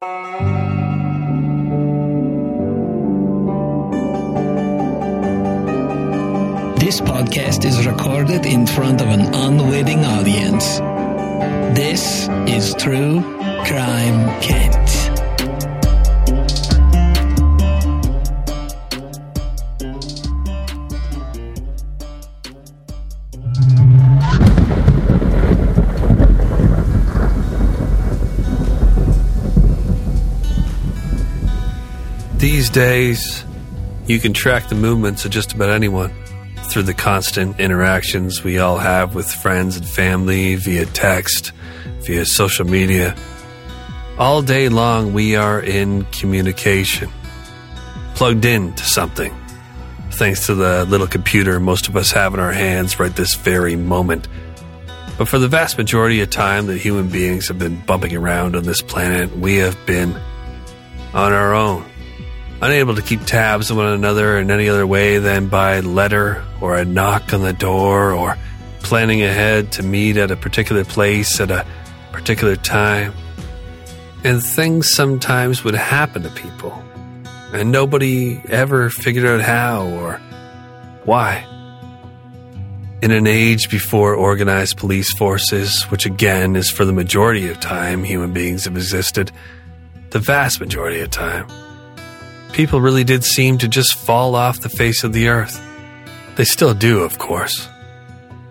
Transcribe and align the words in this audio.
This 0.00 0.10
podcast 7.00 7.64
is 7.64 7.84
recorded 7.84 8.46
in 8.46 8.64
front 8.64 9.00
of 9.00 9.08
an 9.08 9.34
unwitting 9.34 10.04
audience. 10.04 10.78
This 11.76 12.28
is 12.46 12.74
True 12.74 13.22
Crime 13.66 14.40
Kent. 14.40 14.97
These 32.68 32.74
days, 32.74 33.44
you 34.06 34.18
can 34.18 34.34
track 34.34 34.68
the 34.68 34.74
movements 34.74 35.24
of 35.24 35.30
just 35.30 35.54
about 35.54 35.70
anyone 35.70 36.12
through 36.64 36.82
the 36.82 36.92
constant 36.92 37.58
interactions 37.58 38.44
we 38.44 38.58
all 38.58 38.76
have 38.76 39.14
with 39.14 39.32
friends 39.32 39.78
and 39.78 39.88
family 39.88 40.54
via 40.56 40.84
text, 40.84 41.52
via 42.00 42.26
social 42.26 42.66
media. 42.66 43.16
All 44.18 44.42
day 44.42 44.68
long, 44.68 45.14
we 45.14 45.34
are 45.34 45.58
in 45.58 46.04
communication, 46.12 47.08
plugged 48.14 48.44
into 48.44 48.84
something, 48.84 49.34
thanks 50.10 50.44
to 50.44 50.54
the 50.54 50.84
little 50.90 51.06
computer 51.06 51.58
most 51.60 51.88
of 51.88 51.96
us 51.96 52.12
have 52.12 52.34
in 52.34 52.40
our 52.40 52.52
hands 52.52 53.00
right 53.00 53.16
this 53.16 53.34
very 53.34 53.76
moment. 53.76 54.28
But 55.16 55.26
for 55.26 55.38
the 55.38 55.48
vast 55.48 55.78
majority 55.78 56.20
of 56.20 56.28
time 56.28 56.66
that 56.66 56.76
human 56.76 57.08
beings 57.08 57.48
have 57.48 57.58
been 57.58 57.80
bumping 57.86 58.14
around 58.14 58.54
on 58.54 58.64
this 58.64 58.82
planet, 58.82 59.34
we 59.38 59.56
have 59.56 59.78
been 59.86 60.14
on 61.14 61.32
our 61.32 61.54
own 61.54 61.87
unable 62.60 62.94
to 62.94 63.02
keep 63.02 63.24
tabs 63.24 63.70
on 63.70 63.76
one 63.76 63.86
another 63.86 64.38
in 64.38 64.50
any 64.50 64.68
other 64.68 64.86
way 64.86 65.18
than 65.18 65.48
by 65.48 65.80
letter 65.80 66.44
or 66.60 66.76
a 66.76 66.84
knock 66.84 67.32
on 67.32 67.42
the 67.42 67.52
door 67.52 68.12
or 68.12 68.36
planning 68.80 69.22
ahead 69.22 69.70
to 69.72 69.82
meet 69.82 70.16
at 70.16 70.30
a 70.30 70.36
particular 70.36 70.84
place 70.84 71.40
at 71.40 71.50
a 71.50 71.66
particular 72.12 72.56
time. 72.56 73.12
And 74.24 74.42
things 74.42 74.92
sometimes 74.92 75.62
would 75.62 75.74
happen 75.74 76.22
to 76.24 76.30
people, 76.30 76.72
and 77.52 77.70
nobody 77.70 78.40
ever 78.48 78.90
figured 78.90 79.24
out 79.24 79.40
how 79.40 79.86
or 79.86 80.18
why. 81.04 81.46
In 83.00 83.12
an 83.12 83.28
age 83.28 83.70
before 83.70 84.16
organized 84.16 84.76
police 84.76 85.16
forces, 85.16 85.84
which 85.84 86.04
again 86.04 86.56
is 86.56 86.68
for 86.68 86.84
the 86.84 86.92
majority 86.92 87.48
of 87.48 87.60
time 87.60 88.02
human 88.02 88.32
beings 88.32 88.64
have 88.64 88.76
existed, 88.76 89.30
the 90.10 90.18
vast 90.18 90.58
majority 90.58 91.00
of 91.00 91.10
time, 91.10 91.46
people 92.52 92.80
really 92.80 93.04
did 93.04 93.24
seem 93.24 93.58
to 93.58 93.68
just 93.68 93.96
fall 93.96 94.34
off 94.34 94.60
the 94.60 94.68
face 94.68 95.04
of 95.04 95.12
the 95.12 95.28
earth. 95.28 95.60
They 96.36 96.44
still 96.44 96.74
do, 96.74 97.02
of 97.02 97.18
course. 97.18 97.68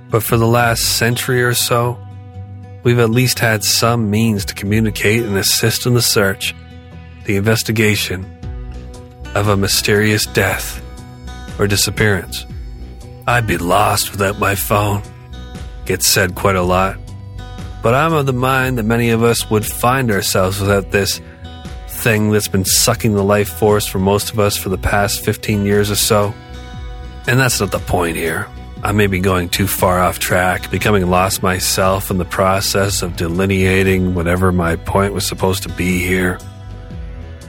But 0.09 0.23
for 0.23 0.37
the 0.37 0.47
last 0.47 0.97
century 0.97 1.43
or 1.43 1.53
so, 1.53 1.99
we've 2.83 2.99
at 2.99 3.09
least 3.09 3.39
had 3.39 3.63
some 3.63 4.09
means 4.09 4.45
to 4.45 4.53
communicate 4.53 5.23
and 5.23 5.37
assist 5.37 5.85
in 5.85 5.93
the 5.93 6.01
search, 6.01 6.55
the 7.25 7.35
investigation 7.35 8.25
of 9.35 9.49
a 9.49 9.57
mysterious 9.57 10.25
death 10.25 10.81
or 11.59 11.67
disappearance. 11.67 12.45
I'd 13.27 13.47
be 13.47 13.57
lost 13.57 14.11
without 14.11 14.39
my 14.39 14.55
phone, 14.55 15.01
gets 15.85 16.07
said 16.07 16.35
quite 16.35 16.55
a 16.55 16.61
lot. 16.61 16.97
But 17.83 17.93
I'm 17.93 18.13
of 18.13 18.25
the 18.25 18.33
mind 18.33 18.77
that 18.77 18.83
many 18.83 19.09
of 19.09 19.23
us 19.23 19.49
would 19.49 19.65
find 19.65 20.11
ourselves 20.11 20.59
without 20.59 20.91
this 20.91 21.21
thing 21.97 22.31
that's 22.31 22.47
been 22.47 22.65
sucking 22.65 23.13
the 23.13 23.23
life 23.23 23.49
force 23.49 23.87
for 23.87 23.99
most 23.99 24.31
of 24.31 24.39
us 24.39 24.55
for 24.55 24.69
the 24.69 24.77
past 24.77 25.25
15 25.25 25.65
years 25.65 25.89
or 25.89 25.95
so. 25.95 26.33
And 27.27 27.39
that's 27.39 27.59
not 27.59 27.71
the 27.71 27.79
point 27.79 28.15
here. 28.15 28.47
I 28.83 28.91
may 28.91 29.07
be 29.07 29.19
going 29.19 29.49
too 29.49 29.67
far 29.67 29.99
off 29.99 30.19
track, 30.19 30.69
becoming 30.69 31.09
lost 31.09 31.41
myself 31.41 32.11
in 32.11 32.19
the 32.19 32.25
process 32.25 33.02
of 33.02 33.15
delineating 33.15 34.13
whatever 34.13 34.52
my 34.52 34.75
point 34.75 35.13
was 35.13 35.25
supposed 35.25 35.63
to 35.63 35.69
be 35.69 35.99
here. 35.99 36.37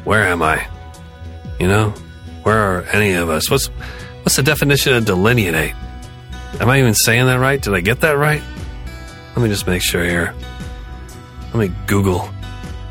Where 0.04 0.24
am 0.24 0.42
I? 0.42 0.66
You 1.60 1.68
know, 1.68 1.90
where 2.44 2.56
are 2.56 2.82
any 2.92 3.12
of 3.12 3.28
us? 3.28 3.50
What's 3.50 3.66
what's 4.22 4.36
the 4.36 4.42
definition 4.42 4.94
of 4.94 5.04
delineate? 5.04 5.74
Am 6.60 6.68
I 6.68 6.78
even 6.78 6.94
saying 6.94 7.26
that 7.26 7.36
right? 7.36 7.60
Did 7.60 7.74
I 7.74 7.80
get 7.80 8.00
that 8.00 8.16
right? 8.16 8.42
Let 9.36 9.42
me 9.42 9.48
just 9.48 9.66
make 9.66 9.82
sure 9.82 10.02
here. 10.02 10.34
Let 11.52 11.56
me 11.56 11.76
Google 11.86 12.30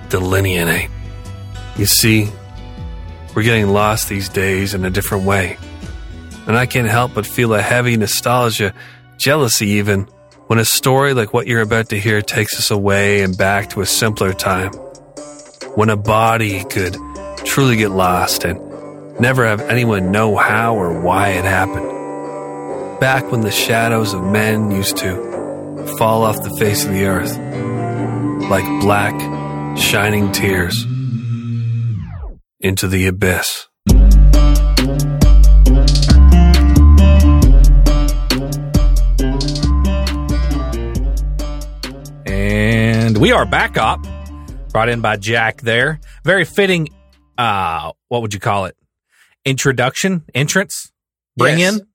delineate. 0.10 0.90
You 1.78 1.86
see, 1.86 2.28
we're 3.36 3.44
getting 3.44 3.68
lost 3.68 4.10
these 4.10 4.30
days 4.30 4.74
in 4.74 4.84
a 4.84 4.90
different 4.90 5.26
way. 5.26 5.58
And 6.48 6.58
I 6.58 6.66
can't 6.66 6.88
help 6.88 7.14
but 7.14 7.28
feel 7.28 7.54
a 7.54 7.62
heavy 7.62 7.96
nostalgia, 7.98 8.74
jealousy 9.18 9.68
even, 9.68 10.08
when 10.48 10.58
a 10.58 10.66
story 10.66 11.14
like 11.14 11.34
what 11.34 11.46
you're 11.46 11.62
about 11.62 11.90
to 11.90 12.00
hear 12.00 12.24
takes 12.24 12.58
us 12.58 12.72
away 12.72 13.22
and 13.22 13.38
back 13.38 13.70
to 13.72 13.82
a 13.82 13.86
simpler 13.86 14.34
time. 14.34 14.72
When 15.76 15.90
a 15.92 15.98
body 15.98 16.64
could 16.64 16.98
truly 17.46 17.76
get 17.76 17.92
lost 17.92 18.44
and 18.44 18.60
never 19.20 19.46
have 19.46 19.62
anyone 19.62 20.12
know 20.12 20.36
how 20.36 20.76
or 20.76 21.00
why 21.00 21.30
it 21.30 21.46
happened. 21.46 23.00
Back 23.00 23.32
when 23.32 23.42
the 23.42 23.52
shadows 23.52 24.16
of 24.16 24.24
men 24.24 24.72
used 24.72 24.98
to 24.98 25.86
fall 26.00 26.24
off 26.24 26.42
the 26.42 26.56
face 26.58 26.86
of 26.86 26.92
the 26.92 27.06
earth 27.06 27.38
like 28.50 28.66
black, 28.82 29.14
shining 29.78 30.32
tears 30.32 30.88
into 32.60 32.88
the 32.88 33.08
abyss. 33.08 33.68
And 42.26 43.18
we 43.18 43.32
are 43.32 43.46
back 43.46 43.78
up, 43.78 44.06
brought 44.72 44.90
in 44.90 45.02
by 45.02 45.16
Jack 45.18 45.62
there. 45.62 46.00
Very 46.24 46.46
fitting, 46.46 46.90
uh, 47.38 47.92
what 48.10 48.22
would 48.22 48.34
you 48.34 48.40
call 48.40 48.66
it? 48.66 48.76
Introduction, 49.46 50.24
entrance, 50.36 50.92
bring 51.38 51.60
Yes. 51.60 51.76
in 51.80 51.88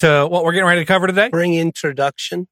to 0.00 0.26
what 0.28 0.44
we're 0.44 0.52
getting 0.52 0.66
ready 0.68 0.82
to 0.82 0.84
cover 0.86 1.06
today. 1.06 1.28
Bring 1.28 1.54
introduction. 1.54 2.46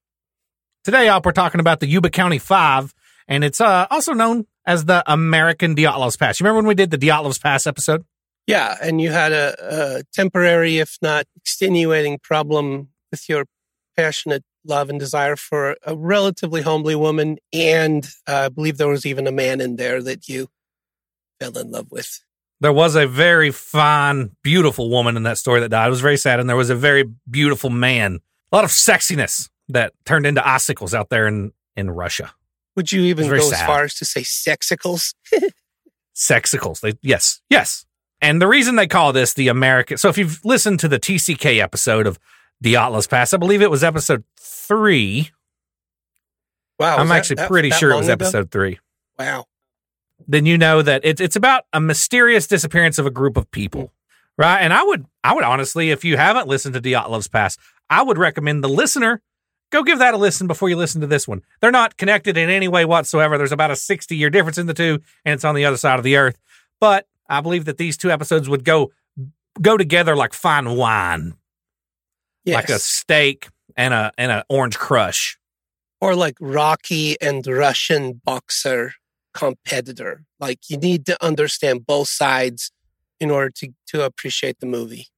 Today 0.82 1.08
up, 1.08 1.24
we're 1.24 1.32
talking 1.32 1.60
about 1.60 1.80
the 1.80 1.86
Yuba 1.86 2.10
County 2.10 2.38
Five, 2.38 2.92
and 3.28 3.44
it's 3.44 3.60
uh, 3.60 3.86
also 3.90 4.12
known 4.12 4.46
as 4.66 4.84
the 4.84 5.02
American 5.10 5.74
Diatlov's 5.74 6.16
Pass. 6.16 6.40
You 6.40 6.44
remember 6.44 6.58
when 6.58 6.68
we 6.68 6.74
did 6.74 6.90
the 6.90 6.98
Diatlov's 6.98 7.38
Pass 7.38 7.66
episode? 7.66 8.04
Yeah, 8.46 8.76
and 8.82 9.00
you 9.00 9.10
had 9.10 9.32
a, 9.32 9.54
a 9.60 10.02
temporary, 10.12 10.78
if 10.78 10.98
not 11.00 11.26
extenuating, 11.36 12.18
problem 12.18 12.88
with 13.10 13.28
your 13.28 13.46
passionate 13.96 14.44
love 14.66 14.90
and 14.90 14.98
desire 14.98 15.36
for 15.36 15.76
a 15.84 15.96
relatively 15.96 16.62
homely 16.62 16.94
woman, 16.94 17.38
and 17.52 18.06
uh, 18.26 18.46
I 18.46 18.48
believe 18.48 18.76
there 18.76 18.88
was 18.88 19.06
even 19.06 19.26
a 19.26 19.32
man 19.32 19.60
in 19.60 19.76
there 19.76 20.02
that 20.02 20.28
you 20.28 20.48
fell 21.40 21.56
in 21.58 21.70
love 21.70 21.90
with. 21.90 22.20
There 22.60 22.72
was 22.72 22.94
a 22.96 23.06
very 23.06 23.50
fine, 23.50 24.30
beautiful 24.42 24.88
woman 24.90 25.16
in 25.16 25.24
that 25.24 25.38
story 25.38 25.60
that 25.60 25.68
died. 25.68 25.86
It 25.86 25.90
was 25.90 26.00
very 26.00 26.16
sad, 26.16 26.40
and 26.40 26.48
there 26.48 26.56
was 26.56 26.70
a 26.70 26.74
very 26.74 27.04
beautiful 27.28 27.70
man. 27.70 28.20
A 28.52 28.56
lot 28.56 28.64
of 28.64 28.70
sexiness 28.70 29.50
that 29.68 29.92
turned 30.04 30.26
into 30.26 30.46
icicles 30.46 30.94
out 30.94 31.10
there 31.10 31.26
in 31.26 31.52
in 31.76 31.90
Russia. 31.90 32.32
Would 32.76 32.90
you 32.92 33.02
even 33.02 33.28
go 33.28 33.38
sad. 33.40 33.60
as 33.60 33.66
far 33.66 33.84
as 33.84 33.94
to 33.94 34.04
say 34.04 34.22
sexicles? 34.22 35.14
Sexicles. 36.16 36.80
They 36.80 36.92
yes, 37.02 37.40
yes. 37.50 37.86
And 38.20 38.40
the 38.40 38.46
reason 38.46 38.76
they 38.76 38.86
call 38.86 39.12
this 39.12 39.34
the 39.34 39.48
American. 39.48 39.96
So 39.96 40.08
if 40.08 40.16
you've 40.16 40.40
listened 40.44 40.80
to 40.80 40.88
the 40.88 40.98
TCK 41.00 41.60
episode 41.60 42.06
of 42.06 42.18
Diatlov's 42.64 43.06
Pass, 43.08 43.34
I 43.34 43.36
believe 43.36 43.60
it 43.62 43.70
was 43.70 43.82
episode 43.82 44.22
three. 44.38 45.30
Wow, 46.78 46.96
I'm 46.98 47.08
that- 47.08 47.16
actually 47.16 47.36
that- 47.36 47.48
pretty 47.48 47.70
that 47.70 47.78
sure 47.78 47.90
it 47.90 47.96
was 47.96 48.06
ago? 48.08 48.12
episode 48.12 48.50
three. 48.50 48.78
Wow. 49.18 49.46
then 50.26 50.46
you 50.46 50.56
know 50.56 50.82
that 50.82 51.00
it's 51.04 51.20
it's 51.20 51.36
about 51.36 51.64
a 51.72 51.80
mysterious 51.80 52.46
disappearance 52.46 52.98
of 52.98 53.06
a 53.06 53.10
group 53.10 53.36
of 53.36 53.50
people, 53.50 53.92
right? 54.38 54.58
And 54.60 54.72
I 54.72 54.82
would 54.84 55.06
I 55.24 55.34
would 55.34 55.44
honestly, 55.44 55.90
if 55.90 56.04
you 56.04 56.16
haven't 56.16 56.46
listened 56.48 56.74
to 56.74 56.80
Diatlov's 56.80 57.28
Pass, 57.28 57.56
I 57.90 58.02
would 58.02 58.18
recommend 58.18 58.62
the 58.64 58.68
listener 58.68 59.20
go 59.74 59.82
give 59.82 59.98
that 59.98 60.14
a 60.14 60.16
listen 60.16 60.46
before 60.46 60.68
you 60.68 60.76
listen 60.76 61.00
to 61.00 61.06
this 61.06 61.26
one. 61.26 61.42
They're 61.60 61.70
not 61.70 61.96
connected 61.96 62.36
in 62.38 62.48
any 62.48 62.68
way 62.68 62.84
whatsoever. 62.84 63.36
There's 63.36 63.52
about 63.52 63.70
a 63.72 63.76
60 63.76 64.16
year 64.16 64.30
difference 64.30 64.56
in 64.56 64.66
the 64.66 64.74
two, 64.74 65.00
and 65.24 65.34
it's 65.34 65.44
on 65.44 65.54
the 65.54 65.64
other 65.64 65.76
side 65.76 65.98
of 65.98 66.04
the 66.04 66.16
earth. 66.16 66.38
But 66.80 67.06
I 67.28 67.40
believe 67.40 67.64
that 67.64 67.76
these 67.76 67.96
two 67.96 68.10
episodes 68.10 68.48
would 68.48 68.64
go 68.64 68.92
go 69.60 69.76
together 69.76 70.14
like 70.16 70.32
fine 70.32 70.76
wine, 70.76 71.34
Yes. 72.44 72.54
like 72.56 72.68
a 72.68 72.78
steak 72.78 73.48
and 73.76 73.92
a 73.92 74.12
and 74.16 74.30
a 74.32 74.44
orange 74.48 74.78
crush. 74.78 75.38
or 76.00 76.14
like 76.14 76.36
Rocky 76.40 77.20
and 77.20 77.46
Russian 77.46 78.20
boxer 78.24 78.92
competitor. 79.32 80.22
Like 80.38 80.60
you 80.68 80.76
need 80.76 81.06
to 81.06 81.16
understand 81.24 81.86
both 81.86 82.08
sides 82.08 82.70
in 83.20 83.30
order 83.30 83.50
to 83.56 83.68
to 83.88 84.04
appreciate 84.04 84.60
the 84.60 84.66
movie. 84.66 85.08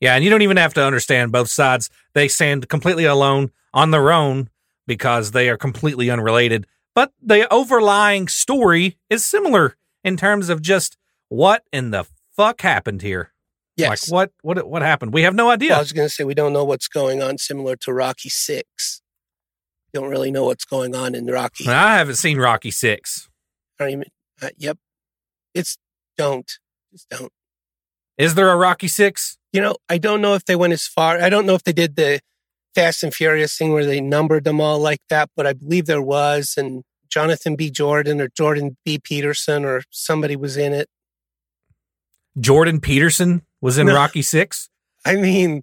Yeah, 0.00 0.14
and 0.14 0.24
you 0.24 0.30
don't 0.30 0.42
even 0.42 0.56
have 0.58 0.74
to 0.74 0.84
understand 0.84 1.32
both 1.32 1.48
sides. 1.48 1.88
They 2.14 2.28
stand 2.28 2.68
completely 2.68 3.04
alone 3.06 3.50
on 3.74 3.90
their 3.90 4.10
own 4.10 4.48
because 4.86 5.32
they 5.32 5.50
are 5.50 5.58
completely 5.58 6.08
unrelated. 6.10 6.66
but 6.94 7.12
the 7.20 7.52
overlying 7.52 8.28
story 8.28 8.96
is 9.10 9.24
similar 9.26 9.76
in 10.04 10.16
terms 10.16 10.48
of 10.48 10.62
just 10.62 10.96
what 11.28 11.64
in 11.72 11.90
the 11.90 12.06
fuck 12.36 12.60
happened 12.60 13.02
here. 13.02 13.32
Yes. 13.76 14.08
Like 14.08 14.12
what 14.12 14.32
what 14.42 14.68
what 14.68 14.82
happened? 14.82 15.12
We 15.12 15.22
have 15.22 15.34
no 15.34 15.50
idea. 15.50 15.70
Well, 15.70 15.78
I 15.78 15.82
was 15.82 15.92
going 15.92 16.08
to 16.08 16.14
say 16.14 16.22
we 16.22 16.34
don't 16.34 16.52
know 16.52 16.64
what's 16.64 16.86
going 16.86 17.20
on, 17.20 17.38
similar 17.38 17.74
to 17.76 17.92
Rocky 17.92 18.28
Six. 18.28 19.02
Don't 19.92 20.08
really 20.08 20.30
know 20.30 20.44
what's 20.44 20.64
going 20.64 20.94
on 20.94 21.14
in 21.16 21.26
Rocky. 21.26 21.68
I 21.68 21.96
haven't 21.96 22.14
seen 22.16 22.38
Rocky 22.38 22.70
Six. 22.70 23.28
I 23.80 23.84
don't 23.84 23.92
even. 23.92 24.04
Uh, 24.40 24.50
yep. 24.56 24.78
It's 25.54 25.76
don't 26.16 26.48
just 26.92 27.08
don't. 27.08 27.32
Is 28.16 28.36
there 28.36 28.50
a 28.50 28.56
Rocky 28.56 28.86
Six? 28.86 29.38
You 29.52 29.60
know, 29.60 29.74
I 29.88 29.98
don't 29.98 30.20
know 30.20 30.34
if 30.34 30.44
they 30.44 30.54
went 30.54 30.72
as 30.72 30.86
far. 30.86 31.20
I 31.20 31.28
don't 31.28 31.46
know 31.46 31.54
if 31.54 31.64
they 31.64 31.72
did 31.72 31.96
the 31.96 32.20
Fast 32.74 33.02
and 33.02 33.14
Furious 33.14 33.56
thing 33.56 33.72
where 33.72 33.84
they 33.86 34.00
numbered 34.00 34.44
them 34.44 34.60
all 34.60 34.78
like 34.78 35.00
that, 35.10 35.30
but 35.36 35.46
I 35.46 35.52
believe 35.52 35.86
there 35.86 36.02
was, 36.02 36.54
and 36.56 36.82
Jonathan 37.10 37.54
B. 37.56 37.70
Jordan 37.70 38.20
or 38.20 38.28
Jordan 38.28 38.76
B. 38.84 38.98
Peterson 38.98 39.64
or 39.64 39.82
somebody 39.90 40.34
was 40.36 40.56
in 40.56 40.72
it. 40.72 40.88
Jordan 42.40 42.80
Peterson 42.80 43.42
was 43.60 43.78
in 43.78 43.86
No. 43.86 43.94
Rocky 43.94 44.22
Six. 44.22 44.68
I 45.04 45.16
mean, 45.16 45.62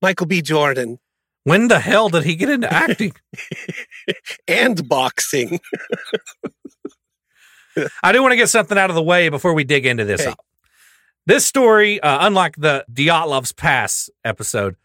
Michael 0.00 0.26
B. 0.26 0.40
Jordan 0.40 0.98
When 1.42 1.68
the 1.68 1.80
hell 1.80 2.08
did 2.08 2.24
he 2.24 2.36
get 2.36 2.48
into 2.48 2.72
acting? 2.72 3.12
and 4.48 4.88
boxing. 4.88 5.60
I 8.02 8.12
do 8.12 8.22
want 8.22 8.32
to 8.32 8.36
get 8.36 8.48
something 8.48 8.78
out 8.78 8.88
of 8.90 8.96
the 8.96 9.02
way 9.02 9.28
before 9.28 9.52
we 9.52 9.64
dig 9.64 9.84
into 9.84 10.04
this. 10.04 10.22
Okay. 10.22 10.34
This 11.26 11.44
story, 11.46 12.00
uh, 12.00 12.26
unlike 12.26 12.56
the 12.56 12.84
Diatlov's 12.92 13.52
Pass 13.52 14.08
episode, 14.24 14.76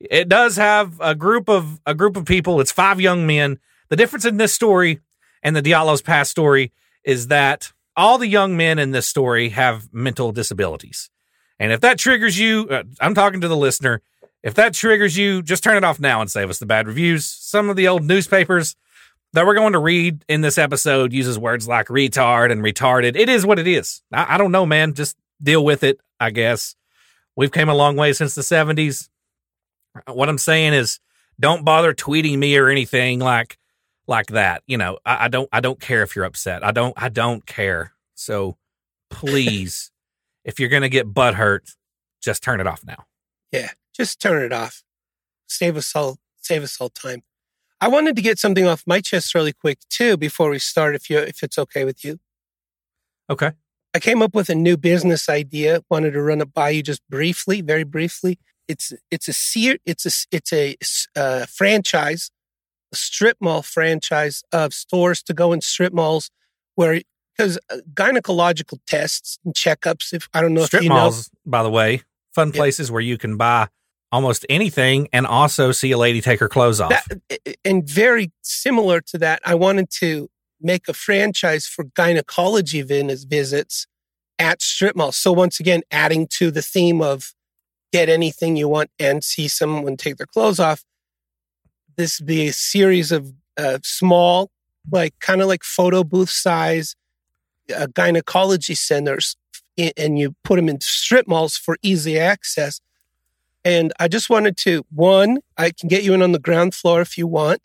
it 0.00 0.28
does 0.28 0.56
have 0.56 1.00
a 1.00 1.14
group 1.14 1.48
of 1.48 1.80
a 1.86 1.94
group 1.94 2.16
of 2.16 2.24
people. 2.24 2.60
It's 2.60 2.72
five 2.72 3.00
young 3.00 3.26
men. 3.26 3.58
The 3.88 3.96
difference 3.96 4.24
in 4.24 4.36
this 4.36 4.52
story 4.52 5.00
and 5.42 5.56
the 5.56 5.62
Diatlov's 5.62 6.02
past 6.02 6.30
story 6.30 6.72
is 7.04 7.28
that 7.28 7.72
all 7.96 8.18
the 8.18 8.28
young 8.28 8.56
men 8.56 8.78
in 8.78 8.92
this 8.92 9.06
story 9.06 9.50
have 9.50 9.92
mental 9.92 10.30
disabilities. 10.30 11.10
And 11.58 11.72
if 11.72 11.80
that 11.80 11.98
triggers 11.98 12.38
you, 12.38 12.68
uh, 12.70 12.84
I'm 13.00 13.14
talking 13.14 13.40
to 13.40 13.48
the 13.48 13.56
listener. 13.56 14.02
If 14.42 14.54
that 14.54 14.74
triggers 14.74 15.16
you, 15.16 15.42
just 15.42 15.64
turn 15.64 15.76
it 15.76 15.84
off 15.84 15.98
now 15.98 16.20
and 16.20 16.30
save 16.30 16.48
us 16.48 16.58
the 16.58 16.66
bad 16.66 16.86
reviews. 16.86 17.26
Some 17.26 17.68
of 17.68 17.76
the 17.76 17.88
old 17.88 18.04
newspapers 18.04 18.76
that 19.32 19.44
we're 19.44 19.54
going 19.54 19.72
to 19.72 19.80
read 19.80 20.24
in 20.28 20.42
this 20.42 20.58
episode 20.58 21.12
uses 21.12 21.38
words 21.38 21.66
like 21.66 21.88
retard 21.88 22.52
and 22.52 22.62
retarded. 22.62 23.16
It 23.16 23.28
is 23.28 23.44
what 23.44 23.58
it 23.58 23.66
is. 23.66 24.02
I, 24.12 24.34
I 24.34 24.38
don't 24.38 24.52
know, 24.52 24.64
man. 24.64 24.94
Just 24.94 25.16
deal 25.42 25.64
with 25.64 25.82
it, 25.82 25.98
I 26.20 26.30
guess. 26.30 26.76
We've 27.34 27.52
came 27.52 27.68
a 27.68 27.74
long 27.74 27.96
way 27.96 28.12
since 28.12 28.34
the 28.34 28.42
70s. 28.42 29.08
What 30.06 30.28
I'm 30.28 30.38
saying 30.38 30.74
is 30.74 31.00
don't 31.40 31.64
bother 31.64 31.94
tweeting 31.94 32.38
me 32.38 32.56
or 32.56 32.68
anything 32.68 33.18
like 33.20 33.58
like 34.06 34.28
that. 34.28 34.62
You 34.66 34.78
know, 34.78 34.98
I, 35.04 35.24
I 35.24 35.28
don't 35.28 35.48
I 35.52 35.60
don't 35.60 35.80
care 35.80 36.02
if 36.02 36.14
you're 36.16 36.24
upset. 36.24 36.64
I 36.64 36.72
don't 36.72 36.94
I 36.96 37.08
don't 37.08 37.44
care. 37.46 37.92
So 38.14 38.56
please, 39.10 39.90
if 40.44 40.58
you're 40.60 40.68
gonna 40.68 40.88
get 40.88 41.12
butt 41.12 41.34
hurt, 41.34 41.70
just 42.22 42.42
turn 42.42 42.60
it 42.60 42.66
off 42.66 42.84
now. 42.84 43.04
Yeah, 43.52 43.70
just 43.94 44.20
turn 44.20 44.42
it 44.42 44.52
off. 44.52 44.82
Save 45.46 45.76
us 45.76 45.94
all. 45.94 46.18
Save 46.40 46.62
us 46.62 46.80
all 46.80 46.88
time. 46.90 47.22
I 47.80 47.88
wanted 47.88 48.16
to 48.16 48.22
get 48.22 48.38
something 48.38 48.66
off 48.66 48.82
my 48.86 49.00
chest 49.00 49.34
really 49.34 49.52
quick 49.52 49.78
too 49.88 50.16
before 50.16 50.50
we 50.50 50.58
start. 50.58 50.94
If 50.94 51.08
you, 51.08 51.18
if 51.18 51.42
it's 51.42 51.58
okay 51.58 51.84
with 51.84 52.04
you, 52.04 52.18
Okay. 53.30 53.52
I 53.94 54.00
came 54.00 54.22
up 54.22 54.34
with 54.34 54.48
a 54.48 54.54
new 54.54 54.76
business 54.76 55.28
idea. 55.28 55.82
Wanted 55.90 56.12
to 56.12 56.22
run 56.22 56.40
it 56.40 56.52
by 56.52 56.70
you 56.70 56.82
just 56.82 57.02
briefly, 57.08 57.60
very 57.60 57.84
briefly. 57.84 58.38
It's 58.68 58.92
it's 59.10 59.28
a 59.28 59.32
seer, 59.32 59.78
it's 59.86 60.06
a 60.06 60.36
it's 60.36 60.52
a 60.52 60.76
uh, 61.16 61.46
franchise, 61.46 62.30
a 62.92 62.96
strip 62.96 63.38
mall 63.40 63.62
franchise 63.62 64.42
of 64.52 64.74
stores 64.74 65.22
to 65.24 65.34
go 65.34 65.52
in 65.52 65.60
strip 65.60 65.92
malls 65.92 66.30
where 66.74 67.00
because 67.36 67.58
gynecological 67.94 68.78
tests 68.86 69.38
and 69.44 69.54
checkups. 69.54 70.12
If 70.12 70.28
I 70.34 70.42
don't 70.42 70.54
know 70.54 70.64
Strip 70.64 70.80
if 70.80 70.84
you 70.84 70.90
know, 70.90 70.96
malls, 70.96 71.30
by 71.46 71.62
the 71.62 71.70
way, 71.70 72.02
fun 72.34 72.48
Yeah. 72.48 72.58
places 72.58 72.90
where 72.90 73.00
you 73.00 73.16
can 73.16 73.36
buy 73.36 73.68
almost 74.10 74.44
anything 74.48 75.08
and 75.12 75.26
also 75.26 75.72
see 75.72 75.92
a 75.92 75.98
lady 75.98 76.20
take 76.20 76.40
her 76.40 76.48
clothes 76.48 76.80
off. 76.80 77.08
that, 77.08 77.56
and 77.64 77.88
very 77.88 78.32
similar 78.42 79.00
to 79.02 79.18
that, 79.18 79.40
I 79.44 79.54
wanted 79.54 79.90
to 80.00 80.28
make 80.60 80.88
a 80.88 80.94
franchise 80.94 81.66
for 81.66 81.84
gynecology 81.84 82.82
visits 82.82 83.86
at 84.38 84.62
strip 84.62 84.96
malls. 84.96 85.16
So 85.16 85.32
once 85.32 85.60
again, 85.60 85.82
adding 85.90 86.26
to 86.38 86.50
the 86.50 86.62
theme 86.62 87.00
of 87.02 87.34
get 87.92 88.08
anything 88.08 88.56
you 88.56 88.68
want 88.68 88.90
and 88.98 89.24
see 89.24 89.48
someone 89.48 89.96
take 89.96 90.16
their 90.16 90.26
clothes 90.26 90.60
off. 90.60 90.84
This 91.96 92.20
would 92.20 92.26
be 92.26 92.48
a 92.48 92.52
series 92.52 93.12
of 93.12 93.32
uh, 93.56 93.78
small, 93.82 94.50
like 94.90 95.18
kind 95.20 95.40
of 95.40 95.48
like 95.48 95.64
photo 95.64 96.04
booth 96.04 96.30
size 96.30 96.94
uh, 97.74 97.86
gynecology 97.94 98.74
centers, 98.74 99.36
and 99.96 100.18
you 100.18 100.34
put 100.44 100.56
them 100.56 100.68
in 100.68 100.80
strip 100.80 101.28
malls 101.28 101.56
for 101.56 101.76
easy 101.82 102.18
access. 102.18 102.80
And 103.64 103.92
I 103.98 104.08
just 104.08 104.30
wanted 104.30 104.56
to 104.58 104.84
one, 104.90 105.38
I 105.56 105.70
can 105.70 105.88
get 105.88 106.04
you 106.04 106.14
in 106.14 106.22
on 106.22 106.32
the 106.32 106.38
ground 106.38 106.74
floor 106.74 107.00
if 107.00 107.18
you 107.18 107.26
want. 107.26 107.60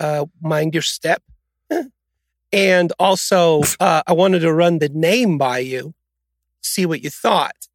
Uh, 0.00 0.26
mind 0.40 0.74
your 0.74 0.82
step. 0.82 1.22
and 2.52 2.92
also, 2.98 3.62
uh, 3.78 4.02
I 4.06 4.12
wanted 4.12 4.40
to 4.40 4.52
run 4.52 4.78
the 4.78 4.88
name 4.88 5.38
by 5.38 5.58
you, 5.58 5.94
see 6.60 6.86
what 6.86 7.02
you 7.02 7.10
thought. 7.10 7.68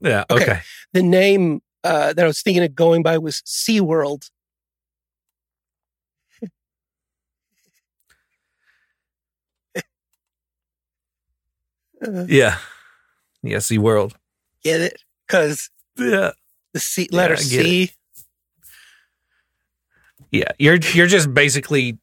Yeah. 0.00 0.24
okay. 0.30 0.42
Okay. 0.42 0.60
The 0.92 1.02
name 1.02 1.60
uh, 1.84 2.12
that 2.12 2.22
I 2.24 2.26
was 2.26 2.42
thinking 2.42 2.62
of 2.64 2.74
going 2.74 3.02
by 3.02 3.18
was 3.18 3.42
SeaWorld. 3.46 4.30
Uh, 12.04 12.24
Yeah. 12.28 12.56
Yeah. 13.42 13.58
Sea 13.58 13.78
World. 13.78 14.14
get 14.62 14.80
it? 14.80 15.02
Because 15.26 15.70
Yeah. 15.96 16.32
the 16.72 16.80
C 16.80 17.08
letter 17.12 17.34
get 17.36 17.44
C. 17.44 17.92
Yeah. 20.30 20.52
You're 20.58 20.76
you're 20.76 21.06
just 21.06 21.32
basically 21.34 21.98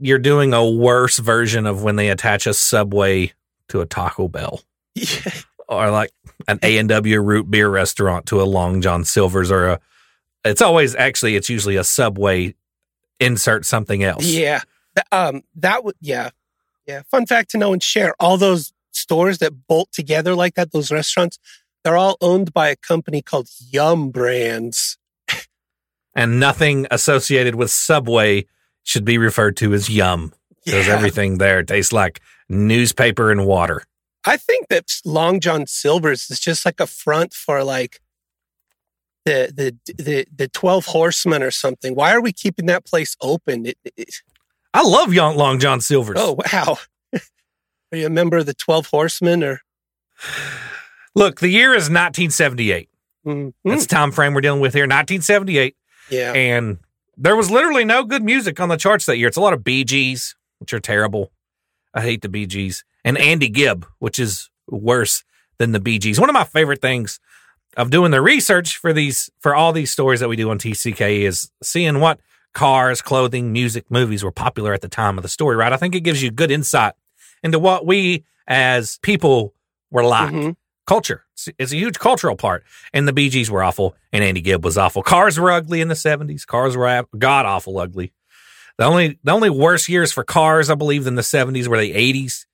you're 0.00 0.18
doing 0.18 0.52
a 0.52 0.68
worse 0.68 1.18
version 1.18 1.66
of 1.66 1.82
when 1.82 1.96
they 1.96 2.08
attach 2.10 2.46
a 2.46 2.54
subway 2.54 3.32
to 3.68 3.80
a 3.80 3.86
Taco 3.86 4.28
Bell. 4.28 4.60
or 5.68 5.90
like 5.90 6.10
an 6.48 6.58
A 6.62 6.78
and 6.78 6.88
W 6.88 7.20
root 7.20 7.50
beer 7.50 7.68
restaurant 7.68 8.26
to 8.26 8.40
a 8.40 8.44
Long 8.44 8.80
John 8.80 9.04
Silver's 9.04 9.50
or 9.50 9.66
a. 9.66 9.80
It's 10.44 10.60
always 10.62 10.94
actually 10.94 11.36
it's 11.36 11.48
usually 11.48 11.76
a 11.76 11.84
Subway. 11.84 12.54
Insert 13.20 13.64
something 13.64 14.02
else. 14.02 14.24
Yeah. 14.24 14.60
Um, 15.12 15.42
that 15.56 15.84
would, 15.84 15.94
yeah. 16.00 16.30
Yeah. 16.86 17.02
Fun 17.10 17.26
fact 17.26 17.50
to 17.50 17.58
know 17.58 17.72
and 17.72 17.82
share 17.82 18.14
all 18.18 18.36
those 18.36 18.72
stores 18.90 19.38
that 19.38 19.66
bolt 19.68 19.90
together 19.92 20.34
like 20.34 20.54
that, 20.56 20.72
those 20.72 20.90
restaurants, 20.90 21.38
they're 21.84 21.96
all 21.96 22.16
owned 22.20 22.52
by 22.52 22.68
a 22.70 22.76
company 22.76 23.22
called 23.22 23.48
Yum 23.70 24.10
Brands. 24.10 24.98
and 26.16 26.40
nothing 26.40 26.86
associated 26.90 27.54
with 27.54 27.70
Subway 27.70 28.46
should 28.82 29.04
be 29.04 29.16
referred 29.16 29.56
to 29.58 29.72
as 29.72 29.88
Yum 29.88 30.34
because 30.64 30.88
Yeah. 30.88 30.94
everything 30.94 31.38
there 31.38 31.62
tastes 31.62 31.92
like 31.92 32.20
newspaper 32.48 33.30
and 33.30 33.46
water. 33.46 33.84
I 34.26 34.36
think 34.36 34.68
that 34.68 34.90
Long 35.04 35.40
John 35.40 35.66
Silver's 35.66 36.30
is 36.30 36.40
just 36.40 36.64
like 36.64 36.80
a 36.80 36.86
front 36.86 37.34
for 37.34 37.62
like 37.62 38.00
the, 39.24 39.52
the, 39.86 39.94
the, 40.02 40.26
the 40.34 40.48
12 40.48 40.86
horsemen 40.86 41.42
or 41.42 41.50
something. 41.50 41.94
Why 41.94 42.12
are 42.14 42.20
we 42.20 42.32
keeping 42.32 42.66
that 42.66 42.84
place 42.84 43.16
open? 43.20 43.66
It, 43.66 43.78
it, 43.96 44.14
I 44.72 44.82
love 44.82 45.12
Young 45.12 45.36
Long 45.36 45.58
John 45.58 45.80
Silver's. 45.80 46.16
oh, 46.18 46.38
wow. 46.52 46.78
are 47.92 47.98
you 47.98 48.06
a 48.06 48.10
member 48.10 48.38
of 48.38 48.46
the 48.46 48.54
12 48.54 48.86
horsemen 48.86 49.44
or? 49.44 49.60
Look, 51.14 51.40
the 51.40 51.48
year 51.48 51.70
is 51.70 51.84
1978. 51.84 52.88
Mm, 53.26 53.52
That's 53.64 53.86
the 53.86 53.94
time 53.94 54.10
frame 54.10 54.34
we're 54.34 54.40
dealing 54.40 54.60
with 54.60 54.74
here. 54.74 54.82
1978. 54.84 55.76
yeah. 56.10 56.32
And 56.32 56.78
there 57.16 57.36
was 57.36 57.50
literally 57.50 57.84
no 57.84 58.02
good 58.04 58.24
music 58.24 58.58
on 58.58 58.68
the 58.68 58.76
charts 58.76 59.06
that 59.06 59.16
year. 59.18 59.28
It's 59.28 59.36
a 59.36 59.40
lot 59.40 59.52
of 59.52 59.62
Bee 59.62 59.84
Gees, 59.84 60.34
which 60.58 60.74
are 60.74 60.80
terrible. 60.80 61.30
I 61.94 62.00
hate 62.02 62.22
the 62.22 62.28
Bee 62.28 62.46
Gees. 62.46 62.84
And 63.04 63.18
Andy 63.18 63.48
Gibb, 63.48 63.86
which 63.98 64.18
is 64.18 64.50
worse 64.68 65.24
than 65.58 65.72
the 65.72 65.80
Bee 65.80 65.98
Gees. 65.98 66.18
One 66.18 66.30
of 66.30 66.34
my 66.34 66.44
favorite 66.44 66.80
things 66.80 67.20
of 67.76 67.90
doing 67.90 68.10
the 68.12 68.22
research 68.22 68.76
for 68.78 68.92
these 68.92 69.30
for 69.40 69.54
all 69.54 69.72
these 69.72 69.90
stories 69.90 70.20
that 70.20 70.28
we 70.28 70.36
do 70.36 70.50
on 70.50 70.58
TCK 70.58 71.20
is 71.22 71.50
seeing 71.62 72.00
what 72.00 72.20
cars, 72.54 73.02
clothing, 73.02 73.52
music, 73.52 73.84
movies 73.90 74.22
were 74.24 74.30
popular 74.32 74.72
at 74.72 74.80
the 74.80 74.88
time 74.88 75.18
of 75.18 75.22
the 75.22 75.28
story, 75.28 75.56
right? 75.56 75.72
I 75.72 75.76
think 75.76 75.94
it 75.94 76.00
gives 76.00 76.22
you 76.22 76.30
good 76.30 76.50
insight 76.50 76.94
into 77.42 77.58
what 77.58 77.84
we 77.84 78.24
as 78.46 78.98
people 79.02 79.54
were 79.90 80.04
like 80.04 80.32
Mhm. 80.32 80.56
culture. 80.86 81.24
It's, 81.32 81.48
it's 81.58 81.72
a 81.72 81.76
huge 81.76 81.98
cultural 81.98 82.36
part. 82.36 82.64
And 82.92 83.08
the 83.08 83.12
Bee 83.12 83.28
Gees 83.28 83.50
were 83.50 83.62
awful, 83.62 83.96
and 84.12 84.22
Andy 84.22 84.40
Gibb 84.40 84.64
was 84.64 84.78
awful. 84.78 85.02
Cars 85.02 85.38
were 85.38 85.50
ugly 85.50 85.80
in 85.80 85.88
the 85.88 85.96
seventies. 85.96 86.44
Cars 86.44 86.76
were 86.76 87.04
god 87.18 87.44
awful 87.46 87.78
ugly. 87.78 88.12
The 88.78 88.84
only 88.84 89.18
the 89.24 89.32
only 89.32 89.50
worse 89.50 89.88
years 89.88 90.12
for 90.12 90.24
cars, 90.24 90.70
I 90.70 90.74
believe, 90.74 91.04
than 91.04 91.16
the 91.16 91.22
seventies 91.22 91.68
were 91.68 91.78
the 91.78 91.92
eighties. 91.92 92.46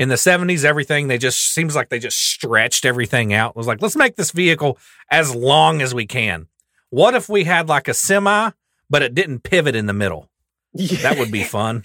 In 0.00 0.08
the 0.08 0.16
seventies, 0.16 0.64
everything 0.64 1.08
they 1.08 1.18
just 1.18 1.52
seems 1.52 1.76
like 1.76 1.90
they 1.90 1.98
just 1.98 2.16
stretched 2.16 2.86
everything 2.86 3.34
out. 3.34 3.50
It 3.50 3.56
was 3.56 3.66
like, 3.66 3.82
let's 3.82 3.96
make 3.96 4.16
this 4.16 4.30
vehicle 4.30 4.78
as 5.10 5.34
long 5.34 5.82
as 5.82 5.94
we 5.94 6.06
can. 6.06 6.46
What 6.88 7.12
if 7.12 7.28
we 7.28 7.44
had 7.44 7.68
like 7.68 7.86
a 7.86 7.92
semi, 7.92 8.52
but 8.88 9.02
it 9.02 9.14
didn't 9.14 9.40
pivot 9.42 9.76
in 9.76 9.84
the 9.84 9.92
middle? 9.92 10.30
That 10.72 11.18
would 11.18 11.30
be 11.30 11.44
fun. 11.44 11.82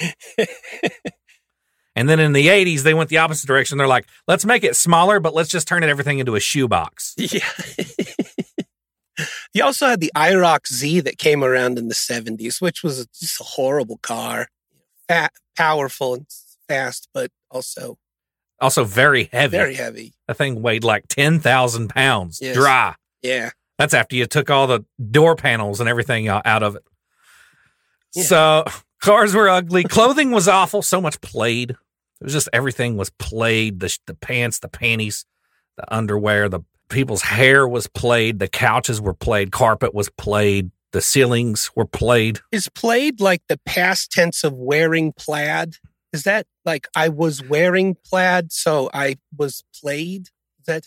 and 1.95 2.07
then 2.07 2.21
in 2.21 2.31
the 2.31 2.47
80s, 2.47 2.83
they 2.83 2.93
went 2.93 3.09
the 3.09 3.17
opposite 3.17 3.47
direction. 3.47 3.77
They're 3.77 3.85
like, 3.85 4.05
let's 4.29 4.45
make 4.45 4.63
it 4.63 4.77
smaller, 4.77 5.19
but 5.19 5.33
let's 5.33 5.49
just 5.49 5.67
turn 5.67 5.83
it 5.83 5.89
everything 5.89 6.19
into 6.19 6.35
a 6.35 6.39
shoebox. 6.39 7.15
Yeah. 7.17 7.41
you 9.53 9.61
also 9.61 9.87
had 9.87 9.99
the 9.99 10.13
IROC 10.15 10.67
Z 10.71 11.01
that 11.01 11.17
came 11.17 11.43
around 11.43 11.77
in 11.77 11.89
the 11.89 11.93
70s, 11.93 12.61
which 12.61 12.81
was 12.81 13.05
just 13.07 13.41
a 13.41 13.43
horrible 13.43 13.97
car. 13.97 14.47
Fat, 15.09 15.33
powerful 15.57 16.13
and 16.13 16.27
fast, 16.69 17.09
but 17.13 17.29
also 17.51 17.97
Also 18.65 18.83
very 18.83 19.29
heavy. 19.31 19.55
very 19.57 19.75
heavy. 19.75 20.13
That 20.27 20.37
thing 20.37 20.61
weighed 20.61 20.83
like 20.83 21.07
10,000 21.07 21.87
pounds 21.89 22.39
Yes. 22.41 22.55
dry. 22.55 22.95
Yeah. 23.21 23.51
That's 23.77 23.93
after 23.93 24.15
you 24.15 24.25
took 24.25 24.49
all 24.49 24.65
the 24.67 24.83
door 25.11 25.35
panels 25.35 25.79
and 25.79 25.87
everything 25.87 26.27
uh, 26.29 26.41
out 26.43 26.63
of 26.63 26.75
it. 26.75 26.83
Yeah. 28.15 28.23
So 28.23 28.65
cars 29.01 29.33
were 29.35 29.47
ugly. 29.49 29.83
Clothing 29.83 30.31
was 30.31 30.47
awful. 30.47 30.81
So 30.81 30.99
much 30.99 31.21
played. 31.21 31.71
It 31.71 31.77
was 32.23 32.33
just 32.33 32.49
everything 32.53 32.97
was 32.97 33.09
played. 33.11 33.79
The, 33.81 33.95
the 34.07 34.15
pants, 34.15 34.59
the 34.59 34.67
panties, 34.69 35.25
the 35.77 35.93
underwear, 35.93 36.49
the 36.49 36.61
people's 36.89 37.21
hair 37.21 37.67
was 37.67 37.87
played. 37.87 38.39
The 38.39 38.47
couches 38.47 38.99
were 39.01 39.13
played. 39.13 39.51
Carpet 39.51 39.93
was 39.93 40.09
played. 40.09 40.71
The 40.91 41.01
ceilings 41.01 41.69
were 41.75 41.85
played. 41.85 42.39
Is 42.51 42.69
played 42.69 43.19
like 43.19 43.41
the 43.49 43.59
past 43.65 44.11
tense 44.11 44.43
of 44.43 44.53
wearing 44.53 45.11
plaid? 45.11 45.75
Is 46.15 46.23
that 46.23 46.47
like 46.63 46.87
I 46.95 47.09
was 47.09 47.43
wearing 47.43 47.97
plaid, 48.09 48.53
so 48.53 48.89
I 48.93 49.17
was 49.37 49.63
played? 49.81 50.29
Is 50.59 50.65
that 50.65 50.83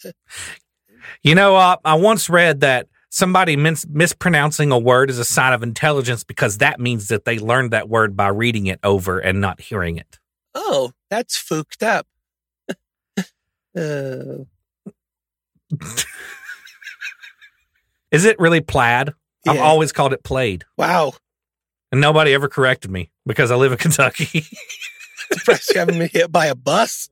You 1.23 1.35
know, 1.35 1.55
uh, 1.55 1.77
I 1.85 1.95
once 1.97 2.31
read 2.31 2.61
that 2.61 2.89
somebody 3.11 3.55
mis- 3.55 3.87
mispronouncing 3.91 4.73
a 4.73 4.79
word 4.79 5.11
is 5.11 5.19
a 5.19 5.25
sign 5.27 5.53
of 5.53 5.63
intelligence 5.63 6.25
because 6.25 6.59
that 6.59 6.81
means 6.81 7.09
that 7.09 7.27
they 7.27 7.39
learned 7.39 7.73
that 7.73 7.91
word 7.91 8.17
by 8.17 8.29
reading 8.29 8.67
it 8.67 8.81
over 8.83 9.19
and 9.19 9.39
not 9.41 9.61
hearing 9.61 9.99
it. 9.99 10.19
oh, 10.55 10.93
that's 11.11 11.37
fooked 11.37 11.83
up. 11.83 12.07
uh, 13.77 14.45
Is 18.11 18.25
it 18.25 18.39
really 18.39 18.63
plaid? 18.63 19.13
I've 19.47 19.61
always 19.61 19.93
called 19.93 20.13
it 20.15 20.23
played. 20.25 20.65
wow. 20.79 21.13
And 21.91 22.03
nobody 22.03 22.35
ever 22.35 22.49
corrected 22.49 22.91
me 22.91 23.11
because 23.27 23.51
I 23.51 23.57
live 23.57 23.73
in 23.73 23.79
Kentucky. 23.87 24.45
Surprised 25.33 25.71
you 25.75 25.79
haven't 25.81 25.99
been 25.99 26.09
hit 26.09 26.31
by 26.33 26.47
a 26.47 26.55
bus. 26.55 27.09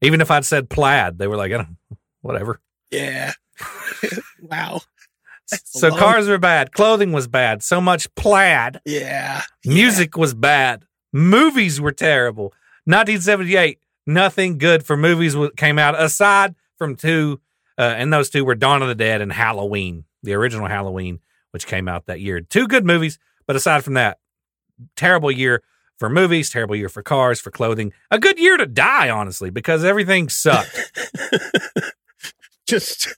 Even 0.00 0.20
if 0.20 0.30
I'd 0.30 0.44
said 0.44 0.68
plaid, 0.68 1.18
they 1.18 1.26
were 1.26 1.36
like, 1.36 1.52
"Oh, 1.52 1.66
whatever. 2.20 2.60
Yeah. 2.90 3.32
wow. 4.42 4.80
That's 5.50 5.80
So 5.80 5.88
long- 5.88 5.98
cars 5.98 6.28
were 6.28 6.38
bad. 6.38 6.72
Clothing 6.72 7.12
was 7.12 7.26
bad. 7.28 7.62
So 7.62 7.80
much 7.80 8.12
plaid. 8.14 8.80
Yeah. 8.84 9.42
Music 9.64 10.16
was 10.16 10.34
bad. 10.34 10.84
Movies 11.12 11.80
were 11.80 11.92
terrible. 11.92 12.52
1978, 12.86 13.78
nothing 14.06 14.58
good 14.58 14.84
for 14.84 14.96
movies 14.96 15.36
came 15.56 15.78
out 15.78 15.98
aside 16.00 16.54
from 16.76 16.96
two, 16.96 17.40
uh, 17.78 17.94
and 17.96 18.12
those 18.12 18.28
two 18.30 18.44
were 18.44 18.54
Dawn 18.54 18.82
of 18.82 18.88
the 18.88 18.94
Dead 18.94 19.20
and 19.20 19.32
Halloween, 19.32 20.04
the 20.22 20.34
original 20.34 20.66
Halloween, 20.66 21.20
which 21.52 21.66
came 21.66 21.88
out 21.88 22.06
that 22.06 22.20
year. 22.20 22.40
Two 22.40 22.66
good 22.66 22.84
movies, 22.84 23.18
but 23.46 23.56
aside 23.56 23.84
from 23.84 23.94
that, 23.94 24.18
terrible 24.96 25.30
year 25.30 25.62
for 25.98 26.08
movies, 26.10 26.50
terrible 26.50 26.76
year 26.76 26.88
for 26.88 27.02
cars, 27.02 27.40
for 27.40 27.50
clothing. 27.50 27.92
A 28.10 28.18
good 28.18 28.38
year 28.38 28.56
to 28.56 28.66
die, 28.66 29.08
honestly, 29.10 29.50
because 29.50 29.84
everything 29.84 30.28
sucked. 30.28 30.92
Just 32.66 33.14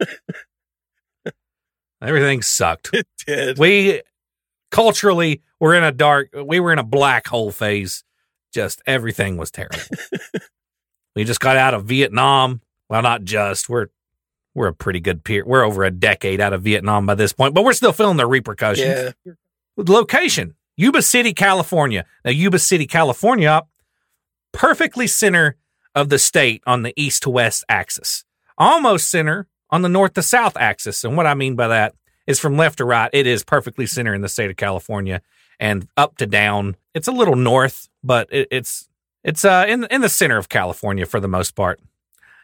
everything 2.02 2.42
sucked. 2.42 2.90
it 2.92 3.06
did. 3.26 3.58
we 3.58 4.02
culturally 4.70 5.42
were 5.60 5.74
in 5.74 5.84
a 5.84 5.92
dark 5.92 6.28
we 6.44 6.58
were 6.60 6.72
in 6.72 6.78
a 6.78 6.82
black 6.84 7.26
hole 7.26 7.50
phase 7.52 8.04
just 8.54 8.80
everything 8.86 9.36
was 9.36 9.50
terrible 9.50 9.78
we 11.16 11.24
just 11.24 11.40
got 11.40 11.56
out 11.56 11.74
of 11.74 11.84
vietnam 11.84 12.60
well 12.88 13.02
not 13.02 13.22
just 13.24 13.68
we're 13.68 13.88
we're 14.54 14.68
a 14.68 14.72
pretty 14.74 14.98
good 15.00 15.22
peer 15.24 15.44
we're 15.46 15.62
over 15.64 15.84
a 15.84 15.90
decade 15.90 16.40
out 16.40 16.52
of 16.54 16.62
vietnam 16.62 17.04
by 17.04 17.14
this 17.14 17.32
point 17.32 17.52
but 17.54 17.64
we're 17.64 17.72
still 17.74 17.92
feeling 17.92 18.16
the 18.16 18.26
repercussions 18.26 19.12
Yeah. 19.24 19.32
location 19.76 20.54
yuba 20.76 21.02
city 21.02 21.32
california. 21.32 22.04
Now 22.24 22.30
yuba 22.30 22.58
city 22.58 22.86
california 22.86 23.62
perfectly 24.52 25.06
center 25.06 25.56
of 25.94 26.08
the 26.08 26.18
state 26.18 26.62
on 26.66 26.82
the 26.82 26.92
east 26.96 27.22
to 27.22 27.30
west 27.30 27.64
axis. 27.68 28.24
Almost 28.58 29.10
center 29.10 29.48
on 29.70 29.82
the 29.82 29.88
north 29.88 30.14
to 30.14 30.22
south 30.22 30.56
axis. 30.56 31.04
And 31.04 31.16
what 31.16 31.26
i 31.26 31.34
mean 31.34 31.56
by 31.56 31.68
that 31.68 31.94
is 32.26 32.38
from 32.38 32.56
left 32.56 32.78
to 32.78 32.84
right 32.84 33.10
it 33.12 33.26
is 33.26 33.44
perfectly 33.44 33.86
center 33.86 34.14
in 34.14 34.20
the 34.20 34.28
state 34.28 34.50
of 34.50 34.56
california 34.56 35.20
and 35.60 35.86
up 35.96 36.16
to 36.18 36.26
down. 36.26 36.76
It's 36.94 37.08
a 37.08 37.12
little 37.12 37.36
north 37.36 37.88
but 38.02 38.28
it, 38.32 38.48
it's 38.50 38.88
it's 39.24 39.44
uh 39.44 39.64
in 39.68 39.84
in 39.90 40.00
the 40.00 40.08
center 40.08 40.38
of 40.38 40.48
california 40.48 41.06
for 41.06 41.20
the 41.20 41.28
most 41.28 41.54
part. 41.54 41.80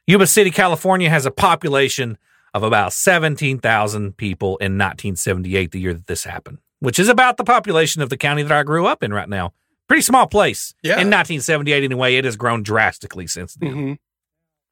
Yuba 0.07 0.27
city 0.27 0.51
california 0.51 1.11
has 1.11 1.27
a 1.27 1.31
population 1.31 2.19
of 2.55 2.63
about 2.63 2.95
17,000 2.95 4.17
people 4.17 4.57
in 4.57 4.79
1978 4.79 5.71
the 5.71 5.81
year 5.81 5.93
that 5.93 6.07
this 6.07 6.25
happened 6.25 6.59
which 6.81 6.99
is 6.99 7.09
about 7.09 7.37
the 7.37 7.45
population 7.45 8.03
of 8.03 8.09
the 8.11 8.17
county 8.17 8.43
that 8.43 8.53
I 8.53 8.63
grew 8.63 8.87
up 8.87 9.03
in 9.03 9.13
right 9.13 9.29
now 9.29 9.53
pretty 9.89 10.03
small 10.03 10.27
place 10.27 10.75
Yeah. 10.83 10.93
in 10.93 11.09
1978 11.11 11.83
anyway 11.85 12.15
it 12.17 12.25
has 12.25 12.37
grown 12.37 12.63
drastically 12.63 13.27
since 13.27 13.55
then 13.55 13.73
hmm 13.73 13.93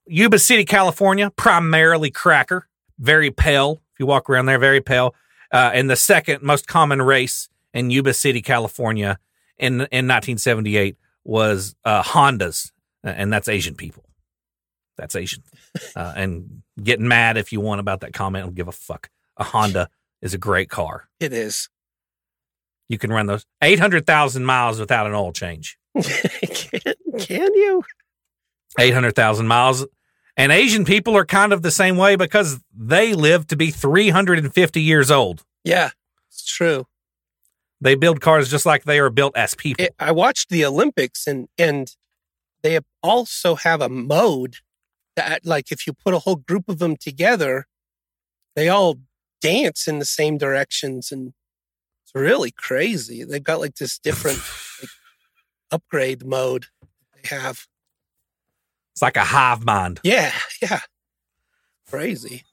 Yuba 0.08 0.38
City, 0.38 0.64
California, 0.64 1.30
primarily 1.32 2.12
cracker, 2.12 2.68
very 2.96 3.32
pale. 3.32 3.82
If 3.92 3.98
you 3.98 4.06
walk 4.06 4.30
around 4.30 4.46
there, 4.46 4.56
very 4.56 4.80
pale. 4.80 5.16
Uh, 5.50 5.72
and 5.74 5.90
the 5.90 5.96
second 5.96 6.42
most 6.44 6.68
common 6.68 7.02
race 7.02 7.48
in 7.74 7.90
Yuba 7.90 8.14
City, 8.14 8.40
California, 8.40 9.18
in 9.58 9.72
in 9.90 10.06
1978 10.06 10.96
was 11.24 11.74
uh, 11.84 12.04
Hondas, 12.04 12.70
uh, 13.04 13.08
and 13.08 13.32
that's 13.32 13.48
Asian 13.48 13.74
people. 13.74 14.04
That's 14.96 15.16
Asian. 15.16 15.42
Uh, 15.96 16.12
and 16.16 16.62
getting 16.82 17.08
mad 17.08 17.36
if 17.36 17.52
you 17.52 17.60
want 17.60 17.80
about 17.80 18.00
that 18.00 18.12
comment, 18.14 18.42
I 18.44 18.46
don't 18.46 18.54
give 18.54 18.68
a 18.68 18.72
fuck. 18.72 19.10
A 19.36 19.44
Honda 19.44 19.88
is 20.22 20.32
a 20.34 20.38
great 20.38 20.70
car. 20.70 21.08
It 21.20 21.32
is. 21.32 21.68
You 22.88 22.98
can 22.98 23.12
run 23.12 23.26
those 23.26 23.44
800,000 23.62 24.44
miles 24.44 24.78
without 24.78 25.06
an 25.06 25.14
oil 25.14 25.32
change. 25.32 25.78
can, 26.00 26.80
can 27.18 27.54
you? 27.54 27.82
800,000 28.78 29.46
miles. 29.46 29.86
And 30.36 30.52
Asian 30.52 30.84
people 30.84 31.16
are 31.16 31.24
kind 31.24 31.52
of 31.52 31.62
the 31.62 31.70
same 31.70 31.96
way 31.96 32.16
because 32.16 32.60
they 32.76 33.14
live 33.14 33.46
to 33.48 33.56
be 33.56 33.70
350 33.70 34.82
years 34.82 35.10
old. 35.10 35.42
Yeah, 35.64 35.90
it's 36.28 36.44
true. 36.44 36.86
They 37.80 37.94
build 37.94 38.20
cars 38.20 38.50
just 38.50 38.66
like 38.66 38.84
they 38.84 38.98
are 38.98 39.10
built 39.10 39.36
as 39.36 39.54
people. 39.54 39.84
It, 39.84 39.94
I 39.98 40.12
watched 40.12 40.48
the 40.48 40.64
Olympics 40.64 41.26
and 41.26 41.48
and 41.58 41.94
they 42.62 42.78
also 43.02 43.54
have 43.54 43.80
a 43.80 43.88
mode 43.88 44.56
that 45.14 45.44
like 45.44 45.72
if 45.72 45.86
you 45.86 45.92
put 45.92 46.14
a 46.14 46.20
whole 46.20 46.36
group 46.36 46.68
of 46.68 46.78
them 46.78 46.96
together, 46.96 47.66
they 48.54 48.68
all 48.68 48.96
dance 49.40 49.86
in 49.86 49.98
the 49.98 50.04
same 50.04 50.38
directions 50.38 51.12
and 51.12 51.32
really 52.16 52.50
crazy. 52.50 53.24
They've 53.24 53.42
got 53.42 53.60
like 53.60 53.76
this 53.76 53.98
different 53.98 54.38
like, 54.80 54.90
upgrade 55.70 56.24
mode 56.24 56.66
they 57.14 57.28
have. 57.28 57.66
It's 58.94 59.02
like 59.02 59.16
a 59.16 59.24
hive 59.24 59.64
mind. 59.64 60.00
Yeah, 60.02 60.32
yeah. 60.62 60.80
Crazy. 61.88 62.44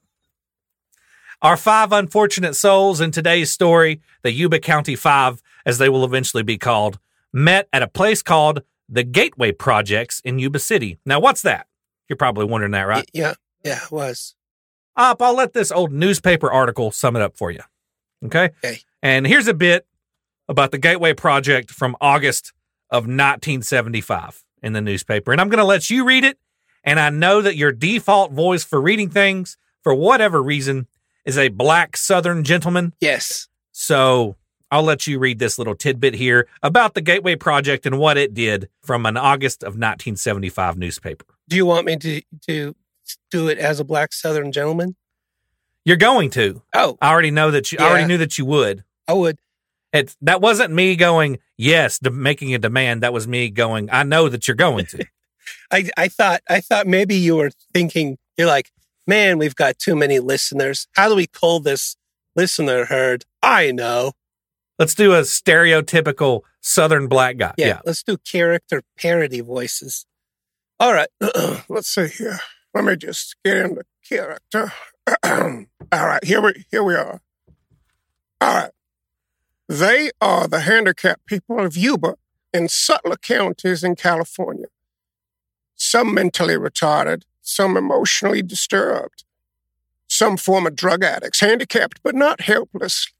Our 1.41 1.57
five 1.57 1.91
unfortunate 1.91 2.55
souls 2.55 3.01
in 3.01 3.11
today's 3.11 3.51
story, 3.51 4.01
the 4.21 4.31
Yuba 4.31 4.59
County 4.59 4.95
Five, 4.95 5.41
as 5.65 5.77
they 5.77 5.89
will 5.89 6.05
eventually 6.05 6.43
be 6.43 6.57
called, 6.57 6.99
met 7.33 7.67
at 7.73 7.81
a 7.81 7.87
place 7.87 8.21
called 8.21 8.63
the 8.87 9.03
Gateway 9.03 9.51
Projects 9.51 10.21
in 10.23 10.39
Yuba 10.39 10.59
City. 10.59 10.99
Now, 11.05 11.19
what's 11.19 11.41
that? 11.41 11.67
You're 12.07 12.17
probably 12.17 12.45
wondering 12.45 12.71
that, 12.71 12.83
right? 12.83 13.09
Yeah, 13.13 13.33
yeah, 13.63 13.83
it 13.85 13.91
was. 13.91 14.35
Up, 14.95 15.21
I'll 15.21 15.35
let 15.35 15.53
this 15.53 15.71
old 15.71 15.91
newspaper 15.91 16.51
article 16.51 16.91
sum 16.91 17.15
it 17.15 17.21
up 17.21 17.35
for 17.35 17.49
you. 17.49 17.61
Okay. 18.25 18.51
Okay. 18.63 18.79
And 19.03 19.27
here's 19.27 19.47
a 19.47 19.53
bit 19.53 19.85
about 20.47 20.71
the 20.71 20.77
Gateway 20.77 21.13
Project 21.13 21.69
from 21.69 21.97
August 21.99 22.53
of 22.89 23.03
1975 23.03 24.45
in 24.61 24.71
the 24.71 24.79
newspaper. 24.79 25.33
And 25.33 25.41
I'm 25.41 25.49
going 25.49 25.59
to 25.59 25.65
let 25.65 25.89
you 25.89 26.05
read 26.05 26.23
it. 26.23 26.39
And 26.85 27.01
I 27.01 27.09
know 27.09 27.41
that 27.41 27.57
your 27.57 27.73
default 27.73 28.31
voice 28.31 28.63
for 28.63 28.81
reading 28.81 29.09
things, 29.09 29.57
for 29.81 29.93
whatever 29.93 30.41
reason, 30.41 30.87
is 31.25 31.37
a 31.37 31.49
black 31.49 31.97
Southern 31.97 32.45
gentleman. 32.45 32.93
Yes. 33.01 33.49
So 33.73 34.37
I'll 34.71 34.83
let 34.83 35.05
you 35.05 35.19
read 35.19 35.37
this 35.37 35.57
little 35.57 35.75
tidbit 35.75 36.13
here 36.13 36.47
about 36.61 36.93
the 36.93 37.01
Gateway 37.01 37.35
Project 37.35 37.85
and 37.85 37.99
what 37.99 38.17
it 38.17 38.33
did 38.33 38.69
from 38.81 39.05
an 39.05 39.17
August 39.17 39.63
of 39.63 39.73
1975 39.73 40.77
newspaper. 40.77 41.25
Do 41.49 41.57
you 41.57 41.65
want 41.65 41.85
me 41.85 41.97
to 41.97 42.21
to 42.47 42.75
do 43.29 43.49
it 43.49 43.57
as 43.57 43.81
a 43.81 43.83
black 43.83 44.13
Southern 44.13 44.53
gentleman? 44.53 44.95
You're 45.83 45.97
going 45.97 46.29
to. 46.31 46.61
Oh, 46.73 46.97
I 47.01 47.11
already 47.11 47.31
know 47.31 47.51
that 47.51 47.71
you. 47.73 47.79
I 47.81 47.89
already 47.89 48.07
knew 48.07 48.17
that 48.17 48.37
you 48.37 48.45
would. 48.45 48.85
I 49.07 49.13
would. 49.13 49.39
It 49.91 50.15
that 50.21 50.41
wasn't 50.41 50.73
me 50.73 50.95
going 50.95 51.39
yes, 51.57 51.99
de- 51.99 52.09
making 52.11 52.53
a 52.53 52.59
demand. 52.59 53.03
That 53.03 53.13
was 53.13 53.27
me 53.27 53.49
going. 53.49 53.89
I 53.91 54.03
know 54.03 54.29
that 54.29 54.47
you're 54.47 54.55
going 54.55 54.85
to. 54.87 55.05
I 55.71 55.89
I 55.97 56.07
thought 56.07 56.41
I 56.49 56.61
thought 56.61 56.87
maybe 56.87 57.15
you 57.15 57.35
were 57.35 57.51
thinking 57.73 58.17
you're 58.37 58.47
like, 58.47 58.71
man, 59.05 59.37
we've 59.37 59.55
got 59.55 59.77
too 59.77 59.95
many 59.95 60.19
listeners. 60.19 60.87
How 60.93 61.09
do 61.09 61.15
we 61.15 61.27
cull 61.27 61.59
this 61.59 61.95
listener 62.35 62.85
herd? 62.85 63.25
I 63.41 63.71
know. 63.71 64.13
Let's 64.79 64.95
do 64.95 65.13
a 65.13 65.21
stereotypical 65.21 66.41
Southern 66.61 67.07
black 67.07 67.37
guy. 67.37 67.53
Yeah, 67.57 67.81
let's 67.85 68.01
do 68.03 68.17
character 68.17 68.81
parody 68.97 69.41
voices. 69.41 70.05
All 70.79 70.93
right. 70.93 71.09
Let's 71.69 71.87
see 71.87 72.07
here. 72.07 72.39
Let 72.73 72.83
me 72.83 72.95
just 72.95 73.35
get 73.45 73.57
into 73.57 73.83
character. 74.07 74.73
All 75.23 75.65
right, 75.91 76.23
here 76.23 76.41
we 76.41 76.65
here 76.71 76.83
we 76.83 76.95
are. 76.95 77.21
All 78.41 78.53
right. 78.53 78.71
They 79.73 80.11
are 80.21 80.47
the 80.47 80.59
handicapped 80.59 81.25
people 81.25 81.59
of 81.59 81.75
Yuba 81.75 82.13
in 82.53 82.67
Sutter 82.69 83.15
counties 83.19 83.83
in 83.83 83.95
California. 83.95 84.67
Some 85.75 86.13
mentally 86.13 86.53
retarded, 86.53 87.23
some 87.41 87.75
emotionally 87.75 88.43
disturbed, 88.43 89.23
some 90.07 90.37
former 90.37 90.69
drug 90.69 91.03
addicts, 91.03 91.39
handicapped 91.39 92.03
but 92.03 92.13
not 92.13 92.41
helpless. 92.41 93.11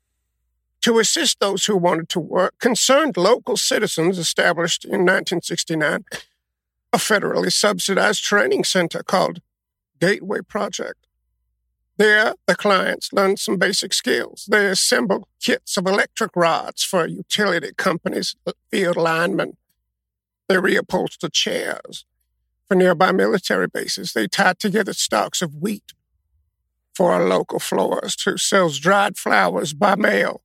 To 0.82 1.00
assist 1.00 1.40
those 1.40 1.66
who 1.66 1.76
wanted 1.76 2.08
to 2.10 2.20
work, 2.20 2.60
concerned 2.60 3.18
local 3.18 3.58
citizens 3.58 4.20
established 4.20 4.86
in 4.86 5.00
1969 5.08 6.06
a 6.94 6.98
federally 6.98 7.52
subsidized 7.52 8.24
training 8.24 8.64
center 8.64 9.02
called 9.02 9.42
Gateway 10.00 10.42
Project. 10.48 11.08
There, 12.04 12.36
the 12.48 12.56
clients 12.56 13.14
learn 13.14 13.38
some 13.38 13.56
basic 13.56 13.94
skills. 13.94 14.46
They 14.52 14.66
assemble 14.66 15.30
kits 15.42 15.78
of 15.78 15.88
electric 15.88 16.36
rods 16.36 16.84
for 16.84 17.08
utility 17.08 17.72
companies, 17.78 18.36
uh, 18.46 18.52
field 18.70 18.98
linemen. 18.98 19.56
They 20.50 20.56
reupholster 20.56 21.32
chairs. 21.32 22.04
For 22.68 22.76
nearby 22.76 23.14
military 23.14 23.68
bases, 23.68 24.12
they 24.12 24.28
tie 24.28 24.56
together 24.60 24.92
stalks 24.92 25.42
of 25.42 25.56
wheat. 25.56 25.94
For 26.94 27.18
a 27.18 27.26
local 27.26 27.60
florist 27.60 28.26
who 28.26 28.36
sells 28.36 28.80
dried 28.80 29.18
flowers 29.18 29.72
by 29.72 29.96
mail. 29.96 30.42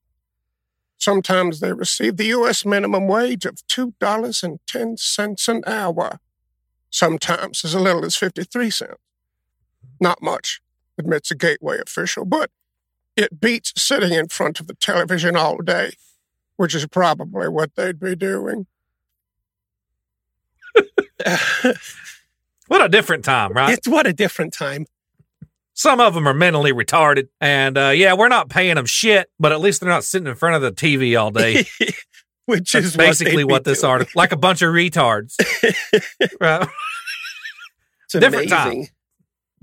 Sometimes 0.97 1.59
they 1.59 1.73
receive 1.73 2.15
the 2.15 2.27
U.S. 2.27 2.65
minimum 2.65 3.05
wage 3.05 3.43
of 3.43 3.55
$2.10 3.67 5.47
an 5.49 5.63
hour 5.67 6.19
sometimes 6.89 7.65
as 7.65 7.75
little 7.75 8.05
as 8.05 8.15
53 8.15 8.69
cents. 8.69 8.95
Not 9.99 10.21
much, 10.21 10.61
admits 10.99 11.31
a 11.31 11.35
Gateway 11.35 11.79
official, 11.79 12.25
but 12.25 12.51
it 13.15 13.39
beats 13.39 13.73
sitting 13.75 14.13
in 14.13 14.27
front 14.27 14.59
of 14.59 14.67
the 14.67 14.75
television 14.75 15.35
all 15.35 15.57
day, 15.57 15.91
which 16.57 16.75
is 16.75 16.85
probably 16.87 17.47
what 17.47 17.75
they'd 17.75 17.99
be 17.99 18.15
doing. 18.15 18.67
what 22.67 22.81
a 22.81 22.89
different 22.89 23.25
time, 23.25 23.51
right? 23.53 23.73
It's 23.73 23.87
what 23.87 24.07
a 24.07 24.13
different 24.13 24.53
time. 24.53 24.85
Some 25.73 25.99
of 26.01 26.13
them 26.13 26.27
are 26.27 26.33
mentally 26.33 26.73
retarded, 26.73 27.29
and 27.39 27.77
uh, 27.77 27.89
yeah, 27.89 28.13
we're 28.13 28.27
not 28.27 28.49
paying 28.49 28.75
them 28.75 28.85
shit, 28.85 29.29
but 29.39 29.51
at 29.51 29.61
least 29.61 29.79
they're 29.79 29.89
not 29.89 30.03
sitting 30.03 30.27
in 30.27 30.35
front 30.35 30.55
of 30.55 30.61
the 30.61 30.71
TV 30.71 31.19
all 31.19 31.31
day. 31.31 31.65
Which 32.45 32.71
That's 32.71 32.87
is 32.87 32.97
basically 32.97 33.43
what, 33.43 33.51
what 33.51 33.63
this 33.63 33.83
article, 33.83 34.11
like 34.15 34.31
a 34.31 34.37
bunch 34.37 34.61
of 34.63 34.73
retards, 34.73 35.35
right? 36.41 36.67
It's 38.05 38.13
different 38.13 38.49
time. 38.49 38.87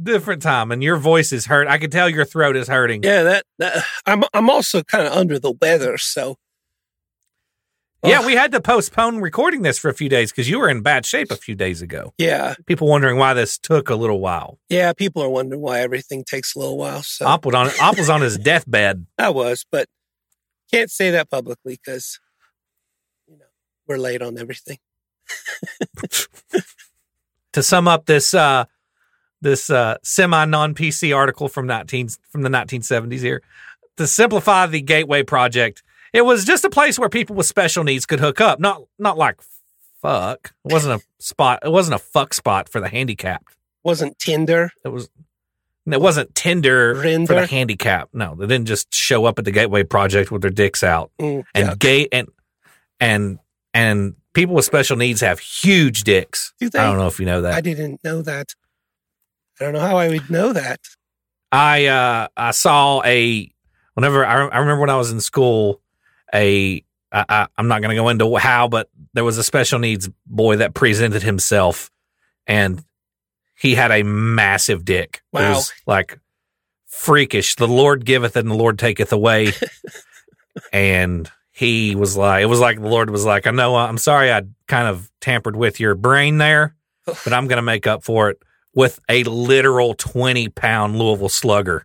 Different 0.03 0.43
time, 0.43 0.71
and 0.73 0.83
your 0.83 0.97
voice 0.97 1.33
is 1.33 1.47
hurt. 1.47 1.69
I 1.69 1.79
can 1.79 1.91
tell 1.91 2.09
your 2.09 2.25
throat 2.27 2.55
is 2.57 2.69
hurting. 2.69 3.03
Yeah, 3.03 3.23
that, 3.23 3.45
that 3.59 3.85
I'm 4.05 4.25
I'm 4.35 4.51
also 4.51 4.83
kind 4.83 5.07
of 5.07 5.13
under 5.15 5.39
the 5.39 5.53
weather, 5.53 5.97
so 5.97 6.37
Yeah, 8.05 8.25
we 8.27 8.35
had 8.35 8.53
to 8.53 8.61
postpone 8.61 9.19
recording 9.21 9.63
this 9.63 9.79
for 9.79 9.89
a 9.89 9.95
few 9.95 10.09
days 10.11 10.31
because 10.31 10.49
you 10.51 10.59
were 10.59 10.69
in 10.69 10.83
bad 10.83 11.07
shape 11.07 11.31
a 11.31 11.37
few 11.37 11.55
days 11.55 11.81
ago. 11.83 12.13
yeah, 12.19 12.55
People 12.67 12.89
wondering 12.89 13.17
why 13.17 13.33
this 13.35 13.57
took 13.59 13.89
a 13.89 13.95
little 13.95 14.21
while. 14.21 14.59
yeah. 14.69 14.93
People 14.93 15.23
are 15.23 15.31
wondering 15.31 15.63
why 15.63 15.81
everything 15.81 16.23
takes 16.25 16.55
a 16.55 16.59
little 16.59 16.77
while. 16.77 17.03
So 17.03 17.27
Op 17.27 17.47
was 17.47 17.55
on 17.55 17.69
Op 17.81 17.97
was 17.99 18.11
on 18.11 18.21
his 18.21 18.37
deathbed. 18.51 19.07
I 19.19 19.31
was, 19.31 19.65
but 19.73 19.89
can't 20.71 20.91
say 20.91 21.11
that 21.13 21.31
publicly 21.31 21.81
because 21.83 22.21
you 23.27 23.39
know 23.39 23.47
we're 23.89 23.97
late 23.99 24.21
on 24.21 24.37
everything. 24.39 24.79
to 27.53 27.63
sum 27.63 27.89
up 27.89 28.07
this 28.07 28.35
uh 28.35 28.65
this 29.41 29.71
uh 29.71 29.97
semi 30.03 30.45
non 30.45 30.75
PC 30.75 31.15
article 31.17 31.49
from 31.49 31.67
19 31.67 32.09
from 32.31 32.43
the 32.43 32.49
1970s 32.49 33.21
here 33.21 33.43
to 33.97 34.07
simplify 34.07 34.67
the 34.67 34.81
gateway 34.81 35.23
project 35.23 35.83
it 36.13 36.23
was 36.25 36.45
just 36.45 36.65
a 36.65 36.71
place 36.71 36.99
where 36.99 37.09
people 37.09 37.37
with 37.37 37.47
special 37.47 37.85
needs 37.85 38.07
could 38.07 38.21
hook 38.21 38.41
up 38.41 38.59
not 38.61 38.83
not 38.99 39.17
like 39.19 39.41
fuck 40.01 40.53
it 40.65 40.73
wasn't 40.73 41.01
a 41.01 41.05
spot 41.23 41.61
it 41.65 41.71
wasn't 41.71 41.95
a 41.95 41.99
fuck 41.99 42.33
spot 42.35 42.69
for 42.69 42.81
the 42.81 42.89
handicapped 42.89 43.57
Wasn't 43.85 44.19
Tinder? 44.19 44.71
it 44.85 44.89
was 44.89 45.09
it 45.89 46.01
wasn't 46.01 46.35
Tinder 46.35 46.97
for 47.27 47.35
the 47.35 47.47
handicapped. 47.47 48.13
No, 48.13 48.35
they 48.35 48.49
didn't 48.49 48.67
just 48.67 48.93
show 48.93 49.25
up 49.25 49.39
at 49.39 49.45
the 49.45 49.53
Gateway 49.53 49.85
Project 49.85 50.33
with 50.33 50.43
their 50.43 50.51
dicks 50.51 50.83
out. 50.83 51.13
Mm, 51.21 51.45
And 51.55 51.67
yeah. 51.69 51.75
gay 51.79 52.09
and 52.11 52.27
and 52.99 53.39
and 53.73 54.17
people 54.33 54.57
with 54.57 54.65
special 54.65 54.97
needs 54.97 55.21
have 55.21 55.39
huge 55.39 56.03
dicks. 56.03 56.53
Do 56.59 56.69
they? 56.71 56.81
I 56.81 56.87
don't 56.87 56.99
know 56.99 57.07
if 57.07 57.21
you 57.21 57.27
know 57.27 57.43
that. 57.43 57.55
I 57.55 57.61
didn't 57.61 58.03
know 58.03 58.21
that. 58.23 58.49
I 59.61 59.65
don't 59.65 59.73
know 59.75 59.81
how 59.81 59.97
I 59.97 60.09
would 60.09 60.31
know 60.31 60.53
that. 60.53 60.81
I 61.53 61.87
uh 61.87 62.29
I 62.37 62.51
saw 62.51 63.03
a 63.05 63.51
whenever 63.95 64.25
I, 64.27 64.47
I 64.49 64.59
remember 64.59 64.81
when 64.81 64.91
I 64.91 64.97
was 64.97 65.11
in 65.13 65.21
school 65.21 65.81
a 66.35 66.85
I, 67.13 67.25
I, 67.29 67.47
I'm 67.57 67.69
not 67.69 67.83
going 67.83 67.91
to 67.91 68.03
go 68.03 68.09
into 68.09 68.37
how, 68.37 68.67
but 68.69 68.91
there 69.15 69.25
was 69.25 69.39
a 69.39 69.45
special 69.45 69.79
needs 69.79 70.11
boy 70.27 70.57
that 70.57 70.75
presented 70.75 71.23
himself, 71.23 71.89
and 72.49 72.85
he 73.57 73.77
had 73.77 73.93
a 73.93 74.03
massive 74.03 74.85
dick. 74.85 75.23
It 75.33 75.37
Wow. 75.39 75.51
was 75.55 75.73
like 75.87 76.19
freakish. 76.87 77.55
The 77.55 77.69
Lord 77.69 78.05
giveth 78.05 78.37
and 78.37 78.51
the 78.51 78.55
Lord 78.57 78.79
taketh 78.79 79.13
away, 79.13 79.53
and 80.73 81.31
he 81.53 81.95
was 81.95 82.17
like, 82.17 82.43
it 82.43 82.47
was 82.47 82.61
like 82.61 82.81
the 82.81 82.89
Lord 82.89 83.09
was 83.11 83.25
like, 83.25 83.47
I 83.47 83.51
know, 83.51 83.77
I'm 83.77 83.99
sorry, 83.99 84.31
I 84.33 84.43
kind 84.67 84.89
of 84.89 85.11
tampered 85.21 85.57
with 85.57 85.81
your 85.81 85.95
brain 85.95 86.39
there, 86.39 86.75
but 87.07 87.33
I'm 87.33 87.47
going 87.47 87.57
to 87.57 87.63
make 87.63 87.87
up 87.87 88.03
for 88.05 88.31
it 88.31 88.39
with 88.77 89.01
a 89.09 89.25
literal 89.25 89.95
20 89.95 90.51
pound 90.51 90.99
Louisville 90.99 91.31
slugger 91.31 91.83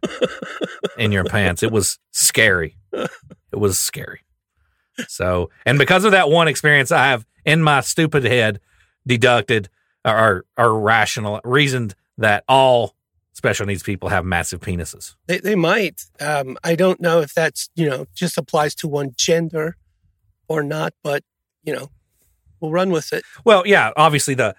in 0.98 1.12
your 1.12 1.24
pants. 1.24 1.64
It 1.64 1.72
was 1.72 1.98
scary. 2.12 2.76
It 2.94 3.58
was 3.58 3.80
scary. 3.80 4.20
So, 5.08 5.50
and 5.66 5.80
because 5.80 6.04
of 6.04 6.12
that 6.12 6.30
one 6.30 6.48
experience, 6.48 6.92
I 6.92 7.08
have 7.08 7.26
in 7.46 7.64
my 7.64 7.80
stupid 7.82 8.26
head 8.26 8.60
deducted 9.08 9.70
or, 10.06 10.46
or 10.58 10.80
rational 10.80 11.40
reasoned 11.46 11.96
that 12.18 12.44
all 12.48 12.94
special 13.32 13.66
needs 13.66 13.84
people 13.84 14.10
have 14.10 14.26
massive 14.26 14.60
penises. 14.60 15.16
They, 15.28 15.40
they 15.40 15.56
might. 15.56 16.04
Um, 16.20 16.58
I 16.64 16.76
don't 16.76 17.00
know 17.00 17.22
if 17.22 17.34
that's, 17.34 17.70
you 17.74 17.90
know, 17.90 18.06
just 18.14 18.38
applies 18.38 18.76
to 18.76 18.88
one 18.90 19.14
gender 19.16 19.78
or 20.50 20.62
not, 20.62 20.94
but, 21.04 21.24
you 21.64 21.74
know, 21.74 21.90
we'll 22.60 22.72
run 22.72 22.92
with 22.92 23.14
it. 23.14 23.24
Well, 23.46 23.64
yeah, 23.66 23.92
obviously 23.96 24.34
the 24.34 24.56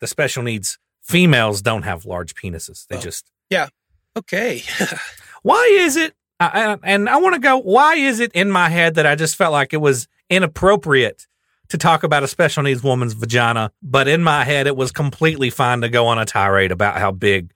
the 0.00 0.06
special 0.06 0.42
needs 0.42 0.78
females 1.06 1.62
don't 1.62 1.82
have 1.82 2.04
large 2.04 2.34
penises. 2.34 2.86
They 2.88 2.96
Oh. 2.96 3.00
just 3.00 3.30
yeah. 3.50 3.68
Okay. 4.16 4.62
why 5.42 5.64
is 5.80 5.96
it 5.96 6.14
I, 6.40 6.76
and 6.82 7.08
i 7.08 7.16
want 7.16 7.34
to 7.34 7.40
go 7.40 7.58
why 7.58 7.94
is 7.96 8.20
it 8.20 8.32
in 8.32 8.50
my 8.50 8.68
head 8.68 8.96
that 8.96 9.06
i 9.06 9.14
just 9.14 9.36
felt 9.36 9.52
like 9.52 9.72
it 9.72 9.80
was 9.80 10.08
inappropriate 10.28 11.26
to 11.68 11.78
talk 11.78 12.02
about 12.02 12.22
a 12.22 12.28
special 12.28 12.62
needs 12.62 12.82
woman's 12.82 13.12
vagina 13.14 13.70
but 13.82 14.08
in 14.08 14.22
my 14.22 14.44
head 14.44 14.66
it 14.66 14.76
was 14.76 14.90
completely 14.92 15.48
fine 15.48 15.80
to 15.82 15.88
go 15.88 16.06
on 16.06 16.18
a 16.18 16.24
tirade 16.26 16.72
about 16.72 16.96
how 16.98 17.10
big 17.12 17.52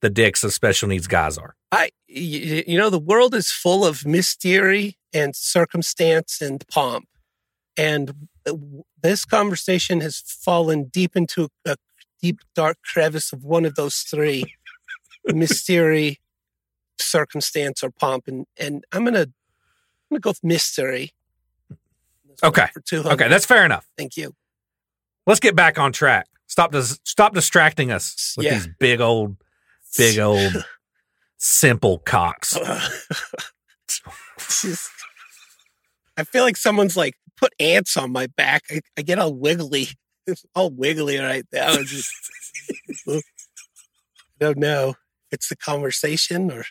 the 0.00 0.10
dicks 0.10 0.42
of 0.44 0.52
special 0.52 0.88
needs 0.88 1.06
guys 1.06 1.36
are 1.38 1.54
I, 1.72 1.90
you 2.06 2.78
know, 2.78 2.90
the 2.90 2.98
world 2.98 3.34
is 3.34 3.50
full 3.50 3.84
of 3.84 4.06
mystery 4.06 4.96
and 5.12 5.34
circumstance 5.34 6.40
and 6.40 6.64
pomp. 6.68 7.06
And 7.76 8.28
uh, 8.48 8.54
this 9.02 9.24
conversation 9.24 10.00
has 10.00 10.20
fallen 10.24 10.84
deep 10.84 11.16
into 11.16 11.48
a 11.66 11.76
deep, 12.22 12.38
dark 12.54 12.76
crevice 12.84 13.32
of 13.32 13.44
one 13.44 13.64
of 13.64 13.74
those 13.74 13.96
three 13.96 14.54
mystery, 15.26 16.20
circumstance, 17.00 17.82
or 17.82 17.90
pomp. 17.90 18.28
And, 18.28 18.46
and 18.58 18.84
I'm 18.92 19.02
going 19.04 19.14
to, 19.14 19.22
I'm 19.22 20.16
to 20.16 20.20
go 20.20 20.30
with 20.30 20.44
mystery. 20.44 21.12
Okay. 22.44 22.66
Okay 22.94 23.28
that's 23.28 23.46
fair 23.46 23.64
enough 23.64 23.86
Thank 23.96 24.18
you. 24.18 24.34
let's 25.26 25.40
get 25.40 25.56
back 25.56 25.78
on 25.78 25.90
track 25.90 26.26
stop 26.46 26.70
dis- 26.70 27.00
stop 27.02 27.32
distracting 27.32 27.90
us 27.90 28.34
with 28.36 28.44
Yeah. 28.44 28.54
these 28.54 28.68
big 28.78 29.00
old 29.00 29.36
big 29.96 30.18
old 30.18 30.52
simple 31.38 31.98
cocks 32.00 32.58
Just- 34.38 34.90
I 36.18 36.24
feel 36.24 36.42
like 36.44 36.58
someone's 36.58 36.94
like 36.96 37.14
put 37.38 37.54
ants 37.60 37.96
on 37.96 38.10
my 38.12 38.26
back. 38.26 38.64
I, 38.70 38.80
I 38.98 39.02
get 39.02 39.18
all 39.18 39.34
wiggly, 39.34 39.88
It's 40.26 40.44
all 40.54 40.70
wiggly 40.70 41.18
right 41.18 41.44
now. 41.52 41.72
It's 41.72 41.90
just, 41.90 42.10
I 43.08 43.20
don't 44.40 44.58
know. 44.58 44.94
It's 45.32 45.48
the 45.48 45.56
conversation 45.56 46.50
or 46.50 46.64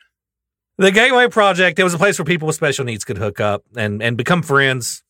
The 0.78 0.92
Gateway 0.92 1.28
Project, 1.28 1.80
it 1.80 1.84
was 1.84 1.94
a 1.94 1.98
place 1.98 2.18
where 2.18 2.26
people 2.26 2.48
with 2.48 2.56
special 2.56 2.86
needs 2.86 3.04
could 3.04 3.18
hook 3.18 3.40
up 3.40 3.64
and, 3.76 4.02
and 4.02 4.18
become 4.18 4.42
friends, 4.42 5.04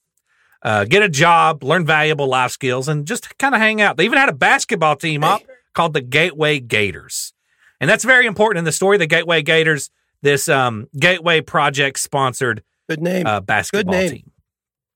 uh, 0.64 0.86
get 0.86 1.04
a 1.04 1.10
job, 1.10 1.64
learn 1.64 1.86
valuable 1.86 2.28
life 2.28 2.52
skills, 2.52 2.88
and 2.88 3.06
just 3.06 3.38
kind 3.38 3.54
of 3.54 3.62
hang 3.62 3.82
out. 3.82 3.98
They 3.98 4.06
even 4.06 4.18
had 4.18 4.30
a 4.30 4.34
basketball 4.34 4.96
team 4.96 5.24
up 5.24 5.42
called 5.74 5.94
the 5.94 6.02
Gateway 6.02 6.60
Gators. 6.60 7.34
And 7.80 7.90
that's 7.90 8.04
very 8.04 8.26
important 8.26 8.60
in 8.60 8.66
the 8.66 8.72
story. 8.72 8.98
The 8.98 9.08
Gateway 9.08 9.42
Gators, 9.42 9.92
this 10.22 10.50
um, 10.50 10.88
Gateway 10.98 11.42
Project 11.42 12.00
sponsored 12.00 12.64
good 12.90 13.02
name. 13.02 13.28
uh, 13.28 13.42
basketball 13.42 13.94
name. 13.94 14.10
team. 14.10 14.32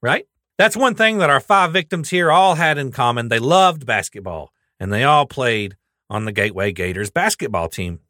right? 0.01 0.25
That's 0.59 0.75
one 0.75 0.93
thing 0.93 1.19
that 1.19 1.29
our 1.29 1.39
five 1.39 1.71
victims 1.71 2.09
here 2.09 2.29
all 2.29 2.55
had 2.55 2.77
in 2.77 2.91
common. 2.91 3.29
They 3.29 3.39
loved 3.39 3.85
basketball 3.85 4.51
and 4.77 4.91
they 4.91 5.05
all 5.05 5.25
played 5.25 5.77
on 6.09 6.25
the 6.25 6.33
Gateway 6.33 6.73
Gators 6.73 7.09
basketball 7.09 7.69
team. 7.69 8.01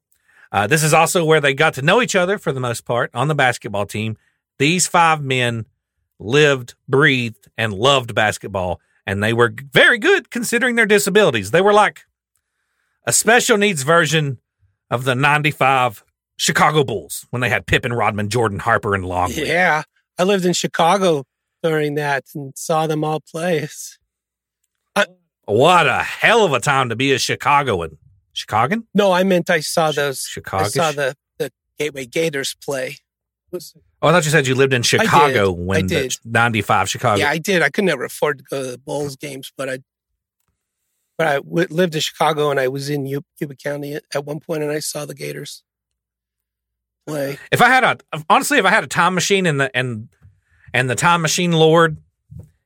Uh, 0.51 0.65
this 0.65 0.81
is 0.81 0.91
also 0.91 1.23
where 1.23 1.39
they 1.39 1.53
got 1.53 1.75
to 1.75 1.83
know 1.83 2.01
each 2.01 2.15
other 2.15 2.39
for 2.39 2.51
the 2.51 2.59
most 2.59 2.85
part 2.85 3.11
on 3.13 3.27
the 3.27 3.35
basketball 3.35 3.85
team. 3.85 4.17
These 4.57 4.87
five 4.87 5.21
men 5.21 5.67
lived, 6.17 6.73
breathed, 6.87 7.49
and 7.55 7.71
loved 7.71 8.15
basketball, 8.15 8.81
and 9.05 9.21
they 9.21 9.31
were 9.31 9.53
very 9.71 9.99
good 9.99 10.31
considering 10.31 10.73
their 10.73 10.87
disabilities. 10.87 11.51
They 11.51 11.61
were 11.61 11.71
like 11.71 12.07
a 13.05 13.13
special 13.13 13.57
needs 13.57 13.83
version 13.83 14.39
of 14.89 15.03
the 15.03 15.13
95 15.13 16.03
Chicago 16.35 16.83
Bulls 16.83 17.27
when 17.29 17.43
they 17.43 17.49
had 17.49 17.67
Pippen, 17.67 17.93
Rodman, 17.93 18.29
Jordan, 18.29 18.57
Harper, 18.57 18.95
and 18.95 19.05
Longley. 19.05 19.47
Yeah. 19.47 19.83
I 20.17 20.23
lived 20.23 20.45
in 20.45 20.53
Chicago 20.53 21.25
during 21.63 21.95
that 21.95 22.25
and 22.35 22.53
saw 22.57 22.87
them 22.87 23.03
all 23.03 23.19
play. 23.19 23.67
What 25.45 25.87
a 25.87 26.03
hell 26.03 26.45
of 26.45 26.53
a 26.53 26.59
time 26.59 26.89
to 26.89 26.95
be 26.95 27.11
a 27.11 27.17
Chicagoan. 27.17 27.97
Chicagoan? 28.33 28.85
No, 28.93 29.11
I 29.11 29.23
meant 29.23 29.49
I 29.49 29.61
saw 29.61 29.91
those. 29.91 30.21
Chicago. 30.21 30.65
I 30.65 30.67
saw 30.67 30.91
the, 30.91 31.15
the 31.39 31.51
Gateway 31.79 32.05
Gators 32.05 32.55
play. 32.63 32.97
Was- 33.51 33.73
Oh, 34.01 34.07
I 34.07 34.11
thought 34.13 34.23
you 34.23 34.31
said 34.31 34.47
you 34.47 34.55
lived 34.55 34.71
in 34.71 34.81
Chicago. 34.81 35.49
I 35.49 35.59
when 35.59 35.87
the 35.87 36.17
95 36.23 36.89
Chicago. 36.89 37.19
Yeah, 37.19 37.31
I 37.31 37.37
did. 37.37 37.61
I 37.61 37.69
could 37.69 37.83
never 37.83 38.05
afford 38.05 38.37
to 38.37 38.43
go 38.45 38.63
to 38.63 38.71
the 38.71 38.77
Bulls 38.77 39.17
games, 39.17 39.51
but 39.57 39.67
I 39.67 39.79
but 41.17 41.27
I 41.27 41.33
w- 41.39 41.67
lived 41.69 41.95
in 41.95 41.99
Chicago 42.01 42.49
and 42.49 42.61
I 42.61 42.69
was 42.69 42.89
in 42.89 43.05
U- 43.05 43.25
Yuba 43.41 43.55
County 43.55 43.95
at, 43.95 44.03
at 44.15 44.23
one 44.23 44.39
point 44.39 44.63
and 44.63 44.71
I 44.71 44.79
saw 44.79 45.03
the 45.03 45.13
Gators 45.13 45.63
play. 47.05 47.37
If 47.51 47.61
I 47.61 47.67
had 47.67 47.83
a 47.83 47.97
honestly, 48.29 48.57
if 48.57 48.63
I 48.63 48.69
had 48.69 48.85
a 48.85 48.87
time 48.87 49.15
machine 49.15 49.45
and 49.45 49.59
the 49.59 49.75
and 49.75 50.07
and 50.73 50.89
the 50.89 50.95
time 50.95 51.21
machine 51.21 51.51
lord, 51.51 51.97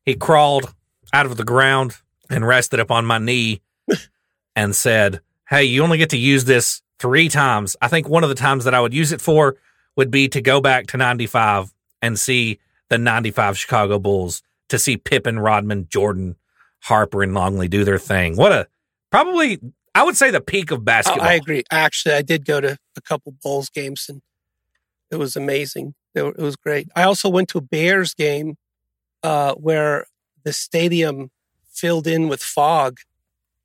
he 0.05 0.15
crawled 0.15 0.73
out 1.11 1.25
of 1.25 1.37
the 1.37 1.43
ground 1.43 1.97
and 2.29 2.45
rested 2.45 2.79
upon 2.79 3.05
my 3.05 3.17
knee 3.17 3.61
and 4.55 4.75
said, 4.75 5.21
"Hey, 5.49 5.63
you 5.63 5.83
only 5.83 5.97
get 5.97 6.09
to 6.11 6.17
use 6.17 6.45
this 6.45 6.81
three 6.99 7.29
times. 7.29 7.75
I 7.81 7.87
think 7.87 8.07
one 8.07 8.23
of 8.23 8.29
the 8.29 8.35
times 8.35 8.65
that 8.65 8.73
I 8.73 8.81
would 8.81 8.93
use 8.93 9.11
it 9.11 9.21
for 9.21 9.55
would 9.95 10.11
be 10.11 10.27
to 10.29 10.41
go 10.41 10.61
back 10.61 10.87
to 10.87 10.97
'95 10.97 11.73
and 12.01 12.19
see 12.19 12.59
the 12.89 12.97
'95 12.97 13.57
Chicago 13.57 13.99
Bulls 13.99 14.41
to 14.69 14.79
see 14.79 14.97
Pippen, 14.97 15.39
Rodman, 15.39 15.87
Jordan, 15.89 16.35
Harper, 16.83 17.23
and 17.23 17.33
Longley 17.33 17.67
do 17.67 17.83
their 17.83 17.99
thing. 17.99 18.35
What 18.35 18.51
a 18.51 18.67
probably." 19.11 19.59
I 19.95 20.01
would 20.01 20.17
say 20.17 20.31
the 20.31 20.41
peak 20.41 20.71
of 20.71 20.83
basketball. 20.83 21.27
I 21.27 21.33
agree. 21.33 21.63
Actually, 21.69 22.15
I 22.15 22.23
did 22.23 22.45
go 22.45 22.59
to 22.59 22.77
a 22.97 23.01
couple 23.01 23.31
Bulls 23.43 23.69
games 23.69 24.07
and 24.09 24.23
it 25.11 25.17
was 25.17 25.35
amazing. 25.35 25.93
It, 26.15 26.37
was 26.37 26.55
great. 26.55 26.89
I 26.95 27.03
also 27.03 27.29
went 27.29 27.49
to 27.49 27.57
a 27.57 27.61
Bears 27.61 28.13
game 28.13 28.57
uh, 29.23 29.53
where 29.55 30.05
the 30.43 30.53
stadium 30.53 31.31
filled 31.71 32.07
in 32.07 32.27
with 32.27 32.43
fog 32.43 32.99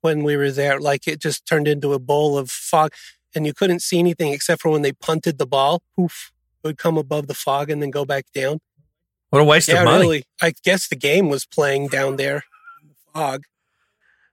when 0.01 0.23
we 0.23 0.35
were 0.35 0.51
there. 0.51 0.79
Like 0.79 1.07
it 1.07 1.19
just 1.19 1.45
turned 1.45 1.67
into 1.67 1.93
a 1.93 1.99
bowl 1.99 2.37
of 2.37 2.49
fog 2.49 2.93
and 3.35 3.45
you 3.45 3.53
couldn't 3.53 3.81
see 3.81 3.99
anything 3.99 4.33
except 4.33 4.61
for 4.61 4.69
when 4.69 4.81
they 4.81 4.93
punted 4.93 5.37
the 5.37 5.45
ball. 5.45 5.81
Poof, 5.95 6.31
it 6.63 6.67
would 6.67 6.77
come 6.77 6.97
above 6.97 7.27
the 7.27 7.33
fog 7.33 7.69
and 7.69 7.81
then 7.81 7.91
go 7.91 8.05
back 8.05 8.25
down. 8.33 8.59
What 9.29 9.41
a 9.41 9.45
waste 9.45 9.69
yeah, 9.69 9.79
of 9.79 9.85
money. 9.85 10.01
really. 10.01 10.23
I 10.41 10.53
guess 10.63 10.87
the 10.87 10.95
game 10.95 11.29
was 11.29 11.45
playing 11.45 11.89
down 11.89 12.15
there 12.15 12.43
in 12.81 12.89
the 12.89 12.95
fog. 13.13 13.43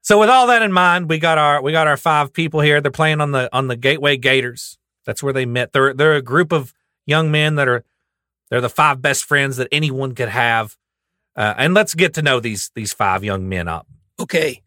So 0.01 0.19
with 0.19 0.31
all 0.31 0.47
that 0.47 0.63
in 0.63 0.73
mind, 0.73 1.11
we 1.11 1.19
got 1.19 1.37
our 1.37 1.61
we 1.61 1.73
got 1.73 1.87
our 1.87 1.97
five 1.97 2.33
people 2.33 2.61
here. 2.61 2.81
They're 2.81 2.91
playing 2.91 3.21
on 3.21 3.33
the 3.33 3.55
on 3.55 3.67
the 3.67 3.77
Gateway 3.77 4.17
Gators. 4.17 4.79
That's 5.05 5.23
where 5.23 5.33
they 5.33 5.45
met. 5.45 5.73
They're 5.73 5.93
they're 5.93 6.15
a 6.15 6.23
group 6.23 6.53
of 6.53 6.73
young 7.05 7.31
men 7.31 7.57
that 7.57 7.69
are 7.69 7.85
they're 8.51 8.61
the 8.61 8.69
five 8.69 9.03
best 9.03 9.25
friends 9.25 9.57
that 9.57 9.69
anyone 9.73 10.15
could 10.15 10.29
have. 10.29 10.77
Uh, 11.35 11.55
and 11.59 11.75
let's 11.75 11.95
get 11.95 12.15
to 12.15 12.23
know 12.23 12.41
these 12.41 12.71
these 12.75 12.93
five 12.93 13.23
young 13.23 13.49
men 13.49 13.69
up. 13.69 13.87
Okay. 14.19 14.63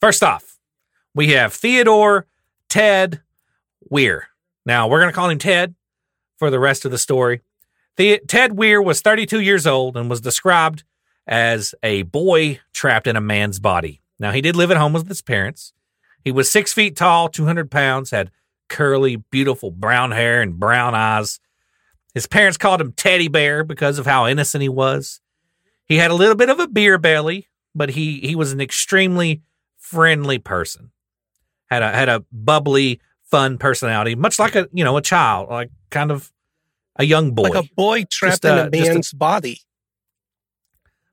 First 0.00 0.22
off, 0.22 0.58
we 1.14 1.28
have 1.32 1.52
Theodore 1.54 2.26
Ted 2.68 3.22
Weiher. 3.90 4.22
Now 4.66 4.88
we're 4.88 5.00
going 5.00 5.10
to 5.10 5.14
call 5.14 5.30
him 5.30 5.38
Ted 5.38 5.74
for 6.38 6.50
the 6.50 6.58
rest 6.58 6.84
of 6.84 6.90
the 6.90 6.98
story. 6.98 7.40
The- 7.96 8.20
Ted 8.26 8.52
Weiher 8.52 8.84
was 8.84 9.00
32 9.00 9.40
years 9.40 9.66
old 9.66 9.96
and 9.96 10.10
was 10.10 10.20
described 10.20 10.84
as 11.26 11.74
a 11.82 12.02
boy 12.02 12.60
trapped 12.74 13.06
in 13.06 13.16
a 13.16 13.20
man's 13.20 13.58
body. 13.58 14.00
Now 14.18 14.32
he 14.32 14.40
did 14.40 14.56
live 14.56 14.70
at 14.70 14.76
home 14.76 14.92
with 14.92 15.08
his 15.08 15.22
parents. 15.22 15.72
He 16.24 16.30
was 16.32 16.50
six 16.50 16.72
feet 16.72 16.96
tall, 16.96 17.28
200 17.28 17.70
pounds, 17.70 18.10
had 18.10 18.30
curly, 18.68 19.16
beautiful 19.16 19.70
brown 19.70 20.10
hair 20.12 20.40
and 20.40 20.58
brown 20.58 20.94
eyes. 20.94 21.40
His 22.14 22.26
parents 22.26 22.58
called 22.58 22.80
him 22.80 22.92
Teddy 22.92 23.28
Bear 23.28 23.64
because 23.64 23.98
of 23.98 24.06
how 24.06 24.26
innocent 24.26 24.62
he 24.62 24.68
was. 24.68 25.20
He 25.86 25.96
had 25.96 26.10
a 26.10 26.14
little 26.14 26.34
bit 26.34 26.50
of 26.50 26.60
a 26.60 26.68
beer 26.68 26.98
belly, 26.98 27.48
but 27.74 27.90
he 27.90 28.20
he 28.20 28.34
was 28.34 28.52
an 28.52 28.60
extremely 28.60 29.42
friendly 29.78 30.38
person. 30.38 30.90
Had 31.70 31.82
a 31.82 31.90
had 31.90 32.08
a 32.08 32.24
bubbly, 32.30 33.00
fun 33.30 33.56
personality, 33.58 34.14
much 34.14 34.38
like 34.38 34.54
a 34.56 34.68
you 34.72 34.84
know 34.84 34.96
a 34.96 35.02
child, 35.02 35.48
like 35.48 35.70
kind 35.90 36.10
of 36.10 36.30
a 36.96 37.04
young 37.04 37.32
boy, 37.32 37.44
Like 37.48 37.64
a 37.64 37.68
boy 37.74 38.04
trapped 38.10 38.42
Just, 38.42 38.46
uh, 38.46 38.48
in 38.52 38.58
a 38.58 38.70
just 38.70 38.90
a- 38.90 38.94
man's 38.94 39.12
body. 39.14 39.60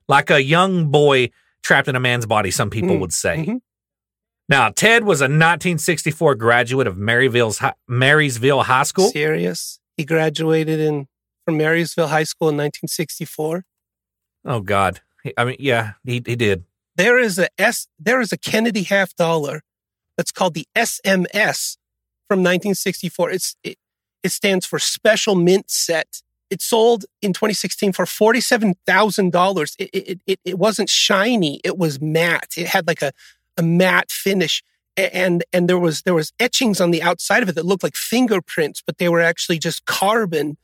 like 0.08 0.30
a 0.30 0.42
young 0.42 0.90
boy 0.90 1.30
trapped 1.62 1.88
in 1.88 1.96
a 1.96 2.00
man's 2.00 2.26
body. 2.26 2.50
Some 2.50 2.68
people 2.70 2.96
Mm, 2.96 3.00
would 3.00 3.12
say. 3.12 3.36
mhm. 3.46 3.60
Now, 4.48 4.68
Ted 4.70 5.04
was 5.04 5.20
a 5.20 5.24
1964 5.28 6.34
graduate 6.34 6.86
of 6.86 6.96
Maryville's 6.96 7.60
Marysville 7.88 8.62
High 8.64 8.82
School. 8.82 9.08
Serious. 9.10 9.79
He 10.00 10.06
graduated 10.06 10.80
in 10.80 11.08
from 11.44 11.58
Marysville 11.58 12.08
High 12.08 12.24
School 12.24 12.48
in 12.48 12.56
1964. 12.56 13.66
Oh 14.46 14.60
God, 14.60 15.02
I 15.36 15.44
mean, 15.44 15.56
yeah, 15.58 15.92
he 16.04 16.22
he 16.24 16.36
did. 16.36 16.64
There 16.96 17.18
is 17.18 17.38
a 17.38 17.48
S. 17.58 17.86
There 17.98 18.18
is 18.22 18.32
a 18.32 18.38
Kennedy 18.38 18.84
half 18.84 19.14
dollar 19.14 19.60
that's 20.16 20.32
called 20.32 20.54
the 20.54 20.66
SMS 20.74 21.76
from 22.28 22.38
1964. 22.38 23.30
It's 23.30 23.56
it, 23.62 23.76
it 24.22 24.32
stands 24.32 24.64
for 24.64 24.78
Special 24.78 25.34
Mint 25.34 25.70
Set. 25.70 26.22
It 26.48 26.62
sold 26.62 27.04
in 27.20 27.34
2016 27.34 27.92
for 27.92 28.06
forty-seven 28.06 28.76
thousand 28.86 29.32
dollars. 29.32 29.76
It, 29.78 30.18
it 30.26 30.40
it 30.46 30.58
wasn't 30.58 30.88
shiny. 30.88 31.60
It 31.62 31.76
was 31.76 32.00
matte. 32.00 32.54
It 32.56 32.68
had 32.68 32.86
like 32.86 33.02
a 33.02 33.12
a 33.58 33.62
matte 33.62 34.10
finish, 34.10 34.62
and 35.12 35.44
and 35.52 35.68
there 35.68 35.78
was 35.78 36.02
there 36.02 36.14
was 36.14 36.32
etchings 36.38 36.80
on 36.80 36.90
the 36.90 37.02
outside 37.02 37.42
of 37.42 37.48
it 37.48 37.54
that 37.54 37.66
looked 37.66 37.82
like 37.82 37.96
fingerprints, 37.96 38.82
but 38.84 38.98
they 38.98 39.08
were 39.08 39.20
actually 39.20 39.58
just 39.58 39.84
carbon. 39.84 40.56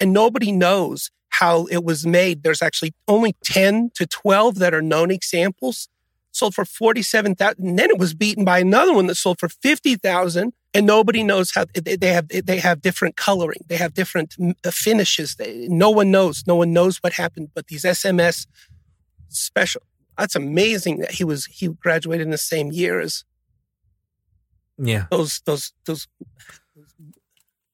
And 0.00 0.12
nobody 0.12 0.50
knows 0.50 1.10
how 1.38 1.66
it 1.66 1.82
was 1.84 2.06
made. 2.06 2.42
There's 2.42 2.62
actually 2.62 2.94
only 3.08 3.34
10 3.44 3.90
to 3.94 4.06
12 4.06 4.58
that 4.60 4.72
are 4.72 4.82
known 4.82 5.10
examples. 5.10 5.88
Sold 6.30 6.54
for 6.54 6.64
47,000. 6.64 7.64
And 7.64 7.78
then 7.78 7.90
it 7.90 7.98
was 7.98 8.14
beaten 8.14 8.44
by 8.44 8.60
another 8.60 8.92
one 8.92 9.08
that 9.08 9.16
sold 9.16 9.40
for 9.40 9.48
50,000. 9.48 10.52
And 10.74 10.86
nobody 10.86 11.22
knows 11.22 11.52
how 11.52 11.66
they 11.74 12.12
have, 12.12 12.28
they 12.28 12.58
have 12.58 12.82
different 12.82 13.16
coloring. 13.16 13.60
They 13.68 13.76
have 13.76 13.94
different 13.94 14.36
uh, 14.40 14.70
finishes. 14.70 15.36
No 15.68 15.90
one 15.90 16.10
knows. 16.10 16.44
No 16.46 16.56
one 16.56 16.72
knows 16.72 16.98
what 16.98 17.14
happened. 17.14 17.50
But 17.54 17.66
these 17.66 17.84
SMS 17.84 18.46
special, 19.28 19.82
that's 20.16 20.36
amazing 20.36 20.98
that 20.98 21.12
he 21.12 21.24
was, 21.24 21.46
he 21.46 21.68
graduated 21.68 22.26
in 22.26 22.30
the 22.30 22.38
same 22.38 22.70
year 22.72 23.00
as 23.00 23.24
Yeah, 24.78 25.06
those, 25.10 25.40
those, 25.44 25.72
those 25.86 26.08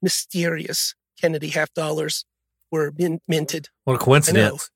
mysterious 0.03 0.95
Kennedy 1.21 1.49
half 1.49 1.73
dollars 1.75 2.25
were 2.71 2.93
min- 2.97 3.21
minted. 3.29 3.69
what 3.85 3.95
a 3.95 3.99
coincidence. 3.99 4.71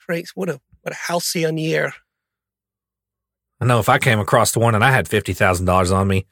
Crazy. 0.00 0.30
What 0.34 0.48
a, 0.48 0.60
what 0.82 0.92
a 0.92 0.96
halcyon 0.96 1.58
year. 1.58 1.92
I 3.60 3.66
know 3.66 3.80
if 3.80 3.88
I 3.88 3.98
came 3.98 4.20
across 4.20 4.52
the 4.52 4.60
one 4.60 4.74
and 4.74 4.84
I 4.84 4.90
had 4.90 5.08
fifty 5.08 5.32
thousand 5.32 5.66
dollars 5.66 5.90
on 5.90 6.06
me, 6.08 6.26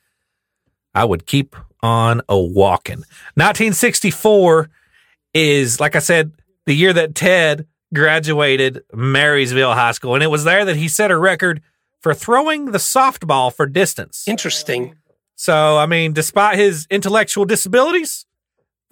I 0.94 1.04
would 1.04 1.26
keep 1.26 1.56
on 1.82 2.22
a 2.28 2.38
walking. 2.38 2.98
1964 3.34 4.70
is, 5.34 5.80
like 5.80 5.94
I 5.94 5.98
said, 5.98 6.32
the 6.64 6.74
year 6.74 6.92
that 6.92 7.14
Ted 7.14 7.66
graduated 7.92 8.82
Marysville 8.94 9.74
High 9.74 9.92
School, 9.92 10.14
and 10.14 10.22
it 10.22 10.28
was 10.28 10.44
there 10.44 10.64
that 10.64 10.76
he 10.76 10.88
set 10.88 11.10
a 11.10 11.18
record 11.18 11.62
for 12.06 12.14
throwing 12.14 12.66
the 12.66 12.78
softball 12.78 13.52
for 13.52 13.66
distance. 13.66 14.28
Interesting. 14.28 14.94
So, 15.34 15.76
I 15.76 15.86
mean, 15.86 16.12
despite 16.12 16.56
his 16.56 16.86
intellectual 16.88 17.44
disabilities, 17.44 18.26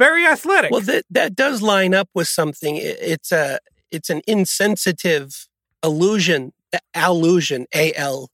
very 0.00 0.26
athletic. 0.26 0.72
Well, 0.72 0.80
that 0.80 1.04
that 1.10 1.36
does 1.36 1.62
line 1.62 1.94
up 1.94 2.08
with 2.12 2.26
something. 2.26 2.74
It- 2.74 2.98
It's 3.00 3.30
a 3.30 3.60
it's 3.92 4.10
an 4.10 4.20
insensitive 4.26 5.46
illusion, 5.84 6.54
allusion, 6.92 7.66
a 7.72 7.92
l, 7.94 8.30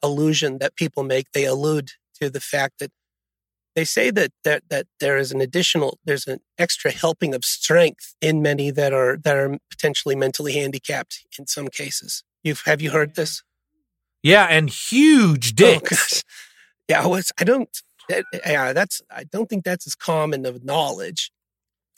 illusion 0.00 0.58
that 0.58 0.76
people 0.76 1.02
make. 1.02 1.32
They 1.32 1.44
allude 1.44 1.88
to 2.20 2.30
the 2.30 2.38
fact 2.38 2.74
that 2.78 2.92
they 3.74 3.84
say 3.84 4.12
that 4.12 4.30
that 4.44 4.62
that 4.70 4.86
there 5.00 5.18
is 5.18 5.32
an 5.32 5.40
additional, 5.40 5.98
there's 6.04 6.28
an 6.28 6.38
extra 6.56 6.92
helping 6.92 7.34
of 7.34 7.44
strength 7.44 8.14
in 8.20 8.42
many 8.42 8.70
that 8.70 8.92
are 8.92 9.16
that 9.24 9.36
are 9.36 9.58
potentially 9.70 10.14
mentally 10.14 10.52
handicapped 10.52 11.14
in 11.36 11.48
some 11.48 11.66
cases. 11.66 12.22
You've 12.44 12.62
have 12.66 12.80
you 12.80 12.92
heard 12.92 13.16
this? 13.16 13.42
Yeah, 14.22 14.46
and 14.46 14.68
huge 14.70 15.52
Oh, 15.52 15.54
dicks. 15.56 15.90
gosh. 15.90 16.22
yeah, 16.88 17.06
well, 17.06 17.16
it's, 17.16 17.32
I 17.38 17.44
don't. 17.44 17.68
That, 18.08 18.24
yeah, 18.46 18.72
that's. 18.72 19.00
I 19.10 19.24
don't 19.24 19.48
think 19.48 19.64
that's 19.64 19.86
as 19.86 19.94
common 19.94 20.44
of 20.46 20.64
knowledge. 20.64 21.30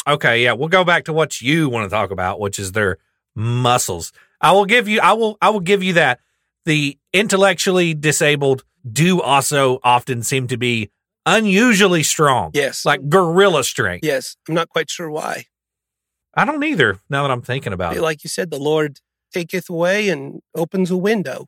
Okay, 0.06 0.42
yeah, 0.42 0.52
we'll 0.52 0.68
go 0.68 0.84
back 0.84 1.04
to 1.04 1.12
what 1.12 1.40
you 1.40 1.68
want 1.68 1.84
to 1.88 1.94
talk 1.94 2.10
about, 2.10 2.40
which 2.40 2.58
is 2.58 2.72
their 2.72 2.98
muscles. 3.34 4.12
I 4.40 4.52
will 4.52 4.64
give 4.66 4.88
you 4.88 5.00
I 5.00 5.12
will 5.12 5.38
I 5.40 5.50
will 5.50 5.60
give 5.60 5.82
you 5.82 5.94
that. 5.94 6.20
The 6.64 6.98
intellectually 7.12 7.94
disabled 7.94 8.64
do 8.90 9.20
also 9.20 9.78
often 9.82 10.22
seem 10.22 10.46
to 10.48 10.56
be 10.56 10.90
unusually 11.26 12.02
strong. 12.02 12.50
Yes. 12.54 12.84
Like 12.84 13.08
gorilla 13.08 13.64
strength. 13.64 14.04
Yes. 14.04 14.36
I'm 14.48 14.54
not 14.54 14.68
quite 14.68 14.90
sure 14.90 15.10
why. 15.10 15.46
I 16.34 16.44
don't 16.44 16.62
either, 16.64 16.98
now 17.10 17.22
that 17.22 17.30
I'm 17.30 17.42
thinking 17.42 17.72
about 17.72 17.96
it. 17.96 18.00
Like 18.02 18.24
you 18.24 18.28
said, 18.30 18.50
the 18.50 18.58
Lord 18.58 18.98
taketh 19.32 19.68
away 19.68 20.08
and 20.08 20.40
opens 20.54 20.90
a 20.90 20.96
window. 20.96 21.46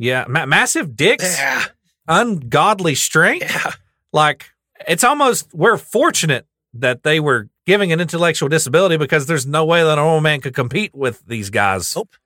Yeah, 0.00 0.24
ma- 0.28 0.46
massive 0.46 0.96
dicks, 0.96 1.36
Yeah. 1.38 1.64
ungodly 2.08 2.94
strength. 2.94 3.50
Yeah. 3.50 3.72
Like 4.12 4.46
it's 4.88 5.04
almost 5.04 5.52
we're 5.52 5.76
fortunate 5.76 6.46
that 6.74 7.02
they 7.02 7.20
were 7.20 7.48
giving 7.66 7.92
an 7.92 8.00
intellectual 8.00 8.48
disability 8.48 8.96
because 8.96 9.26
there's 9.26 9.46
no 9.46 9.64
way 9.64 9.82
that 9.82 9.92
a 9.92 9.96
normal 9.96 10.20
man 10.22 10.40
could 10.40 10.54
compete 10.54 10.94
with 10.94 11.22
these 11.26 11.50
guys 11.50 11.94
Nope. 11.94 12.16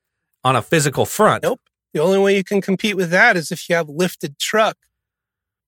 on 0.44 0.54
a 0.54 0.62
physical 0.62 1.04
front. 1.04 1.42
Nope. 1.42 1.60
The 1.92 2.00
only 2.00 2.18
way 2.18 2.36
you 2.36 2.44
can 2.44 2.60
compete 2.60 2.96
with 2.96 3.10
that 3.10 3.36
is 3.36 3.50
if 3.50 3.68
you 3.68 3.74
have 3.74 3.88
lifted 3.88 4.38
truck. 4.38 4.76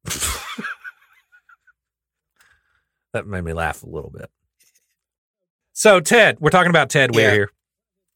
That 3.13 3.27
made 3.27 3.45
me 3.45 3.55
laugh 3.55 3.83
a 3.83 3.87
little 3.89 4.11
bit. 4.11 4.31
So 5.73 6.01
Ted, 6.01 6.39
we're 6.39 6.51
talking 6.51 6.71
about 6.71 6.91
Ted 6.91 7.13
Weiher 7.13 7.23
Yeah. 7.23 7.33
here. 7.33 7.51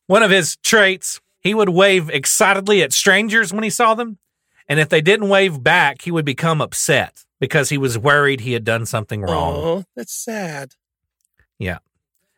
One 0.09 0.23
of 0.23 0.31
his 0.31 0.57
traits, 0.57 1.21
he 1.41 1.55
would 1.55 1.71
wave 1.71 2.11
excitedly 2.11 2.83
at 2.83 2.93
strangers 2.93 3.53
when 3.53 3.65
he 3.65 3.71
saw 3.71 3.95
them, 3.95 4.19
and 4.69 4.79
if 4.79 4.89
they 4.89 5.01
didn't 5.01 5.29
wave 5.29 5.63
back, 5.63 6.03
he 6.03 6.11
would 6.11 6.25
become 6.25 6.61
upset 6.61 7.25
because 7.41 7.71
he 7.71 7.79
was 7.79 7.99
worried 7.99 8.41
he 8.41 8.53
had 8.53 8.65
done 8.65 8.87
something 8.87 9.23
wrong. 9.23 9.57
Oh, 9.57 9.85
that's 9.97 10.13
sad. 10.13 10.75
Yeah. 11.59 11.79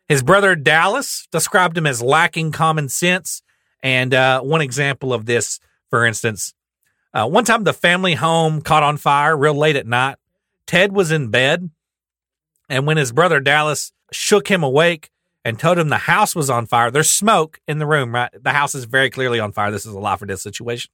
His 0.09 0.23
brother 0.23 0.55
Dallas 0.55 1.27
described 1.31 1.77
him 1.77 1.87
as 1.87 2.01
lacking 2.01 2.53
common 2.53 2.89
sense. 2.89 3.43
And 3.83 4.15
uh, 4.15 4.41
one 4.41 4.61
example 4.61 5.13
of 5.13 5.27
this, 5.27 5.59
for 5.91 6.07
instance, 6.07 6.55
uh, 7.13 7.29
one 7.29 7.45
time 7.45 7.65
the 7.65 7.73
family 7.73 8.15
home 8.15 8.63
caught 8.63 8.83
on 8.83 8.97
fire 8.97 9.37
real 9.37 9.55
late 9.55 9.77
at 9.77 9.87
night. 9.87 10.17
Ted 10.67 10.93
was 10.93 11.11
in 11.11 11.29
bed. 11.29 11.71
And 12.69 12.87
when 12.87 12.97
his 12.97 13.13
brother 13.13 13.41
Dallas 13.41 13.93
shook 14.13 14.49
him 14.49 14.63
awake 14.63 15.11
and 15.45 15.59
told 15.59 15.79
him 15.79 15.89
the 15.89 15.97
house 15.99 16.35
was 16.35 16.49
on 16.51 16.67
fire, 16.67 16.91
there's 16.91 17.11
smoke 17.11 17.61
in 17.67 17.79
the 17.79 17.87
room, 17.87 18.15
right? 18.15 18.31
The 18.41 18.53
house 18.53 18.75
is 18.75 18.85
very 18.85 19.11
clearly 19.11 19.41
on 19.41 19.53
fire. 19.53 19.71
This 19.71 19.87
is 19.87 19.93
a 19.95 19.99
life 19.99 20.23
or 20.23 20.27
death 20.27 20.41
situation. 20.41 20.91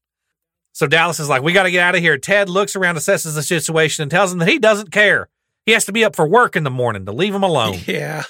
So 0.73 0.87
Dallas 0.87 1.19
is 1.21 1.29
like, 1.29 1.43
we 1.43 1.53
got 1.53 1.65
to 1.65 1.71
get 1.71 1.83
out 1.83 1.95
of 1.97 2.01
here. 2.01 2.17
Ted 2.19 2.49
looks 2.49 2.77
around, 2.77 2.97
assesses 2.97 3.35
the 3.35 3.43
situation, 3.43 4.03
and 4.03 4.11
tells 4.11 4.33
him 4.33 4.39
that 4.39 4.49
he 4.49 4.59
doesn't 4.59 4.91
care. 4.93 5.29
He 5.67 5.73
has 5.73 5.85
to 5.87 5.93
be 5.93 6.05
up 6.05 6.15
for 6.17 6.27
work 6.27 6.55
in 6.57 6.63
the 6.65 6.71
morning 6.71 7.05
to 7.07 7.13
leave 7.13 7.35
him 7.35 7.43
alone. 7.43 7.79
Yeah. 7.87 8.23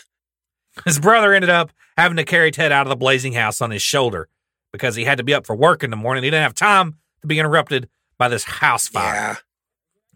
His 0.85 0.99
brother 1.01 1.33
ended 1.35 1.51
up 1.51 1.73
having 1.97 2.17
to 2.19 2.25
carry 2.25 2.51
Ted 2.53 2.71
out 2.73 2.87
of 2.87 2.89
the 2.89 2.97
blazing 2.97 3.33
house 3.33 3.61
on 3.61 3.71
his 3.73 3.83
shoulder 3.83 4.29
because 4.73 4.95
he 4.95 5.05
had 5.05 5.19
to 5.19 5.25
be 5.25 5.35
up 5.35 5.45
for 5.45 5.57
work 5.57 5.83
in 5.83 5.91
the 5.91 5.97
morning. 5.97 6.23
He 6.23 6.31
didn't 6.31 6.45
have 6.45 6.55
time 6.55 6.99
to 7.21 7.27
be 7.27 7.39
interrupted 7.39 7.89
by 8.17 8.29
this 8.29 8.45
house 8.45 8.87
fire. 8.89 9.15
Yeah. 9.15 9.37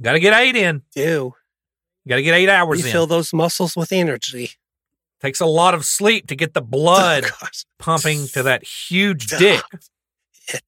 Got 0.01 0.13
to 0.13 0.21
get 0.21 0.35
eight 0.41 0.55
in. 0.57 0.83
Do. 0.95 1.35
Got 2.09 2.17
to 2.17 2.23
get 2.23 2.35
eight 2.35 2.49
hours 2.49 2.81
You 2.81 2.87
in. 2.87 2.93
fill 2.93 3.07
those 3.09 3.33
muscles 3.33 3.77
with 3.77 3.93
energy. 3.93 4.53
Takes 5.23 5.41
a 5.41 5.47
lot 5.47 5.73
of 5.75 5.85
sleep 5.85 6.27
to 6.27 6.37
get 6.37 6.53
the 6.53 6.61
blood 6.61 7.25
Oh, 7.43 7.47
pumping 7.79 8.27
to 8.29 8.43
that 8.43 8.65
huge 8.65 9.27
Stop 9.29 9.39
dick. 9.39 9.63
it. 10.49 10.63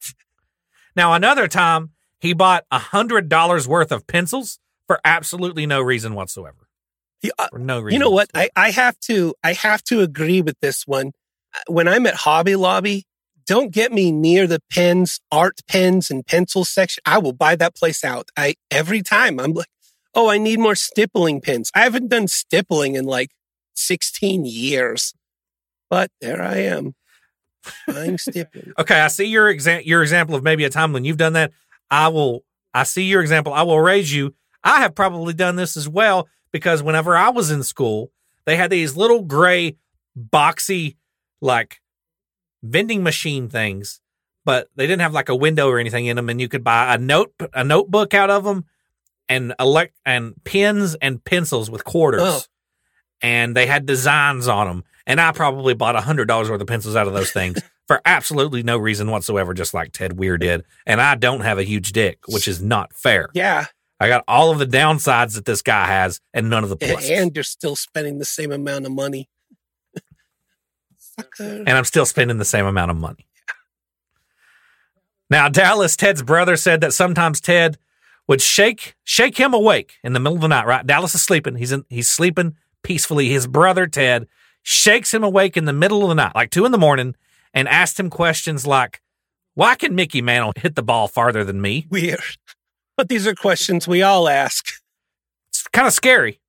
Now, 0.97 1.13
another 1.15 1.49
time, 1.49 1.91
he 2.21 2.33
bought 2.35 2.65
a 2.71 2.79
hundred 2.79 3.29
dollars 3.29 3.67
worth 3.67 3.91
of 3.93 4.07
pencils 4.07 4.59
for 4.87 5.01
absolutely 5.05 5.67
no 5.67 5.81
reason 5.83 6.15
whatsoever. 6.15 6.69
You, 7.21 7.33
uh, 7.39 7.49
For 7.51 7.59
no 7.59 7.81
reason. 7.81 7.95
you 7.95 8.05
know 8.05 8.11
what? 8.11 8.29
I, 8.35 8.49
I 8.55 8.71
have 8.71 8.99
to 9.01 9.35
I 9.43 9.55
have 9.55 9.83
to 9.85 10.01
agree 10.01 10.41
with 10.41 10.57
this 10.61 10.87
one. 10.87 11.13
When 11.69 11.89
I'm 11.89 12.07
at 12.07 12.15
Hobby 12.15 12.55
Lobby, 12.57 13.05
don't 13.47 13.73
get 13.73 13.93
me 13.93 14.13
near 14.13 14.47
the 14.47 14.61
pens, 14.71 15.21
art 15.33 15.61
pens 15.69 16.11
and 16.11 16.25
pencil 16.27 16.65
section. 16.65 17.03
I 17.07 17.19
will 17.19 17.33
buy 17.33 17.57
that 17.57 17.75
place 17.75 18.05
out. 18.05 18.29
I 18.37 18.55
every 18.71 19.03
time 19.03 19.41
I'm 19.41 19.53
like, 19.53 19.67
oh, 20.15 20.31
I 20.31 20.39
need 20.39 20.59
more 20.61 20.75
stippling 20.77 21.41
pens. 21.41 21.71
I 21.75 21.81
haven't 21.81 22.09
done 22.09 22.29
stippling 22.29 22.95
in 22.95 23.05
like 23.05 23.31
16 23.75 24.45
years. 24.45 25.15
But 25.91 26.11
there 26.21 26.43
I 26.43 26.57
am. 26.59 26.95
Buying 27.87 28.19
stippling. 28.19 28.73
Okay, 28.79 29.01
I 29.01 29.09
see 29.09 29.25
your 29.27 29.53
exa- 29.53 29.85
your 29.87 30.03
example 30.03 30.35
of 30.35 30.43
maybe 30.43 30.65
a 30.65 30.71
time 30.71 30.93
when 30.93 31.05
you've 31.05 31.17
done 31.17 31.33
that. 31.35 31.53
I 31.91 32.09
will. 32.09 32.45
I 32.73 32.83
see 32.83 33.05
your 33.05 33.21
example. 33.23 33.53
I 33.53 33.63
will 33.63 33.81
raise 33.81 34.13
you. 34.13 34.35
I 34.63 34.81
have 34.81 34.95
probably 34.95 35.35
done 35.35 35.57
this 35.57 35.77
as 35.77 35.89
well 35.89 36.29
because 36.53 36.83
whenever 36.83 37.17
I 37.17 37.29
was 37.31 37.51
in 37.51 37.63
school, 37.63 38.11
they 38.47 38.57
had 38.57 38.71
these 38.71 38.97
little 38.97 39.23
gray, 39.23 39.77
boxy, 40.19 40.97
like 41.41 41.81
vending 42.63 43.03
machine 43.03 43.49
things, 43.49 44.01
but 44.45 44.69
they 44.75 44.87
didn't 44.87 45.03
have 45.03 45.13
like 45.13 45.29
a 45.29 45.37
window 45.37 45.69
or 45.69 45.79
anything 45.79 46.07
in 46.07 46.17
them, 46.17 46.29
and 46.29 46.41
you 46.41 46.49
could 46.49 46.65
buy 46.65 46.95
a 46.95 46.99
note 46.99 47.33
a 47.53 47.63
notebook 47.65 48.15
out 48.15 48.31
of 48.31 48.45
them, 48.45 48.65
and 49.29 49.55
elect 49.61 49.95
and 50.05 50.35
pens 50.45 50.95
and 51.01 51.23
pencils 51.25 51.71
with 51.71 51.85
quarters, 51.85 52.23
Oh. 52.25 52.41
And 53.25 53.57
they 53.57 53.65
had 53.65 53.87
designs 53.87 54.49
on 54.49 54.67
them. 54.67 54.85
And 55.07 55.19
I 55.19 55.33
probably 55.33 55.73
bought 55.73 55.97
a 55.97 56.03
hundred 56.03 56.27
dollars 56.27 56.51
worth 56.51 56.61
of 56.61 56.67
pencils 56.67 56.95
out 56.95 57.07
of 57.07 57.15
those 57.15 57.31
things 57.31 57.59
for 57.87 58.03
absolutely 58.05 58.63
no 58.63 58.77
reason 58.77 59.11
whatsoever, 59.11 59.55
just 59.55 59.73
like 59.73 59.93
Ted 59.93 60.19
Weiher 60.19 60.39
did. 60.39 60.63
And 60.85 61.01
I 61.01 61.15
don't 61.15 61.41
have 61.41 61.59
a 61.59 61.63
huge 61.63 61.93
dick, 61.93 62.19
which 62.29 62.47
is 62.47 62.61
not 62.61 62.93
fair. 62.93 63.31
Yeah. 63.33 63.65
I 63.99 64.09
got 64.09 64.25
all 64.29 64.51
of 64.51 64.59
the 64.59 64.67
downsides 64.67 65.37
that 65.37 65.47
this 65.47 65.63
guy 65.63 65.87
has 65.87 66.21
and 66.35 66.51
none 66.51 66.65
of 66.65 66.69
the 66.69 66.77
pluses. 66.77 67.11
and 67.11 67.35
you're 67.35 67.45
still 67.45 67.77
spending 67.77 68.19
the 68.19 68.27
same 68.27 68.53
amount 68.53 68.85
of 68.85 68.93
money. 68.93 69.31
Sucker. 70.99 71.45
and 71.67 71.71
I'm 71.71 71.85
still 71.85 72.05
spending 72.05 72.37
the 72.37 72.45
same 72.45 72.67
amount 72.67 72.91
of 72.91 72.99
money. 72.99 73.27
Now, 75.31 75.49
Dallas, 75.49 75.97
Ted's 75.97 76.23
brother, 76.23 76.57
said 76.57 76.83
that 76.83 76.93
sometimes 76.93 77.41
Ted 77.41 77.79
would 78.29 78.43
shake 78.43 78.97
shake 79.03 79.39
him 79.39 79.55
awake 79.55 79.95
in 80.03 80.13
the 80.13 80.21
middle 80.21 80.37
of 80.37 80.43
the 80.43 80.49
night. 80.49 80.67
Right, 80.67 80.87
Dallas 80.87 81.15
is 81.15 81.23
sleeping. 81.23 81.57
He's 81.57 81.73
in, 81.73 81.87
he's 81.89 82.11
sleeping 82.11 82.57
peacefully. 82.85 83.29
His 83.29 83.49
brother 83.49 83.89
Ted 83.89 84.29
shakes 84.63 85.13
him 85.13 85.25
awake 85.25 85.57
in 85.57 85.65
the 85.65 85.73
middle 85.73 86.03
of 86.03 86.09
the 86.09 86.15
night, 86.15 86.35
like 86.37 86.51
two 86.51 86.65
in 86.65 86.73
the 86.73 86.79
morning, 86.79 87.17
and 87.53 87.69
asks 87.69 87.99
him 87.99 88.11
questions 88.11 88.67
like, 88.67 89.01
"Why 89.55 89.75
can 89.75 89.97
Mickey 89.97 90.23
Mantle 90.23 90.53
hit 90.57 90.77
the 90.77 90.83
ball 90.83 91.09
farther 91.09 91.43
than 91.43 91.61
me?" 91.61 91.87
Weird. 91.91 92.21
But 92.97 93.09
these 93.09 93.27
are 93.27 93.35
questions 93.35 93.89
we 93.89 94.03
all 94.03 94.29
ask. 94.29 94.69
It's 95.49 95.67
kind 95.73 95.89
of 95.89 95.93
scary. 95.93 96.41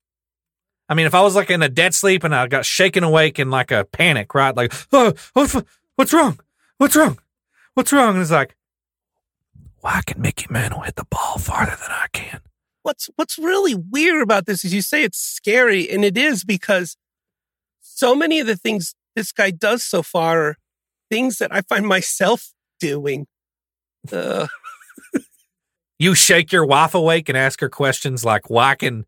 I 0.87 0.93
mean, 0.93 1.07
if 1.07 1.15
I 1.15 1.21
was 1.21 1.35
like 1.35 1.49
in 1.49 1.63
a 1.63 1.69
dead 1.69 1.95
sleep 1.95 2.23
and 2.23 2.35
I 2.35 2.47
got 2.47 2.65
shaken 2.65 3.03
awake 3.03 3.39
in 3.39 3.49
like 3.49 3.71
a 3.71 3.85
panic, 3.85 4.35
right? 4.35 4.55
Like, 4.55 4.71
oh, 4.93 5.13
what's, 5.33 5.55
what's 5.95 6.13
wrong? 6.13 6.39
What's 6.77 6.95
wrong? 6.95 7.17
What's 7.73 7.91
wrong? 7.91 8.13
And 8.13 8.21
it's 8.21 8.31
like, 8.31 8.55
why 9.81 10.01
can 10.05 10.21
Mickey 10.21 10.47
Mantle 10.49 10.81
hit 10.81 10.95
the 10.95 11.05
ball 11.05 11.37
farther 11.37 11.75
than 11.75 11.91
I 11.91 12.07
can? 12.13 12.41
What's 12.85 13.09
what's 13.15 13.39
really 13.39 13.73
weird 13.73 14.21
about 14.21 14.45
this 14.45 14.63
is 14.63 14.73
you 14.73 14.83
say 14.83 15.03
it's 15.03 15.17
scary, 15.17 15.89
and 15.89 16.05
it 16.05 16.15
is 16.15 16.43
because 16.43 16.97
so 17.81 18.13
many 18.13 18.39
of 18.39 18.45
the 18.45 18.55
things 18.55 18.93
this 19.15 19.31
guy 19.31 19.49
does 19.49 19.83
so 19.83 20.03
far 20.03 20.49
are 20.49 20.57
things 21.09 21.39
that 21.39 21.51
I 21.51 21.61
find 21.61 21.87
myself 21.87 22.51
doing. 22.79 23.25
Uh, 24.11 24.47
You 25.97 26.13
shake 26.13 26.51
your 26.51 26.65
wife 26.65 26.93
awake 26.93 27.29
and 27.29 27.37
ask 27.37 27.61
her 27.61 27.69
questions 27.69 28.25
like, 28.25 28.49
why 28.49 28.75
can, 28.75 29.05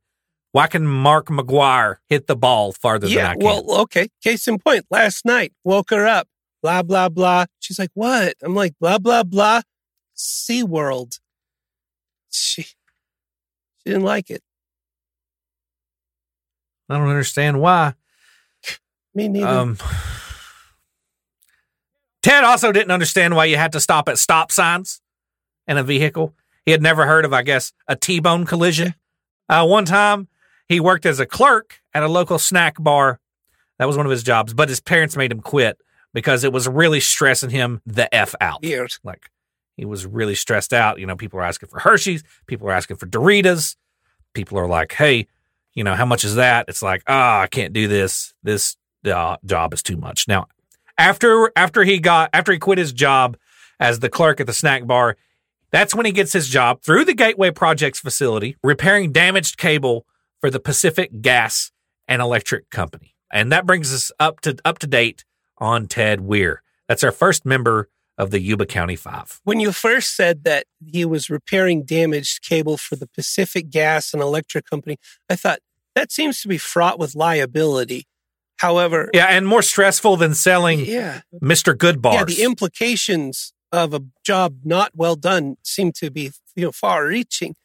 why 0.54 0.68
can 0.68 0.88
Mark 0.88 1.28
McGwire 1.28 1.98
hit 2.08 2.28
the 2.28 2.36
ball 2.36 2.72
farther 2.72 3.08
than 3.08 3.26
I 3.26 3.34
can? 3.36 3.44
well, 3.44 3.82
okay. 3.82 4.08
Case 4.24 4.48
in 4.48 4.58
point, 4.58 4.86
last 4.90 5.26
night, 5.26 5.52
woke 5.66 5.90
her 5.90 6.08
up, 6.08 6.30
blah, 6.64 6.84
blah, 6.84 7.10
blah. 7.10 7.46
She's 7.60 7.78
like, 7.78 7.92
what? 7.94 8.36
I'm 8.42 8.56
like, 8.56 8.74
blah, 8.80 9.00
blah, 9.00 9.24
blah. 9.24 9.62
SeaWorld. 10.16 11.20
She, 12.32 12.66
she 13.88 13.94
didn't 13.94 14.04
like 14.04 14.30
it. 14.30 14.44
I 16.90 16.98
don't 16.98 17.08
understand 17.08 17.62
why. 17.62 17.94
Me 19.16 19.30
neither. 19.30 19.48
Um, 19.48 19.78
Ted 22.22 22.44
also 22.44 22.74
didn't 22.74 22.92
understand 22.92 23.34
why 23.34 23.46
you 23.46 23.56
had 23.56 23.72
to 23.72 23.80
stop 23.80 24.10
at 24.10 24.18
stop 24.18 24.52
signs 24.52 25.00
in 25.70 25.78
a 25.78 25.84
vehicle. 25.84 26.36
He 26.66 26.74
had 26.74 26.82
never 26.82 27.06
heard 27.06 27.24
of, 27.24 27.32
I 27.32 27.44
guess, 27.44 27.72
a 27.88 27.96
T-bone 27.96 28.46
collision. 28.46 28.94
Uh, 29.48 29.66
one 29.66 29.86
time, 29.86 30.28
he 30.68 30.82
worked 30.82 31.06
as 31.06 31.22
a 31.22 31.26
clerk 31.26 31.80
at 31.94 32.04
a 32.04 32.10
local 32.10 32.40
snack 32.40 32.76
bar. 32.78 33.22
That 33.80 33.86
was 33.86 33.96
one 33.96 34.06
of 34.06 34.12
his 34.12 34.24
jobs, 34.24 34.54
but 34.54 34.68
his 34.68 34.82
parents 34.82 35.16
made 35.16 35.32
him 35.32 35.40
quit 35.40 35.78
because 36.14 36.44
it 36.44 36.52
was 36.52 36.68
really 36.68 37.00
stressing 37.00 37.52
him 37.52 37.82
the 37.86 38.14
f 38.14 38.36
out. 38.42 38.64
Weird. 38.64 38.92
Like 39.06 39.30
he 39.78 39.86
was 39.86 40.06
really 40.06 40.36
stressed 40.36 40.74
out. 40.74 41.00
You 41.00 41.06
know, 41.06 41.16
people 41.16 41.40
are 41.40 41.44
asking 41.44 41.70
for 41.70 41.80
Hershey's, 41.80 42.24
people 42.48 42.68
are 42.68 42.74
asking 42.74 42.98
for 42.98 43.06
Doritos. 43.06 43.76
People 44.34 44.58
are 44.60 44.68
like, 44.68 44.92
"Hey, 44.92 45.28
you 45.74 45.84
know, 45.84 45.96
how 45.96 46.06
much 46.06 46.24
is 46.24 46.36
that?" 46.36 46.66
It's 46.68 46.82
like, 46.82 47.04
"Ah, 47.08 47.42
I 47.42 47.48
can't 47.48 47.74
do 47.74 47.88
this. 47.88 48.34
This 48.44 48.76
uh, 49.06 49.38
job 49.46 49.74
is 49.74 49.82
too 49.82 49.98
much." 49.98 50.28
Now, 50.28 50.48
after 50.98 51.52
after 51.56 51.84
he 51.84 52.00
got 52.00 52.30
after 52.34 52.52
he 52.52 52.60
quit 52.60 52.78
his 52.78 52.92
job 52.92 53.38
as 53.80 54.00
the 54.00 54.10
clerk 54.10 54.40
at 54.40 54.48
the 54.48 54.54
snack 54.54 54.86
bar, 54.86 55.16
that's 55.72 55.96
when 55.96 56.06
he 56.06 56.12
gets 56.12 56.34
his 56.34 56.50
job 56.50 56.82
through 56.82 57.06
the 57.06 57.14
Gateway 57.14 57.52
Projects 57.52 58.00
facility 58.00 58.58
repairing 58.64 59.12
damaged 59.12 59.58
cable 59.58 60.06
for 60.40 60.50
the 60.50 60.60
Pacific 60.60 61.22
Gas 61.22 61.72
and 62.08 62.22
Electric 62.22 62.70
Company. 62.70 63.16
And 63.32 63.52
that 63.52 63.66
brings 63.66 63.94
us 63.94 64.12
up 64.20 64.42
to 64.42 64.58
up 64.64 64.80
to 64.80 64.88
date 64.88 65.26
on 65.58 65.88
Ted 65.88 66.20
Weiher. 66.20 66.58
That's 66.88 67.04
our 67.04 67.12
first 67.12 67.46
member 67.46 67.90
of 68.18 68.32
the 68.32 68.40
Yuba 68.40 68.66
County 68.66 68.96
Five. 68.96 69.40
When 69.44 69.60
you 69.60 69.72
first 69.72 70.16
said 70.16 70.44
that 70.44 70.66
he 70.86 71.06
was 71.06 71.30
repairing 71.30 71.84
damaged 71.84 72.42
cable 72.42 72.78
for 72.78 72.96
the 72.96 73.08
Pacific 73.08 73.70
Gas 73.70 74.14
and 74.14 74.22
Electric 74.22 74.66
Company, 74.70 74.98
I 75.30 75.36
thought 75.36 75.60
that 75.96 76.12
seems 76.12 76.42
to 76.42 76.48
be 76.48 76.58
fraught 76.58 77.00
with 77.00 77.16
liability. 77.16 78.06
However, 78.58 79.10
Yeah, 79.14 79.28
and 79.28 79.48
more 79.48 79.62
stressful 79.62 80.18
than 80.18 80.34
selling 80.34 80.80
yeah, 80.80 81.22
Mr. 81.44 81.76
Goodbars. 81.76 82.14
yeah, 82.14 82.24
the 82.24 82.44
implications 82.44 83.54
of 83.72 83.94
a 83.94 84.02
job 84.24 84.60
not 84.64 84.92
well 84.96 85.16
done 85.16 85.58
seem 85.64 85.92
to 85.92 86.10
be 86.10 86.32
you 86.56 86.64
know 86.66 86.72
far-reaching. 86.72 87.56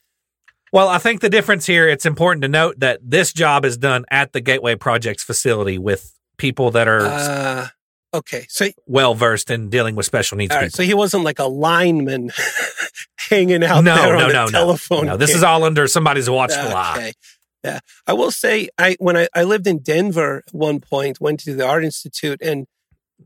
Well, 0.70 0.88
I 0.88 0.98
think 0.98 1.20
the 1.20 1.28
difference 1.30 1.66
here, 1.66 1.86
it's 1.88 2.06
important 2.06 2.42
to 2.42 2.48
note 2.48 2.80
that 2.80 2.98
this 3.02 3.32
job 3.32 3.64
is 3.66 3.76
done 3.76 4.04
at 4.10 4.32
the 4.32 4.40
Gateway 4.40 4.74
Projects 4.74 5.22
facility 5.22 5.78
with 5.78 6.12
people 6.38 6.70
that 6.72 6.88
are 6.88 7.06
Uh, 7.06 7.68
okay, 8.14 8.46
so 8.48 8.68
well 8.86 9.14
versed 9.14 9.50
in 9.50 9.70
dealing 9.70 9.94
with 9.94 10.06
special 10.06 10.36
needs 10.36 10.52
all 10.54 10.60
right, 10.60 10.66
people. 10.66 10.76
so 10.76 10.82
he 10.82 10.94
wasn't 10.94 11.24
like 11.24 11.38
a 11.38 11.44
lineman 11.44 12.30
hanging 13.30 13.64
out 13.64 13.84
no, 13.84 13.94
there 13.94 14.16
no, 14.16 14.24
on 14.24 14.30
a 14.30 14.32
no, 14.32 14.44
no, 14.44 14.50
telephone. 14.50 15.06
no. 15.06 15.16
This 15.16 15.34
is 15.34 15.42
all 15.42 15.64
under 15.64 15.86
somebody's 15.86 16.28
watchful 16.28 16.74
eye. 16.74 16.94
Okay. 16.96 17.12
Yeah. 17.64 17.78
I 18.06 18.12
will 18.12 18.30
say 18.32 18.68
I 18.78 18.96
when 18.98 19.16
I, 19.16 19.28
I 19.34 19.44
lived 19.44 19.66
in 19.66 19.78
Denver 19.78 20.42
at 20.46 20.54
one 20.54 20.80
point, 20.80 21.20
went 21.20 21.40
to 21.40 21.54
the 21.54 21.66
Art 21.66 21.84
Institute, 21.84 22.40
and 22.42 22.66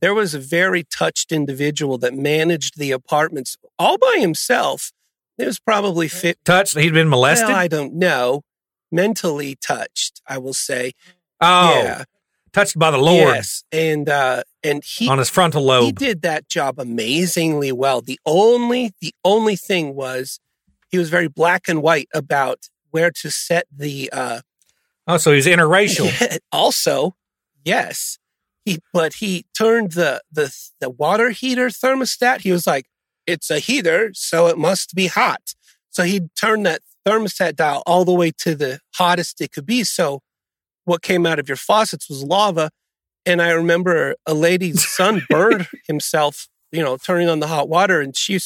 there 0.00 0.14
was 0.14 0.34
a 0.34 0.38
very 0.38 0.84
touched 0.84 1.32
individual 1.32 1.98
that 1.98 2.14
managed 2.14 2.78
the 2.78 2.92
apartments 2.92 3.56
all 3.78 3.98
by 3.98 4.16
himself. 4.18 4.92
It 5.38 5.46
was 5.46 5.58
probably 5.58 6.08
fit 6.08 6.38
Touched? 6.44 6.78
He'd 6.78 6.94
been 6.94 7.08
molested? 7.08 7.48
well, 7.48 7.56
I 7.56 7.68
don't 7.68 7.94
know. 7.94 8.42
Mentally 8.90 9.56
touched, 9.56 10.22
I 10.26 10.38
will 10.38 10.54
say. 10.54 10.92
oh, 11.40 11.82
yeah. 11.82 12.04
Touched 12.56 12.78
by 12.78 12.90
the 12.90 12.98
Lord 12.98 13.34
Yes. 13.34 13.64
And 13.70 14.08
uh 14.08 14.42
and 14.64 14.82
he 14.82 15.08
on 15.08 15.18
his 15.18 15.28
frontal 15.28 15.62
lobe. 15.62 15.84
he 15.84 15.92
did 15.92 16.22
that 16.22 16.48
job 16.48 16.78
amazingly 16.78 17.70
well. 17.70 18.00
The 18.00 18.18
only 18.24 18.92
the 19.00 19.14
only 19.24 19.56
thing 19.56 19.94
was 19.94 20.40
he 20.88 20.96
was 20.98 21.10
very 21.10 21.28
black 21.28 21.68
and 21.68 21.82
white 21.82 22.08
about 22.14 22.68
where 22.90 23.10
to 23.10 23.30
set 23.30 23.66
the 23.70 24.10
uh 24.12 24.40
Oh, 25.06 25.18
so 25.18 25.32
he's 25.32 25.46
interracial. 25.46 26.08
Also, 26.52 27.14
yes. 27.64 28.18
He 28.64 28.78
but 28.92 29.14
he 29.14 29.44
turned 29.56 29.92
the 29.92 30.22
the 30.32 30.52
the 30.80 30.90
water 30.90 31.30
heater 31.30 31.68
thermostat. 31.68 32.40
He 32.40 32.50
was 32.50 32.66
like, 32.66 32.86
"It's 33.26 33.50
a 33.50 33.60
heater, 33.60 34.10
so 34.14 34.48
it 34.48 34.58
must 34.58 34.94
be 34.94 35.06
hot." 35.06 35.54
So 35.90 36.02
he 36.02 36.22
turned 36.40 36.66
that 36.66 36.80
thermostat 37.06 37.54
dial 37.54 37.82
all 37.86 38.04
the 38.04 38.12
way 38.12 38.32
to 38.38 38.56
the 38.56 38.80
hottest 38.94 39.40
it 39.40 39.52
could 39.52 39.66
be. 39.66 39.84
So 39.84 40.22
what 40.86 41.02
came 41.02 41.26
out 41.26 41.38
of 41.38 41.48
your 41.48 41.56
faucets 41.56 42.08
was 42.08 42.24
lava. 42.24 42.70
And 43.26 43.42
I 43.42 43.50
remember 43.50 44.14
a 44.24 44.32
lady's 44.32 44.88
son 44.88 45.22
burned 45.28 45.68
himself, 45.86 46.48
you 46.72 46.82
know, 46.82 46.96
turning 46.96 47.28
on 47.28 47.40
the 47.40 47.48
hot 47.48 47.68
water, 47.68 48.00
and 48.00 48.16
she 48.16 48.38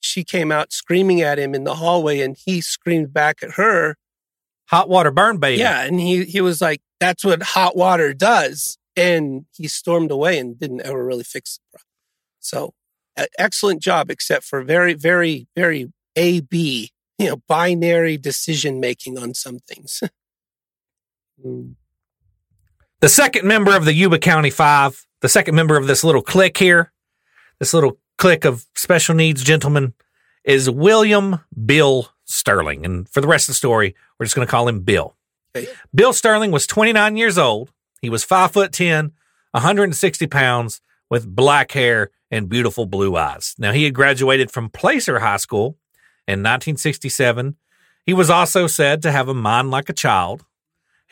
she 0.00 0.24
came 0.24 0.52
out 0.52 0.72
screaming 0.72 1.22
at 1.22 1.38
him 1.38 1.54
in 1.54 1.64
the 1.64 1.76
hallway, 1.76 2.20
and 2.20 2.36
he 2.36 2.60
screamed 2.60 3.14
back 3.14 3.42
at 3.42 3.52
her. 3.52 3.96
Hot 4.66 4.88
water 4.88 5.10
burn 5.10 5.38
baby. 5.38 5.60
Yeah, 5.60 5.82
and 5.82 6.00
he 6.00 6.24
he 6.24 6.40
was 6.40 6.60
like, 6.60 6.80
"That's 6.98 7.24
what 7.24 7.42
hot 7.42 7.76
water 7.76 8.12
does," 8.12 8.76
and 8.96 9.46
he 9.54 9.68
stormed 9.68 10.10
away 10.10 10.38
and 10.38 10.58
didn't 10.58 10.82
ever 10.82 11.04
really 11.04 11.24
fix 11.24 11.58
it. 11.74 11.80
So, 12.40 12.74
uh, 13.16 13.26
excellent 13.38 13.82
job, 13.82 14.10
except 14.10 14.44
for 14.44 14.62
very, 14.62 14.94
very, 14.94 15.46
very 15.54 15.92
A 16.16 16.40
B, 16.40 16.90
you 17.18 17.28
know, 17.28 17.36
binary 17.48 18.16
decision 18.16 18.80
making 18.80 19.16
on 19.16 19.34
some 19.34 19.60
things. 19.60 20.02
Mm. 21.44 21.74
The 23.00 23.08
second 23.08 23.46
member 23.46 23.76
of 23.76 23.84
the 23.84 23.92
Yuba 23.92 24.18
County 24.18 24.50
Five, 24.50 25.06
the 25.20 25.28
second 25.28 25.54
member 25.54 25.76
of 25.76 25.86
this 25.86 26.04
little 26.04 26.22
clique 26.22 26.58
here, 26.58 26.92
this 27.58 27.74
little 27.74 27.98
clique 28.18 28.44
of 28.44 28.66
special 28.76 29.14
needs 29.14 29.42
gentlemen, 29.42 29.94
is 30.44 30.70
William 30.70 31.40
Bill 31.66 32.08
Sterling. 32.24 32.84
And 32.84 33.08
for 33.08 33.20
the 33.20 33.26
rest 33.28 33.48
of 33.48 33.54
the 33.54 33.56
story, 33.56 33.94
we're 34.18 34.26
just 34.26 34.36
going 34.36 34.46
to 34.46 34.50
call 34.50 34.68
him 34.68 34.80
Bill. 34.80 35.16
Okay. 35.56 35.68
Bill 35.94 36.12
Sterling 36.12 36.50
was 36.50 36.66
29 36.66 37.16
years 37.16 37.38
old. 37.38 37.72
He 38.00 38.10
was 38.10 38.24
5 38.24 38.52
foot 38.52 38.72
10, 38.72 39.12
160 39.52 40.26
pounds, 40.28 40.80
with 41.10 41.26
black 41.26 41.72
hair 41.72 42.10
and 42.30 42.48
beautiful 42.48 42.86
blue 42.86 43.16
eyes. 43.16 43.54
Now, 43.58 43.72
he 43.72 43.84
had 43.84 43.94
graduated 43.94 44.50
from 44.50 44.70
Placer 44.70 45.18
High 45.18 45.36
School 45.36 45.76
in 46.26 46.40
1967. 46.40 47.56
He 48.06 48.14
was 48.14 48.30
also 48.30 48.66
said 48.66 49.02
to 49.02 49.12
have 49.12 49.28
a 49.28 49.34
mind 49.34 49.70
like 49.70 49.90
a 49.90 49.92
child. 49.92 50.44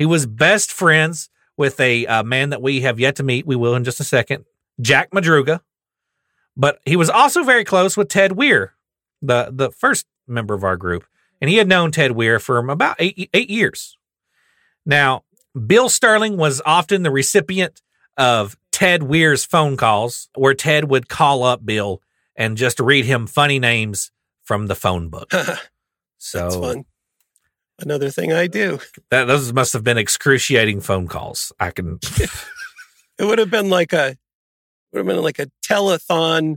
He 0.01 0.07
was 0.07 0.25
best 0.25 0.73
friends 0.73 1.29
with 1.59 1.79
a 1.79 2.07
uh, 2.07 2.23
man 2.23 2.49
that 2.49 2.63
we 2.63 2.81
have 2.81 2.99
yet 2.99 3.17
to 3.17 3.23
meet. 3.23 3.47
We 3.47 3.55
will 3.55 3.75
in 3.75 3.85
just 3.85 4.01
a 4.01 4.05
second, 4.05 4.47
Jack 4.81 5.11
Madruga. 5.11 5.61
But 6.57 6.81
he 6.87 6.97
was 6.97 7.11
also 7.11 7.43
very 7.43 7.65
close 7.65 7.99
with 7.99 8.09
Ted 8.09 8.31
Weiher, 8.31 8.71
the 9.21 9.51
the 9.53 9.71
first 9.71 10.07
member 10.27 10.55
of 10.55 10.65
our 10.65 10.79
group, 10.79 11.05
and 11.39 11.51
he 11.51 11.59
had 11.59 11.69
known 11.69 11.91
Ted 11.91 12.13
Weiher 12.13 12.41
for 12.41 12.57
about 12.57 12.97
eight 12.99 13.29
eight 13.35 13.51
years. 13.51 13.99
Now, 14.87 15.25
Bill 15.67 15.91
Sterling 15.91 16.39
was 16.39 16.63
often 16.65 17.03
the 17.03 17.11
recipient 17.11 17.83
of 18.17 18.57
Ted 18.73 19.03
Weiher's 19.03 19.45
phone 19.45 19.77
calls, 19.77 20.31
where 20.35 20.55
Ted 20.55 20.89
would 20.89 21.11
call 21.11 21.43
up 21.43 21.67
Bill 21.67 22.01
and 22.35 22.57
just 22.57 22.81
read 22.81 23.05
him 23.05 23.27
funny 23.27 23.59
names 23.59 24.13
from 24.45 24.67
the 24.67 24.75
phone 24.75 25.11
book. 25.11 25.31
So. 26.23 26.85
Another 27.83 28.11
thing 28.11 28.33
I 28.33 28.47
do. 28.47 28.79
that 29.11 29.25
those 29.25 29.53
must 29.53 29.73
have 29.73 29.83
been 29.85 29.99
excruciating 29.99 30.81
phone 30.81 31.09
calls. 31.09 31.53
I 31.61 31.71
can 31.71 31.99
It 33.19 33.25
would 33.25 33.39
have 33.39 33.51
been 33.51 33.69
like 33.71 33.93
a 33.93 34.17
would 34.93 34.99
have 35.01 35.07
been 35.07 35.23
like 35.23 35.39
a 35.39 35.47
telethon 35.67 36.57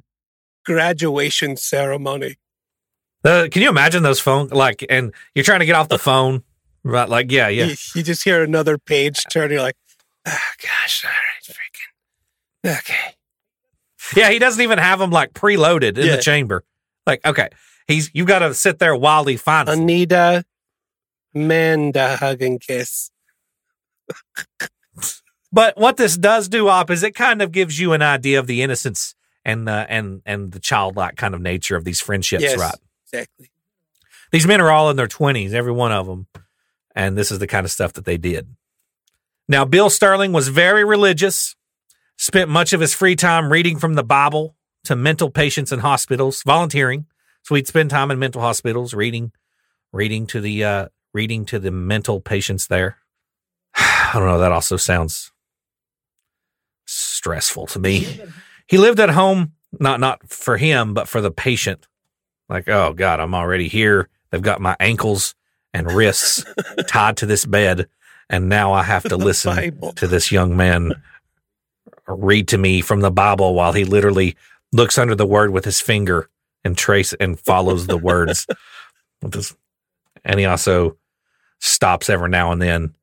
graduation 0.66 1.58
ceremony. 1.58 2.36
Uh, 3.24 3.48
can 3.52 3.62
you 3.62 3.70
imagine 3.70 4.04
those 4.04 4.20
phone 4.20 4.48
like 4.50 4.86
and 4.90 5.14
you're 5.36 5.44
trying 5.46 5.60
to 5.60 5.66
get 5.66 5.76
off 5.76 5.90
the 5.90 6.00
phone 6.00 6.44
right 6.84 7.08
like 7.10 7.32
yeah 7.32 7.48
yeah 7.48 7.66
You, 7.66 7.76
you 7.96 8.04
just 8.04 8.24
hear 8.24 8.44
another 8.44 8.78
page 8.78 9.24
turn. 9.32 9.52
You're 9.52 9.62
like, 9.62 9.76
ah, 10.26 10.40
gosh, 10.62 11.06
all 11.06 11.12
right, 11.12 11.58
freaking, 12.74 12.80
okay. 12.80 13.16
yeah 14.20 14.30
he 14.30 14.40
doesn't 14.40 14.62
even 14.62 14.78
have 14.78 15.00
them 15.00 15.12
like 15.12 15.34
preloaded 15.34 15.98
in 15.98 16.06
Yeah. 16.08 16.16
the 16.18 16.22
chamber 16.22 16.64
like 17.08 17.26
okay 17.26 17.50
he's 17.88 18.10
you've 18.14 18.28
got 18.28 18.40
to 18.40 18.54
sit 18.54 18.80
there 18.80 18.96
while 18.96 19.26
he 19.26 19.38
finds 19.38 19.70
them. 19.72 19.86
Anita, 21.34 21.48
Manda, 21.48 22.16
hug 22.18 22.42
and 22.42 22.60
kiss. 22.62 23.12
but 25.52 25.78
what 25.78 25.98
this 25.98 26.18
does 26.18 26.48
do 26.50 26.68
op 26.68 26.90
is 26.90 27.04
it 27.04 27.16
kind 27.16 27.42
of 27.42 27.52
gives 27.52 27.80
you 27.80 27.94
an 27.94 28.02
idea 28.02 28.40
of 28.40 28.48
the 28.48 28.62
innocence 28.62 29.16
and 29.46 29.68
uh, 29.70 29.86
and 29.90 30.22
and 30.26 30.52
the 30.52 30.60
childlike 30.60 31.16
kind 31.16 31.34
of 31.34 31.42
nature 31.42 31.76
of 31.76 31.84
these 31.86 32.02
friendships 32.02 32.44
Yes. 32.44 32.58
right 32.60 32.76
Exactly. 33.12 33.52
these 34.32 34.48
men 34.48 34.62
are 34.62 34.72
all 34.72 34.90
in 34.90 34.96
their 34.98 35.08
20s 35.08 35.54
every 35.54 35.72
one 35.72 35.92
of 35.92 36.06
them 36.08 36.28
and 36.96 37.18
this 37.18 37.32
is 37.32 37.40
the 37.40 37.48
kind 37.48 37.66
of 37.66 37.72
stuff 37.72 37.94
that 37.94 38.06
they 38.06 38.18
did 38.18 38.48
now 39.48 39.66
bill 39.66 39.90
sterling 39.90 40.32
was 40.34 40.48
very 40.50 40.84
religious 40.84 41.56
spent 42.18 42.50
much 42.50 42.74
of 42.74 42.82
his 42.82 42.94
free 42.94 43.16
time 43.16 43.52
reading 43.52 43.78
from 43.78 43.94
the 43.94 44.04
bible 44.04 44.56
to 44.84 44.96
mental 44.96 45.30
patients 45.30 45.72
in 45.72 45.80
hospitals 45.80 46.44
volunteering 46.44 47.06
so 47.44 47.56
he'd 47.56 47.68
spend 47.68 47.90
time 47.90 48.12
in 48.12 48.20
mental 48.20 48.42
hospitals 48.42 48.94
reading 48.94 49.32
reading 49.92 50.26
to 50.28 50.42
the 50.42 50.64
uh 50.64 50.88
reading 51.14 51.46
to 51.46 51.60
the 51.60 51.72
mental 51.72 52.20
patients 52.20 52.68
there 52.68 52.98
i 53.76 54.12
don't 54.14 54.26
know 54.26 54.40
that 54.40 54.52
also 54.52 54.78
sounds 54.78 55.32
stressful 56.86 57.66
to 57.66 57.80
me 57.80 58.20
he 58.68 58.78
lived 58.78 59.00
at 59.00 59.10
home 59.10 59.54
not 59.80 60.00
not 60.00 60.30
for 60.30 60.58
him 60.58 60.94
but 60.94 61.08
for 61.08 61.22
the 61.22 61.32
patient 61.32 61.88
like, 62.50 62.68
oh 62.70 62.94
God, 62.94 63.20
I'm 63.20 63.34
already 63.34 63.68
here. 63.68 64.10
They've 64.30 64.42
got 64.42 64.62
my 64.62 64.76
ankles 64.80 65.36
and 65.74 65.92
wrists 65.92 66.46
tied 66.88 67.18
to 67.18 67.26
this 67.26 67.46
bed, 67.46 67.88
and 68.30 68.50
now 68.50 68.74
I 68.74 68.84
have 68.84 69.04
to 69.06 69.18
listen 69.18 69.80
to 69.96 70.08
this 70.08 70.32
young 70.32 70.56
man 70.56 70.94
read 72.08 72.48
to 72.50 72.58
me 72.58 72.82
from 72.82 73.00
the 73.00 73.12
Bible 73.12 73.54
while 73.54 73.74
he 73.74 73.86
literally 73.86 74.36
looks 74.72 74.98
under 74.98 75.16
the 75.16 75.26
word 75.26 75.52
with 75.52 75.66
his 75.66 75.80
finger 75.80 76.30
and 76.64 76.78
trace 76.78 77.14
and 77.14 77.40
follows 77.40 77.88
the 77.88 77.98
words. 77.98 78.48
And 80.26 80.40
he 80.40 80.46
also 80.46 80.98
stops 81.64 82.10
every 82.10 82.30
now 82.30 82.52
and 82.52 82.62
then 82.62 82.94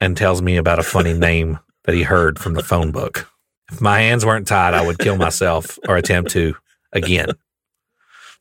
and 0.00 0.16
tells 0.16 0.42
me 0.42 0.56
about 0.56 0.78
a 0.78 0.82
funny 0.82 1.12
name 1.18 1.58
that 1.84 1.94
he 1.94 2.02
heard 2.02 2.38
from 2.38 2.54
the 2.54 2.62
phone 2.62 2.90
book. 2.90 3.28
If 3.70 3.80
my 3.80 4.00
hands 4.00 4.26
weren't 4.26 4.48
tied, 4.48 4.74
I 4.74 4.84
would 4.84 4.98
kill 4.98 5.16
myself 5.16 5.78
or 5.88 5.96
attempt 5.96 6.32
to 6.32 6.54
again. 6.92 7.28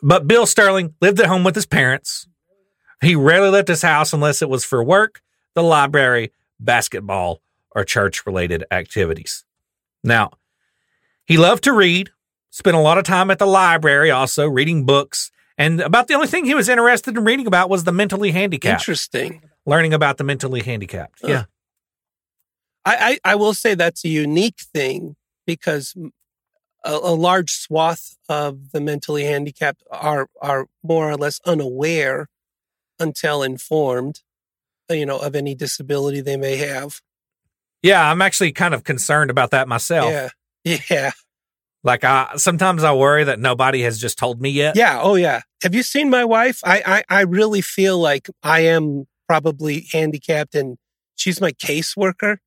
But 0.03 0.27
Bill 0.27 0.45
Sterling 0.45 0.95
lived 0.99 1.19
at 1.19 1.27
home 1.27 1.43
with 1.43 1.55
his 1.55 1.65
parents. 1.65 2.27
He 3.01 3.15
rarely 3.15 3.49
left 3.49 3.67
his 3.67 3.81
house 3.81 4.13
unless 4.13 4.41
it 4.41 4.49
was 4.49 4.65
for 4.65 4.83
work, 4.83 5.21
the 5.53 5.63
library, 5.63 6.31
basketball, 6.59 7.41
or 7.75 7.83
church 7.83 8.25
related 8.25 8.63
activities. 8.71 9.45
Now, 10.03 10.31
he 11.25 11.37
loved 11.37 11.63
to 11.65 11.73
read, 11.73 12.09
spent 12.49 12.75
a 12.75 12.81
lot 12.81 12.97
of 12.97 13.03
time 13.03 13.31
at 13.31 13.39
the 13.39 13.47
library 13.47 14.11
also 14.11 14.47
reading 14.47 14.85
books, 14.85 15.31
and 15.57 15.79
about 15.79 16.07
the 16.07 16.15
only 16.15 16.27
thing 16.27 16.45
he 16.45 16.55
was 16.55 16.67
interested 16.67 17.15
in 17.15 17.23
reading 17.23 17.47
about 17.47 17.69
was 17.69 17.83
the 17.83 17.91
mentally 17.91 18.31
handicapped, 18.31 18.81
Interesting. 18.81 19.43
Learning 19.65 19.93
about 19.93 20.17
the 20.17 20.23
mentally 20.23 20.61
handicapped. 20.61 21.19
Yeah. 21.23 21.45
I, 22.85 23.19
I, 23.23 23.31
I 23.33 23.35
will 23.35 23.53
say 23.53 23.75
that's 23.75 24.03
a 24.03 24.09
unique 24.09 24.59
thing 24.73 25.15
because 25.45 25.93
a, 26.83 26.91
a 26.91 27.13
large 27.13 27.51
swath 27.51 28.17
of 28.27 28.71
the 28.71 28.81
mentally 28.81 29.23
handicapped 29.23 29.83
are 29.91 30.27
are 30.41 30.65
more 30.83 31.09
or 31.11 31.15
less 31.15 31.39
unaware 31.45 32.27
until 32.99 33.43
informed, 33.43 34.21
uh, 34.89 34.95
you 34.95 35.05
know, 35.05 35.19
of 35.19 35.35
any 35.35 35.53
disability 35.53 36.21
they 36.21 36.37
may 36.37 36.57
have. 36.57 37.01
Yeah, 37.83 38.09
I'm 38.09 38.21
actually 38.21 38.51
kind 38.51 38.73
of 38.73 38.83
concerned 38.83 39.29
about 39.31 39.51
that 39.51 39.67
myself. 39.67 40.11
Yeah, 40.63 40.77
yeah, 40.89 41.11
Like 41.83 42.03
I 42.03 42.31
sometimes 42.37 42.83
I 42.83 42.93
worry 42.93 43.23
that 43.25 43.39
nobody 43.39 43.83
has 43.83 43.99
just 43.99 44.17
told 44.17 44.41
me 44.41 44.49
yet. 44.49 44.75
yeah. 44.75 44.99
Oh, 45.01 45.15
yeah. 45.15 45.41
Have 45.61 45.75
you 45.75 45.83
seen 45.83 46.09
my 46.09 46.25
wife? 46.25 46.61
I 46.63 47.03
I, 47.09 47.19
I 47.19 47.21
really 47.21 47.61
feel 47.61 47.99
like 47.99 48.27
I 48.41 48.61
am 48.61 49.05
probably 49.31 49.87
handicapped, 49.93 50.55
and 50.55 50.77
she's 51.15 51.39
my 51.39 51.51
caseworker. 51.53 52.37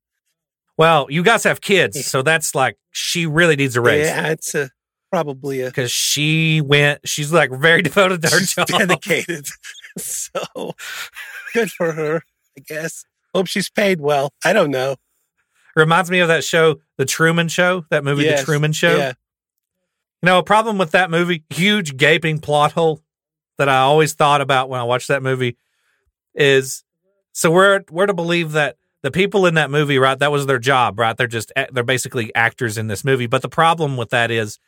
Well, 0.77 1.07
you 1.09 1.23
guys 1.23 1.45
have 1.45 1.61
Yeah. 1.63 1.67
kids, 1.87 2.05
so 2.05 2.21
that's 2.21 2.55
like 2.55 2.77
she 2.91 3.25
really 3.25 3.57
needs 3.57 3.75
a 3.75 3.81
raise. 3.81 4.07
Yeah, 4.07 4.29
it's 4.29 4.55
a 4.55 4.71
probably 5.11 5.63
a 5.63 5.67
Because 5.67 5.91
she 5.91 6.61
went, 6.61 7.01
she's 7.09 7.33
like 7.33 7.51
very 7.51 7.81
devoted 7.89 8.21
to 8.23 8.29
her 8.29 8.39
She's 8.41 8.55
job. 8.55 8.67
dedicated. 8.67 9.47
so 9.99 10.75
good 11.55 11.71
for 11.71 11.93
her, 11.93 12.23
I 12.59 12.61
guess. 12.67 13.05
Hope 13.35 13.47
she's 13.47 13.71
paid 13.71 14.01
well. 14.01 14.31
I 14.45 14.53
don't 14.53 14.71
know. 14.71 14.97
Reminds 15.75 16.11
me 16.11 16.19
of 16.21 16.29
that 16.29 16.45
show, 16.45 16.81
The 16.99 17.07
Truman 17.07 17.49
Show, 17.49 17.87
that 17.91 18.05
movie, 18.05 18.25
Yes, 18.25 18.41
The 18.41 18.45
Truman 18.45 18.73
Show. 18.75 18.95
Yeah. 18.97 19.13
You 20.23 20.27
know, 20.27 20.39
a 20.39 20.43
problem 20.45 20.77
with 20.77 20.91
that 20.91 21.11
movie, 21.11 21.45
huge 21.51 21.97
gaping 21.97 22.41
plot 22.41 22.73
hole 22.73 23.01
that 23.59 23.69
I 23.71 23.79
always 23.79 24.13
thought 24.13 24.41
about 24.43 24.69
when 24.69 24.81
I 24.81 24.85
watched 24.85 25.09
that 25.09 25.23
movie 25.23 25.57
is 26.35 26.85
so 27.33 27.51
we're 27.51 27.83
we're 27.91 28.07
to 28.07 28.15
believe 28.15 28.53
that 28.53 28.77
the 29.03 29.11
people 29.11 29.45
in 29.47 29.55
that 29.55 29.71
movie, 29.71 29.99
right, 29.99 30.19
that 30.19 30.33
was 30.33 30.47
their 30.47 30.59
job, 30.59 30.99
right? 30.99 31.17
They're 31.17 31.27
just 31.27 31.53
they're 31.73 31.83
basically 31.85 32.35
actors 32.35 32.79
in 32.79 32.87
this 32.87 33.05
movie. 33.05 33.27
But 33.27 33.43
the 33.43 33.49
problem 33.49 33.97
with 33.97 34.11
that 34.11 34.31
is 34.31 34.59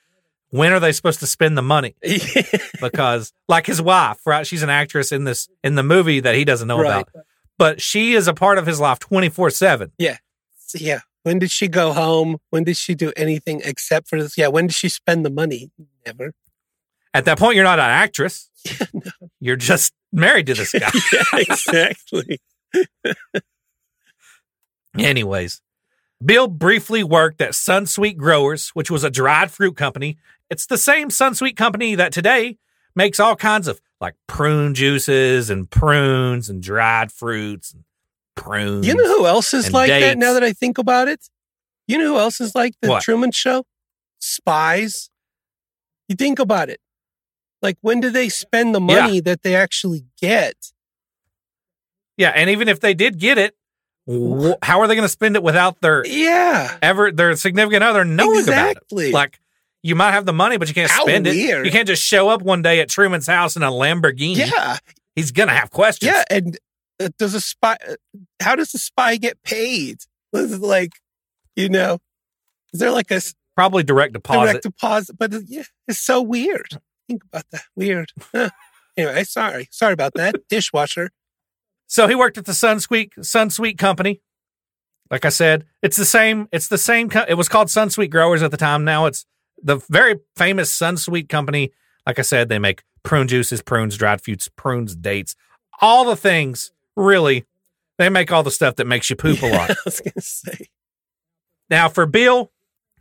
when 0.51 0.73
are 0.73 0.81
they 0.81 0.93
supposed 0.93 1.21
to 1.21 1.27
spend 1.27 1.57
the 1.57 1.63
money? 1.63 1.95
Because 2.81 3.33
like 3.49 3.67
his 3.67 3.81
wife, 3.81 4.19
right? 4.27 4.47
She's 4.47 4.63
an 4.63 4.71
actress 4.71 5.11
in 5.13 5.25
this 5.25 5.49
in 5.65 5.75
the 5.77 5.83
movie 5.83 6.21
that 6.21 6.35
he 6.35 6.45
doesn't 6.45 6.69
know 6.69 6.79
Right. 6.81 7.07
about. 7.09 7.25
But 7.59 7.81
she 7.81 8.13
is 8.13 8.29
a 8.29 8.35
part 8.35 8.59
of 8.59 8.67
his 8.67 8.79
life 8.81 8.99
24-7. 8.99 9.93
Yeah, 9.99 10.19
yeah. 10.75 11.01
When 11.23 11.39
did 11.39 11.51
she 11.51 11.69
go 11.69 11.93
home? 11.95 12.37
When 12.51 12.65
did 12.65 12.77
she 12.77 12.95
do 12.95 13.13
anything 13.17 13.63
except 13.65 14.09
for 14.09 14.23
this? 14.23 14.37
Yeah. 14.37 14.49
When 14.49 14.67
did 14.67 14.75
she 14.77 14.91
spend 14.91 15.25
the 15.25 15.31
money? 15.31 15.71
Never. 16.05 16.33
At 17.15 17.25
that 17.25 17.39
point, 17.39 17.55
you're 17.55 17.65
not 17.65 17.79
an 17.79 17.87
actress. 17.87 18.51
You're 19.41 19.57
just 19.57 19.93
married 20.13 20.47
to 20.47 20.55
this 20.55 20.73
guy. 20.73 20.91
yeah, 21.13 21.25
exactly. 21.41 22.41
Anyways, 24.99 25.61
Bill 26.25 26.49
briefly 26.49 27.05
worked 27.05 27.41
at 27.41 27.51
Sunsweet 27.51 28.17
Growers, 28.17 28.71
which 28.71 28.91
was 28.91 29.05
a 29.05 29.11
dried 29.11 29.51
fruit 29.51 29.77
company. 29.77 30.17
It's 30.49 30.67
the 30.67 30.79
same 30.79 31.09
Sunsweet 31.09 31.57
company 31.57 31.95
that 31.95 32.13
today 32.13 32.59
makes 32.95 33.21
all 33.21 33.37
kinds 33.37 33.69
of 33.69 33.81
like 34.01 34.15
prune 34.27 34.75
juices 34.75 35.51
and 35.51 35.71
prunes 35.71 36.49
and 36.49 36.63
dried 36.63 37.13
fruits 37.13 37.73
and 37.73 37.85
prunes. 38.35 38.87
You 38.87 38.95
know 38.95 39.07
who 39.07 39.27
else 39.27 39.53
is 39.53 39.73
like 39.73 39.89
that 39.89 40.19
now 40.19 40.33
that 40.33 40.45
I 40.45 40.53
think 40.53 40.79
about 40.79 41.09
it? 41.09 41.29
You 41.87 41.99
know 41.99 42.15
who 42.15 42.19
else 42.19 42.41
is 42.41 42.55
like 42.55 42.75
the 42.81 42.89
What? 42.89 43.03
Truman 43.03 43.33
Show? 43.33 43.65
Spies. 44.19 45.11
You 46.09 46.17
think 46.17 46.39
about 46.39 46.71
it. 46.71 46.81
Like, 47.63 47.79
when 47.81 48.01
do 48.01 48.11
they 48.11 48.29
spend 48.29 48.75
the 48.75 48.81
Yeah. 48.81 49.01
money 49.03 49.21
that 49.21 49.43
they 49.43 49.55
actually 49.57 50.05
get? 50.21 50.55
yeah, 52.17 52.31
and 52.31 52.49
even 52.51 52.69
if 52.69 52.81
they 52.81 52.95
did 52.95 53.19
get 53.19 53.39
it, 53.39 53.55
wh- 54.09 54.55
how 54.63 54.81
are 54.81 54.87
they 54.89 54.95
going 54.95 55.05
to 55.05 55.09
spend 55.09 55.37
it 55.37 55.43
without 55.43 55.81
their 55.81 56.05
Yeah. 56.07 56.77
ever 56.83 57.13
their 57.13 57.35
significant 57.37 57.83
other 57.85 58.05
knowing 58.05 58.39
Exactly. 58.41 59.11
about 59.11 59.11
it? 59.11 59.15
Like 59.15 59.41
you 59.83 59.95
might 59.95 60.13
have 60.13 60.25
the 60.27 60.33
money, 60.33 60.57
but 60.57 60.69
you 60.69 60.75
can't 60.75 60.91
How 60.91 61.03
spend 61.03 61.27
it. 61.27 61.31
weird. 61.35 61.67
You 61.67 61.73
can't 61.73 61.87
just 61.87 62.03
show 62.03 62.29
up 62.29 62.43
one 62.43 62.63
day 62.63 62.81
at 62.81 62.89
Truman's 62.89 63.27
house 63.27 63.57
in 63.57 63.63
a 63.63 63.71
Lamborghini. 63.71 64.37
Yeah. 64.51 64.79
He's 65.15 65.31
gonna 65.33 65.53
have 65.55 65.71
questions. 65.71 66.13
Yeah. 66.13 66.25
And 66.31 66.59
uh, 67.01 67.09
does 67.19 67.35
a 67.35 67.41
spy, 67.41 67.77
uh, 67.87 67.95
how 68.41 68.57
does 68.57 68.75
a 68.75 68.79
spy 68.79 69.17
get 69.17 69.43
paid? 69.43 69.99
Like, 70.33 70.93
you 71.55 71.69
know, 71.69 71.99
is 72.73 72.81
there 72.81 72.91
like 72.91 73.11
a 73.11 73.21
Probably 73.55 73.83
direct 73.83 74.13
deposit. 74.15 74.47
direct 74.53 74.63
deposit? 74.65 75.17
But 75.19 75.33
uh, 75.35 75.41
yeah, 75.47 75.63
it's 75.89 75.99
so 76.01 76.21
weird. 76.23 76.79
Think 77.09 77.25
about 77.25 77.45
that. 77.51 77.63
Weird. 77.75 78.13
Anyway, 78.97 79.25
sorry. 79.25 79.69
Sorry 79.71 79.93
about 79.93 80.15
that. 80.15 80.35
Dishwasher. 80.49 81.11
So 81.87 82.09
he 82.09 82.15
worked 82.15 82.39
at 82.39 82.47
the 82.47 82.53
Sunsweet 82.53 83.11
Sunsweet 83.19 83.79
company. 83.79 84.21
Like 85.11 85.25
I 85.25 85.29
said, 85.29 85.65
it's 85.83 85.97
the 85.97 86.05
same. 86.05 86.49
It's 86.51 86.69
the 86.69 86.79
same. 86.79 87.09
Co- 87.09 87.25
it 87.29 87.35
was 87.35 87.49
called 87.49 87.69
Sunsweet 87.69 88.11
Growers 88.11 88.43
at 88.43 88.51
the 88.51 88.57
time. 88.57 88.85
Now 88.85 89.07
it's 89.07 89.25
the 89.63 89.77
very 89.89 90.17
famous 90.35 90.77
Sunsweet 90.77 91.29
company. 91.29 91.73
Like 92.07 92.19
I 92.19 92.23
said, 92.23 92.49
they 92.49 92.59
make 92.59 92.83
prune 93.03 93.29
juices, 93.29 93.63
prunes, 93.63 93.97
dried 93.97 94.21
fruits, 94.21 94.49
prunes, 94.57 94.97
dates, 94.97 95.37
all 95.81 96.05
the 96.05 96.17
things. 96.17 96.73
Really, 96.97 97.45
they 97.99 98.09
make 98.09 98.33
all 98.33 98.43
the 98.43 98.51
stuff 98.51 98.77
that 98.77 98.87
makes 98.87 99.11
you 99.11 99.17
poop 99.17 99.43
a 99.43 99.47
lot. 99.53 99.71
I 99.71 99.77
was 99.85 100.01
to 100.01 100.21
say. 100.21 100.67
Now, 101.71 101.89
for 101.89 102.07
Bill, 102.07 102.51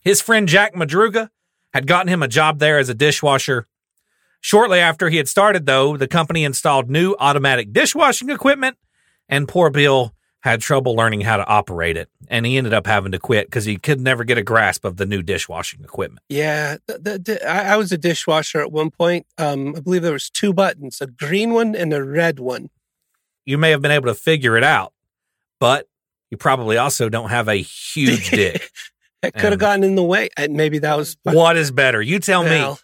his 0.01 0.22
friend 0.22 0.47
Jack 0.47 0.76
Madruga 0.76 1.30
had 1.74 1.88
gotten 1.88 2.08
him 2.10 2.22
a 2.22 2.28
job 2.28 2.60
there 2.60 2.78
as 2.78 2.89
a 2.89 2.93
dishwasher. 2.93 3.68
Shortly 4.45 4.77
after 4.77 5.09
he 5.09 5.17
had 5.17 5.27
started, 5.27 5.65
though, 5.65 5.97
the 5.97 6.07
company 6.07 6.43
installed 6.43 6.87
new 6.87 7.15
automatic 7.19 7.73
dishwashing 7.73 8.29
equipment, 8.29 8.77
and 9.27 9.47
poor 9.47 9.71
Bill 9.71 10.13
had 10.41 10.61
trouble 10.61 10.95
learning 10.95 11.21
how 11.21 11.37
to 11.37 11.47
operate 11.47 11.97
it. 11.97 12.09
And 12.27 12.45
he 12.45 12.55
ended 12.55 12.71
up 12.71 12.85
having 12.85 13.11
to 13.13 13.17
quit 13.17 13.47
because 13.47 13.65
he 13.65 13.77
could 13.77 13.99
never 13.99 14.23
get 14.23 14.37
a 14.37 14.43
grasp 14.43 14.85
of 14.85 14.97
the 14.97 15.07
new 15.07 15.23
dishwashing 15.23 15.83
equipment. 15.83 16.23
Yeah, 16.29 16.77
the, 16.85 17.17
the, 17.17 17.49
I, 17.49 17.75
was 17.75 17.91
a 17.91 17.97
dishwasher 17.97 18.61
at 18.61 18.71
one 18.71 18.91
point. 18.91 19.25
Um, 19.39 19.73
I 19.75 19.79
believe 19.79 20.03
there 20.03 20.13
was 20.13 20.29
two 20.29 20.53
buttons, 20.53 21.01
a 21.01 21.07
green 21.07 21.51
one 21.51 21.75
and 21.75 21.91
a 21.91 22.03
red 22.03 22.37
one. 22.39 22.69
You 23.45 23.57
may 23.57 23.71
have 23.71 23.81
been 23.81 23.89
able 23.89 24.09
to 24.09 24.13
figure 24.13 24.55
it 24.57 24.63
out, 24.63 24.93
but 25.59 25.87
you 26.29 26.37
probably 26.37 26.77
also 26.77 27.09
don't 27.09 27.31
have 27.31 27.47
a 27.47 27.55
huge 27.55 28.29
dick. 28.29 28.69
That 29.23 29.33
could 29.33 29.53
have 29.53 29.59
gotten 29.59 29.83
in 29.83 29.95
the 29.95 30.03
way. 30.03 30.29
And 30.37 30.53
maybe 30.53 30.77
that 30.77 30.95
was 30.95 31.17
what 31.23 31.57
is 31.57 31.71
better? 31.71 31.99
You 31.99 32.19
tell 32.19 32.43
me. 32.43 32.75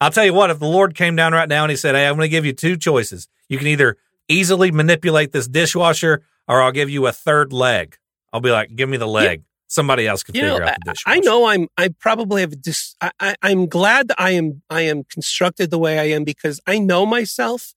I'll 0.00 0.10
tell 0.10 0.24
you 0.24 0.34
what, 0.34 0.50
if 0.50 0.58
the 0.58 0.66
Lord 0.66 0.94
came 0.94 1.16
down 1.16 1.32
right 1.32 1.48
now 1.48 1.64
and 1.64 1.70
he 1.70 1.76
said, 1.76 1.94
Hey, 1.94 2.06
I'm 2.06 2.14
going 2.16 2.26
to 2.26 2.28
give 2.28 2.44
you 2.44 2.52
two 2.52 2.76
choices. 2.76 3.28
You 3.48 3.58
can 3.58 3.66
either 3.66 3.96
easily 4.28 4.70
manipulate 4.70 5.32
this 5.32 5.46
dishwasher 5.48 6.22
or 6.48 6.62
I'll 6.62 6.72
give 6.72 6.90
you 6.90 7.06
a 7.06 7.12
third 7.12 7.52
leg. 7.52 7.96
I'll 8.32 8.40
be 8.40 8.50
like, 8.50 8.74
Give 8.74 8.88
me 8.88 8.96
the 8.96 9.08
leg. 9.08 9.44
Somebody 9.66 10.06
else 10.06 10.22
can 10.22 10.34
You 10.34 10.42
figure 10.42 10.60
know, 10.60 10.66
out 10.66 10.76
the 10.84 10.92
dishwasher. 10.92 11.16
I 11.16 11.20
know 11.20 11.46
I'm. 11.46 11.68
I 11.76 11.88
probably 11.88 12.42
have. 12.42 12.60
Dis, 12.60 12.94
I, 13.00 13.10
I, 13.18 13.34
I'm 13.42 13.66
glad 13.66 14.08
that 14.08 14.20
I 14.20 14.30
am. 14.32 14.62
I 14.70 14.82
am 14.82 15.04
constructed 15.04 15.70
the 15.70 15.78
way 15.78 15.98
I 15.98 16.04
am 16.14 16.22
because 16.22 16.60
I 16.66 16.78
know 16.78 17.06
myself, 17.06 17.74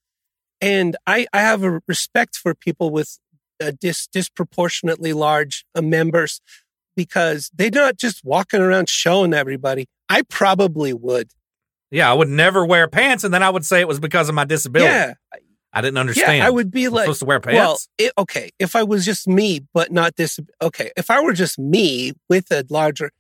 and 0.62 0.96
I, 1.08 1.26
I 1.34 1.40
have 1.40 1.64
a 1.64 1.80
respect 1.88 2.36
for 2.36 2.54
people 2.54 2.92
with 2.92 3.18
uh, 3.62 3.72
dis, 3.80 4.06
disproportionately 4.06 5.14
large 5.14 5.66
uh, 5.74 5.82
members 5.82 6.42
because 6.96 7.50
they're 7.54 7.72
not 7.72 7.98
just 7.98 8.24
walking 8.24 8.62
around 8.62 8.90
showing 8.90 9.34
everybody. 9.34 9.88
I 10.10 10.24
probably 10.24 10.94
would. 10.94 11.32
Yeah, 11.92 12.12
I 12.12 12.14
would 12.14 12.30
never 12.30 12.66
wear 12.66 12.88
pants 12.88 13.24
and 13.24 13.34
then 13.34 13.44
I 13.44 13.50
would 13.50 13.66
say 13.66 13.80
it 13.80 13.88
was 13.88 14.00
because 14.00 14.30
of 14.30 14.36
my 14.36 14.46
disability. 14.46 14.92
Yeah, 14.92 15.14
I 15.74 15.82
didn't 15.82 15.98
understand. 15.98 16.38
yeah. 16.40 16.48
I 16.48 16.50
would 16.50 16.72
be 16.72 16.86
I'm 16.86 16.94
like, 16.94 17.04
supposed 17.04 17.20
to 17.20 17.26
wear 17.26 17.40
pants. 17.40 17.58
Well, 17.58 18.08
it, 18.08 18.14
okay, 18.18 18.50
if 18.60 18.76
I 18.76 18.84
was 18.84 19.06
just 19.06 19.28
me, 19.28 19.62
but 19.74 19.92
not 19.92 20.16
this. 20.16 20.40
Okay, 20.62 20.92
if 20.98 21.12
I 21.12 21.22
were 21.22 21.34
just 21.34 21.60
me 21.60 22.14
with 22.30 22.52
a 22.52 22.66
larger 22.70 23.12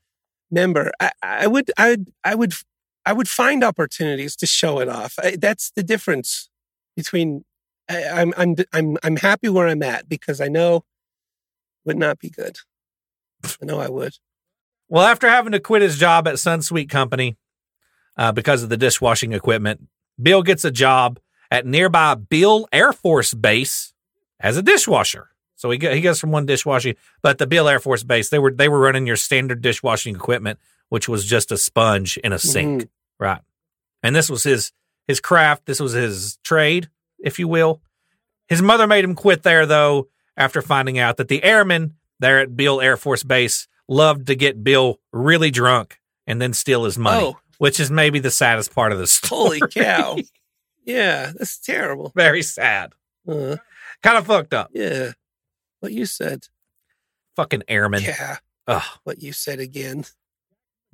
member, 0.49 0.91
I, 0.99 1.11
I 1.21 1.47
would, 1.47 1.71
I 1.77 1.89
would, 1.91 2.11
I 2.23 2.35
would, 2.35 2.53
I 3.05 3.13
would 3.13 3.29
find 3.29 3.63
opportunities 3.63 4.35
to 4.37 4.45
show 4.45 4.79
it 4.79 4.89
off. 4.89 5.15
I, 5.21 5.37
that's 5.39 5.71
the 5.71 5.83
difference 5.83 6.49
between. 6.95 7.45
I, 7.89 8.03
I'm, 8.05 8.33
I'm, 8.35 8.55
I'm, 8.73 8.97
I'm 9.03 9.15
happy 9.17 9.47
where 9.47 9.67
I'm 9.67 9.83
at 9.83 10.09
because 10.09 10.41
I 10.41 10.49
know 10.49 10.83
would 11.85 11.97
not 11.97 12.19
be 12.19 12.29
good. 12.29 12.57
I 13.45 13.65
know 13.65 13.79
I 13.79 13.87
would. 13.87 14.15
Well, 14.89 15.05
after 15.05 15.29
having 15.29 15.51
to 15.51 15.59
quit 15.59 15.81
his 15.81 15.97
job 15.97 16.27
at 16.27 16.35
Sunsweet 16.35 16.89
Company 16.89 17.37
uh, 18.17 18.31
because 18.31 18.63
of 18.63 18.69
the 18.69 18.77
dishwashing 18.77 19.33
equipment, 19.33 19.87
Bill 20.21 20.41
gets 20.43 20.65
a 20.65 20.71
job 20.71 21.19
at 21.51 21.65
nearby 21.65 22.15
Beale 22.15 22.67
Air 22.71 22.91
Force 22.93 23.33
Base 23.33 23.93
as 24.39 24.57
a 24.57 24.61
dishwasher. 24.61 25.29
So 25.55 25.71
he, 25.71 25.79
he 25.79 26.01
goes 26.01 26.19
from 26.19 26.31
one 26.31 26.45
dishwashing, 26.45 26.95
but 27.21 27.37
the 27.39 27.47
Beale 27.47 27.67
Air 27.67 27.79
Force 27.79 28.03
Base 28.03 28.29
they 28.29 28.39
were 28.39 28.51
they 28.51 28.69
were 28.69 28.79
running 28.79 29.07
your 29.07 29.15
standard 29.15 29.61
dishwashing 29.61 30.15
equipment, 30.15 30.59
which 30.89 31.07
was 31.09 31.25
just 31.25 31.51
a 31.51 31.57
sponge 31.57 32.17
in 32.17 32.31
a 32.33 32.39
sink, 32.39 32.89
right? 33.19 33.41
And 34.03 34.15
this 34.15 34.29
was 34.29 34.43
his 34.43 34.71
his 35.07 35.19
craft. 35.19 35.65
This 35.65 35.79
was 35.79 35.93
his 35.93 36.37
trade, 36.43 36.89
if 37.19 37.39
you 37.39 37.47
will. 37.47 37.81
His 38.47 38.61
mother 38.61 38.87
made 38.87 39.03
him 39.03 39.15
quit 39.15 39.43
there 39.43 39.65
though 39.65 40.07
after 40.35 40.61
finding 40.61 40.99
out 40.99 41.17
that 41.17 41.27
the 41.27 41.43
airmen 41.43 41.95
there 42.19 42.39
at 42.39 42.55
Beale 42.55 42.79
Air 42.81 42.97
Force 42.97 43.23
Base 43.23 43.67
loved 43.87 44.27
to 44.27 44.35
get 44.35 44.63
Bill 44.63 44.99
really 45.11 45.49
drunk 45.49 45.99
and 46.27 46.41
then 46.41 46.53
steal 46.53 46.83
his 46.83 46.97
money, 46.97 47.23
Oh, 47.23 47.39
which 47.57 47.79
is 47.79 47.89
maybe 47.91 48.19
the 48.19 48.31
saddest 48.31 48.73
part 48.73 48.91
of 48.91 48.99
the 48.99 49.07
story. 49.07 49.59
holy 49.59 49.71
cow! 49.71 50.17
yeah, 50.85 51.31
that's 51.37 51.57
terrible. 51.59 52.11
Very 52.15 52.41
sad. 52.41 52.93
Uh, 53.27 53.57
Kind 54.03 54.17
of 54.17 54.27
fucked 54.27 54.53
up. 54.53 54.69
yeah, 54.73 55.13
what 55.79 55.91
you 55.91 56.05
said. 56.05 56.47
Fucking 57.35 57.63
airmen. 57.67 58.03
Yeah, 58.03 58.37
Ugh. 58.67 58.83
what 59.03 59.21
you 59.21 59.33
said 59.33 59.59
again. 59.59 60.05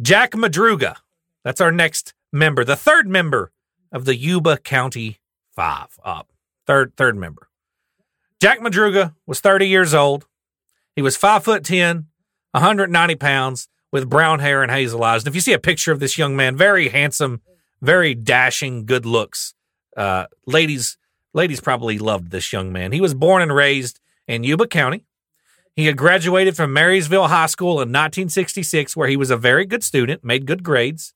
Jack 0.01 0.32
Madruga. 0.32 0.97
That's 1.43 1.59
our 1.61 1.72
next 1.72 2.14
member, 2.32 2.64
the 2.64 2.76
third 2.78 3.07
member 3.07 3.51
of 3.91 4.05
the 4.05 4.16
Yuba 4.16 4.57
County 4.57 5.20
Five. 5.55 5.99
Up 6.03 6.30
third 6.66 6.95
third 6.95 7.18
member. 7.18 7.49
Jack 8.41 8.59
Madruga 8.59 9.14
was 9.26 9.39
30 9.39 9.68
years 9.68 9.93
old. 9.93 10.26
He 10.95 11.01
was 11.01 11.16
five 11.18 11.43
foot 11.43 11.64
ten, 11.64 12.07
190 12.51 13.16
pounds, 13.16 13.68
with 13.94 14.10
brown 14.10 14.39
hair 14.39 14.64
and 14.64 14.72
hazel 14.72 15.04
eyes. 15.04 15.22
And 15.22 15.28
if 15.28 15.36
you 15.36 15.41
see 15.41 15.54
a 15.54 15.60
picture 15.60 15.91
of 15.91 16.00
this 16.00 16.18
young 16.18 16.36
man, 16.36 16.58
very 16.58 16.89
handsome, 16.89 17.41
very 17.80 18.16
dashing, 18.16 18.88
good 18.88 19.06
looks. 19.06 19.54
Uh, 19.96 20.26
ladies, 20.48 20.98
ladies 21.32 21.62
probably 21.62 22.00
loved 22.00 22.32
this 22.32 22.52
young 22.52 22.74
man. 22.74 22.91
He 22.91 23.00
was 23.00 23.14
born 23.14 23.44
and 23.44 23.54
raised 23.54 24.00
in 24.28 24.44
Yuba 24.44 24.66
County. 24.66 25.06
He 25.76 25.86
had 25.86 25.96
graduated 25.96 26.56
from 26.56 26.74
Marysville 26.74 27.28
High 27.28 27.46
School 27.46 27.74
in 27.74 27.89
1966, 27.89 28.98
where 28.98 29.08
he 29.08 29.16
was 29.16 29.30
a 29.30 29.38
very 29.38 29.66
good 29.66 29.84
student, 29.84 30.24
made 30.24 30.48
good 30.48 30.64
grades. 30.64 31.14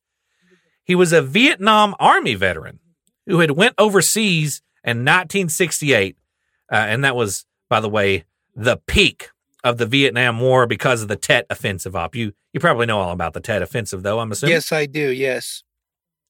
He 0.84 0.94
was 0.94 1.12
a 1.12 1.22
Vietnam 1.24 1.96
Army 2.00 2.36
veteran 2.36 2.80
who 3.26 3.40
had 3.40 3.52
went 3.52 3.74
overseas 3.80 4.62
in 4.84 5.00
1968, 5.00 6.16
uh, 6.72 6.76
and 6.76 7.04
that 7.04 7.16
was, 7.16 7.46
by 7.70 7.80
the 7.80 7.90
way, 7.90 8.26
the 8.56 8.78
peak 8.86 9.32
of 9.68 9.78
the 9.78 9.86
Vietnam 9.86 10.40
War 10.40 10.66
because 10.66 11.02
of 11.02 11.08
the 11.08 11.16
Tet 11.16 11.46
Offensive. 11.50 11.96
Op, 11.96 12.16
you 12.16 12.34
you 12.54 12.60
probably 12.60 12.86
know 12.86 13.00
all 13.00 13.12
about 13.12 13.34
the 13.34 13.40
Tet 13.40 13.62
Offensive, 13.62 14.04
though. 14.04 14.20
I'm 14.20 14.32
assuming. 14.32 14.54
Yes, 14.54 14.72
I 14.72 14.86
do. 14.86 15.12
Yes. 15.12 15.64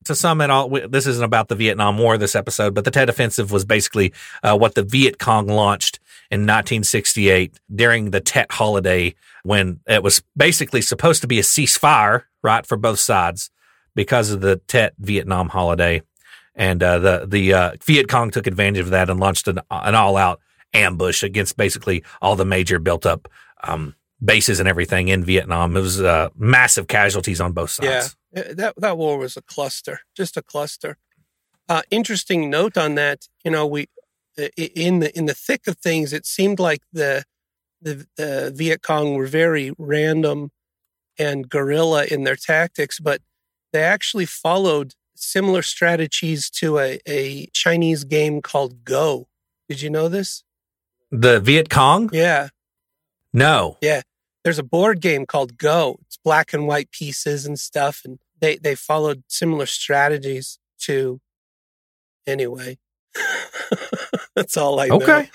To 0.05 0.15
sum 0.15 0.41
it 0.41 0.49
all, 0.49 0.69
this 0.69 1.07
isn't 1.07 1.23
about 1.23 1.47
the 1.47 1.55
Vietnam 1.55 1.97
War. 1.97 2.17
This 2.17 2.35
episode, 2.35 2.73
but 2.73 2.85
the 2.85 2.91
Tet 2.91 3.09
Offensive 3.09 3.51
was 3.51 3.65
basically 3.65 4.13
uh, 4.43 4.57
what 4.57 4.75
the 4.75 4.83
Viet 4.83 5.19
Cong 5.19 5.47
launched 5.47 5.99
in 6.29 6.41
1968 6.41 7.59
during 7.73 8.11
the 8.11 8.19
Tet 8.19 8.51
holiday 8.51 9.15
when 9.43 9.79
it 9.87 10.03
was 10.03 10.21
basically 10.35 10.81
supposed 10.81 11.21
to 11.21 11.27
be 11.27 11.39
a 11.39 11.43
ceasefire, 11.43 12.23
right, 12.43 12.65
for 12.65 12.77
both 12.77 12.99
sides 12.99 13.49
because 13.95 14.31
of 14.31 14.41
the 14.41 14.57
Tet 14.67 14.93
Vietnam 14.99 15.49
holiday. 15.49 16.01
And 16.55 16.81
uh, 16.81 16.99
the 16.99 17.25
the 17.27 17.53
uh, 17.53 17.71
Viet 17.83 18.09
Cong 18.09 18.31
took 18.31 18.47
advantage 18.47 18.81
of 18.81 18.89
that 18.89 19.09
and 19.09 19.19
launched 19.19 19.47
an, 19.47 19.59
an 19.69 19.95
all 19.95 20.17
out 20.17 20.41
ambush 20.73 21.23
against 21.23 21.57
basically 21.57 22.03
all 22.21 22.35
the 22.35 22.45
major 22.45 22.79
built 22.79 23.05
up 23.05 23.27
um, 23.63 23.95
bases 24.23 24.59
and 24.59 24.67
everything 24.67 25.07
in 25.07 25.23
Vietnam. 25.23 25.75
It 25.75 25.81
was 25.81 26.01
uh, 26.01 26.29
massive 26.35 26.87
casualties 26.87 27.41
on 27.41 27.53
both 27.53 27.71
sides. 27.71 28.15
Yeah, 28.33 28.41
Uh, 28.41 28.53
that 28.55 28.73
that 28.77 28.97
war 28.97 29.17
was 29.17 29.37
a 29.37 29.41
cluster, 29.41 30.01
just 30.15 30.37
a 30.37 30.41
cluster. 30.41 30.97
Uh, 31.69 31.81
interesting 31.91 32.49
note 32.49 32.77
on 32.77 32.95
that. 32.95 33.27
You 33.43 33.51
know, 33.51 33.65
we 33.65 33.87
in 34.55 34.99
the 34.99 35.15
in 35.17 35.25
the 35.25 35.33
thick 35.33 35.67
of 35.67 35.77
things, 35.77 36.13
it 36.13 36.25
seemed 36.25 36.59
like 36.59 36.81
the 36.93 37.23
the, 37.81 38.07
the 38.17 38.51
Viet 38.55 38.81
Cong 38.81 39.15
were 39.15 39.27
very 39.27 39.71
random 39.77 40.51
and 41.19 41.49
guerrilla 41.49 42.05
in 42.05 42.23
their 42.23 42.35
tactics, 42.35 42.99
but 42.99 43.21
they 43.71 43.83
actually 43.83 44.25
followed 44.25 44.93
similar 45.15 45.61
strategies 45.61 46.49
to 46.49 46.79
a, 46.79 46.99
a 47.07 47.47
Chinese 47.53 48.03
game 48.03 48.41
called 48.41 48.83
Go. 48.83 49.27
Did 49.67 49.81
you 49.81 49.89
know 49.89 50.09
this? 50.09 50.43
The 51.11 51.39
Viet 51.39 51.69
Cong? 51.69 52.09
Yeah. 52.11 52.49
No. 53.33 53.77
Yeah. 53.81 54.01
There's 54.43 54.59
a 54.59 54.63
board 54.63 55.01
game 55.01 55.25
called 55.25 55.57
Go. 55.57 55.99
It's 56.05 56.17
black 56.17 56.53
and 56.53 56.67
white 56.67 56.91
pieces 56.91 57.45
and 57.45 57.59
stuff, 57.59 58.01
and 58.05 58.19
they 58.39 58.57
they 58.57 58.75
followed 58.75 59.23
similar 59.27 59.65
strategies 59.65 60.59
to. 60.83 61.19
Anyway, 62.25 62.77
that's 64.35 64.57
all 64.57 64.79
I 64.79 64.87
know. 64.87 64.95
Okay. 64.95 65.29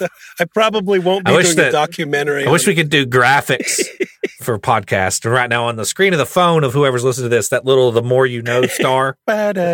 I 0.40 0.44
probably 0.46 0.98
won't 0.98 1.26
be 1.26 1.32
doing 1.32 1.58
a 1.58 1.70
documentary. 1.70 2.46
I 2.46 2.50
wish 2.50 2.66
we 2.66 2.74
could 2.74 2.88
do 2.88 3.04
graphics 3.06 3.82
for 4.42 4.58
podcast. 4.58 5.24
And 5.24 5.34
right 5.34 5.50
now 5.50 5.66
on 5.66 5.76
the 5.76 5.84
screen 5.84 6.14
of 6.14 6.18
the 6.18 6.26
phone 6.26 6.64
of 6.64 6.72
whoever's 6.72 7.04
listening 7.04 7.26
to 7.26 7.36
this, 7.36 7.48
that 7.48 7.66
little 7.66 7.92
the 7.92 8.02
more 8.02 8.26
you 8.26 8.40
know 8.40 8.62
star 8.66 9.18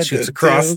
shoots 0.03 0.29
across. 0.29 0.77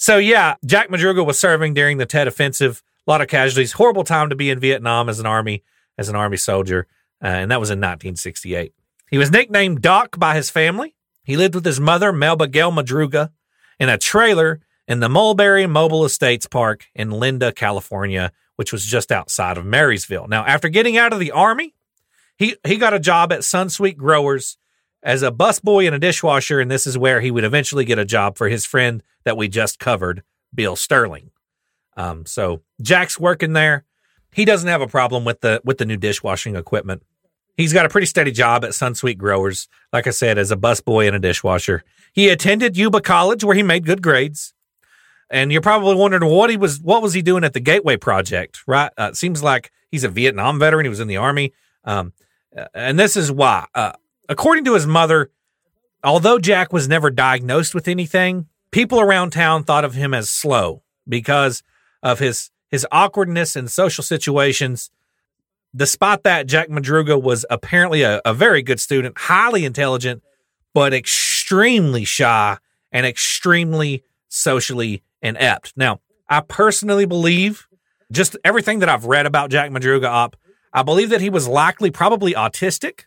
So 0.00 0.16
yeah, 0.16 0.54
Jack 0.64 0.88
Madruga 0.88 1.24
was 1.24 1.38
serving 1.38 1.74
during 1.74 1.98
the 1.98 2.06
Tet 2.06 2.26
Offensive. 2.26 2.82
A 3.06 3.10
lot 3.10 3.20
of 3.20 3.28
casualties. 3.28 3.72
Horrible 3.72 4.02
time 4.02 4.30
to 4.30 4.34
be 4.34 4.48
in 4.48 4.58
Vietnam 4.58 5.10
as 5.10 5.20
an 5.20 5.26
army 5.26 5.62
as 5.98 6.08
an 6.08 6.16
army 6.16 6.38
soldier, 6.38 6.86
uh, 7.22 7.26
and 7.26 7.50
that 7.50 7.60
was 7.60 7.68
in 7.68 7.78
1968. 7.78 8.72
He 9.10 9.18
was 9.18 9.30
nicknamed 9.30 9.82
Doc 9.82 10.18
by 10.18 10.34
his 10.34 10.48
family. 10.48 10.94
He 11.22 11.36
lived 11.36 11.54
with 11.54 11.66
his 11.66 11.78
mother, 11.78 12.14
Melba 12.14 12.48
Gail 12.48 12.72
Madruga, 12.72 13.30
in 13.78 13.90
a 13.90 13.98
trailer 13.98 14.60
in 14.88 15.00
the 15.00 15.08
Mulberry 15.10 15.66
Mobile 15.66 16.06
Estates 16.06 16.46
Park 16.46 16.86
in 16.94 17.10
Linda, 17.10 17.52
California, 17.52 18.32
which 18.56 18.72
was 18.72 18.86
just 18.86 19.12
outside 19.12 19.58
of 19.58 19.66
Marysville. 19.66 20.28
Now, 20.28 20.46
after 20.46 20.70
getting 20.70 20.96
out 20.96 21.12
of 21.12 21.20
the 21.20 21.32
army, 21.32 21.74
he 22.38 22.56
he 22.66 22.78
got 22.78 22.94
a 22.94 23.00
job 23.00 23.34
at 23.34 23.40
Sunsweet 23.40 23.98
Growers 23.98 24.56
as 25.02 25.22
a 25.22 25.32
busboy 25.32 25.86
and 25.86 25.94
a 25.94 25.98
dishwasher, 25.98 26.60
and 26.60 26.70
this 26.70 26.86
is 26.86 26.98
where 26.98 27.20
he 27.20 27.30
would 27.30 27.44
eventually 27.44 27.84
get 27.84 27.98
a 27.98 28.04
job 28.04 28.36
for 28.36 28.48
his 28.48 28.66
friend 28.66 29.02
that 29.24 29.36
we 29.36 29.48
just 29.48 29.78
covered, 29.78 30.22
Bill 30.54 30.76
Sterling. 30.76 31.30
Um, 31.96 32.26
so 32.26 32.62
Jack's 32.80 33.18
working 33.18 33.52
there. 33.52 33.84
He 34.32 34.44
doesn't 34.44 34.68
have 34.68 34.80
a 34.80 34.86
problem 34.86 35.24
with 35.24 35.40
the 35.40 35.60
with 35.64 35.78
the 35.78 35.84
new 35.84 35.96
dishwashing 35.96 36.54
equipment. 36.54 37.02
He's 37.56 37.72
got 37.72 37.84
a 37.84 37.88
pretty 37.88 38.06
steady 38.06 38.30
job 38.30 38.64
at 38.64 38.70
Sunsweet 38.70 39.18
Growers, 39.18 39.68
like 39.92 40.06
I 40.06 40.10
said, 40.10 40.38
as 40.38 40.50
a 40.50 40.56
busboy 40.56 41.06
and 41.06 41.16
a 41.16 41.18
dishwasher. 41.18 41.82
He 42.12 42.28
attended 42.28 42.76
Yuba 42.76 43.00
College, 43.00 43.44
where 43.44 43.56
he 43.56 43.62
made 43.62 43.84
good 43.84 44.02
grades. 44.02 44.54
And 45.30 45.52
you're 45.52 45.60
probably 45.60 45.94
wondering 45.94 46.24
what 46.24 46.50
he 46.50 46.56
was, 46.56 46.80
what 46.80 47.02
was 47.02 47.12
he 47.12 47.22
doing 47.22 47.44
at 47.44 47.52
the 47.52 47.60
Gateway 47.60 47.96
Project, 47.96 48.60
right? 48.66 48.90
Uh, 48.98 49.10
it 49.12 49.16
seems 49.16 49.42
like 49.42 49.70
he's 49.90 50.02
a 50.04 50.08
Vietnam 50.08 50.58
veteran. 50.58 50.84
He 50.84 50.88
was 50.88 51.00
in 51.00 51.06
the 51.06 51.18
army, 51.18 51.52
um, 51.84 52.12
uh, 52.56 52.66
and 52.74 52.98
this 52.98 53.16
is 53.16 53.30
why. 53.30 53.66
Uh, 53.74 53.92
according 54.30 54.64
to 54.64 54.74
his 54.74 54.86
mother, 54.86 55.30
although 56.02 56.38
Jack 56.38 56.72
was 56.72 56.88
never 56.88 57.10
diagnosed 57.10 57.74
with 57.74 57.88
anything, 57.88 58.46
people 58.70 59.00
around 59.00 59.30
town 59.30 59.64
thought 59.64 59.84
of 59.84 59.94
him 59.94 60.14
as 60.14 60.30
slow 60.30 60.82
because 61.06 61.62
of 62.02 62.20
his 62.20 62.50
his 62.70 62.86
awkwardness 62.92 63.56
in 63.56 63.66
social 63.66 64.04
situations. 64.04 64.90
Despite 65.74 66.22
that, 66.22 66.46
Jack 66.46 66.68
Madruga 66.68 67.20
was 67.20 67.44
apparently 67.50 68.02
a, 68.02 68.22
a 68.24 68.32
very 68.32 68.62
good 68.62 68.78
student, 68.78 69.18
highly 69.18 69.64
intelligent, 69.64 70.22
but 70.72 70.94
extremely 70.94 72.04
shy 72.04 72.58
and 72.92 73.04
extremely 73.04 74.04
socially 74.28 75.02
inept. 75.20 75.72
Now, 75.76 76.00
I 76.28 76.42
personally 76.42 77.06
believe 77.06 77.66
just 78.12 78.36
everything 78.44 78.78
that 78.80 78.88
I've 78.88 79.04
read 79.04 79.26
about 79.26 79.50
Jack 79.50 79.70
Madruga 79.70 80.04
up, 80.04 80.36
I 80.72 80.84
believe 80.84 81.10
that 81.10 81.20
he 81.20 81.30
was 81.30 81.48
likely 81.48 81.90
probably 81.90 82.34
autistic 82.34 83.06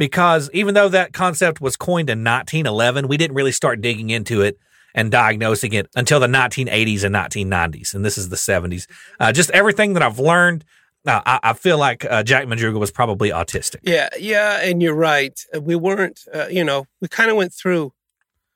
because 0.00 0.48
even 0.54 0.72
though 0.72 0.88
that 0.88 1.12
concept 1.12 1.60
was 1.60 1.76
coined 1.76 2.08
in 2.08 2.24
1911, 2.24 3.06
we 3.06 3.18
didn't 3.18 3.36
really 3.36 3.52
start 3.52 3.82
digging 3.82 4.08
into 4.08 4.40
it 4.40 4.58
and 4.94 5.10
diagnosing 5.10 5.74
it 5.74 5.88
until 5.94 6.18
the 6.18 6.26
1980s 6.26 7.04
and 7.04 7.14
1990s. 7.14 7.92
And 7.92 8.02
this 8.02 8.16
is 8.16 8.30
the 8.30 8.36
70s. 8.36 8.86
Uh, 9.20 9.30
just 9.30 9.50
everything 9.50 9.92
that 9.92 10.02
I've 10.02 10.18
learned, 10.18 10.64
uh, 11.06 11.20
I, 11.26 11.40
I 11.42 11.52
feel 11.52 11.76
like 11.76 12.06
uh, 12.06 12.22
Jack 12.22 12.46
Madruga 12.46 12.80
was 12.80 12.90
probably 12.90 13.28
autistic. 13.28 13.80
Yeah, 13.82 14.08
yeah, 14.18 14.62
and 14.62 14.82
you're 14.82 14.94
right. 14.94 15.38
We 15.60 15.76
weren't, 15.76 16.24
uh, 16.32 16.46
you 16.50 16.64
know, 16.64 16.86
we 17.02 17.08
kind 17.08 17.30
of 17.30 17.36
went 17.36 17.52
through 17.52 17.92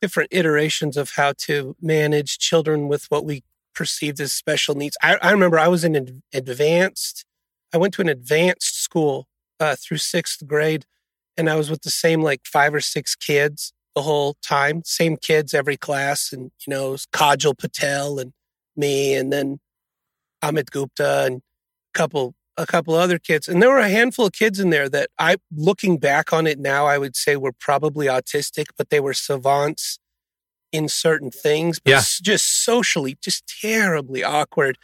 different 0.00 0.30
iterations 0.32 0.96
of 0.96 1.10
how 1.16 1.34
to 1.40 1.76
manage 1.78 2.38
children 2.38 2.88
with 2.88 3.04
what 3.10 3.26
we 3.26 3.44
perceived 3.74 4.18
as 4.18 4.32
special 4.32 4.74
needs. 4.74 4.96
I, 5.02 5.18
I 5.20 5.30
remember 5.30 5.58
I 5.58 5.68
was 5.68 5.84
in 5.84 5.94
an 5.94 6.22
advanced, 6.32 7.26
I 7.70 7.76
went 7.76 7.92
to 7.94 8.00
an 8.00 8.08
advanced 8.08 8.82
school 8.82 9.28
uh, 9.60 9.76
through 9.78 9.98
sixth 9.98 10.46
grade, 10.46 10.86
and 11.36 11.48
I 11.50 11.56
was 11.56 11.70
with 11.70 11.82
the 11.82 11.90
same 11.90 12.22
like 12.22 12.42
five 12.46 12.74
or 12.74 12.80
six 12.80 13.14
kids 13.14 13.72
the 13.94 14.02
whole 14.02 14.36
time, 14.42 14.82
same 14.84 15.16
kids 15.16 15.54
every 15.54 15.76
class, 15.76 16.32
and 16.32 16.50
you 16.66 16.70
know, 16.70 16.88
it 16.88 16.92
was 16.92 17.06
Kajal 17.12 17.56
Patel 17.56 18.18
and 18.18 18.32
me, 18.76 19.14
and 19.14 19.32
then 19.32 19.60
Amit 20.42 20.70
Gupta 20.70 21.24
and 21.26 21.36
a 21.94 21.98
couple 21.98 22.34
a 22.56 22.66
couple 22.66 22.94
other 22.94 23.18
kids 23.18 23.48
and 23.48 23.60
there 23.60 23.68
were 23.70 23.78
a 23.78 23.88
handful 23.88 24.26
of 24.26 24.32
kids 24.32 24.60
in 24.60 24.70
there 24.70 24.88
that 24.88 25.08
i 25.18 25.34
looking 25.52 25.98
back 25.98 26.32
on 26.32 26.46
it 26.46 26.56
now 26.56 26.86
i 26.86 26.96
would 26.96 27.16
say 27.16 27.34
were 27.34 27.50
probably 27.50 28.06
autistic 28.06 28.66
but 28.78 28.90
they 28.90 29.00
were 29.00 29.12
savants 29.12 29.98
in 30.70 30.88
certain 30.88 31.32
things 31.32 31.80
but 31.80 31.90
Yeah. 31.90 32.02
just 32.22 32.62
socially 32.64 33.18
just 33.20 33.42
terribly 33.60 34.22
awkward 34.22 34.78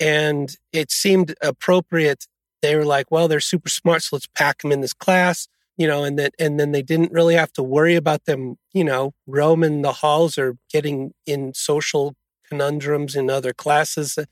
and 0.00 0.56
it 0.72 0.90
seemed 0.90 1.34
appropriate 1.42 2.26
they 2.62 2.76
were 2.76 2.86
like 2.86 3.10
well 3.10 3.28
they're 3.28 3.40
super 3.40 3.68
smart 3.68 4.02
so 4.02 4.16
let's 4.16 4.26
pack 4.34 4.62
them 4.62 4.72
in 4.72 4.80
this 4.80 4.94
class 4.94 5.48
you 5.76 5.86
know 5.86 6.04
and 6.04 6.18
then 6.18 6.30
and 6.38 6.58
then 6.60 6.72
they 6.72 6.82
didn't 6.82 7.12
really 7.12 7.34
have 7.34 7.52
to 7.52 7.62
worry 7.62 7.94
about 7.96 8.24
them 8.24 8.56
you 8.72 8.84
know 8.84 9.12
roaming 9.26 9.82
the 9.82 9.92
halls 9.92 10.36
or 10.38 10.56
getting 10.70 11.12
in 11.26 11.52
social 11.54 12.14
conundrums 12.48 13.16
in 13.16 13.30
other 13.30 13.52
classes 13.52 14.18
It 14.18 14.28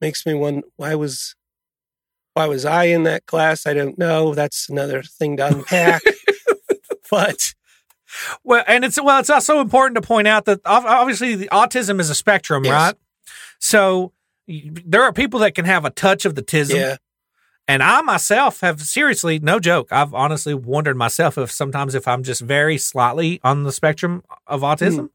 makes 0.00 0.26
me 0.26 0.34
wonder 0.34 0.66
why 0.76 0.94
was 0.94 1.34
why 2.34 2.46
was 2.46 2.64
I 2.64 2.84
in 2.84 3.02
that 3.04 3.26
class? 3.26 3.66
I 3.66 3.74
don't 3.74 3.98
know. 3.98 4.34
That's 4.34 4.68
another 4.68 5.02
thing 5.02 5.36
to 5.38 5.46
unpack. 5.48 6.02
but 7.10 7.54
Well, 8.44 8.62
and 8.66 8.84
it's 8.84 9.00
well, 9.02 9.18
it's 9.20 9.30
also 9.30 9.60
important 9.60 9.96
to 9.96 10.02
point 10.02 10.28
out 10.28 10.44
that 10.44 10.60
obviously 10.64 11.34
the 11.34 11.48
autism 11.48 12.00
is 12.00 12.08
a 12.08 12.14
spectrum, 12.14 12.64
Yes. 12.64 12.72
right? 12.72 12.94
So 13.58 14.12
there 14.48 15.02
are 15.02 15.12
people 15.12 15.40
that 15.40 15.54
can 15.54 15.64
have 15.64 15.84
a 15.84 15.90
touch 15.90 16.24
of 16.24 16.34
the 16.34 16.42
tism, 16.42 16.76
yeah, 16.76 16.96
And 17.70 17.84
I 17.84 18.00
myself 18.02 18.60
have 18.62 18.80
seriously, 18.80 19.38
no 19.38 19.60
joke, 19.60 19.92
I've 19.92 20.12
honestly 20.12 20.54
wondered 20.54 20.96
myself 20.96 21.38
if 21.38 21.52
sometimes 21.52 21.94
if 21.94 22.08
I'm 22.08 22.24
just 22.24 22.40
very 22.40 22.76
slightly 22.78 23.38
on 23.44 23.62
the 23.62 23.70
spectrum 23.70 24.24
of 24.48 24.62
autism. 24.62 25.10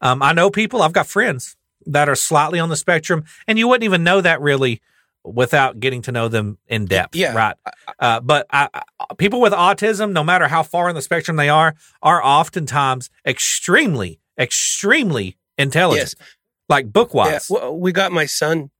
Um, 0.00 0.22
I 0.22 0.32
know 0.32 0.48
people, 0.48 0.82
I've 0.82 0.92
got 0.92 1.08
friends 1.08 1.56
that 1.84 2.08
are 2.08 2.14
slightly 2.14 2.60
on 2.60 2.68
the 2.68 2.76
spectrum, 2.76 3.24
and 3.48 3.58
you 3.58 3.66
wouldn't 3.66 3.82
even 3.82 4.04
know 4.04 4.20
that 4.20 4.40
really 4.40 4.80
without 5.24 5.80
getting 5.80 6.00
to 6.02 6.12
know 6.12 6.28
them 6.28 6.58
in 6.68 6.84
depth. 6.84 7.16
Yeah. 7.16 7.34
Right. 7.34 7.56
Uh, 7.98 8.20
but 8.20 8.46
I, 8.50 8.68
I, 8.72 9.14
people 9.18 9.40
with 9.40 9.52
autism, 9.52 10.12
no 10.12 10.22
matter 10.22 10.46
how 10.46 10.62
far 10.62 10.88
on 10.88 10.94
the 10.94 11.02
spectrum 11.02 11.36
they 11.36 11.48
are, 11.48 11.74
are 12.02 12.22
oftentimes 12.24 13.10
extremely, 13.26 14.20
extremely 14.38 15.36
intelligent, 15.58 16.14
Yes. 16.20 16.28
like 16.68 16.92
book 16.92 17.10
Yeah, 17.12 17.16
wise. 17.32 17.46
well, 17.50 17.76
we 17.76 17.90
got 17.90 18.12
my 18.12 18.26
son 18.26 18.70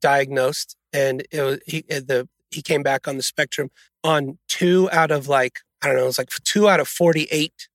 diagnosed, 0.00 0.76
and 0.92 1.24
it 1.30 1.42
was 1.42 1.60
he 1.66 1.84
uh, 1.88 2.00
the 2.04 2.28
he 2.52 2.62
came 2.62 2.82
back 2.82 3.08
on 3.08 3.16
the 3.16 3.22
spectrum 3.22 3.70
on 4.04 4.38
two 4.48 4.88
out 4.92 5.10
of 5.10 5.28
like 5.28 5.60
I 5.82 5.88
don't 5.88 5.96
know, 5.96 6.04
it 6.04 6.06
was 6.06 6.18
like 6.18 6.30
two 6.44 6.68
out 6.68 6.80
of 6.80 6.88
forty 6.88 7.26
eight 7.30 7.68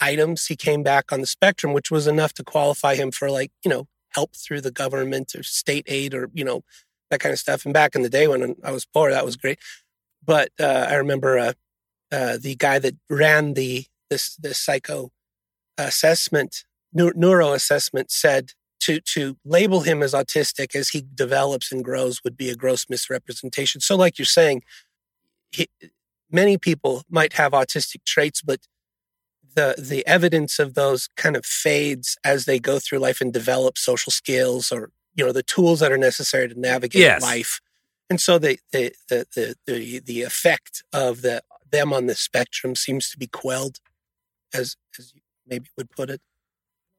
items. 0.00 0.46
He 0.46 0.56
came 0.56 0.82
back 0.82 1.12
on 1.12 1.20
the 1.20 1.26
spectrum, 1.26 1.72
which 1.72 1.90
was 1.90 2.06
enough 2.06 2.32
to 2.34 2.44
qualify 2.44 2.94
him 2.94 3.10
for 3.10 3.30
like 3.30 3.50
you 3.64 3.70
know 3.70 3.88
help 4.10 4.34
through 4.34 4.60
the 4.60 4.70
government 4.70 5.34
or 5.34 5.42
state 5.42 5.84
aid 5.86 6.14
or 6.14 6.30
you 6.32 6.44
know 6.44 6.62
that 7.10 7.20
kind 7.20 7.32
of 7.32 7.38
stuff. 7.38 7.64
And 7.64 7.74
back 7.74 7.94
in 7.94 8.02
the 8.02 8.08
day 8.08 8.28
when 8.28 8.56
I 8.62 8.70
was 8.70 8.84
poor, 8.84 9.10
that 9.10 9.24
was 9.24 9.36
great. 9.36 9.58
But 10.24 10.50
uh, 10.60 10.86
I 10.88 10.94
remember 10.94 11.38
uh, 11.38 11.52
uh, 12.12 12.38
the 12.40 12.54
guy 12.56 12.78
that 12.78 12.96
ran 13.08 13.54
the 13.54 13.86
this 14.10 14.36
this 14.36 14.58
psycho 14.58 15.10
assessment 15.76 16.64
neuro 16.92 17.52
assessment 17.52 18.10
said 18.10 18.50
to 18.80 19.00
to 19.00 19.36
label 19.44 19.80
him 19.80 20.02
as 20.02 20.12
autistic 20.14 20.74
as 20.74 20.90
he 20.90 21.04
develops 21.14 21.72
and 21.72 21.84
grows 21.84 22.22
would 22.24 22.36
be 22.36 22.50
a 22.50 22.56
gross 22.56 22.86
misrepresentation. 22.88 23.80
So, 23.80 23.96
like 23.96 24.18
you're 24.18 24.26
saying, 24.26 24.62
he, 25.52 25.68
many 26.30 26.58
people 26.58 27.02
might 27.10 27.34
have 27.34 27.52
autistic 27.52 28.04
traits, 28.06 28.42
but 28.42 28.60
the 29.54 29.74
the 29.78 30.06
evidence 30.06 30.58
of 30.58 30.74
those 30.74 31.08
kind 31.16 31.36
of 31.36 31.44
fades 31.46 32.16
as 32.24 32.44
they 32.44 32.58
go 32.58 32.78
through 32.78 32.98
life 32.98 33.20
and 33.20 33.32
develop 33.32 33.78
social 33.78 34.12
skills 34.12 34.70
or 34.72 34.90
you 35.14 35.24
know 35.24 35.32
the 35.32 35.42
tools 35.42 35.80
that 35.80 35.92
are 35.92 35.98
necessary 35.98 36.48
to 36.48 36.58
navigate 36.58 37.00
Yes. 37.02 37.22
life. 37.22 37.60
And 38.10 38.20
so 38.20 38.38
the 38.38 38.58
the, 38.72 38.92
the 39.08 39.26
the 39.34 39.54
the 39.66 40.00
the 40.00 40.22
effect 40.22 40.82
of 40.92 41.22
the 41.22 41.42
them 41.70 41.92
on 41.92 42.06
the 42.06 42.14
spectrum 42.14 42.74
seems 42.74 43.10
to 43.10 43.18
be 43.18 43.26
quelled, 43.26 43.78
as 44.54 44.76
as 44.98 45.12
you 45.14 45.20
maybe 45.46 45.68
would 45.76 45.90
put 45.90 46.10
it. 46.10 46.20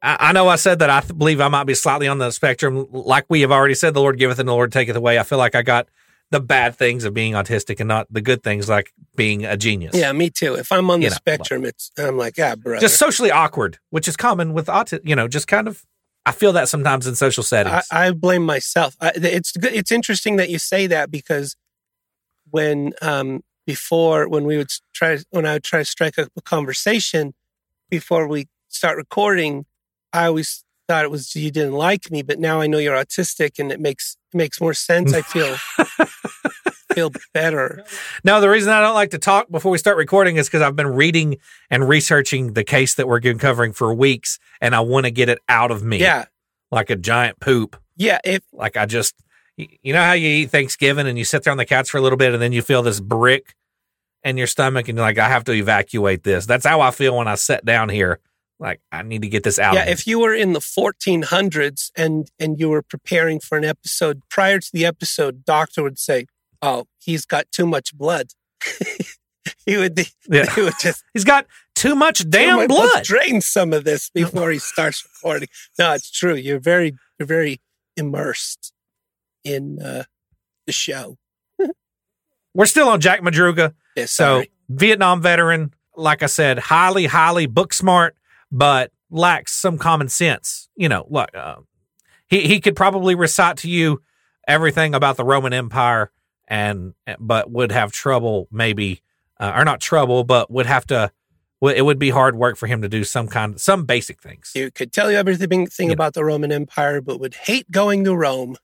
I, 0.02 0.18
I 0.20 0.32
know 0.32 0.48
I 0.48 0.56
said 0.56 0.80
that 0.80 0.90
I 0.90 1.02
th- 1.02 1.18
believe 1.18 1.42
I 1.42 1.48
might 1.48 1.66
be 1.66 1.74
slightly 1.74 2.08
on 2.08 2.18
the 2.18 2.32
spectrum. 2.32 2.88
Like 2.92 3.26
we 3.30 3.42
have 3.42 3.52
already 3.52 3.74
said, 3.76 3.94
the 3.94 4.02
Lord 4.02 4.18
giveth 4.18 4.40
and 4.40 4.48
the 4.48 4.54
Lord 4.54 4.72
taketh 4.72 4.96
away. 4.96 5.20
I 5.20 5.24
feel 5.24 5.38
like 5.38 5.56
I 5.56 5.62
got 5.62 5.88
the 6.32 6.40
bad 6.40 6.76
things 6.76 7.04
of 7.06 7.14
being 7.14 7.34
autistic 7.34 7.80
and 7.80 7.88
not 7.88 8.08
the 8.12 8.22
good 8.22 8.44
things 8.44 8.70
like 8.70 8.94
being 9.16 9.46
a 9.46 9.58
genius. 9.58 9.96
Yeah, 9.96 10.12
me 10.12 10.30
too. 10.30 10.56
If 10.56 10.72
I'm 10.72 10.90
on 10.92 11.00
the 11.00 11.08
know, 11.08 11.14
spectrum, 11.16 11.66
it's 11.66 11.92
I'm 11.98 12.18
like, 12.18 12.38
yeah, 12.38 12.56
brother. 12.56 12.80
Just 12.80 12.98
socially 12.98 13.32
awkward, 13.32 13.80
which 13.90 14.08
is 14.08 14.16
common 14.16 14.54
with 14.54 14.68
autism. 14.68 15.02
You 15.04 15.16
know, 15.16 15.28
just 15.28 15.48
kind 15.48 15.68
of. 15.68 15.86
I 16.26 16.32
feel 16.32 16.52
that 16.54 16.70
sometimes 16.70 17.08
in 17.08 17.16
social 17.16 17.44
settings. 17.44 17.88
I 17.92 18.12
blame 18.12 18.46
myself. 18.46 18.96
I, 19.02 19.14
it's 19.16 19.54
good- 19.54 19.74
it's 19.74 19.92
interesting 19.92 20.36
that 20.36 20.50
you 20.50 20.60
say 20.60 20.86
that 20.88 21.10
because 21.10 21.56
when 22.52 22.94
um 23.02 23.42
before 23.66 24.28
when 24.28 24.44
we 24.46 24.58
would 24.58 24.70
try 24.94 25.18
when 25.32 25.46
I 25.46 25.54
would 25.54 25.64
try 25.64 25.80
to 25.80 25.86
strike 25.86 26.20
up 26.20 26.30
a 26.38 26.42
conversation 26.42 27.34
before 27.90 28.28
we 28.28 28.48
start 28.68 28.98
recording, 28.98 29.66
I 30.14 30.26
always 30.26 30.64
thought 30.88 31.06
it 31.06 31.12
was 31.12 31.36
you 31.36 31.52
didn't 31.52 31.74
like 31.74 32.10
me, 32.12 32.22
but 32.24 32.40
now 32.40 32.62
I 32.62 32.68
know 32.68 32.80
you're 32.80 32.96
autistic 32.96 33.60
and 33.60 33.72
it 33.72 33.80
makes 33.80 34.18
it 34.34 34.38
makes 34.38 34.60
more 34.60 34.74
sense. 34.74 35.14
I 35.14 35.22
feel 35.22 35.56
feel 36.94 37.12
better. 37.34 37.84
No, 38.24 38.42
the 38.42 38.50
reason 38.50 38.72
I 38.74 38.82
don't 38.82 38.96
like 38.96 39.12
to 39.12 39.20
talk 39.20 39.50
before 39.50 39.72
we 39.72 39.78
start 39.78 39.98
recording 39.98 40.38
is 40.38 40.48
because 40.48 40.62
I've 40.62 40.76
been 40.76 40.88
reading 40.88 41.38
and 41.70 41.88
researching 41.88 42.54
the 42.54 42.64
case 42.64 42.96
that 42.96 43.08
we're 43.08 43.20
covering 43.36 43.74
for 43.74 43.94
weeks, 43.94 44.40
and 44.62 44.76
I 44.76 44.80
want 44.82 45.06
to 45.06 45.12
get 45.12 45.30
it 45.30 45.40
out 45.48 45.72
of 45.72 45.84
me. 45.84 45.98
Yeah, 46.00 46.26
like 46.72 46.90
a 46.90 46.96
giant 46.96 47.40
poop. 47.40 47.80
yeah. 47.96 48.20
If 48.24 48.42
Like 48.52 48.78
I 48.78 48.86
just, 48.86 49.16
you 49.58 49.94
know 49.94 50.02
how 50.02 50.14
you 50.14 50.28
eat 50.28 50.52
Thanksgiving 50.52 51.08
and 51.08 51.18
you 51.18 51.26
sit 51.26 51.44
there 51.44 51.52
on 51.52 51.58
the 51.58 51.66
couch 51.66 51.90
for 51.90 51.98
a 51.98 52.02
little 52.02 52.18
bit, 52.18 52.34
and 52.34 52.42
then 52.42 52.52
you 52.52 52.62
feel 52.62 52.82
this 52.82 53.00
brick 53.00 53.56
in 54.24 54.38
your 54.38 54.48
stomach, 54.48 54.88
and 54.90 54.98
you're 54.98 55.06
like, 55.06 55.18
I 55.18 55.30
have 55.30 55.44
to 55.46 55.54
evacuate 55.54 56.24
this. 56.24 56.46
That's 56.46 56.66
how 56.66 56.82
I 56.82 56.92
feel 56.92 57.16
when 57.16 57.28
I 57.28 57.36
sit 57.36 57.64
down 57.64 57.90
here. 57.90 58.20
Like 58.60 58.82
I 58.92 59.02
need 59.04 59.22
to 59.22 59.30
get 59.30 59.44
this 59.44 59.58
out. 59.58 59.74
yeah, 59.76 59.88
if 59.90 60.06
you 60.06 60.20
were 60.20 60.34
in 60.34 60.54
the 60.54 60.60
1400s 60.60 61.92
and 61.96 62.30
and 62.40 62.60
you 62.60 62.70
were 62.70 62.82
preparing 62.82 63.40
for 63.40 63.58
an 63.58 63.64
episode 63.66 64.22
prior 64.30 64.60
to 64.60 64.70
the 64.74 64.86
episode, 64.86 65.46
doctor 65.46 65.82
would 65.84 65.98
say, 66.00 66.26
"Oh, 66.62 66.86
he's 66.98 67.26
got 67.26 67.52
too 67.52 67.66
much 67.66 67.96
blood." 67.98 68.28
he 69.66 69.78
would 69.78 69.96
be, 69.96 70.08
Yeah. 70.30 70.54
he 70.54 70.62
would 70.62 70.74
just 70.82 71.04
he's 71.14 71.24
got 71.24 71.46
too 71.76 71.96
much 71.96 72.30
damn 72.30 72.58
"Let's 72.58 72.68
blood. 72.68 73.04
Drain 73.06 73.40
some 73.42 73.72
of 73.72 73.86
this 73.86 74.10
before 74.10 74.52
he 74.52 74.60
starts 74.74 75.06
recording. 75.16 75.48
No, 75.78 75.94
it's 75.94 76.12
true. 76.12 76.36
You're 76.36 76.60
very 76.60 76.94
you're 77.18 77.28
very 77.28 77.62
immersed 77.96 78.74
in 79.46 79.82
uh, 79.82 80.04
the 80.66 80.74
show. 80.74 81.18
We're 82.54 82.66
still 82.66 82.90
on 82.90 83.00
Jack 83.00 83.22
Madruga. 83.22 83.74
Yeah, 83.96 84.06
So. 84.06 84.44
Vietnam 84.72 85.20
veteran, 85.20 85.74
like 85.96 86.22
I 86.22 86.28
said, 86.28 86.60
highly, 86.60 87.08
highly 87.08 87.48
book 87.48 87.74
smart, 87.74 88.16
but 88.52 88.92
lacks 89.10 89.54
some 89.54 89.78
common 89.78 90.10
sense. 90.10 90.70
You 90.76 90.90
know, 90.90 91.06
look, 91.10 91.30
uh, 91.36 91.56
he 92.28 92.48
he 92.48 92.60
could 92.60 92.76
probably 92.76 93.16
recite 93.16 93.58
to 93.58 93.70
you 93.70 94.02
everything 94.48 94.94
about 94.96 95.18
the 95.18 95.24
Roman 95.26 95.54
Empire, 95.54 96.12
and 96.48 96.94
but 97.20 97.52
would 97.52 97.72
have 97.72 97.92
trouble 97.92 98.48
maybe, 98.52 99.02
uh, 99.40 99.54
or 99.56 99.66
not 99.66 99.80
trouble, 99.82 100.24
but 100.24 100.50
would 100.52 100.66
have 100.66 100.86
to. 100.88 101.12
It 101.62 101.84
would 101.84 102.00
be 102.00 102.10
hard 102.10 102.36
work 102.36 102.56
for 102.56 102.68
him 102.68 102.82
to 102.84 102.88
do 102.88 103.04
some 103.04 103.28
kind, 103.28 103.60
some 103.60 103.84
basic 103.84 104.22
things. 104.22 104.54
you 104.56 104.72
could 104.72 104.94
tell 104.94 105.12
you 105.12 105.18
everything 105.18 105.68
thing 105.68 105.88
Yeah. 105.88 105.94
about 105.94 106.14
the 106.14 106.24
Roman 106.24 106.54
Empire, 106.54 107.02
but 107.02 107.20
would 107.20 107.34
hate 107.36 107.70
going 107.70 108.06
to 108.06 108.16
Rome. 108.16 108.56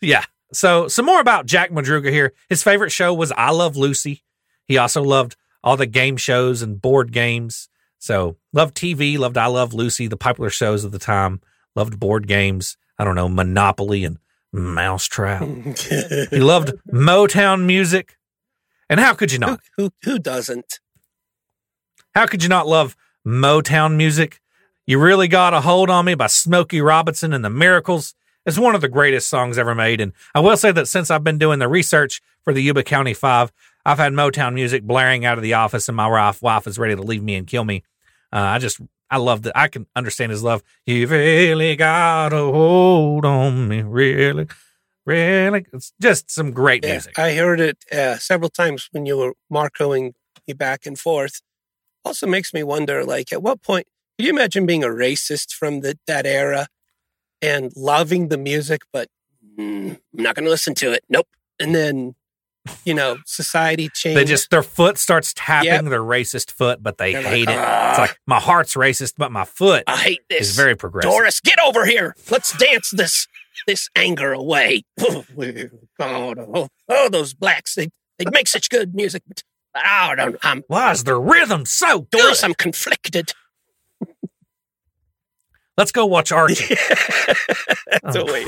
Yeah. 0.00 0.24
So 0.50 0.88
some 0.88 1.04
more 1.04 1.20
about 1.20 1.44
Jack 1.44 1.70
Madruga 1.70 2.10
here. 2.10 2.32
His 2.48 2.62
favorite 2.62 2.92
show 2.92 3.12
was 3.12 3.30
I 3.32 3.50
Love 3.50 3.76
Lucy. 3.76 4.22
He 4.66 4.78
also 4.78 5.02
loved 5.02 5.36
all 5.62 5.76
the 5.76 5.84
game 5.84 6.16
shows 6.16 6.62
and 6.62 6.80
board 6.80 7.12
games. 7.12 7.68
So 7.98 8.36
loved 8.52 8.76
TV, 8.76 9.18
loved 9.18 9.36
I 9.36 9.46
Love 9.46 9.74
Lucy, 9.74 10.06
the 10.06 10.16
popular 10.16 10.50
shows 10.50 10.84
of 10.84 10.92
the 10.92 10.98
time. 10.98 11.40
Loved 11.74 12.00
board 12.00 12.26
games. 12.26 12.76
I 12.98 13.04
don't 13.04 13.14
know, 13.14 13.28
Monopoly 13.28 14.04
and 14.04 14.18
Mousetrap. 14.52 15.42
he 16.30 16.40
loved 16.40 16.72
Motown 16.92 17.66
music. 17.66 18.16
And 18.90 18.98
how 18.98 19.14
could 19.14 19.32
you 19.32 19.38
who, 19.38 19.46
not? 19.46 19.60
who 19.76 19.90
who 20.02 20.18
doesn't? 20.18 20.80
How 22.14 22.26
could 22.26 22.42
you 22.42 22.48
not 22.48 22.66
love 22.66 22.96
Motown 23.26 23.96
music? 23.96 24.40
You 24.86 24.98
really 24.98 25.28
got 25.28 25.52
a 25.52 25.60
hold 25.60 25.90
on 25.90 26.06
me 26.06 26.14
by 26.14 26.28
Smokey 26.28 26.80
Robinson 26.80 27.34
and 27.34 27.44
the 27.44 27.50
Miracles. 27.50 28.14
It's 28.46 28.58
one 28.58 28.74
of 28.74 28.80
the 28.80 28.88
greatest 28.88 29.28
songs 29.28 29.58
ever 29.58 29.74
made. 29.74 30.00
And 30.00 30.14
I 30.34 30.40
will 30.40 30.56
say 30.56 30.72
that 30.72 30.88
since 30.88 31.10
I've 31.10 31.22
been 31.22 31.36
doing 31.36 31.58
the 31.58 31.68
research 31.68 32.22
for 32.42 32.54
the 32.54 32.62
Yuba 32.62 32.84
County 32.84 33.12
Five, 33.12 33.52
I've 33.84 33.98
had 33.98 34.12
Motown 34.12 34.54
music 34.54 34.82
blaring 34.82 35.24
out 35.24 35.38
of 35.38 35.42
the 35.42 35.54
office, 35.54 35.88
and 35.88 35.96
my 35.96 36.08
wife, 36.08 36.42
wife 36.42 36.66
is 36.66 36.78
ready 36.78 36.94
to 36.94 37.02
leave 37.02 37.22
me 37.22 37.34
and 37.36 37.46
kill 37.46 37.64
me. 37.64 37.82
Uh, 38.32 38.40
I 38.40 38.58
just, 38.58 38.80
I 39.10 39.16
love 39.16 39.42
that. 39.42 39.56
I 39.56 39.68
can 39.68 39.86
understand 39.96 40.30
his 40.30 40.42
love. 40.42 40.62
You 40.84 41.06
really 41.06 41.76
got 41.76 42.32
a 42.32 42.36
hold 42.36 43.24
on 43.24 43.68
me, 43.68 43.82
really, 43.82 44.46
really. 45.06 45.64
It's 45.72 45.92
just 46.00 46.30
some 46.30 46.52
great 46.52 46.84
Yeah, 46.84 46.92
music. 46.92 47.18
I 47.18 47.34
heard 47.34 47.60
it 47.60 47.78
uh, 47.90 48.18
several 48.18 48.50
times 48.50 48.88
when 48.92 49.06
you 49.06 49.16
were 49.16 49.32
marcoing 49.50 50.12
me 50.46 50.54
back 50.54 50.84
and 50.84 50.98
forth. 50.98 51.40
Also 52.04 52.26
makes 52.26 52.52
me 52.52 52.62
wonder, 52.62 53.04
like, 53.04 53.32
at 53.32 53.42
what 53.42 53.62
point 53.62 53.86
can 54.18 54.26
you 54.26 54.32
imagine 54.32 54.66
being 54.66 54.84
a 54.84 54.88
racist 54.88 55.52
from 55.52 55.80
the, 55.80 55.98
that 56.06 56.26
era 56.26 56.66
and 57.40 57.72
loving 57.76 58.28
the 58.28 58.38
music, 58.38 58.82
but 58.92 59.08
mm, 59.58 59.90
I'm 59.92 60.22
not 60.22 60.34
going 60.34 60.44
to 60.44 60.50
listen 60.50 60.74
to 60.76 60.92
it. 60.92 61.04
Nope. 61.08 61.28
And 61.60 61.74
then, 61.74 62.14
you 62.84 62.92
know, 62.94 63.16
society 63.26 63.88
changed. 63.94 64.16
They 64.18 64.24
just 64.24 64.50
their 64.50 64.62
foot 64.62 64.98
starts 64.98 65.32
tapping 65.34 65.70
Yep. 65.70 65.84
their 65.86 66.00
racist 66.02 66.50
foot, 66.50 66.82
but 66.82 66.98
they 66.98 67.12
They're 67.12 67.22
like, 67.22 67.30
hate 67.32 67.48
it. 67.48 67.52
It's 67.52 67.58
"Ah." 67.60 67.96
like 67.98 68.18
my 68.26 68.38
heart's 68.40 68.74
racist, 68.74 69.14
but 69.16 69.32
my 69.32 69.44
foot 69.44 69.84
I 69.86 69.96
hate 69.96 70.20
this. 70.28 70.50
is 70.50 70.56
very 70.56 70.76
progressive. 70.76 71.10
Doris, 71.10 71.40
get 71.40 71.58
over 71.60 71.86
here. 71.86 72.14
Let's 72.30 72.56
dance 72.58 72.90
this 72.90 73.26
this 73.66 73.88
anger 73.96 74.32
away. 74.32 74.82
oh, 75.00 75.24
oh, 75.98 76.68
oh, 76.88 77.08
those 77.08 77.34
blacks, 77.34 77.74
they, 77.74 77.88
they 78.18 78.24
make 78.30 78.46
such 78.48 78.68
good 78.70 78.94
music, 78.94 79.22
but 79.26 79.42
I 79.74 80.14
don't, 80.14 80.36
I'm, 80.42 80.62
Why 80.68 80.92
is 80.92 81.04
their 81.04 81.18
rhythm 81.20 81.64
so 81.66 82.00
good? 82.02 82.10
Doris, 82.20 82.42
I'm 82.44 82.54
conflicted. 82.54 83.32
Let's 85.76 85.92
go 85.92 86.06
watch 86.06 86.32
Archie. 86.32 86.74
That's 88.02 88.16
Oh. 88.16 88.20
a 88.20 88.32
way. 88.32 88.46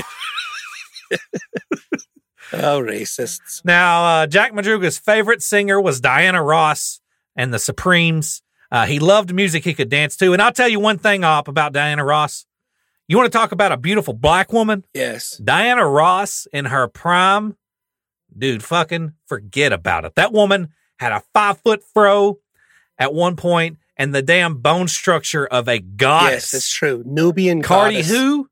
oh, 2.53 2.81
racists. 2.81 3.63
now, 3.63 4.03
uh, 4.05 4.27
Jack 4.27 4.53
Madruga's 4.53 4.97
favorite 4.97 5.41
singer 5.41 5.79
was 5.79 5.99
Diana 6.01 6.41
Ross 6.43 7.01
and 7.35 7.53
the 7.53 7.59
Supremes. 7.59 8.41
Uh, 8.71 8.85
he 8.85 8.99
loved 8.99 9.33
music 9.33 9.63
he 9.63 9.73
could 9.73 9.89
dance 9.89 10.15
to. 10.17 10.33
And 10.33 10.41
I'll 10.41 10.53
tell 10.53 10.69
you 10.69 10.79
one 10.79 10.97
thing, 10.97 11.23
Op, 11.23 11.47
about 11.47 11.73
Diana 11.73 12.05
Ross. 12.05 12.45
You 13.07 13.17
want 13.17 13.31
to 13.31 13.37
talk 13.37 13.51
about 13.51 13.73
a 13.73 13.77
beautiful 13.77 14.13
black 14.13 14.53
woman? 14.53 14.85
Yes. 14.93 15.35
Diana 15.37 15.85
Ross 15.85 16.47
in 16.53 16.65
her 16.65 16.87
prime, 16.87 17.57
dude, 18.37 18.63
fucking 18.63 19.13
forget 19.25 19.73
about 19.73 20.05
it. 20.05 20.15
That 20.15 20.31
woman 20.31 20.69
had 20.99 21.11
a 21.11 21.21
five 21.33 21.57
foot 21.57 21.83
fro 21.93 22.39
at 22.97 23.13
one 23.13 23.35
point 23.35 23.79
and 23.97 24.15
the 24.15 24.21
damn 24.21 24.59
bone 24.59 24.87
structure 24.87 25.45
of 25.45 25.67
a 25.67 25.79
goddess. 25.79 26.53
Yes, 26.53 26.53
it's 26.53 26.73
true. 26.73 27.03
Nubian 27.05 27.61
Cardi 27.61 27.95
goddess. 27.95 28.09
who? 28.09 28.47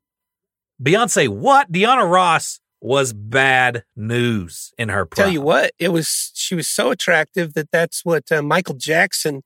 Beyonce 0.82 1.28
what? 1.28 1.72
Diana 1.72 2.04
Ross 2.04 2.60
was 2.80 3.12
bad 3.12 3.84
news 3.94 4.72
in 4.78 4.88
her 4.88 5.04
prime. 5.04 5.24
Tell 5.26 5.32
you 5.32 5.40
what, 5.42 5.72
it 5.78 5.88
was. 5.90 6.30
She 6.34 6.54
was 6.54 6.66
so 6.68 6.90
attractive 6.90 7.54
that 7.54 7.70
that's 7.70 8.04
what 8.04 8.30
uh, 8.32 8.42
Michael 8.42 8.74
Jackson 8.76 9.42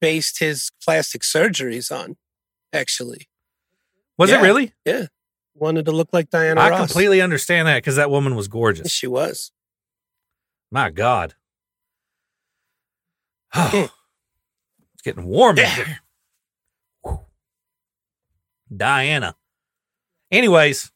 based 0.00 0.40
his 0.40 0.70
plastic 0.82 1.22
surgeries 1.22 1.90
on. 1.96 2.16
Actually, 2.72 3.28
Was 4.18 4.30
Yeah. 4.30 4.40
it 4.40 4.42
really? 4.42 4.72
Yeah, 4.84 5.06
wanted 5.54 5.84
to 5.86 5.92
look 5.92 6.08
like 6.12 6.28
Diana 6.30 6.60
I 6.60 6.70
Ross. 6.70 6.80
completely 6.80 7.20
understand 7.20 7.68
that 7.68 7.76
because 7.76 7.96
that 7.96 8.10
woman 8.10 8.34
was 8.34 8.48
gorgeous. 8.48 8.90
she 8.90 9.06
was. 9.06 9.52
My 10.70 10.90
God. 10.90 11.34
it's 13.54 13.92
getting 15.04 15.24
warm 15.24 15.58
in 15.58 15.66
here. 15.66 16.00
Diana. 18.74 19.36
Anyways, 20.30 20.90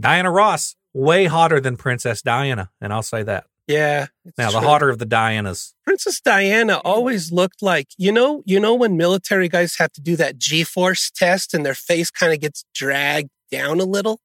Diana 0.00 0.30
Ross, 0.30 0.76
way 0.92 1.26
hotter 1.26 1.60
than 1.60 1.76
Princess 1.76 2.22
Diana, 2.22 2.70
and 2.80 2.92
I'll 2.92 3.02
say 3.02 3.22
that. 3.22 3.44
Yeah. 3.66 4.06
Now, 4.36 4.50
the 4.50 4.60
hotter 4.60 4.88
of 4.88 4.98
the 4.98 5.06
Dianas. 5.06 5.74
Princess 5.84 6.20
Diana 6.20 6.78
always 6.84 7.30
looked 7.30 7.62
like 7.62 7.88
you 7.96 8.10
know 8.10 8.42
you 8.44 8.58
know 8.58 8.74
when 8.74 8.96
military 8.96 9.48
guys 9.48 9.76
have 9.78 9.92
to 9.92 10.00
do 10.00 10.16
that 10.16 10.38
G-force 10.38 11.10
test 11.10 11.54
and 11.54 11.64
their 11.64 11.74
face 11.74 12.10
kind 12.10 12.32
of 12.32 12.40
gets 12.40 12.64
dragged 12.74 13.30
down 13.50 13.78
a 13.78 13.84
little. 13.84 14.20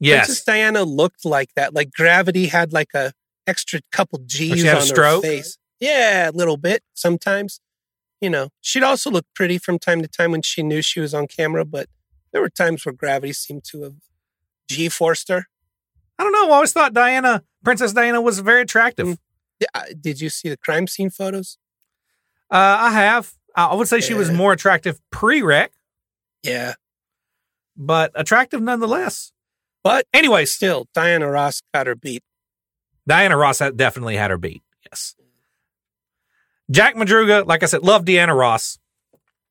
Yes. 0.00 0.26
Princess 0.26 0.44
Diana 0.44 0.82
looked 0.82 1.24
like 1.24 1.54
that. 1.56 1.72
Like 1.74 1.92
gravity 1.92 2.48
had 2.48 2.72
like 2.72 2.90
a 2.94 3.12
extra 3.46 3.80
couple 3.90 4.18
G's 4.26 4.60
she 4.60 4.66
had 4.66 4.78
a 4.78 4.80
on 4.80 5.14
her 5.14 5.20
face. 5.22 5.58
Yeah, 5.80 6.28
a 6.28 6.32
little 6.32 6.56
bit 6.56 6.82
sometimes. 6.94 7.60
You 8.20 8.30
know, 8.30 8.50
she'd 8.60 8.84
also 8.84 9.10
look 9.10 9.26
pretty 9.34 9.58
from 9.58 9.78
time 9.78 10.02
to 10.02 10.08
time 10.08 10.30
when 10.30 10.42
she 10.42 10.62
knew 10.62 10.82
she 10.82 11.00
was 11.00 11.12
on 11.14 11.26
camera, 11.26 11.64
but 11.64 11.88
there 12.32 12.40
were 12.40 12.50
times 12.50 12.84
where 12.84 12.92
gravity 12.92 13.32
seemed 13.32 13.64
to 13.64 13.82
have 13.82 13.94
G-forced 14.70 15.28
her. 15.28 15.46
I 16.18 16.22
don't 16.24 16.32
know. 16.32 16.48
I 16.50 16.54
always 16.54 16.72
thought 16.72 16.92
Diana, 16.94 17.42
Princess 17.64 17.92
Diana, 17.92 18.20
was 18.20 18.38
very 18.40 18.62
attractive. 18.62 19.06
Mm. 19.06 19.18
Yeah, 19.60 19.66
uh, 19.74 19.82
Did 20.00 20.20
you 20.20 20.28
see 20.28 20.48
the 20.48 20.56
crime 20.56 20.86
scene 20.86 21.10
photos? 21.10 21.58
Uh, 22.50 22.76
I 22.80 22.90
have. 22.92 23.32
I 23.54 23.74
would 23.74 23.88
say 23.88 24.00
she 24.00 24.14
was 24.14 24.30
more 24.30 24.52
attractive 24.52 24.98
pre 25.10 25.42
wreck, 25.42 25.72
Yeah, 26.42 26.74
but 27.76 28.10
attractive 28.14 28.62
nonetheless. 28.62 29.32
but 29.84 30.06
Anyways, 30.14 30.50
still, 30.52 30.86
Diana 30.94 31.28
Ross 31.30 31.60
got 31.74 31.86
her 31.86 31.94
beat. 31.94 32.22
Diana 33.06 33.36
Ross 33.36 33.58
had- 33.58 33.76
definitely 33.76 34.16
had 34.16 34.30
her 34.30 34.38
beat. 34.38 34.62
Yes. 34.90 35.14
Jack 36.70 36.94
Madruga, 36.94 37.46
like 37.46 37.62
I 37.62 37.66
said, 37.66 37.82
loved 37.82 38.06
Diana 38.06 38.34
Ross. 38.34 38.78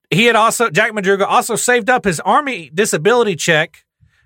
He 0.09 0.25
had 0.25 0.35
also, 0.35 0.69
Jack 0.69 0.91
Madruga 0.93 1.25
also 1.27 1.55
saved 1.55 1.89
up 1.89 2.03
his 2.05 2.19
Army 2.21 2.69
disability 2.73 3.35
check, 3.35 3.83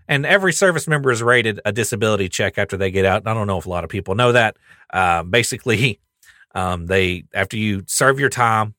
and 0.07 0.25
every 0.25 0.53
service 0.53 0.87
member 0.87 1.11
is 1.11 1.23
rated 1.23 1.59
a 1.65 1.71
disability 1.71 2.29
check 2.29 2.57
after 2.57 2.77
they 2.77 2.91
get 2.91 3.05
out. 3.05 3.27
I 3.27 3.33
don't 3.33 3.47
know 3.47 3.57
if 3.57 3.65
a 3.65 3.69
lot 3.69 3.83
of 3.83 3.89
people 3.89 4.15
know 4.15 4.31
that. 4.31 4.57
Uh, 4.91 5.23
basically, 5.23 5.99
um, 6.55 6.85
they 6.85 7.25
after 7.33 7.57
you 7.57 7.83
serve 7.87 8.19
your 8.19 8.29
time, 8.29 8.75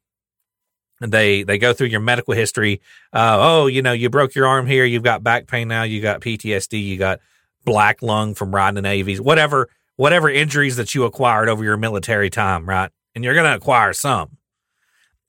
they 1.01 1.43
they 1.43 1.59
go 1.59 1.72
through 1.72 1.89
your 1.89 2.01
medical 2.01 2.35
history. 2.35 2.81
Uh, 3.12 3.37
oh, 3.41 3.66
you 3.66 3.83
know, 3.83 3.93
you 3.93 4.09
broke 4.11 4.35
your 4.35 4.47
arm 4.47 4.66
here. 4.66 4.85
You've 4.85 5.03
got 5.03 5.22
back 5.22 5.47
pain 5.47 5.68
now. 5.68 5.83
You 5.83 6.01
got 6.01 6.20
PTSD. 6.20 6.83
You 6.83 6.97
got 6.97 7.20
black 7.64 8.03
lung 8.03 8.35
from 8.35 8.55
riding 8.55 8.77
the 8.77 8.83
navies. 8.83 9.20
Whatever 9.20 9.68
whatever 9.97 10.29
injuries 10.29 10.77
that 10.77 10.95
you 10.95 11.05
acquired 11.05 11.49
over 11.49 11.64
your 11.64 11.77
military 11.77 12.31
time, 12.31 12.68
right? 12.68 12.91
And 13.14 13.24
you're 13.24 13.35
going 13.35 13.51
to 13.51 13.57
acquire 13.57 13.93
some. 13.93 14.37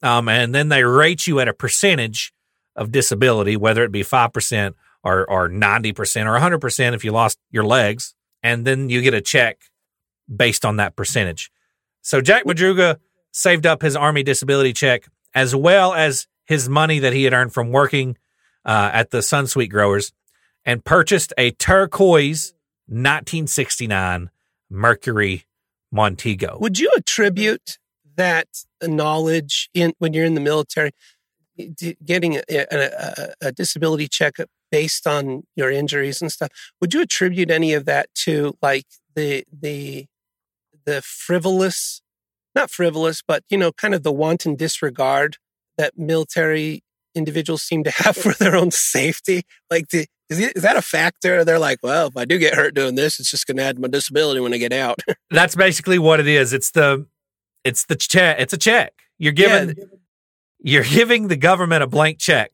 Um, 0.04 0.30
and 0.30 0.54
then 0.54 0.70
they 0.70 0.84
rate 0.84 1.26
you 1.26 1.40
at 1.40 1.48
a 1.48 1.54
percentage 1.54 2.34
of 2.76 2.92
disability, 2.92 3.58
whether 3.58 3.84
it 3.84 3.92
be 3.92 4.04
5% 4.04 4.74
or, 5.04 5.30
or 5.30 5.50
90% 5.50 5.96
or 6.26 6.40
100% 6.40 6.94
if 6.94 7.04
you 7.04 7.12
lost 7.12 7.38
your 7.52 7.64
legs. 7.64 8.14
And 8.44 8.66
then 8.66 8.90
you 8.90 9.02
get 9.02 9.14
a 9.14 9.22
check 9.22 9.62
based 10.34 10.66
on 10.66 10.78
that 10.78 10.96
percentage. 10.96 11.52
So 12.02 12.22
Jack 12.22 12.46
Madruga 12.46 12.98
saved 13.32 13.66
up 13.66 13.82
his 13.82 13.96
Army 13.96 14.24
disability 14.24 14.74
check 14.74 15.08
as 15.34 15.56
well 15.56 15.94
as 15.94 16.28
his 16.46 16.70
money 16.70 17.00
that 17.00 17.14
he 17.14 17.24
had 17.24 17.34
earned 17.34 17.54
from 17.54 17.72
working 17.72 18.18
uh, 18.66 18.90
at 18.94 19.12
the 19.12 19.20
Sunsweet 19.20 19.70
Growers 19.70 20.12
and 20.66 20.84
purchased 20.84 21.34
a 21.38 21.52
turquoise 21.52 22.54
1969 22.88 24.30
Mercury 24.70 25.46
Montego. 25.92 26.58
Would 26.60 26.80
you 26.80 26.92
attribute 26.96 27.78
that 28.16 28.48
knowledge 28.84 29.70
in 29.74 29.94
when 30.00 30.14
you're 30.14 30.26
in 30.26 30.34
the 30.34 30.42
military, 30.42 30.92
getting 32.04 32.36
a, 32.36 32.42
a, 32.50 32.66
a, 32.72 33.34
a 33.48 33.52
disability 33.52 34.08
checkup 34.08 34.50
based 34.72 35.08
on 35.08 35.44
your 35.56 35.72
injuries 35.72 36.22
and 36.22 36.32
stuff? 36.32 36.50
Would 36.82 36.94
you 36.94 37.02
attribute 37.02 37.50
any 37.52 37.74
of 37.74 37.86
that 37.86 38.10
to 38.26 38.56
like 38.62 38.86
the 39.16 39.44
the 39.52 40.06
the 40.86 41.02
frivolous, 41.02 42.02
not 42.56 42.72
frivolous, 42.72 43.22
but 43.28 43.44
you 43.50 43.58
know, 43.58 43.72
kind 43.72 43.94
of 43.94 44.04
the 44.04 44.12
wanton 44.12 44.56
disregard 44.56 45.38
that 45.78 45.98
military 45.98 46.84
individuals 47.14 47.62
seem 47.64 47.84
to 47.84 47.92
have 47.92 48.16
for 48.24 48.34
their 48.34 48.56
own 48.56 48.72
safety? 48.72 49.44
Like, 49.70 49.90
the, 49.90 50.08
is, 50.30 50.40
it, 50.40 50.56
is 50.56 50.64
that 50.64 50.76
a 50.78 50.82
factor? 50.82 51.44
They're 51.46 51.60
like, 51.60 51.80
well, 51.84 52.08
if 52.08 52.18
I 52.18 52.26
do 52.26 52.38
get 52.38 52.54
hurt 52.54 52.74
doing 52.74 52.96
this, 52.96 53.20
it's 53.20 53.32
just 53.32 53.48
going 53.48 53.58
to 53.58 53.64
add 53.64 53.76
to 53.78 53.82
my 53.82 53.88
disability 53.88 54.40
when 54.40 54.54
I 54.54 54.58
get 54.58 54.74
out. 54.74 55.00
That's 55.32 55.56
basically 55.56 56.00
what 56.00 56.20
it 56.20 56.28
is. 56.28 56.54
It's 56.54 56.72
the 56.72 57.06
it's 57.64 57.86
the 57.86 57.96
check. 57.96 58.38
It's 58.40 58.54
a 58.54 58.58
check. 58.58 58.94
You're 59.18 59.34
giving 59.34 59.76
you're 60.60 60.84
giving 60.84 61.28
the 61.28 61.38
government 61.38 61.84
a 61.84 61.88
blank 61.88 62.20
check. 62.20 62.52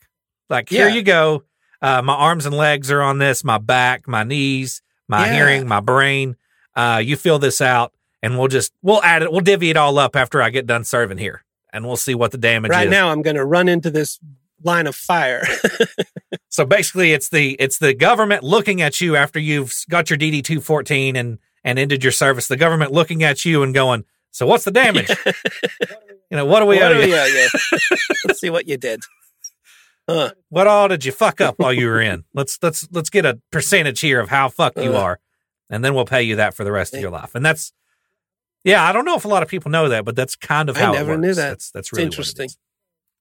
Like 0.50 0.70
here 0.70 0.88
Yeah. 0.88 0.94
you 0.96 1.02
go. 1.04 1.44
Uh, 1.84 2.02
my 2.02 2.14
arms 2.16 2.46
and 2.48 2.56
legs 2.56 2.90
are 2.90 3.02
on 3.02 3.18
this. 3.20 3.44
My 3.44 3.58
back, 3.60 4.08
my 4.08 4.24
knees, 4.24 4.82
my 5.08 5.28
Yeah. 5.28 5.34
hearing, 5.34 5.68
my 5.68 5.82
brain. 5.82 6.36
Uh, 6.76 7.02
you 7.04 7.16
fill 7.18 7.38
this 7.38 7.62
out, 7.62 7.94
and 8.24 8.40
we'll 8.40 8.48
just 8.48 8.72
we'll 8.82 9.04
add 9.04 9.22
it. 9.22 9.32
We'll 9.32 9.42
divvy 9.42 9.70
it 9.70 9.78
all 9.78 10.00
up 10.00 10.16
after 10.16 10.42
I 10.42 10.50
get 10.50 10.66
done 10.66 10.84
serving 10.86 11.18
here, 11.20 11.44
and 11.72 11.86
we'll 11.86 11.98
see 11.98 12.16
what 12.16 12.32
the 12.32 12.38
damage 12.40 12.72
right 12.72 12.84
is. 12.84 12.86
Right 12.88 12.92
now 12.92 13.10
I'm 13.10 13.22
going 13.22 13.36
to 13.36 13.46
run 13.46 13.68
into 13.70 13.92
this 13.92 14.20
line 14.64 14.88
of 14.88 14.96
fire. 14.96 15.44
So 16.50 16.66
basically, 16.66 17.14
it's 17.14 17.30
the 17.30 17.54
it's 17.60 17.80
the 17.80 17.96
government 17.96 18.44
looking 18.44 18.80
at 18.80 19.02
you 19.02 19.16
after 19.16 19.40
you've 19.40 19.74
got 19.90 20.12
your 20.12 20.20
DD 20.20 20.44
two 20.44 20.62
fourteen 20.62 21.16
and 21.16 21.40
and 21.64 21.80
ended 21.80 22.04
your 22.04 22.12
service. 22.12 22.48
The 22.48 22.58
government 22.58 22.92
looking 22.92 23.24
at 23.24 23.44
you 23.44 23.64
and 23.64 23.74
going, 23.74 24.04
"So 24.30 24.46
what's 24.46 24.64
the 24.64 24.70
damage? 24.70 25.10
you 25.26 26.38
know, 26.38 26.46
what 26.46 26.60
do 26.60 26.68
we 26.68 26.76
What 26.78 26.92
owe 26.92 27.00
you? 27.00 27.08
we 27.08 27.18
owe 27.20 27.26
you? 27.26 27.48
Let's 28.28 28.40
see 28.40 28.52
what 28.52 28.68
you 28.68 28.78
did. 28.78 29.02
What 30.08 30.68
all 30.68 30.88
did 30.88 31.06
you 31.06 31.12
fuck 31.12 31.40
up 31.42 31.56
while 31.58 31.74
you 31.74 31.88
were 31.88 32.02
in? 32.02 32.24
Let's 32.34 32.60
let's 32.62 32.88
let's 32.92 33.10
get 33.10 33.26
a 33.26 33.40
percentage 33.52 34.00
here 34.02 34.20
of 34.20 34.30
how 34.30 34.50
fucked 34.50 34.78
you 34.78 34.94
Uh. 34.96 35.00
are, 35.02 35.20
and 35.70 35.84
then 35.84 35.94
we'll 35.94 36.06
pay 36.06 36.24
you 36.24 36.36
that 36.38 36.54
for 36.54 36.64
the 36.64 36.72
rest 36.72 36.94
of 36.94 37.00
your 37.02 37.12
life. 37.12 37.36
And 37.36 37.46
that's 37.46 37.72
yeah, 38.64 38.84
I 38.84 38.92
don't 38.92 39.06
know 39.06 39.16
if 39.16 39.26
a 39.26 39.28
lot 39.30 39.44
of 39.44 39.50
people 39.50 39.72
know 39.72 39.90
that, 39.90 40.06
but 40.06 40.16
that's 40.16 40.36
kind 40.36 40.70
of 40.70 40.78
how 40.78 40.92
I 40.92 40.96
never 40.96 41.14
it 41.14 41.18
knew 41.20 41.34
that. 41.34 41.50
That's 41.50 41.72
that's 41.72 41.92
really 41.94 42.06
interesting. 42.06 42.50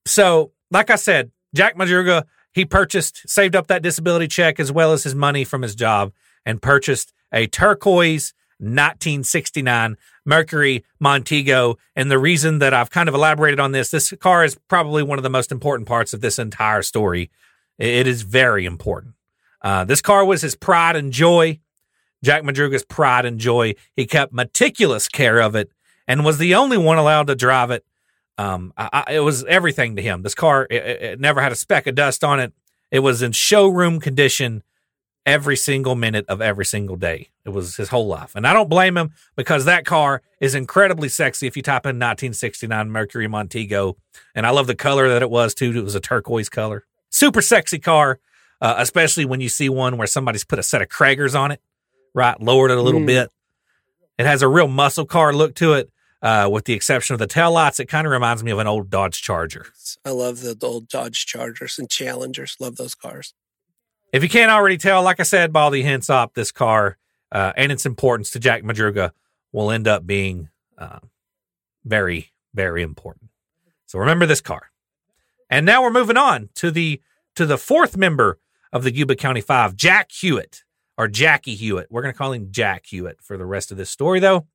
So, 0.05 0.51
like 0.71 0.89
I 0.89 0.95
said, 0.95 1.31
Jack 1.55 1.77
Madruga, 1.77 2.23
he 2.53 2.65
purchased, 2.65 3.27
saved 3.29 3.55
up 3.55 3.67
that 3.67 3.81
disability 3.81 4.27
check 4.27 4.59
as 4.59 4.71
well 4.71 4.91
as 4.93 5.03
his 5.03 5.15
money 5.15 5.43
from 5.45 5.61
his 5.61 5.75
job 5.75 6.11
and 6.45 6.61
purchased 6.61 7.13
a 7.33 7.47
turquoise 7.47 8.33
1969 8.59 9.97
Mercury 10.25 10.83
Montego. 10.99 11.77
And 11.95 12.09
the 12.09 12.19
reason 12.19 12.59
that 12.59 12.73
I've 12.73 12.89
kind 12.89 13.09
of 13.09 13.15
elaborated 13.15 13.59
on 13.59 13.71
this, 13.71 13.91
this 13.91 14.11
car 14.19 14.43
is 14.43 14.57
probably 14.67 15.03
one 15.03 15.19
of 15.19 15.23
the 15.23 15.29
most 15.29 15.51
important 15.51 15.87
parts 15.87 16.13
of 16.13 16.21
this 16.21 16.39
entire 16.39 16.81
story. 16.81 17.29
It 17.77 18.07
is 18.07 18.21
very 18.21 18.65
important. 18.65 19.15
Uh, 19.61 19.83
this 19.85 20.01
car 20.01 20.25
was 20.25 20.41
his 20.41 20.55
pride 20.55 20.95
and 20.95 21.11
joy. 21.11 21.59
Jack 22.23 22.43
Madruga's 22.43 22.85
pride 22.85 23.25
and 23.25 23.39
joy. 23.39 23.75
He 23.95 24.05
kept 24.05 24.33
meticulous 24.33 25.07
care 25.09 25.41
of 25.41 25.55
it 25.55 25.71
and 26.07 26.23
was 26.23 26.37
the 26.37 26.55
only 26.55 26.77
one 26.77 26.97
allowed 26.97 27.27
to 27.27 27.35
drive 27.35 27.71
it. 27.71 27.83
Um, 28.37 28.73
I, 28.77 29.03
I, 29.07 29.13
it 29.15 29.19
was 29.19 29.43
everything 29.45 29.95
to 29.97 30.01
him. 30.01 30.21
This 30.21 30.35
car, 30.35 30.65
it, 30.69 30.83
it- 30.83 31.19
never 31.19 31.41
had 31.41 31.51
a 31.51 31.55
speck 31.55 31.85
of 31.87 31.95
dust 31.95 32.23
on 32.23 32.39
it. 32.39 32.53
It 32.91 32.99
was 32.99 33.21
in 33.21 33.31
showroom 33.31 33.99
condition 33.99 34.63
every 35.25 35.55
single 35.57 35.95
minute 35.95 36.25
of 36.27 36.41
every 36.41 36.65
single 36.65 36.95
day. 36.95 37.29
It 37.45 37.49
was 37.49 37.75
his 37.75 37.89
whole 37.89 38.07
life. 38.07 38.35
And 38.35 38.47
I 38.47 38.53
don't 38.53 38.69
blame 38.69 38.95
him 38.97 39.11
because 39.35 39.65
that 39.65 39.85
car 39.85 40.21
is 40.39 40.55
incredibly 40.55 41.09
sexy. 41.09 41.45
If 41.47 41.57
you 41.57 41.63
type 41.63 41.85
in 41.85 41.97
1969 41.97 42.89
Mercury 42.89 43.27
Montego, 43.27 43.97
and 44.33 44.45
I 44.47 44.51
love 44.51 44.67
the 44.67 44.75
color 44.75 45.09
that 45.09 45.21
it 45.21 45.29
was 45.29 45.53
too. 45.53 45.71
It 45.77 45.83
was 45.83 45.95
a 45.95 45.99
turquoise 45.99 46.47
color. 46.49 46.85
Super 47.09 47.41
sexy 47.41 47.79
car, 47.79 48.19
uh, 48.61 48.75
especially 48.77 49.25
when 49.25 49.41
you 49.41 49.49
see 49.49 49.67
one 49.69 49.97
where 49.97 50.07
somebody's 50.07 50.45
put 50.45 50.57
a 50.59 50.63
set 50.63 50.81
of 50.81 50.87
Cragars 50.87 51.37
on 51.37 51.51
it, 51.51 51.61
right? 52.13 52.39
Lowered 52.41 52.71
it 52.71 52.77
a 52.77 52.81
little 52.81 53.01
Mm. 53.01 53.07
bit. 53.07 53.29
It 54.17 54.25
has 54.25 54.41
a 54.41 54.47
real 54.47 54.67
muscle 54.67 55.05
car 55.05 55.33
look 55.33 55.55
to 55.55 55.73
it. 55.73 55.89
Uh, 56.21 56.47
with 56.49 56.63
the 56.63 56.71
exception 56.71 57.13
of 57.13 57.19
the 57.19 57.27
taillights, 57.27 57.81
it 57.81 57.87
kind 57.87 58.07
of 58.07 58.11
reminds 58.11 58.41
me 58.45 58.51
of 58.51 58.57
an 58.59 58.65
old 58.67 58.89
Dodge 58.89 59.21
Charger. 59.21 59.65
I 60.05 60.11
love 60.11 60.39
the 60.39 60.57
old 60.61 60.87
Dodge 60.87 61.25
Chargers 61.25 61.77
and 61.77 61.89
Challengers. 61.89 62.55
Love 62.61 62.77
those 62.77 62.95
cars. 62.95 63.33
If 64.13 64.23
you 64.23 64.29
can't 64.29 64.49
already 64.49 64.77
tell, 64.77 65.03
like 65.03 65.19
I 65.19 65.23
said, 65.23 65.51
Baldy 65.51 65.83
up, 66.07 66.33
this 66.33 66.49
car 66.53 66.97
uh, 67.33 67.51
and 67.57 67.71
its 67.71 67.85
importance 67.85 68.29
to 68.31 68.39
Jack 68.39 68.61
Madruga 68.63 69.11
will 69.51 69.71
end 69.71 69.87
up 69.87 70.05
being 70.05 70.49
uh, 70.77 70.99
very, 71.83 72.31
very 72.53 72.83
important. 72.83 73.31
So 73.87 73.99
remember 73.99 74.25
this 74.25 74.39
car. 74.39 74.69
And 75.49 75.65
now 75.65 75.81
we're 75.81 75.91
moving 75.91 76.17
on 76.17 76.49
to 76.55 76.71
the 76.71 77.01
to 77.35 77.45
the 77.45 77.57
fourth 77.57 77.97
member 77.97 78.39
of 78.71 78.83
the 78.83 78.93
Yuba 78.93 79.15
County 79.15 79.41
Five, 79.41 79.75
Jack 79.75 80.09
Huett 80.09 80.63
or 80.97 81.07
Jackie 81.07 81.57
Huett. 81.57 81.85
We're 81.89 82.01
going 82.03 82.13
to 82.13 82.17
call 82.17 82.31
him 82.31 82.51
Jack 82.51 82.85
Huett 82.85 83.19
for 83.21 83.37
the 83.37 83.45
rest 83.45 83.71
of 83.71 83.77
this 83.77 83.89
story, 83.89 84.19
though. 84.19 84.47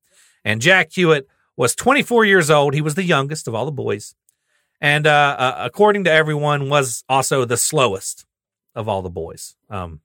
And 0.43 0.61
Jack 0.61 0.91
Huett 0.91 1.23
was 1.57 1.75
24 1.75 2.25
years 2.25 2.49
old. 2.49 2.73
He 2.73 2.81
was 2.81 2.95
the 2.95 3.03
youngest 3.03 3.47
of 3.47 3.55
all 3.55 3.65
the 3.65 3.71
boys, 3.71 4.15
and 4.79 5.05
uh, 5.05 5.35
uh, 5.37 5.55
according 5.57 6.05
to 6.05 6.11
everyone, 6.11 6.69
was 6.69 7.03
also 7.09 7.43
the 7.43 7.57
slowest 7.57 8.25
of 8.75 8.87
all 8.87 9.01
the 9.01 9.09
boys. 9.09 9.55
Um, 9.69 10.01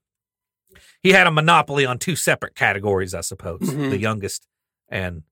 he 1.04 1.12
had 1.12 1.28
a 1.28 1.30
monopoly 1.30 1.86
on 1.86 1.98
two 2.00 2.16
separate 2.16 2.56
categories, 2.56 3.14
I 3.14 3.20
suppose: 3.20 3.60
Mhm. 3.60 3.90
the 3.90 3.98
youngest 3.98 4.48
and 4.88 5.22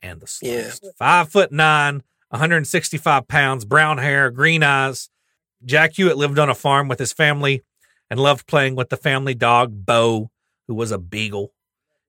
and 0.00 0.20
the 0.20 0.38
Yeah. 0.42 0.70
slowest. 0.70 0.96
Five 0.98 1.30
foot 1.30 1.52
nine, 1.52 2.02
165 2.30 3.26
pounds, 3.28 3.64
brown 3.64 3.98
hair, 3.98 4.30
green 4.30 4.62
eyes. 4.62 5.08
Jack 5.64 5.94
Huett 5.94 6.16
lived 6.16 6.38
on 6.38 6.48
a 6.50 6.54
farm 6.54 6.88
with 6.88 6.98
his 6.98 7.12
family 7.12 7.62
and 8.10 8.20
loved 8.20 8.46
playing 8.46 8.76
with 8.76 8.90
the 8.90 8.96
family 8.98 9.34
dog 9.34 9.84
Bo, 9.86 10.30
who 10.68 10.74
was 10.74 10.90
a 10.90 10.98
beagle. 10.98 11.52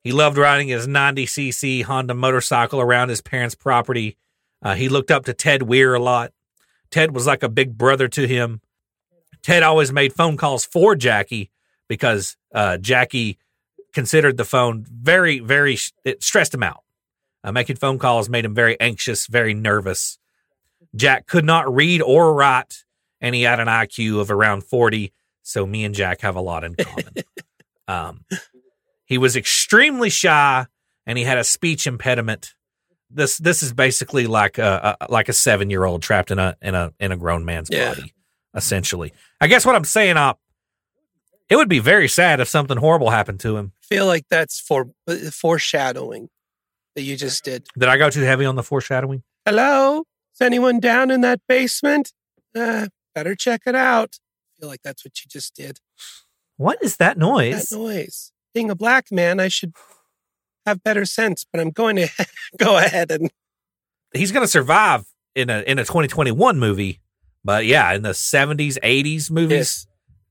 He 0.04 0.12
loved 0.12 0.38
riding 0.38 0.68
his 0.68 0.88
90cc 0.88 1.82
Honda 1.84 2.14
motorcycle 2.14 2.80
around 2.82 3.10
his 3.10 3.22
parents' 3.22 3.56
property. 3.56 4.18
Uh, 4.62 4.76
he 4.76 4.90
looked 4.90 5.10
up 5.10 5.26
to 5.26 5.34
Ted 5.34 5.62
Weiher 5.62 5.96
a 5.98 6.02
lot. 6.04 6.32
Ted 6.92 7.14
was 7.16 7.26
like 7.26 7.44
a 7.44 7.50
big 7.50 7.78
brother 7.78 8.08
to 8.10 8.28
him. 8.28 8.62
Ted 9.42 9.64
always 9.64 9.92
made 9.92 10.14
phone 10.14 10.38
calls 10.38 10.66
for 10.66 10.96
Jackie 10.96 11.50
because 11.88 12.36
uh, 12.54 12.78
Jackie 12.78 13.38
considered 13.94 14.38
the 14.38 14.46
phone 14.46 14.86
very, 14.90 15.40
very, 15.40 15.78
it 16.04 16.24
stressed 16.24 16.54
him 16.54 16.64
out. 16.64 16.84
Uh, 17.44 17.52
making 17.52 17.76
phone 17.76 18.00
calls 18.00 18.28
made 18.30 18.44
him 18.46 18.56
very 18.56 18.80
anxious, 18.80 19.28
very 19.28 19.54
nervous. 19.54 20.18
Jack 20.96 21.28
could 21.28 21.46
not 21.46 21.74
read 21.74 22.02
or 22.02 22.34
write, 22.34 22.84
and 23.22 23.36
he 23.36 23.44
had 23.44 23.60
an 23.60 23.68
IQ 23.68 24.20
of 24.20 24.32
around 24.32 24.64
40. 24.64 25.14
So 25.44 25.66
me 25.66 25.84
and 25.84 25.94
Jack 25.94 26.22
have 26.22 26.36
a 26.36 26.42
lot 26.42 26.64
in 26.64 26.76
common. 26.76 27.14
um, 27.88 28.26
he 29.06 29.18
was 29.18 29.36
extremely 29.36 30.10
shy, 30.10 30.66
and 31.06 31.18
he 31.18 31.24
had 31.24 31.38
a 31.38 31.44
speech 31.44 31.86
impediment. 31.86 32.56
This 33.12 33.38
this 33.38 33.62
is 33.62 33.72
basically 33.72 34.26
like 34.26 34.58
a, 34.58 34.98
a 35.00 35.12
like 35.12 35.30
a 35.30 35.34
seven 35.34 35.70
year 35.70 35.86
old 35.86 36.02
trapped 36.02 36.32
in 36.32 36.40
a 36.40 36.58
in 36.64 36.74
a 36.74 36.92
in 37.00 37.12
a 37.12 37.18
grown 37.18 37.46
man's 37.46 37.70
Yeah. 37.72 37.94
body, 37.94 38.14
essentially. 38.56 39.14
I 39.40 39.46
guess 39.46 39.66
what 39.66 39.76
I'm 39.76 39.84
saying, 39.86 40.18
up, 40.18 40.40
it 41.50 41.56
would 41.56 41.70
be 41.70 41.80
very 41.80 42.08
sad 42.08 42.40
if 42.40 42.48
something 42.48 42.78
horrible 42.78 43.10
happened 43.12 43.40
to 43.42 43.58
him. 43.58 43.74
I 43.84 43.86
feel 43.96 44.06
like 44.06 44.26
that's 44.30 44.60
for 44.60 44.90
uh, 45.08 45.16
foreshadowing 45.32 46.30
that 46.96 47.04
you 47.04 47.16
just 47.16 47.44
did. 47.44 47.68
Did 47.78 47.90
I 47.90 47.98
go 47.98 48.10
too 48.10 48.22
heavy 48.22 48.46
on 48.46 48.56
the 48.56 48.64
foreshadowing? 48.64 49.24
Hello? 49.46 50.00
Is 50.34 50.42
anyone 50.42 50.80
down 50.80 51.12
in 51.12 51.22
that 51.22 51.40
basement? 51.48 52.12
Uh, 52.56 52.88
better 53.14 53.36
check 53.36 53.62
it 53.66 53.76
out. 53.76 54.16
I 54.58 54.62
feel 54.62 54.70
like 54.70 54.82
that's 54.84 55.06
what 55.06 55.14
you 55.24 55.30
just 55.30 55.56
did. 55.56 55.80
What 56.58 56.80
is 56.82 56.98
that 56.98 57.18
noise? 57.18 57.70
That 57.70 57.76
noise. 57.78 58.32
Being 58.54 58.70
a 58.72 58.76
black 58.76 59.12
man, 59.12 59.40
I 59.40 59.50
should 59.50 59.74
have 60.66 60.84
better 60.84 61.06
sense, 61.06 61.46
but 61.52 61.60
I'm 61.62 61.72
going 61.72 61.98
to 61.98 62.08
go 62.58 62.78
ahead 62.78 63.12
and 63.12 63.30
He's 64.14 64.32
going 64.32 64.46
to 64.46 64.52
survive 64.52 65.04
in 65.36 65.50
a 65.50 65.60
in 65.68 65.78
a 65.78 65.84
2021 65.84 66.58
movie, 66.58 67.02
but 67.44 67.66
yeah, 67.66 67.92
in 67.94 68.02
the 68.02 68.12
70s, 68.12 68.80
80s 68.82 69.30
movies, 69.30 69.52
Yes. 69.52 69.88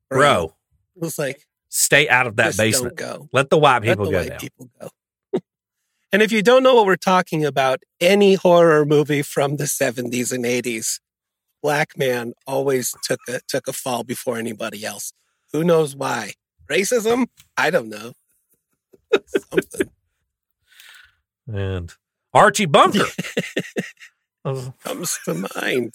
bro, 0.09 0.55
It 0.97 1.03
was 1.03 1.19
like, 1.19 1.47
stay 1.69 2.09
out 2.09 2.27
of 2.27 2.37
that 2.37 2.57
basement. 2.57 2.97
go. 2.97 3.29
Let 3.33 3.51
the 3.51 3.59
white 3.59 3.83
Let 3.85 3.99
people 3.99 4.05
the 4.07 4.11
go 4.13 4.19
white 4.19 4.29
down. 4.31 4.39
people 4.39 4.71
go. 4.81 4.89
and 6.13 6.23
if 6.23 6.31
you 6.33 6.43
don't 6.43 6.63
know 6.63 6.75
what 6.75 6.87
we're 6.87 6.97
talking 6.97 7.45
about, 7.45 7.81
any 8.01 8.35
horror 8.35 8.85
movie 8.85 9.23
from 9.23 9.57
the 9.57 9.65
70s 9.65 10.33
and 10.33 10.45
80s, 10.45 11.01
black 11.63 11.97
man 11.97 12.35
always 12.47 12.95
took 13.03 13.21
a 13.29 13.41
took 13.49 13.67
a 13.67 13.73
fall 13.73 14.05
before 14.05 14.37
anybody 14.39 14.85
else. 14.85 15.13
Who 15.53 15.65
knows 15.65 15.97
why? 15.97 16.35
Racism? 16.71 17.27
I 17.57 17.71
don't 17.71 17.89
know. 17.89 18.13
Something 19.27 19.91
And 21.53 21.93
Archie 22.33 22.67
Bunker. 22.67 23.05
Comes 24.45 25.19
to 25.25 25.47
mind. 25.57 25.95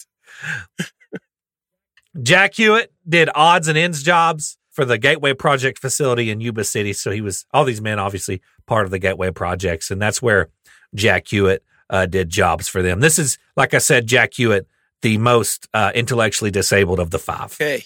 Jack 2.22 2.54
Huett 2.54 2.88
did 3.08 3.28
odds 3.34 3.68
and 3.68 3.78
ends 3.78 4.02
jobs 4.02 4.56
for 4.80 4.86
the 4.86 4.96
Gateway 4.96 5.34
Project 5.34 5.78
facility 5.78 6.30
in 6.30 6.40
Yuba 6.40 6.64
City. 6.64 6.94
So 6.94 7.10
he 7.10 7.20
was 7.20 7.44
all 7.52 7.66
these 7.66 7.82
men, 7.82 7.98
obviously 7.98 8.40
part 8.64 8.86
of 8.86 8.90
the 8.90 8.98
Gateway 8.98 9.30
projects, 9.30 9.90
and 9.90 10.00
that's 10.00 10.22
where 10.22 10.48
Jack 10.94 11.26
Huett 11.26 11.58
uh, 11.90 12.06
did 12.06 12.30
jobs 12.30 12.66
for 12.66 12.80
them. 12.80 13.00
This 13.00 13.18
is, 13.18 13.36
like 13.58 13.74
I 13.74 13.78
said, 13.78 14.06
Jack 14.06 14.32
Huett, 14.32 14.64
the 15.02 15.18
most 15.18 15.68
uh, 15.74 15.92
intellectually 15.94 16.50
disabled 16.50 16.98
of 16.98 17.10
the 17.10 17.18
five. 17.18 17.52
Okay. 17.60 17.84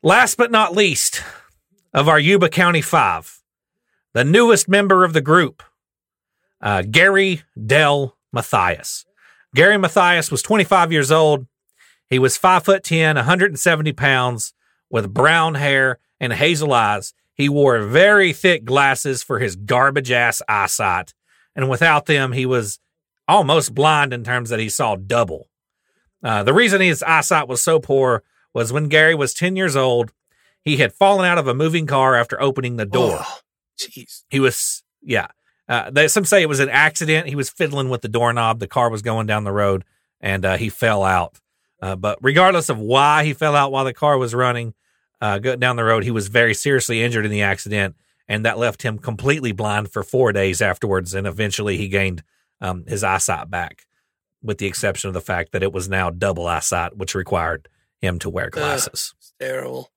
Last 0.00 0.36
but 0.36 0.52
not 0.52 0.72
least 0.72 1.20
of 1.92 2.08
our 2.08 2.20
Yuba 2.20 2.48
County 2.48 2.80
Five, 2.80 3.42
the 4.14 4.22
newest 4.22 4.68
member 4.68 5.02
of 5.02 5.14
the 5.14 5.20
group, 5.20 5.64
uh, 6.60 6.82
Gary 6.82 7.42
Dell 7.60 8.16
Mathias. 8.32 9.04
Gary 9.52 9.78
Mathias 9.78 10.30
was 10.30 10.42
25 10.42 10.92
years 10.92 11.10
old. 11.10 11.48
He 12.08 12.20
was 12.20 12.36
five 12.36 12.64
foot 12.64 12.84
10, 12.84 13.16
170 13.16 13.92
pounds, 13.94 14.54
with 14.90 15.12
brown 15.12 15.54
hair 15.54 15.98
and 16.20 16.32
hazel 16.32 16.72
eyes. 16.72 17.12
He 17.34 17.48
wore 17.48 17.80
very 17.80 18.32
thick 18.32 18.64
glasses 18.64 19.22
for 19.22 19.38
his 19.38 19.56
garbage 19.56 20.10
ass 20.10 20.42
eyesight. 20.48 21.14
And 21.54 21.68
without 21.68 22.06
them, 22.06 22.32
he 22.32 22.46
was 22.46 22.80
almost 23.26 23.74
blind 23.74 24.12
in 24.12 24.24
terms 24.24 24.50
that 24.50 24.58
he 24.58 24.68
saw 24.68 24.96
double. 24.96 25.48
Uh, 26.22 26.42
the 26.42 26.54
reason 26.54 26.80
his 26.80 27.02
eyesight 27.02 27.46
was 27.46 27.62
so 27.62 27.78
poor 27.78 28.22
was 28.52 28.72
when 28.72 28.88
Gary 28.88 29.14
was 29.14 29.34
10 29.34 29.54
years 29.54 29.76
old, 29.76 30.12
he 30.64 30.78
had 30.78 30.92
fallen 30.92 31.24
out 31.24 31.38
of 31.38 31.46
a 31.46 31.54
moving 31.54 31.86
car 31.86 32.16
after 32.16 32.40
opening 32.42 32.76
the 32.76 32.86
door. 32.86 33.18
Oh, 33.20 33.38
Jeez. 33.78 34.24
He 34.28 34.40
was, 34.40 34.82
yeah. 35.02 35.28
Uh, 35.68 35.90
they, 35.90 36.08
some 36.08 36.24
say 36.24 36.42
it 36.42 36.48
was 36.48 36.60
an 36.60 36.70
accident. 36.70 37.28
He 37.28 37.36
was 37.36 37.50
fiddling 37.50 37.88
with 37.88 38.02
the 38.02 38.08
doorknob. 38.08 38.58
The 38.58 38.66
car 38.66 38.90
was 38.90 39.02
going 39.02 39.26
down 39.26 39.44
the 39.44 39.52
road 39.52 39.84
and 40.20 40.44
uh, 40.44 40.56
he 40.56 40.68
fell 40.68 41.04
out. 41.04 41.38
Uh, 41.80 41.96
but 41.96 42.18
regardless 42.20 42.68
of 42.68 42.78
why 42.78 43.24
he 43.24 43.32
fell 43.32 43.54
out 43.54 43.72
while 43.72 43.84
the 43.84 43.94
car 43.94 44.18
was 44.18 44.34
running 44.34 44.74
uh, 45.20 45.38
down 45.38 45.76
the 45.76 45.84
road, 45.84 46.04
he 46.04 46.10
was 46.10 46.28
very 46.28 46.54
seriously 46.54 47.02
injured 47.02 47.24
in 47.24 47.30
the 47.30 47.42
accident. 47.42 47.96
And 48.26 48.44
that 48.44 48.58
left 48.58 48.82
him 48.82 48.98
completely 48.98 49.52
blind 49.52 49.90
for 49.90 50.02
four 50.02 50.32
days 50.32 50.60
afterwards. 50.60 51.14
And 51.14 51.26
eventually 51.26 51.78
he 51.78 51.88
gained 51.88 52.22
um, 52.60 52.84
his 52.86 53.02
eyesight 53.02 53.50
back, 53.50 53.86
with 54.42 54.58
the 54.58 54.66
exception 54.66 55.08
of 55.08 55.14
the 55.14 55.20
fact 55.20 55.52
that 55.52 55.62
it 55.62 55.72
was 55.72 55.88
now 55.88 56.10
double 56.10 56.46
eyesight, 56.46 56.96
which 56.96 57.14
required 57.14 57.68
him 58.00 58.18
to 58.18 58.30
wear 58.30 58.50
glasses. 58.50 59.14
It's 59.18 59.32
terrible. 59.40 59.90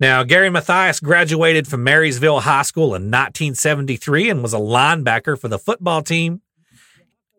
Now, 0.00 0.24
Gary 0.24 0.50
Mathias 0.50 0.98
graduated 0.98 1.68
from 1.68 1.84
Marysville 1.84 2.40
High 2.40 2.62
School 2.62 2.94
in 2.96 3.10
1973 3.10 4.28
and 4.28 4.42
was 4.42 4.52
a 4.52 4.58
linebacker 4.58 5.38
for 5.38 5.48
the 5.48 5.58
football 5.58 6.02
team. 6.02 6.42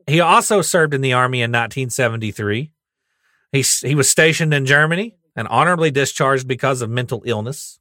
He 0.07 0.21
also 0.21 0.61
served 0.61 0.93
in 0.93 1.01
the 1.01 1.13
Army 1.13 1.39
in 1.39 1.51
1973. 1.51 2.71
He, 3.55 3.63
he 3.87 3.95
was 3.95 4.09
stationed 4.09 4.53
in 4.53 4.65
Germany 4.65 5.15
and 5.35 5.47
honorably 5.47 5.91
discharged 5.91 6.47
because 6.47 6.81
of 6.81 6.89
mental 6.89 7.23
illness. 7.25 7.79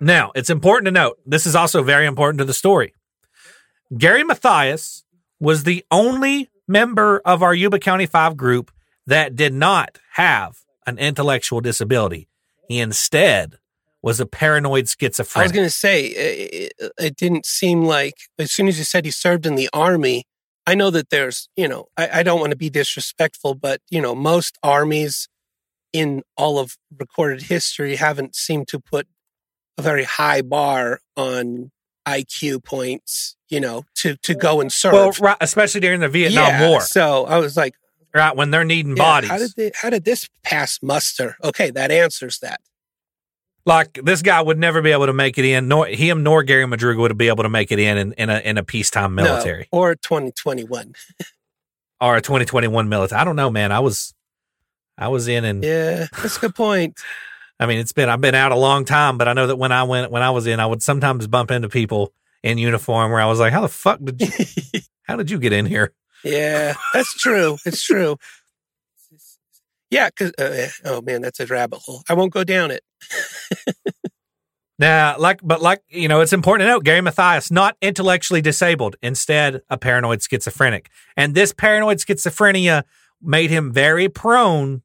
Now, 0.00 0.32
it's 0.34 0.50
important 0.50 0.86
to 0.86 0.90
note 0.90 1.18
this 1.24 1.46
is 1.46 1.54
also 1.54 1.82
very 1.82 2.06
important 2.06 2.38
to 2.38 2.44
the 2.44 2.54
story. 2.54 2.94
Gary 3.96 4.24
Mathias 4.24 5.04
was 5.38 5.64
the 5.64 5.84
only 5.90 6.50
member 6.66 7.20
of 7.24 7.42
our 7.42 7.54
Yuba 7.54 7.78
County 7.78 8.06
5 8.06 8.36
group 8.36 8.72
that 9.06 9.36
did 9.36 9.52
not 9.52 9.98
have 10.14 10.56
an 10.86 10.98
intellectual 10.98 11.60
disability. 11.60 12.28
He 12.68 12.80
instead 12.80 13.58
was 14.02 14.20
a 14.20 14.26
paranoid 14.26 14.88
schizophrenic. 14.88 15.44
I 15.44 15.48
was 15.48 15.52
going 15.52 15.66
to 15.66 15.70
say, 15.70 16.06
it, 16.06 16.72
it 16.98 17.16
didn't 17.16 17.46
seem 17.46 17.84
like, 17.84 18.14
as 18.38 18.52
soon 18.52 18.68
as 18.68 18.78
you 18.78 18.84
said 18.84 19.04
he 19.04 19.10
served 19.10 19.46
in 19.46 19.54
the 19.54 19.68
army, 19.72 20.24
I 20.66 20.74
know 20.74 20.90
that 20.90 21.10
there's, 21.10 21.48
you 21.56 21.68
know, 21.68 21.86
I, 21.96 22.20
I 22.20 22.22
don't 22.22 22.40
want 22.40 22.50
to 22.52 22.56
be 22.56 22.70
disrespectful, 22.70 23.54
but, 23.54 23.80
you 23.90 24.00
know, 24.00 24.14
most 24.14 24.58
armies 24.62 25.28
in 25.92 26.22
all 26.36 26.58
of 26.58 26.76
recorded 26.98 27.42
history 27.42 27.96
haven't 27.96 28.34
seemed 28.34 28.68
to 28.68 28.80
put 28.80 29.06
a 29.78 29.82
very 29.82 30.04
high 30.04 30.42
bar 30.42 31.00
on 31.16 31.70
IQ 32.06 32.64
points, 32.64 33.36
you 33.48 33.60
know, 33.60 33.84
to, 33.96 34.16
to 34.16 34.34
go 34.34 34.60
and 34.60 34.72
serve. 34.72 34.92
well, 34.92 35.12
right, 35.20 35.36
especially 35.40 35.80
during 35.80 36.00
the 36.00 36.08
Vietnam 36.08 36.46
Yeah, 36.46 36.68
War, 36.70 36.80
So 36.80 37.26
I 37.26 37.38
was 37.38 37.56
like, 37.56 37.74
right 38.14 38.34
when 38.36 38.50
they're 38.50 38.64
needing 38.64 38.96
yeah, 38.96 39.02
bodies. 39.02 39.30
how 39.30 39.38
did 39.38 39.50
they, 39.56 39.70
how 39.74 39.90
did 39.90 40.04
this 40.04 40.28
pass 40.42 40.78
muster? 40.82 41.36
Okay, 41.42 41.70
that 41.70 41.90
answers 41.90 42.38
that. 42.40 42.60
Like 43.66 43.98
this 44.02 44.22
guy 44.22 44.40
would 44.40 44.58
never 44.58 44.82
be 44.82 44.92
able 44.92 45.06
to 45.06 45.12
make 45.12 45.38
it 45.38 45.44
in. 45.44 45.68
Nor 45.68 45.86
him 45.86 46.22
nor 46.22 46.42
Gary 46.42 46.64
Madruga 46.66 46.98
would 46.98 47.16
be 47.18 47.28
able 47.28 47.42
to 47.44 47.48
make 47.48 47.72
it 47.72 47.78
in 47.78 47.96
in, 47.98 48.12
in 48.14 48.30
a 48.30 48.38
in 48.40 48.58
a 48.58 48.62
peacetime 48.64 49.14
No, 49.14 49.24
military 49.24 49.68
or 49.72 49.94
2021. 49.94 50.92
or 52.00 52.16
a 52.16 52.20
2021 52.20 52.88
military. 52.88 53.20
I 53.20 53.24
don't 53.24 53.36
know, 53.36 53.50
man. 53.50 53.72
I 53.72 53.80
was 53.80 54.14
I 54.98 55.08
was 55.08 55.28
in 55.28 55.44
and 55.44 55.64
Yeah, 55.64 56.06
that's 56.16 56.36
a 56.36 56.40
good 56.40 56.54
point. 56.54 56.98
I 57.60 57.66
mean, 57.66 57.78
it's 57.78 57.92
been 57.92 58.08
I've 58.08 58.20
been 58.20 58.34
out 58.34 58.52
a 58.52 58.56
long 58.56 58.84
time, 58.84 59.16
but 59.16 59.28
I 59.28 59.32
know 59.32 59.46
that 59.46 59.56
when 59.56 59.72
I 59.72 59.84
went 59.84 60.10
when 60.10 60.22
I 60.22 60.30
was 60.30 60.46
in, 60.46 60.58
I 60.60 60.66
would 60.66 60.82
sometimes 60.82 61.26
bump 61.26 61.50
into 61.50 61.68
people 61.68 62.12
in 62.42 62.58
uniform 62.58 63.10
where 63.12 63.20
I 63.20 63.26
was 63.26 63.38
like, 63.38 63.52
"How 63.52 63.60
the 63.62 63.68
fuck 63.68 64.00
did 64.02 64.20
you? 64.20 64.80
how 65.04 65.16
did 65.16 65.30
you 65.30 65.38
get 65.38 65.52
in 65.52 65.64
here?" 65.64 65.92
Yeah, 66.24 66.74
that's 66.92 67.14
true. 67.14 67.58
It's 67.64 67.82
true. 67.84 68.16
Yeah, 69.90 70.08
because 70.08 70.32
uh, 70.38 70.68
oh 70.84 71.02
man, 71.02 71.22
that's 71.22 71.40
a 71.40 71.46
rabbit 71.46 71.80
hole. 71.80 72.02
I 72.08 72.14
won't 72.14 72.32
go 72.32 72.44
down 72.44 72.70
it. 72.70 72.82
Now, 74.78 75.16
like, 75.18 75.40
but 75.42 75.62
like, 75.62 75.82
you 75.88 76.08
know, 76.08 76.20
it's 76.20 76.32
important 76.32 76.66
to 76.66 76.72
note 76.72 76.84
Gary 76.84 77.00
Mathias, 77.00 77.50
not 77.50 77.76
intellectually 77.80 78.40
disabled, 78.40 78.96
instead, 79.02 79.62
a 79.70 79.78
paranoid 79.78 80.22
schizophrenic. 80.22 80.90
And 81.16 81.34
this 81.34 81.52
paranoid 81.52 81.98
schizophrenia 81.98 82.82
made 83.22 83.50
him 83.50 83.72
very 83.72 84.08
prone 84.08 84.82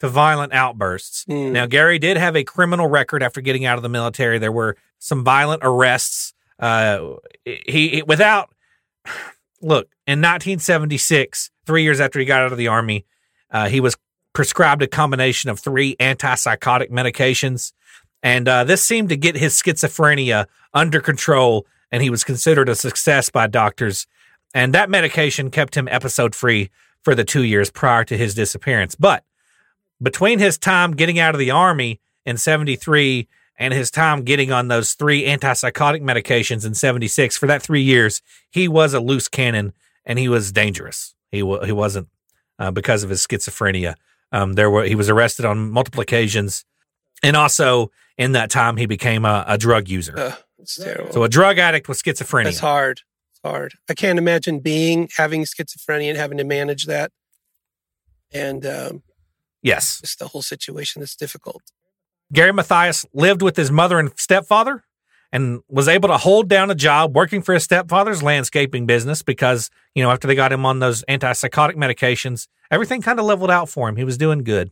to 0.00 0.08
violent 0.08 0.52
outbursts. 0.52 1.24
Hmm. 1.24 1.52
Now, 1.52 1.66
Gary 1.66 2.00
did 2.00 2.16
have 2.16 2.36
a 2.36 2.42
criminal 2.42 2.88
record 2.88 3.22
after 3.22 3.40
getting 3.40 3.64
out 3.64 3.76
of 3.76 3.82
the 3.82 3.88
military. 3.88 4.38
There 4.38 4.50
were 4.50 4.76
some 4.98 5.22
violent 5.22 5.62
arrests. 5.64 6.34
Uh, 6.58 7.14
he, 7.44 7.88
he 7.88 8.02
without 8.04 8.52
look 9.62 9.88
in 10.08 10.18
1976, 10.20 11.50
three 11.64 11.84
years 11.84 12.00
after 12.00 12.18
he 12.18 12.24
got 12.24 12.42
out 12.42 12.50
of 12.50 12.58
the 12.58 12.66
army, 12.66 13.06
uh, 13.52 13.68
he 13.68 13.80
was 13.80 13.96
prescribed 14.32 14.82
a 14.82 14.86
combination 14.86 15.50
of 15.50 15.60
three 15.60 15.96
antipsychotic 15.96 16.90
medications, 16.90 17.72
and 18.22 18.48
uh, 18.48 18.64
this 18.64 18.82
seemed 18.82 19.08
to 19.08 19.16
get 19.16 19.36
his 19.36 19.54
schizophrenia 19.54 20.46
under 20.72 21.00
control. 21.00 21.66
And 21.90 22.02
he 22.02 22.10
was 22.10 22.24
considered 22.24 22.68
a 22.68 22.74
success 22.74 23.28
by 23.28 23.48
doctors. 23.48 24.06
And 24.54 24.72
that 24.74 24.88
medication 24.88 25.50
kept 25.50 25.76
him 25.76 25.88
episode 25.88 26.34
free 26.34 26.70
for 27.02 27.14
the 27.14 27.24
two 27.24 27.42
years 27.42 27.70
prior 27.70 28.04
to 28.04 28.16
his 28.16 28.34
disappearance. 28.34 28.94
But 28.94 29.24
between 30.02 30.38
his 30.38 30.58
time 30.58 30.92
getting 30.92 31.18
out 31.18 31.34
of 31.34 31.38
the 31.38 31.50
army 31.50 32.00
in 32.24 32.36
73 32.36 33.28
and 33.58 33.74
his 33.74 33.90
time 33.90 34.22
getting 34.22 34.50
on 34.50 34.68
those 34.68 34.94
three 34.94 35.24
antipsychotic 35.24 36.02
medications 36.02 36.66
in 36.66 36.74
76 36.74 37.36
for 37.36 37.46
that 37.46 37.62
three 37.62 37.82
years 37.82 38.22
he 38.50 38.66
was 38.66 38.94
a 38.94 39.00
loose 39.00 39.28
cannon 39.28 39.72
and 40.04 40.18
he 40.18 40.28
was 40.28 40.50
dangerous 40.50 41.14
he, 41.30 41.42
wa 41.42 41.64
he 41.64 41.72
wasn't 41.72 42.08
uh, 42.58 42.70
because 42.70 43.04
of 43.04 43.10
his 43.10 43.24
schizophrenia 43.24 43.94
um, 44.32 44.54
there 44.54 44.70
were 44.70 44.84
he 44.84 44.94
was 44.94 45.08
arrested 45.08 45.44
on 45.44 45.70
multiple 45.70 46.00
occasions 46.00 46.64
and 47.22 47.36
also 47.36 47.90
in 48.18 48.32
that 48.32 48.50
time 48.50 48.76
he 48.76 48.86
became 48.86 49.24
a, 49.24 49.44
a 49.46 49.58
drug 49.58 49.88
user 49.88 50.34
it's 50.58 50.76
terrible. 50.76 51.12
so 51.12 51.24
a 51.24 51.28
drug 51.28 51.58
addict 51.58 51.88
with 51.88 52.02
schizophrenia 52.02 52.48
It's 52.48 52.60
hard. 52.60 53.00
It's 53.32 53.40
hard. 53.44 53.74
I 53.90 53.94
can't 53.94 54.18
imagine 54.18 54.60
being 54.60 55.08
having 55.16 55.42
schizophrenia 55.44 56.08
and 56.08 56.16
having 56.18 56.38
to 56.38 56.44
manage 56.44 56.86
that, 56.86 57.10
and 58.32 58.64
um, 58.64 59.02
yes 59.62 60.00
just 60.00 60.18
the 60.18 60.28
whole 60.28 60.42
situation 60.42 61.00
that's 61.00 61.16
difficult. 61.16 61.62
Gary 62.32 62.52
Mathias 62.52 63.04
lived 63.12 63.42
with 63.42 63.56
his 63.56 63.70
mother 63.70 63.98
and 63.98 64.12
stepfather 64.16 64.84
and 65.32 65.60
was 65.68 65.88
able 65.88 66.08
to 66.10 66.18
hold 66.18 66.48
down 66.48 66.70
a 66.70 66.74
job 66.74 67.16
working 67.16 67.40
for 67.40 67.54
his 67.54 67.64
stepfather's 67.64 68.22
landscaping 68.22 68.86
business 68.86 69.22
because, 69.22 69.70
you 69.94 70.02
know, 70.02 70.10
after 70.10 70.28
they 70.28 70.34
got 70.34 70.52
him 70.52 70.66
on 70.66 70.78
those 70.78 71.02
antipsychotic 71.08 71.74
medications, 71.74 72.48
everything 72.70 73.00
kind 73.00 73.18
of 73.18 73.24
leveled 73.24 73.50
out 73.50 73.68
for 73.68 73.88
him. 73.88 73.96
He 73.96 74.04
was 74.04 74.18
doing 74.18 74.44
good. 74.44 74.70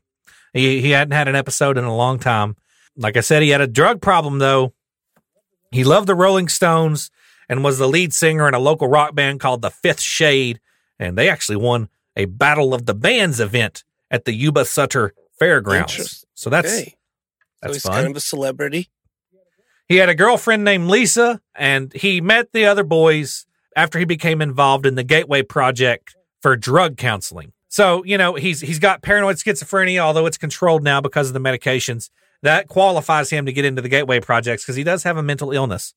He, 0.53 0.83
he 0.83 0.91
hadn't 0.91 1.13
had 1.13 1.29
an 1.29 1.35
episode 1.35 1.79
in 1.79 1.85
a 1.85 1.97
long 1.97 2.19
time. 2.19 2.57
Like 2.97 3.17
I 3.17 3.21
said, 3.21 3.43
he 3.43 3.51
had 3.51 3.61
a 3.61 3.67
drug 3.67 4.03
problem, 4.03 4.39
though. 4.39 4.75
He 5.71 5.85
loved 5.85 6.07
the 6.07 6.15
Rolling 6.15 6.49
Stones 6.49 7.11
and 7.49 7.65
was 7.65 7.79
the 7.79 7.89
lead 7.89 8.13
singer 8.13 8.47
in 8.47 8.55
a 8.55 8.59
local 8.59 8.89
rock 8.89 9.15
band 9.15 9.41
called 9.41 9.63
The 9.63 9.71
Fifth 9.71 10.01
Shade. 10.01 10.61
And 10.99 11.17
they 11.17 11.31
actually 11.31 11.57
won 11.57 11.89
a 12.17 12.27
Battle 12.27 12.75
of 12.75 12.85
the 12.85 12.95
Bands 12.95 13.41
event 13.41 13.85
at 14.11 14.25
the 14.25 14.35
Yuba 14.35 14.67
Sutter 14.67 15.15
Fairgrounds. 15.39 16.27
So 16.35 16.51
that's 16.51 16.73
okay. 16.73 16.97
that's 17.63 17.73
so 17.73 17.75
he's 17.75 17.83
fun. 17.83 17.93
kind 17.93 18.07
of 18.09 18.17
a 18.17 18.21
celebrity. 18.21 18.91
He 19.91 19.97
had 19.97 20.09
a 20.09 20.15
girlfriend 20.15 20.63
named 20.63 20.87
Lisa, 20.87 21.41
and 21.53 21.93
he 21.93 22.21
met 22.21 22.53
the 22.53 22.65
other 22.65 22.85
boys 22.85 23.45
after 23.75 23.99
he 23.99 24.05
became 24.05 24.41
involved 24.41 24.87
in 24.87 24.95
the 24.95 25.03
Gateway 25.03 25.43
Project 25.43 26.15
for 26.41 26.57
drug 26.57 26.97
counseling. 26.97 27.53
So, 27.67 28.05
you 28.05 28.17
know, 28.17 28.35
he's 28.35 28.61
he's 28.61 28.79
got 28.79 29.03
paranoid 29.03 29.39
schizophrenia, 29.39 29.99
although 29.99 30.27
it's 30.27 30.39
controlled 30.39 30.85
now 30.85 31.01
because 31.01 31.27
of 31.27 31.35
the 31.35 31.41
medications. 31.41 32.09
That 32.43 32.69
qualifies 32.69 33.31
him 33.31 33.47
to 33.47 33.53
get 33.53 33.65
into 33.65 33.83
the 33.83 33.89
Gateway 33.89 34.21
Projects 34.21 34.63
because 34.63 34.77
he 34.77 34.85
does 34.85 35.03
have 35.03 35.17
a 35.17 35.25
mental 35.25 35.51
illness. 35.51 35.93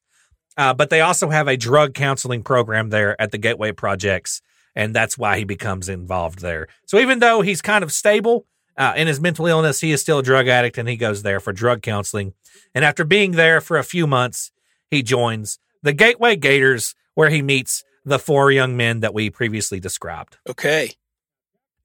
Uh, 0.58 0.74
but 0.74 0.90
they 0.90 1.02
also 1.02 1.30
have 1.30 1.48
a 1.48 1.56
drug 1.56 1.94
counseling 1.94 2.42
program 2.42 2.90
there 2.90 3.20
at 3.22 3.32
the 3.32 3.38
Gateway 3.38 3.74
Projects, 3.74 4.42
and 4.76 4.96
that's 4.96 5.20
why 5.20 5.38
he 5.38 5.44
becomes 5.44 5.88
involved 5.88 6.40
there. 6.40 6.68
So 6.88 6.98
even 6.98 7.20
though 7.20 7.42
he's 7.42 7.62
kind 7.62 7.84
of 7.84 7.92
stable 7.92 8.48
uh, 8.78 8.94
in 8.96 9.08
his 9.08 9.20
mental 9.20 9.48
illness, 9.48 9.82
he 9.82 9.92
is 9.92 10.02
still 10.02 10.20
a 10.20 10.24
drug 10.24 10.48
addict, 10.48 10.78
and 10.78 10.90
he 10.90 10.96
goes 10.96 11.24
there 11.24 11.40
for 11.40 11.54
drug 11.54 11.82
counseling. 11.82 12.34
And 12.74 12.84
after 12.84 13.04
being 13.04 13.32
there 13.32 13.62
for 13.62 13.78
a 13.78 13.84
few 13.84 14.08
months, 14.08 14.52
he 14.90 15.04
joins 15.04 15.60
the 15.82 15.94
Gateway 15.94 16.36
Gators, 16.36 16.96
where 17.14 17.30
he 17.30 17.42
meets 17.42 17.84
the 18.06 18.20
four 18.20 18.52
young 18.52 18.76
men 18.76 19.00
that 19.02 19.14
we 19.14 19.30
previously 19.30 19.80
described. 19.80 20.38
Okay. 20.50 20.92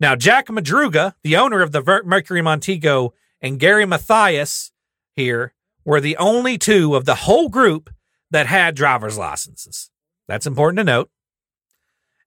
Now, 0.01 0.15
Jack 0.15 0.47
Madruga, 0.47 1.15
the 1.23 1.37
owner 1.37 1.61
of 1.61 1.73
the 1.73 2.03
Mercury 2.05 2.43
Montego, 2.43 3.15
and 3.41 3.59
Gary 3.59 3.85
Mathias 3.85 4.73
here 5.15 5.53
were 5.85 6.01
the 6.01 6.17
only 6.17 6.59
two 6.59 6.95
of 6.95 7.05
the 7.05 7.15
whole 7.15 7.49
group 7.49 7.91
that 8.31 8.47
had 8.47 8.75
driver's 8.75 9.19
licenses. 9.19 9.91
That's 10.27 10.47
important 10.47 10.79
to 10.79 10.85
note. 10.85 11.11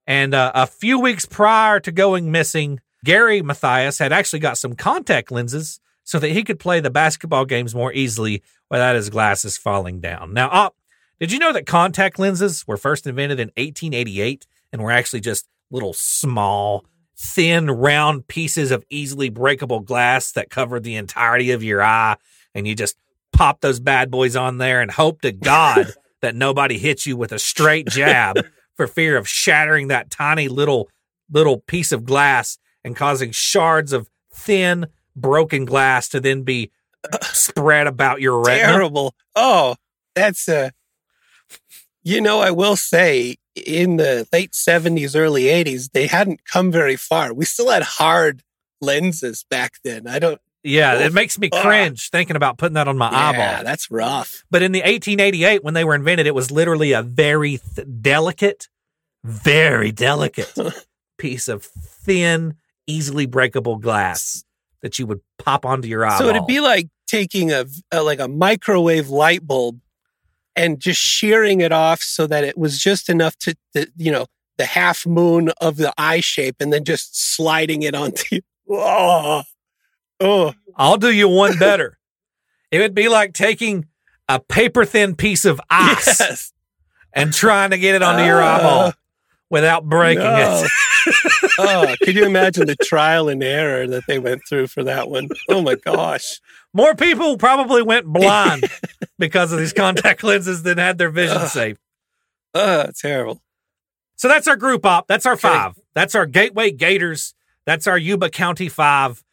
And 0.08 0.34
uh, 0.34 0.52
a 0.56 0.68
few 0.68 1.00
weeks 1.00 1.26
prior 1.26 1.80
to 1.82 1.92
going 1.92 2.32
missing, 2.32 2.82
Gary 3.04 3.42
Mathias 3.42 3.98
had 3.98 4.14
actually 4.14 4.40
got 4.40 4.58
some 4.58 4.76
contact 4.76 5.32
lenses 5.32 5.80
so 6.04 6.20
that 6.20 6.30
he 6.32 6.44
could 6.44 6.60
play 6.60 6.80
the 6.80 6.90
basketball 6.90 7.46
games 7.46 7.74
more 7.74 7.94
easily 7.94 8.44
without 8.70 8.96
his 8.96 9.10
glasses 9.10 9.58
falling 9.58 10.00
down. 10.00 10.34
Now, 10.34 10.50
uh, 10.50 10.70
did 11.20 11.32
you 11.32 11.40
know 11.40 11.54
that 11.54 11.66
contact 11.66 12.20
lenses 12.20 12.68
were 12.68 12.78
first 12.78 13.06
invented 13.06 13.40
in 13.40 13.50
1888 13.50 14.48
and 14.72 14.82
were 14.82 14.92
actually 14.92 15.22
just 15.22 15.48
little 15.70 15.94
small, 15.94 16.86
thin, 17.16 17.70
round 17.70 18.28
pieces 18.28 18.72
of 18.72 18.84
easily 18.90 19.30
breakable 19.30 19.80
glass 19.80 20.32
that 20.34 20.50
covered 20.50 20.84
the 20.84 20.96
entirety 20.96 21.52
of 21.52 21.64
your 21.64 21.84
eye? 21.84 22.18
And 22.54 22.68
you 22.68 22.76
just 22.76 22.98
pop 23.32 23.62
those 23.62 23.80
bad 23.80 24.12
boys 24.12 24.36
on 24.36 24.58
there 24.58 24.82
and 24.82 24.92
hope 24.92 25.22
to 25.22 25.32
God 25.32 25.94
that 26.22 26.36
nobody 26.36 26.78
hits 26.78 27.06
you 27.06 27.16
with 27.18 27.32
a 27.32 27.40
straight 27.40 27.88
jab 27.88 28.38
for 28.76 28.88
fear 28.88 29.18
of 29.18 29.28
shattering 29.28 29.90
that 29.90 30.10
tiny 30.10 30.48
little 30.48 30.90
little 31.30 31.60
piece 31.60 31.92
of 31.92 32.04
glass 32.04 32.58
and 32.84 32.96
causing 32.96 33.32
shards 33.32 33.94
of 33.94 34.10
thin 34.34 34.88
broken 35.16 35.66
glass 35.66 36.08
to 36.10 36.20
then 36.20 36.44
be 36.44 36.72
spread 37.22 37.88
about 37.88 38.22
your 38.22 38.42
retina. 38.44 38.72
Terrible. 38.74 39.16
Oh, 39.36 39.76
that's 40.16 40.48
uh 40.50 40.70
you 42.04 42.20
know, 42.22 42.40
I 42.40 42.52
will 42.52 42.76
say 42.76 43.36
in 43.56 43.98
the 43.98 44.28
late 44.34 44.56
seventies, 44.56 45.16
early 45.16 45.50
eighties, 45.50 45.90
they 45.90 46.08
hadn't 46.08 46.46
come 46.46 46.72
very 46.72 46.96
far. 46.96 47.34
We 47.34 47.46
still 47.46 47.70
had 47.70 47.84
hard 47.84 48.42
lenses 48.82 49.46
back 49.50 49.74
then. 49.84 50.08
I 50.08 50.18
don't 50.20 50.42
Yeah, 50.64 51.00
it 51.06 51.14
makes 51.14 51.38
me 51.38 51.50
cringe 51.50 52.10
thinking 52.10 52.36
about 52.36 52.58
putting 52.58 52.74
that 52.76 52.88
on 52.88 52.98
my 52.98 53.12
yeah, 53.12 53.30
eyeball. 53.30 53.64
that's 53.64 53.92
rough. 53.92 54.44
But 54.50 54.64
in 54.64 54.72
the 54.72 54.80
1888, 54.80 55.64
when 55.64 55.74
they 55.76 55.84
were 55.84 55.94
invented, 55.96 56.26
it 56.28 56.34
was 56.36 56.50
literally 56.50 56.92
a 56.94 57.04
very 57.04 57.60
th- 57.76 57.88
delicate, 58.02 58.70
very 59.24 59.92
delicate 59.92 60.52
piece 61.20 61.48
of 61.48 61.64
thin, 61.64 62.56
easily 62.88 63.26
breakable 63.26 63.78
glass 63.78 64.44
that 64.82 64.98
you 65.00 65.06
would 65.06 65.22
pop 65.38 65.66
onto 65.66 65.88
your 65.88 66.06
eye. 66.06 66.18
So 66.18 66.28
it'd 66.28 66.48
be 66.48 66.60
like 66.60 66.88
taking 67.08 67.52
a, 67.52 67.66
a 67.92 68.02
like 68.02 68.20
a 68.20 68.28
microwave 68.28 69.10
light 69.10 69.46
bulb 69.46 69.80
and 70.56 70.80
just 70.80 71.00
shearing 71.00 71.62
it 71.62 71.72
off 71.72 72.02
so 72.02 72.28
that 72.28 72.44
it 72.44 72.58
was 72.58 72.80
just 72.80 73.10
enough 73.10 73.38
to, 73.40 73.56
to 73.76 73.88
you 73.96 74.12
know 74.12 74.26
the 74.58 74.66
half 74.66 75.06
moon 75.06 75.50
of 75.60 75.78
the 75.78 75.94
eye 75.98 76.20
shape, 76.20 76.58
and 76.60 76.72
then 76.72 76.84
just 76.84 77.36
sliding 77.36 77.82
it 77.84 77.96
onto. 77.96 78.42
Oh, 78.70 79.44
oh, 80.20 80.54
I'll 80.76 80.98
do 80.98 81.12
you 81.12 81.28
one 81.28 81.58
better. 81.58 81.98
it 82.72 82.80
would 82.80 82.94
be 82.94 83.10
like 83.10 83.34
taking 83.34 83.86
a 84.30 84.40
paper 84.40 84.86
thin 84.86 85.16
piece 85.16 85.46
of 85.46 85.60
ice 85.70 86.20
yes. 86.20 86.54
and 87.14 87.34
trying 87.34 87.72
to 87.72 87.78
get 87.78 87.96
it 87.96 88.04
onto 88.04 88.24
your 88.24 88.42
Ah. 88.42 88.58
eyeball 88.58 88.94
without 89.52 89.86
breaking 89.88 90.24
No. 90.24 90.64
it. 90.66 90.72
oh, 91.60 91.96
could 92.04 92.16
you 92.16 92.26
imagine 92.26 92.66
the 92.68 92.76
trial 92.76 93.30
and 93.30 93.44
error 93.44 93.86
that 93.88 94.04
they 94.08 94.18
went 94.18 94.42
through 94.48 94.68
for 94.68 94.84
that 94.84 95.10
one? 95.10 95.30
Oh 95.50 95.62
my 95.62 95.76
gosh. 95.76 96.40
More 96.74 96.96
people 96.96 97.38
probably 97.38 97.82
went 97.84 98.06
blind 98.08 98.64
because 99.20 99.52
of 99.52 99.60
these 99.60 99.74
contact 99.74 100.24
lenses 100.24 100.64
than 100.64 100.78
had 100.78 100.98
their 100.98 101.10
vision 101.10 101.38
Ugh. 101.38 101.48
saved. 101.50 101.80
Oh, 102.54 102.88
terrible. 103.00 103.42
So 104.16 104.28
that's 104.28 104.48
our 104.48 104.56
group 104.56 104.86
op. 104.86 105.08
That's 105.08 105.26
our 105.26 105.34
Okay. 105.34 105.42
five. 105.42 105.74
That's 105.96 106.16
our 106.16 106.26
Gateway 106.26 106.72
Gators. 106.72 107.34
That's 107.66 107.88
our 107.88 107.98
Yuba 107.98 108.30
County 108.30 108.70
five. 108.70 109.24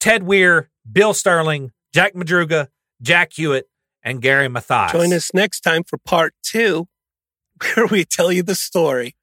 Ted 0.00 0.22
Weiher, 0.22 0.66
Bill 0.90 1.14
Sterling, 1.14 1.72
Jack 1.94 2.14
Madruga, 2.14 2.68
Jack 3.00 3.30
Huett, 3.32 3.62
and 4.02 4.20
Gary 4.20 4.48
Mathias. 4.48 4.92
Join 4.92 5.12
us 5.14 5.32
next 5.32 5.60
time 5.60 5.82
for 5.84 5.96
part 5.98 6.34
two, 6.42 6.86
where 7.74 7.86
we 7.86 8.04
tell 8.04 8.32
you 8.32 8.42
the 8.42 8.54
story. 8.54 9.14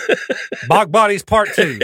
Bog 0.68 0.92
Bodies 0.92 1.22
Part 1.22 1.50
Two. 1.54 1.80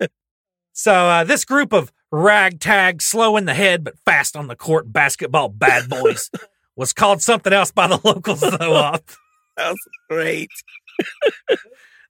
so 0.72 0.92
uh, 0.92 1.24
this 1.24 1.44
group 1.44 1.72
of 1.72 1.92
ragtag, 2.10 3.02
slow 3.02 3.36
in 3.36 3.44
the 3.44 3.54
head, 3.54 3.84
but 3.84 3.98
fast 4.04 4.36
on 4.36 4.48
the 4.48 4.56
court 4.56 4.92
basketball 4.92 5.48
bad 5.48 5.88
boys 5.88 6.30
was 6.76 6.92
called 6.92 7.22
something 7.22 7.52
else 7.52 7.70
by 7.70 7.86
the 7.86 8.00
locals, 8.04 8.40
though. 8.40 8.74
Op. 8.74 9.10
That 9.56 9.70
was 9.70 9.88
great. 10.08 10.50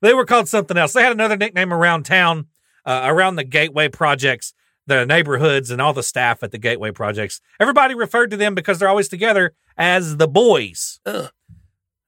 They 0.02 0.14
were 0.14 0.26
called 0.26 0.48
something 0.48 0.76
else. 0.76 0.92
They 0.92 1.02
had 1.02 1.12
another 1.12 1.36
nickname 1.36 1.72
around 1.72 2.04
town, 2.04 2.48
uh, 2.84 3.02
around 3.04 3.36
the 3.36 3.44
Gateway 3.44 3.88
projects, 3.88 4.52
the 4.86 5.06
neighborhoods, 5.06 5.70
and 5.70 5.80
all 5.80 5.92
the 5.92 6.02
staff 6.02 6.42
at 6.42 6.50
the 6.50 6.58
Gateway 6.58 6.90
projects. 6.90 7.40
Everybody 7.60 7.94
referred 7.94 8.32
to 8.32 8.36
them 8.36 8.54
because 8.54 8.78
they're 8.78 8.88
always 8.88 9.08
together 9.08 9.54
as 9.78 10.16
the 10.16 10.28
boys. 10.28 11.00
Ugh. 11.06 11.30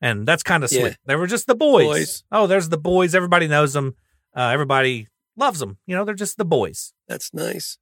And 0.01 0.27
that's 0.27 0.43
kind 0.43 0.65
of 0.65 0.73
Yeah. 0.73 0.81
sweet. 0.81 0.97
They 1.07 1.17
were 1.17 1.27
just 1.27 1.47
the 1.47 1.55
boys. 1.55 1.87
Boys. 1.87 2.25
Oh, 2.31 2.47
there's 2.47 2.69
the 2.69 2.79
boys. 2.79 3.15
Everybody 3.15 3.47
knows 3.49 3.73
them. 3.73 3.95
Uh, 4.37 4.51
everybody 4.53 5.09
loves 5.37 5.61
them. 5.61 5.79
You 5.87 5.97
know, 5.97 6.05
they're 6.05 6.15
just 6.15 6.37
the 6.37 6.45
boys. 6.45 6.93
That's 7.09 7.33
nice. 7.33 7.79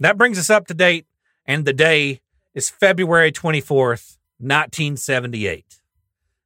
That 0.00 0.18
brings 0.18 0.38
us 0.38 0.50
up 0.50 0.66
to 0.66 0.74
date, 0.74 1.06
and 1.46 1.64
the 1.64 1.72
day 1.72 2.20
is 2.54 2.68
February 2.68 3.30
24th, 3.32 4.18
1978. 4.38 5.80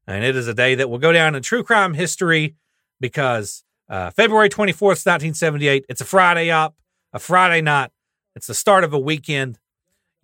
And 0.07 0.25
it 0.25 0.37
is 0.37 0.47
a 0.47 0.55
day 0.55 0.75
that 0.77 0.89
will 0.91 0.99
go 0.99 1.13
down 1.13 1.35
in 1.35 1.43
true 1.43 1.63
crime 1.65 1.95
history 1.95 2.55
because 3.01 3.65
uh, 3.89 4.11
February 4.11 4.49
24th, 4.49 5.05
1978, 5.05 5.85
it's 5.89 6.01
a 6.01 6.05
Friday 6.05 6.51
up, 6.51 6.77
a 7.13 7.19
Friday 7.19 7.61
night. 7.61 7.91
It's 8.35 8.47
the 8.47 8.55
start 8.55 8.85
of 8.85 8.93
a 8.93 8.99
weekend. 8.99 9.59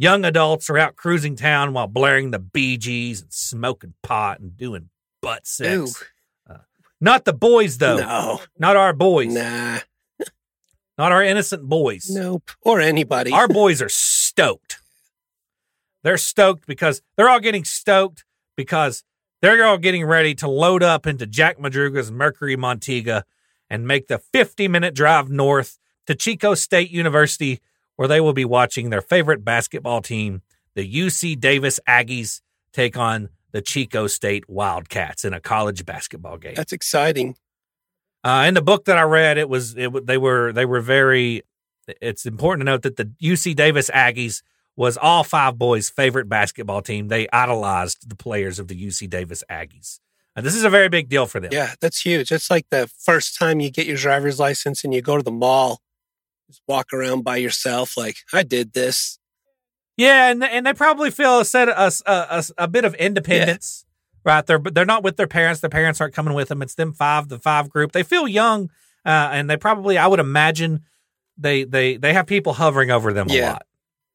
Young 0.03 0.25
adults 0.25 0.69
are 0.69 0.79
out 0.79 0.97
cruising 0.97 1.37
town 1.37 1.75
while 1.75 1.87
blaring 1.87 2.33
the 2.33 2.41
Bee 2.41 2.77
Gees 2.77 3.23
and 3.23 3.33
smoking 3.33 3.95
pot 4.03 4.41
and 4.41 4.57
doing 4.57 4.89
butt 5.21 5.47
sex. 5.47 6.03
Ew. 6.49 6.57
Not 7.01 7.25
the 7.25 7.33
boys, 7.33 7.79
though. 7.79 7.99
No. 7.99 8.41
Not 8.59 8.75
our 8.75 8.93
boys. 8.93 9.33
Nah. 9.33 9.79
Not 10.99 11.13
our 11.13 11.23
innocent 11.23 11.69
boys. 11.69 12.11
Nope. 12.11 12.51
Or 12.63 12.81
anybody. 12.81 13.31
Our 13.31 13.47
boys 13.63 13.81
are 13.81 13.89
stoked. 13.89 14.81
They're 16.03 16.19
stoked 16.19 16.67
because 16.67 17.01
they're 17.17 17.29
all 17.29 17.39
getting 17.39 17.63
stoked 17.63 18.25
because 18.57 19.05
they're 19.41 19.65
all 19.65 19.79
getting 19.79 20.05
ready 20.05 20.35
to 20.35 20.49
load 20.49 20.83
up 20.83 21.07
into 21.07 21.29
Jack 21.29 21.61
Madruga's 21.61 22.11
Mercury 22.11 22.57
Montego 22.57 23.23
and 23.71 23.87
make 23.87 24.09
the 24.09 24.19
50 24.19 24.67
minute 24.67 24.97
drive 24.97 25.31
north 25.31 25.79
to 26.09 26.17
Chico 26.17 26.55
State 26.55 26.91
University, 26.91 27.61
where 28.03 28.09
they 28.09 28.21
will 28.21 28.33
be 28.33 28.45
watching 28.45 28.91
their 28.91 29.01
favorite 29.01 29.45
basketball 29.45 30.03
team, 30.03 30.43
the 30.75 30.93
UC 30.93 31.39
Davis 31.39 31.79
Aggies, 31.89 32.41
take 32.73 32.97
on 32.97 33.29
the 33.53 33.63
Chico 33.63 34.09
State 34.09 34.51
Wildcats 34.51 35.25
in 35.25 35.33
a 35.33 35.39
college 35.39 35.87
basketball 35.87 36.37
game. 36.37 36.55
That's 36.57 36.73
exciting. 36.73 37.37
Uh, 38.25 38.47
in 38.49 38.55
the 38.55 38.61
book 38.61 38.87
that 38.87 38.99
I 38.99 39.03
read, 39.03 39.39
it 39.39 39.49
was 39.49 39.77
it 39.77 40.05
they 40.05 40.19
were 40.19 40.53
they 40.53 40.65
were 40.65 40.81
very. 40.81 41.43
It's 42.01 42.27
important 42.27 42.63
to 42.63 42.73
note 42.73 42.83
that 42.83 42.97
the 42.97 43.05
UC 43.23 43.55
Davis 43.55 43.89
Aggies 43.89 44.43
was 44.75 44.97
all 44.97 45.23
five 45.23 45.57
boys' 45.57 45.89
favorite 45.89 46.29
basketball 46.29 46.83
team. 46.83 47.07
They 47.07 47.29
idolized 47.33 48.11
the 48.11 48.17
players 48.17 48.59
of 48.59 48.67
the 48.67 48.75
UC 48.75 49.11
Davis 49.11 49.45
Aggies. 49.49 50.01
And 50.35 50.45
this 50.45 50.57
is 50.57 50.65
a 50.65 50.71
very 50.71 50.89
big 50.89 51.09
deal 51.09 51.27
for 51.27 51.39
them. 51.39 51.51
Yeah, 51.53 51.75
that's 51.81 52.01
huge. 52.01 52.33
It's 52.33 52.51
like 52.51 52.67
the 52.71 52.91
first 52.99 53.39
time 53.39 53.61
you 53.61 53.71
get 53.71 53.87
your 53.87 53.97
driver's 53.97 54.41
license 54.41 54.83
and 54.83 54.93
you 54.93 55.03
go 55.03 55.17
to 55.17 55.23
the 55.23 55.31
mall, 55.31 55.81
just 56.53 56.63
walk 56.69 56.93
around 56.93 57.23
by 57.25 57.37
yourself. 57.39 57.97
Like, 57.97 58.17
I 58.33 58.43
did 58.43 58.75
this. 58.75 59.19
Yeah, 59.97 60.31
and 60.31 60.43
and 60.43 60.67
they 60.67 60.73
probably 60.73 61.11
feel 61.11 61.41
a 61.41 61.45
set 61.45 61.69
a, 61.69 61.93
a, 62.07 62.13
a, 62.13 62.45
a 62.59 62.69
bit 62.69 62.85
of 62.85 62.95
independence, 62.95 63.85
right? 64.25 64.45
They're 64.45 64.59
but 64.59 64.75
they're 64.75 64.87
not 64.87 65.03
with 65.03 65.17
their 65.17 65.27
parents. 65.27 65.61
Their 65.61 65.71
parents 65.71 66.01
aren't 66.01 66.15
coming 66.15 66.35
with 66.35 66.49
them. 66.49 66.63
It's 66.63 66.75
them 66.75 66.93
five, 66.93 67.29
the 67.29 67.39
five 67.39 67.69
group. 67.69 67.93
They 67.93 68.03
feel 68.03 68.27
young, 68.27 68.71
uh, 69.05 69.29
and 69.33 69.51
they 69.51 69.57
probably 69.57 69.99
I 69.99 70.07
would 70.07 70.21
imagine 70.21 70.81
they 71.37 71.65
they 71.65 71.99
they 71.99 72.15
have 72.15 72.27
people 72.27 72.55
hovering 72.55 72.91
over 72.91 73.13
them 73.13 73.29
a 73.29 73.35
lot, 73.43 73.67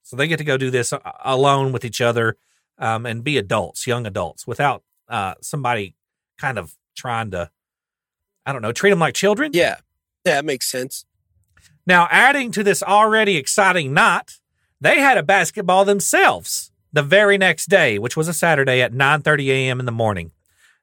so 0.02 0.16
they 0.16 0.28
get 0.28 0.38
to 0.38 0.44
go 0.44 0.58
do 0.58 0.72
this 0.72 0.94
alone 1.24 1.72
with 1.72 1.86
each 1.86 2.02
other, 2.02 2.38
um, 2.80 3.06
and 3.06 3.24
be 3.24 3.38
adults, 3.38 3.86
young 3.86 4.08
adults, 4.08 4.48
without 4.48 4.84
uh 5.08 5.36
somebody 5.42 5.96
kind 6.40 6.58
of 6.58 6.76
trying 6.96 7.32
to, 7.32 7.52
I 8.46 8.52
don't 8.52 8.64
know, 8.64 8.72
treat 8.72 8.90
them 8.90 9.00
like 9.00 9.14
children. 9.14 9.52
Yeah, 9.54 9.78
that 10.26 10.44
makes 10.44 10.70
sense. 10.70 11.06
Now, 11.88 12.10
adding 12.12 12.52
to 12.52 12.64
this 12.64 12.84
already 12.84 13.38
exciting 13.38 13.94
night, 13.94 14.40
they 14.82 15.00
had 15.00 15.18
a 15.18 15.24
basketball 15.24 15.86
themselves 15.86 16.72
the 16.92 17.02
very 17.02 17.38
next 17.38 17.68
day, 17.68 17.98
which 17.98 18.18
was 18.18 18.28
a 18.28 18.34
Saturday 18.34 18.82
at 18.82 18.94
9:30 18.94 19.48
a.m. 19.48 19.80
in 19.80 19.86
the 19.86 19.92
morning. 19.92 20.32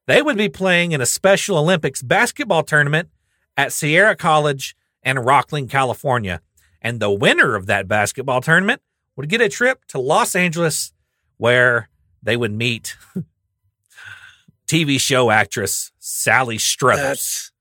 They 0.06 0.22
would 0.22 0.38
be 0.38 0.48
playing 0.48 0.92
in 0.92 1.02
a 1.02 1.06
Special 1.06 1.58
Olympics 1.58 2.02
basketball 2.02 2.62
tournament 2.62 3.10
at 3.54 3.72
Sierra 3.72 4.16
College 4.16 4.74
in 5.02 5.18
Rocklin, 5.18 5.68
California. 5.68 6.40
And 6.80 7.00
the 7.00 7.10
winner 7.10 7.54
of 7.54 7.66
that 7.66 7.86
basketball 7.86 8.40
tournament 8.40 8.80
would 9.14 9.28
get 9.28 9.42
a 9.42 9.48
trip 9.48 9.84
to 9.88 9.98
Los 9.98 10.34
Angeles 10.34 10.92
where 11.36 11.90
they 12.22 12.36
would 12.36 12.52
meet 12.52 12.96
TV 14.66 14.98
show 14.98 15.30
actress 15.30 15.92
Sally 15.98 16.58
Struthers 16.58 17.02
That's 17.02 17.52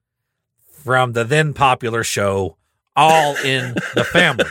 from 0.72 1.14
the 1.14 1.24
then 1.24 1.54
popular 1.54 2.04
show 2.04 2.58
All 2.96 3.36
in 3.38 3.74
the 3.96 4.04
Family. 4.04 4.46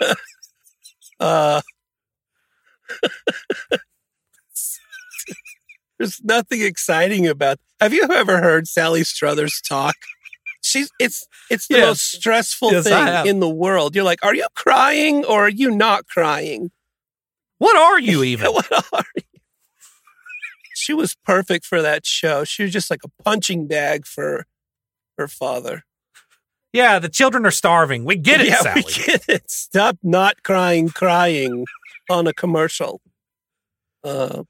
uh 1.20 1.60
There's 5.98 6.20
nothing 6.24 6.62
exciting 6.62 7.26
about. 7.26 7.58
Have 7.80 7.92
you 7.92 8.04
ever 8.10 8.40
heard 8.40 8.66
Sally 8.66 9.04
Struthers 9.04 9.60
talk? 9.66 9.94
She's 10.62 10.90
it's 10.98 11.26
it's 11.50 11.66
the 11.68 11.76
Yes. 11.76 11.86
most 11.88 12.12
stressful 12.12 12.72
Yes, 12.72 12.84
thing 12.84 13.26
in 13.26 13.40
the 13.40 13.48
world. 13.48 13.94
You're 13.94 14.04
like, 14.04 14.24
are 14.24 14.34
you 14.34 14.46
crying 14.54 15.24
or 15.24 15.46
are 15.46 15.50
you 15.50 15.70
not 15.70 16.06
crying? 16.06 16.70
What 17.58 17.76
are 17.76 18.00
you 18.00 18.22
even? 18.24 18.52
what 18.52 18.70
are 18.92 19.04
you? 19.16 19.22
She 20.74 20.94
was 20.94 21.14
perfect 21.24 21.66
for 21.66 21.82
that 21.82 22.06
show. 22.06 22.44
She 22.44 22.62
was 22.62 22.72
just 22.72 22.90
like 22.90 23.00
a 23.04 23.22
punching 23.22 23.66
bag 23.66 24.06
for 24.06 24.46
her 25.18 25.28
father. 25.28 25.82
Yeah, 26.72 26.98
the 27.00 27.08
children 27.08 27.44
are 27.46 27.50
starving. 27.50 28.04
We 28.04 28.16
get 28.16 28.40
it, 28.40 28.48
yeah, 28.48 28.60
Sally. 28.60 28.82
we 28.86 28.92
get 29.04 29.28
it. 29.28 29.50
Stop 29.50 29.98
not 30.02 30.42
crying, 30.44 30.88
crying 30.88 31.64
on 32.08 32.26
a 32.26 32.32
commercial. 32.32 33.00
Uh, 34.04 34.44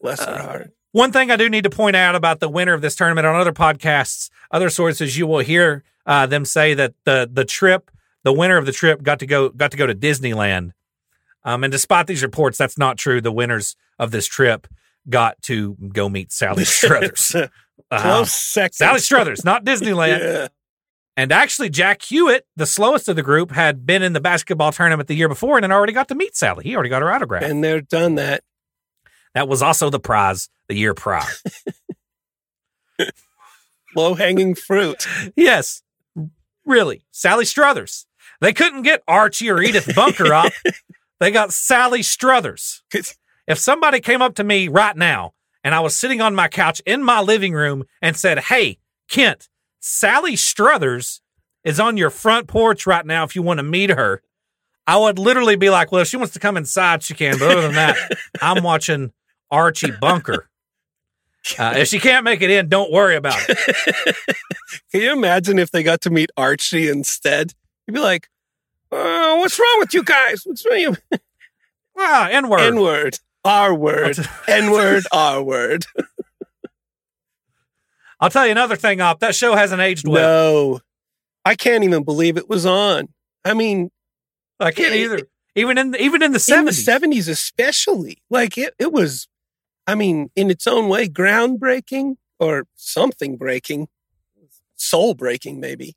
bless 0.00 0.24
her 0.24 0.32
Uh, 0.32 0.42
heart. 0.42 0.70
One 0.92 1.12
thing 1.12 1.30
I 1.30 1.36
do 1.36 1.48
need 1.48 1.64
to 1.64 1.70
point 1.70 1.96
out 1.96 2.14
about 2.14 2.40
the 2.40 2.48
winner 2.48 2.74
of 2.74 2.82
this 2.82 2.94
tournament 2.96 3.26
on 3.26 3.34
other 3.36 3.52
podcasts, 3.52 4.28
other 4.50 4.68
sources, 4.68 5.16
you 5.16 5.26
will 5.26 5.38
hear 5.38 5.84
uh, 6.04 6.26
them 6.26 6.44
say 6.44 6.74
that 6.74 6.94
the 7.04 7.30
the 7.32 7.44
trip, 7.44 7.90
the 8.24 8.32
winner 8.32 8.58
of 8.58 8.66
the 8.66 8.72
trip, 8.72 9.02
got 9.02 9.20
to 9.20 9.26
go 9.26 9.48
got 9.48 9.70
to 9.70 9.76
go 9.76 9.86
to 9.86 9.94
Disneyland. 9.94 10.72
Um, 11.44 11.64
and 11.64 11.70
despite 11.72 12.08
these 12.08 12.22
reports, 12.22 12.58
that's 12.58 12.76
not 12.76 12.98
true. 12.98 13.20
The 13.20 13.32
winners 13.32 13.74
of 13.98 14.10
this 14.10 14.26
trip 14.26 14.66
got 15.08 15.40
to 15.42 15.74
go 15.92 16.08
meet 16.08 16.30
Sally 16.32 16.64
Struthers. 16.66 17.34
Uh, 17.90 18.00
Close 18.00 18.32
second. 18.32 18.72
Sally 18.74 19.00
Struthers, 19.00 19.44
not 19.44 19.64
Disneyland. 19.66 20.18
Yeah. 20.20 20.48
And 21.16 21.30
actually, 21.30 21.68
Jack 21.68 22.00
Huett, 22.00 22.40
the 22.56 22.66
slowest 22.66 23.08
of 23.08 23.16
the 23.16 23.22
group, 23.22 23.50
had 23.50 23.84
been 23.84 24.02
in 24.02 24.14
the 24.14 24.20
basketball 24.20 24.72
tournament 24.72 25.08
the 25.08 25.14
year 25.14 25.28
before 25.28 25.56
and 25.58 25.64
had 25.64 25.70
already 25.70 25.92
got 25.92 26.08
to 26.08 26.14
meet 26.14 26.34
Sally. 26.36 26.64
He 26.64 26.74
already 26.74 26.88
got 26.88 27.02
her 27.02 27.12
autograph. 27.12 27.42
And 27.42 27.62
they're 27.62 27.82
done 27.82 28.14
that. 28.14 28.42
that 29.34 29.46
was 29.46 29.60
also 29.62 29.90
the 29.90 30.00
prize 30.00 30.48
the 30.68 30.74
year 30.74 30.94
prior. 30.94 31.28
Low 33.94 34.14
hanging 34.14 34.54
fruit. 34.54 35.06
yes, 35.36 35.82
really. 36.64 37.04
Sally 37.10 37.44
Struthers. 37.44 38.06
They 38.40 38.52
couldn't 38.52 38.82
get 38.82 39.02
Archie 39.06 39.50
or 39.50 39.60
Edith 39.60 39.94
Bunker 39.94 40.32
up. 40.32 40.52
They 41.20 41.30
got 41.30 41.52
Sally 41.52 42.02
Struthers. 42.02 42.82
If 43.46 43.56
somebody 43.56 44.00
came 44.00 44.20
up 44.20 44.34
to 44.34 44.42
me 44.42 44.66
right 44.66 44.96
now 44.96 45.34
and 45.62 45.72
I 45.72 45.78
was 45.78 45.94
sitting 45.94 46.20
on 46.20 46.34
my 46.34 46.48
couch 46.48 46.82
in 46.84 47.00
my 47.04 47.20
living 47.20 47.52
room 47.52 47.84
and 48.00 48.16
said, 48.16 48.40
Hey, 48.40 48.78
Kent, 49.08 49.48
Sally 49.82 50.36
Struthers 50.36 51.20
is 51.64 51.80
on 51.80 51.96
your 51.96 52.08
front 52.08 52.46
porch 52.46 52.86
right 52.86 53.04
now 53.04 53.24
if 53.24 53.34
you 53.34 53.42
want 53.42 53.58
to 53.58 53.64
meet 53.64 53.90
her, 53.90 54.22
I 54.86 54.96
would 54.96 55.18
literally 55.18 55.56
be 55.56 55.70
like, 55.70 55.92
Well, 55.92 56.02
if 56.02 56.08
she 56.08 56.16
wants 56.16 56.32
to 56.34 56.38
come 56.40 56.56
inside, 56.56 57.02
she 57.02 57.14
can. 57.14 57.38
But 57.38 57.50
other 57.50 57.62
than 57.62 57.74
that, 57.74 57.96
I'm 58.42 58.62
watching 58.62 59.12
Archie 59.50 59.90
Bunker. 59.90 60.48
Uh, 61.58 61.74
if 61.76 61.88
she 61.88 61.98
can't 61.98 62.24
make 62.24 62.40
it 62.40 62.50
in, 62.50 62.68
don't 62.68 62.92
worry 62.92 63.16
about 63.16 63.36
it. 63.48 64.16
Can 64.92 65.00
you 65.00 65.12
imagine 65.12 65.58
if 65.58 65.72
they 65.72 65.82
got 65.82 66.00
to 66.02 66.10
meet 66.10 66.30
Archie 66.36 66.88
instead? 66.88 67.52
You'd 67.86 67.94
be 67.94 68.00
like, 68.00 68.28
uh, 68.92 69.36
what's 69.38 69.58
wrong 69.58 69.76
with 69.80 69.92
you 69.92 70.04
guys? 70.04 70.42
What's 70.44 70.64
wrong? 70.64 70.90
with 70.90 71.02
you? 71.10 71.18
Ah, 71.98 72.28
N 72.30 72.48
word. 72.48 72.60
N 72.60 72.80
word. 72.80 73.18
R 73.44 73.74
word. 73.74 74.18
N 74.48 74.70
word. 74.70 75.02
R 75.12 75.42
word. 75.42 75.84
I'll 78.22 78.30
tell 78.30 78.46
you 78.46 78.52
another 78.52 78.76
thing, 78.76 79.00
Op. 79.00 79.18
That 79.20 79.34
show 79.34 79.54
hasn't 79.56 79.82
aged 79.82 80.06
well. 80.06 80.70
No. 80.74 80.80
I 81.44 81.56
can't 81.56 81.82
even 81.82 82.04
believe 82.04 82.36
it 82.36 82.48
was 82.48 82.64
on. 82.64 83.08
I 83.44 83.52
mean, 83.52 83.90
I 84.60 84.70
can't 84.70 84.94
either. 84.94 85.22
Even 85.56 85.76
in 85.76 85.94
even 85.96 86.22
in 86.22 86.32
the 86.32 86.54
in 86.56 86.64
the 86.64 86.72
seventies. 86.72 87.26
70s, 87.26 87.28
especially. 87.28 88.22
Like 88.30 88.56
it, 88.56 88.74
it 88.78 88.92
was, 88.92 89.26
I 89.86 89.96
mean, 89.96 90.30
in 90.36 90.50
its 90.50 90.66
own 90.68 90.88
way, 90.88 91.08
groundbreaking 91.08 92.14
or 92.38 92.66
something 92.76 93.36
breaking, 93.36 93.88
soul 94.76 95.14
breaking, 95.14 95.60
maybe. 95.60 95.96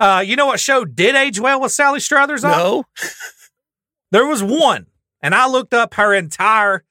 Uh, 0.00 0.24
you 0.26 0.34
know 0.34 0.46
what 0.46 0.58
show 0.58 0.84
did 0.84 1.14
age 1.14 1.38
well 1.38 1.60
with 1.60 1.70
Sally 1.70 2.00
Struthers? 2.00 2.42
on? 2.44 2.50
No. 2.50 2.84
There 4.10 4.26
was 4.26 4.44
one, 4.44 4.86
and 5.22 5.34
I 5.34 5.48
looked 5.48 5.74
up 5.74 5.94
her 5.94 6.14
entire 6.14 6.84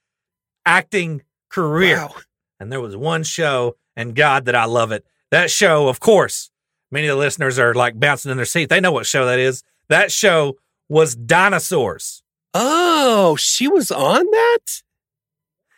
acting 0.66 1.22
career, 1.50 1.98
Wow. 2.08 2.16
And 2.60 2.72
there 2.72 2.82
was 2.82 2.96
one 2.96 3.24
show, 3.24 3.76
and 3.96 4.16
God, 4.16 4.46
that 4.46 4.56
I 4.56 4.66
love 4.66 4.92
it. 4.92 5.06
That 5.32 5.50
show, 5.50 5.88
of 5.88 6.00
course, 6.00 6.52
many 6.92 7.08
of 7.08 7.18
the 7.18 7.20
listeners 7.20 7.58
are 7.60 7.74
like 7.74 8.00
bouncing 8.00 8.32
in 8.32 8.38
their 8.38 8.46
seat. 8.46 8.70
They 8.70 8.80
know 8.80 8.92
what 8.92 9.06
show 9.06 9.26
that 9.26 9.40
is. 9.40 9.64
That 9.90 10.12
show 10.12 10.58
was 10.90 11.16
Dinosaurs. 11.16 12.24
Oh, 12.54 13.36
she 13.36 13.68
was 13.68 13.92
on 13.92 14.26
that? 14.26 14.84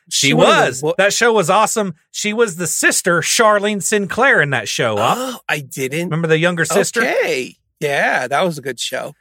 She, 0.09 0.33
one 0.33 0.45
of 0.47 0.79
the 0.79 0.85
was. 0.85 0.93
that 0.97 1.13
show 1.13 1.33
was 1.33 1.49
awesome. 1.49 1.95
She 2.11 2.31
was 2.31 2.57
the 2.57 2.67
sister, 2.67 3.21
Charlene 3.21 3.81
Sinclair, 3.81 4.41
in 4.41 4.51
that 4.51 4.67
show. 4.67 4.97
Up. 4.97 5.17
Oh, 5.17 5.39
I 5.49 5.61
didn't. 5.61 6.05
Remember 6.05 6.27
the 6.27 6.37
younger 6.37 6.65
sister? 6.65 7.01
Okay. 7.01 7.55
Yeah, 7.79 8.27
that 8.27 8.41
was 8.43 8.57
a 8.57 8.61
good 8.61 8.79
show. 8.79 9.13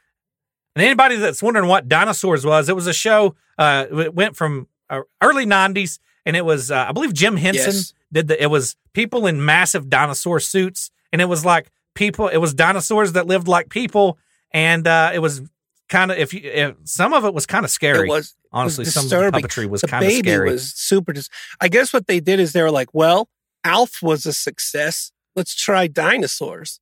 And 0.75 0.83
anybody 0.83 1.15
that's 1.15 1.41
wondering 1.41 1.67
what 1.67 1.87
Dinosaurs 1.87 2.45
was, 2.45 2.69
it 2.69 2.75
was 2.75 2.87
a 2.87 2.93
show. 2.93 3.35
Uh, 3.57 3.85
it 3.89 4.13
went 4.13 4.35
from 4.35 4.67
uh, 4.89 5.01
early 5.21 5.45
'90s, 5.45 5.99
and 6.25 6.35
it 6.35 6.43
was, 6.45 6.71
uh, 6.71 6.85
I 6.89 6.91
believe, 6.91 7.13
Jim 7.13 7.37
Henson 7.37 7.73
Yes. 7.73 7.93
did 8.11 8.27
the. 8.27 8.41
It 8.41 8.47
was 8.47 8.75
people 8.93 9.27
in 9.27 9.43
massive 9.45 9.89
dinosaur 9.89 10.39
suits, 10.39 10.91
and 11.11 11.21
it 11.21 11.25
was 11.25 11.45
like 11.45 11.71
people. 11.93 12.27
It 12.27 12.37
was 12.37 12.53
dinosaurs 12.53 13.13
that 13.13 13.27
lived 13.27 13.47
like 13.47 13.69
people, 13.69 14.17
and 14.51 14.87
uh, 14.87 15.11
it 15.13 15.19
was 15.19 15.41
kind 15.89 16.11
of 16.11 16.17
if 16.17 16.33
you. 16.33 16.41
If, 16.43 16.75
some 16.85 17.13
of 17.13 17.25
it 17.25 17.33
was 17.33 17.45
kind 17.45 17.63
of 17.65 17.71
scary. 17.71 18.07
It 18.07 18.11
was 18.11 18.35
honestly. 18.51 18.83
was 18.83 18.93
Some 18.93 19.05
of 19.05 19.09
the 19.09 19.39
puppetry 19.39 19.69
was 19.69 19.81
kind 19.83 20.05
of 20.05 20.11
scary. 20.11 20.51
was 20.51 20.73
super. 20.73 21.13
Dis- 21.13 21.29
I 21.61 21.67
guess 21.67 21.93
what 21.93 22.07
they 22.07 22.19
did 22.19 22.39
is 22.39 22.53
they 22.53 22.61
were 22.61 22.71
like, 22.71 22.89
well, 22.93 23.29
Alf 23.63 24.01
was 24.01 24.25
a 24.25 24.33
success. 24.33 25.11
Let's 25.35 25.53
try 25.55 25.87
dinosaurs. 25.87 26.79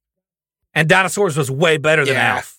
and 0.76 0.88
Dinosaurs 0.88 1.36
was 1.38 1.50
way 1.52 1.78
better 1.78 2.06
than 2.06 2.14
Yeah. 2.16 2.36
Alf. 2.36 2.58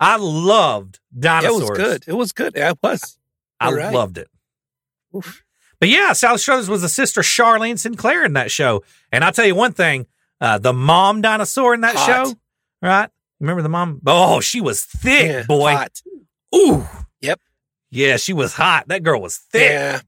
I 0.00 0.16
loved 0.16 0.98
Dinosaurs. 1.16 1.60
It 1.62 1.70
was 1.70 1.70
good. 1.78 2.04
It 2.08 2.12
was 2.14 2.32
good. 2.32 2.56
It 2.56 2.78
was. 2.82 3.18
I 3.60 3.68
You're 3.68 3.78
right. 3.78 3.94
loved 3.94 4.18
it. 4.18 4.28
Oof. 5.16 5.42
But 5.82 5.88
yeah, 5.88 6.12
Sally 6.12 6.38
Struthers 6.38 6.68
was 6.68 6.82
the 6.82 6.88
sister 6.88 7.22
Charlene 7.22 7.76
Sinclair 7.76 8.24
in 8.24 8.34
that 8.34 8.52
show. 8.52 8.84
And 9.10 9.24
I'll 9.24 9.32
tell 9.32 9.44
you 9.46 9.56
one 9.56 9.72
thing, 9.72 10.06
uh, 10.40 10.58
the 10.58 10.72
mom 10.72 11.22
dinosaur 11.22 11.74
in 11.74 11.80
that 11.80 11.96
Hot. 11.96 12.06
show, 12.28 12.34
right? 12.80 13.10
Remember 13.40 13.62
the 13.62 13.68
mom? 13.68 14.00
Oh, 14.06 14.38
she 14.38 14.60
was 14.60 14.84
thick, 14.84 15.26
Yeah, 15.26 15.42
boy. 15.42 15.72
hot. 15.72 16.00
Ooh. 16.54 16.86
Yep. 17.20 17.40
Yeah, 17.90 18.16
she 18.16 18.32
was 18.32 18.54
hot. 18.54 18.86
That 18.86 19.02
girl 19.02 19.20
was 19.20 19.38
thick. 19.38 19.72
Yeah. 19.72 20.02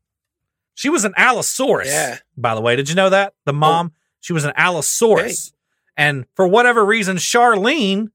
She 0.76 0.88
was 0.90 1.04
an 1.04 1.12
Allosaurus. 1.16 1.88
Yeah. 1.88 2.18
By 2.36 2.54
the 2.54 2.60
way, 2.60 2.76
did 2.76 2.88
you 2.88 2.94
know 2.94 3.10
that? 3.10 3.34
The 3.44 3.52
mom, 3.52 3.90
she 4.20 4.32
was 4.32 4.44
an 4.44 4.52
Allosaurus. 4.54 5.52
And 5.96 6.24
for 6.36 6.46
whatever 6.46 6.84
reason, 6.84 7.16
Charlene, 7.16 8.10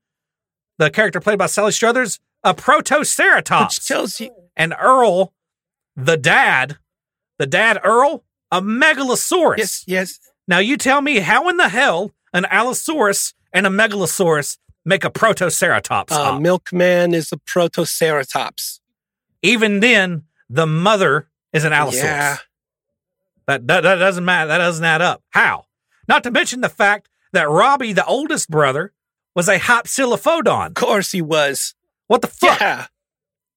the 0.78 0.90
character 0.90 1.20
played 1.20 1.38
by 1.40 1.48
Sally 1.48 1.74
Struthers, 1.74 2.22
a 2.42 2.54
Protoceratops 2.54 3.66
Which 3.80 3.86
tells 3.86 4.22
you. 4.22 4.32
and 4.56 4.74
Earl, 4.80 5.34
the 5.98 6.16
dad, 6.16 6.78
the 7.40 7.48
dad 7.48 7.80
Earl, 7.84 8.24
a 8.52 8.62
megalosaurus. 8.62 9.58
Yes. 9.58 9.84
Yes. 9.88 10.20
Now 10.48 10.60
you 10.60 10.78
tell 10.78 11.02
me 11.02 11.20
how 11.20 11.50
in 11.50 11.58
the 11.58 11.70
hell 11.70 12.12
an 12.34 12.46
Allosaurus 12.46 13.34
and 13.52 13.66
a 13.66 13.70
megalosaurus 13.70 14.58
make 14.86 15.04
a 15.04 15.10
protoceratops? 15.10 16.12
Uh. 16.12 16.40
Milkman 16.40 17.14
is 17.14 17.32
a 17.32 17.38
protoceratops. 17.38 18.80
Even 19.42 19.80
then, 19.80 20.24
the 20.50 20.68
mother 20.68 21.30
is 21.54 21.64
an 21.64 21.74
Allosaurus. 21.74 22.04
Yeah. 22.04 22.38
That, 23.48 23.66
that 23.68 23.82
that 23.82 23.96
doesn't 23.96 24.26
matter. 24.26 24.48
That 24.50 24.60
doesn't 24.60 24.86
add 24.86 25.02
up. 25.02 25.24
How? 25.30 25.66
Not 26.08 26.24
to 26.24 26.32
mention 26.32 26.62
the 26.62 26.70
fact 26.70 27.10
that 27.34 27.50
Robbie, 27.50 27.94
the 27.94 28.06
oldest 28.06 28.50
brother, 28.50 28.94
was 29.36 29.48
a 29.48 29.58
Hypsilophodon. 29.58 30.68
Of 30.68 30.74
course 30.74 31.12
he 31.12 31.22
was. 31.22 31.74
What 32.08 32.22
the 32.22 32.28
fuck? 32.28 32.60
Yeah. 32.60 32.88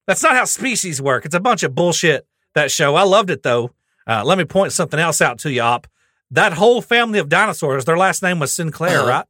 That's 0.06 0.22
not 0.22 0.36
how 0.36 0.44
species 0.44 1.00
work. 1.00 1.24
It's 1.24 1.34
a 1.34 1.40
bunch 1.40 1.62
of 1.62 1.74
bullshit. 1.74 2.26
That 2.54 2.70
show. 2.70 2.94
I 2.94 3.02
loved 3.04 3.30
it 3.30 3.42
though. 3.42 3.70
Uh, 4.06 4.22
let 4.24 4.36
me 4.38 4.44
point 4.44 4.72
something 4.72 4.98
else 5.00 5.20
out 5.20 5.38
to 5.40 5.50
you, 5.52 5.60
Op. 5.62 5.86
That 6.30 6.54
whole 6.54 6.82
family 6.82 7.18
of 7.18 7.28
dinosaurs, 7.28 7.84
their 7.84 7.96
last 7.96 8.22
name 8.22 8.38
was 8.38 8.52
Sinclair, 8.52 9.00
Uh-huh. 9.00 9.08
right? 9.08 9.26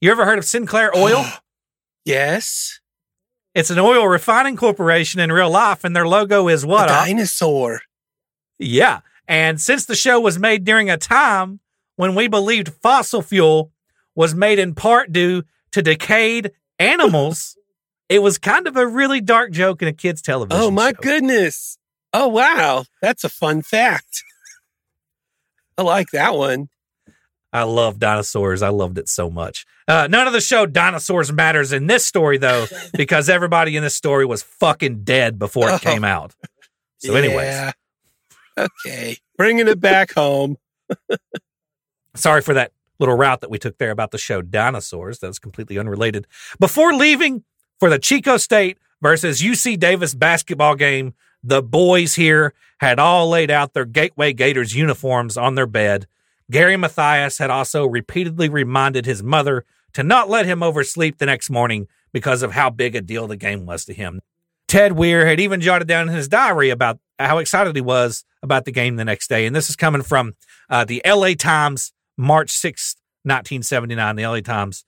You 0.00 0.10
ever 0.12 0.24
heard 0.24 0.38
of 0.38 0.44
Sinclair 0.44 0.96
Oil? 0.96 1.24
Yes. 2.04 2.80
it's 3.54 3.70
an 3.70 3.78
oil 3.78 4.06
refining 4.06 4.56
corporation 4.56 5.20
in 5.20 5.30
real 5.32 5.50
life, 5.50 5.84
and 5.84 5.94
their 5.94 6.06
logo 6.08 6.48
is 6.48 6.64
A 6.64 6.66
what? 6.66 6.88
Op? 6.90 7.04
dinosaur. 7.06 7.80
Yeah. 8.58 9.00
And 9.26 9.60
since 9.60 9.84
the 9.84 9.94
show 9.96 10.18
was 10.20 10.38
made 10.38 10.64
during 10.64 10.88
a 10.88 10.96
time 10.96 11.60
when 11.96 12.14
we 12.14 12.28
believed 12.28 12.72
fossil 12.82 13.20
fuel 13.20 13.72
was 14.14 14.34
made 14.34 14.58
in 14.58 14.74
part 14.74 15.12
due 15.12 15.42
to 15.72 15.82
decayed 15.82 16.52
animals, 16.78 17.58
it 18.08 18.20
was 18.22 18.38
kind 18.38 18.66
of 18.66 18.76
a 18.76 18.86
really 18.86 19.20
dark 19.20 19.50
joke 19.50 19.82
in 19.82 19.88
a 19.88 19.92
kid's 19.92 20.22
television. 20.22 20.62
Oh 20.62 20.70
my 20.70 20.90
show. 20.92 21.02
goodness. 21.02 21.78
Oh 22.12 22.28
wow. 22.28 22.84
That's 23.02 23.24
a 23.24 23.28
fun 23.28 23.62
fact. 23.62 24.22
I 25.76 25.82
like 25.82 26.10
that 26.12 26.34
one. 26.34 26.68
I 27.52 27.62
love 27.62 27.98
dinosaurs. 27.98 28.62
I 28.62 28.68
loved 28.68 28.98
it 28.98 29.08
so 29.08 29.30
much. 29.30 29.64
Uh, 29.86 30.06
none 30.10 30.26
of 30.26 30.32
the 30.34 30.40
show 30.40 30.66
dinosaurs 30.66 31.32
matters 31.32 31.72
in 31.72 31.86
this 31.86 32.04
story 32.04 32.36
though, 32.38 32.66
because 32.94 33.28
everybody 33.28 33.76
in 33.76 33.82
this 33.82 33.94
story 33.94 34.26
was 34.26 34.42
fucking 34.42 35.04
dead 35.04 35.38
before 35.38 35.70
Oh. 35.70 35.74
it 35.76 35.80
came 35.80 36.04
out. 36.04 36.34
So, 36.98 37.14
anyways, 37.14 37.72
Okay. 38.58 39.16
Bringing 39.36 39.68
it 39.68 39.80
back 39.80 40.12
home. 40.14 40.56
sorry 42.16 42.42
for 42.42 42.54
that 42.54 42.72
little 42.98 43.16
route 43.16 43.40
that 43.42 43.50
we 43.50 43.58
took 43.58 43.78
there 43.78 43.92
about 43.92 44.10
the 44.10 44.18
show 44.18 44.42
Dinosaurs. 44.42 45.20
That 45.20 45.28
was 45.28 45.38
completely 45.38 45.78
unrelated. 45.78 46.26
Before 46.58 46.92
leaving 46.92 47.44
for 47.78 47.88
the 47.88 47.98
Chico 48.00 48.36
State 48.36 48.78
versus 49.00 49.42
UC 49.42 49.78
Davis 49.78 50.14
basketball 50.14 50.74
game, 50.74 51.14
the 51.42 51.62
boys 51.62 52.14
here 52.14 52.54
had 52.80 52.98
all 52.98 53.28
laid 53.28 53.50
out 53.50 53.72
their 53.72 53.84
Gateway 53.84 54.32
Gators 54.32 54.74
uniforms 54.74 55.36
on 55.36 55.54
their 55.54 55.66
bed. 55.66 56.06
Gary 56.50 56.76
Mathias 56.76 57.38
had 57.38 57.50
also 57.50 57.86
repeatedly 57.86 58.48
reminded 58.48 59.06
his 59.06 59.22
mother 59.22 59.64
to 59.92 60.02
not 60.02 60.28
let 60.28 60.46
him 60.46 60.62
oversleep 60.62 61.18
the 61.18 61.26
next 61.26 61.50
morning 61.50 61.86
because 62.12 62.42
of 62.42 62.52
how 62.52 62.70
big 62.70 62.94
a 62.94 63.00
deal 63.00 63.26
the 63.26 63.36
game 63.36 63.66
was 63.66 63.84
to 63.84 63.92
him. 63.92 64.20
Ted 64.66 64.92
Weiher 64.92 65.26
had 65.26 65.40
even 65.40 65.60
jotted 65.60 65.88
down 65.88 66.08
in 66.08 66.14
his 66.14 66.28
diary 66.28 66.70
about 66.70 66.98
how 67.18 67.38
excited 67.38 67.74
he 67.74 67.82
was 67.82 68.24
about 68.42 68.64
the 68.64 68.72
game 68.72 68.96
the 68.96 69.04
next 69.04 69.28
day. 69.28 69.46
And 69.46 69.56
this 69.56 69.70
is 69.70 69.76
coming 69.76 70.02
from 70.02 70.34
uh, 70.68 70.84
the 70.84 71.02
LA 71.06 71.32
Times, 71.32 71.92
March 72.16 72.52
6th, 72.52 72.96
1979, 73.24 74.16
the 74.16 74.26
LA 74.26 74.40
Times. 74.40 74.84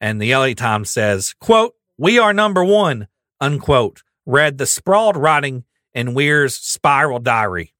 And 0.00 0.20
the 0.20 0.34
LA 0.34 0.54
Times 0.54 0.90
says, 0.90 1.34
quote, 1.40 1.74
we 1.96 2.18
are 2.18 2.32
number 2.32 2.64
one, 2.64 3.08
unquote, 3.40 4.02
read 4.26 4.58
the 4.58 4.66
sprawled 4.66 5.16
writing 5.16 5.64
in 5.94 6.08
Weiher's 6.14 6.54
spiral 6.56 7.18
diary. 7.18 7.72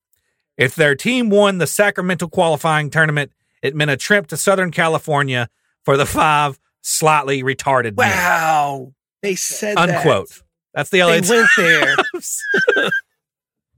If 0.56 0.74
their 0.74 0.94
team 0.94 1.30
won 1.30 1.58
the 1.58 1.66
Sacramento 1.66 2.28
qualifying 2.28 2.90
tournament, 2.90 3.32
it 3.62 3.74
meant 3.76 3.90
a 3.90 3.96
trip 3.96 4.26
to 4.28 4.36
Southern 4.36 4.70
California 4.70 5.48
for 5.84 5.96
the 5.96 6.06
five 6.06 6.58
slightly 6.82 7.42
retarded 7.42 7.96
men. 7.96 8.10
Wow. 8.10 8.94
They 9.22 9.34
said 9.34 9.76
that. 9.76 9.90
Unquote. 9.90 10.42
That's 10.74 10.90
the 10.90 11.02
LA 11.02 11.20
They 11.20 11.28
went 11.28 11.48
there. 11.56 11.96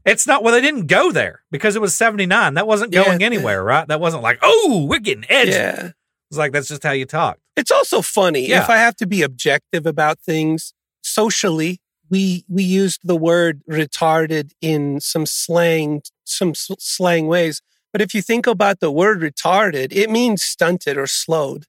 It's 0.06 0.26
not, 0.26 0.42
well, 0.42 0.54
they 0.54 0.62
didn't 0.62 0.86
go 0.86 1.12
there 1.12 1.42
because 1.50 1.76
it 1.76 1.82
was 1.82 1.94
79. 1.94 2.54
That 2.54 2.66
wasn't 2.66 2.94
Yeah. 2.94 3.04
going 3.04 3.22
anywhere, 3.22 3.62
right? 3.62 3.86
That 3.86 4.00
wasn't 4.00 4.22
like, 4.22 4.38
oh, 4.40 4.86
we're 4.88 4.98
getting 4.98 5.26
edgy. 5.28 5.50
yeah. 5.52 5.90
It's 6.30 6.38
like, 6.38 6.52
that's 6.52 6.68
just 6.68 6.82
how 6.82 6.92
you 6.92 7.04
talk. 7.04 7.38
It's 7.54 7.70
also 7.70 8.00
funny 8.00 8.48
Yeah. 8.48 8.62
if 8.62 8.70
I 8.70 8.78
have 8.78 8.96
to 8.96 9.06
be 9.06 9.20
objective 9.22 9.84
about 9.84 10.18
things 10.18 10.72
socially. 11.02 11.80
We 12.10 12.44
we 12.48 12.62
used 12.62 13.00
the 13.04 13.16
word 13.16 13.62
retarded 13.70 14.52
in 14.60 15.00
some 15.00 15.26
slang 15.26 16.02
some 16.24 16.54
slang 16.54 17.26
ways, 17.26 17.62
but 17.92 18.02
if 18.02 18.14
you 18.14 18.22
think 18.22 18.46
about 18.46 18.80
the 18.80 18.90
word 18.90 19.20
retarded, 19.20 19.92
it 19.92 20.10
means 20.10 20.42
stunted 20.42 20.96
or 20.96 21.06
slowed, 21.06 21.66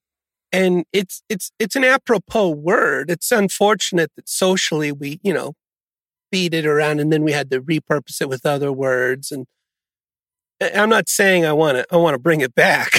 and 0.52 0.86
it's 0.94 1.22
it's 1.30 1.52
it's 1.60 1.76
an 1.76 1.84
apropos 1.84 2.50
word. 2.50 3.12
It's 3.12 3.32
unfortunate 3.32 4.12
that 4.16 4.30
socially 4.30 4.92
we 4.92 5.20
you 5.24 5.34
know 5.34 5.54
beat 6.32 6.54
it 6.54 6.66
around 6.66 7.00
and 7.00 7.12
then 7.12 7.24
we 7.24 7.34
had 7.34 7.52
to 7.52 7.62
repurpose 7.62 8.22
it 8.22 8.30
with 8.30 8.46
other 8.46 8.72
words 8.72 9.34
and 9.34 9.48
I'm 10.62 10.90
not 10.90 11.10
saying 11.10 11.46
I 11.46 11.54
want 11.54 11.78
to 11.78 11.86
I 11.92 11.98
want 11.98 12.14
to 12.14 12.20
bring 12.20 12.42
it 12.42 12.54
back. 12.54 12.94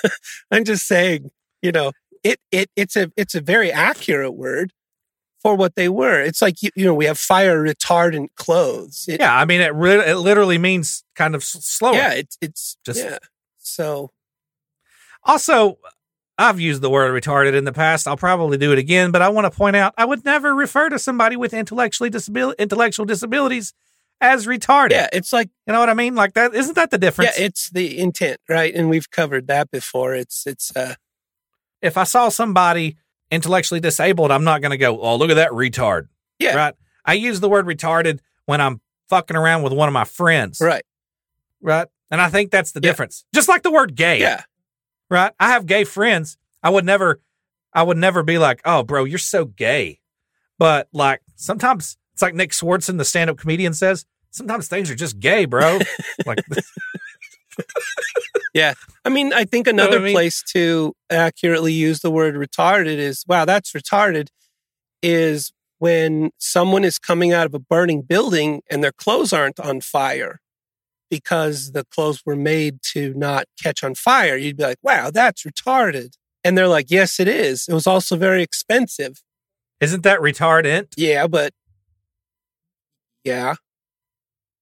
I'm 0.50 0.64
just 0.64 0.86
saying, 0.86 1.30
you 1.60 1.70
know, 1.70 1.92
it 2.24 2.38
it 2.50 2.70
it's 2.74 2.96
a 2.96 3.12
it's 3.16 3.34
a 3.34 3.40
very 3.40 3.70
accurate 3.70 4.34
word 4.34 4.72
for 5.42 5.56
what 5.56 5.74
they 5.74 5.88
were. 5.88 6.20
It's 6.22 6.40
like 6.40 6.62
you, 6.62 6.70
you 6.76 6.84
know 6.84 6.94
we 6.94 7.04
have 7.06 7.18
fire 7.18 7.62
retardant 7.62 8.28
clothes. 8.36 9.06
It, 9.08 9.20
Yeah, 9.20 9.36
I 9.36 9.44
mean, 9.44 9.60
it, 9.60 9.74
re- 9.74 10.10
it 10.10 10.16
literally 10.16 10.58
means 10.58 11.04
kind 11.16 11.34
of 11.34 11.42
slower. 11.44 11.94
yeah, 11.94 12.12
it's 12.14 12.38
it's 12.40 12.76
Just- 12.86 13.00
yeah. 13.04 13.18
So 13.58 14.12
Also, 15.24 15.78
I've 16.38 16.58
used 16.60 16.82
the 16.82 16.90
word 16.90 17.12
retarded 17.22 17.54
in 17.54 17.64
the 17.64 17.72
past. 17.72 18.08
I'll 18.08 18.16
probably 18.16 18.58
do 18.58 18.72
it 18.72 18.78
again, 18.78 19.10
but 19.10 19.22
I 19.22 19.28
want 19.28 19.44
to 19.50 19.56
point 19.56 19.76
out 19.76 19.94
I 19.96 20.04
would 20.04 20.24
never 20.24 20.54
refer 20.54 20.88
to 20.88 20.98
somebody 20.98 21.36
with 21.36 21.54
intellectually 21.54 22.10
disabil- 22.10 22.56
intellectual 22.58 23.04
disabilities 23.06 23.72
as 24.20 24.46
retarded. 24.46 24.92
yeah, 24.92 25.08
it's 25.12 25.32
like 25.32 25.50
You 25.66 25.72
know 25.72 25.80
what 25.80 25.88
I 25.90 25.94
mean? 25.94 26.14
Like 26.14 26.34
that 26.34 26.54
isn't 26.54 26.74
that 26.74 26.90
the 26.90 26.98
difference? 26.98 27.38
yeah, 27.38 27.44
it's 27.46 27.70
the 27.70 27.98
intent, 27.98 28.40
right? 28.48 28.74
And 28.74 28.88
we've 28.88 29.10
covered 29.10 29.46
that 29.48 29.70
before. 29.70 30.14
It's 30.14 30.46
it's 30.46 30.74
uh 30.76 30.94
if 31.80 31.96
I 31.96 32.04
saw 32.04 32.28
somebody 32.28 32.96
intellectually 33.32 33.80
disabled, 33.80 34.30
I'm 34.30 34.44
not 34.44 34.60
going 34.60 34.70
to 34.70 34.76
go, 34.76 35.00
oh, 35.00 35.16
look 35.16 35.30
at 35.30 35.34
that 35.34 35.50
retard. 35.50 36.06
Yeah. 36.38 36.54
Right. 36.54 36.74
I 37.04 37.14
use 37.14 37.40
the 37.40 37.48
word 37.48 37.66
retarded 37.66 38.20
when 38.46 38.60
I'm 38.60 38.80
fucking 39.08 39.36
around 39.36 39.62
with 39.62 39.72
one 39.72 39.88
of 39.88 39.92
my 39.92 40.04
friends. 40.04 40.60
Right. 40.60 40.84
Right. 41.60 41.88
And 42.10 42.20
I 42.20 42.28
think 42.28 42.50
that's 42.50 42.72
the 42.72 42.80
Yeah. 42.80 42.90
difference. 42.90 43.24
Just 43.34 43.48
like 43.48 43.62
the 43.62 43.72
word 43.72 43.96
gay. 43.96 44.20
Yeah. 44.20 44.42
Right. 45.10 45.32
I 45.40 45.48
have 45.48 45.66
gay 45.66 45.84
friends. 45.84 46.36
I 46.62 46.70
would 46.70 46.84
never, 46.84 47.20
I 47.72 47.82
would 47.82 47.96
never 47.96 48.22
be 48.22 48.38
like, 48.38 48.60
oh, 48.64 48.82
bro, 48.82 49.04
you're 49.04 49.18
so 49.18 49.44
gay. 49.46 50.00
But 50.58 50.88
like 50.92 51.22
sometimes 51.36 51.96
it's 52.12 52.22
like 52.22 52.34
Nick 52.34 52.50
Swardson, 52.50 52.98
the 52.98 53.04
stand 53.04 53.30
up 53.30 53.38
comedian, 53.38 53.74
says, 53.74 54.04
sometimes 54.30 54.68
things 54.68 54.90
are 54.90 54.94
just 54.94 55.18
gay, 55.18 55.44
bro. 55.46 55.78
like, 56.26 56.38
I 59.04 59.08
mean, 59.08 59.32
I 59.32 59.44
think 59.44 59.66
know 59.66 59.72
what 59.72 59.90
another 59.90 59.98
I 59.98 60.04
mean? 60.04 60.14
place 60.14 60.42
to 60.52 60.94
accurately 61.10 61.72
use 61.72 62.00
the 62.00 62.10
word 62.10 62.34
retarded 62.34 62.98
is 62.98 63.24
wow, 63.26 63.44
that's 63.44 63.72
retarded 63.72 64.28
is 65.02 65.52
when 65.78 66.30
someone 66.38 66.84
is 66.84 66.98
coming 66.98 67.32
out 67.32 67.46
of 67.46 67.54
a 67.54 67.58
burning 67.58 68.02
building 68.02 68.62
and 68.70 68.84
their 68.84 68.92
clothes 68.92 69.32
aren't 69.32 69.58
on 69.58 69.80
fire 69.80 70.38
because 71.10 71.72
the 71.72 71.84
clothes 71.84 72.22
were 72.24 72.36
made 72.36 72.78
to 72.82 73.12
not 73.14 73.44
catch 73.62 73.82
on 73.82 73.94
fire. 73.94 74.36
You'd 74.36 74.56
be 74.56 74.62
like, 74.62 74.78
wow, 74.82 75.10
that's 75.10 75.42
retarded. 75.42 76.12
And 76.44 76.56
they're 76.56 76.68
like, 76.68 76.86
yes, 76.88 77.20
it 77.20 77.28
is. 77.28 77.66
It 77.68 77.74
was 77.74 77.86
also 77.86 78.16
very 78.16 78.42
expensive. 78.42 79.22
isn't 79.80 80.04
that 80.04 80.20
retardant? 80.20 80.92
Yeah, 80.96 81.26
but 81.26 81.52
yeah. 83.24 83.56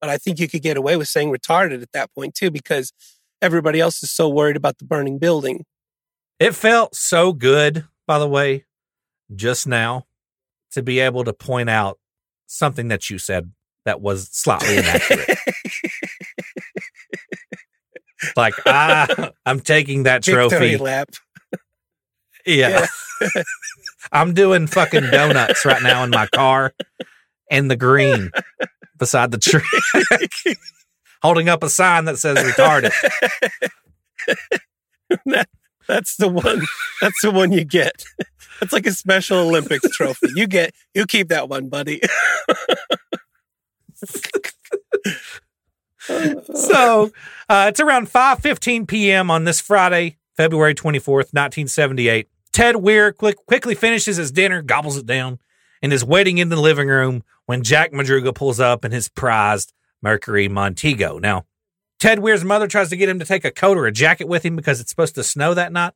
But 0.00 0.10
I 0.10 0.18
think 0.18 0.38
you 0.38 0.48
could 0.48 0.62
get 0.62 0.76
away 0.76 0.96
with 0.96 1.08
saying 1.08 1.30
retarded 1.30 1.82
at 1.82 1.92
that 1.92 2.12
point 2.14 2.34
too, 2.34 2.50
because 2.50 2.92
everybody 3.42 3.80
else 3.80 4.02
is 4.02 4.10
so 4.10 4.28
worried 4.28 4.56
about 4.56 4.78
the 4.78 4.84
burning 4.84 5.18
building. 5.18 5.64
It 6.38 6.54
felt 6.54 6.94
so 6.94 7.32
good, 7.32 7.84
by 8.06 8.18
the 8.18 8.28
way, 8.28 8.64
just 9.34 9.66
now 9.66 10.06
to 10.72 10.82
be 10.82 11.00
able 11.00 11.24
to 11.24 11.32
point 11.32 11.68
out 11.68 11.98
something 12.46 12.88
that 12.88 13.10
you 13.10 13.18
said 13.18 13.52
that 13.84 14.00
was 14.00 14.28
slightly 14.32 14.78
inaccurate. 14.78 15.38
like 18.36 18.54
I, 18.66 19.32
I'm 19.46 19.60
taking 19.60 20.04
that 20.04 20.24
Victory 20.24 20.48
trophy. 20.48 20.76
lap. 20.76 21.10
Yeah. 22.46 22.86
I'm 24.12 24.32
doing 24.32 24.66
fucking 24.66 25.10
donuts 25.10 25.66
right 25.66 25.82
now 25.82 26.02
in 26.04 26.10
my 26.10 26.26
car 26.26 26.72
in 27.50 27.68
the 27.68 27.76
green 27.76 28.30
beside 29.00 29.32
the 29.32 29.38
tree, 29.38 30.54
holding 31.22 31.48
up 31.48 31.64
a 31.64 31.68
sign 31.68 32.04
that 32.04 32.18
says 32.18 32.38
retarded. 32.38 32.92
That- 35.26 35.48
that's 35.88 36.14
the 36.16 36.28
one. 36.28 36.62
That's 37.00 37.20
the 37.20 37.32
one 37.32 37.50
you 37.50 37.64
get. 37.64 38.04
That's 38.60 38.72
like 38.72 38.86
a 38.86 38.92
Special 38.92 39.38
Olympics 39.38 39.90
trophy. 39.90 40.28
You 40.36 40.46
get. 40.46 40.72
You 40.94 41.04
keep 41.04 41.30
that 41.30 41.48
one, 41.48 41.68
buddy. 41.68 42.00
so 46.54 47.10
uh, 47.48 47.66
it's 47.68 47.80
around 47.80 48.08
5.15 48.08 48.86
p.m. 48.86 49.32
on 49.32 49.44
this 49.44 49.60
Friday, 49.60 50.18
February 50.36 50.76
24th, 50.76 51.32
1978. 51.34 52.28
Ted 52.52 52.76
Weiher 52.76 53.16
quick, 53.16 53.36
quickly 53.46 53.74
finishes 53.74 54.16
his 54.16 54.30
dinner, 54.30 54.62
gobbles 54.62 54.96
it 54.96 55.06
down, 55.06 55.40
and 55.82 55.92
is 55.92 56.04
waiting 56.04 56.38
in 56.38 56.50
the 56.50 56.60
living 56.60 56.86
room 56.88 57.24
when 57.50 57.64
Jack 57.64 57.90
Madruga 57.90 58.32
pulls 58.32 58.60
up 58.60 58.84
in 58.84 58.92
his 58.92 59.08
prized 59.08 59.72
Mercury 60.00 60.46
Montego. 60.46 61.18
Now, 61.18 61.46
Ted 61.98 62.20
Weiher's 62.20 62.44
mother 62.44 62.68
tries 62.68 62.90
to 62.90 62.96
get 62.96 63.08
him 63.08 63.18
to 63.18 63.24
take 63.24 63.44
a 63.44 63.50
coat 63.50 63.76
or 63.76 63.86
a 63.86 63.92
jacket 63.92 64.28
with 64.28 64.44
him 64.44 64.54
because 64.54 64.80
it's 64.80 64.90
supposed 64.90 65.16
to 65.16 65.24
snow 65.24 65.52
that 65.54 65.72
night, 65.72 65.94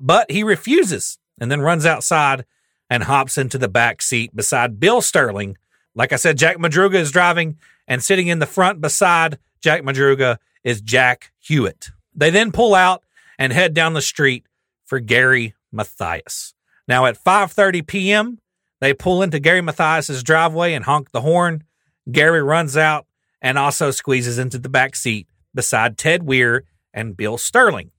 but 0.00 0.30
he 0.30 0.44
refuses 0.44 1.18
and 1.40 1.50
then 1.50 1.60
runs 1.60 1.84
outside 1.84 2.44
and 2.88 3.02
hops 3.02 3.36
into 3.36 3.58
the 3.58 3.66
back 3.66 4.02
seat 4.02 4.36
beside 4.36 4.78
Bill 4.78 5.02
Sterling. 5.02 5.58
Like 5.96 6.12
I 6.12 6.16
said, 6.16 6.38
Jack 6.38 6.58
Madruga 6.58 6.94
is 6.94 7.10
driving, 7.10 7.58
and 7.88 8.00
sitting 8.00 8.28
in 8.28 8.38
the 8.38 8.46
front 8.46 8.80
beside 8.80 9.40
Jack 9.60 9.82
Madruga 9.82 10.38
is 10.62 10.80
Jack 10.80 11.32
Huett. 11.50 11.90
They 12.14 12.30
then 12.30 12.52
pull 12.52 12.72
out 12.72 13.02
and 13.36 13.52
head 13.52 13.74
down 13.74 13.94
the 13.94 14.00
street 14.00 14.46
for 14.84 15.00
Gary 15.00 15.56
Mathias. 15.72 16.54
Now 16.86 17.06
at 17.06 17.18
5:30 17.18 17.84
p.m., 17.84 18.38
they 18.80 18.92
pull 18.92 19.22
into 19.22 19.38
Gary 19.38 19.60
Mathias's 19.60 20.22
driveway 20.22 20.74
and 20.74 20.84
honk 20.84 21.10
the 21.12 21.20
horn. 21.20 21.64
Gary 22.10 22.42
runs 22.42 22.76
out 22.76 23.06
and 23.40 23.58
also 23.58 23.90
squeezes 23.90 24.38
into 24.38 24.58
the 24.58 24.68
back 24.68 24.96
seat 24.96 25.26
beside 25.54 25.96
Ted 25.96 26.22
Weiher 26.22 26.62
and 26.92 27.16
Bill 27.16 27.38
Sterling. 27.38 27.90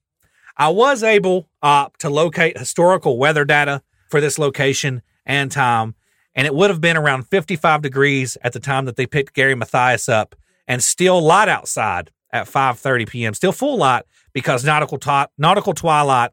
I 0.56 0.68
was 0.68 1.02
able 1.02 1.48
uh, 1.62 1.88
to 1.98 2.08
locate 2.08 2.58
historical 2.58 3.18
weather 3.18 3.44
data 3.44 3.82
for 4.10 4.20
this 4.20 4.38
location 4.38 5.02
and 5.24 5.50
time, 5.50 5.94
and 6.34 6.46
it 6.46 6.54
would 6.54 6.70
have 6.70 6.80
been 6.80 6.96
around 6.96 7.24
55 7.24 7.82
degrees 7.82 8.36
at 8.42 8.52
the 8.52 8.60
time 8.60 8.84
that 8.86 8.96
they 8.96 9.06
picked 9.06 9.34
Gary 9.34 9.54
Mathias 9.54 10.08
up, 10.08 10.34
and 10.66 10.82
still 10.82 11.20
light 11.20 11.48
outside 11.48 12.10
at 12.32 12.46
5:30 12.46 13.08
p.m. 13.08 13.34
Still 13.34 13.52
full 13.52 13.76
light 13.76 14.04
because 14.32 14.64
nautical 14.64 14.98
ti- 14.98 15.30
nautical 15.38 15.74
twilight 15.74 16.30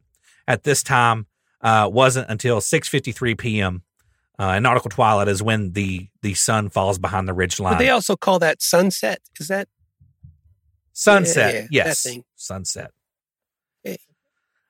at 0.47 0.63
this 0.63 0.83
time 0.83 1.27
uh, 1.61 1.89
wasn't 1.91 2.29
until 2.29 2.59
6:53 2.59 3.37
p.m. 3.37 3.83
Uh, 4.39 4.53
and 4.55 4.63
nautical 4.63 4.89
twilight 4.89 5.27
is 5.27 5.43
when 5.43 5.73
the 5.73 6.07
the 6.23 6.33
sun 6.33 6.69
falls 6.69 6.97
behind 6.97 7.27
the 7.27 7.33
ridge 7.33 7.59
line. 7.59 7.73
But 7.73 7.79
they 7.79 7.89
also 7.89 8.15
call 8.15 8.39
that 8.39 8.61
sunset. 8.61 9.19
Is 9.39 9.47
that 9.49 9.67
Sunset, 10.95 11.53
Yeah, 11.53 11.59
yeah, 11.61 11.85
yes, 11.87 12.03
that 12.03 12.21
sunset. 12.35 12.91
Okay. 13.85 13.97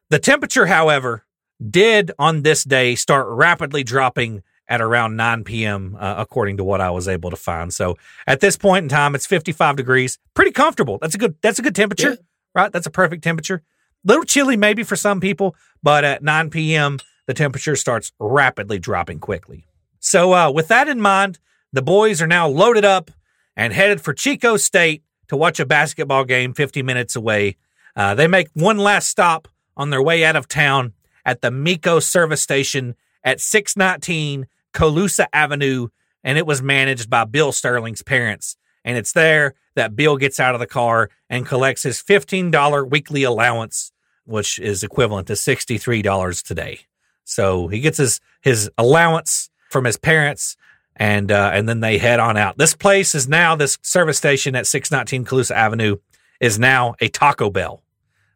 The 0.10 0.20
temperature, 0.20 0.66
however, 0.66 1.26
did 1.70 2.12
on 2.18 2.44
this 2.44 2.64
day 2.64 2.96
start 2.96 3.28
rapidly 3.30 3.84
dropping 3.84 4.42
at 4.70 4.80
around 4.80 5.18
9 5.18 5.44
p.m., 5.44 5.98
uh, 6.00 6.16
according 6.18 6.58
to 6.58 6.64
what 6.64 6.80
I 6.80 6.90
was 6.92 7.10
able 7.10 7.30
to 7.30 7.36
find. 7.36 7.74
So 7.74 7.98
at 8.26 8.40
this 8.40 8.56
point 8.56 8.84
in 8.84 8.90
time, 8.90 9.16
it's 9.16 9.26
55 9.26 9.76
degrees, 9.76 10.18
pretty 10.34 10.52
comfortable. 10.52 10.98
That's 11.02 11.16
a 11.16 11.18
good. 11.18 11.36
That's 11.42 11.60
a 11.60 11.62
good 11.62 11.76
temperature, 11.76 12.12
Yeah. 12.12 12.16
right? 12.56 12.72
That's 12.72 12.88
a 12.88 12.92
perfect 12.92 13.24
temperature. 13.24 13.62
little 14.06 14.24
chilly 14.26 14.56
maybe 14.58 14.84
for 14.84 14.96
some 14.98 15.20
people, 15.20 15.56
but 15.82 16.04
at 16.06 16.24
9 16.24 16.50
p.m., 16.50 17.00
the 17.28 17.34
temperature 17.34 17.76
starts 17.76 18.12
rapidly 18.20 18.80
dropping 18.80 19.20
quickly. 19.20 19.66
So 20.00 20.34
uh, 20.34 20.52
with 20.52 20.68
that 20.68 20.88
in 20.88 21.00
mind, 21.00 21.40
the 21.72 21.82
boys 21.82 22.22
are 22.22 22.28
now 22.28 22.48
loaded 22.48 22.86
up 22.86 23.12
and 23.56 23.74
headed 23.74 24.02
for 24.02 24.14
Chico 24.14 24.58
State 24.58 25.04
to 25.28 25.38
watch 25.38 25.60
a 25.60 25.66
basketball 25.66 26.26
game 26.26 26.54
50 26.54 26.84
minutes 26.84 27.16
away. 27.16 27.58
Uh, 27.96 28.16
they 28.16 28.28
make 28.28 28.50
one 28.54 28.78
last 28.78 29.10
stop 29.10 29.48
on 29.78 29.90
their 29.90 30.02
way 30.02 30.24
out 30.24 30.36
of 30.36 30.48
town 30.48 30.94
at 31.26 31.42
the 31.42 31.52
Miko 31.52 32.00
service 32.00 32.42
station 32.42 32.96
at 33.24 33.40
619 33.40 34.48
Colusa 34.74 35.28
Avenue, 35.32 35.88
and 36.24 36.38
it 36.38 36.46
was 36.46 36.62
managed 36.62 37.10
by 37.10 37.24
Bill 37.26 37.52
Sterling's 37.52 38.02
parents. 38.02 38.58
And 38.84 38.98
it's 38.98 39.14
there 39.14 39.54
that 39.76 39.96
Bill 39.96 40.18
gets 40.18 40.40
out 40.40 40.56
of 40.56 40.60
the 40.60 40.68
car 40.68 41.10
and 41.30 41.46
collects 41.46 41.84
his 41.84 42.02
$15 42.02 42.90
weekly 42.90 43.24
allowance, 43.24 43.92
which 44.26 44.60
is 44.60 44.84
equivalent 44.84 45.28
to 45.28 45.34
$63 45.34 46.44
today. 46.44 46.82
So 47.24 47.68
he 47.68 47.80
gets 47.80 47.98
his, 47.98 48.20
his 48.42 48.70
allowance 48.78 49.50
from 49.70 49.86
his 49.86 49.98
parents 49.98 50.56
and 50.96 51.32
uh, 51.32 51.52
and 51.54 51.68
then 51.68 51.80
they 51.80 51.98
head 51.98 52.20
on 52.20 52.38
out. 52.38 52.58
This 52.58 52.76
place 52.76 53.16
is 53.16 53.28
now 53.28 53.56
this 53.56 53.78
service 53.82 54.18
station 54.18 54.56
at 54.56 54.68
619 54.68 55.26
Colusa 55.26 55.52
Avenue 55.56 55.98
is 56.40 56.60
now 56.60 56.96
a 57.02 57.08
Taco 57.08 57.50
Bell, 57.50 57.82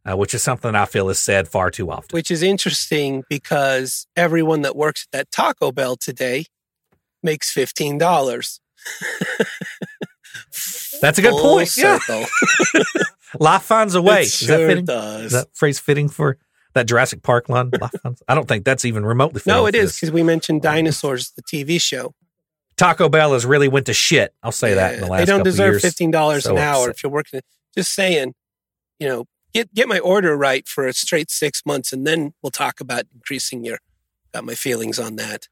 uh, 0.09 0.17
which 0.17 0.33
is 0.33 0.41
something 0.41 0.73
I 0.75 0.85
feel 0.85 1.09
is 1.09 1.19
said 1.19 1.47
far 1.47 1.69
too 1.69 1.91
often. 1.91 2.09
which 2.11 2.31
is 2.31 2.41
interesting 2.41 3.23
because 3.29 4.07
everyone 4.15 4.61
that 4.63 4.75
works 4.75 5.03
at 5.03 5.11
that 5.11 5.31
Taco 5.31 5.71
Bell 5.71 5.95
today 5.95 6.45
makes 7.21 7.51
fifteen 7.51 7.97
dollars. 7.97 8.59
That's 11.01 11.19
a 11.19 11.21
good 11.21 11.33
point. 11.33 11.75
Yeah. 11.77 11.99
Life 13.39 13.63
finds 13.63 13.93
a 13.93 14.01
way. 14.01 14.21
It 14.21 14.25
that 14.25 14.31
sure 14.31 14.67
fitting? 14.67 14.85
does. 14.85 15.25
Is 15.25 15.31
that 15.33 15.47
phrase 15.53 15.79
fitting 15.79 16.09
for 16.09 16.37
that 16.77 16.87
Jurassic 16.87 17.21
Park 17.21 17.49
line? 17.49 17.71
I 18.27 18.35
don't 18.35 18.47
think 18.47 18.63
that's 18.65 18.85
even 18.85 19.05
remotely. 19.05 19.41
no, 19.45 19.65
it 19.67 19.75
is 19.75 19.95
because 19.95 20.11
we 20.11 20.23
mentioned 20.23 20.61
dinosaurs, 20.61 21.31
the 21.31 21.43
TV 21.43 21.81
show. 21.81 22.13
Taco 22.77 23.09
Bell 23.09 23.33
has 23.33 23.45
really 23.45 23.67
went 23.67 23.87
to 23.87 23.93
shit. 23.93 24.33
I'll 24.43 24.51
say 24.51 24.75
that 24.75 24.95
in 24.95 25.01
the 25.01 25.07
last. 25.07 25.19
they 25.19 25.25
don't 25.25 25.43
deserve 25.43 25.81
fifteen 25.81 26.11
dollars 26.11 26.43
So 26.43 26.51
an 26.51 26.59
hour 26.59 26.83
upset. 26.83 26.95
if 26.95 27.03
you're 27.03 27.11
working. 27.11 27.41
Just 27.75 27.93
saying, 27.93 28.33
you 28.99 29.07
know, 29.07 29.25
get 29.53 29.73
get 29.73 29.87
my 29.87 29.99
order 29.99 30.37
right 30.37 30.67
for 30.67 30.87
a 30.87 30.93
straight 30.93 31.31
six 31.31 31.63
months, 31.65 31.91
and 31.91 32.05
then 32.05 32.33
we'll 32.41 32.51
talk 32.51 32.79
about 32.79 33.03
increasing 33.13 33.63
your. 33.65 33.79
Got 34.33 34.45
my 34.45 34.55
feelings 34.55 34.99
on 34.99 35.15
that. 35.15 35.47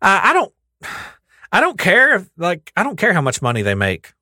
I, 0.00 0.30
I 0.30 0.32
don't. 0.32 0.52
I 1.52 1.60
don't 1.60 1.78
care. 1.78 2.16
If, 2.16 2.30
like 2.36 2.72
I 2.76 2.82
don't 2.82 2.96
care 2.96 3.12
how 3.12 3.20
much 3.20 3.40
money 3.42 3.62
they 3.62 3.74
make. 3.74 4.12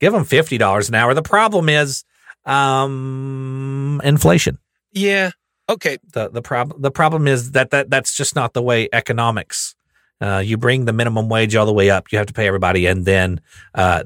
Give 0.00 0.12
them 0.12 0.24
fifty 0.24 0.58
dollars 0.58 0.88
an 0.88 0.94
hour. 0.96 1.14
The 1.14 1.22
problem 1.22 1.68
is 1.68 2.04
um, 2.44 4.00
inflation. 4.04 4.58
Yeah. 4.92 5.30
Okay. 5.70 5.98
the 6.12 6.28
the 6.28 6.42
problem 6.42 6.82
the 6.82 6.90
problem 6.90 7.28
is 7.28 7.52
that, 7.52 7.70
that 7.70 7.90
that's 7.90 8.16
just 8.16 8.34
not 8.34 8.52
the 8.52 8.62
way 8.62 8.88
economics. 8.92 9.74
Uh, 10.20 10.42
you 10.44 10.58
bring 10.58 10.84
the 10.84 10.92
minimum 10.92 11.28
wage 11.28 11.54
all 11.56 11.64
the 11.64 11.72
way 11.72 11.88
up. 11.90 12.12
You 12.12 12.18
have 12.18 12.26
to 12.26 12.34
pay 12.34 12.46
everybody, 12.46 12.86
and 12.86 13.06
then 13.06 13.40
uh, 13.74 14.02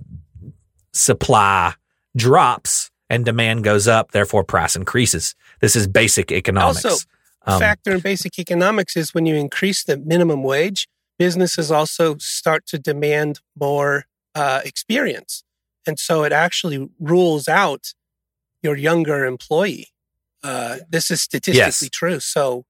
supply 0.93 1.75
drops 2.17 2.91
and 3.11 3.25
demand 3.25 3.65
goes 3.65 3.89
up. 3.89 4.13
Therefore, 4.13 4.45
price 4.45 4.77
increases. 4.77 5.35
This 5.61 5.75
is 5.75 5.87
basic 5.87 6.31
economics. 6.31 6.85
Also, 6.85 7.05
Um, 7.47 7.61
factor 7.61 7.93
in 7.93 8.01
basic 8.01 8.39
economics 8.39 8.97
is 8.97 9.13
when 9.13 9.27
you 9.27 9.35
increase 9.35 9.85
the 9.85 9.97
minimum 9.97 10.43
wage, 10.43 10.89
businesses 11.19 11.71
also 11.71 12.17
start 12.19 12.67
to 12.67 12.79
demand 12.79 13.41
more 13.55 14.05
uh, 14.35 14.61
experience. 14.65 15.45
And 15.87 15.99
so 15.99 16.25
it 16.25 16.33
actually 16.33 16.89
rules 16.99 17.49
out 17.49 17.95
your 18.63 18.77
younger 18.77 19.27
employee. 19.27 19.89
Uh, 20.45 20.77
this 20.89 21.11
is 21.11 21.23
statistically 21.23 21.59
Yes. 21.87 21.89
true. 21.91 22.21
So 22.21 22.65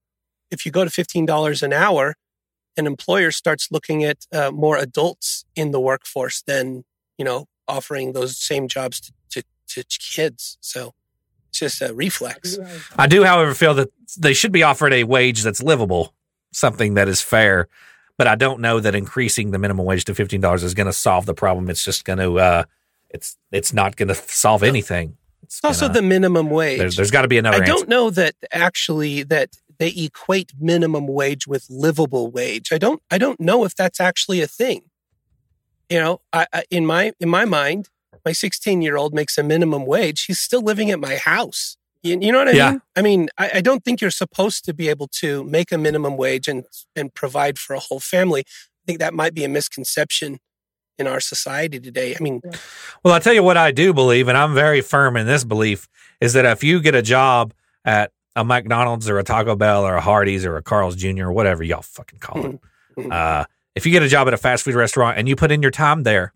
if 0.49 0.65
you 0.65 0.71
go 0.71 0.83
to 0.85 0.89
$15 0.89 1.61
an 1.61 1.73
hour, 1.73 2.15
an 2.77 2.87
employer 2.87 3.31
starts 3.31 3.69
looking 3.71 4.03
at 4.03 4.25
uh, 4.33 4.51
more 4.51 4.77
adults 4.77 5.45
in 5.55 5.71
the 5.71 5.79
workforce 5.79 6.41
than, 6.41 6.85
you 7.17 7.25
know, 7.25 7.45
offering 7.67 8.13
those 8.13 8.37
same 8.37 8.67
jobs 8.67 8.99
to, 9.01 9.43
to, 9.67 9.83
to 9.83 9.99
kids. 9.99 10.57
So 10.61 10.93
it's 11.49 11.59
just 11.59 11.81
a 11.81 11.93
reflex. 11.93 12.57
I 12.97 13.07
do, 13.07 13.23
however, 13.23 13.53
feel 13.53 13.73
that 13.75 13.89
they 14.17 14.33
should 14.33 14.51
be 14.51 14.63
offered 14.63 14.93
a 14.93 15.03
wage 15.03 15.43
that's 15.43 15.61
livable, 15.61 16.13
something 16.53 16.93
that 16.95 17.07
is 17.09 17.21
fair. 17.21 17.67
But 18.17 18.27
I 18.27 18.35
don't 18.35 18.61
know 18.61 18.79
that 18.79 18.95
increasing 18.95 19.51
the 19.51 19.59
minimum 19.59 19.85
wage 19.85 20.05
to 20.05 20.15
fifteen 20.15 20.39
dollars 20.39 20.63
is 20.63 20.73
going 20.73 20.87
to 20.87 20.93
solve 20.93 21.25
the 21.25 21.33
problem. 21.33 21.69
It's 21.69 21.83
just 21.83 22.05
going 22.05 22.19
to, 22.19 22.39
uh, 22.39 22.63
it's 23.09 23.35
it's 23.51 23.73
not 23.73 23.97
going 23.97 24.07
to 24.07 24.15
solve 24.15 24.63
anything. 24.63 25.17
It's 25.45 25.57
It's 25.57 25.65
also 25.65 25.87
gonna- 25.87 25.93
the 25.99 26.01
minimum 26.01 26.49
wage. 26.49 26.79
there's, 26.79 26.95
there's 26.95 27.11
got 27.11 27.21
to 27.23 27.27
be 27.27 27.37
another. 27.37 27.57
I 27.57 27.59
answer. 27.59 27.73
don't 27.73 27.89
know 27.89 28.09
that 28.11 28.35
actually 28.51 29.23
that 29.23 29.49
they 29.77 29.89
equate 29.89 30.53
minimum 30.59 31.05
wage 31.07 31.47
with 31.47 31.65
livable 31.69 32.31
wage. 32.31 32.71
I 32.71 32.77
don't. 32.77 33.01
I 33.11 33.17
don't 33.17 33.39
know 33.39 33.65
if 33.65 33.75
that's 33.75 33.99
actually 33.99 34.41
a 34.41 34.47
thing. 34.47 34.83
You 35.89 35.99
know, 35.99 36.21
I, 36.33 36.47
I 36.53 36.63
in 36.71 36.85
my 36.85 37.13
in 37.19 37.29
my 37.29 37.45
mind, 37.45 37.89
my 38.25 38.31
16 38.31 38.81
year 38.81 38.97
old 38.97 39.13
makes 39.13 39.37
a 39.37 39.43
minimum 39.43 39.85
wage. 39.85 40.25
He's 40.25 40.39
still 40.39 40.61
living 40.61 40.89
at 40.91 40.99
my 40.99 41.15
house. 41.17 41.77
You, 42.03 42.19
you 42.19 42.31
know 42.31 42.39
what 42.39 42.47
I 42.49 42.51
Yeah. 42.51 42.71
mean? 42.71 42.81
I 42.95 43.01
mean, 43.01 43.29
I, 43.37 43.51
I 43.55 43.61
don't 43.61 43.83
think 43.83 43.99
you're 44.01 44.11
supposed 44.11 44.63
to 44.65 44.73
be 44.73 44.89
able 44.89 45.07
to 45.21 45.43
make 45.43 45.71
a 45.71 45.77
minimum 45.77 46.17
wage 46.17 46.47
and 46.47 46.65
and 46.95 47.13
provide 47.13 47.59
for 47.59 47.73
a 47.75 47.79
whole 47.79 47.99
family. 47.99 48.41
I 48.47 48.83
think 48.87 48.99
that 48.99 49.13
might 49.13 49.33
be 49.33 49.43
a 49.43 49.49
misconception 49.49 50.39
in 50.97 51.07
our 51.07 51.19
society 51.19 51.79
today. 51.79 52.15
I 52.19 52.23
mean, 52.23 52.41
Well, 53.03 53.13
I'll 53.13 53.19
tell 53.19 53.33
you 53.33 53.43
what 53.43 53.57
I 53.57 53.71
do 53.71 53.93
believe, 53.93 54.27
and 54.27 54.37
I'm 54.37 54.53
very 54.53 54.81
firm 54.81 55.17
in 55.17 55.27
this 55.27 55.43
belief, 55.43 55.87
is 56.21 56.33
that 56.33 56.45
if 56.45 56.63
you 56.63 56.79
get 56.79 56.95
a 56.95 57.01
job 57.01 57.53
at 57.83 58.11
a 58.35 58.43
McDonald's 58.43 59.09
or 59.09 59.19
a 59.19 59.23
Taco 59.23 59.55
Bell 59.55 59.83
or 59.85 59.95
a 59.95 60.01
Hardee's 60.01 60.45
or 60.45 60.57
a 60.57 60.61
Carl's 60.63 60.95
Jr. 60.95 61.25
or 61.25 61.31
whatever 61.33 61.63
y'all 61.63 61.81
fucking 61.81 62.19
call 62.19 62.45
it, 62.45 62.59
Mhm. 62.97 63.11
uh, 63.11 63.45
if 63.75 63.85
you 63.85 63.91
get 63.91 64.03
a 64.03 64.07
job 64.07 64.27
at 64.27 64.33
a 64.33 64.37
fast 64.37 64.63
food 64.63 64.75
restaurant 64.75 65.17
and 65.17 65.27
you 65.27 65.35
put 65.35 65.51
in 65.51 65.61
your 65.61 65.71
time 65.71 66.03
there 66.03 66.33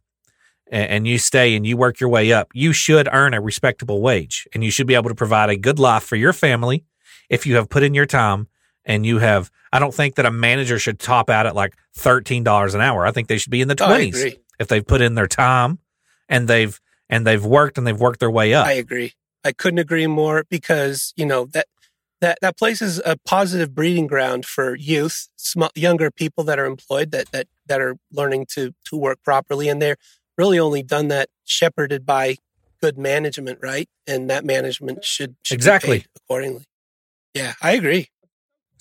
and, 0.71 0.89
and 0.89 1.07
you 1.07 1.17
stay 1.17 1.55
and 1.55 1.65
you 1.65 1.77
work 1.77 1.99
your 1.99 2.09
way 2.09 2.31
up, 2.33 2.49
you 2.53 2.73
should 2.73 3.07
earn 3.11 3.33
a 3.33 3.41
respectable 3.41 4.01
wage 4.01 4.47
and 4.53 4.63
you 4.63 4.71
should 4.71 4.87
be 4.87 4.95
able 4.95 5.09
to 5.09 5.15
provide 5.15 5.49
a 5.49 5.55
good 5.57 5.79
life 5.79 6.03
for 6.03 6.15
your 6.17 6.33
family 6.33 6.83
if 7.29 7.45
you 7.45 7.55
have 7.55 7.69
put 7.69 7.83
in 7.83 7.93
your 7.93 8.05
time 8.05 8.47
and 8.85 9.05
you 9.05 9.19
have. 9.19 9.49
I 9.71 9.79
don't 9.79 9.93
think 9.93 10.15
that 10.15 10.25
a 10.25 10.31
manager 10.31 10.79
should 10.79 10.99
top 10.99 11.29
out 11.29 11.45
at 11.45 11.55
like 11.55 11.75
$13 11.97 12.75
an 12.75 12.81
hour. 12.81 13.05
I 13.05 13.11
think 13.11 13.27
they 13.27 13.37
should 13.37 13.51
be 13.51 13.61
in 13.61 13.67
the 13.67 13.75
Oh, 13.79 13.87
20s 13.87 14.09
agree. 14.17 14.39
If 14.59 14.67
they've 14.67 14.85
put 14.85 15.01
in 15.01 15.15
their 15.15 15.27
time 15.27 15.79
and 16.27 16.47
they've 16.47 16.79
and 17.09 17.25
they've 17.25 17.43
worked 17.43 17.77
and 17.77 17.87
they've 17.87 17.99
worked 17.99 18.19
their 18.19 18.31
way 18.31 18.53
up. 18.53 18.67
I 18.67 18.73
agree. 18.73 19.13
I 19.43 19.51
couldn't 19.51 19.79
agree 19.79 20.05
more 20.07 20.43
because 20.49 21.13
you 21.15 21.25
know 21.25 21.45
that 21.53 21.65
that 22.21 22.37
that 22.41 22.57
place 22.57 22.81
is 22.81 23.01
a 23.05 23.17
positive 23.25 23.73
breeding 23.73 24.07
ground 24.07 24.45
for 24.45 24.75
youth, 24.75 25.29
sm- 25.37 25.63
younger 25.75 26.11
people 26.11 26.43
that 26.43 26.59
are 26.59 26.65
employed 26.65 27.11
that 27.11 27.31
that 27.31 27.47
that 27.67 27.81
are 27.81 27.97
learning 28.11 28.45
to 28.53 28.73
to 28.85 28.97
work 28.97 29.19
properly, 29.23 29.69
and 29.69 29.81
they're 29.81 29.97
really 30.37 30.59
only 30.59 30.83
done 30.83 31.07
that 31.09 31.29
shepherded 31.45 32.05
by 32.05 32.37
good 32.81 32.97
management, 32.97 33.59
right? 33.61 33.89
And 34.07 34.29
that 34.29 34.45
management 34.45 35.03
should, 35.03 35.35
should 35.43 35.55
be 35.55 35.57
Exactly. 35.57 36.05
accordingly. 36.15 36.63
Yeah, 37.33 37.53
I 37.61 37.73
agree. 37.73 38.07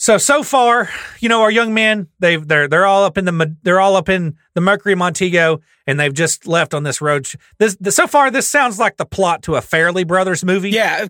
So 0.01 0.17
so 0.17 0.45
far, 0.45 0.89
you 1.19 1.29
know, 1.29 1.43
our 1.43 1.51
young 1.51 1.75
men 1.75 2.07
they've 2.21 2.47
they're 2.47 2.69
they're 2.69 2.87
all 2.87 3.05
up 3.05 3.19
in 3.19 3.25
the 3.25 3.57
they're 3.65 3.81
all 3.81 3.97
up 3.97 4.09
in 4.09 4.37
the 4.55 4.61
Mercury 4.61 4.95
Montego, 4.95 5.61
and 5.89 5.99
they've 5.99 6.15
just 6.15 6.47
left 6.47 6.73
on 6.73 6.85
this 6.85 7.01
road. 7.01 7.27
sh- 7.27 7.35
This, 7.59 7.77
so 7.91 8.07
far, 8.07 8.31
this 8.31 8.49
sounds 8.49 8.79
like 8.79 8.97
the 8.97 9.05
plot 9.05 9.43
to 9.43 9.57
a 9.57 9.61
Farrelly 9.61 10.07
Brothers 10.07 10.45
movie, 10.45 10.71
Yeah, 10.71 11.09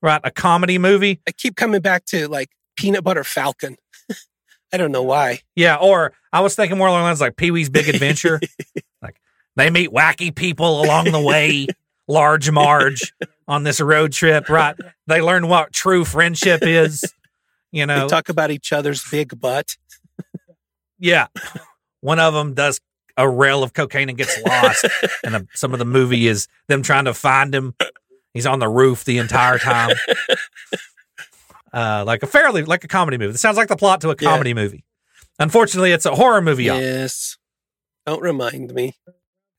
right? 0.00 0.22
A 0.24 0.30
comedy 0.30 0.78
movie, 0.78 1.20
I 1.28 1.32
keep 1.32 1.54
coming 1.54 1.82
back 1.82 2.06
to 2.06 2.26
like 2.28 2.48
Peanut 2.76 3.04
Butter 3.04 3.24
Falcon. 3.24 3.76
I 4.72 4.78
don't 4.78 4.90
know 4.90 5.02
why. 5.02 5.40
yeah. 5.54 5.76
Or 5.76 6.12
I 6.32 6.40
was 6.40 6.56
thinking 6.56 6.78
more 6.78 6.88
along 6.88 7.02
the 7.02 7.04
lines 7.04 7.20
like 7.20 7.36
Pee 7.36 7.50
Wee's 7.50 7.68
Big 7.68 7.88
Adventure, 7.90 8.40
like 9.02 9.20
they 9.56 9.68
meet 9.68 9.90
wacky 9.90 10.34
people 10.34 10.82
along 10.82 11.12
the 11.12 11.20
way. 11.20 11.66
Large 12.08 12.50
Marge 12.50 13.14
on 13.48 13.62
this 13.64 13.80
road 13.80 14.12
trip, 14.12 14.50
right? 14.50 14.76
They 15.06 15.22
learn 15.22 15.48
what 15.48 15.72
true 15.72 16.04
friendship 16.04 16.62
is. 16.62 17.02
You 17.74 17.86
know, 17.86 18.02
They 18.02 18.06
talk 18.06 18.28
about 18.28 18.50
each 18.50 18.72
other's 18.72 19.04
big 19.10 19.38
butt. 19.40 19.76
Yeah. 20.98 21.26
One 22.00 22.20
of 22.20 22.32
them 22.34 22.54
does 22.54 22.80
a 23.16 23.28
rail 23.28 23.62
of 23.64 23.72
cocaine 23.72 24.08
and 24.08 24.16
gets 24.16 24.40
lost. 24.42 24.84
and 25.24 25.34
the, 25.34 25.46
some 25.54 25.72
of 25.72 25.78
the 25.80 25.84
movie 25.84 26.26
is 26.28 26.46
them 26.68 26.82
trying 26.82 27.06
to 27.06 27.14
find 27.14 27.54
him. 27.54 27.74
He's 28.32 28.46
on 28.46 28.58
the 28.60 28.68
roof 28.68 29.04
the 29.04 29.18
entire 29.18 29.58
time. 29.58 29.96
Uh, 31.72 32.04
like 32.06 32.22
a 32.22 32.26
fairly, 32.28 32.62
like 32.62 32.84
a 32.84 32.86
comedy 32.86 33.18
movie. 33.18 33.34
It 33.34 33.38
sounds 33.38 33.56
like 33.56 33.66
the 33.66 33.74
plot 33.74 34.00
to 34.02 34.10
a 34.10 34.14
Yeah. 34.20 34.28
comedy 34.30 34.54
movie. 34.54 34.84
Unfortunately, 35.40 35.90
it's 35.90 36.06
a 36.06 36.14
horror 36.14 36.40
movie. 36.40 36.62
Yes. 36.62 37.36
Don't 38.06 38.22
remind 38.22 38.72
me. 38.72 38.94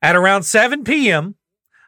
At 0.01 0.15
around 0.15 0.43
7 0.43 0.85
p.m., 0.85 1.35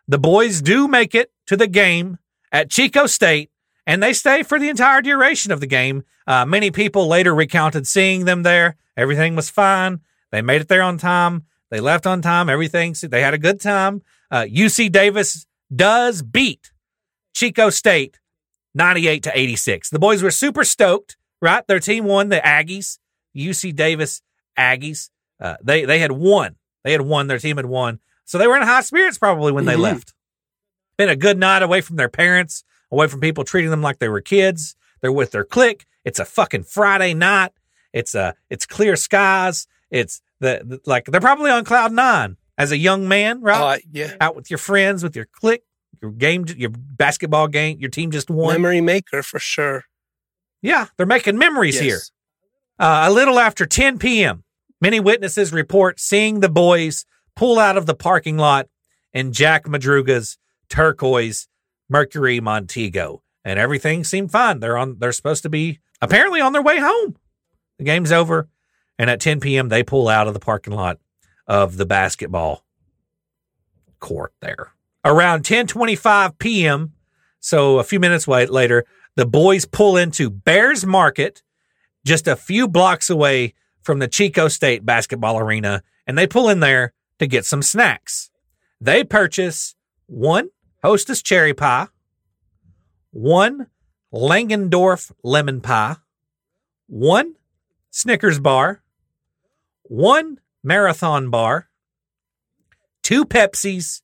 the 0.06 0.18
boys 0.18 0.62
do 0.62 0.90
make 0.90 1.16
it 1.16 1.32
to 1.46 1.56
the 1.56 1.66
game 1.68 2.18
at 2.52 2.70
Chico 2.70 3.06
State, 3.08 3.50
and 3.88 4.04
they 4.04 4.14
stay 4.14 4.44
for 4.44 4.60
the 4.60 4.70
entire 4.70 5.02
duration 5.02 5.52
of 5.52 5.60
the 5.62 5.66
game. 5.68 6.04
Uh, 6.28 6.46
many 6.46 6.70
people 6.70 7.08
later 7.08 7.34
recounted 7.34 7.88
seeing 7.88 8.26
them 8.26 8.44
there. 8.44 8.76
Everything 8.96 9.36
was 9.36 9.50
fine. 9.50 10.02
They 10.32 10.42
made 10.44 10.62
it 10.62 10.68
there 10.68 10.84
on 10.84 10.98
time. 11.00 11.46
They 11.72 11.80
left 11.80 12.06
on 12.06 12.22
time. 12.22 12.50
Everything, 12.50 12.94
they 13.02 13.22
had 13.22 13.34
a 13.34 13.38
good 13.40 13.60
time. 13.60 14.02
Uh, 14.30 14.42
UC 14.44 14.92
Davis 14.92 15.48
does 15.76 16.22
beat 16.22 16.72
Chico 17.34 17.70
State 17.70 18.20
98 18.76 19.24
to 19.24 19.32
86. 19.40 19.90
The 19.90 20.00
boys 20.00 20.22
were 20.22 20.32
super 20.32 20.64
stoked, 20.64 21.18
right? 21.42 21.66
Their 21.66 21.80
team 21.80 22.06
won 22.06 22.30
the 22.30 22.38
Aggies, 22.40 23.00
UC 23.36 23.76
Davis 23.76 24.22
Aggies. 24.58 25.10
Uh, 25.40 25.56
they, 25.64 25.86
they 25.86 26.00
had 26.00 26.12
won. 26.12 26.56
They 26.84 26.92
had 26.92 27.02
won. 27.02 27.28
Their 27.28 27.40
team 27.40 27.58
had 27.58 27.66
won. 27.68 28.00
So 28.26 28.38
they 28.38 28.48
were 28.48 28.58
in 28.58 28.64
high 28.64 28.82
spirits 28.82 29.18
probably 29.18 29.52
when 29.54 29.66
they 29.66 29.76
Mhm. 29.76 29.80
left. 29.82 30.14
Been 30.98 31.10
a 31.10 31.16
good 31.16 31.38
night 31.38 31.62
away 31.64 31.82
from 31.82 31.96
their 31.96 32.10
parents, 32.10 32.64
away 32.92 33.08
from 33.08 33.20
people 33.20 33.44
treating 33.44 33.70
them 33.72 33.82
like 33.82 34.00
they 34.00 34.10
were 34.10 34.22
kids. 34.22 34.76
They're 35.02 35.12
with 35.12 35.32
their 35.32 35.44
clique. 35.46 35.86
It's 36.06 36.20
a 36.20 36.26
fucking 36.26 36.64
Friday 36.64 37.14
night. 37.14 37.52
It's 37.94 38.16
uh 38.16 38.34
it's 38.50 38.66
clear 38.66 38.96
skies. 38.96 39.68
It's 39.90 40.22
the, 40.40 40.62
the 40.66 40.80
like 40.86 41.06
they're 41.06 41.22
probably 41.22 41.52
on 41.52 41.64
cloud 41.66 41.92
nine 41.92 42.38
as 42.58 42.72
a 42.72 42.78
young 42.78 43.08
man, 43.08 43.42
right? 43.42 43.80
I- 43.80 43.82
yeah. 43.92 44.16
Out 44.22 44.36
with 44.36 44.50
your 44.50 44.58
friends, 44.58 45.04
with 45.04 45.16
your 45.16 45.26
clique, 45.32 45.64
your 46.02 46.12
game, 46.12 46.46
your 46.58 46.70
basketball 46.72 47.48
game, 47.48 47.78
your 47.80 47.90
team 47.90 48.12
just 48.12 48.30
won. 48.30 48.54
Memory 48.56 48.82
maker 48.82 49.24
for 49.24 49.40
sure. 49.40 49.84
Yeah, 50.62 50.88
they're 50.98 51.06
making 51.06 51.38
memories 51.38 51.76
Yes. 51.76 51.84
here. 51.84 52.00
Uh, 52.80 53.06
a 53.10 53.12
little 53.12 53.40
after 53.40 53.66
10 53.66 53.98
p.m., 54.00 54.44
many 54.82 55.00
witnesses 55.00 55.52
report 55.54 56.00
seeing 56.00 56.40
the 56.40 56.50
boys 56.50 57.06
pull 57.36 57.60
out 57.60 57.78
of 57.78 57.86
the 57.86 57.96
parking 57.96 58.38
lot 58.38 58.68
in 59.14 59.32
Jack 59.32 59.68
Madruga's 59.68 60.38
turquoise 60.70 61.48
Mercury 61.90 62.40
Montego, 62.40 63.24
and 63.44 63.58
everything 63.60 64.04
seemed 64.04 64.32
fine. 64.32 64.60
They're 64.60 64.78
on. 64.78 64.98
They're 65.00 65.12
supposed 65.12 65.44
to 65.44 65.50
be 65.50 65.80
apparently 66.02 66.42
on 66.42 66.54
their 66.54 66.62
way 66.62 66.80
home. 66.80 67.18
The 67.78 67.86
game's 67.86 68.12
over, 68.12 68.50
and 68.98 69.10
at 69.10 69.22
10 69.22 69.40
p.m., 69.40 69.70
they 69.70 69.84
pull 69.84 70.08
out 70.08 70.28
of 70.28 70.34
the 70.34 70.40
parking 70.40 70.74
lot 70.74 71.00
of 71.46 71.78
the 71.78 71.86
basketball 71.86 72.66
court 74.00 74.34
there. 74.42 74.74
Around 75.06 75.44
10:25 75.44 76.38
p.m., 76.38 76.94
so 77.40 77.80
a 77.80 77.84
few 77.84 78.00
minutes 78.00 78.28
later, 78.28 78.86
the 79.16 79.26
boys 79.26 79.66
pull 79.66 79.96
into 79.96 80.30
Behr's 80.30 80.86
Market, 80.86 81.44
just 82.06 82.28
a 82.28 82.36
few 82.36 82.68
blocks 82.68 83.10
away 83.10 83.54
from 83.82 84.00
the 84.00 84.08
Chico 84.08 84.48
State 84.48 84.86
basketball 84.86 85.40
arena, 85.40 85.82
and 86.06 86.18
they 86.18 86.28
pull 86.28 86.50
in 86.50 86.60
there 86.60 86.94
to 87.20 87.28
get 87.28 87.46
some 87.46 87.62
snacks. 87.62 88.30
They 88.82 89.04
purchase 89.04 89.76
one 90.08 90.50
Hostess 90.84 91.22
cherry 91.22 91.54
pie, 91.54 91.88
one 93.12 93.68
Langendorf 94.14 95.12
lemon 95.24 95.62
pie, 95.62 95.98
one 96.88 97.36
Snickers 97.90 98.40
bar, 98.40 98.82
one 99.84 100.40
marathon 100.64 101.30
bar, 101.30 101.70
two 103.02 103.26
Pepsis, 103.26 104.02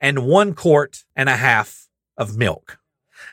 and 0.00 0.26
one 0.26 0.54
quart 0.54 1.04
and 1.14 1.28
a 1.28 1.36
half 1.36 1.88
of 2.16 2.36
milk. 2.36 2.78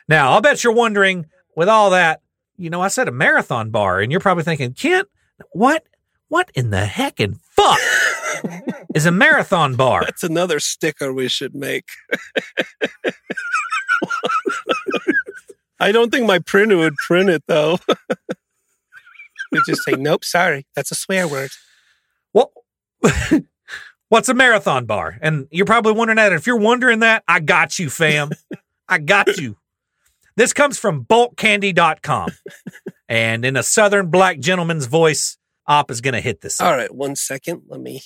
Now, 0.08 0.32
I'll 0.32 0.40
bet 0.40 0.62
you're 0.62 0.72
wondering, 0.72 1.26
with 1.56 1.68
all 1.68 1.90
that, 1.90 2.20
you 2.56 2.70
know, 2.70 2.80
I 2.80 2.88
said 2.88 3.08
a 3.08 3.12
marathon 3.12 3.70
bar, 3.70 4.00
and 4.00 4.10
you're 4.12 4.20
probably 4.20 4.44
thinking, 4.44 4.74
Kent, 4.74 5.08
what, 5.52 5.84
what 6.28 6.50
in 6.54 6.70
the 6.70 6.84
heck 6.84 7.20
and 7.20 7.40
fuck 7.40 7.78
is 8.94 9.06
a 9.06 9.12
marathon 9.12 9.76
bar? 9.76 10.04
That's 10.04 10.22
another 10.22 10.60
sticker 10.60 11.12
we 11.12 11.28
should 11.28 11.54
make. 11.54 11.88
I 15.80 15.92
don't 15.92 16.10
think 16.10 16.26
my 16.26 16.38
printer 16.38 16.76
would 16.76 16.96
print 16.96 17.30
it 17.30 17.44
though. 17.46 17.78
It 19.54 19.62
just 19.66 19.84
say, 19.84 19.92
nope, 19.92 20.24
sorry. 20.24 20.66
That's 20.74 20.90
a 20.90 20.94
swear 20.94 21.28
word. 21.28 21.50
Well, 22.32 22.52
what's 24.08 24.28
a 24.28 24.34
marathon 24.34 24.84
bar? 24.84 25.16
And 25.22 25.46
you're 25.50 25.66
probably 25.66 25.92
wondering 25.92 26.16
that. 26.16 26.32
If 26.32 26.46
you're 26.46 26.58
wondering 26.58 27.00
that, 27.00 27.22
I 27.28 27.40
got 27.40 27.78
you, 27.78 27.88
fam. 27.88 28.30
I 28.88 28.98
got 28.98 29.36
you. 29.36 29.56
This 30.36 30.52
comes 30.52 30.78
from 30.78 31.04
bulkcandy.com. 31.04 32.30
and 33.08 33.44
in 33.44 33.56
a 33.56 33.62
southern 33.62 34.10
black 34.10 34.40
gentleman's 34.40 34.86
voice, 34.86 35.38
Op 35.66 35.90
is 35.90 36.00
going 36.00 36.14
to 36.14 36.20
hit 36.20 36.40
this. 36.40 36.60
All 36.60 36.76
right, 36.76 36.92
one 36.92 37.16
second. 37.16 37.62
Let 37.68 37.80
me 37.80 38.02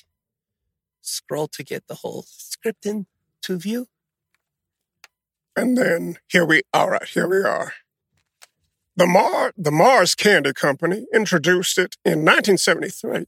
scroll 1.09 1.49
to 1.49 1.63
get 1.63 1.87
the 1.87 1.97
whole 1.97 2.25
script 2.29 2.87
in 2.87 3.07
to 3.43 3.59
view. 3.59 3.87
And 5.57 5.77
then 5.77 6.19
here 6.29 6.45
we 6.45 6.63
all 6.73 6.91
right, 6.91 7.09
here 7.09 7.29
we 7.29 7.39
are. 7.39 7.73
The 8.97 9.07
Mar 9.07 9.53
the 9.57 9.71
Mars 9.71 10.15
Candy 10.15 10.53
Company 10.53 11.07
introduced 11.15 11.79
it 11.79 11.97
in 12.05 12.25
1973, 12.25 13.27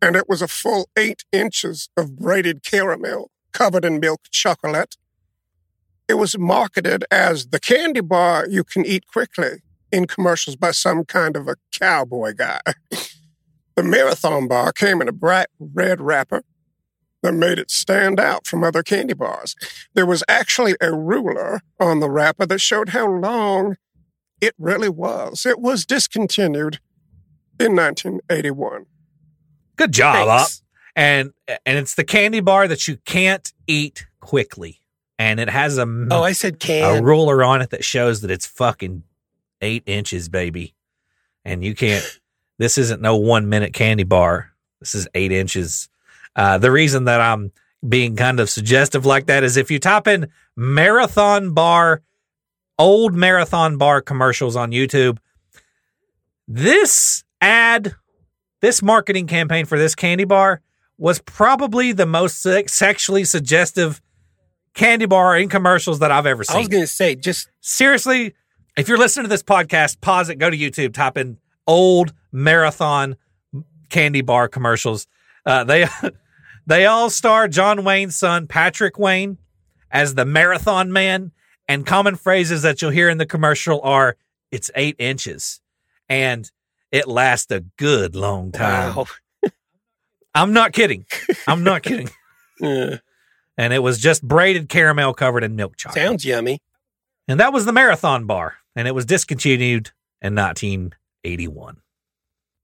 and 0.00 0.16
it 0.16 0.28
was 0.28 0.42
a 0.42 0.48
full 0.48 0.88
eight 0.96 1.24
inches 1.32 1.88
of 1.96 2.16
braided 2.16 2.62
caramel 2.62 3.30
covered 3.52 3.84
in 3.84 4.00
milk 4.00 4.22
chocolate. 4.30 4.96
It 6.08 6.14
was 6.14 6.38
marketed 6.38 7.04
as 7.10 7.48
the 7.48 7.60
candy 7.60 8.00
bar 8.00 8.46
you 8.48 8.64
can 8.64 8.86
eat 8.86 9.06
quickly 9.06 9.62
in 9.90 10.06
commercials 10.06 10.56
by 10.56 10.70
some 10.70 11.04
kind 11.04 11.36
of 11.36 11.48
a 11.48 11.56
cowboy 11.72 12.34
guy. 12.34 12.60
The 13.78 13.84
marathon 13.84 14.48
bar 14.48 14.72
came 14.72 15.00
in 15.00 15.06
a 15.06 15.12
bright 15.12 15.46
red 15.60 16.00
wrapper 16.00 16.42
that 17.22 17.32
made 17.32 17.58
it 17.58 17.70
stand 17.70 18.20
out 18.20 18.46
from 18.46 18.62
other 18.62 18.82
candy 18.82 19.14
bars. 19.14 19.56
There 19.94 20.06
was 20.06 20.22
actually 20.28 20.76
a 20.80 20.92
ruler 20.94 21.60
on 21.80 22.00
the 22.00 22.10
wrapper 22.10 22.46
that 22.46 22.60
showed 22.60 22.90
how 22.90 23.08
long 23.10 23.76
it 24.40 24.54
really 24.58 24.88
was. 24.88 25.44
It 25.44 25.60
was 25.60 25.84
discontinued 25.84 26.78
in 27.58 27.74
1981. 27.74 28.86
Good 29.76 29.92
job, 29.92 30.28
Op. 30.28 30.48
And 30.94 31.32
and 31.66 31.78
it's 31.78 31.94
the 31.94 32.04
candy 32.04 32.40
bar 32.40 32.66
that 32.68 32.88
you 32.88 32.96
can't 33.04 33.52
eat 33.66 34.06
quickly. 34.20 34.80
And 35.20 35.40
it 35.40 35.48
has 35.48 35.78
a, 35.78 35.86
Oh, 36.10 36.22
I 36.22 36.32
said 36.32 36.60
can. 36.60 36.98
a 36.98 37.02
ruler 37.02 37.42
on 37.42 37.60
it 37.62 37.70
that 37.70 37.84
shows 37.84 38.20
that 38.20 38.30
it's 38.30 38.46
fucking 38.46 39.02
eight 39.60 39.82
inches, 39.86 40.28
baby. 40.28 40.74
And 41.44 41.64
you 41.64 41.74
can't, 41.74 42.04
this 42.58 42.78
isn't 42.78 43.00
no 43.02 43.16
one 43.16 43.48
minute 43.48 43.72
candy 43.72 44.04
bar. 44.04 44.52
This 44.80 44.94
is 44.94 45.08
eight 45.14 45.32
inches. 45.32 45.88
Uh, 46.38 46.56
the 46.56 46.70
reason 46.70 47.06
that 47.06 47.20
I'm 47.20 47.50
being 47.86 48.14
kind 48.14 48.38
of 48.38 48.48
suggestive 48.48 49.04
like 49.04 49.26
that 49.26 49.42
is 49.42 49.56
if 49.56 49.72
you 49.72 49.80
type 49.80 50.06
in 50.06 50.28
marathon 50.56 51.52
bar, 51.52 52.02
old 52.78 53.12
marathon 53.12 53.76
bar 53.76 54.00
commercials 54.00 54.54
on 54.54 54.70
YouTube, 54.70 55.18
this 56.46 57.24
ad, 57.40 57.96
this 58.60 58.82
marketing 58.82 59.26
campaign 59.26 59.66
for 59.66 59.76
this 59.78 59.96
candy 59.96 60.24
bar 60.24 60.60
was 60.96 61.18
probably 61.18 61.90
the 61.90 62.06
most 62.06 62.40
se- 62.40 62.66
sexually 62.68 63.24
suggestive 63.24 64.00
candy 64.74 65.06
bar 65.06 65.36
in 65.36 65.48
commercials 65.48 65.98
that 65.98 66.12
I've 66.12 66.26
ever 66.26 66.44
seen 66.44 66.54
I 66.54 66.60
was 66.60 66.68
going 66.68 66.84
to 66.84 66.86
say, 66.86 67.16
just 67.16 67.50
seriously, 67.60 68.36
if 68.76 68.86
you're 68.86 68.96
listening 68.96 69.24
to 69.24 69.28
this 69.28 69.42
podcast, 69.42 70.00
pause 70.00 70.28
it, 70.28 70.36
go 70.36 70.50
to 70.50 70.56
YouTube, 70.56 70.94
type 70.94 71.18
in 71.18 71.38
old 71.66 72.12
marathon 72.30 73.16
candy 73.88 74.20
bar 74.20 74.46
commercials. 74.46 75.08
Uh, 75.44 75.64
they 75.64 75.86
they 76.68 76.86
all 76.86 77.10
star 77.10 77.48
John 77.48 77.82
Wayne's 77.84 78.16
son, 78.16 78.46
Patrick 78.46 78.98
Wayne, 78.98 79.38
as 79.90 80.14
the 80.14 80.24
marathon 80.24 80.92
man. 80.92 81.32
And 81.66 81.84
common 81.84 82.16
phrases 82.16 82.62
that 82.62 82.80
you'll 82.80 82.92
hear 82.92 83.08
in 83.10 83.18
the 83.18 83.26
commercial 83.26 83.82
are 83.82 84.16
it's 84.50 84.70
eight 84.74 84.96
inches 84.98 85.60
and 86.08 86.50
it 86.90 87.06
lasts 87.06 87.50
a 87.52 87.60
good 87.76 88.14
long 88.16 88.52
time. 88.52 88.96
wow. 88.96 89.06
I'm 90.34 90.52
not 90.54 90.72
kidding. 90.72 91.04
I'm 91.46 91.64
not 91.64 91.82
kidding. 91.82 92.10
Uh, 92.60 92.96
And 93.56 93.72
it 93.72 93.78
was 93.84 94.00
just 94.00 94.22
braided 94.26 94.68
caramel 94.68 95.14
covered 95.14 95.44
in 95.44 95.54
milk 95.54 95.76
chocolate. 95.76 96.02
sounds 96.04 96.24
yummy. 96.24 96.60
And 97.28 97.38
that 97.38 97.52
was 97.52 97.66
the 97.66 97.72
Marathon 97.72 98.24
Bar, 98.26 98.54
and 98.74 98.88
it 98.88 98.96
was 98.96 99.04
discontinued 99.06 99.92
in 100.20 100.34
1981. 100.34 101.76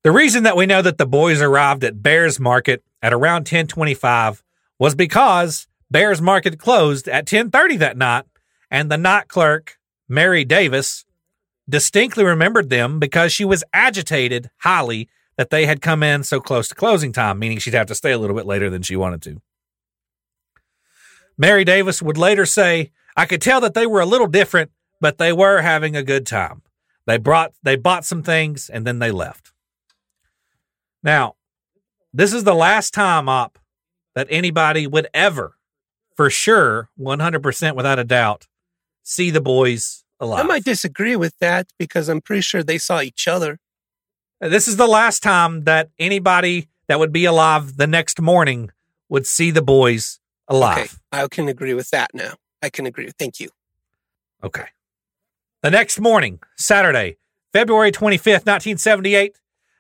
The 0.03 0.11
reason 0.11 0.43
that 0.43 0.57
we 0.57 0.67
know 0.67 0.83
that 0.83 0.99
the 0.99 1.07
boys 1.07 1.41
arrived 1.41 1.85
at 1.85 2.03
Behr's 2.03 2.41
Market 2.41 2.83
at 3.05 3.13
around 3.13 3.41
1025 3.41 4.43
was 4.79 4.95
because 4.95 5.69
Behr's 5.91 6.23
Market 6.23 6.59
closed 6.59 7.07
at 7.07 7.31
1030 7.31 7.77
that 7.77 7.99
night, 7.99 8.25
and 8.71 8.91
the 8.91 8.97
night 8.97 9.29
clerk, 9.29 9.77
Mary 10.09 10.43
Davis, 10.43 11.05
distinctly 11.69 12.25
remembered 12.25 12.71
them 12.71 12.99
because 12.99 13.31
she 13.31 13.45
was 13.45 13.63
agitated 13.75 14.51
highly 14.61 15.11
that 15.37 15.51
they 15.51 15.67
had 15.67 15.83
come 15.83 16.03
in 16.03 16.23
so 16.23 16.41
close 16.41 16.67
to 16.69 16.75
closing 16.75 17.13
time, 17.13 17.39
meaning 17.39 17.59
she'd 17.59 17.75
have 17.75 17.89
to 17.89 17.95
stay 17.95 18.11
a 18.11 18.19
little 18.19 18.35
bit 18.35 18.47
later 18.47 18.71
than 18.71 18.81
she 18.81 18.97
wanted 18.97 19.21
to. 19.21 19.43
Mary 21.37 21.65
Davis 21.65 22.01
would 22.01 22.17
later 22.17 22.47
say, 22.47 22.91
I 23.19 23.27
could 23.27 23.43
tell 23.43 23.61
that 23.61 23.75
they 23.75 23.87
were 23.87 24.01
a 24.01 24.07
little 24.07 24.29
different, 24.29 24.71
but 24.99 25.19
they 25.19 25.33
were 25.33 25.61
having 25.61 25.95
a 25.95 26.03
good 26.03 26.27
time. 26.27 26.63
They 27.07 27.19
brought 27.19 27.53
they 27.63 27.77
bought 27.77 28.07
some 28.07 28.23
things 28.23 28.71
and 28.71 28.87
then 28.87 28.99
they 28.99 29.11
left. 29.11 29.53
Now, 31.03 31.35
this 32.15 32.33
is 32.33 32.45
the 32.45 32.55
last 32.55 32.95
time 32.95 33.29
op 33.29 33.59
that 34.15 34.29
anybody 34.31 34.87
would 34.87 35.09
ever, 35.13 35.57
for 36.17 36.31
sure, 36.31 36.89
100% 36.99 37.75
without 37.75 37.99
a 37.99 38.05
doubt, 38.05 38.47
see 39.03 39.31
the 39.31 39.41
boys 39.41 40.05
alive. 40.21 40.45
I 40.45 40.47
might 40.47 40.65
disagree 40.65 41.17
with 41.17 41.37
that 41.41 41.73
because 41.77 42.09
I'm 42.09 42.21
pretty 42.21 42.43
sure 42.43 42.63
they 42.63 42.79
saw 42.79 43.01
each 43.01 43.27
other. 43.27 43.59
This 44.41 44.69
is 44.69 44.77
the 44.77 44.87
last 44.87 45.25
time 45.25 45.65
that 45.65 45.91
anybody 45.99 46.69
that 46.87 47.01
would 47.01 47.13
be 47.13 47.25
alive 47.25 47.77
the 47.77 47.87
next 47.89 48.21
morning 48.21 48.71
would 49.09 49.27
see 49.27 49.51
the 49.51 49.63
boys 49.63 50.21
alive. 50.47 51.01
Okay, 51.13 51.25
I 51.25 51.29
can 51.29 51.49
agree 51.49 51.75
with 51.75 51.91
that 51.91 52.11
now. 52.15 52.35
I 52.63 52.71
can 52.71 52.87
agree. 52.87 53.11
Thank 53.19 53.41
you. 53.41 53.49
Okay. 54.43 54.67
The 55.63 55.71
next 55.71 55.99
morning, 55.99 56.41
Saturday, 56.57 57.17
February 57.53 57.91
25th, 57.91 58.47
1978, 58.47 59.39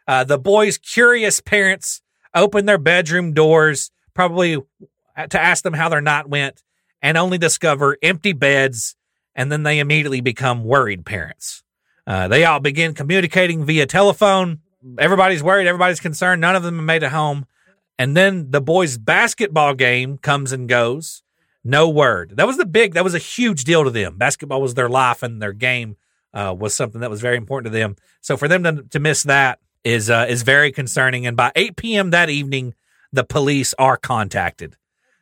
uh, 0.08 0.24
the 0.24 0.38
boys' 0.38 0.78
curious 0.78 1.40
parents 1.40 2.02
open 2.34 2.66
their 2.66 2.78
bedroom 2.78 3.32
doors, 3.32 3.90
probably 4.14 4.56
to 4.56 5.40
ask 5.40 5.62
them 5.62 5.74
how 5.74 5.88
their 5.88 6.00
night 6.00 6.28
went, 6.28 6.62
and 7.02 7.16
only 7.16 7.38
discover 7.38 7.96
empty 8.02 8.32
beds. 8.32 8.96
And 9.34 9.50
then 9.50 9.62
they 9.62 9.78
immediately 9.78 10.20
become 10.20 10.64
worried 10.64 11.04
parents. 11.04 11.62
Uh, 12.06 12.28
they 12.28 12.44
all 12.44 12.60
begin 12.60 12.94
communicating 12.94 13.64
via 13.64 13.86
telephone. 13.86 14.60
Everybody's 14.98 15.42
worried, 15.42 15.66
everybody's 15.66 16.00
concerned. 16.00 16.40
None 16.40 16.56
of 16.56 16.62
them 16.62 16.76
have 16.76 16.84
made 16.84 17.02
it 17.02 17.10
home. 17.10 17.46
And 17.98 18.16
then 18.16 18.50
the 18.50 18.60
boys' 18.60 18.98
basketball 18.98 19.74
game 19.74 20.18
comes 20.18 20.52
and 20.52 20.68
goes. 20.68 21.22
No 21.64 21.88
word. 21.88 22.34
That 22.36 22.46
was 22.46 22.58
the 22.58 22.66
big, 22.66 22.92
that 22.94 23.04
was 23.04 23.14
a 23.14 23.18
huge 23.18 23.64
deal 23.64 23.84
to 23.84 23.90
them. 23.90 24.18
Basketball 24.18 24.60
was 24.60 24.74
their 24.74 24.88
life 24.88 25.22
and 25.22 25.40
their 25.40 25.54
game 25.54 25.96
uh, 26.34 26.54
was 26.58 26.74
something 26.74 27.00
that 27.00 27.10
was 27.10 27.22
very 27.22 27.36
important 27.36 27.72
to 27.72 27.78
them. 27.78 27.96
So 28.20 28.36
for 28.36 28.48
them 28.48 28.62
to, 28.64 28.82
to 28.90 29.00
miss 29.00 29.22
that 29.22 29.60
is, 29.84 30.10
uh, 30.10 30.26
is 30.28 30.42
very 30.42 30.72
concerning. 30.72 31.26
And 31.26 31.36
by 31.36 31.52
8 31.54 31.76
p.m. 31.76 32.10
that 32.10 32.30
evening, 32.30 32.74
the 33.12 33.24
police 33.24 33.74
are 33.78 33.96
contacted. 33.96 34.76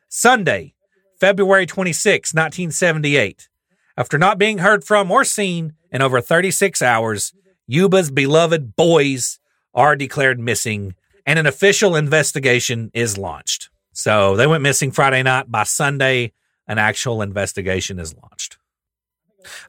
Sunday, 0.09 0.73
February 1.19 1.65
26, 1.65 2.33
1978. 2.33 3.49
After 3.95 4.17
not 4.17 4.37
being 4.37 4.59
heard 4.59 4.83
from 4.83 5.11
or 5.11 5.23
seen 5.23 5.73
in 5.91 6.01
over 6.01 6.19
36 6.21 6.81
hours, 6.81 7.33
Yuba's 7.67 8.09
beloved 8.11 8.75
boys 8.75 9.39
are 9.73 9.95
declared 9.95 10.39
missing 10.39 10.95
and 11.25 11.39
an 11.39 11.45
official 11.45 11.95
investigation 11.95 12.91
is 12.93 13.17
launched. 13.17 13.69
So 13.93 14.35
they 14.35 14.47
went 14.47 14.63
missing 14.63 14.91
Friday 14.91 15.23
night. 15.23 15.49
By 15.51 15.63
Sunday, 15.63 16.33
an 16.67 16.77
actual 16.79 17.21
investigation 17.21 17.99
is 17.99 18.15
launched. 18.15 18.57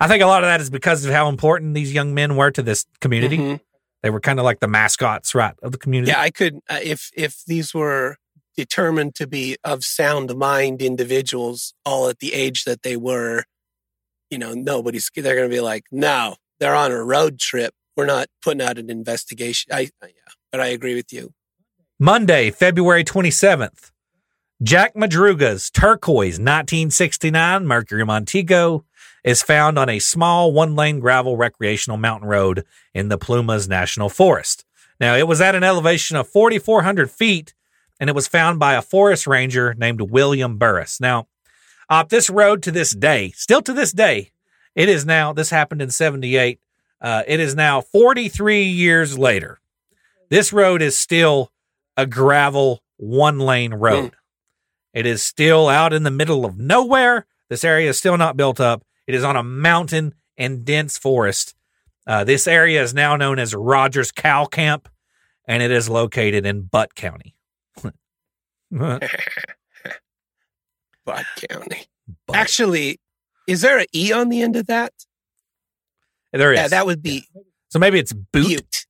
I 0.00 0.08
think 0.08 0.22
a 0.22 0.26
lot 0.26 0.42
of 0.42 0.48
that 0.48 0.60
is 0.60 0.70
because 0.70 1.04
of 1.04 1.12
how 1.12 1.28
important 1.28 1.74
these 1.74 1.92
young 1.92 2.14
men 2.14 2.36
were 2.36 2.50
to 2.52 2.62
this 2.62 2.86
community. 3.00 3.36
Mhm. 3.38 3.60
They 4.04 4.10
were 4.10 4.20
kind 4.20 4.38
of 4.38 4.44
like 4.44 4.60
the 4.60 4.68
mascots, 4.68 5.34
right, 5.34 5.54
of 5.62 5.72
the 5.72 5.78
community. 5.78 6.12
Yeah, 6.12 6.20
I 6.20 6.28
could 6.28 6.60
uh, 6.68 6.78
if 6.82 7.10
if 7.16 7.42
these 7.46 7.72
were 7.72 8.18
determined 8.54 9.14
to 9.14 9.26
be 9.26 9.56
of 9.64 9.82
sound 9.82 10.36
mind 10.36 10.82
individuals, 10.82 11.72
all 11.86 12.10
at 12.10 12.18
the 12.18 12.34
age 12.34 12.64
that 12.64 12.82
they 12.82 12.98
were. 12.98 13.44
You 14.28 14.36
know, 14.36 14.52
nobody's. 14.52 15.10
They're 15.16 15.34
going 15.34 15.48
to 15.48 15.54
be 15.54 15.62
like, 15.62 15.84
no, 15.90 16.36
they're 16.60 16.74
on 16.74 16.92
a 16.92 17.02
road 17.02 17.38
trip. 17.38 17.72
We're 17.96 18.04
not 18.04 18.26
putting 18.42 18.60
out 18.60 18.76
an 18.76 18.90
investigation. 18.90 19.72
I, 19.72 19.88
I 20.02 20.08
yeah, 20.08 20.32
but 20.52 20.60
I 20.60 20.66
agree 20.66 20.94
with 20.94 21.10
you. 21.10 21.32
Monday, 21.98 22.50
February 22.50 23.04
27th. 23.04 23.90
Jack 24.62 24.94
Madruga's 24.94 25.70
turquoise 25.70 26.38
1969 26.38 27.66
Mercury 27.66 28.04
Montego 28.04 28.84
is 29.24 29.42
found 29.42 29.78
on 29.78 29.88
a 29.88 29.98
small 29.98 30.52
one 30.52 30.76
lane 30.76 31.00
gravel 31.00 31.36
recreational 31.36 31.96
mountain 31.96 32.28
road 32.28 32.64
in 32.92 33.08
the 33.08 33.18
Plumas 33.18 33.66
National 33.66 34.08
Forest. 34.08 34.64
Now, 35.00 35.16
it 35.16 35.26
was 35.26 35.40
at 35.40 35.54
an 35.54 35.64
elevation 35.64 36.16
of 36.16 36.28
4,400 36.28 37.10
feet 37.10 37.54
and 37.98 38.10
it 38.10 38.14
was 38.14 38.28
found 38.28 38.58
by 38.58 38.74
a 38.74 38.82
forest 38.82 39.26
ranger 39.26 39.74
named 39.74 40.00
William 40.00 40.58
Burris. 40.58 41.00
Now, 41.00 41.26
uh, 41.88 42.04
this 42.04 42.28
road 42.28 42.62
to 42.64 42.70
this 42.70 42.90
day, 42.90 43.32
still 43.34 43.62
to 43.62 43.72
this 43.72 43.92
day, 43.92 44.30
It 44.74 44.88
is 44.88 45.06
now, 45.06 45.32
this 45.32 45.50
happened 45.50 45.80
in 45.80 45.90
78. 45.90 46.58
Uh, 47.00 47.22
it 47.28 47.38
is 47.38 47.54
now 47.54 47.80
43 47.80 48.64
years 48.64 49.16
later. 49.16 49.60
This 50.30 50.52
road 50.52 50.82
is 50.82 50.98
still 50.98 51.52
a 51.96 52.06
gravel 52.06 52.82
one 52.96 53.38
lane 53.38 53.74
road. 53.74 54.16
It 54.92 55.06
is 55.06 55.22
still 55.22 55.68
out 55.68 55.92
in 55.92 56.02
the 56.02 56.10
middle 56.10 56.44
of 56.44 56.58
nowhere. 56.58 57.26
This 57.48 57.62
area 57.62 57.90
is 57.90 57.98
still 57.98 58.16
not 58.16 58.36
built 58.36 58.58
up. 58.60 58.84
It 59.06 59.14
is 59.14 59.24
on 59.24 59.36
a 59.36 59.42
mountain 59.42 60.14
and 60.36 60.64
dense 60.64 60.98
forest. 60.98 61.54
Uh, 62.06 62.24
this 62.24 62.46
area 62.46 62.82
is 62.82 62.94
now 62.94 63.16
known 63.16 63.38
as 63.38 63.54
Rogers 63.54 64.10
Cow 64.10 64.44
Camp, 64.46 64.88
and 65.46 65.62
it 65.62 65.70
is 65.70 65.88
located 65.88 66.44
in 66.46 66.62
Butt 66.62 66.94
County. 66.94 67.34
Butt. 68.70 69.02
Butt 71.04 71.24
County. 71.48 71.86
Actually, 72.32 73.00
is 73.46 73.60
there 73.60 73.78
an 73.78 73.86
E 73.94 74.12
on 74.12 74.28
the 74.28 74.42
end 74.42 74.56
of 74.56 74.66
that? 74.66 74.92
there 76.32 76.52
is. 76.52 76.58
Yeah, 76.58 76.68
that 76.68 76.86
would 76.86 77.02
be 77.02 77.26
so 77.68 77.78
maybe 77.78 77.98
it's 77.98 78.12
boot. 78.12 78.46
Butte. 78.48 78.86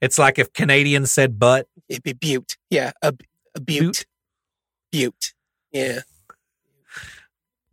It's 0.00 0.18
like 0.18 0.38
if 0.38 0.52
Canadians 0.52 1.10
said 1.10 1.38
butt. 1.38 1.68
It'd 1.88 2.02
be 2.02 2.12
Butte. 2.12 2.56
Yeah, 2.70 2.92
a, 3.02 3.14
a 3.54 3.60
Butte. 3.60 4.04
Butte. 4.90 5.32
Yeah. 5.70 6.00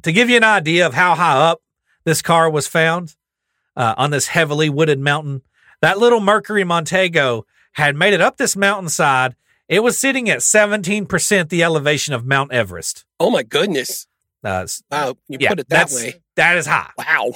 To 0.10 0.14
give 0.14 0.28
you 0.28 0.38
an 0.38 0.44
idea 0.44 0.88
of 0.88 0.96
how 0.96 1.14
high 1.14 1.38
up 1.38 1.62
this 2.04 2.24
car 2.24 2.50
was 2.50 2.66
found 2.66 3.16
uh, 3.76 3.94
on 3.96 4.10
this 4.10 4.26
heavily 4.30 4.68
wooded 4.68 4.98
mountain, 5.00 5.44
that 5.84 6.00
little 6.00 6.20
Mercury 6.20 6.64
Montego 6.64 7.46
had 7.74 7.96
made 7.96 8.16
it 8.16 8.20
up 8.20 8.38
this 8.38 8.56
mountainside. 8.56 9.36
It 9.68 9.84
was 9.84 10.00
sitting 10.00 10.28
at 10.28 10.40
17% 10.40 11.50
the 11.50 11.62
elevation 11.62 12.16
of 12.16 12.26
Mount 12.26 12.52
Everest. 12.52 13.06
Oh 13.20 13.30
my 13.30 13.44
goodness. 13.44 14.08
Uh, 14.44 14.66
Wow. 14.90 15.16
You 15.28 15.38
yeah, 15.42 15.50
put 15.50 15.60
it 15.60 15.70
that 15.70 15.92
way. 15.92 16.16
That 16.36 16.58
is 16.58 16.66
high 16.66 16.90
Wow. 16.98 17.34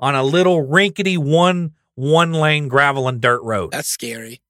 on 0.00 0.16
a 0.16 0.24
little 0.24 0.62
rinkety 0.62 1.16
one 1.16 1.74
one 1.94 2.32
lane 2.32 2.66
gravel 2.66 3.06
and 3.06 3.20
dirt 3.20 3.44
road. 3.44 3.70
That's 3.70 3.86
scary. 3.86 4.40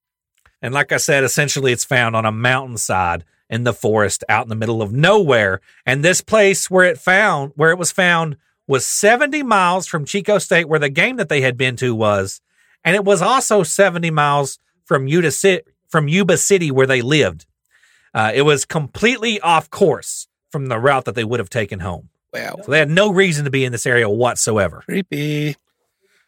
And 0.63 0.73
like 0.73 0.91
I 0.91 0.97
said, 0.97 1.23
essentially 1.23 1.73
it's 1.73 1.85
found 1.85 2.17
on 2.17 2.25
a 2.25 2.33
mountainside 2.33 3.27
in 3.49 3.65
the 3.65 3.73
forest 3.73 4.25
out 4.29 4.45
in 4.45 4.49
the 4.49 4.57
middle 4.57 4.83
of 4.83 4.93
nowhere. 4.93 5.61
And 5.85 6.05
this 6.05 6.21
place 6.21 6.71
where 6.71 6.85
it 6.85 6.99
found 6.99 7.53
where 7.57 7.71
it 7.71 7.79
was 7.79 7.93
found 7.93 8.37
was 8.67 8.87
70 8.87 9.43
miles 9.43 9.87
from 9.87 10.05
Chico 10.05 10.39
State 10.39 10.69
where 10.69 10.81
the 10.81 10.89
game 10.89 11.17
that 11.17 11.29
they 11.29 11.41
had 11.41 11.57
been 11.57 11.77
to 11.77 11.95
was. 11.95 12.41
And 12.85 12.97
it 12.97 13.05
was 13.05 13.23
also 13.23 13.63
70 13.63 14.11
miles 14.11 14.59
from 14.85 15.09
Yuba 15.09 15.31
City, 15.31 15.63
from 15.89 16.09
Yuba 16.09 16.37
City 16.37 16.71
where 16.71 16.87
they 16.87 17.03
lived. 17.03 17.47
Uh, 18.15 18.33
it 18.35 18.43
was 18.43 18.65
completely 18.65 19.41
off 19.41 19.71
course 19.71 20.27
from 20.51 20.67
the 20.67 20.79
route 20.79 21.05
that 21.05 21.15
they 21.15 21.25
would 21.25 21.41
have 21.41 21.51
taken 21.51 21.81
home. 21.81 22.09
Wow. 22.33 22.57
So 22.65 22.71
they 22.71 22.79
had 22.79 22.91
no 22.91 23.13
reason 23.13 23.45
to 23.45 23.51
be 23.51 23.65
in 23.65 23.73
this 23.73 23.87
area 23.87 24.09
whatsoever. 24.09 24.83
Creepy. 24.85 25.57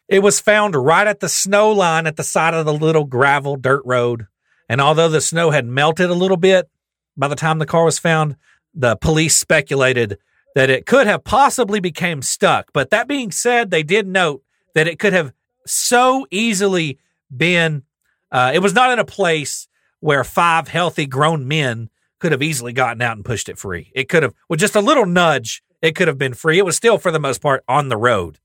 It 0.07 0.19
was 0.19 0.39
found 0.39 0.75
right 0.75 1.07
at 1.07 1.19
the 1.19 1.29
snow 1.29 1.71
line 1.71 2.07
at 2.07 2.15
the 2.15 2.23
side 2.23 2.53
of 2.53 2.65
the 2.65 2.73
little 2.73 3.05
gravel 3.05 3.55
dirt 3.55 3.83
road. 3.85 4.27
And 4.67 4.81
although 4.81 5.09
the 5.09 5.21
snow 5.21 5.51
had 5.51 5.65
melted 5.65 6.09
a 6.09 6.15
little 6.15 6.37
bit 6.37 6.69
by 7.17 7.27
the 7.27 7.35
time 7.35 7.59
the 7.59 7.65
car 7.65 7.85
was 7.85 7.99
found, 7.99 8.35
the 8.73 8.95
police 8.95 9.37
speculated 9.37 10.17
that 10.55 10.69
it 10.69 10.85
could 10.85 11.07
have 11.07 11.23
possibly 11.23 11.79
became 11.79 12.21
stuck. 12.21 12.71
But 12.73 12.89
that 12.89 13.07
being 13.07 13.31
said, 13.31 13.71
they 13.71 13.83
did 13.83 14.07
note 14.07 14.43
that 14.75 14.87
it 14.87 14.99
could 14.99 15.13
have 15.13 15.33
so 15.65 16.25
easily 16.31 16.99
been 17.35 17.83
uh, 18.31 18.51
it 18.53 18.59
was 18.59 18.73
not 18.73 18.91
in 18.91 18.99
a 18.99 19.05
place 19.05 19.67
where 19.99 20.23
five 20.23 20.67
healthy 20.67 21.05
grown 21.05 21.47
men 21.47 21.89
could 22.19 22.31
have 22.31 22.41
easily 22.41 22.73
gotten 22.73 23.01
out 23.01 23.15
and 23.15 23.25
pushed 23.25 23.49
it 23.49 23.57
free. 23.57 23.91
It 23.95 24.09
could 24.09 24.23
have 24.23 24.33
with 24.47 24.59
just 24.59 24.75
a 24.75 24.81
little 24.81 25.05
nudge, 25.05 25.63
it 25.81 25.95
could 25.95 26.07
have 26.07 26.17
been 26.17 26.33
free. 26.33 26.59
It 26.59 26.65
was 26.65 26.75
still 26.75 26.97
for 26.97 27.11
the 27.11 27.19
most 27.19 27.41
part 27.41 27.63
on 27.67 27.89
the 27.89 27.97
road. 27.97 28.39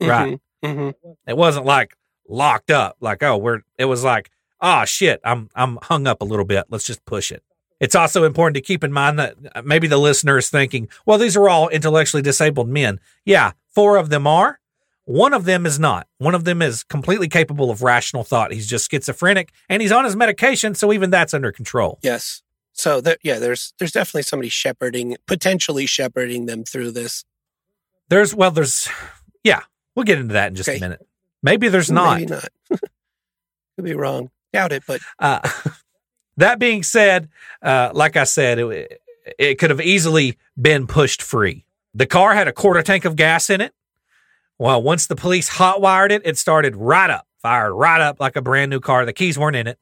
Right. 0.00 0.40
hmm 0.64 0.90
It 1.26 1.36
wasn't 1.36 1.66
like 1.66 1.94
locked 2.28 2.70
up, 2.70 2.96
like, 3.00 3.22
oh, 3.22 3.36
we're 3.36 3.60
it 3.78 3.84
was 3.86 4.04
like, 4.04 4.30
oh 4.60 4.84
shit, 4.84 5.20
I'm 5.24 5.50
I'm 5.54 5.78
hung 5.82 6.06
up 6.06 6.20
a 6.20 6.24
little 6.24 6.44
bit. 6.44 6.66
Let's 6.68 6.86
just 6.86 7.04
push 7.04 7.30
it. 7.30 7.42
It's 7.80 7.94
also 7.94 8.24
important 8.24 8.56
to 8.56 8.60
keep 8.60 8.82
in 8.82 8.92
mind 8.92 9.18
that 9.18 9.36
uh, 9.54 9.62
maybe 9.62 9.86
the 9.86 9.98
listener 9.98 10.36
is 10.38 10.50
thinking, 10.50 10.88
well, 11.06 11.18
these 11.18 11.36
are 11.36 11.48
all 11.48 11.68
intellectually 11.68 12.22
disabled 12.22 12.68
men. 12.68 12.98
Yeah, 13.24 13.52
four 13.74 13.96
of 13.96 14.10
them 14.10 14.26
are. 14.26 14.58
One 15.04 15.32
of 15.32 15.44
them 15.44 15.64
is 15.64 15.78
not. 15.78 16.06
One 16.18 16.34
of 16.34 16.44
them 16.44 16.60
is 16.60 16.82
completely 16.84 17.28
capable 17.28 17.70
of 17.70 17.82
rational 17.82 18.24
thought. 18.24 18.52
He's 18.52 18.66
just 18.66 18.90
schizophrenic 18.90 19.52
and 19.68 19.80
he's 19.80 19.92
on 19.92 20.04
his 20.04 20.16
medication, 20.16 20.74
so 20.74 20.92
even 20.92 21.08
that's 21.10 21.32
under 21.32 21.50
control. 21.52 21.98
Yes. 22.02 22.42
So 22.72 23.00
there, 23.00 23.16
yeah, 23.22 23.38
there's 23.38 23.72
there's 23.78 23.92
definitely 23.92 24.22
somebody 24.22 24.50
shepherding, 24.50 25.16
potentially 25.26 25.86
shepherding 25.86 26.46
them 26.46 26.62
through 26.64 26.90
this. 26.92 27.24
There's 28.08 28.34
well, 28.34 28.50
there's 28.50 28.88
yeah, 29.42 29.62
we'll 29.94 30.04
get 30.04 30.18
into 30.18 30.34
that 30.34 30.48
in 30.48 30.54
just 30.56 30.68
Okay. 30.68 30.76
a 30.78 30.80
minute. 30.80 31.06
Maybe 31.42 31.68
there's 31.68 31.90
not. 31.90 32.18
Maybe 32.20 32.30
not. 32.32 32.48
Could 33.76 33.84
be 33.84 33.94
wrong. 33.94 34.30
Doubt 34.52 34.72
it, 34.72 34.82
but 34.86 35.00
Uh, 35.18 35.40
that 36.38 36.58
being 36.58 36.82
said, 36.82 37.28
uh, 37.62 37.90
like 37.92 38.16
I 38.16 38.24
said, 38.24 38.58
it, 38.58 39.02
it 39.38 39.58
could 39.58 39.70
have 39.70 39.80
easily 39.80 40.38
been 40.60 40.86
pushed 40.86 41.22
free. 41.22 41.64
The 41.94 42.06
car 42.06 42.34
had 42.34 42.48
a 42.48 42.52
quarter 42.52 42.82
tank 42.82 43.04
of 43.04 43.16
gas 43.16 43.50
in 43.50 43.60
it. 43.60 43.74
Well, 44.58 44.82
once 44.82 45.06
the 45.06 45.16
police 45.16 45.50
hotwired 45.50 46.10
it, 46.10 46.22
it 46.24 46.36
started 46.38 46.74
right 46.76 47.10
up, 47.10 47.26
fired 47.40 47.72
right 47.72 48.00
up 48.00 48.20
like 48.20 48.36
a 48.36 48.42
brand 48.42 48.70
new 48.70 48.80
car. 48.80 49.04
The 49.04 49.12
keys 49.12 49.38
weren't 49.38 49.56
in 49.56 49.66
it. 49.66 49.78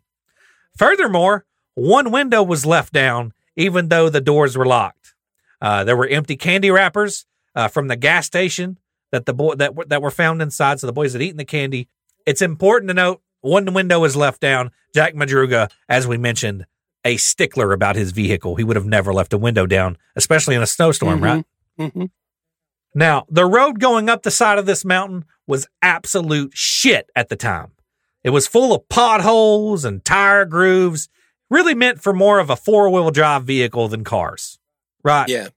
Furthermore, 0.77 1.47
one 1.74 2.11
window 2.11 2.43
was 2.43 2.66
left 2.66 2.93
down, 2.93 3.33
even 3.55 3.89
though 3.89 4.09
the 4.09 4.20
doors 4.20 4.57
were 4.57 4.66
locked. 4.66 5.15
Uh, 5.61 5.85
there 5.85 5.97
were 5.97 6.07
empty 6.07 6.37
candy 6.37 6.70
wrappers 6.70 7.27
uh, 7.55 7.69
from 7.69 7.89
the 7.89 7.97
gas 7.97 8.27
station 8.27 8.78
that 9.12 9.24
the 9.24 9.33
boy 9.33 9.55
that 9.55 9.73
that 9.89 10.03
were 10.03 10.11
found 10.11 10.43
inside. 10.43 10.81
So 10.81 10.87
the 10.87 10.93
boys 10.93 11.12
had 11.12 11.23
eaten 11.23 11.39
the 11.39 11.45
candy. 11.45 11.89
It's 12.27 12.43
important 12.43 12.89
to 12.89 12.95
note 12.95 13.23
one 13.47 13.73
window 13.73 14.01
was 14.01 14.16
left 14.16 14.40
down. 14.40 14.70
Jack 14.94 15.14
Madruga, 15.14 15.70
as 15.89 16.06
we 16.06 16.18
mentioned, 16.18 16.66
a 17.05 17.16
stickler 17.16 17.73
about 17.73 17.97
his 17.97 18.12
vehicle. 18.12 18.56
He 18.56 18.64
would 18.64 18.77
have 18.77 18.86
never 18.86 19.12
left 19.12 19.32
a 19.32 19.39
window 19.39 19.66
down, 19.66 19.97
especially 20.16 20.55
in 20.55 20.62
a 20.62 20.66
snowstorm, 20.66 21.20
Mhm. 21.20 21.23
right? 21.23 21.44
hmm 21.93 22.05
Now, 22.94 23.27
the 23.28 23.44
road 23.47 23.78
going 23.78 24.09
up 24.09 24.23
the 24.23 24.31
side 24.31 24.59
of 24.59 24.66
this 24.66 24.85
mountain 24.85 25.24
was 25.47 25.68
absolute 25.82 26.52
shit 26.55 27.10
at 27.14 27.28
the 27.28 27.36
time. 27.36 27.73
It 28.24 28.31
was 28.31 28.47
full 28.48 28.74
of 28.74 28.89
potholes 28.89 29.85
and 29.85 30.05
tire 30.05 30.44
grooves, 30.47 31.09
really 31.51 31.74
meant 31.74 32.02
for 32.02 32.12
more 32.12 32.39
of 32.40 32.51
a 32.51 32.56
four 32.56 32.89
wheel 32.90 33.10
drive 33.10 33.44
vehicle 33.44 33.86
than 33.89 34.02
cars. 34.02 34.59
Right. 35.05 35.28
yeah. 35.28 35.48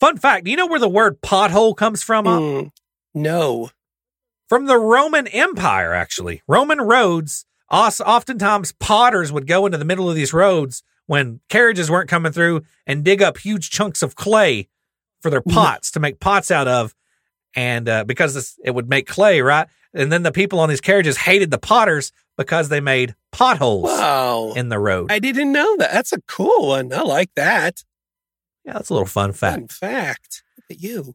Fun 0.00 0.16
fact 0.16 0.44
do 0.46 0.50
you 0.50 0.56
know 0.56 0.66
where 0.66 0.80
the 0.80 0.88
word 0.88 1.20
pothole 1.20 1.76
comes 1.76 2.02
from? 2.02 2.24
Mm, 2.24 2.70
no. 3.14 3.70
From 4.52 4.66
the 4.66 4.76
Roman 4.76 5.26
Empire, 5.28 5.94
actually. 5.94 6.42
Roman 6.46 6.78
roads, 6.78 7.46
oftentimes 7.70 8.72
potters 8.72 9.32
would 9.32 9.46
go 9.46 9.64
into 9.64 9.78
the 9.78 9.84
middle 9.86 10.10
of 10.10 10.14
these 10.14 10.34
roads 10.34 10.82
when 11.06 11.40
carriages 11.48 11.90
weren't 11.90 12.10
coming 12.10 12.32
through 12.32 12.60
and 12.86 13.02
dig 13.02 13.22
up 13.22 13.38
huge 13.38 13.70
chunks 13.70 14.02
of 14.02 14.14
clay 14.14 14.68
for 15.22 15.30
their 15.30 15.40
pots 15.40 15.90
to 15.92 16.00
make 16.00 16.20
pots 16.20 16.50
out 16.50 16.68
of. 16.68 16.94
And 17.56 17.88
uh, 17.88 18.04
because 18.04 18.34
this, 18.34 18.58
it 18.62 18.72
would 18.72 18.90
make 18.90 19.06
clay, 19.06 19.40
right? 19.40 19.68
And 19.94 20.12
then 20.12 20.22
the 20.22 20.30
people 20.30 20.60
on 20.60 20.68
these 20.68 20.82
carriages 20.82 21.16
hated 21.16 21.50
the 21.50 21.56
potters 21.56 22.12
because 22.36 22.68
they 22.68 22.80
made 22.82 23.14
potholes 23.30 23.84
Wow. 23.84 24.52
in 24.54 24.68
the 24.68 24.78
road. 24.78 25.10
I 25.10 25.18
didn't 25.18 25.52
know 25.52 25.78
that. 25.78 25.92
That's 25.92 26.12
a 26.12 26.20
cool 26.28 26.68
one. 26.68 26.92
I 26.92 27.00
like 27.00 27.30
that. 27.36 27.84
yeah, 28.66 28.74
that's 28.74 28.90
a 28.90 28.92
little 28.92 29.06
fun 29.08 29.32
fact. 29.32 29.60
Fun 29.60 29.68
fact. 29.68 30.42
Look 30.58 30.76
at 30.76 30.82
you. 30.82 31.14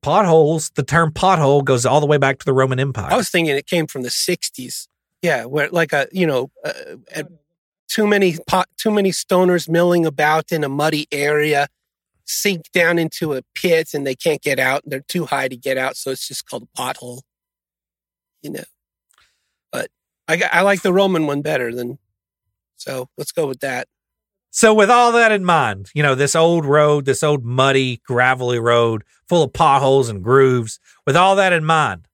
Potholes, 0.00 0.70
the 0.70 0.82
term 0.82 1.12
pothole 1.12 1.64
goes 1.64 1.86
all 1.86 2.00
the 2.00 2.06
way 2.06 2.18
back 2.18 2.38
to 2.38 2.44
the 2.44 2.52
Roman 2.52 2.80
Empire. 2.80 3.12
I 3.12 3.16
was 3.16 3.28
thinking 3.28 3.56
it 3.56 3.66
came 3.66 3.86
from 3.86 4.02
the 4.02 4.08
'60s. 4.08 4.88
Yeah, 5.22 5.44
where 5.44 5.68
like 5.70 5.92
a 5.92 6.08
you 6.12 6.26
know, 6.26 6.50
uh, 6.64 6.72
uh, 7.14 7.22
too 7.88 8.06
many 8.06 8.36
pot, 8.46 8.68
too 8.76 8.90
many 8.90 9.10
stoners 9.10 9.68
milling 9.68 10.06
about 10.06 10.52
in 10.52 10.64
a 10.64 10.68
muddy 10.68 11.06
area, 11.10 11.68
sink 12.24 12.70
down 12.72 12.98
into 12.98 13.34
a 13.34 13.42
pit 13.54 13.90
and 13.94 14.06
they 14.06 14.14
can't 14.14 14.42
get 14.42 14.58
out. 14.58 14.82
They're 14.86 15.00
too 15.00 15.26
high 15.26 15.48
to 15.48 15.56
get 15.56 15.76
out, 15.76 15.96
so 15.96 16.10
it's 16.10 16.28
just 16.28 16.48
called 16.48 16.64
a 16.64 16.78
pothole. 16.80 17.22
You 18.42 18.50
know, 18.50 18.64
but 19.72 19.88
I 20.28 20.42
I 20.52 20.62
like 20.62 20.82
the 20.82 20.92
Roman 20.92 21.26
one 21.26 21.42
better 21.42 21.74
than. 21.74 21.98
So 22.76 23.08
let's 23.18 23.32
go 23.32 23.48
with 23.48 23.60
that. 23.60 23.88
So, 24.50 24.72
with 24.72 24.90
all 24.90 25.12
that 25.12 25.32
in 25.32 25.44
mind, 25.44 25.90
you 25.94 26.02
know, 26.02 26.14
this 26.14 26.34
old 26.34 26.64
road, 26.64 27.04
this 27.04 27.22
old 27.22 27.44
muddy, 27.44 28.00
gravelly 28.04 28.58
road 28.58 29.04
full 29.28 29.42
of 29.42 29.52
potholes 29.52 30.08
and 30.08 30.22
grooves, 30.22 30.80
with 31.06 31.16
all 31.16 31.36
that 31.36 31.52
in 31.52 31.64
mind, 31.64 32.08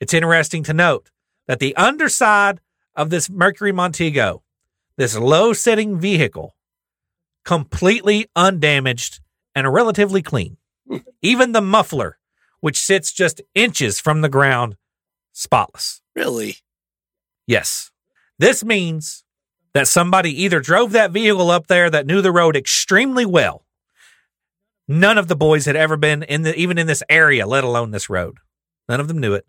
it's 0.00 0.12
interesting 0.12 0.62
to 0.64 0.74
note 0.74 1.10
that 1.46 1.60
the 1.60 1.74
underside 1.76 2.60
of 2.94 3.10
this 3.10 3.30
Mercury 3.30 3.72
Montego, 3.72 4.42
this 4.96 5.16
low 5.16 5.52
sitting 5.52 5.98
vehicle, 5.98 6.56
completely 7.44 8.26
undamaged 8.36 9.20
and 9.54 9.72
relatively 9.72 10.22
clean. 10.22 10.58
Hmm. 10.86 10.98
Even 11.22 11.52
the 11.52 11.62
muffler, 11.62 12.18
which 12.60 12.78
sits 12.78 13.12
just 13.12 13.40
inches 13.54 13.98
from 13.98 14.20
the 14.20 14.28
ground, 14.28 14.76
spotless. 15.32 16.02
Really, 16.14 16.58
Yes. 17.46 17.90
This 18.38 18.64
means 18.64 19.24
that 19.74 19.88
somebody 19.88 20.42
either 20.42 20.60
drove 20.60 20.92
that 20.92 21.10
vehicle 21.10 21.50
up 21.50 21.66
there 21.66 21.88
that 21.90 22.06
knew 22.06 22.20
the 22.20 22.32
road 22.32 22.56
extremely 22.56 23.24
well, 23.24 23.64
None 24.88 25.16
of 25.16 25.28
the 25.28 25.36
boys 25.36 25.64
had 25.64 25.76
ever 25.76 25.96
been 25.96 26.22
in 26.22 26.42
the 26.42 26.54
even 26.54 26.76
in 26.76 26.86
this 26.86 27.02
area, 27.08 27.46
let 27.46 27.64
alone 27.64 27.92
this 27.92 28.10
road. 28.10 28.38
None 28.88 29.00
of 29.00 29.08
them 29.08 29.18
knew 29.18 29.32
it. 29.32 29.46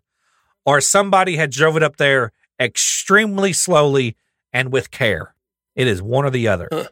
Or 0.64 0.80
somebody 0.80 1.36
had 1.36 1.50
drove 1.50 1.76
it 1.76 1.82
up 1.82 1.96
there 1.96 2.32
extremely 2.58 3.52
slowly 3.52 4.16
and 4.52 4.72
with 4.72 4.90
care. 4.90 5.34
It 5.76 5.86
is 5.86 6.00
one 6.00 6.24
or 6.24 6.30
the 6.30 6.48
other. 6.48 6.68
Huh. 6.72 6.88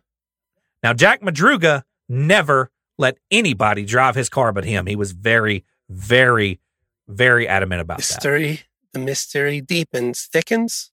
Now, 0.83 0.93
Jack 0.93 1.23
Madruga 1.23 1.85
never 2.11 2.71
let 2.99 3.17
anybody 3.31 3.87
drive 3.87 4.17
his 4.17 4.29
car 4.29 4.53
but 4.53 4.65
him. 4.65 4.87
He 4.87 4.97
was 4.97 5.13
very, 5.13 5.65
very, 5.89 6.61
very 7.09 7.49
adamant 7.49 7.81
about 7.81 7.99
that. 7.99 8.17
Mystery. 8.17 8.61
The 8.93 8.99
mystery 8.99 9.63
deepens, 9.63 10.29
thickens. 10.31 10.92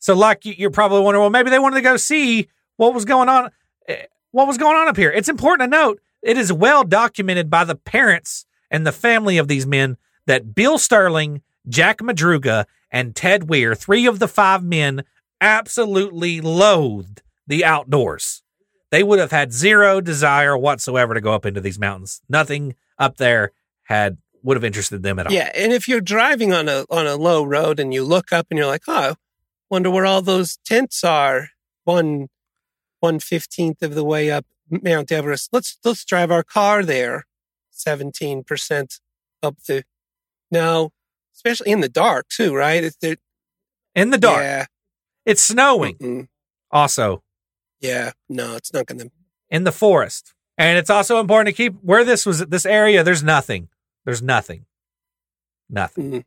So, 0.00 0.14
like 0.14 0.44
you- 0.44 0.54
you're 0.58 0.70
probably 0.70 1.00
wondering, 1.00 1.20
well, 1.22 1.30
maybe 1.30 1.50
they 1.50 1.58
wanted 1.60 1.76
to 1.76 1.82
go 1.82 1.96
see 1.96 2.48
what 2.76 2.92
was 2.94 3.04
going 3.04 3.28
on. 3.28 3.50
eh, 3.88 4.06
What 4.32 4.46
was 4.46 4.58
going 4.58 4.76
on 4.76 4.88
up 4.88 4.96
here? 4.96 5.10
It's 5.10 5.28
important 5.28 5.70
to 5.72 5.76
note 5.76 6.00
it 6.22 6.36
is 6.38 6.52
well 6.52 6.84
documented 6.84 7.48
by 7.50 7.64
the 7.64 7.74
parents 7.74 8.44
and 8.70 8.86
the 8.86 8.92
family 8.92 9.38
of 9.38 9.48
these 9.48 9.66
men 9.66 9.96
that 10.26 10.54
Bill 10.54 10.78
Sterling, 10.78 11.42
Jack 11.68 11.98
Madruga, 11.98 12.64
and 12.92 13.14
Ted 13.16 13.42
Weiher, 13.48 13.76
three 13.76 14.06
of 14.06 14.18
the 14.20 14.28
five 14.28 14.62
men, 14.64 15.02
absolutely 15.40 16.40
loathed 16.40 17.22
the 17.46 17.64
outdoors. 17.64 18.42
They 18.90 19.02
would 19.02 19.18
have 19.18 19.30
had 19.30 19.52
zero 19.52 20.00
desire 20.00 20.56
whatsoever 20.56 21.14
to 21.14 21.20
go 21.20 21.32
up 21.34 21.44
into 21.46 21.60
these 21.60 21.78
mountains. 21.78 22.22
Nothing 22.28 22.74
up 22.98 23.16
there 23.18 23.52
had 23.84 24.18
would 24.42 24.56
have 24.56 24.64
interested 24.64 25.02
them 25.02 25.18
at 25.18 25.26
all. 25.26 25.32
Yeah, 25.32 25.50
and 25.54 25.72
if 25.72 25.86
you're 25.88 26.00
driving 26.00 26.52
on 26.52 26.68
a 26.68 26.84
on 26.90 27.06
a 27.06 27.16
low 27.16 27.42
road 27.44 27.78
and 27.78 27.92
you 27.92 28.04
look 28.04 28.32
up 28.32 28.46
and 28.50 28.58
you're 28.58 28.66
like, 28.66 28.84
oh, 28.88 29.16
wonder 29.70 29.90
where 29.90 30.06
all 30.06 30.22
those 30.22 30.58
tents 30.64 31.04
are. 31.04 31.48
One 31.84 32.28
one 33.00 33.18
fifteenth 33.20 33.82
of 33.82 33.94
the 33.94 34.04
way 34.04 34.30
up 34.30 34.44
Mount 34.70 35.10
Everest. 35.10 35.48
Let's 35.52 35.78
let's 35.84 36.04
drive 36.04 36.30
our 36.30 36.42
car 36.42 36.84
there. 36.84 37.24
Seventeen 37.70 38.44
percent 38.44 39.00
up 39.42 39.56
the. 39.66 39.84
No, 40.50 40.90
especially 41.34 41.70
in 41.70 41.80
the 41.80 41.88
dark 41.88 42.28
too, 42.28 42.54
right? 42.54 42.82
It's 42.84 42.96
In 43.94 44.10
the 44.10 44.18
dark. 44.18 44.42
Yeah, 44.42 44.66
It's 45.24 45.42
snowing. 45.42 45.96
mm-mm. 45.96 46.28
Also, 46.70 47.22
yeah. 47.80 48.12
No, 48.28 48.56
it's 48.56 48.72
not 48.72 48.86
going 48.86 48.98
to. 48.98 49.10
in 49.48 49.64
the 49.64 49.72
forest. 49.72 50.34
And 50.58 50.76
it's 50.76 50.90
also 50.90 51.20
important 51.20 51.46
to 51.54 51.62
keep 51.62 51.74
where 51.82 52.04
this 52.04 52.26
was 52.26 52.40
this 52.46 52.66
area, 52.66 53.02
there's 53.02 53.22
nothing. 53.22 53.68
There's 54.04 54.22
nothing. 54.22 54.66
Nothing. 55.70 56.10
Mm. 56.12 56.24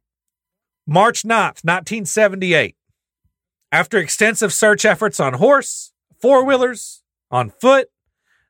March 0.87 1.23
9th, 1.23 1.63
1978. 1.63 2.75
After 3.73 3.97
extensive 3.97 4.53
search 4.53 4.85
efforts 4.85 5.19
on 5.19 5.33
horse, 5.33 5.93
four 6.21 6.45
wheelers, 6.45 7.01
on 7.31 7.49
foot, 7.49 7.89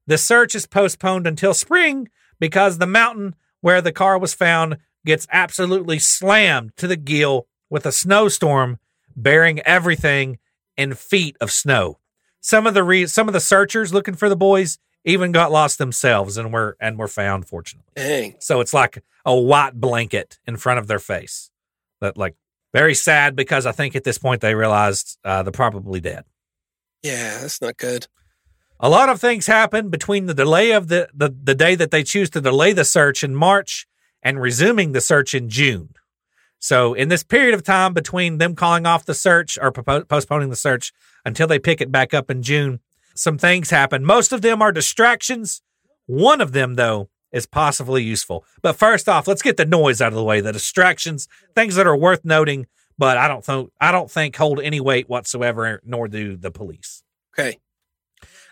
the 0.06 0.18
search 0.18 0.54
is 0.54 0.66
postponed 0.66 1.26
until 1.26 1.54
spring 1.54 2.10
because 2.42 2.78
the 2.78 2.86
mountain 2.86 3.36
where 3.62 3.82
the 3.82 3.94
car 3.94 4.20
was 4.20 4.34
found 4.34 4.80
gets 5.06 5.26
absolutely 5.32 5.98
slammed 5.98 6.76
to 6.76 6.88
the 6.88 6.98
gill 6.98 7.48
with 7.70 7.86
a 7.86 7.92
snowstorm 7.94 8.80
bearing 9.16 9.62
everything 9.62 10.40
in 10.76 10.94
feet 10.94 11.38
of 11.40 11.52
snow. 11.52 12.00
Some 12.42 12.68
of 12.68 12.74
the 12.74 12.84
re- 12.84 13.08
some 13.08 13.30
of 13.30 13.34
the 13.34 13.40
searchers 13.40 13.94
looking 13.94 14.16
for 14.16 14.28
the 14.28 14.36
boys 14.36 14.78
even 15.06 15.32
got 15.32 15.54
lost 15.54 15.78
themselves 15.78 16.36
and 16.36 16.52
were 16.52 16.76
and 16.82 17.00
were 17.00 17.08
found 17.08 17.48
fortunately. 17.48 17.94
Dang. 17.96 18.36
So 18.40 18.60
it's 18.60 18.74
like 18.74 19.02
a 19.24 19.34
white 19.34 19.80
blanket 19.80 20.40
in 20.46 20.58
front 20.58 20.80
of 20.80 20.88
their 20.88 21.00
face. 21.00 21.50
That 22.02 22.18
like 22.18 22.36
very 22.74 22.96
sad 22.96 23.36
because 23.36 23.66
I 23.66 23.72
think 23.72 23.96
at 23.96 24.04
this 24.04 24.18
point 24.18 24.42
they 24.42 24.56
realized 24.56 25.18
uh, 25.24 25.44
they're 25.44 25.52
probably 25.52 26.00
dead. 26.00 26.26
Yeah, 27.04 27.40
that's 27.42 27.62
not 27.62 27.78
good. 27.78 28.08
A 28.80 28.90
lot 28.90 29.10
of 29.10 29.22
things 29.22 29.46
happen 29.46 29.90
between 29.90 30.26
the 30.26 30.34
delay 30.34 30.72
of 30.72 30.88
the, 30.88 31.08
the, 31.14 31.34
the 31.44 31.56
day 31.56 31.76
that 31.76 31.92
they 31.92 32.04
choose 32.04 32.30
to 32.32 32.42
delay 32.42 32.74
the 32.74 32.84
search 32.84 33.24
in 33.24 33.36
March 33.36 33.88
and 34.22 34.42
resuming 34.42 34.92
the 34.92 35.02
search 35.02 35.34
in 35.34 35.50
June. 35.50 35.94
So, 36.60 36.94
in 36.94 37.10
this 37.10 37.24
period 37.24 37.54
of 37.54 37.64
time 37.64 37.94
between 37.94 38.38
them 38.38 38.56
calling 38.56 38.86
off 38.86 39.06
the 39.06 39.14
search 39.14 39.58
or 39.62 39.72
postponing 39.72 40.50
the 40.50 40.56
search 40.56 40.94
until 41.26 41.46
they 41.46 41.60
pick 41.60 41.82
it 41.82 41.92
back 41.92 42.14
up 42.14 42.32
in 42.32 42.42
June, 42.42 42.80
some 43.16 43.38
things 43.38 43.70
happen. 43.70 44.06
Most 44.06 44.32
of 44.32 44.42
them 44.42 44.62
are 44.62 44.72
distractions. 44.72 45.62
One 46.06 46.40
of 46.40 46.54
them, 46.54 46.76
though, 46.76 47.10
is 47.34 47.46
possibly 47.48 48.04
useful. 48.04 48.46
But 48.62 48.78
first 48.78 49.10
off, 49.10 49.28
let's 49.28 49.42
get 49.42 49.58
the 49.58 49.66
noise 49.66 50.00
out 50.00 50.14
of 50.14 50.18
the 50.18 50.24
way. 50.24 50.40
The 50.40 50.54
distractions, 50.54 51.28
things 51.56 51.76
that 51.76 51.88
are 51.88 51.98
worth 51.98 52.24
noting, 52.24 52.68
but 52.98 53.18
I 53.18 53.28
don't 53.28 53.44
think 53.44 53.72
I 53.82 53.92
don't 53.92 54.10
think 54.10 54.36
hold 54.36 54.62
any 54.62 54.80
weight 54.80 55.10
whatsoever, 55.10 55.82
nor 55.84 56.08
do 56.08 56.38
the 56.38 56.52
police. 56.52 57.04
Okay. 57.34 57.60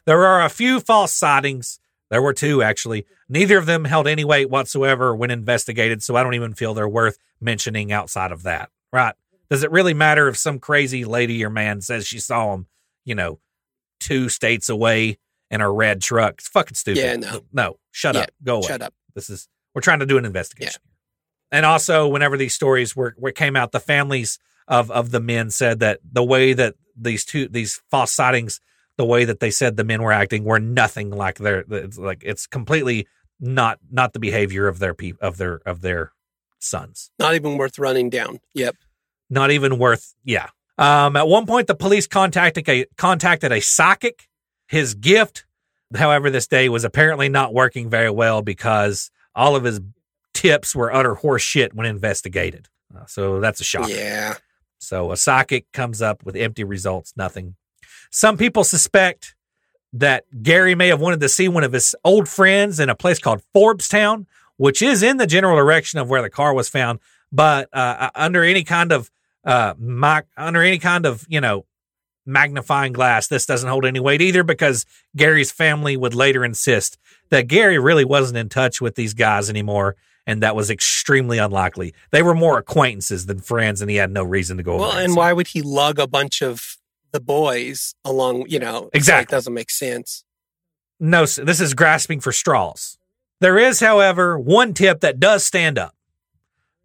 There 0.06 0.26
are 0.26 0.44
a 0.44 0.50
few 0.50 0.80
false 0.80 1.14
sightings. 1.14 1.80
There 2.10 2.22
were 2.22 2.34
two, 2.34 2.62
actually. 2.62 3.06
Neither 3.30 3.58
of 3.58 3.68
them 3.68 3.86
held 3.86 4.08
any 4.08 4.26
weight 4.26 4.50
whatsoever 4.50 5.16
when 5.16 5.32
investigated, 5.32 6.04
so 6.04 6.16
I 6.16 6.24
don't 6.24 6.34
even 6.34 6.56
feel 6.56 6.74
they're 6.74 6.90
worth 6.90 7.18
mentioning 7.40 7.92
outside 7.92 8.32
of 8.32 8.44
that. 8.44 8.70
Right? 8.92 9.16
Does 9.50 9.64
it 9.64 9.72
really 9.72 9.94
matter 9.94 10.28
if 10.28 10.38
some 10.38 10.60
crazy 10.60 11.06
lady 11.06 11.46
or 11.46 11.50
man 11.50 11.82
says 11.82 12.08
she 12.08 12.20
saw 12.20 12.54
him, 12.54 12.68
you 13.06 13.16
know, 13.16 13.40
two 14.00 14.28
states 14.28 14.70
away 14.70 15.20
in 15.52 15.62
our 15.62 15.72
red 15.72 16.02
truck? 16.02 16.36
It's 16.40 16.48
fucking 16.48 16.76
stupid. 16.76 17.00
Yeah, 17.00 17.16
no. 17.18 17.42
No, 17.54 17.78
shut 17.92 18.16
Yeah, 18.16 18.22
up. 18.22 18.32
Go 18.44 18.56
away. 18.58 18.68
Shut 18.68 18.82
up. 18.82 18.94
This 19.14 19.30
is 19.30 19.48
we're 19.76 19.82
trying 19.82 20.00
to 20.00 20.06
do 20.08 20.18
an 20.18 20.26
investigation. 20.26 20.82
Yeah. 20.84 21.58
And 21.58 21.66
also, 21.66 22.08
whenever 22.08 22.38
these 22.38 22.56
stories 22.56 22.96
were, 22.96 23.14
were 23.18 23.32
came 23.32 23.56
out, 23.56 23.72
the 23.72 23.80
families 23.80 24.40
of 24.68 24.90
of 24.90 25.12
the 25.12 25.20
men 25.20 25.50
said 25.50 25.80
that 25.82 26.00
the 26.10 26.24
way 26.24 26.54
that 26.54 26.76
these 26.96 27.26
two 27.26 27.48
these 27.48 27.82
false 27.92 28.12
sightings, 28.14 28.62
the 28.98 29.06
way 29.06 29.26
that 29.26 29.40
they 29.40 29.52
said 29.52 29.76
the 29.76 29.84
men 29.84 30.02
were 30.02 30.14
acting, 30.14 30.44
were 30.44 30.60
nothing 30.60 31.12
like 31.12 31.38
their 31.40 31.66
it's 31.70 31.98
like 31.98 32.24
it's 32.26 32.48
completely 32.48 33.08
not 33.40 33.80
not 33.92 34.14
the 34.14 34.20
behavior 34.20 34.68
of 34.68 34.80
their 34.80 34.94
peop 34.94 35.18
of 35.22 35.38
their 35.38 35.62
of 35.66 35.82
their 35.82 36.14
sons. 36.60 37.12
Not 37.20 37.36
even 37.36 37.58
worth 37.58 37.78
running 37.80 38.10
down. 38.10 38.40
Yep. 38.54 38.76
Not 39.30 39.52
even 39.52 39.78
worth. 39.78 40.16
Yeah. 40.24 40.50
Um, 40.78 41.16
at 41.16 41.28
one 41.28 41.46
point, 41.46 41.68
the 41.68 41.76
police 41.76 42.08
contacted 42.08 42.68
a 42.70 42.86
contacted 42.98 43.52
a 43.52 43.60
psychic. 43.60 44.28
His 44.72 44.94
gift, 44.94 45.44
however, 45.94 46.30
this 46.30 46.48
day 46.48 46.70
was 46.70 46.86
apparently 46.86 47.28
not 47.28 47.54
working 47.54 47.90
very 47.90 48.10
well 48.10 48.42
because 48.42 49.12
all 49.36 49.58
of 49.58 49.66
his 49.66 49.82
tips 50.34 50.74
were 50.74 50.94
utter 50.94 51.16
horse 51.16 51.42
shit 51.42 51.74
when 51.74 51.86
investigated. 51.86 52.70
Uh, 52.96 53.06
so 53.06 53.42
that's 53.42 53.60
a 53.60 53.66
shock. 53.66 53.90
Yeah. 53.90 54.36
So 54.78 55.12
a 55.12 55.18
psychic 55.18 55.70
comes 55.74 56.02
up 56.02 56.24
with 56.24 56.38
empty 56.38 56.64
results, 56.64 57.12
nothing. 57.18 57.56
Some 58.12 58.38
people 58.38 58.64
suspect 58.64 59.36
that 59.92 60.24
Gary 60.42 60.74
may 60.74 60.88
have 60.88 61.02
wanted 61.02 61.20
to 61.20 61.28
see 61.28 61.50
one 61.50 61.66
of 61.66 61.74
his 61.74 61.94
old 62.06 62.30
friends 62.30 62.80
in 62.80 62.88
a 62.88 62.96
place 62.96 63.20
called 63.20 63.42
Forbestown, 63.54 64.26
which 64.56 64.82
is 64.82 65.04
in 65.04 65.18
the 65.18 65.28
general 65.28 65.58
direction 65.58 66.00
of 66.00 66.10
where 66.10 66.22
the 66.22 66.30
car 66.30 66.54
was 66.54 66.70
found, 66.70 67.00
but 67.30 67.68
uh, 67.74 68.10
under 68.16 68.42
any 68.42 68.64
kind 68.64 68.94
of 68.94 69.12
uh, 69.44 69.74
mi- 69.78 70.22
under 70.38 70.62
any 70.62 70.80
kind 70.80 71.06
of 71.06 71.26
you 71.28 71.42
know 71.42 71.66
magnifying 72.26 72.94
glass, 72.94 73.28
this 73.28 73.46
doesn't 73.46 73.70
hold 73.70 73.86
any 73.86 74.00
weight 74.00 74.22
either 74.22 74.44
because 74.44 74.86
Gary's 75.16 75.52
family 75.52 75.98
would 75.98 76.14
later 76.14 76.46
insist 76.46 76.98
that 77.30 77.48
Gary 77.48 77.80
really 77.80 78.06
wasn't 78.06 78.38
in 78.38 78.50
touch 78.50 78.80
with 78.82 78.96
these 78.96 79.14
guys 79.14 79.50
anymore. 79.50 79.96
And 80.28 80.44
that 80.44 80.56
was 80.56 80.70
extremely 80.70 81.40
unlikely. 81.40 81.96
They 82.12 82.22
were 82.22 82.36
more 82.36 82.60
acquaintances 82.60 83.26
than 83.26 83.40
friends, 83.40 83.82
and 83.82 83.90
he 83.90 83.98
had 83.98 84.12
no 84.12 84.24
reason 84.24 84.58
to 84.58 84.64
go. 84.64 84.78
Well, 84.78 84.92
and 84.92 85.14
see 85.14 85.18
why 85.18 85.34
would 85.34 85.48
he 85.48 85.64
lug 85.64 85.98
a 85.98 86.06
bunch 86.08 86.44
of 86.44 86.78
the 87.12 87.20
boys 87.20 87.96
along? 88.06 88.46
You 88.48 88.60
know, 88.60 88.82
like, 88.84 88.92
Exactly. 88.94 89.36
doesn't 89.36 89.54
make 89.54 89.72
sense. 89.72 90.24
No, 91.00 91.26
this 91.26 91.60
is 91.60 91.74
grasping 91.74 92.20
for 92.20 92.32
straws. 92.32 93.00
There 93.40 93.58
is, 93.58 93.80
however, 93.80 94.38
one 94.38 94.76
tip 94.76 95.00
that 95.00 95.20
does 95.20 95.44
stand 95.44 95.80
up. 95.80 95.96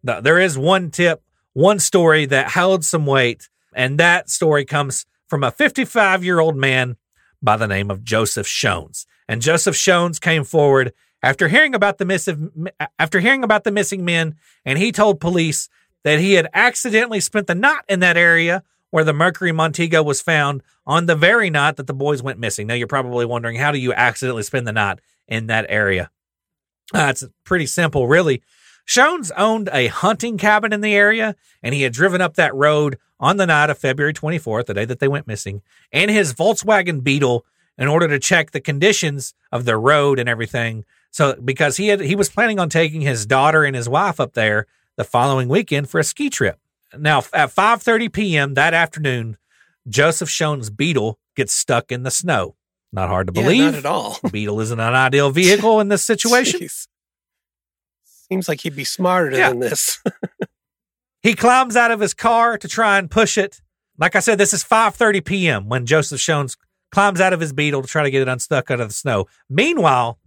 There 0.03 0.39
is 0.41 0.57
one 0.57 0.91
tip, 0.91 1.23
one 1.53 1.79
story 1.79 2.25
that 2.25 2.53
held 2.53 2.87
some 2.87 3.05
weight, 3.05 3.51
and 3.75 3.99
that 4.01 4.31
story 4.31 4.65
comes 4.65 5.05
from 5.29 5.45
a 5.45 5.51
55 5.51 6.25
year 6.25 6.41
old 6.41 6.57
man 6.57 6.97
by 7.43 7.57
the 7.57 7.67
name 7.67 7.91
of 7.91 8.03
Joseph 8.05 8.47
Schons. 8.47 9.07
And 9.29 9.43
Joseph 9.43 9.75
Schons 9.75 10.21
came 10.21 10.45
forward 10.45 10.93
after 11.23 11.49
hearing 11.49 11.75
about 11.75 11.99
the 11.99 12.05
missing 12.05 12.69
after 12.99 13.21
hearing 13.21 13.43
about 13.43 13.65
the 13.65 13.73
missing 13.73 14.05
men, 14.05 14.37
and 14.65 14.79
he 14.79 14.93
told 14.93 15.21
police 15.21 15.69
that 16.05 16.21
he 16.21 16.35
had 16.35 16.49
accidentally 16.55 17.21
spent 17.21 17.47
the 17.47 17.55
night 17.55 17.83
in 17.89 18.01
that 18.01 18.17
area 18.17 18.63
where 18.91 19.05
the 19.05 19.13
Mercury 19.13 19.53
Montego 19.53 20.03
was 20.03 20.23
found 20.23 20.63
on 20.87 21.07
the 21.07 21.17
very 21.17 21.51
night 21.51 21.77
that 21.77 21.87
the 21.87 21.95
boys 21.95 22.23
went 22.23 22.39
missing. 22.39 22.67
Now 22.67 22.75
you're 22.75 22.87
probably 22.87 23.27
wondering 23.27 23.57
how 23.57 23.73
do 23.73 23.79
you 23.79 23.93
accidentally 23.93 24.45
spend 24.45 24.67
the 24.67 24.73
night 24.73 25.01
in 25.27 25.49
that 25.49 25.67
area? 25.69 26.11
Uh, 26.95 27.09
it's 27.11 27.25
pretty 27.45 27.67
simple, 27.67 28.07
really. 28.07 28.43
Schons 28.87 29.31
owned 29.37 29.69
a 29.73 29.89
hunting 29.89 30.39
cabin 30.39 30.73
in 30.73 30.81
the 30.81 30.95
area, 30.95 31.35
and 31.63 31.75
he 31.75 31.83
had 31.83 31.93
driven 31.93 32.21
up 32.21 32.35
that 32.35 32.55
road 32.55 32.99
on 33.19 33.37
the 33.37 33.47
night 33.47 33.71
of 33.71 33.79
February 33.79 34.13
24th, 34.13 34.67
the 34.67 34.75
day 34.75 34.85
that 34.85 34.99
they 35.01 35.09
went 35.09 35.27
missing, 35.27 35.63
in 35.91 36.09
his 36.09 36.35
Volkswagen 36.35 37.03
Beetle 37.03 37.45
in 37.79 37.89
order 37.89 38.07
to 38.09 38.19
check 38.19 38.51
the 38.53 38.61
conditions 38.61 39.35
of 39.51 39.65
the 39.65 39.77
road 39.77 40.19
and 40.19 40.29
everything. 40.29 40.85
So, 41.11 41.35
because 41.43 41.77
he 41.79 41.89
had 41.89 42.01
he 42.01 42.15
was 42.15 42.29
planning 42.29 42.59
on 42.59 42.69
taking 42.69 43.01
his 43.01 43.27
daughter 43.27 43.65
and 43.65 43.75
his 43.75 43.89
wife 43.89 44.21
up 44.21 44.35
there 44.35 44.67
the 44.97 45.05
following 45.05 45.49
weekend 45.49 45.89
for 45.91 45.99
a 45.99 46.05
ski 46.05 46.31
trip. 46.31 46.59
Now, 46.97 47.19
at 47.33 47.51
5:30 47.55 48.13
p.m. 48.13 48.55
that 48.55 48.73
afternoon, 48.75 49.37
Joseph 49.89 50.29
Schons' 50.29 50.75
Beetle 50.75 51.19
gets 51.35 51.53
stuck 51.53 51.91
in 51.91 52.03
the 52.03 52.11
snow. 52.11 52.55
Not 52.93 53.09
hard 53.09 53.27
to 53.29 53.33
Yeah, 53.35 53.43
believe. 53.43 53.65
not 53.65 53.75
at 53.75 53.87
all. 53.87 54.19
Beetle 54.31 54.61
isn't 54.61 54.79
an 54.81 54.95
ideal 54.95 55.31
vehicle 55.31 55.81
in 55.81 55.89
this 55.89 56.05
situation. 56.13 56.61
Seems 58.29 58.49
like 58.49 58.61
he'd 58.63 58.77
be 58.77 58.85
smarter 58.85 59.37
Yeah. 59.37 59.51
than 59.51 59.61
this. 59.61 60.03
He 61.23 61.35
climbs 61.35 61.75
out 61.75 61.91
of 61.91 61.99
his 61.99 62.15
car 62.15 62.57
to 62.57 62.69
try 62.69 62.99
and 62.99 63.11
push 63.11 63.37
it. 63.37 63.61
Like 63.99 64.15
I 64.15 64.21
said, 64.21 64.39
this 64.39 64.53
is 64.53 64.63
5:30 64.63 65.25
p.m. 65.25 65.69
when 65.69 65.85
Joseph 65.85 66.21
Schons 66.21 66.57
climbs 66.93 67.21
out 67.21 67.33
of 67.33 67.41
his 67.41 67.53
Beetle 67.53 67.83
to 67.83 67.89
try 67.89 68.05
to 68.05 68.11
get 68.13 68.23
it 68.23 68.29
unstuck 68.29 68.71
out 68.71 68.79
of 68.81 68.87
the 68.89 68.95
snow. 68.95 69.27
Meanwhile, 69.51 70.21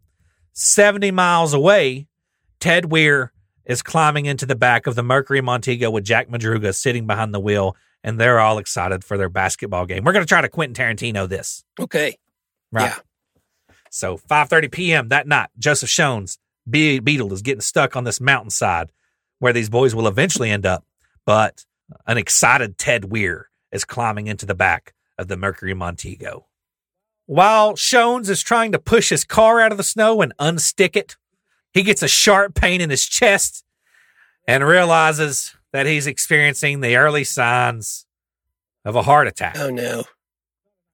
70 0.52 1.12
miles 1.12 1.54
away, 1.54 2.08
Ted 2.60 2.86
Weiher 2.86 3.30
is 3.64 3.82
climbing 3.82 4.26
into 4.26 4.46
the 4.46 4.56
back 4.58 4.88
of 4.88 4.96
the 4.96 5.04
Mercury 5.04 5.40
Montego 5.40 5.90
with 5.90 6.04
Jack 6.04 6.28
Madruga 6.28 6.76
sitting 6.76 7.08
behind 7.08 7.34
the 7.34 7.40
wheel, 7.40 7.78
and 8.04 8.20
they're 8.20 8.40
all 8.42 8.58
excited 8.58 9.06
for 9.06 9.16
their 9.18 9.30
basketball 9.30 9.86
game. 9.86 10.04
We're 10.04 10.12
going 10.12 10.26
to 10.26 10.30
try 10.30 10.42
to 10.42 10.50
Quentin 10.50 10.76
Tarantino 10.76 11.30
this. 11.30 11.64
okay. 11.80 12.18
Right. 12.74 12.92
Yeah. 12.92 13.76
So 13.90 14.18
5:30 14.18 14.70
p.m. 14.70 15.08
that 15.10 15.28
night, 15.28 15.48
Joseph 15.58 15.90
Schons 15.90 16.39
Be- 16.70 17.00
Beetle 17.00 17.34
is 17.34 17.42
getting 17.42 17.62
stuck 17.62 17.96
on 17.96 18.04
this 18.04 18.20
mountainside 18.22 18.92
where 19.40 19.54
these 19.54 19.70
boys 19.70 19.96
will 19.96 20.08
eventually 20.08 20.50
end 20.50 20.66
up. 20.66 20.86
But 21.26 21.66
an 22.06 22.18
excited 22.18 22.78
Ted 22.78 23.04
Weiher 23.04 23.44
is 23.72 23.86
climbing 23.86 24.28
into 24.28 24.46
the 24.46 24.56
back 24.56 24.94
of 25.18 25.28
the 25.28 25.38
Mercury 25.38 25.74
Montego. 25.74 26.46
While 27.26 27.74
Schons 27.74 28.30
is 28.30 28.42
trying 28.42 28.72
to 28.72 28.80
push 28.80 29.10
his 29.10 29.24
car 29.24 29.60
out 29.60 29.72
of 29.72 29.78
the 29.78 29.84
snow 29.84 30.22
and 30.22 30.34
unstick 30.40 30.96
it, 30.96 31.16
he 31.74 31.84
gets 31.84 32.02
a 32.02 32.08
sharp 32.08 32.56
pain 32.56 32.82
in 32.82 32.90
his 32.90 33.06
chest 33.06 33.64
and 34.48 34.64
realizes 34.66 35.56
that 35.72 35.86
he's 35.86 36.08
experiencing 36.08 36.82
the 36.82 36.96
early 36.96 37.24
signs 37.24 38.08
of 38.84 38.96
a 38.96 39.04
heart 39.04 39.28
attack. 39.28 39.58
Oh 39.60 39.70
no. 39.70 40.04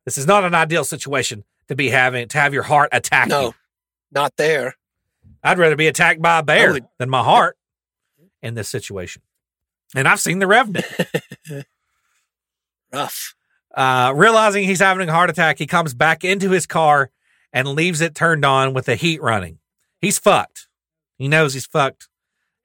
This 0.04 0.18
is 0.18 0.28
not 0.28 0.44
an 0.44 0.54
ideal 0.54 0.84
situation 0.84 1.46
to 1.70 1.76
be 1.76 1.90
having 1.90 2.28
to 2.28 2.38
have 2.38 2.54
your 2.54 2.64
heart 2.64 2.90
attack 2.92 3.30
No. 3.30 3.42
you. 3.42 3.54
Not 4.12 4.36
there. 4.38 4.76
I'd 5.46 5.58
rather 5.60 5.76
be 5.76 5.88
attacked 5.88 6.22
by 6.22 6.40
a 6.40 6.44
bear 6.44 6.74
would- 6.74 6.86
than 6.98 7.10
my 7.10 7.24
heart 7.24 7.58
in 8.42 8.56
this 8.56 8.68
situation. 8.68 9.22
And 9.96 10.08
I've 10.08 10.20
seen 10.20 10.40
the 10.40 10.48
Revenant. 10.48 10.86
Rough. 12.94 13.36
Uh, 13.74 14.14
realizing 14.16 14.64
he's 14.64 14.80
having 14.80 15.08
a 15.08 15.12
heart 15.14 15.30
attack, 15.30 15.60
he 15.60 15.68
comes 15.68 15.94
back 15.94 16.24
into 16.24 16.52
his 16.52 16.66
car 16.66 17.12
and 17.52 17.68
leaves 17.68 18.02
it 18.02 18.16
turned 18.16 18.46
on 18.46 18.74
with 18.74 18.86
the 18.86 18.96
heat 18.96 19.22
running. 19.22 19.60
He's 20.00 20.18
fucked. 20.18 20.68
He 21.18 21.28
knows 21.28 21.54
he's 21.54 21.66
fucked. 21.66 22.08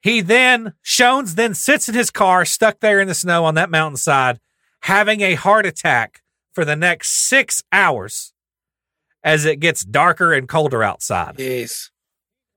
He 0.01 0.21
then, 0.21 0.73
Schons 0.83 1.35
then 1.35 1.53
sits 1.53 1.87
in 1.87 1.95
his 1.95 2.11
car, 2.11 2.43
stuck 2.45 2.79
there 2.79 2.99
in 2.99 3.07
the 3.07 3.13
snow 3.13 3.45
on 3.45 3.55
that 3.55 3.69
mountainside, 3.69 4.39
having 4.81 5.21
a 5.21 5.35
heart 5.35 5.65
attack 5.65 6.21
for 6.53 6.65
the 6.65 6.75
next 6.75 7.11
six 7.11 7.61
hours 7.71 8.33
as 9.23 9.45
it 9.45 9.59
gets 9.59 9.85
darker 9.85 10.33
and 10.33 10.47
colder 10.49 10.83
outside. 10.83 11.37
Jeez. 11.37 11.89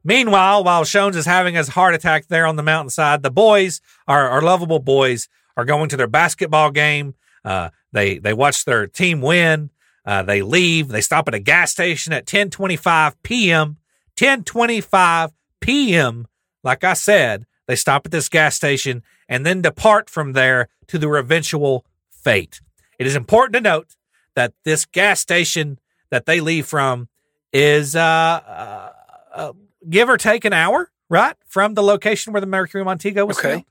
Meanwhile, 0.04 0.64
while 0.64 0.84
Schons 0.84 1.16
is 1.16 1.24
having 1.24 1.54
his 1.54 1.68
heart 1.68 1.94
attack 1.94 2.26
there 2.26 2.46
on 2.46 2.56
the 2.56 2.62
mountainside, 2.62 3.22
the 3.22 3.30
boys, 3.30 3.80
our, 4.06 4.28
our 4.28 4.42
lovable 4.42 4.78
boys, 4.78 5.28
are 5.56 5.64
going 5.64 5.88
to 5.88 5.96
their 5.96 6.06
basketball 6.06 6.70
game. 6.70 7.14
Uh, 7.44 7.70
they 7.92 8.18
they 8.18 8.32
watch 8.32 8.64
their 8.64 8.86
team 8.86 9.20
win. 9.20 9.70
Uh, 10.04 10.22
they 10.22 10.42
leave. 10.42 10.88
They 10.88 11.00
stop 11.00 11.28
at 11.28 11.34
a 11.34 11.38
gas 11.38 11.70
station 11.70 12.12
at 12.12 12.26
10:25 12.26 13.14
p.m. 13.22 13.78
10:25 14.16 15.32
p.m. 15.60 16.26
Like 16.62 16.84
I 16.84 16.94
said, 16.94 17.46
they 17.66 17.76
stop 17.76 18.06
at 18.06 18.12
this 18.12 18.28
gas 18.28 18.56
station 18.56 19.02
and 19.28 19.46
then 19.46 19.62
depart 19.62 20.10
from 20.10 20.32
there 20.32 20.68
to 20.88 20.98
their 20.98 21.16
eventual 21.16 21.86
fate. 22.10 22.60
It 22.98 23.06
is 23.06 23.16
important 23.16 23.54
to 23.54 23.60
note 23.60 23.96
that 24.34 24.52
this 24.64 24.84
gas 24.84 25.20
station 25.20 25.78
that 26.10 26.26
they 26.26 26.40
leave 26.40 26.66
from 26.66 27.08
is 27.52 27.96
uh, 27.96 28.00
uh, 28.00 28.92
uh, 29.34 29.52
give 29.88 30.08
or 30.08 30.16
take 30.16 30.44
an 30.44 30.52
hour, 30.52 30.90
right, 31.08 31.36
from 31.46 31.74
the 31.74 31.82
location 31.82 32.32
where 32.32 32.40
the 32.40 32.46
Mercury 32.46 32.84
Montego 32.84 33.24
was 33.26 33.38
Okay. 33.38 33.52
found. 33.52 33.64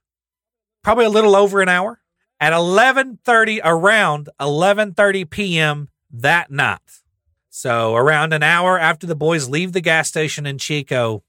Probably 0.83 1.05
a 1.05 1.09
little 1.09 1.35
over 1.35 1.61
an 1.61 1.69
hour. 1.69 1.99
At 2.39 2.51
11:30 2.53 3.61
around 3.63 4.29
11:30 4.39 5.29
p.m. 5.29 5.89
that 6.11 6.51
night. 6.51 6.79
So 7.49 7.95
around 7.95 8.33
an 8.33 8.43
hour 8.43 8.77
after 8.79 9.07
the 9.07 9.15
boys 9.15 9.47
leave 9.47 9.71
the 9.71 9.81
gas 9.81 10.09
station 10.09 10.45
in 10.45 10.57
Chico, 10.57 11.23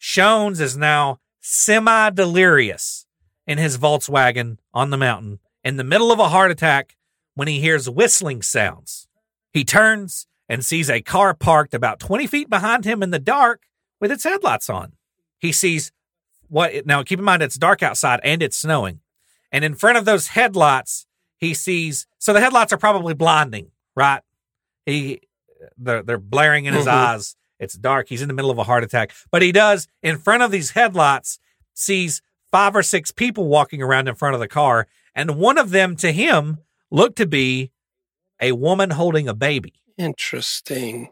Schons 0.00 0.60
is 0.60 0.76
now 0.76 1.20
semi-delirious 1.40 3.06
in 3.46 3.58
his 3.58 3.78
Volkswagen 3.78 4.58
on 4.72 4.90
the 4.90 4.96
mountain 4.96 5.38
in 5.62 5.76
the 5.76 5.84
middle 5.84 6.10
of 6.10 6.18
a 6.18 6.28
heart 6.30 6.50
attack 6.50 6.96
when 7.34 7.48
he 7.48 7.60
hears 7.60 7.88
whistling 7.88 8.42
sounds. 8.42 9.06
He 9.52 9.64
turns 9.64 10.26
and 10.48 10.64
sees 10.64 10.90
a 10.90 11.00
car 11.02 11.34
parked 11.34 11.74
about 11.74 12.00
20 12.00 12.26
feet 12.26 12.50
behind 12.50 12.84
him 12.84 13.02
in 13.02 13.10
the 13.10 13.18
dark 13.18 13.62
with 14.00 14.10
its 14.12 14.24
headlights 14.24 14.68
on. 14.70 14.92
He 15.38 15.52
sees 15.52 15.92
what 16.48 16.86
now 16.86 17.02
keep 17.02 17.18
in 17.18 17.24
mind 17.24 17.42
it's 17.42 17.56
dark 17.56 17.82
outside 17.82 18.20
and 18.22 18.42
it's 18.42 18.56
snowing. 18.56 19.00
And 19.52 19.64
in 19.64 19.74
front 19.74 19.98
of 19.98 20.04
those 20.04 20.28
headlights, 20.28 21.06
he 21.38 21.54
sees 21.54 22.06
so 22.18 22.32
the 22.32 22.40
headlights 22.40 22.72
are 22.72 22.78
probably 22.78 23.14
blinding, 23.14 23.70
right? 23.94 24.22
He 24.86 25.20
they're, 25.78 26.02
they're 26.02 26.18
blaring 26.18 26.66
in 26.66 26.74
his 26.74 26.86
Mhm. 26.86 26.92
eyes. 26.92 27.36
It's 27.58 27.74
dark. 27.74 28.08
He's 28.08 28.20
in 28.20 28.28
the 28.28 28.34
middle 28.34 28.50
of 28.50 28.58
a 28.58 28.64
heart 28.64 28.84
attack. 28.84 29.12
But 29.30 29.42
he 29.42 29.52
does 29.52 29.86
in 30.02 30.18
front 30.18 30.42
of 30.42 30.50
these 30.50 30.72
headlights 30.72 31.38
sees 31.72 32.20
five 32.50 32.76
or 32.76 32.82
six 32.82 33.10
people 33.10 33.46
walking 33.48 33.80
around 33.82 34.08
in 34.08 34.14
front 34.14 34.34
of 34.34 34.40
the 34.40 34.48
car 34.48 34.86
and 35.14 35.36
one 35.36 35.56
of 35.58 35.70
them 35.70 35.96
to 35.96 36.12
him 36.12 36.58
looked 36.90 37.16
to 37.16 37.26
be 37.26 37.70
a 38.40 38.52
woman 38.52 38.90
holding 38.90 39.28
a 39.28 39.34
baby. 39.34 39.72
Interesting. 39.96 41.10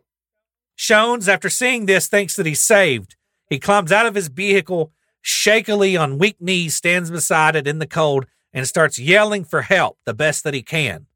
Schons, 0.77 1.28
after 1.28 1.49
seeing 1.49 1.86
this, 1.86 2.09
thinks 2.09 2.36
that 2.36 2.47
he's 2.47 2.61
saved. 2.61 3.16
He 3.49 3.59
climbs 3.59 3.93
out 3.93 4.07
of 4.07 4.15
his 4.15 4.28
vehicle, 4.28 4.93
shakily 5.20 5.97
on 5.97 6.19
weak 6.19 6.40
knees, 6.40 6.74
stands 6.74 7.11
beside 7.11 7.55
it 7.57 7.66
in 7.66 7.78
the 7.78 7.86
cold, 7.86 8.27
and 8.53 8.66
starts 8.66 8.99
yelling 8.99 9.44
for 9.44 9.62
help 9.62 9.99
the 10.05 10.15
best 10.15 10.44
that 10.44 10.55
he 10.55 10.62
can. 10.62 11.07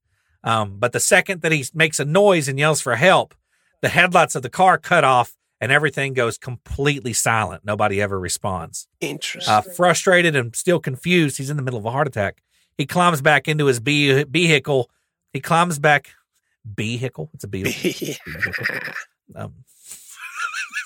Um, 0.45 0.77
but 0.78 0.93
the 0.93 1.01
second 1.01 1.43
that 1.43 1.53
he 1.53 1.65
makes 1.74 1.99
a 1.99 2.05
noise 2.05 2.49
and 2.49 2.59
yells 2.59 2.81
for 2.81 2.97
help, 2.97 3.35
the 3.83 3.89
headlights 3.89 4.37
of 4.37 4.43
the 4.43 4.51
car 4.51 4.78
cut 4.78 5.05
off 5.05 5.37
and 5.61 5.73
everything 5.73 6.12
goes 6.12 6.39
completely 6.39 7.12
silent. 7.12 7.65
Nobody 7.65 8.01
ever 8.01 8.19
responds. 8.19 8.87
Interesting. 9.01 9.53
Uh, 9.53 9.62
frustrated 9.62 10.37
and 10.37 10.55
still 10.55 10.78
confused, 10.78 11.39
he's 11.39 11.51
in 11.51 11.57
the 11.57 11.62
middle 11.62 11.78
of 11.78 11.85
a 11.87 11.91
heart 11.91 12.07
attack. 12.07 12.43
He 12.77 12.87
climbs 12.87 13.23
back 13.23 13.49
into 13.49 13.66
his 13.66 13.78
ve- 13.78 14.24
vehicle. 14.24 14.91
He 15.33 15.41
climbs 15.41 15.78
back. 15.78 16.11
Vehicle? 16.65 17.31
It's 17.33 17.45
a 17.45 17.49
beetle. 17.49 17.73
um, 19.35 19.55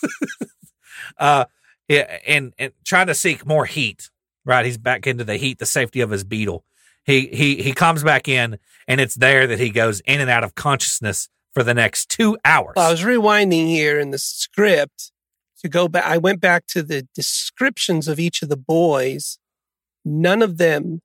uh, 1.19 1.45
yeah, 1.89 2.19
and 2.27 2.55
and 2.59 2.73
trying 2.85 3.09
to 3.09 3.15
seek 3.15 3.47
more 3.47 3.67
heat. 3.67 4.11
Right, 4.45 4.65
he's 4.65 4.79
back 4.79 5.07
into 5.07 5.25
the 5.25 5.37
heat, 5.37 5.59
the 5.59 5.67
safety 5.67 6.01
of 6.01 6.11
his 6.11 6.25
beetle. 6.25 6.65
He 7.05 7.27
he 7.29 7.63
he 7.63 7.73
comes 7.73 8.03
back 8.03 8.29
in, 8.29 8.59
and 8.89 9.01
it's 9.01 9.15
there 9.15 9.47
that 9.47 9.59
he 9.59 9.71
goes 9.71 10.01
in 10.01 10.21
and 10.21 10.31
out 10.31 10.45
of 10.45 10.55
consciousness 10.55 11.29
for 11.53 11.63
the 11.63 11.75
next 11.75 12.09
two 12.09 12.39
hours. 12.45 12.75
Well, 12.77 12.89
I 12.89 12.91
was 12.91 13.03
rewinding 13.03 13.67
here 13.67 13.99
in 13.99 14.11
the 14.11 14.19
script 14.19 15.13
to 15.63 15.69
go 15.69 15.89
back. 15.89 16.05
I 16.05 16.19
went 16.19 16.41
back 16.41 16.67
to 16.69 16.83
the 16.83 17.07
descriptions 17.15 18.09
of 18.09 18.19
each 18.19 18.43
of 18.43 18.49
the 18.49 18.57
boys. 18.57 19.39
None 20.05 20.43
of 20.43 20.59
them 20.59 21.01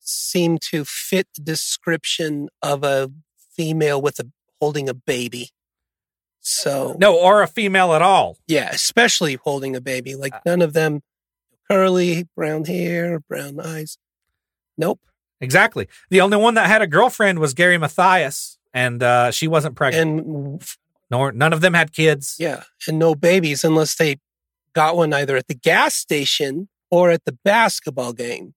seem 0.00 0.58
to 0.70 0.84
fit 0.84 1.28
the 1.36 1.42
description 1.42 2.48
of 2.62 2.82
a 2.82 3.10
female 3.56 4.00
with 4.00 4.18
a 4.18 4.30
holding 4.60 4.88
a 4.88 4.94
baby. 4.94 5.50
So 6.50 6.96
no, 6.98 7.16
or 7.18 7.42
a 7.42 7.46
female 7.46 7.92
at 7.94 8.02
all. 8.02 8.38
yeah, 8.46 8.70
especially 8.72 9.34
holding 9.34 9.76
a 9.76 9.80
baby. 9.80 10.14
Like 10.14 10.34
Uh, 10.34 10.40
none 10.46 10.62
of 10.62 10.72
them 10.72 11.02
curly, 11.70 12.26
brown 12.34 12.64
hair, 12.64 13.20
brown 13.20 13.60
eyes. 13.60 13.98
Nope. 14.76 15.00
Exactly. 15.40 15.88
The 16.10 16.20
only 16.20 16.36
one 16.36 16.54
that 16.54 16.66
had 16.66 16.82
a 16.82 16.86
girlfriend 16.86 17.38
was 17.38 17.54
Gary 17.54 17.78
Mathias, 17.78 18.58
and 18.74 19.02
uh, 19.02 19.30
she 19.30 19.46
wasn't 19.46 19.76
pregnant. 19.76 20.26
And 20.26 20.64
Nor 21.10 21.32
none 21.32 21.52
of 21.52 21.60
them 21.60 21.74
had 21.74 21.92
kids. 21.92 22.36
Yeah, 22.38 22.64
and 22.86 22.98
no 22.98 23.14
babies 23.14 23.64
unless 23.64 23.94
they 23.94 24.16
got 24.74 24.96
one 24.96 25.12
either 25.12 25.36
at 25.36 25.46
the 25.48 25.54
gas 25.54 25.94
station 25.94 26.68
or 26.90 27.10
at 27.10 27.24
the 27.24 27.32
basketball 27.44 28.12
game. 28.12 28.54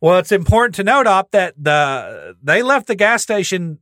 Well, 0.00 0.18
it's 0.18 0.32
important 0.32 0.74
to 0.76 0.84
note, 0.84 1.06
Op, 1.06 1.30
that 1.32 1.54
the 1.58 2.36
they 2.42 2.62
left 2.62 2.86
the 2.86 2.94
gas 2.94 3.22
station 3.22 3.78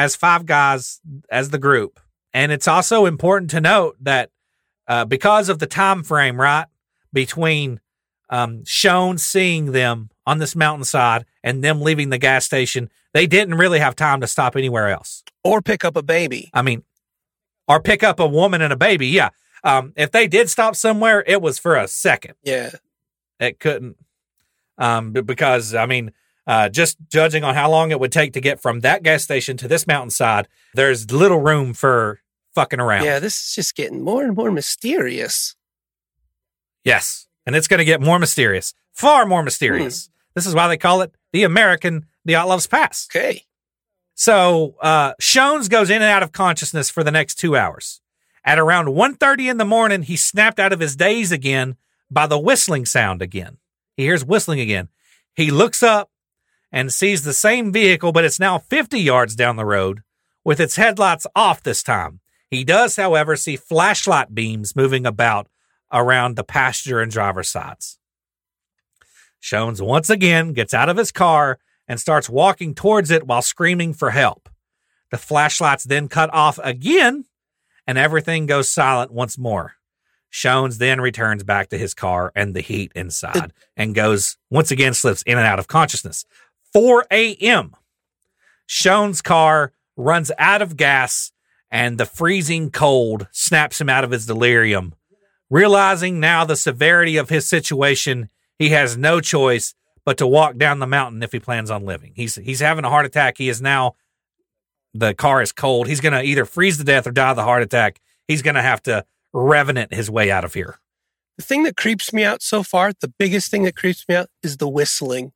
as 0.00 0.16
five 0.16 0.46
guys 0.46 1.00
as 1.30 1.50
the 1.50 1.58
group, 1.58 2.00
and 2.32 2.50
it's 2.50 2.66
also 2.66 3.04
important 3.04 3.50
to 3.50 3.60
note 3.60 3.96
that 4.00 4.30
uh, 4.88 5.04
because 5.04 5.48
of 5.48 5.58
the 5.58 5.66
time 5.66 6.02
frame, 6.02 6.40
right 6.40 6.66
between 7.12 7.80
um, 8.30 8.62
Schons 8.64 9.20
seeing 9.20 9.72
them 9.72 10.08
on 10.26 10.38
this 10.38 10.56
mountainside 10.56 11.26
and 11.42 11.62
them 11.62 11.82
leaving 11.82 12.08
the 12.08 12.18
gas 12.18 12.46
station, 12.46 12.88
they 13.12 13.26
didn't 13.26 13.56
really 13.56 13.78
have 13.78 13.94
time 13.94 14.20
to 14.20 14.26
stop 14.26 14.56
anywhere 14.56 14.88
else. 14.88 15.22
Or 15.44 15.60
pick 15.60 15.84
up 15.84 15.96
a 15.96 16.02
baby. 16.02 16.50
I 16.54 16.62
mean, 16.62 16.84
or 17.68 17.80
pick 17.80 18.02
up 18.02 18.20
a 18.20 18.26
woman 18.26 18.62
and 18.62 18.72
a 18.72 18.76
baby. 18.76 19.08
Yeah. 19.08 19.30
Um, 19.64 19.92
if 19.96 20.12
they 20.12 20.26
did 20.26 20.48
stop 20.48 20.76
somewhere, 20.76 21.22
it 21.26 21.42
was 21.42 21.58
for 21.58 21.76
a 21.76 21.88
second. 21.88 22.34
Yeah. 22.42 22.70
It 23.38 23.58
couldn't, 23.58 23.96
um, 24.78 25.12
because 25.12 25.74
I 25.74 25.86
mean, 25.86 26.12
Uh, 26.50 26.68
just 26.68 26.98
judging 27.08 27.44
on 27.44 27.54
how 27.54 27.70
long 27.70 27.92
it 27.92 28.00
would 28.00 28.10
take 28.10 28.32
to 28.32 28.40
get 28.40 28.60
from 28.60 28.80
that 28.80 29.04
gas 29.04 29.22
station 29.22 29.56
to 29.56 29.68
this 29.68 29.86
mountainside, 29.86 30.48
there's 30.74 31.08
little 31.12 31.38
room 31.38 31.72
for 31.72 32.22
fucking 32.56 32.80
around. 32.80 33.04
Yeah, 33.04 33.20
this 33.20 33.36
is 33.36 33.54
just 33.54 33.76
getting 33.76 34.02
more 34.02 34.24
and 34.24 34.34
more 34.34 34.50
mysterious. 34.50 35.54
Yes. 36.84 37.28
And 37.46 37.54
it's 37.54 37.68
going 37.68 37.78
to 37.78 37.84
get 37.84 38.00
more 38.00 38.18
mysterious, 38.18 38.74
far 38.92 39.26
more 39.26 39.44
mysterious. 39.44 40.10
This 40.34 40.44
is 40.44 40.52
why 40.52 40.66
they 40.66 40.76
call 40.76 41.02
it 41.02 41.14
the 41.32 41.44
American 41.44 42.06
Dyatlov's 42.26 42.66
Pass. 42.66 43.06
Okay. 43.14 43.44
So 44.16 44.74
uh, 44.82 45.14
Schons 45.22 45.70
goes 45.70 45.88
in 45.88 46.02
and 46.02 46.10
out 46.10 46.24
of 46.24 46.32
consciousness 46.32 46.90
for 46.90 47.04
the 47.04 47.12
next 47.12 47.36
two 47.36 47.56
hours. 47.56 48.00
At 48.44 48.58
around 48.58 48.86
1.30 48.86 49.52
in 49.52 49.58
the 49.58 49.64
morning, 49.64 50.02
he 50.02 50.16
snapped 50.16 50.58
out 50.58 50.72
of 50.72 50.80
his 50.80 50.96
daze 50.96 51.30
again 51.30 51.76
by 52.10 52.26
the 52.26 52.40
whistling 52.40 52.86
sound 52.86 53.22
again. 53.22 53.58
He 53.96 54.02
hears 54.02 54.24
whistling 54.24 54.58
again. 54.58 54.88
He 55.36 55.52
looks 55.52 55.84
up 55.84 56.10
and 56.72 56.92
sees 56.92 57.22
the 57.22 57.32
same 57.32 57.72
vehicle, 57.72 58.12
but 58.12 58.24
it's 58.24 58.40
now 58.40 58.58
50 58.58 58.98
yards 58.98 59.34
down 59.34 59.56
the 59.56 59.64
road 59.64 60.02
with 60.44 60.60
its 60.60 60.76
headlights 60.76 61.26
off 61.34 61.62
this 61.62 61.82
time. 61.82 62.20
He 62.50 62.64
does, 62.64 62.96
however, 62.96 63.36
see 63.36 63.56
flashlight 63.56 64.34
beams 64.34 64.74
moving 64.74 65.06
about 65.06 65.48
around 65.92 66.36
the 66.36 66.44
passenger 66.44 67.00
and 67.00 67.10
driver's 67.10 67.48
sides. 67.48 67.98
Schons 69.42 69.80
once 69.80 70.10
again 70.10 70.52
gets 70.52 70.74
out 70.74 70.88
of 70.88 70.96
his 70.96 71.12
car 71.12 71.58
and 71.88 71.98
starts 71.98 72.28
walking 72.28 72.74
towards 72.74 73.10
it 73.10 73.26
while 73.26 73.42
screaming 73.42 73.92
for 73.92 74.10
help. 74.10 74.48
The 75.10 75.18
flashlights 75.18 75.84
then 75.84 76.08
cut 76.08 76.32
off 76.32 76.58
again, 76.62 77.24
and 77.86 77.98
everything 77.98 78.46
goes 78.46 78.70
silent 78.70 79.10
once 79.12 79.36
more. 79.38 79.74
Schons 80.30 80.78
then 80.78 81.00
returns 81.00 81.42
back 81.42 81.70
to 81.70 81.78
his 81.78 81.94
car 81.94 82.30
and 82.36 82.54
the 82.54 82.60
heat 82.60 82.92
inside 82.94 83.52
and 83.76 83.94
goes 83.94 84.36
once 84.48 84.70
again 84.70 84.94
slips 84.94 85.22
in 85.22 85.36
and 85.36 85.46
out 85.46 85.58
of 85.58 85.66
consciousness. 85.66 86.24
4 86.72 87.06
a.m. 87.10 87.74
Schons' 88.68 89.22
car 89.22 89.72
runs 89.96 90.30
out 90.38 90.62
of 90.62 90.76
gas 90.76 91.32
and 91.70 91.98
the 91.98 92.06
freezing 92.06 92.70
cold 92.70 93.28
snaps 93.32 93.80
him 93.80 93.88
out 93.88 94.04
of 94.04 94.10
his 94.10 94.26
delirium. 94.26 94.94
Realizing 95.48 96.20
now 96.20 96.44
the 96.44 96.56
severity 96.56 97.16
of 97.16 97.28
his 97.28 97.48
situation, 97.48 98.28
he 98.58 98.70
has 98.70 98.96
no 98.96 99.20
choice 99.20 99.74
but 100.04 100.16
to 100.18 100.26
walk 100.26 100.56
down 100.56 100.78
the 100.78 100.86
mountain 100.86 101.22
if 101.22 101.32
he 101.32 101.40
plans 101.40 101.70
on 101.70 101.84
living. 101.84 102.12
He's 102.14 102.36
he's 102.36 102.60
having 102.60 102.84
a 102.84 102.90
heart 102.90 103.06
attack. 103.06 103.38
He 103.38 103.48
is 103.48 103.60
now 103.60 103.96
the 104.94 105.14
car 105.14 105.42
is 105.42 105.52
cold. 105.52 105.86
He's 105.86 106.00
going 106.00 106.12
to 106.12 106.22
either 106.22 106.44
freeze 106.44 106.78
to 106.78 106.84
death 106.84 107.06
or 107.06 107.12
die 107.12 107.30
of 107.30 107.36
the 107.36 107.44
heart 107.44 107.62
attack. 107.62 108.00
He's 108.26 108.42
going 108.42 108.56
to 108.56 108.62
have 108.62 108.82
to 108.84 109.04
revenant 109.32 109.94
his 109.94 110.10
way 110.10 110.30
out 110.30 110.44
of 110.44 110.54
here. 110.54 110.78
The 111.36 111.44
thing 111.44 111.62
that 111.62 111.76
creeps 111.76 112.12
me 112.12 112.24
out 112.24 112.42
so 112.42 112.62
far, 112.62 112.92
the 113.00 113.12
biggest 113.18 113.50
thing 113.50 113.62
that 113.64 113.76
creeps 113.76 114.04
me 114.08 114.16
out 114.16 114.28
is 114.42 114.56
the 114.56 114.68
whistling. 114.68 115.32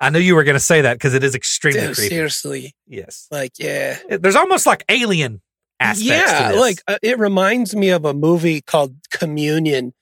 I 0.00 0.10
knew 0.10 0.18
you 0.18 0.34
were 0.34 0.44
going 0.44 0.54
to 0.56 0.60
say 0.60 0.80
that 0.80 0.94
because 0.94 1.12
it 1.14 1.22
is 1.22 1.34
extremely 1.34 1.80
Dude, 1.80 1.94
creepy. 1.96 2.08
seriously. 2.08 2.74
Yes, 2.86 3.26
Like, 3.30 3.52
yeah. 3.58 3.98
There's 4.08 4.36
almost 4.36 4.64
like 4.66 4.84
alien 4.88 5.42
aspects. 5.78 6.08
yeah, 6.08 6.52
like 6.58 6.78
uh, 6.88 6.98
it 7.02 7.18
reminds 7.18 7.74
me 7.76 7.90
of 7.90 8.04
a 8.04 8.14
movie 8.14 8.60
called 8.62 8.96
Communion, 9.12 9.92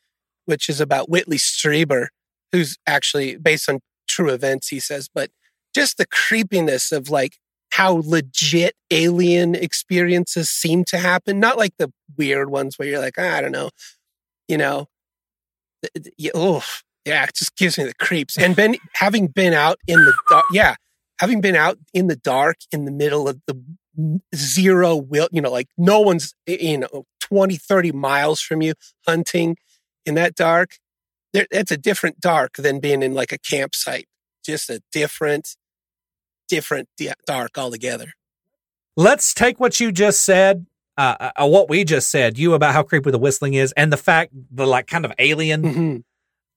which 0.46 0.68
is 0.68 0.80
about 0.80 1.08
Whitley 1.08 1.36
Strieber, 1.38 2.08
who's 2.52 2.76
actually 2.86 3.36
based 3.36 3.68
on 3.68 3.80
true 4.08 4.30
events, 4.30 4.68
he 4.68 4.80
says, 4.80 5.08
but 5.12 5.30
just 5.74 5.98
the 5.98 6.06
creepiness 6.06 6.92
of 6.92 7.10
like 7.10 7.36
how 7.72 8.00
legit 8.04 8.74
alien 8.90 9.54
experiences 9.54 10.48
seem 10.48 10.84
to 10.86 10.98
happen, 10.98 11.38
not 11.38 11.58
like 11.58 11.72
the 11.78 11.92
weird 12.16 12.50
ones 12.50 12.78
where 12.78 12.88
you're 12.88 12.98
like, 13.00 13.14
"Ah, 13.18 13.36
I 13.36 13.40
don't 13.42 13.52
know, 13.52 13.70
you 14.48 14.56
know, 14.56 14.86
th- 15.82 16.04
th- 16.04 16.14
yeah, 16.16 16.36
oof, 16.40 16.82
yeah, 17.08 17.24
it 17.24 17.34
just 17.34 17.56
gives 17.56 17.78
me 17.78 17.84
the 17.84 17.94
creeps. 17.94 18.36
And 18.38 18.54
been 18.54 18.76
having 18.94 19.26
been 19.28 19.54
out 19.54 19.78
in 19.86 19.98
the 20.04 20.12
dark, 20.30 20.44
yeah, 20.52 20.74
having 21.20 21.40
been 21.40 21.56
out 21.56 21.78
in 21.92 22.06
the 22.06 22.16
dark 22.16 22.56
in 22.70 22.84
the 22.84 22.92
middle 22.92 23.28
of 23.28 23.40
the 23.46 23.60
zero 24.34 24.94
will, 24.96 25.28
you 25.32 25.40
know, 25.40 25.50
like 25.50 25.68
no 25.76 26.00
one's, 26.00 26.34
you 26.46 26.78
know, 26.78 27.04
20, 27.22 27.56
30 27.56 27.92
miles 27.92 28.40
from 28.40 28.62
you 28.62 28.74
hunting 29.06 29.56
in 30.06 30.14
that 30.14 30.34
dark. 30.34 30.76
There, 31.32 31.46
it's 31.50 31.72
a 31.72 31.76
different 31.76 32.20
dark 32.20 32.54
than 32.56 32.78
being 32.80 33.02
in 33.02 33.14
like 33.14 33.32
a 33.32 33.38
campsite. 33.38 34.06
Just 34.44 34.70
a 34.70 34.80
different, 34.92 35.56
different 36.48 36.88
dark 37.26 37.58
altogether. 37.58 38.12
let's 38.96 39.32
take 39.34 39.60
what 39.60 39.78
you 39.78 39.92
just 39.92 40.22
said, 40.24 40.66
uh, 40.96 41.30
uh, 41.36 41.46
what 41.46 41.68
we 41.68 41.84
just 41.84 42.10
said, 42.10 42.36
you 42.38 42.54
about 42.54 42.72
how 42.72 42.82
creepy 42.82 43.10
the 43.12 43.18
whistling 43.18 43.54
is, 43.54 43.72
and 43.76 43.92
the 43.92 43.96
fact 43.96 44.32
the 44.50 44.66
like 44.66 44.86
kind 44.88 45.04
of 45.04 45.12
alien 45.18 45.62
Mhm. 45.62 46.02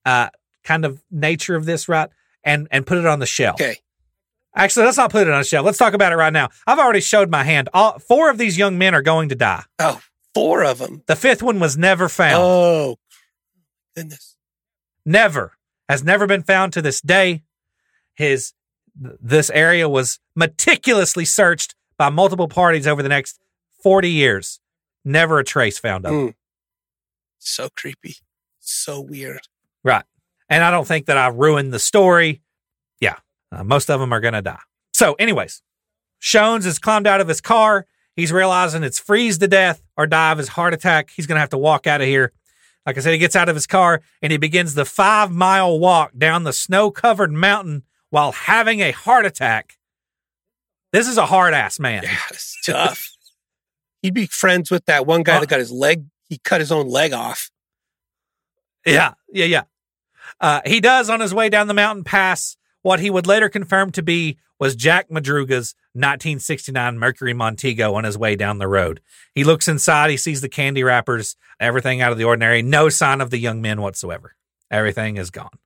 uh, 0.05 0.29
kind 0.63 0.85
of 0.85 1.03
nature 1.11 1.55
of 1.55 1.65
this, 1.65 1.87
right? 1.87 2.09
And 2.43 2.67
and 2.71 2.85
put 2.85 2.97
it 2.97 3.05
on 3.05 3.19
the 3.19 3.25
shelf. 3.25 3.61
Okay. 3.61 3.77
Actually, 4.55 4.85
let's 4.85 4.97
not 4.97 5.11
put 5.11 5.27
it 5.27 5.31
on 5.31 5.39
the 5.39 5.45
shelf. 5.45 5.65
Let's 5.65 5.77
talk 5.77 5.93
about 5.93 6.11
it 6.11 6.17
right 6.17 6.33
now. 6.33 6.49
I've 6.67 6.79
already 6.79 6.99
showed 6.99 7.29
my 7.29 7.43
hand. 7.43 7.69
All 7.73 7.99
four 7.99 8.29
of 8.29 8.37
these 8.37 8.57
young 8.57 8.77
men 8.77 8.93
are 8.93 9.01
going 9.01 9.29
to 9.29 9.35
die. 9.35 9.63
Oh, 9.79 10.01
four 10.33 10.63
of 10.63 10.79
them. 10.79 11.03
The 11.05 11.15
fifth 11.15 11.41
one 11.41 11.59
was 11.59 11.77
never 11.77 12.09
found. 12.09 12.35
Oh, 12.37 12.99
goodness. 13.95 14.35
never 15.05 15.53
has 15.87 16.03
never 16.03 16.27
been 16.27 16.43
found 16.43 16.73
to 16.73 16.81
this 16.81 17.01
day. 17.01 17.43
His 18.13 18.53
this 18.95 19.49
area 19.51 19.87
was 19.87 20.19
meticulously 20.35 21.25
searched 21.25 21.75
by 21.97 22.09
multiple 22.09 22.47
parties 22.47 22.87
over 22.87 23.01
the 23.01 23.09
next 23.09 23.39
40 23.83 24.09
years. 24.09 24.59
Never 25.05 25.39
a 25.39 25.43
trace 25.43 25.79
found 25.79 26.05
of. 26.05 26.11
Mm. 26.11 26.33
So 27.39 27.69
creepy. 27.75 28.17
So 28.59 29.01
weird. 29.01 29.47
Right. 29.83 30.03
And 30.51 30.63
I 30.63 30.69
don't 30.69 30.85
think 30.87 31.07
that 31.07 31.17
I 31.17 31.27
ruined 31.29 31.73
the 31.73 31.79
story. 31.79 32.41
Yeah. 32.99 33.15
uh, 33.51 33.63
most 33.63 33.89
of 33.89 33.99
them 33.99 34.13
are 34.13 34.19
going 34.19 34.33
to 34.35 34.41
die. 34.43 34.59
So, 34.93 35.13
anyways, 35.13 35.63
Schons 36.21 36.65
has 36.65 36.77
climbed 36.77 37.07
out 37.07 37.21
of 37.21 37.27
his 37.27 37.41
car. 37.41 37.87
He's 38.15 38.31
realizing 38.33 38.83
it's 38.83 38.99
freeze 38.99 39.37
to 39.39 39.47
death 39.47 39.81
or 39.97 40.05
die 40.05 40.31
of 40.33 40.37
his 40.37 40.49
heart 40.49 40.73
attack. 40.73 41.09
He's 41.15 41.25
going 41.25 41.37
to 41.37 41.39
have 41.39 41.49
to 41.51 41.57
walk 41.57 41.87
out 41.87 42.01
of 42.01 42.07
here. 42.07 42.33
Like 42.85 42.97
I 42.97 43.01
said, 43.01 43.13
he 43.13 43.17
gets 43.17 43.35
out 43.35 43.47
of 43.47 43.55
his 43.55 43.65
car 43.65 44.01
and 44.21 44.31
he 44.31 44.37
begins 44.37 44.73
the 44.73 44.85
five 44.85 45.31
mile 45.31 45.79
walk 45.79 46.11
down 46.17 46.43
the 46.43 46.51
snow 46.53 46.91
covered 46.91 47.31
mountain 47.31 47.83
while 48.09 48.33
having 48.33 48.81
a 48.81 48.91
heart 48.91 49.25
attack. 49.25 49.77
This 50.91 51.07
is 51.07 51.17
a 51.17 51.27
hard 51.27 51.53
ass 51.53 51.79
man. 51.79 52.03
Yeah, 52.03 52.17
it's 52.29 52.57
tough. 52.65 53.09
He'd 54.01 54.13
be 54.13 54.25
friends 54.25 54.69
with 54.69 54.85
that 54.87 55.05
one 55.07 55.23
guy 55.23 55.37
Uh, 55.37 55.39
that 55.41 55.49
got 55.49 55.59
his 55.59 55.71
leg, 55.71 56.05
he 56.27 56.37
cut 56.39 56.59
his 56.59 56.71
own 56.73 56.89
leg 56.89 57.13
off. 57.13 57.49
Yeah, 58.85 59.13
yeah, 59.31 59.45
yeah. 59.45 59.63
Uh, 60.41 60.59
he 60.65 60.81
does 60.81 61.09
on 61.09 61.19
his 61.21 61.33
way 61.33 61.47
down 61.47 61.67
the 61.67 61.73
mountain 61.73 62.03
pass 62.03 62.57
what 62.81 62.99
he 62.99 63.09
would 63.09 63.27
later 63.27 63.47
confirm 63.47 63.91
to 63.91 64.01
be 64.01 64.37
was 64.59 64.75
Jack 64.75 65.09
Madruga's 65.09 65.75
1969 65.93 66.97
Mercury 66.97 67.33
Montego 67.33 67.93
on 67.93 68.03
his 68.03 68.17
way 68.17 68.35
down 68.35 68.57
the 68.57 68.67
road. 68.67 69.01
He 69.33 69.43
looks 69.43 69.67
inside, 69.67 70.09
he 70.09 70.17
sees 70.17 70.41
the 70.41 70.49
candy 70.49 70.83
wrappers, 70.83 71.35
everything 71.59 72.01
out 72.01 72.11
of 72.11 72.17
the 72.17 72.23
ordinary, 72.23 72.61
no 72.61 72.89
sign 72.89 73.21
of 73.21 73.29
the 73.29 73.37
young 73.37 73.61
men 73.61 73.81
whatsoever. 73.81 74.35
Everything 74.69 75.17
is 75.17 75.29
gone. 75.29 75.57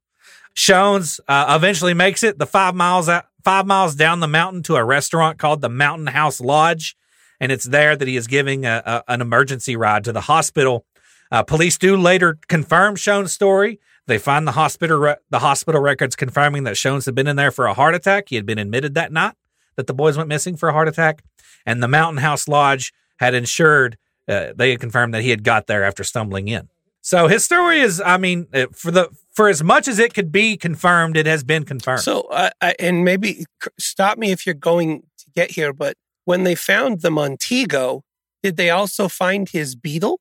Schons 0.55 1.19
uh, 1.27 1.53
eventually 1.55 1.93
makes 1.93 2.23
it 2.23 2.39
the 2.39 2.45
five 2.45 2.75
miles 2.75 3.09
out, 3.09 3.25
five 3.43 3.65
miles 3.65 3.95
down 3.95 4.19
the 4.19 4.27
mountain 4.27 4.63
to 4.63 4.75
a 4.75 4.83
restaurant 4.83 5.37
called 5.37 5.61
the 5.61 5.69
Mountain 5.69 6.07
House 6.07 6.39
Lodge, 6.39 6.95
and 7.39 7.51
it's 7.51 7.65
there 7.65 7.95
that 7.95 8.07
he 8.07 8.15
is 8.15 8.27
giving 8.27 8.65
a, 8.65 8.81
a, 8.85 9.03
an 9.11 9.21
emergency 9.21 9.75
ride 9.75 10.05
to 10.05 10.13
the 10.13 10.21
hospital. 10.21 10.85
Uh, 11.31 11.43
police 11.43 11.77
do 11.77 11.97
later 11.97 12.37
confirm 12.47 12.95
Schons' 12.95 13.29
story. 13.29 13.79
They 14.07 14.17
find 14.17 14.47
the 14.47 14.51
hospital 14.51 14.97
re- 14.97 15.15
the 15.29 15.39
hospital 15.39 15.81
records 15.81 16.15
confirming 16.15 16.63
that 16.63 16.75
Schons 16.75 17.05
had 17.05 17.15
been 17.15 17.27
in 17.27 17.35
there 17.35 17.51
for 17.51 17.65
a 17.65 17.73
heart 17.73 17.95
attack. 17.95 18.25
He 18.29 18.35
had 18.35 18.45
been 18.45 18.59
admitted 18.59 18.93
that 18.93 19.11
night 19.11 19.33
that 19.75 19.87
the 19.87 19.93
boys 19.93 20.15
went 20.17 20.29
missing 20.29 20.55
for 20.55 20.69
a 20.69 20.73
heart 20.73 20.87
attack, 20.87 21.23
and 21.65 21.81
the 21.81 21.87
Mountain 21.87 22.21
House 22.21 22.47
Lodge 22.47 22.93
had 23.17 23.33
ensured 23.33 23.97
uh, 24.27 24.53
they 24.55 24.71
had 24.71 24.79
confirmed 24.79 25.13
that 25.13 25.23
he 25.23 25.29
had 25.29 25.43
got 25.43 25.67
there 25.67 25.83
after 25.83 26.03
stumbling 26.03 26.47
in. 26.47 26.69
So 27.01 27.27
his 27.27 27.43
story 27.43 27.81
is, 27.81 28.01
I 28.03 28.17
mean, 28.17 28.47
uh, 28.53 28.65
for 28.73 28.89
the 28.89 29.09
for 29.33 29.47
as 29.47 29.63
much 29.63 29.87
as 29.87 29.99
it 29.99 30.13
could 30.13 30.31
be 30.31 30.57
confirmed, 30.57 31.17
it 31.17 31.25
has 31.25 31.43
been 31.43 31.63
confirmed. 31.63 32.01
So, 32.01 32.27
I, 32.31 32.51
I, 32.61 32.75
and 32.79 33.03
maybe 33.03 33.45
stop 33.79 34.17
me 34.17 34.31
if 34.31 34.45
you're 34.45 34.55
going 34.55 35.03
to 35.19 35.25
get 35.35 35.51
here, 35.51 35.73
but 35.73 35.97
when 36.23 36.43
they 36.43 36.55
found 36.55 37.01
the 37.01 37.11
Montego, 37.11 38.03
did 38.41 38.57
they 38.57 38.69
also 38.69 39.07
find 39.07 39.49
his 39.49 39.75
beetle? 39.75 40.19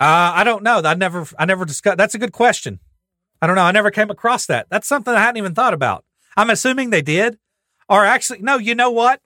Uh, 0.00 0.32
I 0.34 0.44
don't 0.44 0.62
know. 0.62 0.80
I 0.82 0.94
never, 0.94 1.26
I 1.38 1.44
never 1.44 1.66
discussed. 1.66 1.98
That's 1.98 2.14
a 2.14 2.18
good 2.18 2.32
question. 2.32 2.80
I 3.42 3.46
don't 3.46 3.56
know. 3.56 3.62
I 3.62 3.72
never 3.72 3.90
came 3.90 4.10
across 4.10 4.46
that. 4.46 4.66
That's 4.70 4.88
something 4.88 5.14
I 5.14 5.20
hadn't 5.20 5.36
even 5.36 5.54
thought 5.54 5.74
about. 5.74 6.04
I'm 6.36 6.50
assuming 6.50 6.90
they 6.90 7.02
did, 7.02 7.38
or 7.88 8.04
actually, 8.04 8.40
no. 8.40 8.56
You 8.56 8.74
know 8.74 8.90
what? 8.90 9.20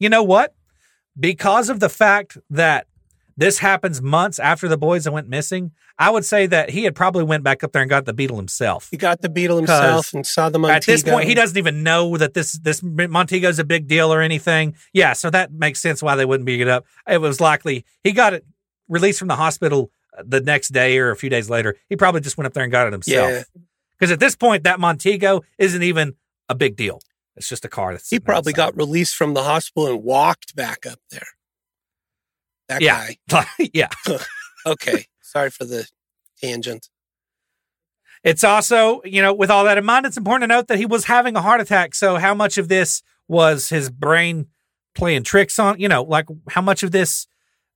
You 0.00 0.08
know 0.08 0.22
what? 0.22 0.54
Because 1.18 1.68
of 1.68 1.78
the 1.80 1.88
fact 1.88 2.38
that 2.50 2.86
this 3.36 3.58
happens 3.58 4.02
months 4.02 4.38
after 4.40 4.66
the 4.66 4.76
boys 4.76 5.08
went 5.08 5.28
missing, 5.28 5.70
I 5.98 6.10
would 6.10 6.24
say 6.24 6.46
that 6.46 6.70
he 6.70 6.84
had 6.84 6.96
probably 6.96 7.24
went 7.24 7.44
back 7.44 7.62
up 7.62 7.72
there 7.72 7.82
and 7.82 7.88
got 7.88 8.04
the 8.04 8.12
beetle 8.12 8.36
himself. 8.36 8.88
He 8.90 8.96
got 8.96 9.20
the 9.20 9.28
beetle 9.28 9.56
himself 9.56 10.12
and 10.14 10.26
saw 10.26 10.48
the 10.48 10.58
Montego. 10.58 10.76
At 10.76 10.86
this 10.86 11.02
point, 11.02 11.28
he 11.28 11.34
doesn't 11.34 11.56
even 11.56 11.82
know 11.82 12.16
that 12.16 12.34
this 12.34 12.52
this 12.52 12.82
Montego's 12.82 13.58
a 13.58 13.64
big 13.64 13.86
deal 13.86 14.12
or 14.12 14.20
anything. 14.20 14.74
Yeah, 14.92 15.12
so 15.12 15.30
that 15.30 15.52
makes 15.52 15.80
sense 15.80 16.02
why 16.02 16.16
they 16.16 16.24
wouldn't 16.24 16.46
beat 16.46 16.60
it 16.60 16.68
up. 16.68 16.86
It 17.08 17.20
was 17.20 17.40
likely 17.40 17.84
he 18.02 18.12
got 18.12 18.34
it 18.34 18.44
released 18.88 19.18
from 19.18 19.28
the 19.28 19.36
hospital 19.36 19.90
the 20.24 20.40
next 20.40 20.68
day 20.68 20.98
or 20.98 21.10
a 21.10 21.16
few 21.16 21.30
days 21.30 21.48
later. 21.50 21.76
He 21.88 21.96
probably 21.96 22.20
just 22.20 22.36
went 22.36 22.46
up 22.46 22.52
there 22.54 22.62
and 22.64 22.72
got 22.72 22.86
it 22.86 22.92
himself. 22.92 23.30
Yeah. 23.30 23.42
Because 23.98 24.12
at 24.12 24.20
this 24.20 24.36
point, 24.36 24.64
that 24.64 24.78
Montego 24.80 25.42
isn't 25.58 25.82
even 25.82 26.14
a 26.48 26.54
big 26.54 26.76
deal. 26.76 27.00
It's 27.36 27.48
just 27.48 27.64
a 27.64 27.68
car 27.68 27.92
that's 27.92 28.08
He 28.10 28.18
probably 28.20 28.52
outside. 28.52 28.72
got 28.72 28.76
released 28.76 29.14
from 29.16 29.34
the 29.34 29.42
hospital 29.44 29.88
and 29.88 30.02
walked 30.02 30.54
back 30.56 30.86
up 30.86 30.98
there. 31.10 31.26
That 32.68 32.80
Yeah. 32.82 33.08
guy. 33.28 33.46
yeah. 33.72 33.88
Okay. 34.66 35.06
Sorry 35.22 35.50
for 35.50 35.64
the 35.64 35.86
tangent. 36.42 36.88
It's 38.24 38.42
also, 38.44 39.00
you 39.04 39.22
know, 39.22 39.32
with 39.32 39.50
all 39.50 39.64
that 39.64 39.78
in 39.78 39.84
mind, 39.84 40.04
it's 40.04 40.16
important 40.16 40.42
to 40.50 40.54
note 40.54 40.66
that 40.68 40.76
he 40.78 40.84
was 40.84 41.04
having 41.04 41.36
a 41.36 41.40
heart 41.40 41.60
attack. 41.60 41.94
So, 41.94 42.16
how 42.16 42.34
much 42.34 42.58
of 42.58 42.68
this 42.68 43.02
was 43.28 43.68
his 43.68 43.88
brain 43.88 44.48
playing 44.94 45.22
tricks 45.22 45.58
on, 45.58 45.78
you 45.78 45.88
know, 45.88 46.02
like 46.02 46.26
how 46.50 46.60
much 46.60 46.82
of 46.82 46.90
this, 46.90 47.28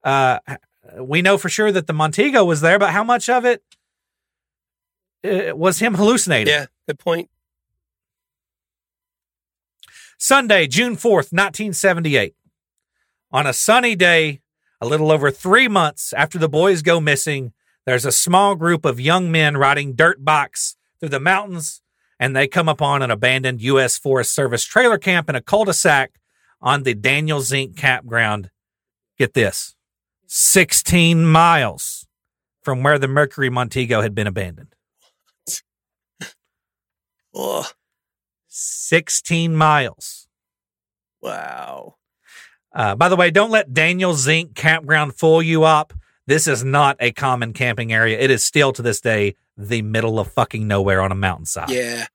uh, 0.04 0.40
we 0.98 1.22
know 1.22 1.38
for 1.38 1.48
sure 1.48 1.72
that 1.72 1.86
the 1.86 1.92
Montego 1.92 2.44
was 2.44 2.60
there, 2.60 2.78
but 2.78 2.90
how 2.90 3.04
much 3.04 3.28
of 3.28 3.44
it 3.44 3.62
uh, 5.24 5.56
was 5.56 5.78
him 5.78 5.94
hallucinating? 5.94 6.52
Yeah. 6.52 6.66
Good 6.86 6.98
point. 6.98 7.30
Sunday, 10.18 10.66
June 10.66 10.96
4th, 10.96 11.32
1978. 11.32 12.34
On 13.32 13.46
a 13.46 13.52
sunny 13.52 13.96
day, 13.96 14.40
a 14.80 14.86
little 14.86 15.10
over 15.10 15.30
three 15.30 15.68
months 15.68 16.12
after 16.12 16.38
the 16.38 16.48
boys 16.48 16.82
go 16.82 17.00
missing, 17.00 17.52
there's 17.86 18.04
a 18.04 18.12
small 18.12 18.54
group 18.54 18.84
of 18.84 19.00
young 19.00 19.32
men 19.32 19.56
riding 19.56 19.94
dirt 19.94 20.24
bikes 20.24 20.76
through 21.00 21.08
the 21.08 21.20
mountains, 21.20 21.82
and 22.20 22.36
they 22.36 22.46
come 22.46 22.68
upon 22.68 23.02
an 23.02 23.10
abandoned 23.10 23.60
U.S. 23.62 23.98
Forest 23.98 24.34
Service 24.34 24.64
trailer 24.64 24.98
camp 24.98 25.28
in 25.28 25.34
a 25.34 25.40
cul 25.40 25.64
de 25.64 25.74
sac 25.74 26.20
on 26.60 26.84
the 26.84 26.94
Daniel 26.94 27.40
Zink 27.40 27.76
campground. 27.76 28.50
Get 29.18 29.34
this 29.34 29.74
16 30.34 31.26
miles 31.26 32.06
from 32.62 32.82
where 32.82 32.98
the 32.98 33.06
Mercury 33.06 33.50
Montego 33.50 34.00
had 34.00 34.14
been 34.14 34.26
abandoned. 34.26 34.74
Oh, 37.34 37.66
16 38.48 39.56
miles. 39.56 40.28
wow. 41.22 41.94
Uh, 42.74 42.94
by 42.94 43.08
the 43.08 43.16
way, 43.16 43.30
don't 43.30 43.50
let 43.50 43.72
Daniel 43.72 44.12
Zink 44.14 44.54
campground 44.54 45.14
fool 45.14 45.42
you 45.42 45.64
up. 45.64 45.94
This 46.26 46.46
is 46.46 46.62
not 46.62 46.96
a 47.00 47.10
common 47.12 47.54
camping 47.54 47.90
area. 47.90 48.18
It 48.18 48.30
is 48.30 48.44
still 48.44 48.70
to 48.72 48.82
this 48.82 49.00
day 49.00 49.34
the 49.56 49.80
middle 49.80 50.18
of 50.18 50.30
fucking 50.32 50.68
nowhere 50.68 51.00
on 51.00 51.10
a 51.10 51.14
mountainside. 51.14 51.70
Yeah. 51.70 52.06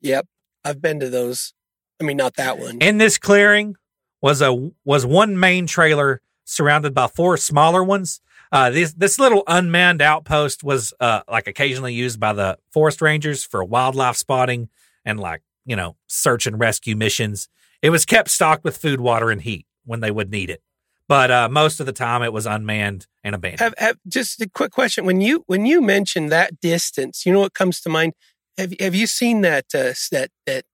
Yep. 0.00 0.26
I've 0.64 0.80
been 0.80 1.00
to 1.00 1.10
those. 1.10 1.52
I 2.00 2.04
mean, 2.04 2.16
not 2.16 2.36
that 2.36 2.58
one. 2.58 2.78
In 2.78 2.96
this 2.96 3.18
clearing 3.18 3.76
was 4.22 4.40
a 4.40 4.70
was 4.84 5.04
one 5.04 5.38
main 5.38 5.66
trailer 5.66 6.22
surrounded 6.44 6.94
by 6.94 7.06
four 7.06 7.36
smaller 7.36 7.82
ones. 7.82 8.20
Uh, 8.52 8.70
this 8.70 8.92
this 8.92 9.18
little 9.18 9.42
unmanned 9.46 10.00
outpost 10.00 10.62
was 10.62 10.92
uh, 11.00 11.22
like 11.28 11.46
occasionally 11.48 11.94
used 11.94 12.20
by 12.20 12.32
the 12.32 12.58
forest 12.70 13.02
rangers 13.02 13.44
for 13.44 13.64
wildlife 13.64 14.16
spotting 14.16 14.68
and 15.04 15.18
like 15.18 15.42
you 15.64 15.74
know 15.74 15.96
search 16.06 16.46
and 16.46 16.60
rescue 16.60 16.94
missions. 16.94 17.48
It 17.82 17.90
was 17.90 18.04
kept 18.04 18.30
stocked 18.30 18.64
with 18.64 18.76
food, 18.76 19.00
water, 19.00 19.30
and 19.30 19.42
heat 19.42 19.66
when 19.84 20.00
they 20.00 20.10
would 20.10 20.30
need 20.30 20.50
it, 20.50 20.62
but 21.08 21.30
uh, 21.30 21.48
most 21.48 21.80
of 21.80 21.86
the 21.86 21.92
time 21.92 22.22
it 22.22 22.32
was 22.32 22.46
unmanned 22.46 23.06
and 23.22 23.34
abandoned. 23.34 23.60
have, 23.60 23.74
have 23.78 23.98
just 24.06 24.40
a 24.40 24.48
quick 24.48 24.70
question. 24.70 25.04
When 25.04 25.20
you 25.20 25.42
when 25.46 25.66
you 25.66 25.80
mention 25.80 26.28
that 26.28 26.60
distance, 26.60 27.26
you 27.26 27.32
know 27.32 27.40
what 27.40 27.54
comes 27.54 27.80
to 27.80 27.88
mind? 27.88 28.12
Have 28.56 28.72
have 28.78 28.94
you 28.94 29.08
seen 29.08 29.40
that 29.40 29.66
uh, 29.74 29.94
that 30.12 30.30
that 30.46 30.64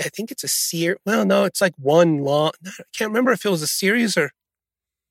I 0.00 0.08
think 0.08 0.30
it's 0.30 0.44
a 0.44 0.48
series. 0.48 0.98
Well, 1.06 1.24
no, 1.24 1.44
it's 1.44 1.60
like 1.60 1.74
one 1.76 2.18
long. 2.18 2.52
I 2.66 2.70
can't 2.96 3.10
remember 3.10 3.32
if 3.32 3.44
it 3.44 3.50
was 3.50 3.62
a 3.62 3.66
series 3.68 4.16
or 4.16 4.32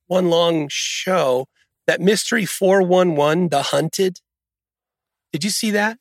one 0.08 0.30
long 0.30 0.68
show. 0.70 1.48
That 1.86 2.02
mystery 2.02 2.46
four 2.46 2.82
one 2.82 3.16
one, 3.16 3.48
The 3.50 3.62
Hunted. 3.62 4.20
Did 5.32 5.44
you 5.44 5.50
see 5.50 5.72
that? 5.72 5.98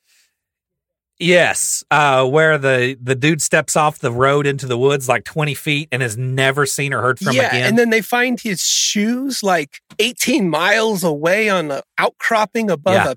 Yes, 1.18 1.82
uh, 1.90 2.26
where 2.26 2.58
the 2.58 2.98
the 3.02 3.14
dude 3.14 3.40
steps 3.40 3.74
off 3.74 3.98
the 4.00 4.12
road 4.12 4.46
into 4.46 4.66
the 4.66 4.76
woods 4.76 5.08
like 5.08 5.24
twenty 5.24 5.54
feet 5.54 5.88
and 5.90 6.02
is 6.02 6.18
never 6.18 6.66
seen 6.66 6.92
or 6.92 7.00
heard 7.00 7.18
from 7.18 7.34
yeah, 7.34 7.48
again. 7.48 7.64
and 7.68 7.78
then 7.78 7.88
they 7.88 8.02
find 8.02 8.38
his 8.38 8.60
shoes 8.60 9.42
like 9.42 9.80
eighteen 9.98 10.50
miles 10.50 11.02
away 11.02 11.48
on 11.48 11.68
the 11.68 11.82
outcropping 11.96 12.70
above 12.70 12.94
Yeah. 12.94 13.12
a 13.12 13.16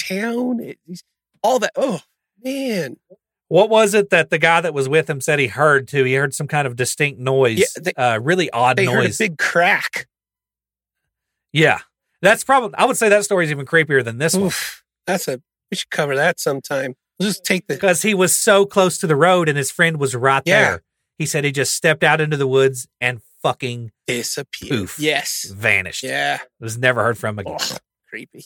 town. 0.00 0.60
It- 0.60 1.02
all 1.42 1.58
that. 1.58 1.72
Oh 1.74 2.00
man, 2.44 2.96
What 3.48 3.68
was 3.70 3.92
it 3.94 4.10
that 4.10 4.30
the 4.30 4.38
guy 4.38 4.60
that 4.60 4.72
was 4.72 4.88
with 4.88 5.10
him 5.10 5.20
said 5.20 5.40
he 5.40 5.48
heard 5.48 5.88
too? 5.88 6.04
He 6.04 6.14
heard 6.14 6.34
some 6.34 6.46
kind 6.46 6.68
of 6.68 6.76
distinct 6.76 7.18
noise, 7.18 7.58
Yeah, 7.58 7.82
they- 7.82 7.92
uh, 8.00 8.18
really 8.20 8.48
odd 8.52 8.76
they 8.76 8.84
heard 8.84 9.00
a 9.00 9.08
noise. 9.08 9.18
big 9.18 9.36
crack. 9.38 10.06
Yeah, 11.52 11.78
that's 12.20 12.44
probably. 12.44 12.76
I 12.78 12.84
would 12.86 12.96
say 12.96 13.08
that 13.08 13.24
story 13.24 13.44
is 13.44 13.50
even 13.50 13.66
creepier 13.66 14.04
than 14.04 14.18
this 14.18 14.34
one 14.36 14.50
that's 15.06 15.28
a. 15.28 15.40
We 15.70 15.76
should 15.76 15.90
cover 15.90 16.14
that 16.16 16.38
sometime. 16.38 16.94
We'll 17.18 17.28
just 17.30 17.44
take 17.44 17.66
the. 17.66 17.74
because 17.74 18.02
he 18.02 18.14
was 18.14 18.34
so 18.34 18.66
close 18.66 18.98
to 18.98 19.06
the 19.06 19.16
road 19.16 19.48
and 19.48 19.56
his 19.56 19.70
friend 19.70 19.98
was 19.98 20.14
right 20.14 20.42
Yeah. 20.44 20.62
there. 20.62 20.82
He 21.18 21.26
said 21.26 21.44
he 21.44 21.52
just 21.52 21.74
stepped 21.74 22.02
out 22.04 22.20
into 22.20 22.36
the 22.36 22.46
woods 22.46 22.86
and 23.00 23.20
fucking 23.42 23.90
disappeared. 24.06 24.70
Poof. 24.70 24.98
Yes. 24.98 25.44
vanished. 25.54 26.02
Yeah. 26.02 26.40
Was 26.60 26.76
never 26.78 27.02
heard 27.02 27.16
from 27.16 27.38
again. 27.38 27.56
Oh, 27.58 27.76
creepy. 28.08 28.44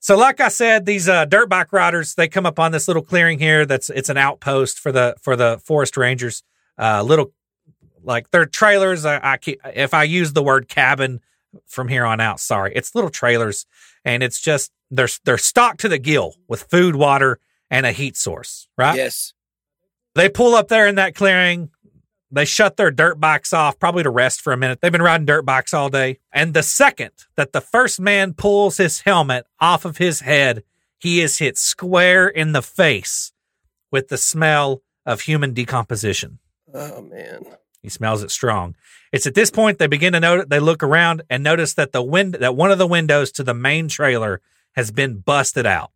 So, 0.00 0.16
like 0.16 0.40
I 0.40 0.48
said, 0.48 0.86
these 0.86 1.08
uh, 1.08 1.24
dirt 1.24 1.48
bike 1.48 1.72
riders 1.72 2.14
they 2.14 2.28
come 2.28 2.46
upon 2.46 2.70
this 2.72 2.86
little 2.88 3.02
clearing 3.02 3.38
here. 3.38 3.66
That's 3.66 3.90
it's 3.90 4.08
an 4.08 4.16
outpost 4.16 4.78
for 4.78 4.92
the 4.92 5.16
for 5.20 5.34
the 5.34 5.60
forest 5.64 5.96
rangers. 5.96 6.42
Uh, 6.78 7.02
little 7.02 7.32
like 8.04 8.30
they're 8.30 8.46
trailers. 8.46 9.04
I, 9.04 9.18
I 9.32 9.36
keep, 9.38 9.60
if 9.74 9.92
I 9.92 10.04
use 10.04 10.32
the 10.32 10.42
word 10.42 10.68
cabin 10.68 11.20
from 11.66 11.88
here 11.88 12.04
on 12.04 12.20
out, 12.20 12.40
sorry, 12.40 12.72
it's 12.74 12.94
little 12.94 13.10
trailers, 13.10 13.66
and 14.04 14.22
it's 14.22 14.40
just 14.40 14.72
they're 14.90 15.08
they're 15.24 15.38
stocked 15.38 15.80
to 15.80 15.88
the 15.88 15.98
gill 15.98 16.36
with 16.48 16.62
food, 16.64 16.96
water, 16.96 17.38
and 17.70 17.86
a 17.86 17.92
heat 17.92 18.16
source. 18.16 18.68
Right? 18.76 18.96
Yes. 18.96 19.34
They 20.14 20.28
pull 20.28 20.54
up 20.54 20.68
there 20.68 20.86
in 20.86 20.96
that 20.96 21.14
clearing. 21.14 21.70
They 22.30 22.44
shut 22.44 22.76
their 22.76 22.90
dirt 22.90 23.18
bikes 23.18 23.52
off, 23.52 23.78
probably 23.78 24.02
to 24.02 24.10
rest 24.10 24.42
for 24.42 24.52
a 24.52 24.56
minute. 24.56 24.80
They've 24.80 24.92
been 24.92 25.00
riding 25.02 25.26
dirt 25.26 25.46
bikes 25.46 25.72
all 25.72 25.88
day. 25.88 26.18
And 26.32 26.52
the 26.52 26.62
second 26.62 27.12
that 27.36 27.52
the 27.52 27.60
first 27.60 28.00
man 28.00 28.34
pulls 28.34 28.76
his 28.76 29.00
helmet 29.00 29.46
off 29.60 29.86
of 29.86 29.96
his 29.96 30.20
head, 30.20 30.62
he 30.98 31.20
is 31.20 31.38
hit 31.38 31.56
square 31.56 32.28
in 32.28 32.52
the 32.52 32.60
face 32.62 33.32
with 33.90 34.08
the 34.08 34.18
smell 34.18 34.82
of 35.06 35.22
human 35.22 35.54
decomposition. 35.54 36.38
Oh 36.74 37.00
man. 37.00 37.46
He 37.82 37.88
smells 37.88 38.22
it 38.22 38.30
strong. 38.30 38.74
It's 39.12 39.26
at 39.26 39.34
this 39.34 39.50
point 39.50 39.78
they 39.78 39.86
begin 39.86 40.12
to 40.12 40.20
notice. 40.20 40.46
They 40.48 40.60
look 40.60 40.82
around 40.82 41.22
and 41.30 41.42
notice 41.42 41.74
that 41.74 41.92
the 41.92 42.02
wind 42.02 42.34
that 42.34 42.56
one 42.56 42.70
of 42.70 42.78
the 42.78 42.86
windows 42.86 43.30
to 43.32 43.44
the 43.44 43.54
main 43.54 43.88
trailer 43.88 44.40
has 44.72 44.90
been 44.90 45.18
busted 45.18 45.66
out. 45.66 45.92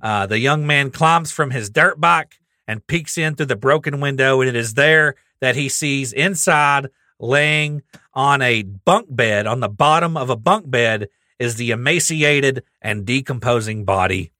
Uh, 0.00 0.26
the 0.26 0.38
young 0.38 0.66
man 0.66 0.90
climbs 0.90 1.32
from 1.32 1.50
his 1.50 1.70
dirt 1.70 2.00
bike 2.00 2.38
and 2.68 2.86
peeks 2.86 3.16
in 3.16 3.34
through 3.34 3.46
the 3.46 3.56
broken 3.56 4.00
window, 4.00 4.40
and 4.40 4.48
it 4.48 4.56
is 4.56 4.74
there 4.74 5.14
that 5.40 5.56
he 5.56 5.68
sees 5.68 6.12
inside, 6.12 6.88
laying 7.18 7.82
on 8.12 8.42
a 8.42 8.62
bunk 8.62 9.06
bed 9.10 9.46
on 9.46 9.60
the 9.60 9.68
bottom 9.68 10.16
of 10.16 10.30
a 10.30 10.36
bunk 10.36 10.70
bed, 10.70 11.08
is 11.38 11.56
the 11.56 11.70
emaciated 11.70 12.62
and 12.80 13.04
decomposing 13.04 13.84
body 13.84 14.32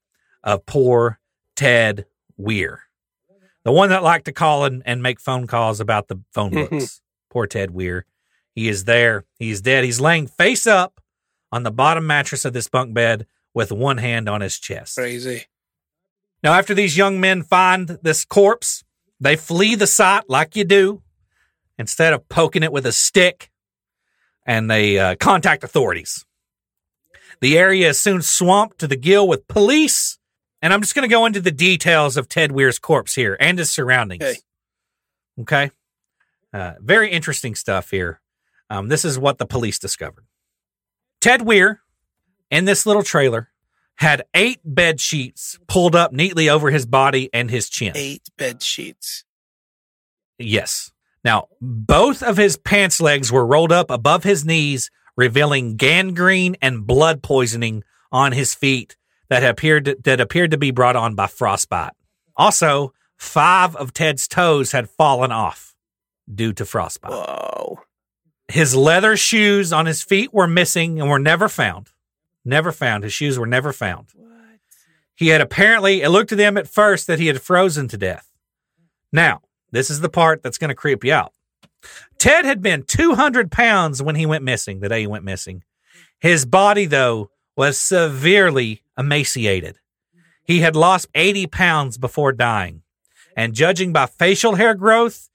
of 0.43 0.65
poor 0.65 1.19
Ted 1.55 2.05
Weiher, 2.39 2.79
the 3.67 3.73
one 3.73 3.89
that 3.89 4.01
liked 4.01 4.23
to 4.23 4.31
call 4.31 4.63
and, 4.63 4.81
and 4.85 5.03
make 5.03 5.19
phone 5.19 5.45
calls 5.45 5.81
about 5.81 6.07
the 6.07 6.15
phone 6.33 6.51
Mhm. 6.51 6.69
books. 6.69 7.01
Poor 7.29 7.45
Ted 7.45 7.71
Weiher. 7.71 8.03
He 8.55 8.69
is 8.69 8.85
there. 8.85 9.25
He's 9.37 9.59
dead. 9.59 9.83
He's 9.83 9.99
laying 9.99 10.25
face 10.25 10.65
up 10.65 11.01
on 11.51 11.63
the 11.63 11.69
bottom 11.71 12.07
mattress 12.07 12.45
of 12.45 12.53
this 12.53 12.69
bunk 12.69 12.93
bed 12.93 13.27
with 13.53 13.69
one 13.73 13.97
hand 13.97 14.29
on 14.29 14.39
his 14.39 14.57
chest. 14.57 14.95
Crazy. 14.95 15.47
Now, 16.41 16.53
after 16.53 16.73
these 16.73 16.95
young 16.95 17.19
men 17.19 17.43
find 17.43 17.99
this 18.01 18.23
corpse, 18.23 18.85
they 19.19 19.35
flee 19.35 19.75
the 19.75 19.85
site 19.85 20.29
like 20.29 20.55
you 20.55 20.63
do 20.63 21.03
instead 21.77 22.13
of 22.13 22.29
poking 22.29 22.63
it 22.63 22.71
with 22.71 22.85
a 22.85 22.93
stick 22.93 23.51
and 24.45 24.71
they 24.71 24.97
uh, 24.97 25.15
contact 25.19 25.65
authorities. 25.65 26.25
The 27.41 27.57
area 27.57 27.89
is 27.89 27.99
soon 27.99 28.21
swamped 28.21 28.79
to 28.79 28.87
the 28.87 28.95
gill 28.95 29.27
with 29.27 29.45
police. 29.49 30.16
And 30.61 30.73
I'm 30.73 30.81
just 30.81 30.95
going 30.95 31.07
to 31.07 31.13
go 31.13 31.25
into 31.25 31.39
the 31.39 31.51
details 31.51 32.17
of 32.17 32.27
Ted 32.27 32.51
Weiher's 32.51 32.79
corpse 32.79 33.15
here 33.15 33.37
and 33.39 33.59
his 33.59 33.71
surroundings. 33.71 34.23
Okay. 34.23 34.37
Okay. 35.39 35.71
Uh, 36.53 36.73
very 36.79 37.11
interesting 37.11 37.55
stuff 37.55 37.91
here. 37.91 38.21
Um, 38.69 38.87
this 38.87 39.05
is 39.05 39.19
what 39.19 39.37
the 39.37 39.45
police 39.45 39.79
discovered. 39.79 40.25
Ted 41.21 41.41
Weiher, 41.41 41.77
in 42.49 42.65
this 42.65 42.85
little 42.85 43.03
trailer, 43.03 43.49
had 43.95 44.23
eight 44.33 44.59
bed 44.63 44.99
sheets 44.99 45.57
pulled 45.67 45.95
up 45.95 46.11
neatly 46.11 46.49
over 46.49 46.69
his 46.69 46.85
body 46.85 47.29
and 47.33 47.49
his 47.49 47.69
chin. 47.69 47.93
Eight 47.95 48.29
bed 48.37 48.61
sheets. 48.61 49.23
Yes. 50.37 50.91
Now, 51.23 51.47
both 51.61 52.21
of 52.21 52.37
his 52.37 52.57
pants 52.57 53.01
legs 53.01 53.31
were 53.31 53.45
rolled 53.45 53.71
up 53.71 53.89
above 53.89 54.23
his 54.23 54.45
knees, 54.45 54.91
revealing 55.15 55.75
gangrene 55.75 56.55
and 56.61 56.85
blood 56.85 57.23
poisoning 57.23 57.83
on 58.11 58.31
his 58.31 58.53
feet 58.53 58.96
that 59.29 59.43
appeared 59.43 59.85
to, 59.85 59.97
that 60.03 60.19
appeared 60.19 60.51
to 60.51 60.57
be 60.57 60.71
brought 60.71 60.95
on 60.95 61.15
by 61.15 61.27
frostbite. 61.27 61.93
Also, 62.35 62.93
five 63.17 63.75
of 63.75 63.93
Ted's 63.93 64.27
toes 64.27 64.71
had 64.71 64.89
fallen 64.89 65.31
off 65.31 65.75
due 66.33 66.53
to 66.53 66.65
frostbite. 66.65 67.11
Whoa. 67.11 67.79
His 68.47 68.75
leather 68.75 69.17
shoes 69.17 69.73
on 69.73 69.85
his 69.85 70.01
feet 70.01 70.33
were 70.33 70.47
missing 70.47 70.99
and 70.99 71.09
were 71.09 71.19
never 71.19 71.49
found. 71.49 71.89
Never 72.45 72.71
found. 72.71 73.03
His 73.03 73.13
shoes 73.13 73.37
were 73.37 73.47
never 73.47 73.73
found. 73.73 74.07
What? 74.15 74.31
He 75.15 75.29
had 75.29 75.41
apparently, 75.41 76.01
it 76.01 76.09
looked 76.09 76.29
to 76.29 76.35
them 76.35 76.57
at 76.57 76.67
first 76.67 77.07
that 77.07 77.19
he 77.19 77.27
had 77.27 77.41
frozen 77.41 77.87
to 77.89 77.97
death. 77.97 78.31
Now, 79.11 79.41
This 79.71 79.89
is 79.89 79.99
the 79.99 80.09
part 80.09 80.43
that's 80.43 80.57
going 80.57 80.69
to 80.69 80.75
creep 80.75 81.03
you 81.03 81.11
out. 81.11 81.33
Ted 82.17 82.45
had 82.45 82.61
been 82.61 82.83
200 82.83 83.51
pounds 83.51 84.01
when 84.01 84.15
he 84.15 84.25
went 84.25 84.43
missing, 84.43 84.79
the 84.79 84.89
day 84.89 85.01
he 85.01 85.07
went 85.07 85.25
missing. 85.25 85.63
His 86.19 86.45
body, 86.45 86.85
though, 86.85 87.29
was 87.55 87.77
severely 87.77 88.81
emaciated. 88.97 89.77
He 90.43 90.61
had 90.61 90.75
lost 90.75 91.07
80 91.13 91.47
pounds 91.47 91.97
before 91.97 92.31
dying. 92.31 92.83
And 93.35 93.53
judging 93.53 93.93
by 93.93 94.07
facial 94.07 94.55
hair 94.55 94.73
growth, 94.73 95.29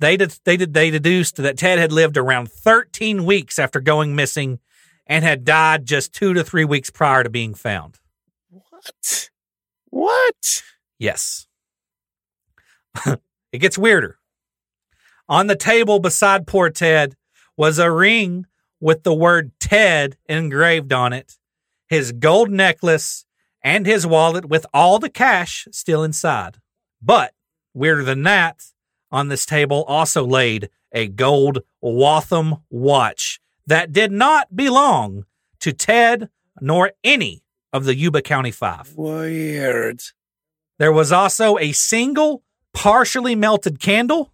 they 0.00 0.16
did, 0.16 0.38
they 0.44 0.56
did, 0.56 0.74
they 0.74 0.90
deduced 0.90 1.36
that 1.36 1.56
Ted 1.56 1.78
had 1.78 1.92
lived 1.92 2.16
around 2.16 2.50
13 2.50 3.24
weeks 3.24 3.58
after 3.58 3.80
going 3.80 4.14
missing 4.14 4.58
and 5.06 5.24
had 5.24 5.44
died 5.44 5.86
just 5.86 6.12
two 6.12 6.34
to 6.34 6.44
three 6.44 6.64
weeks 6.64 6.90
prior 6.90 7.22
to 7.22 7.30
being 7.30 7.54
found. 7.54 7.98
What? 8.50 9.30
What? 9.88 10.62
Yes. 10.98 11.46
it 13.06 13.58
gets 13.58 13.78
weirder. 13.78 14.18
On 15.28 15.46
the 15.46 15.56
table 15.56 15.98
beside 15.98 16.46
poor 16.46 16.68
Ted 16.70 17.14
was 17.56 17.78
a 17.78 17.90
ring 17.90 18.46
with 18.80 19.02
the 19.02 19.14
word 19.14 19.52
Ted 19.58 20.16
engraved 20.28 20.92
on 20.92 21.12
it, 21.12 21.37
his 21.88 22.12
gold 22.12 22.50
necklace, 22.50 23.24
and 23.62 23.86
his 23.86 24.06
wallet 24.06 24.48
with 24.48 24.66
all 24.72 24.98
the 24.98 25.10
cash 25.10 25.66
still 25.72 26.04
inside. 26.04 26.58
But 27.02 27.34
weirder 27.74 28.04
than 28.04 28.22
that, 28.24 28.62
on 29.10 29.28
this 29.28 29.46
table 29.46 29.84
also 29.84 30.24
laid 30.24 30.70
a 30.92 31.08
gold 31.08 31.62
Waltham 31.80 32.56
watch 32.70 33.40
that 33.66 33.92
did 33.92 34.12
not 34.12 34.54
belong 34.54 35.24
to 35.60 35.72
Ted 35.72 36.28
nor 36.60 36.92
any 37.04 37.42
of 37.72 37.84
the 37.84 37.94
Yuba 37.94 38.22
County 38.22 38.50
Five. 38.50 38.94
Weird. 38.96 40.02
There 40.78 40.92
was 40.92 41.12
also 41.12 41.58
a 41.58 41.72
single 41.72 42.42
partially 42.72 43.34
melted 43.34 43.80
candle. 43.80 44.32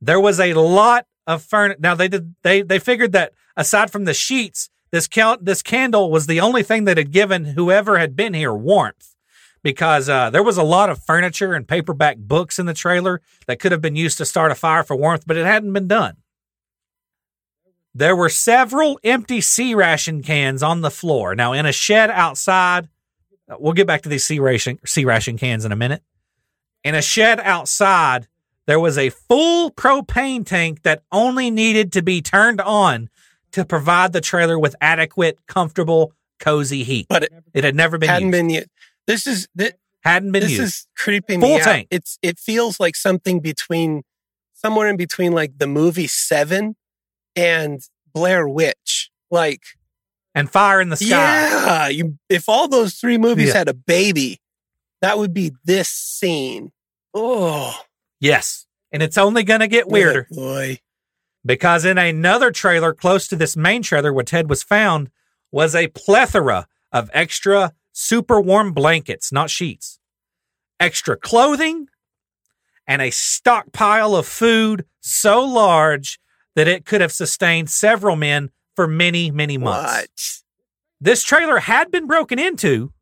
There 0.00 0.20
was 0.20 0.40
a 0.40 0.54
lot 0.54 1.06
of 1.26 1.42
furniture. 1.42 1.80
Now 1.80 1.94
they 1.94 2.08
did 2.08 2.34
they 2.42 2.62
they 2.62 2.78
figured 2.78 3.12
that 3.12 3.32
aside 3.56 3.90
from 3.90 4.04
the 4.04 4.14
sheets, 4.14 4.70
this 4.94 5.08
count 5.08 5.44
this 5.44 5.60
candle 5.60 6.08
was 6.08 6.26
the 6.26 6.40
only 6.40 6.62
thing 6.62 6.84
that 6.84 6.96
had 6.96 7.10
given 7.10 7.44
whoever 7.44 7.98
had 7.98 8.14
been 8.14 8.32
here 8.32 8.54
warmth, 8.54 9.16
because 9.60 10.08
uh, 10.08 10.30
there 10.30 10.42
was 10.42 10.56
a 10.56 10.62
lot 10.62 10.88
of 10.88 11.02
furniture 11.02 11.52
and 11.52 11.66
paperback 11.66 12.16
books 12.16 12.60
in 12.60 12.66
the 12.66 12.74
trailer 12.74 13.20
that 13.48 13.58
could 13.58 13.72
have 13.72 13.80
been 13.80 13.96
used 13.96 14.18
to 14.18 14.24
start 14.24 14.52
a 14.52 14.54
fire 14.54 14.84
for 14.84 14.94
warmth, 14.94 15.24
but 15.26 15.36
it 15.36 15.46
hadn't 15.46 15.72
been 15.72 15.88
done. 15.88 16.18
There 17.92 18.14
were 18.14 18.28
several 18.28 19.00
empty 19.02 19.40
C 19.40 19.74
ration 19.74 20.22
cans 20.22 20.62
on 20.62 20.80
the 20.80 20.92
floor. 20.92 21.34
Now, 21.34 21.52
in 21.52 21.66
a 21.66 21.72
shed 21.72 22.10
outside, 22.10 22.88
uh, 23.48 23.56
we'll 23.58 23.72
get 23.72 23.88
back 23.88 24.02
to 24.02 24.08
these 24.08 24.24
C 24.24 24.38
ration 24.38 24.78
C 24.86 25.04
ration 25.04 25.36
cans 25.36 25.64
in 25.64 25.72
a 25.72 25.76
minute. 25.76 26.02
In 26.84 26.94
a 26.94 27.02
shed 27.02 27.40
outside, 27.40 28.28
there 28.66 28.80
was 28.80 28.96
a 28.96 29.10
full 29.10 29.72
propane 29.72 30.46
tank 30.46 30.82
that 30.82 31.02
only 31.10 31.50
needed 31.50 31.92
to 31.92 32.02
be 32.02 32.22
turned 32.22 32.60
on 32.60 33.10
to 33.54 33.64
provide 33.64 34.12
the 34.12 34.20
trailer 34.20 34.58
with 34.58 34.76
adequate, 34.80 35.38
comfortable, 35.48 36.12
cozy 36.38 36.84
heat. 36.84 37.06
But 37.08 37.24
it 37.24 37.32
It 37.54 37.64
had 37.64 37.74
never 37.74 37.98
been 37.98 38.08
hadn't 38.08 38.28
used. 38.28 38.32
been 38.32 38.50
yet. 38.50 38.68
This 39.06 39.26
is 39.26 39.48
that. 39.56 39.76
hadn't 40.02 40.32
been 40.32 40.42
This 40.42 40.52
used. 40.52 40.62
is 40.62 40.86
creeping 40.96 41.40
Full 41.40 41.56
me 41.56 41.60
out. 41.62 41.84
It's 41.90 42.18
it 42.22 42.38
feels 42.38 42.78
like 42.78 42.94
something 42.96 43.40
between 43.40 44.02
somewhere 44.52 44.88
in 44.88 44.96
between 44.96 45.32
like 45.32 45.58
the 45.58 45.66
movie 45.66 46.06
Seven 46.06 46.76
and 47.36 47.80
Blair 48.12 48.48
Witch. 48.48 49.10
Like 49.30 49.62
and 50.34 50.50
fire 50.50 50.80
in 50.80 50.88
the 50.88 50.96
sky. 50.96 51.06
yeah, 51.08 51.88
you 51.88 52.18
if 52.28 52.48
all 52.48 52.66
those 52.68 52.94
three 52.94 53.18
movies 53.18 53.48
Yeah. 53.48 53.58
had 53.58 53.68
a 53.68 53.74
baby, 53.74 54.40
that 55.00 55.16
would 55.18 55.32
be 55.34 55.52
this 55.64 55.88
scene. 55.88 56.72
Oh, 57.14 57.78
Yes. 58.20 58.66
And 58.90 59.02
it's 59.02 59.18
only 59.18 59.42
going 59.42 59.60
to 59.60 59.66
get 59.68 59.88
weirder. 59.88 60.26
oh, 60.32 60.34
boy. 60.36 60.78
Because 61.44 61.84
in 61.84 61.98
another 61.98 62.50
trailer 62.50 62.94
close 62.94 63.28
to 63.28 63.36
this 63.36 63.56
main 63.56 63.82
trailer 63.82 64.12
where 64.12 64.24
Ted 64.24 64.48
was 64.48 64.62
found 64.62 65.10
was 65.52 65.74
a 65.74 65.88
plethora 65.88 66.66
of 66.90 67.10
extra 67.12 67.72
super 67.92 68.40
warm 68.40 68.72
blankets, 68.72 69.30
not 69.30 69.50
sheets, 69.50 69.98
extra 70.80 71.16
clothing, 71.16 71.88
and 72.86 73.02
a 73.02 73.10
stockpile 73.10 74.16
of 74.16 74.26
food 74.26 74.84
so 75.00 75.42
large 75.42 76.18
that 76.54 76.68
it 76.68 76.84
could 76.84 77.00
have 77.00 77.12
sustained 77.12 77.70
several 77.70 78.16
men 78.16 78.50
for 78.74 78.86
many, 78.86 79.30
many 79.30 79.58
months. 79.58 80.44
What? 81.00 81.06
This 81.06 81.22
trailer 81.22 81.58
had 81.58 81.90
been 81.90 82.06
broken 82.06 82.38
into, 82.38 82.92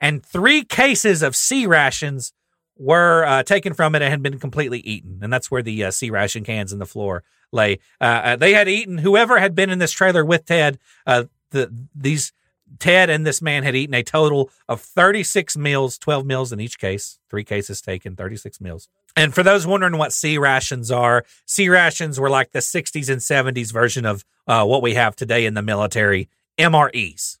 and 0.00 0.24
three 0.24 0.64
cases 0.64 1.22
of 1.22 1.34
C 1.34 1.66
rations 1.66 2.32
were 2.76 3.24
uh, 3.24 3.42
taken 3.42 3.72
from 3.72 3.94
it 3.94 4.02
and 4.02 4.10
had 4.10 4.22
been 4.22 4.38
completely 4.38 4.80
eaten. 4.80 5.20
And 5.22 5.32
that's 5.32 5.50
where 5.50 5.62
the 5.62 5.84
uh, 5.84 5.90
C 5.90 6.10
ration 6.10 6.44
cans 6.44 6.72
in 6.72 6.78
the 6.78 6.86
floor 6.86 7.22
lay. 7.52 7.78
Uh, 8.00 8.04
uh, 8.04 8.36
they 8.36 8.52
had 8.52 8.68
eaten 8.68 8.98
whoever 8.98 9.38
had 9.38 9.54
been 9.54 9.70
in 9.70 9.78
this 9.78 9.92
trailer 9.92 10.24
with 10.24 10.44
Ted. 10.44 10.78
Uh, 11.06 11.24
the 11.50 11.72
these 11.94 12.32
Ted 12.78 13.10
and 13.10 13.26
this 13.26 13.40
man 13.40 13.62
had 13.62 13.76
eaten 13.76 13.94
a 13.94 14.02
total 14.02 14.50
of 14.68 14.80
36 14.80 15.56
meals, 15.56 15.98
12 15.98 16.26
meals 16.26 16.52
in 16.52 16.60
each 16.60 16.78
case, 16.78 17.18
three 17.30 17.44
cases 17.44 17.80
taken, 17.80 18.16
36 18.16 18.60
meals. 18.60 18.88
And 19.16 19.32
for 19.32 19.42
those 19.42 19.66
wondering 19.66 19.96
what 19.96 20.12
C 20.12 20.38
rations 20.38 20.90
are, 20.90 21.24
C 21.46 21.68
rations 21.68 22.18
were 22.18 22.30
like 22.30 22.50
the 22.50 22.58
60s 22.58 23.08
and 23.08 23.20
70s 23.20 23.72
version 23.72 24.04
of 24.04 24.24
uh, 24.46 24.64
what 24.64 24.82
we 24.82 24.94
have 24.94 25.14
today 25.14 25.46
in 25.46 25.54
the 25.54 25.62
military 25.62 26.28
MREs. 26.58 27.38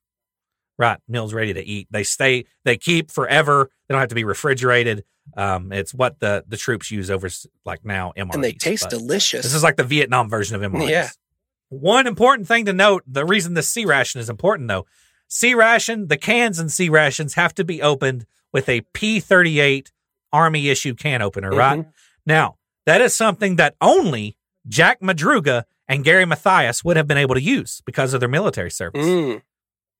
Right, 0.76 0.98
meals 1.08 1.32
ready 1.32 1.54
to 1.54 1.64
eat. 1.64 1.88
They 1.90 2.02
stay, 2.02 2.46
they 2.64 2.76
keep 2.76 3.10
forever. 3.10 3.70
They 3.86 3.92
don't 3.92 4.00
have 4.00 4.08
to 4.08 4.14
be 4.14 4.24
refrigerated. 4.24 5.04
Um, 5.36 5.72
it's 5.72 5.92
what 5.94 6.20
the 6.20 6.44
the 6.46 6.56
troops 6.56 6.90
use 6.90 7.10
over 7.10 7.28
like 7.64 7.84
now 7.84 8.12
MREs. 8.16 8.34
And 8.34 8.44
they 8.44 8.52
taste 8.52 8.90
delicious. 8.90 9.42
This 9.42 9.54
is 9.54 9.62
like 9.62 9.76
the 9.76 9.84
Vietnam 9.84 10.28
version 10.28 10.54
of 10.62 10.72
MREs. 10.72 10.88
Yeah. 10.90 11.08
One 11.70 12.06
important 12.06 12.46
thing 12.46 12.66
to 12.66 12.72
note: 12.72 13.02
the 13.06 13.24
reason 13.24 13.54
the 13.54 13.62
C 13.62 13.84
ration 13.84 14.20
is 14.20 14.28
important, 14.30 14.68
though, 14.68 14.86
C 15.28 15.54
ration, 15.54 16.08
the 16.08 16.16
cans 16.16 16.58
and 16.58 16.70
C 16.70 16.88
rations 16.88 17.34
have 17.34 17.54
to 17.54 17.64
be 17.64 17.82
opened 17.82 18.26
with 18.52 18.68
a 18.68 18.82
P38 18.92 19.90
Army 20.32 20.68
issue 20.68 20.94
can 20.94 21.22
opener. 21.22 21.50
Right 21.50 21.80
Mhm. 21.80 21.92
now, 22.26 22.58
that 22.86 23.00
is 23.00 23.14
something 23.14 23.56
that 23.56 23.74
only 23.80 24.36
Jack 24.68 25.00
Madruga 25.00 25.64
and 25.88 26.04
Gary 26.04 26.24
Mathias 26.24 26.84
would 26.84 26.96
have 26.96 27.06
been 27.06 27.18
able 27.18 27.34
to 27.34 27.42
use 27.42 27.82
because 27.84 28.14
of 28.14 28.20
their 28.20 28.28
military 28.28 28.70
service. 28.70 29.04
Mm. 29.04 29.42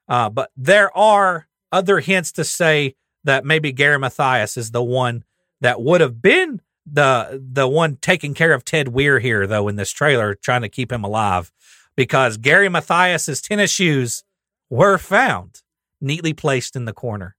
Uh, 0.09 0.31
but 0.31 0.51
there 0.57 0.97
are 0.97 1.49
other 1.73 2.01
hints 2.01 2.31
to 2.33 2.45
say 2.45 2.95
that 3.25 3.45
maybe 3.45 3.73
Gary 3.73 3.99
Mathias 3.99 4.57
is 4.57 4.71
the 4.71 4.83
one 4.83 5.25
that 5.61 5.81
would 5.81 6.01
have 6.01 6.21
been 6.23 6.61
the 6.87 7.43
the 7.53 7.67
one 7.67 7.97
taking 7.97 8.35
care 8.35 8.53
of 8.53 8.65
Ted 8.65 8.89
Weiher 8.89 9.21
here, 9.21 9.47
though, 9.47 9.69
in 9.69 9.77
this 9.77 9.91
trailer, 9.91 10.35
trying 10.35 10.63
to 10.63 10.69
keep 10.69 10.93
him 10.93 11.03
alive, 11.05 11.51
because 11.97 12.37
Gary 12.37 12.69
Mathias's 12.69 13.41
tennis 13.41 13.71
shoes 13.71 14.23
were 14.69 14.99
found 14.99 15.63
neatly 16.01 16.35
placed 16.35 16.77
in 16.77 16.85
the 16.85 16.93
corner 16.93 17.37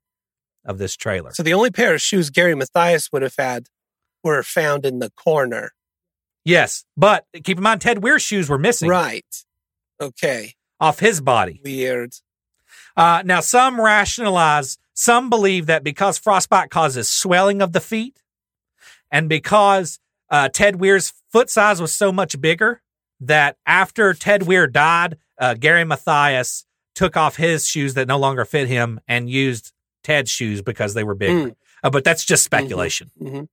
of 0.65 0.79
this 0.79 0.95
trailer. 0.95 1.31
So 1.33 1.43
the 1.43 1.53
only 1.53 1.69
pair 1.69 1.93
of 1.93 2.01
shoes 2.01 2.31
Gary 2.31 2.55
Mathias 2.55 3.11
would 3.11 3.21
have 3.21 3.35
had 3.37 3.67
were 4.23 4.41
found 4.41 4.85
in 4.85 4.97
the 4.97 5.11
corner. 5.11 5.73
yes, 6.43 6.83
but 6.97 7.25
keep 7.43 7.57
in 7.57 7.63
mind 7.63 7.81
Ted 7.81 7.97
Weiher's 7.97 8.23
shoes 8.23 8.49
were 8.49 8.57
missing 8.57 8.89
Right. 8.89 9.45
Okay. 10.01 10.55
off 10.79 10.99
his 10.99 11.21
body. 11.21 11.61
Weird. 11.63 12.13
Uh, 12.97 13.21
now, 13.25 13.39
some 13.41 13.79
rationalize, 13.79 14.77
some 14.95 15.29
believe 15.29 15.67
that 15.67 15.83
because 15.83 16.17
frostbite 16.17 16.71
causes 16.71 17.07
swelling 17.07 17.61
of 17.61 17.73
the 17.73 17.81
feet, 17.81 18.23
and 19.11 19.29
because 19.29 19.99
uh, 20.31 20.49
Ted 20.49 20.75
Weiher's 20.75 21.13
foot 21.31 21.51
size 21.51 21.79
was 21.79 21.93
so 21.93 22.11
much 22.11 22.41
bigger, 22.41 22.81
that 23.19 23.57
after 23.65 24.13
Ted 24.13 24.41
Weiher 24.41 24.71
died, 24.71 25.17
uh, 25.39 25.53
Gary 25.53 25.83
Mathias 25.83 26.65
took 26.95 27.15
off 27.15 27.35
his 27.35 27.67
shoes 27.67 27.93
that 27.93 28.07
no 28.07 28.17
longer 28.17 28.45
fit 28.45 28.67
him 28.67 28.99
and 29.07 29.29
used 29.29 29.73
Ted's 30.03 30.31
shoes 30.31 30.61
because 30.61 30.93
they 30.93 31.03
were 31.03 31.15
bigger. 31.15 31.49
Mm. 31.49 31.55
Uh, 31.83 31.89
but 31.89 32.03
that's 32.03 32.23
just 32.25 32.43
speculation. 32.43 33.11
Mhm. 33.21 33.47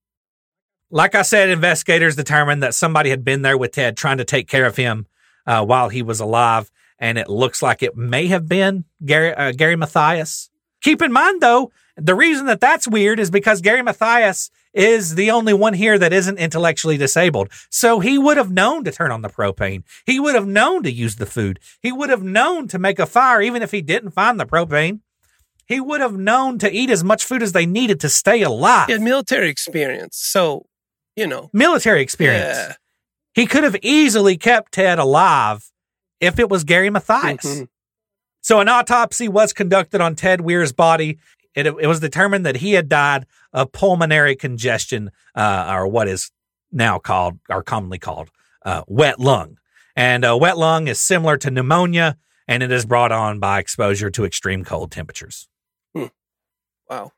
Like 0.90 1.14
I 1.14 1.23
said, 1.23 1.48
investigators 1.48 2.16
determined 2.16 2.62
that 2.62 2.74
somebody 2.74 3.10
had 3.10 3.24
been 3.24 3.43
there 3.43 3.56
with 3.59 3.73
Ted 3.73 3.97
trying 3.97 4.19
to 4.19 4.24
take 4.24 4.47
care 4.48 4.66
of 4.66 4.77
him 4.77 5.06
uh, 5.47 5.64
while 5.64 5.89
he 5.89 6.02
was 6.02 6.20
alive, 6.20 6.70
and 6.98 7.19
it 7.19 7.28
looks 7.28 7.62
like 7.62 7.82
it 7.82 7.97
may 7.97 8.27
have 8.27 8.47
been 8.48 8.85
Gary 9.05 9.35
uh, 9.35 9.52
Gary 9.52 9.74
Mathias. 9.77 10.51
Keep 10.83 11.03
in 11.03 11.13
mind, 11.13 11.41
though, 11.41 11.73
the 11.97 12.15
reason 12.15 12.47
that 12.47 12.61
that's 12.61 12.89
weird 12.89 13.21
is 13.21 13.31
because 13.31 13.61
Gary 13.61 13.83
Mathias 13.83 14.51
is 14.75 15.15
the 15.15 15.31
only 15.31 15.53
one 15.53 15.75
here 15.75 15.99
that 15.99 16.13
isn't 16.13 16.39
intellectually 16.39 16.97
disabled. 16.97 17.51
So 17.71 18.01
he 18.01 18.17
would 18.19 18.37
have 18.39 18.51
known 18.51 18.85
to 18.85 18.93
turn 18.93 19.11
on 19.13 19.21
the 19.23 19.29
propane. 19.29 19.83
He 20.07 20.19
would 20.19 20.35
have 20.35 20.47
known 20.47 20.83
to 20.85 20.91
use 20.91 21.17
the 21.17 21.27
food. 21.27 21.61
He 21.81 21.93
would 21.93 22.09
have 22.11 22.23
known 22.23 22.69
to 22.69 22.79
make 22.79 22.99
a 22.99 23.07
fire, 23.07 23.43
even 23.43 23.63
if 23.63 23.71
he 23.71 23.83
didn't 23.83 24.11
find 24.13 24.41
the 24.41 24.47
propane. 24.47 25.01
He 25.67 25.79
would 25.81 26.01
have 26.01 26.17
known 26.17 26.59
to 26.59 26.71
eat 26.73 26.91
as 26.91 27.05
much 27.05 27.25
food 27.25 27.43
as 27.43 27.53
they 27.53 27.67
needed 27.67 28.01
to 28.01 28.09
stay 28.09 28.43
alive. 28.43 28.87
He 28.87 28.93
had 28.93 29.03
military 29.03 29.49
experience. 29.49 30.17
So, 30.17 30.67
you 31.17 31.27
know. 31.27 31.51
Military 31.53 32.03
experience. 32.03 32.57
Yeah. 32.57 32.75
He 33.35 33.47
could 33.47 33.65
have 33.65 33.77
easily 33.83 34.37
kept 34.37 34.73
Ted 34.73 34.99
alive 34.99 35.71
if 36.21 36.39
it 36.39 36.49
was 36.49 36.65
Gary 36.65 36.91
Mathias. 36.91 37.45
Mhm. 37.45 37.69
So 38.43 38.60
an 38.60 38.69
autopsy 38.69 39.28
was 39.28 39.52
conducted 39.52 40.01
on 40.01 40.14
Ted 40.14 40.40
Weiher's 40.40 40.73
body. 40.73 41.19
It, 41.55 41.66
it 41.66 41.86
was 41.86 42.01
determined 42.01 42.44
that 42.44 42.56
he 42.56 42.73
had 42.73 42.89
died 42.89 43.27
of 43.52 43.73
pulmonary 43.73 44.36
congestion, 44.36 45.10
uh, 45.35 45.73
or 45.74 45.86
what 45.89 46.09
is 46.09 46.31
now 46.70 46.98
called 46.98 47.39
or 47.48 47.62
commonly 47.62 47.98
called 47.98 48.31
uh, 48.64 48.82
wet 48.86 49.20
lung. 49.20 49.59
And 49.94 50.24
a 50.24 50.36
wet 50.36 50.59
lung 50.59 50.89
is 50.89 51.01
similar 51.01 51.36
to 51.39 51.51
pneumonia, 51.51 52.16
and 52.48 52.62
it 52.62 52.73
is 52.73 52.85
brought 52.85 53.12
on 53.12 53.39
by 53.39 53.59
exposure 53.59 54.10
to 54.10 54.24
extreme 54.24 54.64
cold 54.64 54.90
temperatures. 54.90 55.48
Wow. 56.93 57.12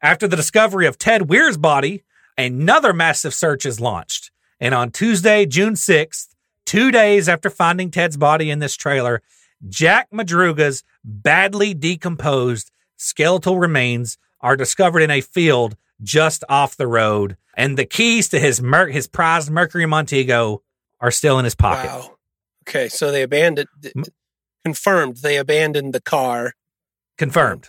After 0.00 0.26
the 0.26 0.36
discovery 0.36 0.86
of 0.86 0.98
Ted 0.98 1.22
Weiher's 1.22 1.56
body, 1.56 2.04
another 2.38 2.92
massive 2.92 3.34
search 3.34 3.66
is 3.66 3.80
launched. 3.80 4.30
And 4.60 4.74
on 4.74 4.90
Tuesday, 4.90 5.46
June 5.46 5.74
6th, 5.74 6.28
two 6.64 6.90
days 6.90 7.28
after 7.28 7.50
finding 7.50 7.90
Ted's 7.90 8.16
body 8.16 8.50
in 8.50 8.60
this 8.60 8.76
trailer, 8.76 9.22
Jack 9.68 10.08
Madruga's 10.12 10.84
badly 11.04 11.74
decomposed 11.74 12.70
skeletal 12.96 13.58
remains 13.58 14.18
are 14.40 14.56
discovered 14.56 15.00
in 15.00 15.10
a 15.10 15.20
field 15.20 15.76
just 16.02 16.44
off 16.48 16.76
the 16.76 16.86
road, 16.86 17.36
and 17.56 17.78
the 17.78 17.86
keys 17.86 18.28
to 18.28 18.38
his 18.38 18.60
mer- 18.60 18.88
his 18.88 19.06
prized 19.06 19.50
Mercury 19.50 19.86
Montego 19.86 20.62
are 21.00 21.10
still 21.10 21.38
in 21.38 21.44
his 21.44 21.54
pocket. 21.54 21.88
Wow. 21.88 22.16
Okay, 22.68 22.88
so 22.88 23.10
they 23.10 23.22
abandoned. 23.22 23.68
Confirmed, 24.64 25.18
they 25.18 25.36
abandoned 25.36 25.92
the 25.92 26.00
car. 26.00 26.54
Confirmed. 27.18 27.68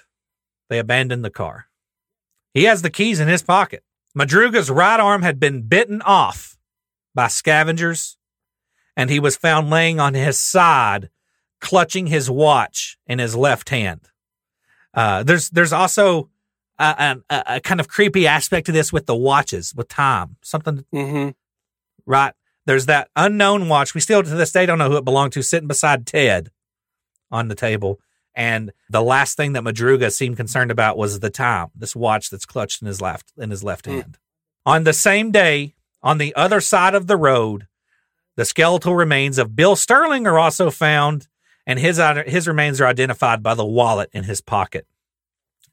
They 0.69 0.79
abandoned 0.79 1.23
the 1.23 1.29
car. 1.29 1.67
He 2.53 2.63
has 2.63 2.81
the 2.81 2.89
keys 2.89 3.19
in 3.19 3.27
his 3.27 3.43
pocket. 3.43 3.83
Madruga's 4.15 4.71
right 4.71 4.99
arm 4.99 5.21
had 5.21 5.39
been 5.39 5.63
bitten 5.63 6.01
off 6.01 6.57
by 7.13 7.27
scavengers, 7.27 8.17
and 8.95 9.09
he 9.09 9.19
was 9.19 9.35
found 9.35 9.69
laying 9.69 9.99
on 9.99 10.13
his 10.13 10.39
side, 10.39 11.09
clutching 11.65 12.07
his 12.07 12.29
watch 12.29 12.97
in 13.07 13.19
his 13.19 13.35
left 13.35 13.69
hand. 13.69 14.01
Uh, 14.93 15.23
there's 15.23 15.49
there's 15.49 15.73
also 15.73 16.29
a, 16.79 17.17
a, 17.29 17.43
a 17.55 17.59
kind 17.59 17.79
of 17.79 17.87
creepy 17.87 18.27
aspect 18.27 18.65
to 18.67 18.71
this 18.71 18.93
with 18.93 19.05
the 19.07 19.15
watches, 19.15 19.73
with 19.75 19.87
time. 19.89 20.37
Something 20.41 20.85
Mm-hmm. 20.93 21.29
right? 22.05 22.33
There's 22.65 22.85
that 22.87 23.09
unknown 23.15 23.67
watch. 23.69 23.93
We 23.93 24.01
still 24.01 24.23
to 24.23 24.29
this 24.29 24.51
day 24.51 24.65
don't 24.65 24.77
know 24.79 24.89
who 24.89 24.97
it 24.97 25.05
belonged 25.05 25.33
to, 25.33 25.41
sitting 25.43 25.67
beside 25.67 26.05
Ted 26.07 26.49
on 27.31 27.47
the 27.47 27.55
table. 27.55 27.99
And 28.37 28.71
the 28.89 29.01
last 29.03 29.37
thing 29.37 29.53
that 29.53 29.63
Madruga 29.63 30.11
seemed 30.11 30.35
concerned 30.37 30.71
about 30.71 30.97
was 30.97 31.19
the 31.19 31.29
time. 31.29 31.67
This 31.75 31.95
watch 31.95 32.29
that's 32.29 32.45
clutched 32.45 32.81
in 32.81 32.87
his 32.87 33.01
left 33.01 33.31
in 33.37 33.49
his 33.51 33.63
left 33.63 33.85
Hmm. 33.85 33.91
hand. 33.93 34.17
On 34.65 34.83
the 34.83 34.93
same 34.93 35.31
day, 35.31 35.75
on 36.01 36.17
the 36.17 36.35
other 36.35 36.59
side 36.61 36.95
of 36.95 37.07
the 37.07 37.17
road, 37.17 37.67
the 38.35 38.45
skeletal 38.45 38.95
remains 38.95 39.37
of 39.37 39.55
Bill 39.55 39.75
Sterling 39.75 40.25
are 40.27 40.37
also 40.39 40.69
found, 40.69 41.27
and 41.65 41.79
his 41.79 41.99
his 42.25 42.47
remains 42.47 42.79
are 42.79 42.87
identified 42.87 43.41
by 43.41 43.53
the 43.53 43.65
wallet 43.65 44.09
in 44.13 44.23
his 44.23 44.41
pocket. 44.41 44.85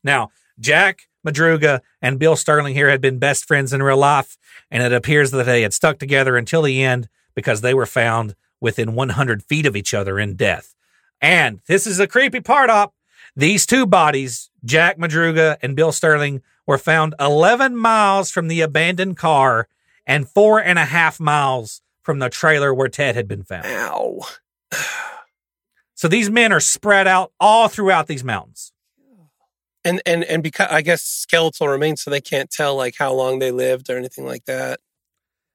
Now, 0.02 0.31
Jack 0.59 1.09
Madruga 1.27 1.81
and 2.01 2.19
Bill 2.19 2.36
Sterling 2.36 2.74
here 2.74 2.90
had 2.90 3.01
been 3.01 3.19
best 3.19 3.44
friends 3.44 3.73
in 3.73 3.82
real 3.82 3.97
life, 3.97 4.36
and 4.70 4.82
it 4.82 4.93
appears 4.93 5.31
that 5.31 5.44
they 5.44 5.62
had 5.62 5.73
stuck 5.73 5.98
together 5.98 6.36
until 6.36 6.62
the 6.62 6.82
end 6.82 7.09
because 7.35 7.60
they 7.60 7.74
were 7.74 7.86
found 7.86 8.35
within 8.60 8.94
100 8.94 9.43
feet 9.43 9.66
of 9.66 9.77
each 9.77 9.94
other 9.94 10.19
in 10.19 10.36
death. 10.36 10.74
And 11.20 11.60
this 11.66 11.86
is 11.86 12.01
a 12.01 12.06
creepy 12.06 12.40
part 12.40 12.70
up. 12.70 12.94
These 13.35 13.66
two 13.66 13.86
bodies, 13.86 14.51
Jack 14.64 14.98
Madruga 14.98 15.56
and 15.62 15.77
Bill 15.77 15.93
Sterling, 15.93 16.43
were 16.66 16.78
found 16.78 17.14
11 17.19 17.77
miles 17.77 18.31
from 18.31 18.48
the 18.48 18.60
abandoned 18.60 19.16
car 19.16 19.69
and 20.06 20.28
four 20.28 20.60
and 20.62 20.78
a 20.78 20.85
half 20.85 21.20
miles 21.20 21.81
from 22.02 22.19
the 22.19 22.28
trailer 22.28 22.74
where 22.74 22.89
Ted 22.89 23.14
had 23.14 23.28
been 23.28 23.44
found. 23.44 23.66
Ow. 23.66 24.20
So 26.03 26.09
these 26.09 26.31
men 26.31 26.53
are 26.53 26.59
spread 26.59 27.07
out 27.07 27.31
all 27.39 27.69
throughout 27.69 28.09
these 28.09 28.24
mountains. 28.24 28.73
And 29.85 30.03
and 30.05 30.24
and 30.24 30.43
because 30.43 30.66
I 30.69 30.83
guess 30.83 31.01
skeletal 31.01 31.69
remains, 31.69 32.03
so 32.03 32.11
they 32.11 32.20
can't 32.20 32.51
tell 32.51 32.74
like 32.74 32.97
how 32.99 33.12
long 33.15 33.39
they 33.39 33.53
lived 33.53 33.89
or 33.89 33.97
anything 33.97 34.27
like 34.27 34.45
that. 34.47 34.81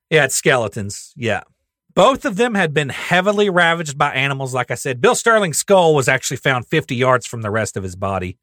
Yeah, 0.09 0.23
it's 0.23 0.35
skeletons. 0.35 1.11
Yeah. 1.17 1.41
Both 1.93 2.23
of 2.23 2.37
them 2.37 2.55
had 2.55 2.73
been 2.73 2.87
heavily 2.87 3.49
ravaged 3.49 3.97
by 3.97 4.13
animals. 4.13 4.53
Like 4.53 4.71
I 4.71 4.75
said, 4.75 5.01
Bill 5.01 5.15
Sterling's 5.15 5.57
skull 5.57 5.93
was 5.93 6.07
actually 6.07 6.37
found 6.37 6.65
50 6.65 6.95
yards 6.95 7.27
from 7.27 7.41
the 7.41 7.51
rest 7.51 7.75
of 7.75 7.83
his 7.83 7.97
body. 7.97 8.37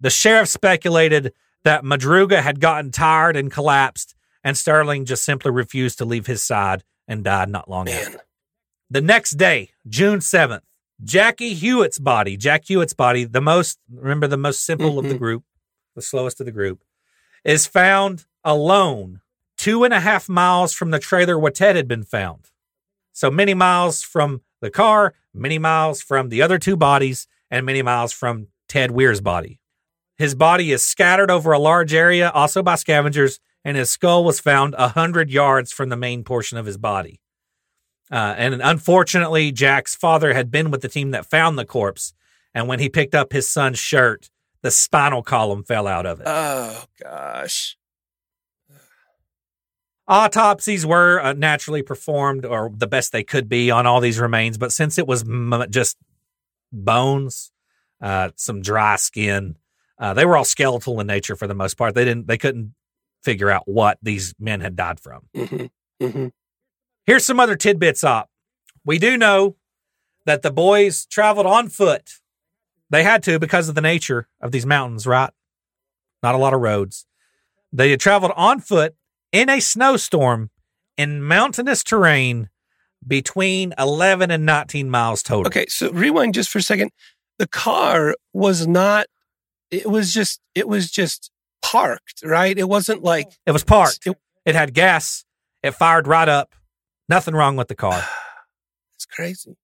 The 0.00 0.08
sheriff 0.08 0.48
speculated 0.48 1.34
that 1.64 1.84
Madruga 1.84 2.40
had 2.40 2.60
gotten 2.60 2.92
tired 2.92 3.36
and 3.36 3.52
collapsed, 3.52 4.14
and 4.42 4.56
Sterling 4.56 5.04
just 5.04 5.24
simply 5.24 5.50
refused 5.50 5.98
to 5.98 6.06
leave 6.06 6.26
his 6.26 6.42
side 6.42 6.82
and 7.06 7.22
died 7.22 7.50
not 7.50 7.68
long 7.68 7.90
after. 7.90 8.20
The 8.88 9.02
next 9.02 9.32
day, 9.32 9.72
June 9.86 10.20
7th, 10.20 10.62
Jackie 11.02 11.54
Huett's 11.54 11.98
body, 11.98 12.36
Jack 12.36 12.64
Huett's 12.68 12.92
body, 12.92 13.24
the 13.24 13.40
most, 13.40 13.78
remember 13.90 14.26
the 14.26 14.36
most 14.36 14.64
simple 14.64 14.98
of 14.98 15.06
the 15.06 15.14
Mhm. 15.14 15.18
group, 15.18 15.44
the 15.94 16.02
slowest 16.02 16.40
of 16.40 16.46
the 16.46 16.52
group, 16.52 16.82
is 17.44 17.66
found 17.66 18.26
alone 18.44 19.20
two 19.56 19.84
and 19.84 19.94
a 19.94 20.00
half 20.00 20.28
miles 20.28 20.72
from 20.72 20.90
the 20.90 20.98
trailer 20.98 21.38
where 21.38 21.52
Ted 21.52 21.76
had 21.76 21.88
been 21.88 22.04
found. 22.04 22.50
So 23.12 23.30
many 23.30 23.54
miles 23.54 24.02
from 24.02 24.42
the 24.60 24.70
car, 24.70 25.14
many 25.34 25.58
miles 25.58 26.02
from 26.02 26.28
the 26.28 26.42
other 26.42 26.58
two 26.58 26.76
bodies, 26.76 27.26
and 27.50 27.66
many 27.66 27.82
miles 27.82 28.12
from 28.12 28.48
Ted 28.68 28.90
Weiher's 28.90 29.20
body. 29.20 29.58
His 30.16 30.34
body 30.34 30.70
is 30.70 30.82
scattered 30.84 31.30
over 31.30 31.52
a 31.52 31.58
large 31.58 31.94
area, 31.94 32.30
also 32.30 32.62
by 32.62 32.74
scavengers, 32.76 33.40
and 33.64 33.76
his 33.76 33.90
skull 33.90 34.22
was 34.22 34.38
found 34.40 34.74
a 34.78 34.88
hundred 34.88 35.30
yards 35.30 35.72
from 35.72 35.88
the 35.88 35.96
main 35.96 36.24
portion 36.24 36.56
of 36.58 36.66
his 36.66 36.76
body. 36.78 37.20
Uh, 38.10 38.34
and 38.36 38.60
unfortunately, 38.62 39.52
Jack's 39.52 39.94
father 39.94 40.34
had 40.34 40.50
been 40.50 40.70
with 40.70 40.82
the 40.82 40.88
team 40.88 41.12
that 41.12 41.26
found 41.26 41.58
the 41.58 41.64
corpse, 41.64 42.12
and 42.54 42.66
when 42.66 42.80
he 42.80 42.88
picked 42.88 43.14
up 43.14 43.32
his 43.32 43.46
son's 43.46 43.78
shirt, 43.78 44.30
the 44.62 44.70
spinal 44.70 45.22
column 45.22 45.62
fell 45.62 45.86
out 45.86 46.06
of 46.06 46.20
it. 46.20 46.26
oh 46.28 46.84
gosh. 47.02 47.76
Autopsies 50.08 50.84
were 50.84 51.20
uh, 51.22 51.32
naturally 51.34 51.82
performed, 51.82 52.44
or 52.44 52.72
the 52.74 52.88
best 52.88 53.12
they 53.12 53.22
could 53.22 53.48
be, 53.48 53.70
on 53.70 53.86
all 53.86 54.00
these 54.00 54.18
remains. 54.18 54.58
But 54.58 54.72
since 54.72 54.98
it 54.98 55.06
was 55.06 55.22
m- 55.22 55.64
just 55.70 55.96
bones, 56.72 57.52
uh, 58.02 58.30
some 58.34 58.60
dry 58.60 58.96
skin, 58.96 59.54
uh, 60.00 60.14
they 60.14 60.24
were 60.24 60.36
all 60.36 60.44
skeletal 60.44 60.98
in 60.98 61.06
nature 61.06 61.36
for 61.36 61.46
the 61.46 61.54
most 61.54 61.74
part. 61.76 61.94
They 61.94 62.04
didn't, 62.04 62.26
they 62.26 62.38
couldn't 62.38 62.74
figure 63.22 63.50
out 63.50 63.68
what 63.68 63.98
these 64.02 64.34
men 64.40 64.60
had 64.60 64.74
died 64.74 64.98
from. 64.98 65.28
hmm 65.32 65.66
hmm 66.04 66.26
Here's 67.10 67.24
some 67.26 67.40
other 67.40 67.56
tidbits 67.56 68.04
up. 68.04 68.30
We 68.84 68.96
do 69.00 69.16
know 69.18 69.56
that 70.26 70.42
the 70.42 70.52
boys 70.52 71.06
traveled 71.06 71.44
on 71.44 71.68
foot. 71.68 72.08
They 72.88 73.02
had 73.02 73.24
to 73.24 73.40
because 73.40 73.68
of 73.68 73.74
the 73.74 73.80
nature 73.80 74.28
of 74.40 74.52
these 74.52 74.64
mountains, 74.64 75.08
right? 75.08 75.30
Not 76.22 76.36
a 76.36 76.38
lot 76.38 76.54
of 76.54 76.60
roads. 76.60 77.06
They 77.72 77.90
had 77.90 77.98
traveled 77.98 78.30
on 78.36 78.60
foot 78.60 78.94
in 79.32 79.48
a 79.50 79.58
snowstorm 79.58 80.50
in 80.96 81.20
mountainous 81.20 81.82
terrain 81.82 82.48
between 83.04 83.74
11 83.76 84.30
and 84.30 84.46
19 84.46 84.88
miles 84.88 85.24
total. 85.24 85.48
Okay, 85.48 85.66
so 85.66 85.90
rewind 85.90 86.34
just 86.34 86.48
for 86.48 86.60
a 86.60 86.62
second. 86.62 86.92
The 87.40 87.48
car 87.48 88.14
was 88.32 88.68
not. 88.68 89.08
It 89.72 89.90
was 89.90 90.14
just. 90.14 90.40
It 90.54 90.68
was 90.68 90.92
just 90.92 91.32
parked, 91.60 92.22
right? 92.22 92.56
It 92.56 92.68
wasn't 92.68 93.02
like 93.02 93.32
It 93.46 93.50
was 93.50 93.64
parked. 93.64 94.06
It- 94.06 94.16
It 94.46 94.54
had 94.54 94.74
gas. 94.74 95.24
It 95.64 95.72
fired 95.72 96.06
right 96.06 96.28
up. 96.28 96.54
Nothing 97.10 97.34
wrong 97.34 97.56
with 97.56 97.68
the 97.68 97.74
car. 97.74 98.02
It's 98.94 99.06
crazy. 99.06 99.56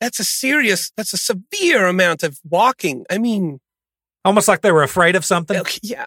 That's 0.00 0.18
a 0.18 0.24
serious. 0.24 0.90
That's 0.96 1.12
a 1.14 1.16
severe 1.16 1.86
amount 1.86 2.24
of 2.24 2.40
walking. 2.48 3.04
I 3.08 3.18
mean, 3.18 3.60
Almost 4.24 4.48
like 4.48 4.60
they 4.60 4.72
were 4.72 4.82
afraid 4.82 5.14
of 5.16 5.24
something. 5.24 5.56
okay, 5.56 5.78
yeah. 5.84 6.06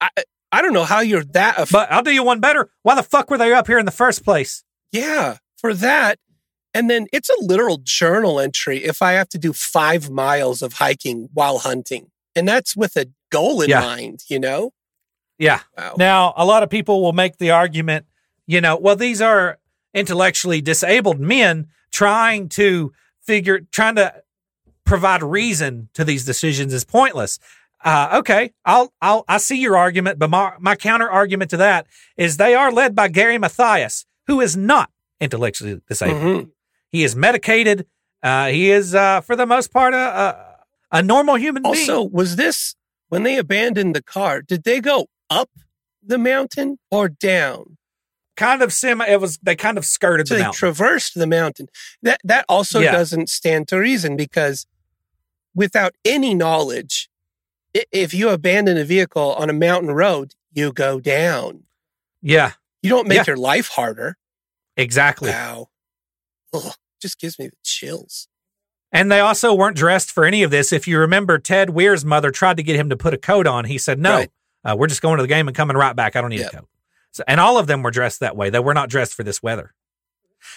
I 0.00 0.08
I 0.52 0.62
don't 0.62 0.72
know 0.72 0.84
how 0.84 1.00
you're 1.00 1.24
that. 1.32 1.58
Af- 1.58 1.70
But 1.72 1.90
I'll 1.90 2.02
do 2.04 2.12
you 2.12 2.22
one 2.22 2.38
better. 2.40 2.70
Why 2.82 2.94
the 2.94 3.02
fuck 3.02 3.28
were 3.28 3.38
they 3.38 3.52
up 3.52 3.66
here 3.66 3.78
in 3.80 3.86
the 3.86 3.90
first 3.92 4.24
place? 4.24 4.62
yeah, 4.92 5.38
for 5.58 5.74
that. 5.74 6.18
And 6.72 6.88
then 6.88 7.06
it's 7.12 7.28
a 7.28 7.34
literal 7.40 7.78
journal 7.82 8.38
entry 8.38 8.84
if 8.84 9.02
I 9.02 9.12
have 9.12 9.28
to 9.30 9.38
do 9.38 9.52
five 9.52 10.08
miles 10.10 10.62
of 10.62 10.74
hiking 10.74 11.28
while 11.34 11.58
hunting, 11.58 12.10
and 12.36 12.46
that's 12.46 12.76
with 12.76 12.96
a 12.96 13.06
goal 13.32 13.62
in 13.62 13.70
Yeah. 13.70 13.80
mind. 13.80 14.20
You 14.28 14.38
know. 14.38 14.70
Yeah. 15.40 15.60
Wow. 15.76 15.94
Now, 15.98 16.34
a 16.36 16.44
lot 16.46 16.62
of 16.62 16.70
people 16.70 17.02
will 17.02 17.12
make 17.12 17.38
the 17.38 17.50
argument, 17.50 18.06
you 18.46 18.60
know, 18.60 18.76
well, 18.76 18.96
these 18.96 19.20
are 19.20 19.58
intellectually 19.96 20.60
disabled 20.60 21.18
men 21.18 21.66
trying 21.90 22.48
to 22.50 22.92
figure, 23.22 23.60
trying 23.72 23.96
to 23.96 24.14
provide 24.84 25.22
reason 25.22 25.88
to 25.94 26.04
these 26.04 26.24
decisions 26.24 26.72
is 26.72 26.84
pointless. 26.84 27.40
Uh, 27.84 28.18
okay, 28.20 28.52
I'll, 28.64 28.92
I'll, 29.00 29.24
I 29.26 29.38
see 29.38 29.60
your 29.60 29.76
argument, 29.76 30.18
but 30.18 30.30
my, 30.30 30.52
my 30.60 30.76
counter 30.76 31.10
argument 31.10 31.50
to 31.50 31.56
that 31.56 31.86
is 32.16 32.36
they 32.36 32.54
are 32.54 32.70
led 32.70 32.94
by 32.94 33.08
Gary 33.08 33.38
Mathias, 33.38 34.06
who 34.26 34.40
is 34.40 34.56
not 34.56 34.90
intellectually 35.20 35.80
disabled. 35.88 36.22
Mhm. 36.22 36.50
He 36.92 37.02
is 37.02 37.16
medicated. 37.16 37.86
Uh, 38.22 38.48
he 38.48 38.70
is, 38.70 38.94
uh, 38.94 39.20
for 39.22 39.34
the 39.34 39.46
most 39.46 39.72
part, 39.72 39.94
a, 39.94 39.96
a, 39.96 40.98
a 40.98 41.02
normal 41.02 41.36
human 41.36 41.62
being. 41.62 41.74
Also, 41.74 42.02
was 42.02 42.36
this 42.36 42.74
when 43.08 43.22
they 43.22 43.36
abandoned 43.38 43.94
the 43.94 44.02
car? 44.02 44.42
Did 44.42 44.64
they 44.64 44.80
go 44.80 45.06
up 45.30 45.50
the 46.02 46.18
mountain 46.18 46.78
or 46.90 47.08
down? 47.08 47.75
Kind 48.36 48.62
of 48.62 48.72
semi. 48.72 49.06
It 49.06 49.20
was 49.20 49.38
they 49.42 49.56
kind 49.56 49.78
of 49.78 49.84
skirted 49.86 50.28
So 50.28 50.34
the 50.34 50.38
they 50.38 50.44
mountain. 50.44 50.58
traversed 50.58 51.14
the 51.14 51.26
mountain. 51.26 51.68
That 52.02 52.20
that 52.24 52.44
also 52.48 52.80
Yeah. 52.80 52.92
doesn't 52.92 53.30
stand 53.30 53.68
to 53.68 53.78
reason 53.78 54.16
because 54.16 54.66
without 55.54 55.94
any 56.04 56.34
knowledge, 56.34 57.08
if 57.92 58.12
you 58.12 58.28
abandon 58.28 58.76
a 58.76 58.84
vehicle 58.84 59.34
on 59.34 59.48
a 59.50 59.54
mountain 59.54 59.90
road, 59.90 60.34
you 60.52 60.72
go 60.72 61.00
down. 61.00 61.64
yeah, 62.22 62.52
You 62.82 62.90
don't 62.90 63.08
make 63.08 63.16
Yeah. 63.16 63.24
your 63.28 63.36
life 63.36 63.68
harder. 63.68 64.16
Exactly. 64.76 65.30
Wow. 65.30 65.68
Ugh, 66.52 66.74
just 67.00 67.18
gives 67.18 67.38
me 67.38 67.46
the 67.48 67.56
chills. 67.64 68.28
And 68.92 69.10
they 69.10 69.18
also 69.20 69.52
weren't 69.54 69.76
dressed 69.76 70.10
for 70.12 70.24
any 70.24 70.42
of 70.42 70.50
this. 70.50 70.72
If 70.72 70.86
you 70.86 70.98
remember, 70.98 71.38
Ted 71.38 71.70
Weiher's 71.70 72.04
mother 72.04 72.30
tried 72.30 72.56
to 72.58 72.62
get 72.62 72.76
him 72.76 72.88
to 72.90 72.96
put 72.96 73.12
a 73.14 73.18
coat 73.18 73.46
on. 73.46 73.64
He 73.64 73.78
said, 73.78 73.98
"No, 73.98 74.14
Right. 74.16 74.30
uh, 74.64 74.76
we're 74.78 74.86
just 74.86 75.02
going 75.02 75.16
to 75.16 75.22
the 75.22 75.28
game 75.28 75.48
and 75.48 75.56
coming 75.56 75.76
right 75.76 75.96
back. 75.96 76.14
I 76.16 76.20
don't 76.20 76.30
need 76.30 76.40
Yep. 76.40 76.52
a 76.52 76.56
coat." 76.58 76.68
So, 77.16 77.24
and 77.26 77.40
all 77.40 77.58
of 77.58 77.66
them 77.66 77.82
were 77.82 77.90
dressed 77.90 78.20
that 78.20 78.36
way. 78.36 78.50
They 78.50 78.58
were 78.58 78.74
not 78.74 78.90
dressed 78.90 79.14
for 79.14 79.22
this 79.22 79.42
weather. 79.42 79.72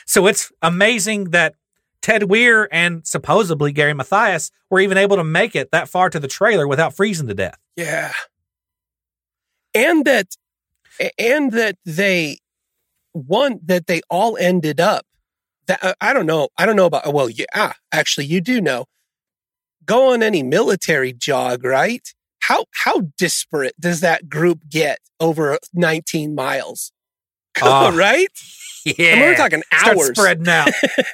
So 0.05 0.27
it's 0.27 0.51
amazing 0.61 1.31
that 1.31 1.55
Ted 2.01 2.23
Weiher 2.23 2.67
and 2.71 3.05
supposedly 3.05 3.71
Gary 3.71 3.93
Mathias 3.93 4.51
were 4.69 4.79
even 4.79 4.97
able 4.97 5.17
to 5.17 5.23
make 5.23 5.55
it 5.55 5.71
that 5.71 5.89
far 5.89 6.09
to 6.09 6.19
the 6.19 6.27
trailer 6.27 6.67
without 6.67 6.93
freezing 6.93 7.27
to 7.27 7.33
death. 7.33 7.57
Yeah. 7.75 8.13
And 9.73 10.05
that 10.05 10.27
and 11.17 11.51
that 11.53 11.77
they 11.85 12.39
one 13.13 13.59
that 13.63 13.87
they 13.87 14.01
all 14.09 14.37
ended 14.37 14.79
up 14.79 15.05
that 15.67 15.83
uh, 15.83 15.93
I 16.01 16.13
don't 16.13 16.25
know. 16.25 16.49
I 16.57 16.65
don't 16.65 16.75
know 16.75 16.85
about 16.85 17.13
well, 17.13 17.29
yeah, 17.29 17.73
actually 17.91 18.25
you 18.25 18.41
do 18.41 18.59
know. 18.59 18.85
Go 19.85 20.13
on 20.13 20.21
any 20.21 20.43
military 20.43 21.13
jog, 21.13 21.63
right? 21.63 22.13
How 22.49 22.65
how 22.73 23.01
disparate 23.15 23.79
does 23.79 24.01
that 24.01 24.27
group 24.27 24.61
get 24.67 24.97
over 25.19 25.59
19 25.75 26.33
miles? 26.33 26.91
Ah, 27.61 27.91
right? 27.93 28.27
Yeah, 28.83 28.93
I 28.97 29.15
mean, 29.15 29.19
we're 29.21 29.35
talking 29.35 29.61
Start 29.71 29.97
hours. 29.97 30.07
spreading 30.17 30.47
out. 30.47 30.69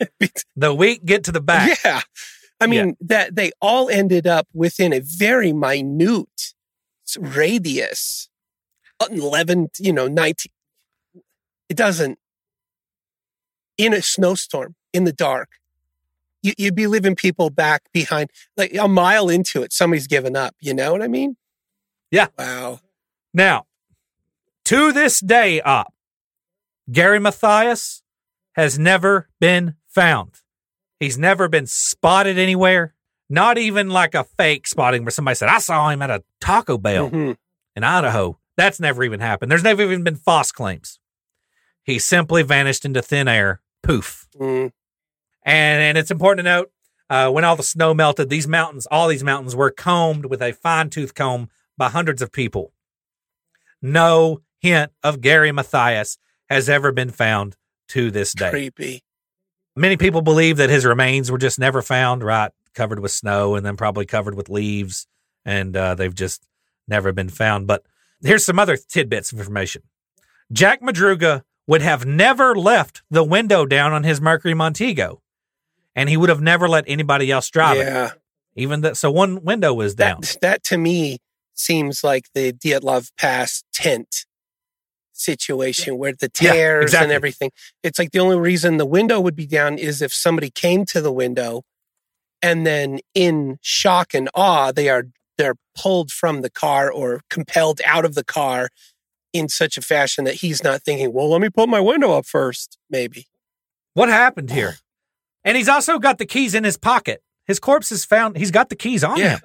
the 0.56 0.74
weak 0.74 1.04
get 1.04 1.26
to 1.26 1.34
the 1.34 1.42
back. 1.42 1.78
Yeah. 1.84 2.00
I 2.62 2.68
mean, 2.68 2.96
that 3.02 3.36
they 3.36 3.52
all 3.62 3.90
ended 3.90 4.26
up 4.26 4.48
within 4.54 4.94
a 4.94 5.02
very 5.04 5.52
minute 5.52 6.54
radius. 7.20 8.30
11, 9.12 9.68
you 9.78 9.92
know, 9.92 10.08
19. 10.08 10.50
It 11.68 11.76
doesn't, 11.76 12.18
in 13.78 13.94
a 13.94 14.02
snowstorm, 14.02 14.76
in 14.94 15.04
the 15.04 15.12
dark, 15.12 15.50
you, 16.46 16.54
you'd 16.58 16.76
be 16.76 16.88
leaving 16.88 17.16
people 17.16 17.50
back 17.50 17.84
behind, 17.94 18.30
like 18.56 18.74
a 18.76 18.88
mile 18.88 19.30
into 19.30 19.64
it, 19.64 19.74
somebody's 19.74 20.08
given 20.08 20.36
up. 20.36 20.56
You 20.60 20.74
know 20.74 20.92
what 20.92 21.02
I 21.02 21.08
mean? 21.08 21.36
Yeah. 22.12 22.28
Wow. 22.38 22.80
Now, 23.34 23.66
to 24.66 24.92
this 24.92 25.20
day, 25.20 25.60
up, 25.62 25.94
Gary 26.92 27.20
Mathias 27.20 28.02
has 28.56 28.80
never 28.80 29.28
been 29.40 29.76
found. 29.88 30.36
He's 31.00 31.18
never 31.18 31.48
been 31.50 31.68
spotted 31.68 32.38
anywhere. 32.38 32.94
Not 33.30 33.58
even 33.58 33.90
like 33.90 34.14
a 34.14 34.24
fake 34.24 34.68
spotting 34.68 35.04
where 35.04 35.12
somebody 35.12 35.36
said, 35.36 35.50
I 35.50 35.58
saw 35.60 35.90
him 35.90 36.02
at 36.02 36.10
a 36.12 36.24
Taco 36.40 36.78
Bell 36.78 37.10
Mhm. 37.10 37.38
in 37.76 37.84
Idaho. 37.84 38.40
That's 38.56 38.80
never 38.80 39.04
even 39.04 39.20
happened. 39.20 39.52
There's 39.52 39.64
never 39.64 39.82
even 39.82 40.04
been 40.04 40.16
false 40.16 40.52
claims. 40.52 41.00
He 41.84 42.00
simply 42.00 42.44
vanished 42.44 42.86
into 42.86 43.02
thin 43.02 43.28
air. 43.28 43.62
Poof. 43.84 44.28
Mm. 44.40 44.72
And, 45.46 45.82
and 45.82 45.98
it's 45.98 46.12
important 46.12 46.46
to 46.46 46.52
note 46.52 46.72
uh, 47.10 47.32
when 47.32 47.44
all 47.44 47.56
the 47.56 47.64
snow 47.64 47.94
melted, 47.94 48.30
these 48.30 48.48
mountains, 48.48 48.88
all 48.90 49.08
these 49.08 49.24
mountains 49.24 49.56
were 49.56 49.72
combed 49.72 50.26
with 50.26 50.42
a 50.42 50.54
fine 50.54 50.90
tooth 50.90 51.14
comb 51.14 51.50
by 51.78 51.90
hundreds 51.90 52.22
of 52.22 52.32
people. 52.32 52.74
No 53.82 54.42
hint 54.60 54.92
of 55.04 55.22
Gary 55.22 55.52
Mathias 55.52 56.18
has 56.50 56.68
ever 56.70 56.92
been 56.92 57.12
found 57.12 57.56
to 57.90 58.10
this 58.10 58.34
day. 58.34 58.50
Creepy. 58.50 59.04
Many 59.76 59.98
people 59.98 60.22
believe 60.22 60.58
that 60.58 60.70
his 60.70 60.86
remains 60.86 61.30
were 61.30 61.38
just 61.38 61.60
never 61.60 61.82
found, 61.82 62.24
right? 62.24 62.52
Covered 62.74 63.00
with 63.00 63.12
snow 63.12 63.56
and 63.56 63.66
then 63.66 63.78
probably 63.78 64.06
covered 64.06 64.36
with 64.36 64.50
leaves, 64.50 65.06
and 65.44 65.76
uh, 65.76 65.96
they've 65.96 66.16
just 66.16 66.48
never 66.88 67.12
been 67.12 67.30
found. 67.30 67.68
But 67.68 67.84
here's 68.24 68.46
some 68.46 68.58
other 68.58 68.78
tidbits 68.78 69.32
of 69.32 69.40
information 69.40 69.84
Jack 70.52 70.82
Madruga 70.82 71.44
would 71.68 71.82
have 71.82 72.06
never 72.06 72.56
left 72.56 73.04
the 73.10 73.24
window 73.24 73.66
down 73.66 73.92
on 73.92 74.04
his 74.04 74.22
Mercury 74.22 74.54
Montego, 74.54 75.22
and 75.96 76.10
he 76.10 76.18
would 76.18 76.30
have 76.30 76.42
never 76.42 76.68
let 76.68 76.86
anybody 76.88 77.32
else 77.32 77.50
drive 77.50 77.78
it. 77.78 77.86
Yeah. 77.86 78.12
Even 78.56 78.82
that, 78.82 78.98
so 78.98 79.12
one 79.12 79.44
window 79.44 79.74
was 79.74 79.96
down. 79.96 80.22
That, 80.22 80.38
that 80.42 80.64
to 80.66 80.78
me 80.78 81.20
seems 81.54 82.04
like 82.04 82.26
the 82.34 82.54
Dyatlov 82.54 83.12
Pass 83.18 83.64
tent 83.74 84.26
situation 85.14 85.98
where 85.98 86.14
the 86.14 86.30
Yeah, 86.40 86.54
tears 86.54 86.94
and 86.94 87.12
everything. 87.12 87.52
It's 87.84 87.98
like 87.98 88.12
the 88.12 88.20
only 88.20 88.38
reason 88.38 88.78
the 88.78 88.86
window 88.86 89.20
would 89.20 89.36
be 89.36 89.48
down 89.48 89.78
is 89.78 90.02
if 90.02 90.14
somebody 90.14 90.50
came 90.50 90.86
to 90.88 91.02
the 91.02 91.12
window 91.12 91.64
and 92.42 92.66
then 92.66 93.00
in 93.14 93.58
shock 93.62 94.14
and 94.14 94.30
awe, 94.36 94.72
they 94.72 94.90
are 94.90 95.06
they're 95.38 95.56
pulled 95.78 96.12
from 96.12 96.42
the 96.42 96.50
car 96.50 96.92
or 96.92 97.22
compelled 97.30 97.82
out 97.86 98.06
of 98.06 98.16
the 98.16 98.24
car 98.24 98.70
in 99.34 99.50
such 99.50 99.78
a 99.78 99.82
fashion 99.82 100.24
that 100.24 100.36
he's 100.36 100.64
not 100.64 100.82
thinking, 100.82 101.12
well, 101.12 101.30
let 101.30 101.42
me 101.42 101.50
put 101.50 101.68
my 101.68 101.82
window 101.82 102.14
up 102.14 102.26
first, 102.26 102.78
maybe. 102.90 103.28
What 103.94 104.08
happened 104.08 104.52
here? 104.52 104.76
And 105.46 105.56
he's 105.56 105.70
also 105.70 106.00
got 106.00 106.18
the 106.18 106.26
keys 106.26 106.54
in 106.56 106.64
his 106.66 106.76
pocket. 106.78 107.22
His 107.46 107.60
corpse 107.60 107.92
is 107.92 108.04
found. 108.04 108.36
He's 108.38 108.52
got 108.52 108.70
the 108.70 108.76
keys 108.76 109.04
on 109.04 109.18
Yeah. 109.18 109.38
him. 109.38 109.42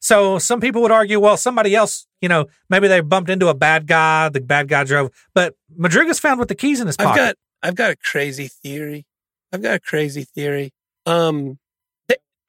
So 0.00 0.38
some 0.38 0.60
people 0.60 0.82
would 0.82 0.90
argue, 0.90 1.20
well, 1.20 1.36
somebody 1.36 1.74
else, 1.76 2.06
you 2.20 2.28
know, 2.28 2.46
maybe 2.68 2.88
they 2.88 3.00
bumped 3.00 3.30
into 3.30 3.48
a 3.48 3.54
bad 3.54 3.86
guy. 3.86 4.28
The 4.30 4.40
bad 4.40 4.66
guy 4.68 4.82
drove, 4.84 5.10
but 5.34 5.54
Madruga's 5.76 6.18
found 6.18 6.40
with 6.40 6.48
the 6.48 6.54
keys 6.56 6.80
in 6.80 6.86
his 6.88 6.96
pocket. 6.96 7.10
I've 7.10 7.16
got 7.16 7.36
I've 7.62 7.74
got 7.76 7.90
a 7.92 7.96
crazy 7.96 8.48
theory. 8.48 9.06
I've 9.52 9.62
got 9.62 9.74
a 9.76 9.80
crazy 9.80 10.24
theory. 10.24 10.72
Um 11.06 11.58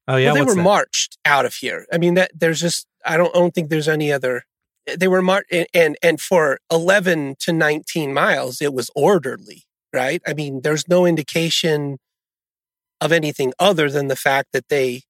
oh 0.08 0.16
yeah, 0.18 0.28
well, 0.28 0.34
they 0.36 0.42
what's 0.42 0.50
were 0.52 0.56
that? 0.56 0.64
marched 0.64 1.18
out 1.26 1.46
of 1.46 1.54
here. 1.56 1.86
I 1.94 1.98
mean, 1.98 2.14
that 2.16 2.32
there's 2.34 2.60
just 2.62 2.88
I 3.06 3.18
don't 3.18 3.36
I 3.36 3.40
don't 3.40 3.54
think 3.54 3.70
there's 3.70 3.88
any 3.90 4.12
other. 4.12 4.44
They 4.98 5.08
were 5.08 5.22
marched, 5.22 5.52
and, 5.52 5.68
and 5.74 5.98
and 6.02 6.20
for 6.22 6.60
11 6.72 7.36
to 7.42 7.54
19 7.54 8.14
miles, 8.14 8.62
it 8.62 8.74
was 8.74 8.90
orderly, 8.96 9.64
right? 9.94 10.22
I 10.28 10.34
mean, 10.34 10.62
there's 10.62 10.88
no 10.90 11.06
indication 11.06 12.00
of 13.04 13.12
anything 13.12 13.54
other 13.60 13.90
than 13.90 14.08
the 14.08 14.16
fact 14.16 14.50
that 14.54 14.70
they 14.70 15.02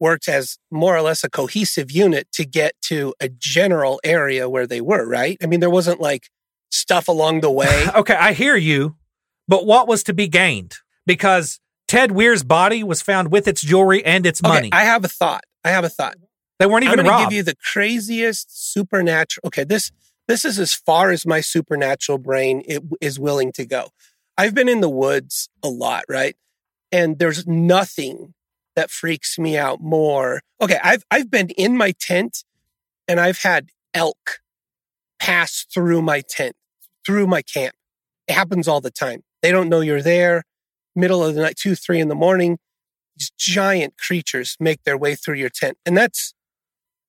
worked 0.00 0.28
as 0.28 0.58
more 0.70 0.96
or 0.96 1.02
less 1.02 1.22
a 1.24 1.30
cohesive 1.30 1.90
unit 1.90 2.26
to 2.32 2.44
get 2.44 2.72
to 2.82 3.14
a 3.20 3.28
general 3.28 4.00
area 4.02 4.48
where 4.48 4.66
they 4.66 4.80
were, 4.80 5.06
right? 5.08 5.36
I 5.42 5.46
mean, 5.46 5.60
there 5.60 5.70
wasn't 5.70 6.00
like 6.00 6.28
stuff 6.70 7.08
along 7.08 7.40
the 7.40 7.50
way. 7.50 7.86
okay, 7.94 8.14
I 8.14 8.32
hear 8.32 8.56
you, 8.56 8.96
but 9.46 9.64
what 9.66 9.86
was 9.86 10.02
to 10.04 10.14
be 10.14 10.28
gained? 10.28 10.74
Because 11.06 11.60
Ted 11.88 12.10
Weiher's 12.10 12.42
body 12.44 12.82
was 12.82 13.02
found 13.02 13.30
with 13.30 13.46
its 13.46 13.60
jewelry 13.60 14.04
and 14.04 14.24
its 14.26 14.40
Okay, 14.42 14.52
money. 14.52 14.68
I 14.72 14.84
have 14.84 15.04
a 15.04 15.08
thought. 15.08 15.44
I 15.64 15.70
have 15.70 15.84
a 15.84 15.88
thought. 15.88 16.16
they 16.58 16.66
weren't 16.66 16.84
I'm 16.84 16.92
even 16.94 17.04
going 17.04 17.08
robbed. 17.16 17.30
give 17.30 17.36
you 17.36 17.42
the 17.42 17.56
craziest 17.56 18.72
supernatural. 18.72 19.42
Okay, 19.48 19.64
this 19.64 19.90
this 20.28 20.44
is 20.44 20.58
as 20.58 20.72
far 20.74 21.10
as 21.10 21.26
my 21.26 21.40
supernatural 21.40 22.18
brain 22.18 22.62
it, 22.66 22.82
is 23.00 23.18
willing 23.20 23.52
to 23.52 23.64
go. 23.66 23.88
I've 24.38 24.54
been 24.54 24.68
in 24.68 24.80
the 24.80 24.88
woods 24.88 25.48
a 25.62 25.68
lot, 25.68 26.04
right? 26.08 26.34
And 26.92 27.18
there's 27.18 27.46
nothing 27.46 28.34
that 28.76 28.90
freaks 28.90 29.38
me 29.38 29.56
out 29.56 29.80
more. 29.80 30.42
Okay, 30.60 30.78
I've 30.82 31.04
I've 31.10 31.30
been 31.30 31.48
in 31.50 31.76
my 31.76 31.92
tent 31.92 32.44
and 33.08 33.18
I've 33.18 33.42
had 33.42 33.70
elk 33.94 34.40
pass 35.18 35.66
through 35.72 36.02
my 36.02 36.20
tent, 36.20 36.54
through 37.04 37.26
my 37.26 37.42
camp. 37.42 37.74
It 38.28 38.32
happens 38.32 38.68
all 38.68 38.80
the 38.80 38.90
time. 38.90 39.22
They 39.42 39.50
don't 39.50 39.68
know 39.68 39.80
you're 39.80 40.02
there. 40.02 40.44
Middle 40.94 41.24
of 41.24 41.34
the 41.34 41.42
night, 41.42 41.56
two, 41.56 41.74
three 41.74 42.00
in 42.00 42.08
the 42.08 42.14
morning, 42.14 42.58
these 43.16 43.30
giant 43.38 43.96
creatures 43.98 44.56
make 44.60 44.82
their 44.84 44.98
way 44.98 45.14
through 45.14 45.36
your 45.36 45.48
tent. 45.48 45.78
And 45.86 45.96
that's 45.96 46.34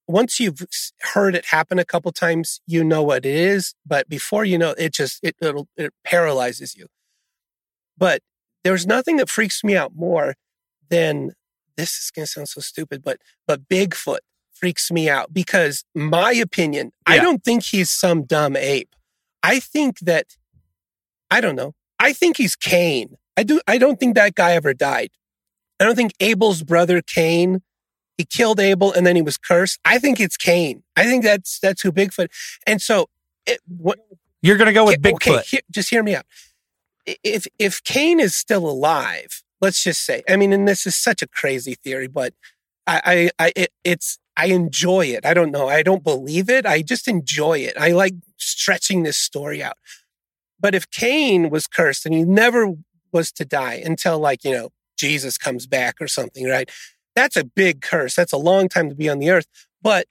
once 0.08 0.40
you've 0.40 0.66
heard 1.14 1.36
it 1.36 1.46
happen 1.46 1.80
a 1.80 1.86
couple 1.86 2.12
times, 2.12 2.62
you 2.68 2.84
know 2.84 3.04
what 3.04 3.26
it 3.26 3.36
is. 3.36 3.74
But 3.86 4.10
before 4.10 4.46
you 4.46 4.58
know, 4.58 4.72
it 4.78 4.94
just 4.94 5.20
it 5.24 5.36
it 5.78 5.94
paralyzes 6.04 6.76
you. 6.76 6.88
But 7.98 8.22
there's 8.64 8.86
nothing 8.88 9.18
that 9.18 9.30
freaks 9.30 9.64
me 9.64 9.76
out 9.76 9.96
more 9.96 10.36
than 10.90 11.32
this 11.78 11.98
is 11.98 12.12
going 12.12 12.26
to 12.26 12.32
sound 12.32 12.50
so 12.50 12.62
stupid, 12.62 13.04
but 13.04 13.20
but 13.48 13.68
Bigfoot 13.68 14.20
freaks 14.54 14.92
me 14.92 15.10
out 15.10 15.34
because 15.34 15.84
my 15.94 16.32
opinion, 16.34 16.92
I 17.06 17.18
don't 17.20 17.44
think 17.44 17.64
he's 17.64 17.90
some 17.90 18.24
dumb 18.24 18.56
ape. 18.56 18.96
I 19.42 19.60
think 19.60 20.00
that 20.00 20.38
I 21.30 21.42
don't 21.42 21.56
know. 21.56 21.74
I 22.00 22.14
think 22.14 22.38
he's 22.38 22.56
Cain. 22.56 23.18
I 23.36 23.44
do. 23.44 23.60
I 23.68 23.78
don't 23.78 24.00
think 24.00 24.16
that 24.16 24.36
guy 24.36 24.54
ever 24.54 24.74
died. 24.74 25.10
I 25.80 25.86
don't 25.86 25.96
think 25.96 26.14
Abel's 26.20 26.64
brother 26.64 27.02
Cain. 27.02 27.62
He 28.18 28.26
killed 28.26 28.60
Abel 28.60 28.94
and 28.94 29.08
then 29.08 29.16
he 29.16 29.24
was 29.24 29.38
cursed. 29.38 29.80
I 29.84 29.98
think 29.98 30.20
it's 30.20 30.38
Cain. 30.38 30.84
I 30.96 31.06
think 31.06 31.24
that's 31.24 31.60
that's 31.60 31.82
who 31.82 31.92
Bigfoot. 31.92 32.28
And 32.68 32.80
so, 32.82 33.10
it, 33.48 33.60
what, 33.68 33.98
You're 34.44 34.58
going 34.58 34.68
to 34.68 34.74
go 34.74 34.86
with 34.86 35.02
Bigfoot. 35.02 35.16
Okay, 35.16 35.42
he- 35.48 35.62
just 35.72 35.90
hear 35.90 36.04
me 36.04 36.16
out. 36.16 36.26
If 37.06 37.48
if 37.60 37.84
Cain 37.84 38.20
is 38.20 38.36
still 38.36 38.70
alive, 38.70 39.44
let's 39.62 39.84
just 39.84 40.06
say. 40.06 40.24
I 40.30 40.36
mean, 40.36 40.54
and 40.54 40.68
this 40.68 40.86
is 40.86 40.96
such 40.96 41.22
a 41.22 41.28
crazy 41.28 41.76
theory, 41.76 42.08
but 42.08 42.34
I 42.88 43.30
I, 43.40 43.46
I 43.46 43.54
it, 43.56 43.72
it's 43.84 44.20
I 44.36 44.48
enjoy 44.48 45.08
it. 45.08 45.26
I 45.26 45.34
don't 45.34 45.52
know. 45.52 45.68
I 45.70 45.84
don't 45.84 46.04
believe 46.04 46.50
it. 46.50 46.66
I 46.66 46.82
just 46.82 47.08
enjoy 47.08 47.60
it. 47.60 47.76
I 47.80 47.92
like 47.92 48.16
stretching 48.38 49.04
this 49.04 49.18
story 49.18 49.62
out. 49.62 49.78
But 50.60 50.74
if 50.74 50.90
Cain 50.90 51.50
was 51.50 51.68
cursed 51.68 52.06
and 52.06 52.16
he 52.16 52.24
never 52.24 52.74
was 53.12 53.32
to 53.34 53.46
die 53.46 53.82
until 53.86 54.18
like, 54.18 54.44
you 54.44 54.52
know, 54.52 54.70
Jesus 54.98 55.38
comes 55.38 55.68
back 55.68 55.96
or 56.00 56.08
something, 56.08 56.48
right? 56.48 56.70
That's 57.16 57.36
a 57.36 57.44
big 57.44 57.82
curse. 57.82 58.16
That's 58.16 58.34
a 58.34 58.38
long 58.38 58.70
time 58.70 58.90
to 58.90 58.96
be 58.96 59.10
on 59.10 59.20
the 59.20 59.30
earth. 59.30 59.48
But 59.82 60.08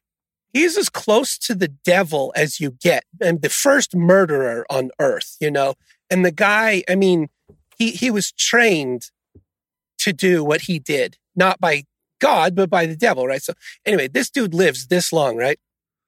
he's 0.52 0.77
as 0.77 0.89
close 0.89 1.36
to 1.39 1.55
the 1.55 1.69
devil 1.69 2.32
as 2.36 2.60
you 2.60 2.70
get 2.70 3.05
and 3.20 3.43
the 3.43 3.48
first 3.48 3.97
murderer 3.97 4.66
on 4.70 4.90
earth, 4.98 5.36
you 5.40 5.51
know. 5.51 5.74
And 6.13 6.25
the 6.25 6.31
guy, 6.49 6.83
I 6.89 6.95
mean, 6.95 7.29
he 7.79 7.93
he 7.93 8.11
was 8.11 8.33
trained 8.33 9.11
to 9.99 10.13
do 10.13 10.45
what 10.45 10.63
he 10.63 10.79
did, 10.79 11.17
not 11.35 11.61
by 11.61 11.85
God, 12.21 12.55
but 12.55 12.69
by 12.71 12.87
the 12.87 12.97
devil, 12.97 13.27
right? 13.27 13.43
So 13.43 13.55
anyway, 13.87 14.09
this 14.09 14.31
dude 14.31 14.55
lives 14.55 14.89
this 14.89 15.13
long, 15.13 15.37
right? 15.37 15.59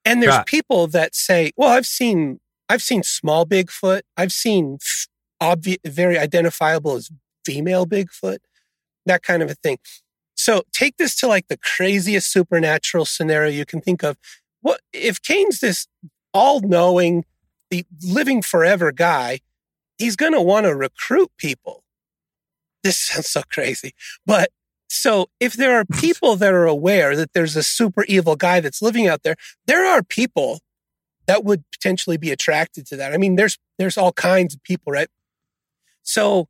And 0.05 0.21
there's 0.21 0.35
Right. 0.37 0.45
people 0.45 0.87
that 0.87 1.15
say, 1.15 1.51
"Well, 1.57 1.69
I've 1.69 1.87
seen 1.87 2.39
I've 2.69 2.83
seen 2.83 3.03
small 3.03 3.45
Bigfoot. 3.45 4.01
I've 4.17 4.31
seen 4.31 4.77
very 5.85 6.17
identifiable 6.17 6.95
as 6.95 7.09
female 7.45 7.85
Bigfoot, 7.85 8.39
that 9.05 9.23
kind 9.23 9.41
of 9.43 9.49
a 9.49 9.55
thing." 9.55 9.77
So 10.35 10.63
take 10.71 10.97
this 10.97 11.15
to 11.17 11.27
like 11.27 11.47
the 11.47 11.57
craziest 11.57 12.31
supernatural 12.31 13.05
scenario 13.05 13.51
you 13.51 13.65
can 13.65 13.81
think 13.81 14.03
of. 14.03 14.17
What 14.61 14.81
if 14.93 15.21
Cain's 15.21 15.59
this 15.59 15.87
all-knowing, 16.33 17.25
the 17.71 17.85
living 18.03 18.41
forever 18.41 18.91
guy? 18.91 19.39
He's 19.97 20.15
going 20.15 20.33
to 20.33 20.41
want 20.41 20.65
to 20.65 20.75
recruit 20.75 21.31
people. 21.37 21.83
This 22.83 22.97
sounds 22.97 23.29
so 23.29 23.41
crazy, 23.49 23.93
but 24.25 24.49
so 24.87 25.27
if 25.39 25.53
there 25.53 25.77
are 25.77 25.85
people 25.99 26.35
that 26.35 26.53
are 26.53 26.65
aware 26.65 27.15
that 27.15 27.33
there's 27.33 27.55
a 27.55 27.63
super 27.63 28.03
evil 28.05 28.35
guy 28.35 28.59
that's 28.59 28.81
living 28.81 29.07
out 29.07 29.23
there, 29.23 29.35
there 29.65 29.85
are 29.85 30.03
people 30.03 30.59
that 31.27 31.43
would 31.43 31.63
potentially 31.71 32.17
be 32.17 32.31
attracted 32.31 32.85
to 32.87 32.95
that. 32.97 33.13
I 33.13 33.17
mean, 33.17 33.35
there's 33.35 33.57
there's 33.77 33.97
all 33.97 34.11
kinds 34.11 34.53
of 34.53 34.63
people, 34.63 34.91
right? 34.91 35.09
So 36.03 36.47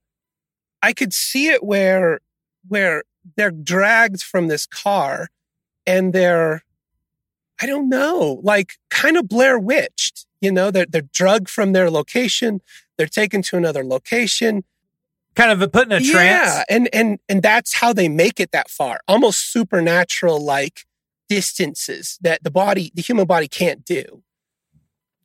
I 0.81 0.93
could 0.93 1.13
see 1.13 1.47
it 1.47 1.63
where 1.63 2.19
where 2.67 3.03
they're 3.37 3.51
dragged 3.51 4.21
from 4.21 4.47
this 4.47 4.65
car 4.65 5.29
and 5.85 6.13
they're 6.13 6.63
I 7.61 7.65
don't 7.65 7.87
know, 7.87 8.41
like 8.43 8.73
kind 8.89 9.15
of 9.17 9.29
Blair 9.29 9.57
Witched. 9.57 10.24
You 10.41 10.51
know, 10.51 10.71
they're 10.71 10.85
they're 10.85 11.09
drugged 11.13 11.49
from 11.49 11.73
their 11.73 11.89
location, 11.89 12.61
they're 12.97 13.07
taken 13.07 13.41
to 13.43 13.57
another 13.57 13.83
location. 13.83 14.63
Kind 15.35 15.61
of 15.61 15.71
put 15.71 15.87
in 15.87 15.91
a 15.91 15.99
trance. 15.99 16.55
Yeah, 16.55 16.63
and 16.69 16.87
and 16.93 17.19
and 17.27 17.41
that's 17.41 17.75
how 17.75 17.91
they 17.91 18.07
make 18.07 18.39
it 18.39 18.51
that 18.51 18.69
far. 18.69 19.01
Almost 19.07 19.51
supernatural 19.51 20.39
like 20.39 20.85
distances 21.27 22.17
that 22.21 22.43
the 22.43 22.51
body, 22.51 22.91
the 22.95 23.01
human 23.01 23.25
body 23.25 23.47
can't 23.47 23.83
do. 23.83 24.23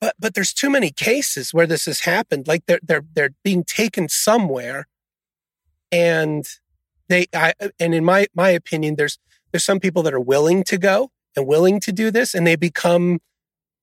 But 0.00 0.14
but 0.18 0.34
there's 0.34 0.52
too 0.52 0.70
many 0.70 0.90
cases 0.90 1.54
where 1.54 1.66
this 1.66 1.84
has 1.84 2.00
happened. 2.00 2.48
Like 2.48 2.66
they're 2.66 2.80
they're 2.82 3.04
they're 3.14 3.34
being 3.44 3.62
taken 3.62 4.08
somewhere, 4.08 4.88
and 5.92 6.44
they 7.08 7.26
I 7.34 7.52
and 7.78 7.94
in 7.94 8.04
my 8.04 8.26
my 8.34 8.50
opinion, 8.50 8.96
there's 8.96 9.18
there's 9.52 9.64
some 9.64 9.78
people 9.78 10.02
that 10.04 10.14
are 10.14 10.20
willing 10.20 10.64
to 10.64 10.78
go 10.78 11.10
and 11.36 11.46
willing 11.46 11.80
to 11.80 11.92
do 11.92 12.10
this, 12.10 12.34
and 12.34 12.46
they 12.46 12.56
become 12.56 13.20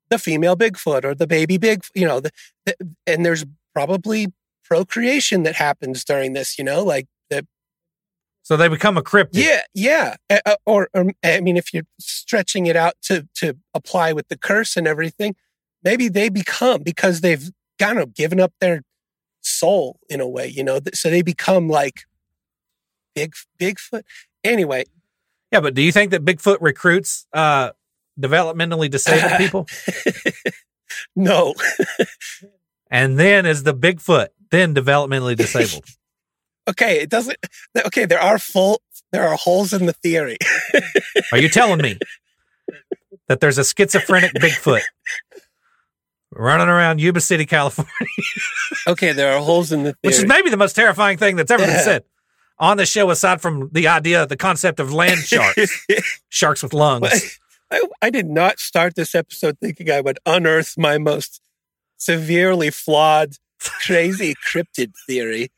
the 0.10 0.20
female 0.20 0.56
Bigfoot 0.56 1.04
or 1.04 1.14
the 1.16 1.28
baby 1.28 1.58
big, 1.58 1.84
you 1.94 2.06
know, 2.06 2.20
the, 2.20 2.32
the, 2.66 2.76
and 3.06 3.26
there's 3.26 3.46
probably 3.74 4.28
procreation 4.64 5.44
that 5.44 5.56
happens 5.56 6.04
during 6.04 6.34
this, 6.34 6.58
you 6.58 6.64
know, 6.64 6.84
like 6.84 7.08
the 7.30 7.46
So 8.44 8.58
they 8.58 8.68
become 8.68 8.98
a 8.98 9.04
cryptid. 9.04 9.30
yeah, 9.34 9.62
yeah, 9.74 10.16
uh, 10.30 10.56
or, 10.66 10.90
or 10.94 11.12
I 11.24 11.40
mean, 11.42 11.58
if 11.58 11.74
you're 11.74 11.86
stretching 12.00 12.66
it 12.66 12.76
out 12.76 12.94
to 13.04 13.28
to 13.36 13.58
apply 13.74 14.14
with 14.14 14.28
the 14.28 14.38
curse 14.38 14.76
and 14.78 14.88
everything, 14.88 15.36
maybe 15.84 16.10
they 16.10 16.30
become 16.30 16.84
because 16.84 17.22
they've 17.22 17.50
kind 17.80 18.00
of 18.00 18.14
given 18.14 18.40
up 18.40 18.54
their 18.60 18.82
soul 19.42 20.00
in 20.10 20.20
a 20.20 20.28
way, 20.28 20.48
you 20.48 20.64
know, 20.64 20.80
so 20.94 21.10
they 21.10 21.22
become 21.22 21.70
like 21.70 22.02
big 23.16 23.34
Bigfoot. 23.60 24.04
Anyway, 24.44 24.86
Yeah, 25.52 25.62
but 25.62 25.74
do 25.74 25.82
you 25.82 25.92
think 25.92 26.12
that 26.12 26.26
Bigfoot 26.26 26.58
recruits 26.62 27.26
uh, 27.34 27.72
developmentally 28.20 28.90
disabled 28.90 29.32
people? 29.38 29.68
no, 31.16 31.54
and 32.90 33.20
then 33.20 33.46
is 33.46 33.64
the 33.64 33.74
Bigfoot 33.74 34.28
then 34.52 34.74
developmentally 34.74 35.36
disabled? 35.36 35.86
okay, 36.70 37.02
it 37.02 37.10
doesn't. 37.10 37.38
Okay, 37.86 38.06
there 38.06 38.20
are 38.22 38.40
full, 38.40 38.82
there 39.12 39.28
are 39.28 39.36
holes 39.36 39.74
in 39.74 39.86
the 39.86 39.94
theory. 39.94 40.38
Are 41.32 41.38
you 41.38 41.50
telling 41.50 41.82
me 41.82 41.98
that 43.28 43.40
there's 43.40 43.58
a 43.58 43.64
schizophrenic 43.64 44.34
Bigfoot 44.34 44.82
running 46.32 46.68
around 46.68 47.00
Yuba 47.02 47.22
City, 47.22 47.46
California, 47.46 47.92
Okay, 48.88 49.12
there 49.12 49.34
are 49.34 49.42
holes 49.42 49.72
in 49.72 49.84
the 49.84 49.94
theory. 49.94 49.98
which 50.04 50.18
is 50.18 50.26
maybe 50.26 50.50
the 50.50 50.58
most 50.58 50.76
terrifying 50.76 51.18
thing 51.18 51.36
that's 51.36 51.52
ever 51.52 51.66
been 51.66 51.80
said 51.80 52.04
on 52.60 52.78
the 52.78 52.86
show, 52.86 53.10
aside 53.10 53.42
from 53.42 53.70
the 53.72 53.88
idea, 53.88 54.26
the 54.26 54.38
concept 54.38 54.80
of 54.80 54.94
land 54.94 55.20
sharks, 55.20 55.86
sharks 56.30 56.64
with 56.64 56.74
lungs? 56.74 57.40
I, 57.72 57.84
I 58.02 58.10
did 58.10 58.28
not 58.28 58.60
start 58.60 58.96
this 58.96 59.14
episode 59.16 59.58
thinking 59.60 59.92
I 59.92 60.02
would 60.02 60.20
unearth 60.26 60.78
my 60.78 60.98
most 60.98 61.42
severely 61.98 62.70
flawed, 62.70 63.34
crazy 63.60 64.36
cryptid 64.50 64.94
theory. 65.06 65.50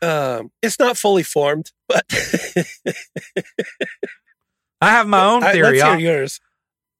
Um, 0.00 0.52
it's 0.62 0.78
not 0.78 0.96
fully 0.96 1.24
formed, 1.24 1.72
but 1.88 2.04
I 4.80 4.90
have 4.90 5.08
my 5.08 5.24
own 5.24 5.42
I- 5.42 5.52
theory, 5.52 5.80
let's 5.80 6.00
hear 6.00 6.12
yours. 6.18 6.40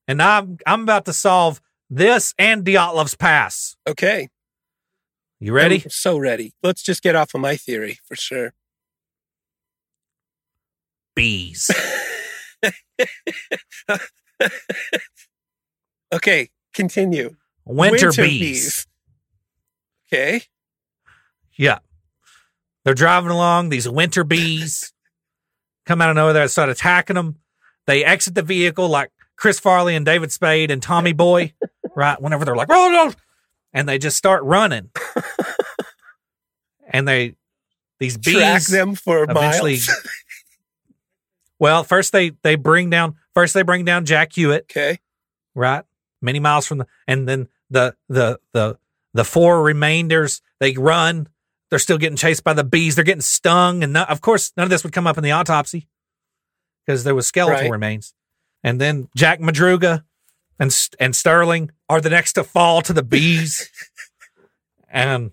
and 0.07 0.21
I'm 0.21 0.57
I'm 0.67 0.81
about 0.83 1.05
to 1.05 1.13
solve 1.13 1.61
this 1.89 2.33
and 2.37 2.65
Dyatlov's 2.65 3.15
pass. 3.15 3.77
Okay, 3.87 4.27
You 5.39 5.53
ready? 5.53 5.81
I'm 5.85 5.89
so 5.89 6.17
ready. 6.17 6.51
Let's 6.61 6.83
just 6.83 7.01
get 7.01 7.15
off 7.15 7.33
of 7.33 7.39
my 7.41 7.55
theory 7.55 7.99
for 8.05 8.15
sure. 8.17 8.53
Bees. 11.15 11.71
Okay, 16.11 16.49
continue. 16.73 17.35
Winter, 17.65 18.11
bees. 18.11 18.87
Okay. 20.07 20.41
Yeah. 21.55 21.79
They're 22.83 22.95
driving 22.95 23.29
along, 23.29 23.69
these 23.69 23.87
winter 23.87 24.23
bees 24.23 24.91
come 25.85 26.01
out 26.01 26.09
of 26.09 26.15
nowhere, 26.15 26.41
and 26.41 26.49
start 26.49 26.69
attacking 26.69 27.13
them. 27.13 27.35
They 27.85 28.03
exit 28.03 28.33
the 28.33 28.41
vehicle 28.41 28.87
like 28.87 29.11
Chris 29.35 29.59
Farley 29.59 29.95
and 29.95 30.05
David 30.05 30.31
Spade 30.31 30.71
and 30.71 30.81
Tommy 30.81 31.13
Boy, 31.13 31.53
right? 31.95 32.19
Whenever 32.19 32.43
they're 32.45 32.55
like, 32.55 32.69
oh, 32.71 32.89
no, 32.91 33.13
and 33.71 33.87
they 33.87 33.99
just 33.99 34.17
start 34.17 34.43
running. 34.43 34.89
and 36.87 37.07
they, 37.07 37.35
these 37.99 38.17
bees 38.17 38.35
Track 38.35 38.63
them 38.63 38.95
for 38.95 39.23
eventually. 39.23 39.73
miles. 39.73 39.89
Well, 41.59 41.83
first 41.83 42.11
they, 42.13 42.31
they 42.43 42.55
bring 42.55 42.89
down, 42.89 43.15
first 43.33 43.53
they 43.53 43.63
bring 43.63 43.83
down 43.85 44.05
Jack 44.05 44.31
Huett, 44.31 44.61
Okay. 44.71 44.99
right? 45.55 45.83
Many 46.21 46.39
miles 46.39 46.65
from 46.65 46.79
the, 46.79 46.87
and 47.07 47.27
then 47.27 47.47
the, 47.69 47.95
the, 48.07 48.39
the, 48.53 48.77
the 49.13 49.23
four 49.25 49.61
remainders, 49.61 50.41
they 50.59 50.73
run. 50.73 51.27
They're 51.69 51.79
still 51.79 51.97
getting 51.97 52.15
chased 52.17 52.43
by 52.43 52.53
the 52.53 52.63
bees. 52.63 52.95
They're 52.95 53.03
getting 53.03 53.21
stung. 53.21 53.83
And 53.83 53.95
of 53.97 54.21
course, 54.21 54.51
none 54.57 54.63
of 54.63 54.69
this 54.69 54.83
would 54.83 54.93
come 54.93 55.05
up 55.07 55.17
in 55.17 55.23
the 55.23 55.31
autopsy 55.31 55.87
because 56.85 57.03
there 57.03 57.13
was 57.15 57.27
skeletal 57.27 57.61
Right. 57.63 57.71
remains. 57.71 58.13
And 58.63 58.79
then 58.81 59.07
Jack 59.15 59.39
Madruga 59.39 60.03
and, 60.59 60.75
and 60.99 61.15
Sterling 61.15 61.71
are 61.87 62.01
the 62.01 62.09
next 62.09 62.33
to 62.33 62.43
fall 62.43 62.81
to 62.81 62.91
the 62.93 63.03
bees. 63.03 63.69
and 64.89 65.31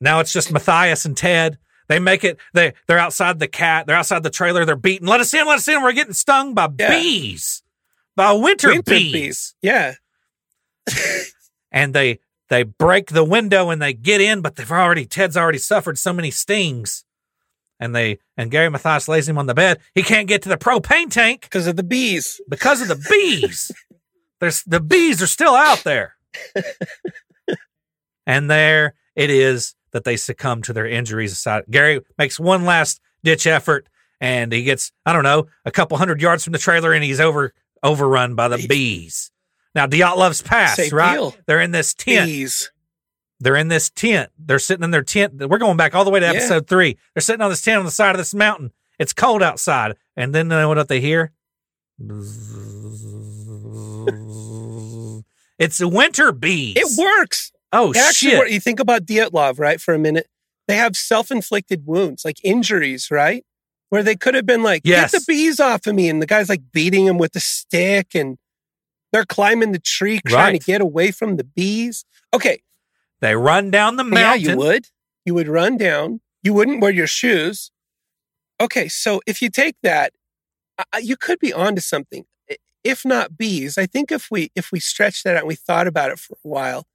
now 0.00 0.20
it's 0.20 0.32
just 0.32 0.50
Mathias 0.52 1.04
and 1.04 1.16
Ted. 1.16 1.58
They 1.88 1.98
make 1.98 2.24
it, 2.24 2.38
they, 2.52 2.72
they're 2.86 2.98
outside 2.98 3.38
the 3.38 3.48
cat. 3.48 3.86
They're 3.86 3.96
outside 3.96 4.22
the 4.22 4.30
trailer. 4.30 4.64
They're 4.64 4.76
beaten. 4.76 5.06
Let 5.06 5.20
us 5.20 5.32
in. 5.34 5.46
Let 5.46 5.58
us 5.58 5.68
in. 5.68 5.82
We're 5.82 5.92
getting 5.92 6.12
stung 6.14 6.54
by 6.54 6.68
Yeah. 6.78 6.90
bees, 6.90 7.62
by 8.16 8.32
winter, 8.32 8.68
Winter 8.70 8.82
bees 8.90 9.12
bees. 9.12 9.54
Yeah. 9.62 9.94
and 11.72 11.94
they 11.94 12.18
they 12.48 12.62
break 12.62 13.08
the 13.08 13.24
window 13.24 13.70
and 13.70 13.82
they 13.82 13.92
get 13.92 14.20
in, 14.20 14.40
but 14.40 14.56
they've 14.56 14.70
already 14.70 15.04
Ted's 15.04 15.36
already 15.36 15.58
suffered 15.58 15.98
so 15.98 16.12
many 16.12 16.30
stings. 16.30 17.04
And 17.78 17.94
they 17.94 18.18
and 18.36 18.50
Gary 18.50 18.70
Mathias 18.70 19.06
lays 19.08 19.28
him 19.28 19.36
on 19.38 19.46
the 19.46 19.54
bed. 19.54 19.78
He 19.94 20.02
can't 20.02 20.28
get 20.28 20.42
to 20.42 20.48
the 20.48 20.56
propane 20.56 21.10
tank 21.10 21.42
Because 21.42 21.66
of 21.66 21.76
the 21.76 21.82
bees. 21.82 22.40
because 22.48 22.80
of 22.82 22.88
the 22.88 23.06
bees. 23.10 23.70
There's 24.40 24.62
the 24.64 24.80
bees 24.80 25.22
are 25.22 25.26
still 25.26 25.54
out 25.54 25.84
there. 25.84 26.14
and 28.26 28.50
there 28.50 28.94
it 29.14 29.30
is 29.30 29.74
that 29.92 30.04
they 30.04 30.16
succumb 30.16 30.62
to 30.62 30.72
their 30.72 30.86
injuries 30.86 31.32
aside. 31.32 31.64
Gary 31.70 32.00
makes 32.18 32.38
one 32.40 32.64
last 32.64 33.00
ditch 33.24 33.46
effort 33.46 33.88
and 34.20 34.52
he 34.52 34.62
gets, 34.62 34.92
I 35.04 35.12
don't 35.12 35.24
know, 35.24 35.46
a 35.64 35.70
couple 35.70 35.96
hundred 35.98 36.20
yards 36.20 36.44
from 36.44 36.52
the 36.52 36.58
trailer 36.58 36.92
and 36.92 37.04
he's 37.04 37.20
over 37.20 37.52
overrun 37.82 38.34
by 38.34 38.48
the 38.48 38.66
bees. 38.66 39.30
Now 39.74 39.86
Dyatlov's 39.86 40.42
pass, 40.42 40.92
right? 40.92 41.14
deal. 41.14 41.34
They're 41.46 41.60
in 41.60 41.70
this 41.70 41.94
tent. 41.94 42.26
Bees. 42.26 42.72
They're 43.40 43.56
in 43.56 43.68
this 43.68 43.90
tent. 43.90 44.30
They're 44.38 44.58
sitting 44.58 44.84
in 44.84 44.90
their 44.90 45.02
tent. 45.02 45.34
We're 45.48 45.58
going 45.58 45.76
back 45.76 45.94
all 45.94 46.04
the 46.04 46.10
way 46.10 46.20
to 46.20 46.26
Yeah. 46.26 46.32
episode 46.32 46.66
three. 46.66 46.96
They're 47.14 47.20
sitting 47.20 47.42
on 47.42 47.50
this 47.50 47.62
tent 47.62 47.78
on 47.78 47.84
the 47.84 47.90
side 47.90 48.12
of 48.12 48.18
this 48.18 48.34
mountain. 48.34 48.72
It's 48.98 49.12
cold 49.12 49.42
outside. 49.42 49.96
And 50.16 50.34
then 50.34 50.46
you 50.46 50.50
know 50.50 50.68
what 50.68 50.88
they 50.88 51.00
hear? 51.00 51.32
It's 55.58 55.82
winter 55.82 56.32
bees. 56.32 56.76
It 56.76 56.98
works. 56.98 57.50
Oh, 57.76 57.90
It 57.90 57.98
actually 57.98 58.30
shit. 58.30 58.38
works. 58.38 58.52
You 58.52 58.60
think 58.60 58.80
about 58.80 59.04
Dyatlov, 59.06 59.58
right, 59.58 59.80
for 59.80 59.94
a 59.94 59.98
minute. 59.98 60.26
They 60.68 60.76
have 60.76 60.96
self-inflicted 60.96 61.86
wounds, 61.86 62.24
like 62.24 62.38
injuries, 62.42 63.08
right? 63.10 63.44
Where 63.90 64.02
they 64.02 64.16
could 64.16 64.34
have 64.34 64.46
been 64.46 64.62
like, 64.62 64.82
Yes. 64.84 65.12
get 65.12 65.20
the 65.20 65.24
bees 65.32 65.60
off 65.60 65.86
of 65.86 65.94
me. 65.94 66.08
And 66.08 66.20
the 66.20 66.26
guy's 66.26 66.48
like 66.48 66.72
beating 66.72 67.06
him 67.06 67.18
with 67.18 67.36
a 67.36 67.40
stick 67.40 68.14
and 68.14 68.38
They're 69.12 69.24
climbing 69.24 69.70
the 69.72 69.78
tree 69.78 70.20
trying 70.26 70.52
Right. 70.54 70.60
to 70.60 70.66
get 70.66 70.80
away 70.80 71.10
from 71.12 71.36
the 71.36 71.44
bees. 71.44 72.04
Okay, 72.34 72.62
They 73.20 73.36
run 73.36 73.70
down 73.70 73.96
the 73.96 74.04
mountain. 74.04 74.42
yeah, 74.44 74.50
you 74.52 74.56
would. 74.58 74.88
You 75.24 75.34
would 75.34 75.48
run 75.48 75.76
down. 75.76 76.20
You 76.42 76.52
wouldn't 76.54 76.80
wear 76.82 76.90
your 76.90 77.06
shoes. 77.06 77.70
Okay, 78.60 78.88
so 78.88 79.20
if 79.26 79.40
you 79.40 79.48
take 79.48 79.76
that, 79.82 80.12
you 81.00 81.16
could 81.16 81.38
be 81.38 81.52
onto 81.52 81.80
something. 81.80 82.26
If 82.84 83.04
not 83.04 83.36
bees, 83.38 83.78
I 83.78 83.86
think 83.86 84.10
if 84.12 84.28
we 84.30 84.50
if 84.54 84.70
we 84.72 84.80
stretch 84.80 85.22
that 85.22 85.34
out 85.36 85.40
and 85.42 85.48
we 85.48 85.54
thought 85.54 85.86
about 85.86 86.10
it 86.10 86.18
for 86.18 86.34
a 86.34 86.48
while, 86.48 86.86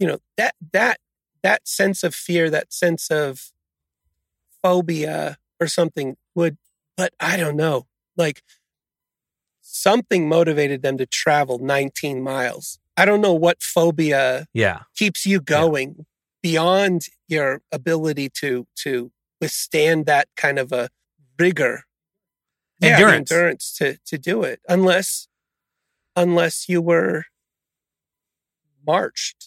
you 0.00 0.06
know 0.08 0.18
that 0.36 0.54
that 0.72 0.98
that 1.42 1.68
sense 1.68 2.02
of 2.02 2.14
fear, 2.14 2.50
that 2.50 2.72
sense 2.72 3.10
of 3.10 3.52
phobia 4.62 5.38
or 5.60 5.68
something 5.68 6.16
would. 6.34 6.56
But 6.96 7.14
I 7.20 7.36
don't 7.36 7.56
know, 7.56 7.86
like 8.16 8.42
something 9.60 10.28
motivated 10.28 10.82
them 10.82 10.98
to 10.98 11.06
travel 11.06 11.58
19 11.58 12.22
miles. 12.22 12.78
I 12.96 13.04
don't 13.04 13.20
know 13.20 13.32
what 13.34 13.62
phobia 13.62 14.46
Yeah. 14.52 14.80
keeps 14.96 15.24
you 15.24 15.40
going 15.40 16.04
beyond 16.42 17.02
your 17.28 17.62
ability 17.70 18.28
to 18.40 18.66
to 18.82 19.12
withstand 19.40 20.06
that 20.06 20.28
kind 20.36 20.58
of 20.58 20.72
a 20.72 20.88
rigor 21.38 21.84
Yeah, 22.80 22.96
Endurance. 22.98 23.30
endurance 23.30 23.72
to 23.78 23.98
to 24.06 24.18
do 24.18 24.42
it 24.42 24.60
unless 24.68 25.28
unless 26.16 26.68
you 26.68 26.82
were 26.82 27.24
marched 28.86 29.39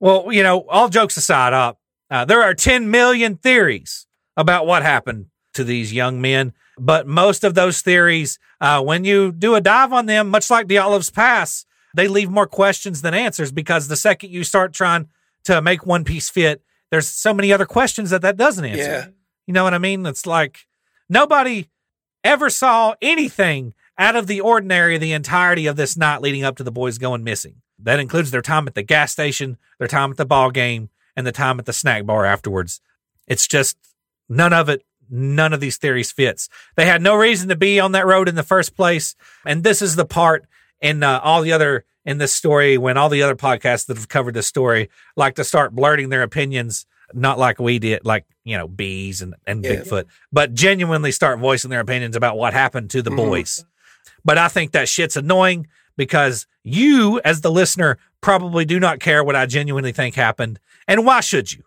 Well, 0.00 0.32
you 0.32 0.42
know, 0.42 0.66
all 0.68 0.88
jokes 0.88 1.16
aside, 1.16 1.52
up 1.52 1.80
uh, 2.10 2.24
there 2.24 2.42
are 2.42 2.54
10 2.54 2.90
million 2.90 3.36
theories 3.36 4.06
about 4.36 4.66
what 4.66 4.82
happened 4.82 5.26
to 5.54 5.64
these 5.64 5.92
young 5.92 6.20
men, 6.20 6.52
but 6.78 7.06
most 7.06 7.44
of 7.44 7.54
those 7.54 7.82
theories, 7.82 8.38
uh, 8.60 8.82
when 8.82 9.04
you 9.04 9.32
do 9.32 9.54
a 9.54 9.60
dive 9.60 9.92
on 9.92 10.06
them, 10.06 10.28
much 10.28 10.50
like 10.50 10.68
the 10.68 10.78
Olives 10.78 11.10
Pass, 11.10 11.66
they 11.94 12.08
leave 12.08 12.30
more 12.30 12.46
questions 12.46 13.02
than 13.02 13.14
answers 13.14 13.50
because 13.50 13.88
the 13.88 13.96
second 13.96 14.30
you 14.30 14.44
start 14.44 14.72
trying 14.72 15.08
to 15.44 15.60
make 15.60 15.84
one 15.84 16.04
piece 16.04 16.30
fit, 16.30 16.62
there's 16.90 17.08
so 17.08 17.34
many 17.34 17.52
other 17.52 17.66
questions 17.66 18.10
that 18.10 18.22
that 18.22 18.36
doesn't 18.36 18.64
answer. 18.64 18.82
Yeah. 18.82 19.06
You 19.46 19.54
know 19.54 19.64
what 19.64 19.74
I 19.74 19.78
mean? 19.78 20.06
It's 20.06 20.26
like 20.26 20.66
nobody 21.08 21.68
ever 22.22 22.50
saw 22.50 22.94
anything 23.02 23.74
out 23.98 24.16
of 24.16 24.26
the 24.26 24.40
ordinary 24.40 24.96
the 24.98 25.12
entirety 25.12 25.66
of 25.66 25.76
this 25.76 25.96
night 25.96 26.20
leading 26.20 26.44
up 26.44 26.56
to 26.56 26.64
the 26.64 26.70
boys 26.70 26.98
going 26.98 27.24
missing. 27.24 27.56
That 27.78 28.00
includes 28.00 28.30
their 28.30 28.42
time 28.42 28.66
at 28.66 28.74
the 28.74 28.82
gas 28.82 29.12
station, 29.12 29.56
their 29.78 29.88
time 29.88 30.10
at 30.10 30.16
the 30.16 30.26
ball 30.26 30.50
game, 30.50 30.90
and 31.16 31.26
the 31.26 31.32
time 31.32 31.58
at 31.58 31.66
the 31.66 31.72
snack 31.72 32.04
bar 32.06 32.24
afterwards. 32.24 32.80
It's 33.26 33.46
just 33.46 33.76
none 34.28 34.52
of 34.52 34.68
it, 34.68 34.84
none 35.08 35.52
of 35.52 35.60
these 35.60 35.76
theories 35.76 36.10
fits. 36.12 36.48
They 36.76 36.86
had 36.86 37.02
no 37.02 37.14
reason 37.14 37.48
to 37.48 37.56
be 37.56 37.78
on 37.80 37.92
that 37.92 38.06
road 38.06 38.28
in 38.28 38.34
the 38.34 38.42
first 38.42 38.74
place. 38.76 39.14
And 39.46 39.62
this 39.64 39.80
is 39.82 39.96
the 39.96 40.04
part 40.04 40.46
in 40.80 41.02
uh, 41.02 41.20
all 41.22 41.42
the 41.42 41.52
other 41.52 41.84
in 42.04 42.18
this 42.18 42.32
story 42.32 42.78
when 42.78 42.96
all 42.96 43.08
the 43.08 43.22
other 43.22 43.36
podcasts 43.36 43.86
that 43.86 43.96
have 43.96 44.08
covered 44.08 44.34
this 44.34 44.46
story 44.46 44.88
like 45.16 45.34
to 45.36 45.44
start 45.44 45.74
blurting 45.74 46.08
their 46.08 46.22
opinions, 46.22 46.86
not 47.12 47.38
like 47.38 47.58
we 47.58 47.78
did, 47.78 48.04
like 48.04 48.24
you 48.44 48.56
know 48.56 48.66
bees 48.68 49.20
and 49.22 49.34
and 49.46 49.62
Yeah. 49.64 49.76
Bigfoot, 49.76 50.04
but 50.32 50.54
genuinely 50.54 51.12
start 51.12 51.38
voicing 51.38 51.70
their 51.70 51.80
opinions 51.80 52.16
about 52.16 52.36
what 52.38 52.54
happened 52.54 52.90
to 52.90 53.02
the 53.02 53.10
Mhm. 53.10 53.16
boys. 53.16 53.64
But 54.24 54.38
I 54.38 54.48
think 54.48 54.72
that 54.72 54.88
shit's 54.88 55.16
annoying 55.16 55.66
because 55.98 56.46
you, 56.64 57.20
as 57.24 57.42
the 57.42 57.50
listener, 57.50 57.98
probably 58.22 58.64
do 58.64 58.80
not 58.80 59.00
care 59.00 59.22
what 59.22 59.36
I 59.36 59.44
genuinely 59.44 59.92
think 59.92 60.14
happened. 60.14 60.58
And 60.86 61.04
why 61.04 61.20
should 61.20 61.52
you? 61.52 61.64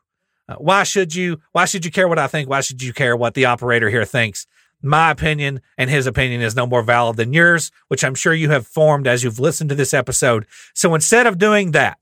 Uh, 0.50 0.56
why 0.56 0.82
should 0.84 1.14
you? 1.14 1.40
Why 1.52 1.66
should 1.66 1.86
you 1.86 1.92
care 1.92 2.08
what 2.08 2.18
I 2.18 2.26
think? 2.26 2.50
Why 2.50 2.62
should 2.62 2.82
you 2.82 2.94
care 2.94 3.16
what 3.16 3.36
the 3.36 3.46
operator 3.46 3.90
here 3.92 4.06
thinks? 4.06 4.48
My 4.82 5.12
opinion 5.12 5.62
and 5.78 5.92
his 5.92 6.08
opinion 6.08 6.42
is 6.42 6.56
no 6.56 6.66
more 6.66 6.82
valid 6.82 7.18
than 7.18 7.34
yours, 7.34 7.72
which 7.90 8.04
I'm 8.04 8.16
sure 8.16 8.34
you 8.34 8.50
have 8.50 8.66
formed 8.66 9.06
as 9.06 9.24
you've 9.24 9.40
listened 9.40 9.70
to 9.70 9.76
this 9.76 9.94
episode. 9.94 10.48
So 10.74 10.96
instead 10.96 11.28
of 11.28 11.38
doing 11.38 11.70
that, 11.72 12.00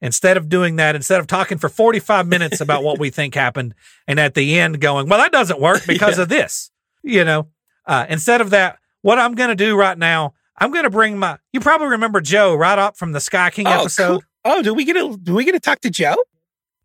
instead 0.00 0.38
of 0.38 0.48
doing 0.48 0.76
that, 0.76 0.96
instead 0.96 1.20
of 1.20 1.26
talking 1.26 1.58
for 1.58 1.68
45 1.68 2.26
minutes 2.26 2.60
about 2.66 2.82
what 2.82 2.98
we 2.98 3.10
think 3.10 3.34
happened, 3.34 3.74
and 4.08 4.18
at 4.18 4.32
the 4.34 4.58
end 4.58 4.80
going, 4.80 5.08
well, 5.10 5.18
that 5.18 5.30
doesn't 5.32 5.60
work 5.60 5.82
because 5.86 6.16
Yeah. 6.16 6.22
of 6.22 6.28
this, 6.30 6.70
you 7.02 7.22
know, 7.24 7.48
uh, 7.86 8.06
instead 8.08 8.40
of 8.40 8.48
that, 8.50 8.78
what 9.02 9.18
I'm 9.18 9.34
going 9.34 9.50
to 9.50 9.54
do 9.56 9.76
right 9.76 9.98
now, 9.98 10.32
I'm 10.60 10.70
going 10.70 10.84
to 10.84 10.90
bring 10.90 11.18
my, 11.18 11.38
you 11.52 11.60
probably 11.60 11.88
remember 11.88 12.20
Joe 12.20 12.54
right 12.54 12.78
up 12.78 12.96
from 12.96 13.12
the 13.12 13.20
Sky 13.20 13.50
King 13.50 13.66
oh, 13.66 13.80
episode. 13.80 14.08
cool. 14.08 14.22
oh 14.44 14.62
do 14.62 14.74
we 14.74 14.84
get 14.84 14.92
to 14.94 15.16
do 15.16 15.34
we 15.34 15.44
get 15.44 15.52
to 15.52 15.60
talk 15.60 15.80
to 15.80 15.90
joe 15.90 16.16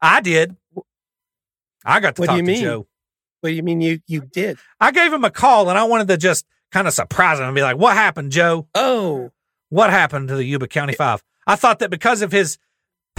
I 0.01 0.21
did. 0.21 0.55
I 1.83 1.99
got 1.99 2.15
to 2.15 2.21
What 2.21 2.25
do 2.25 2.31
talk 2.31 2.37
you 2.37 2.43
to 2.43 2.47
mean? 2.47 2.61
Joe. 2.61 2.87
what 3.41 3.49
do 3.49 3.55
you 3.55 3.63
mean 3.63 3.81
you 3.81 3.99
you 4.07 4.21
did 4.21 4.57
I 4.79 4.91
gave 4.91 5.11
him 5.13 5.23
a 5.23 5.31
call 5.31 5.69
and 5.69 5.77
I 5.77 5.83
wanted 5.83 6.07
to 6.07 6.17
just 6.17 6.45
kind 6.71 6.87
of 6.87 6.93
surprise 6.93 7.39
him 7.39 7.45
and 7.45 7.55
be 7.55 7.61
like, 7.61 7.77
what 7.77 7.95
happened, 7.95 8.31
Joe? 8.31 8.67
oh 8.73 9.31
What 9.69 9.89
happened 9.89 10.29
to 10.29 10.35
the 10.35 10.43
Yuba 10.45 10.67
County 10.67 10.93
Five? 10.93 11.23
I 11.45 11.55
thought 11.55 11.79
that 11.79 11.89
because 11.89 12.21
of 12.21 12.31
his 12.31 12.57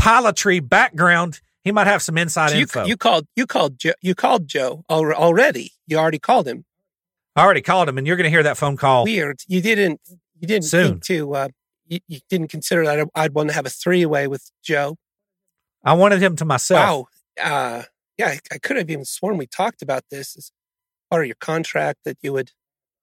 pilotry 0.00 0.66
background, 0.66 1.40
he 1.64 1.72
might 1.72 1.86
have 1.86 2.02
some 2.02 2.16
inside 2.18 2.50
so 2.50 2.54
you, 2.56 2.62
info. 2.62 2.84
you 2.84 2.96
called 2.96 3.26
you 3.34 3.46
called 3.46 3.78
joe 3.78 3.92
you 4.00 4.14
called 4.14 4.46
joe 4.46 4.84
already 4.88 5.72
you 5.86 5.96
already 5.98 6.18
called 6.18 6.46
him 6.46 6.64
I 7.34 7.42
already 7.42 7.60
called 7.60 7.88
him 7.88 7.98
and 7.98 8.06
you're 8.06 8.16
going 8.16 8.24
to 8.24 8.30
hear 8.30 8.42
that 8.44 8.56
phone 8.56 8.76
call. 8.76 9.04
weird 9.04 9.40
you 9.48 9.60
didn't 9.60 10.00
you 10.40 10.46
didn't 10.48 10.64
Soon. 10.64 10.88
think 11.00 11.04
to 11.04 11.34
uh 11.34 11.48
you, 11.86 12.00
you 12.08 12.20
didn't 12.28 12.48
consider 12.48 12.84
that 12.84 12.98
I'd- 13.00 13.10
i'd 13.14 13.34
want 13.34 13.48
to 13.50 13.54
have 13.54 13.66
a 13.66 13.70
three-way 13.70 14.26
with 14.26 14.50
joe 14.62 14.96
I 15.84 15.92
wanted 15.92 16.20
him 16.20 16.34
to 16.36 16.44
myself. 16.44 17.06
Wow. 17.38 17.48
Uh, 17.78 17.82
yeah, 18.18 18.28
I, 18.28 18.38
I 18.54 18.58
could 18.58 18.76
have 18.76 18.90
even 18.90 19.04
sworn 19.04 19.36
we 19.36 19.46
talked 19.46 19.82
about 19.82 20.02
this 20.10 20.36
as 20.36 20.50
part 21.10 21.22
of 21.22 21.26
your 21.28 21.36
contract 21.38 22.00
that 22.04 22.16
you 22.22 22.32
would. 22.32 22.50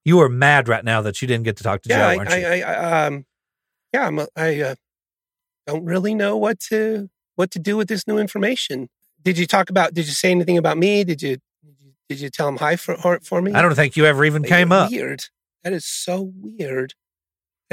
You 0.03 0.19
are 0.19 0.27
mad 0.27 0.67
right 0.67 0.83
now 0.83 1.01
that 1.01 1.21
you 1.21 1.27
didn't 1.29 1.45
get 1.45 1.55
to 1.57 1.63
talk 1.63 1.81
to 1.83 1.89
Yeah, 1.89 1.97
Joe, 1.99 2.03
I, 2.03 2.17
aren't 2.17 2.29
I, 2.31 2.37
you? 2.39 2.45
I, 2.45 2.59
I, 2.73 3.05
um, 3.05 3.25
yeah, 3.93 4.07
I'm, 4.07 4.19
a- 4.19 4.27
I 4.35 4.59
uh, 4.61 4.75
don't 5.65 5.85
really 5.85 6.13
know 6.13 6.35
what 6.35 6.59
to 6.71 7.09
what 7.35 7.51
to 7.51 7.59
do 7.59 7.77
with 7.77 7.87
this 7.87 8.05
new 8.05 8.17
information. 8.17 8.89
Did 9.21 9.37
you 9.37 9.45
talk 9.45 9.69
about? 9.69 9.93
Did 9.93 10.05
you 10.07 10.11
say 10.13 10.31
anything 10.31 10.57
about 10.57 10.77
me? 10.77 11.05
Did 11.05 11.21
you 11.21 11.37
did 11.63 11.75
you, 11.79 11.91
did 12.09 12.19
you 12.19 12.29
tell 12.29 12.49
him 12.49 12.57
hi 12.57 12.75
for 12.75 12.97
for 13.23 13.41
me? 13.41 13.53
I 13.53 13.61
don't 13.61 13.73
think 13.75 13.95
you 13.95 14.05
ever 14.05 14.25
even 14.25 14.41
Like, 14.41 14.49
came 14.49 14.73
up. 14.73 14.91
Weird. 14.91 15.23
That 15.63 15.71
is 15.71 15.85
so 15.85 16.33
weird. 16.35 16.95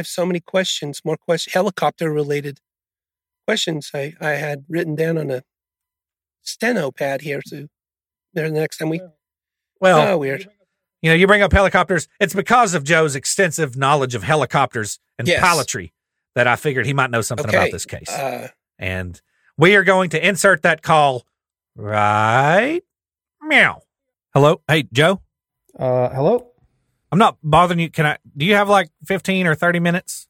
I 0.01 0.03
have 0.03 0.07
so 0.07 0.25
many 0.25 0.41
questions, 0.41 1.03
more 1.05 1.19
questions, 1.19 1.53
helicopter 1.53 2.11
related 2.11 2.59
questions 3.47 3.91
I, 3.93 4.15
I 4.19 4.31
had 4.31 4.65
written 4.67 4.95
down 4.95 5.19
on 5.19 5.31
a 5.31 5.43
steno 6.41 6.91
pad 6.91 7.21
here. 7.21 7.43
So 7.45 7.67
there 8.33 8.49
the 8.49 8.59
next 8.59 8.79
time 8.79 8.89
we. 8.89 9.03
Well, 9.79 10.15
oh, 10.15 10.17
weird. 10.17 10.49
you 11.03 11.11
know, 11.11 11.15
you 11.15 11.27
bring 11.27 11.43
up 11.43 11.53
helicopters. 11.53 12.09
It's 12.19 12.33
because 12.33 12.73
of 12.73 12.83
Joe's 12.83 13.15
extensive 13.15 13.77
knowledge 13.77 14.15
of 14.15 14.23
helicopters 14.23 15.01
and 15.19 15.29
Yes. 15.29 15.45
pilotry 15.45 15.93
that 16.35 16.47
I 16.47 16.57
figured 16.57 16.87
he 16.87 16.95
might 16.95 17.11
know 17.11 17.21
something 17.21 17.51
about 17.51 17.71
this 17.71 17.85
case. 17.85 18.09
Uh, 18.09 18.49
and 18.79 19.21
we 19.59 19.77
are 19.77 19.85
going 19.85 20.09
to 20.11 20.27
insert 20.27 20.63
that 20.63 20.81
call 20.81 21.27
right 21.77 22.81
meow. 23.43 23.83
Hello. 24.33 24.63
Hey, 24.67 24.85
Joe. 24.91 25.21
Uh, 25.79 26.09
hello. 26.09 26.50
I'm 27.13 27.19
not 27.19 27.39
bothering 27.43 27.81
you. 27.81 27.91
Can 27.91 28.07
I? 28.07 28.19
Do 28.37 28.45
you 28.47 28.55
have 28.55 28.69
like 28.69 28.91
15 29.07 29.47
or 29.47 29.55
30 29.55 29.81
minutes? 29.81 30.29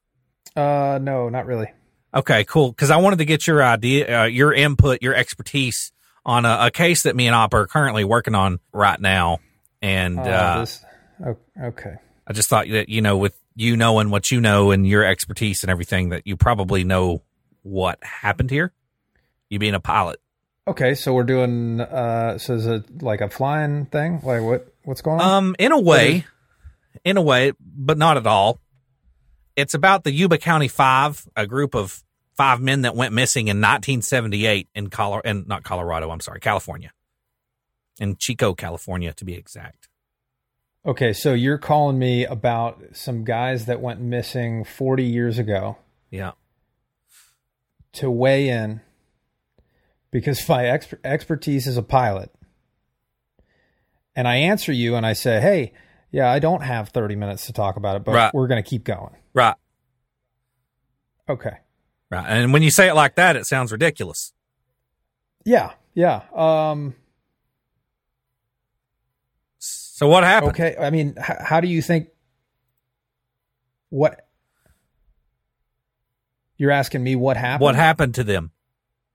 Uh, 0.56 0.98
no, 1.00 1.28
not 1.28 1.46
really. 1.46 1.68
Okay, 2.14 2.44
cool. 2.44 2.70
Because 2.70 2.90
I 2.90 2.96
wanted 2.96 3.18
to 3.20 3.24
get 3.24 3.46
your 3.46 3.62
idea, 3.62 4.22
uh, 4.22 4.24
your 4.24 4.52
input, 4.52 5.02
your 5.02 5.14
expertise 5.14 5.92
on 6.24 6.44
a, 6.44 6.58
a 6.62 6.70
case 6.70 7.04
that 7.04 7.14
me 7.14 7.26
and 7.26 7.34
Op 7.36 7.54
are 7.54 7.66
currently 7.66 8.04
working 8.04 8.34
on 8.34 8.58
right 8.72 9.00
now. 9.00 9.38
And 9.80 10.18
Uh, 10.18 10.22
uh, 10.22 10.60
this, 10.60 10.84
okay. 11.62 11.94
I 12.26 12.32
just 12.32 12.48
thought 12.48 12.66
that 12.68 12.88
you 12.88 13.00
know, 13.00 13.16
with 13.16 13.38
you 13.54 13.76
knowing 13.76 14.10
what 14.10 14.30
you 14.30 14.40
know 14.40 14.70
and 14.70 14.86
your 14.86 15.04
expertise 15.04 15.62
and 15.62 15.70
everything, 15.70 16.10
that 16.10 16.26
you 16.26 16.36
probably 16.36 16.84
know 16.84 17.22
what 17.62 17.98
happened 18.02 18.50
here. 18.50 18.72
You 19.48 19.58
being 19.58 19.74
a 19.74 19.80
pilot. 19.80 20.20
Okay, 20.68 20.94
so 20.94 21.12
we're 21.12 21.24
doing. 21.24 21.80
Uh, 21.80 22.38
so 22.38 22.54
is 22.54 22.66
it 22.66 23.02
like 23.02 23.20
a 23.20 23.28
flying 23.28 23.86
thing? 23.86 24.20
Like 24.22 24.42
what? 24.42 24.72
What's 24.84 25.00
going 25.02 25.20
on? 25.20 25.44
Um, 25.44 25.56
in 25.58 25.72
a 25.72 25.80
way, 25.80 26.24
in 27.04 27.16
a 27.16 27.22
way, 27.22 27.52
but 27.60 27.98
not 27.98 28.16
at 28.16 28.26
all. 28.26 28.58
It's 29.56 29.74
about 29.74 30.04
the 30.04 30.12
Yuba 30.12 30.38
County 30.38 30.68
Five, 30.68 31.26
a 31.36 31.46
group 31.46 31.74
of 31.74 32.02
five 32.36 32.60
men 32.60 32.82
that 32.82 32.94
went 32.96 33.12
missing 33.12 33.48
in 33.48 33.58
1978 33.58 34.68
in 34.74 34.88
Colorado, 34.90 35.28
and 35.28 35.46
not 35.46 35.62
Colorado. 35.64 36.10
I'm 36.10 36.20
sorry, 36.20 36.40
California, 36.40 36.92
in 37.98 38.16
Chico, 38.16 38.54
California, 38.54 39.12
to 39.14 39.24
be 39.24 39.34
exact. 39.34 39.88
okay, 40.86 41.12
so 41.12 41.34
you're 41.34 41.58
calling 41.58 41.98
me 41.98 42.24
about 42.24 42.80
some 42.92 43.24
guys 43.24 43.66
that 43.66 43.80
went 43.80 44.00
missing 44.00 44.64
40 44.64 45.04
years 45.04 45.38
ago 45.38 45.76
Yeah, 46.10 46.32
to 47.94 48.10
weigh 48.10 48.48
in 48.48 48.80
because 50.10 50.48
my 50.48 50.62
exper- 50.64 50.98
expertise 51.04 51.66
is 51.66 51.76
a 51.76 51.82
pilot. 51.82 52.32
And 54.16 54.26
I 54.26 54.36
answer 54.36 54.72
you 54.72 54.96
and 54.96 55.04
I 55.06 55.12
say, 55.12 55.40
hey, 55.40 55.72
yeah, 56.10 56.30
I 56.30 56.38
don't 56.38 56.62
have 56.62 56.88
30 56.90 57.16
minutes 57.16 57.46
to 57.46 57.52
talk 57.52 57.76
about 57.76 57.96
it, 57.96 58.04
but 58.04 58.14
Right. 58.14 58.34
we're 58.34 58.48
going 58.48 58.62
to 58.62 58.68
keep 58.68 58.84
going. 58.84 59.14
right, 59.34 59.54
Okay. 61.28 61.58
right. 62.10 62.26
And 62.28 62.52
when 62.52 62.62
you 62.62 62.70
say 62.70 62.88
it 62.88 62.94
like 62.94 63.14
that, 63.16 63.36
it 63.36 63.46
sounds 63.46 63.70
ridiculous. 63.72 64.32
Yeah, 65.44 65.72
yeah. 65.94 66.22
Um, 66.34 66.94
So 69.58 70.08
what 70.08 70.24
happened? 70.24 70.52
Okay, 70.52 70.76
I 70.80 70.88
mean, 70.90 71.14
h- 71.18 71.36
how 71.40 71.60
do 71.60 71.68
you 71.68 71.82
think? 71.82 72.08
What? 73.90 74.26
You're 76.56 76.70
asking 76.70 77.02
me 77.02 77.16
what 77.16 77.36
happened? 77.36 77.62
What 77.64 77.74
happened 77.74 78.14
to 78.14 78.24
them? 78.24 78.52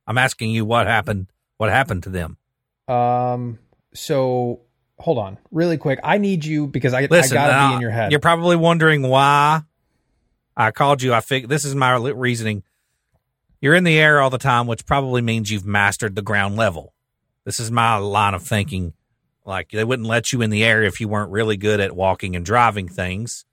I'm 0.06 0.17
asking 0.19 0.51
you 0.51 0.64
what 0.65 0.85
happened. 0.85 1.27
What 1.57 1.72
happened 1.72 2.03
to 2.03 2.09
them? 2.09 2.38
Um. 2.88 3.57
So 3.95 4.61
hold 4.98 5.17
on, 5.17 5.38
really 5.51 5.77
quick. 5.77 5.99
I 6.03 6.17
need 6.17 6.45
you 6.45 6.67
because 6.67 6.93
I, 6.93 7.06
Listen, 7.06 7.38
I 7.38 7.48
gotta 7.48 7.53
uh, 7.53 7.69
be 7.69 7.75
in 7.75 7.82
your 7.82 7.91
head. 7.91 8.11
You're 8.11 8.19
probably 8.19 8.56
wondering 8.56 9.01
why 9.01 9.61
I 10.56 10.72
called 10.72 11.01
you. 11.01 11.14
I 11.14 11.22
think 11.22 11.48
this 11.48 11.65
is 11.65 11.75
my 11.75 11.95
reasoning. 11.95 12.64
You're 13.61 13.75
in 13.75 13.83
the 13.83 13.98
air 13.98 14.22
all 14.22 14.30
the 14.30 14.38
time, 14.38 14.67
which 14.67 14.85
probably 14.85 15.22
means 15.22 15.51
you've 15.51 15.65
mastered 15.65 16.15
the 16.15 16.22
ground 16.22 16.56
level. 16.56 16.93
This 17.45 17.59
is 17.59 17.72
my 17.72 17.98
line 17.98 18.33
of 18.33 18.43
thinking. 18.43 18.93
Like 19.45 19.69
they 19.69 19.83
wouldn't 19.83 20.07
let 20.07 20.33
you 20.33 20.41
in 20.41 20.49
the 20.49 20.64
air 20.64 20.83
if 20.83 20.99
you 20.99 21.07
weren't 21.07 21.32
really 21.32 21.57
good 21.57 21.80
at 21.80 21.95
walking 21.95 22.35
and 22.35 22.45
driving 22.45 22.88
things, 22.88 23.45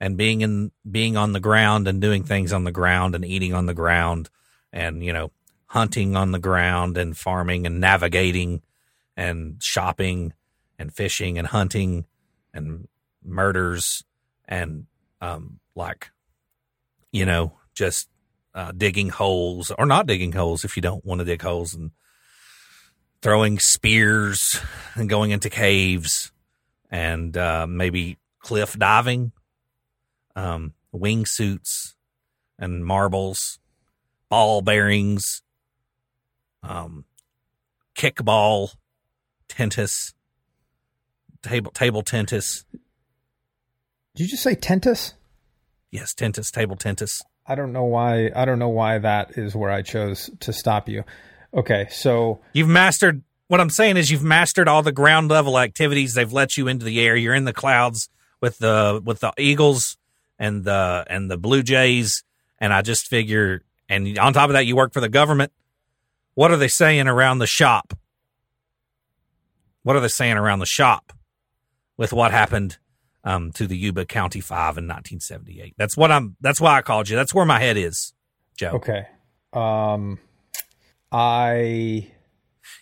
and 0.00 0.16
being 0.16 0.42
in 0.42 0.70
being 0.88 1.16
on 1.16 1.32
the 1.32 1.40
ground 1.40 1.88
and 1.88 2.00
doing 2.00 2.22
things 2.22 2.52
on 2.52 2.64
the 2.64 2.72
ground 2.72 3.14
and 3.14 3.24
eating 3.24 3.52
on 3.52 3.66
the 3.66 3.74
ground, 3.74 4.30
and 4.72 5.04
you 5.04 5.12
know 5.12 5.32
hunting 5.66 6.14
on 6.14 6.30
the 6.30 6.38
ground 6.38 6.96
and 6.96 7.16
farming 7.16 7.66
and 7.66 7.80
navigating 7.80 8.62
and 9.16 9.60
shopping 9.60 10.32
and 10.84 10.94
fishing 10.94 11.38
and 11.38 11.46
hunting 11.46 12.04
and 12.52 12.86
murders 13.24 14.04
and 14.46 14.84
um 15.22 15.58
like 15.74 16.10
you 17.10 17.24
know 17.24 17.54
just 17.74 18.06
uh, 18.54 18.70
digging 18.70 19.08
holes 19.08 19.72
or 19.78 19.86
not 19.86 20.06
digging 20.06 20.32
holes 20.32 20.62
if 20.62 20.76
you 20.76 20.82
don't 20.82 21.04
want 21.06 21.20
to 21.20 21.24
dig 21.24 21.40
holes 21.40 21.72
and 21.72 21.90
throwing 23.22 23.58
spears 23.58 24.60
and 24.94 25.08
going 25.08 25.30
into 25.30 25.48
caves 25.48 26.30
and 26.90 27.34
uh, 27.38 27.66
maybe 27.66 28.18
cliff 28.40 28.78
diving 28.78 29.32
um 30.36 30.74
wingsuits 30.94 31.94
and 32.58 32.84
marbles 32.84 33.58
ball 34.28 34.60
bearings 34.60 35.40
um 36.62 37.06
kickball 37.96 38.74
tennis 39.48 40.12
table 41.44 41.70
table 41.70 42.02
tennis 42.02 42.64
Did 44.14 44.24
you 44.24 44.28
just 44.28 44.42
say 44.42 44.54
tentis? 44.54 45.14
yes 45.90 46.12
tennis 46.14 46.50
table 46.50 46.76
tennis 46.76 47.22
I 47.46 47.54
don't 47.54 47.72
know 47.72 47.84
why. 47.84 48.30
I 48.34 48.44
don't 48.46 48.58
know 48.58 48.70
why 48.70 48.98
that 48.98 49.36
is 49.36 49.54
where 49.54 49.70
I 49.70 49.82
chose 49.82 50.30
to 50.40 50.52
stop 50.52 50.88
you. 50.88 51.04
Okay, 51.52 51.86
so 51.90 52.40
You've 52.54 52.68
mastered 52.68 53.22
what 53.48 53.60
I'm 53.60 53.70
saying 53.70 53.98
is 53.98 54.10
you've 54.10 54.22
mastered 54.22 54.66
all 54.66 54.82
the 54.82 54.92
ground 54.92 55.28
level 55.28 55.58
activities. 55.58 56.14
They've 56.14 56.32
let 56.32 56.56
you 56.56 56.68
into 56.68 56.84
the 56.84 57.00
air. 57.00 57.16
You're 57.16 57.34
in 57.34 57.44
the 57.44 57.52
clouds 57.52 58.08
with 58.40 58.58
the 58.58 59.00
with 59.04 59.20
the 59.20 59.32
Eagles 59.38 59.96
and 60.38 60.64
the 60.64 61.04
and 61.08 61.30
the 61.30 61.36
Blue 61.36 61.62
Jays. 61.62 62.24
And 62.58 62.72
I 62.72 62.80
just 62.82 63.08
figure 63.08 63.62
and 63.88 64.18
on 64.18 64.32
top 64.32 64.48
of 64.48 64.54
that 64.54 64.66
you 64.66 64.74
work 64.74 64.94
for 64.94 65.00
the 65.00 65.08
government. 65.10 65.52
What 66.34 66.50
are 66.50 66.56
they 66.56 66.68
saying 66.68 67.06
around 67.06 67.38
the 67.38 67.46
shop? 67.46 67.92
What 69.82 69.96
are 69.96 70.00
they 70.00 70.08
saying 70.08 70.38
around 70.38 70.60
the 70.60 70.66
shop 70.66 71.12
with 71.96 72.12
what 72.12 72.30
happened 72.32 72.78
um, 73.24 73.52
to 73.52 73.66
the 73.66 73.76
Yuba 73.76 74.06
County 74.06 74.40
Five 74.40 74.78
in 74.78 74.84
1978? 74.84 75.74
That's 75.76 75.96
what 75.96 76.10
I'm. 76.10 76.36
That's 76.40 76.60
why 76.60 76.76
I 76.76 76.82
called 76.82 77.08
you. 77.08 77.16
That's 77.16 77.34
where 77.34 77.44
my 77.44 77.60
head 77.60 77.76
is, 77.76 78.12
Joe. 78.56 78.72
okay, 78.72 79.06
um, 79.52 80.18
I 81.12 82.10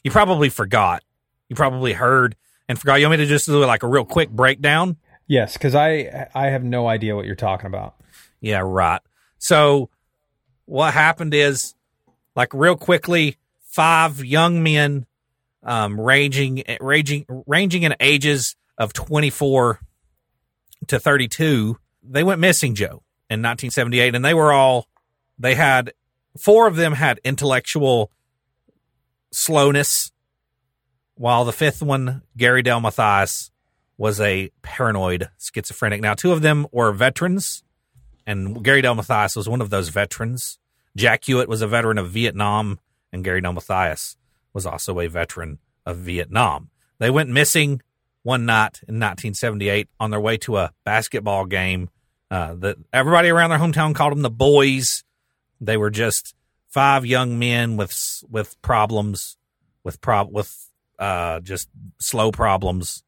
You 0.03 0.11
probably 0.11 0.49
forgot. 0.49 1.03
You 1.49 1.57
probably 1.57 1.93
heard 1.93 2.37
and 2.69 2.79
forgot. 2.79 2.97
You 2.97 3.07
want 3.07 3.19
me 3.19 3.25
to 3.25 3.29
just 3.29 3.47
do 3.47 3.65
like 3.65 3.83
a 3.83 3.89
real 3.89 4.05
quick 4.05 4.31
breakdown? 4.31 4.97
yes, 5.27 5.55
because 5.55 5.75
I 5.75 6.29
I 6.35 6.47
have 6.49 6.65
no 6.65 6.89
idea 6.89 7.15
what 7.17 7.27
you're 7.27 7.35
talking 7.35 7.67
about. 7.67 7.97
Yeah, 8.41 8.63
right. 8.65 9.01
So 9.39 9.91
what 10.65 10.95
happened 10.95 11.35
is, 11.35 11.75
like, 12.35 12.53
real 12.55 12.77
quickly, 12.77 13.37
five 13.61 14.25
young 14.25 14.63
men, 14.63 15.07
um, 15.63 16.01
ranging, 16.01 16.63
ranging, 16.81 17.27
ranging 17.47 17.83
in 17.83 17.95
ages 18.01 18.57
of 18.79 18.93
24 18.93 19.81
to 20.89 20.99
32, 20.99 21.79
they 22.03 22.25
went 22.25 22.41
missing, 22.41 22.75
Joe, 22.75 23.03
in 23.31 23.41
1978, 23.41 24.15
and 24.15 24.25
they 24.25 24.35
were 24.35 24.53
all, 24.53 24.89
they 25.39 25.55
had, 25.55 25.93
four 26.41 26.67
of 26.67 26.77
them 26.77 26.93
had 26.93 27.21
intellectual 27.25 28.11
slowness, 29.31 30.11
while 31.15 31.45
the 31.45 31.53
fifth 31.53 31.83
one, 31.83 32.23
Gary 32.37 32.63
Del 32.63 32.81
Mathias, 32.81 33.51
was 33.97 34.21
a 34.21 34.51
paranoid 34.63 35.29
schizophrenic. 35.39 36.01
Now, 36.01 36.15
two 36.15 36.33
of 36.33 36.43
them 36.43 36.67
were 36.73 36.93
veterans, 36.93 37.63
and 38.27 38.65
Gary 38.65 38.83
Del 38.83 38.95
Mathias 38.95 39.37
was 39.37 39.49
one 39.49 39.61
of 39.61 39.71
those 39.71 39.91
veterans. 39.91 40.59
Jack 40.97 41.23
Huett 41.23 41.47
was 41.47 41.63
a 41.63 41.67
veteran 41.67 41.99
of 41.99 42.11
Vietnam, 42.11 42.81
and 43.13 43.23
Gary 43.23 43.41
Del 43.41 43.53
Mathias 43.53 44.17
was 44.53 44.67
also 44.67 44.99
a 45.01 45.07
veteran 45.07 45.59
of 45.87 45.99
Vietnam. 45.99 46.71
They 46.99 47.11
went 47.11 47.31
missing 47.31 47.81
one 48.23 48.47
night 48.47 48.81
in 48.89 48.97
1978 49.01 49.89
on 49.99 50.11
their 50.11 50.21
way 50.21 50.37
to 50.39 50.57
a 50.57 50.73
basketball 50.85 51.47
game. 51.47 51.91
Uh, 52.31 52.55
that 52.55 52.77
everybody 52.93 53.29
around 53.29 53.51
their 53.51 53.59
hometown 53.59 53.95
called 53.95 54.13
them 54.13 54.23
the 54.23 54.31
boys. 54.31 55.05
They 55.61 55.77
were 55.77 55.91
just 55.91 56.35
five 56.69 57.05
young 57.05 57.39
men 57.39 57.77
with 57.77 57.95
with 58.29 58.61
problems, 58.63 59.37
with 59.85 60.01
prob 60.01 60.33
with 60.33 60.69
uh, 60.99 61.41
just 61.41 61.69
slow 62.01 62.33
problems, 62.33 63.03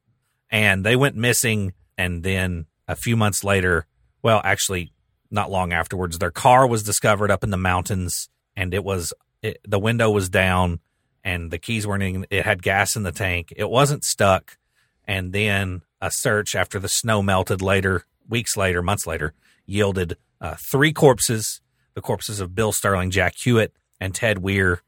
and 0.51 0.85
they 0.85 0.95
went 0.95 1.15
missing. 1.15 1.73
And 1.97 2.23
then 2.23 2.67
a 2.87 2.95
few 2.95 3.15
months 3.15 3.43
later, 3.43 3.87
well, 4.21 4.41
actually, 4.43 4.91
not 5.31 5.49
long 5.49 5.73
afterwards, 5.73 6.19
their 6.19 6.31
car 6.31 6.67
was 6.67 6.83
discovered 6.83 7.31
up 7.31 7.43
in 7.43 7.49
the 7.49 7.57
mountains, 7.57 8.29
and 8.55 8.73
it 8.75 8.83
was 8.83 9.11
it, 9.41 9.59
the 9.67 9.79
window 9.79 10.11
was 10.11 10.29
down, 10.29 10.79
and 11.23 11.49
the 11.49 11.57
keys 11.57 11.87
weren't 11.87 12.03
in. 12.03 12.27
It 12.29 12.45
had 12.45 12.61
gas 12.61 12.95
in 12.95 13.03
the 13.03 13.11
tank. 13.11 13.53
It 13.55 13.69
wasn't 13.69 14.03
stuck. 14.03 14.57
And 15.07 15.33
then 15.33 15.81
a 16.01 16.09
search 16.11 16.55
after 16.55 16.79
the 16.79 16.89
snow 16.89 17.21
melted 17.21 17.61
later, 17.61 18.05
weeks 18.27 18.57
later, 18.57 18.81
months 18.81 19.05
later, 19.05 19.33
yielded 19.65 20.17
uh, 20.41 20.55
three 20.71 20.93
corpses: 20.93 21.61
the 21.93 22.01
corpses 22.01 22.39
of 22.39 22.55
Bill 22.55 22.71
Sterling, 22.71 23.11
Jack 23.11 23.35
Huett, 23.37 23.69
and 23.99 24.13
Ted 24.13 24.37
Weiher. 24.37 24.79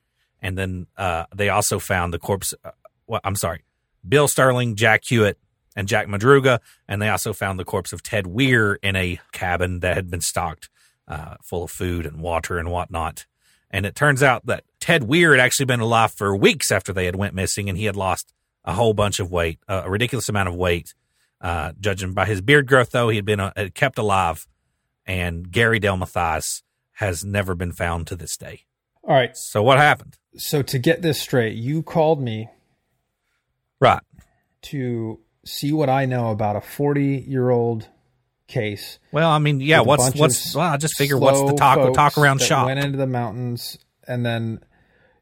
And 0.41 0.57
then 0.57 0.87
uh, 0.97 1.25
they 1.35 1.49
also 1.49 1.79
found 1.79 2.13
the 2.13 2.19
corpse. 2.19 2.53
Uh, 2.63 2.71
well, 3.07 3.21
I'm 3.23 3.35
sorry, 3.35 3.63
Bill 4.07 4.27
Sterling, 4.27 4.75
Jack 4.75 5.03
Huett, 5.09 5.35
and 5.75 5.87
Jack 5.87 6.07
Madruga, 6.07 6.59
and 6.87 7.01
they 7.01 7.09
also 7.09 7.33
found 7.33 7.59
the 7.59 7.65
corpse 7.65 7.93
of 7.93 8.01
Ted 8.03 8.25
Weiher 8.25 8.77
in 8.81 8.95
a 8.95 9.19
cabin 9.31 9.79
that 9.81 9.95
had 9.95 10.09
been 10.09 10.21
stocked 10.21 10.69
uh, 11.07 11.35
full 11.43 11.63
of 11.63 11.71
food 11.71 12.05
and 12.05 12.19
water 12.19 12.57
and 12.57 12.69
whatnot. 12.69 13.25
And 13.69 13.85
it 13.85 13.95
turns 13.95 14.23
out 14.23 14.45
that 14.47 14.63
Ted 14.79 15.03
Weiher 15.03 15.31
had 15.31 15.39
actually 15.39 15.65
been 15.65 15.79
alive 15.79 16.13
for 16.13 16.35
weeks 16.35 16.71
after 16.71 16.93
they 16.93 17.05
had 17.05 17.15
went 17.15 17.35
missing, 17.35 17.69
and 17.69 17.77
he 17.77 17.85
had 17.85 17.95
lost 17.95 18.33
a 18.67 18.73
whole 18.73 18.93
bunch 18.93 19.19
of 19.19 19.31
weight, 19.31 19.57
uh, 19.67 19.81
a 19.85 19.89
ridiculous 19.89 20.29
amount 20.29 20.49
of 20.49 20.53
weight. 20.55 20.93
Uh, 21.41 21.71
judging 21.79 22.13
by 22.13 22.25
his 22.25 22.41
beard 22.41 22.67
growth, 22.67 22.91
though, 22.91 23.09
he 23.09 23.15
had 23.15 23.25
been 23.25 23.39
uh, 23.39 23.51
kept 23.73 23.97
alive, 23.97 24.47
and 25.05 25.51
Gary 25.51 25.79
Del 25.79 25.97
Mathias 25.97 26.61
has 26.93 27.23
never 27.23 27.55
been 27.55 27.71
found 27.71 28.05
to 28.07 28.15
this 28.15 28.35
day. 28.37 28.65
All 29.03 29.15
right, 29.15 29.35
So 29.37 29.63
what 29.63 29.77
happened? 29.77 30.17
so 30.35 30.61
to 30.61 30.77
get 30.77 31.01
this 31.01 31.19
straight, 31.19 31.55
you 31.55 31.81
called 31.81 32.21
me 32.21 32.49
Right. 33.79 34.01
to 34.63 35.19
see 35.45 35.71
what 35.71 35.89
I 35.89 36.05
know 36.05 36.31
about 36.31 36.55
a 36.55 36.61
40 36.61 37.23
year 37.27 37.49
old 37.49 37.87
case. 38.47 38.97
Well, 39.11 39.29
I 39.29 39.39
mean, 39.39 39.61
yeah. 39.61 39.81
What's 39.81 40.15
what's? 40.15 40.55
Well, 40.55 40.65
I 40.73 40.77
just 40.77 40.97
figure 40.97 41.17
what's 41.17 41.41
the 41.41 41.55
talk 41.55 41.93
talk 41.93 42.17
around 42.17 42.41
shop. 42.41 42.65
Went 42.65 42.79
into 42.79 42.97
the 42.97 43.07
mountains, 43.07 43.77
and 44.07 44.25
then 44.25 44.63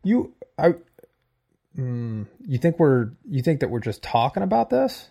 you, 0.04 0.34
I, 0.58 0.76
mm, 1.78 2.26
you 2.46 2.58
think 2.58 2.80
we're 2.80 3.10
you 3.30 3.42
think 3.42 3.60
that 3.62 3.70
we're 3.70 3.80
just 3.80 4.02
talking 4.04 4.44
about 4.44 4.70
this? 4.70 5.10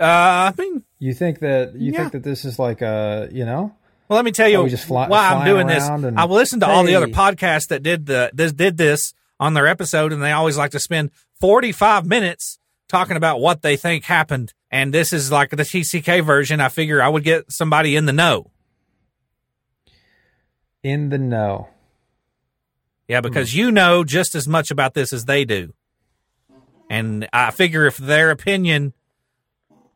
Uh, 0.00 0.04
I 0.50 0.54
mean, 0.58 0.82
You 0.98 1.12
think 1.14 1.40
that 1.40 1.74
you 1.74 1.92
Yeah. 1.92 2.00
think 2.00 2.12
that 2.12 2.22
this 2.22 2.44
is 2.44 2.58
like 2.58 2.80
a 2.82 3.28
you 3.32 3.44
know? 3.44 3.74
Well, 4.08 4.16
let 4.16 4.24
me 4.24 4.32
tell 4.32 4.48
you 4.48 4.76
fly- 4.76 5.08
why 5.08 5.28
I'm 5.28 5.44
doing 5.46 5.66
this. 5.68 5.86
and- 5.86 6.18
I 6.18 6.24
listened 6.24 6.62
to 6.62 6.68
all 6.68 6.82
the 6.84 6.96
other 6.96 7.06
podcasts 7.08 7.68
that 7.68 7.82
did 7.82 8.06
the 8.06 8.30
this 8.34 8.52
did 8.52 8.76
this 8.76 9.12
on 9.38 9.54
their 9.54 9.66
episode, 9.66 10.12
and 10.12 10.22
they 10.22 10.32
always 10.32 10.56
like 10.56 10.70
to 10.72 10.80
spend 10.80 11.10
45 11.40 12.06
minutes 12.06 12.58
talking 12.88 13.16
about 13.16 13.40
what 13.40 13.62
they 13.62 13.76
think 13.76 14.04
happened. 14.04 14.52
And 14.70 14.92
this 14.92 15.12
is 15.12 15.30
like 15.30 15.50
the 15.50 15.64
TCK 15.64 16.20
version. 16.24 16.60
I 16.60 16.68
figure 16.68 17.00
I 17.02 17.08
would 17.08 17.24
get 17.24 17.50
somebody 17.52 17.94
in 17.96 18.06
the 18.06 18.12
know. 18.12 18.50
In 20.82 21.08
the 21.10 21.18
know. 21.18 21.68
Yeah, 23.08 23.20
because 23.20 23.54
you 23.54 23.70
know 23.72 24.04
just 24.04 24.34
as 24.34 24.46
much 24.48 24.70
about 24.70 24.94
this 24.94 25.12
as 25.12 25.24
they 25.24 25.44
do. 25.44 25.72
And 26.90 27.28
I 27.32 27.52
figure 27.52 27.86
if 27.86 27.96
their 27.96 28.30
opinion 28.30 28.92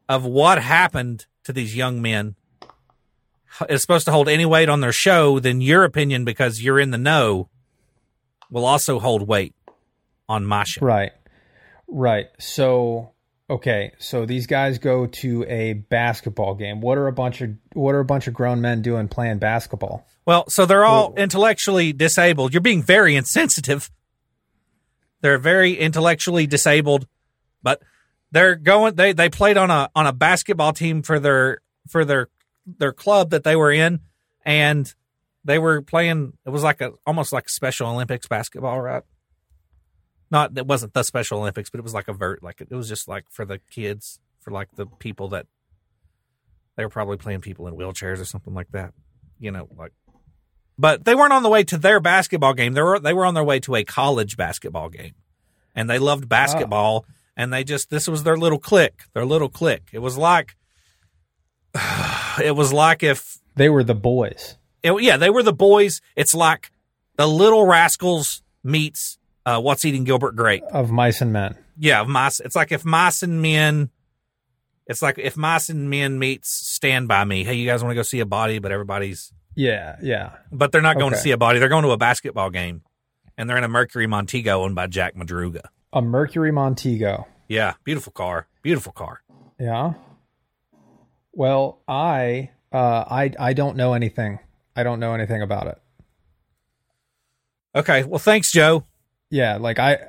of 0.08 0.24
what 0.24 0.62
happened 0.62 1.26
to 1.42 1.52
these 1.52 1.76
young 1.76 2.00
men 2.00 2.36
is 3.68 3.82
supposed 3.82 4.06
to 4.06 4.12
hold 4.12 4.28
any 4.28 4.46
weight 4.46 4.68
on 4.70 4.80
their 4.80 4.92
show, 4.92 5.40
then 5.40 5.60
your 5.60 5.84
opinion, 5.84 6.24
because 6.24 6.62
you're 6.62 6.80
in 6.80 6.92
the 6.92 6.98
know, 6.98 7.50
will 8.50 8.64
also 8.64 8.98
hold 8.98 9.26
weight 9.26 9.54
on 10.28 10.46
my 10.46 10.64
show. 10.64 10.86
Right. 10.86 11.12
Right. 11.88 12.28
So 12.38 13.14
Okay, 13.50 13.92
so 13.98 14.24
these 14.24 14.46
guys 14.46 14.78
go 14.78 15.04
to 15.04 15.44
a 15.44 15.74
basketball 15.74 16.54
game. 16.54 16.80
What 16.80 16.96
are 16.96 17.08
a 17.08 17.12
bunch 17.12 17.42
of 17.42 17.50
what 17.74 17.94
are 17.94 18.00
a 18.00 18.04
bunch 18.04 18.26
of 18.26 18.32
grown 18.32 18.62
men 18.62 18.80
doing 18.80 19.06
playing 19.06 19.38
basketball? 19.38 20.06
Well, 20.24 20.48
so 20.48 20.64
they're 20.64 20.84
all 20.84 21.12
intellectually 21.14 21.92
disabled. 21.92 22.54
You're 22.54 22.62
being 22.62 22.82
very 22.82 23.14
insensitive. 23.14 23.90
They're 25.24 25.38
very 25.38 25.72
intellectually 25.72 26.46
disabled, 26.46 27.08
but 27.62 27.80
they're 28.30 28.56
going 28.56 28.94
they 28.94 29.14
they 29.14 29.30
played 29.30 29.56
on 29.56 29.70
a 29.70 29.88
on 29.94 30.06
a 30.06 30.12
basketball 30.12 30.74
team 30.74 31.00
for 31.00 31.18
their 31.18 31.62
for 31.88 32.04
their 32.04 32.28
their 32.66 32.92
club 32.92 33.30
that 33.30 33.42
they 33.42 33.56
were 33.56 33.72
in 33.72 34.00
and 34.44 34.94
they 35.42 35.58
were 35.58 35.80
playing 35.80 36.34
it 36.44 36.50
was 36.50 36.62
like 36.62 36.82
a 36.82 36.92
almost 37.06 37.32
like 37.32 37.48
Special 37.48 37.88
Olympics 37.88 38.26
basketball, 38.26 38.82
right? 38.82 39.02
Not 40.30 40.58
it 40.58 40.66
wasn't 40.66 40.92
the 40.92 41.02
Special 41.02 41.38
Olympics, 41.38 41.70
but 41.70 41.78
it 41.78 41.84
was 41.84 41.94
like 41.94 42.08
a 42.08 42.12
vert 42.12 42.42
like 42.42 42.60
it 42.60 42.70
was 42.70 42.90
just 42.90 43.08
like 43.08 43.24
for 43.30 43.46
the 43.46 43.60
kids, 43.70 44.20
for 44.40 44.50
like 44.50 44.72
the 44.76 44.84
people 44.84 45.28
that 45.28 45.46
they 46.76 46.84
were 46.84 46.90
probably 46.90 47.16
playing 47.16 47.40
people 47.40 47.66
in 47.66 47.74
wheelchairs 47.74 48.20
or 48.20 48.26
something 48.26 48.52
like 48.52 48.72
that. 48.72 48.92
You 49.38 49.52
know, 49.52 49.70
like 49.74 49.92
but 50.78 51.04
they 51.04 51.14
weren't 51.14 51.32
on 51.32 51.42
the 51.42 51.48
way 51.48 51.64
to 51.64 51.78
their 51.78 52.00
basketball 52.00 52.54
game. 52.54 52.72
They 52.72 52.82
were 52.82 52.98
they 52.98 53.12
were 53.12 53.24
on 53.26 53.34
their 53.34 53.44
way 53.44 53.60
to 53.60 53.74
a 53.76 53.84
college 53.84 54.36
basketball 54.36 54.88
game, 54.88 55.14
and 55.74 55.88
they 55.88 55.98
loved 55.98 56.28
basketball. 56.28 57.06
And 57.36 57.52
they 57.52 57.64
just 57.64 57.90
this 57.90 58.06
was 58.06 58.22
their 58.22 58.36
little 58.36 58.58
clique, 58.60 59.02
their 59.12 59.24
little 59.24 59.48
clique. 59.48 59.88
It 59.92 59.98
was 59.98 60.16
like, 60.16 60.54
it 62.42 62.54
was 62.54 62.72
like 62.72 63.02
if 63.02 63.38
They 63.56 63.68
were 63.68 63.84
the 63.84 63.94
boys. 63.94 64.56
it, 64.82 64.92
yeah 65.02 65.16
they 65.16 65.30
were 65.30 65.42
the 65.42 65.52
boys. 65.52 66.00
It's 66.16 66.34
like 66.34 66.70
the 67.16 67.26
Little 67.26 67.66
Rascals 67.66 68.42
meets 68.62 69.18
uh, 69.46 69.60
What's 69.60 69.84
Eating 69.84 70.04
Gilbert 70.04 70.36
Grape. 70.36 70.62
of 70.72 70.90
mice 70.90 71.20
and 71.20 71.32
men. 71.32 71.56
Yeah, 71.76 72.02
mice. 72.04 72.40
It's 72.40 72.56
like 72.56 72.72
if 72.72 72.84
mice 72.84 73.22
and 73.22 73.42
men. 73.42 73.90
It's 74.86 75.00
like 75.00 75.18
if 75.18 75.36
mice 75.36 75.70
and 75.70 75.88
men 75.88 76.18
meets 76.18 76.50
Stand 76.50 77.08
by 77.08 77.24
Me. 77.24 77.42
Hey, 77.42 77.54
you 77.54 77.66
guys 77.66 77.82
want 77.82 77.92
to 77.92 77.94
go 77.96 78.02
see 78.02 78.20
a 78.20 78.26
body, 78.26 78.58
but 78.58 78.70
everybody's 78.70 79.32
Yeah, 79.54 79.96
yeah. 80.02 80.32
but 80.50 80.72
they're 80.72 80.82
not 80.82 80.98
going 80.98 81.12
to 81.12 81.18
see 81.18 81.30
a 81.30 81.36
body. 81.36 81.58
They're 81.58 81.68
going 81.68 81.84
to 81.84 81.90
a 81.90 81.96
basketball 81.96 82.50
game, 82.50 82.82
and 83.36 83.48
they're 83.48 83.56
in 83.56 83.64
a 83.64 83.68
Mercury 83.68 84.06
Montego 84.06 84.62
owned 84.62 84.74
by 84.74 84.86
Jack 84.86 85.14
Madruga. 85.14 85.62
A 85.92 86.02
Mercury 86.02 86.50
Montego. 86.50 87.26
Yeah, 87.48 87.74
beautiful 87.84 88.12
car, 88.12 88.48
beautiful 88.62 88.92
car. 88.92 89.22
Yeah. 89.58 89.94
Well, 91.32 91.80
I 91.86 92.50
uh 92.72 93.04
I 93.08 93.32
I 93.38 93.52
don't 93.52 93.76
know 93.76 93.94
anything. 93.94 94.38
I 94.74 94.82
don't 94.82 95.00
know 95.00 95.14
anything 95.14 95.42
about 95.42 95.66
it. 95.68 95.80
Okay, 97.76 98.04
well, 98.04 98.18
thanks, 98.18 98.52
Joe. 98.52 98.84
Yeah, 99.30 99.56
like 99.56 99.78
I 99.78 100.08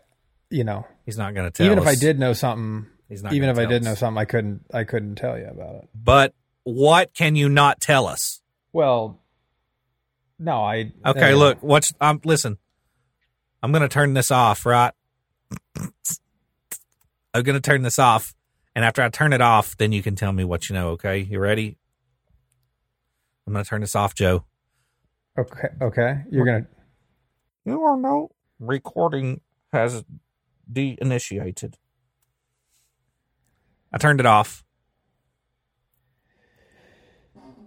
you 0.50 0.64
know, 0.64 0.86
He's 1.06 1.18
not 1.18 1.34
going 1.34 1.46
to 1.46 1.52
tell. 1.52 1.66
even 1.66 1.78
if 1.78 1.88
I 1.88 1.96
did 1.96 2.20
know 2.20 2.34
something, 2.34 2.88
He's 3.10 3.22
not 3.22 3.34
even 3.34 3.50
if 3.50 3.58
I 3.58 3.66
did 3.66 3.84
know 3.84 3.96
something, 3.96 4.20
I 4.20 4.26
couldn't 4.26 4.66
I 4.74 4.84
couldn't 4.84 5.16
tell 5.16 5.38
you 5.38 5.48
about 5.48 5.76
it. 5.76 5.90
But 5.94 6.34
what 6.64 7.14
can 7.14 7.36
you 7.36 7.50
not 7.50 7.80
tell 7.80 8.08
us? 8.08 8.42
Well, 8.74 9.20
no, 10.40 10.64
I 10.64 10.92
Okay, 11.06 11.32
uh, 11.34 11.38
look, 11.38 11.62
what's 11.62 11.94
um, 12.02 12.22
listen. 12.24 12.58
I'm 13.64 13.72
going 13.72 13.82
to 13.82 13.90
turn 13.90 14.14
this 14.14 14.30
off, 14.30 14.66
right? 14.66 14.94
I'm 17.34 17.44
going 17.44 17.56
to 17.56 17.62
turn 17.62 17.82
this 17.82 17.98
off, 17.98 18.36
and 18.76 18.86
after 18.86 19.02
I 19.02 19.10
turn 19.10 19.34
it 19.34 19.42
off, 19.42 19.76
then 19.78 19.92
you 19.92 20.04
can 20.04 20.16
tell 20.16 20.32
me 20.32 20.44
what 20.44 20.70
you 20.70 20.76
know. 20.76 20.90
Okay, 20.92 21.20
you 21.20 21.40
ready? 21.40 21.78
I'm 23.48 23.54
going 23.54 23.64
to 23.64 23.70
turn 23.70 23.82
this 23.82 23.96
off, 23.96 24.16
Joe. 24.16 24.46
Okay, 25.38 25.68
okay. 25.82 26.24
You're 26.32 26.46
going 26.46 26.64
to 26.64 26.70
You 27.66 27.84
are 27.84 27.98
no 27.98 28.32
recording 28.60 29.42
has 29.74 30.04
de-initiated. 30.72 31.78
I 33.92 33.98
turned 33.98 34.20
it 34.20 34.26
off. 34.26 34.64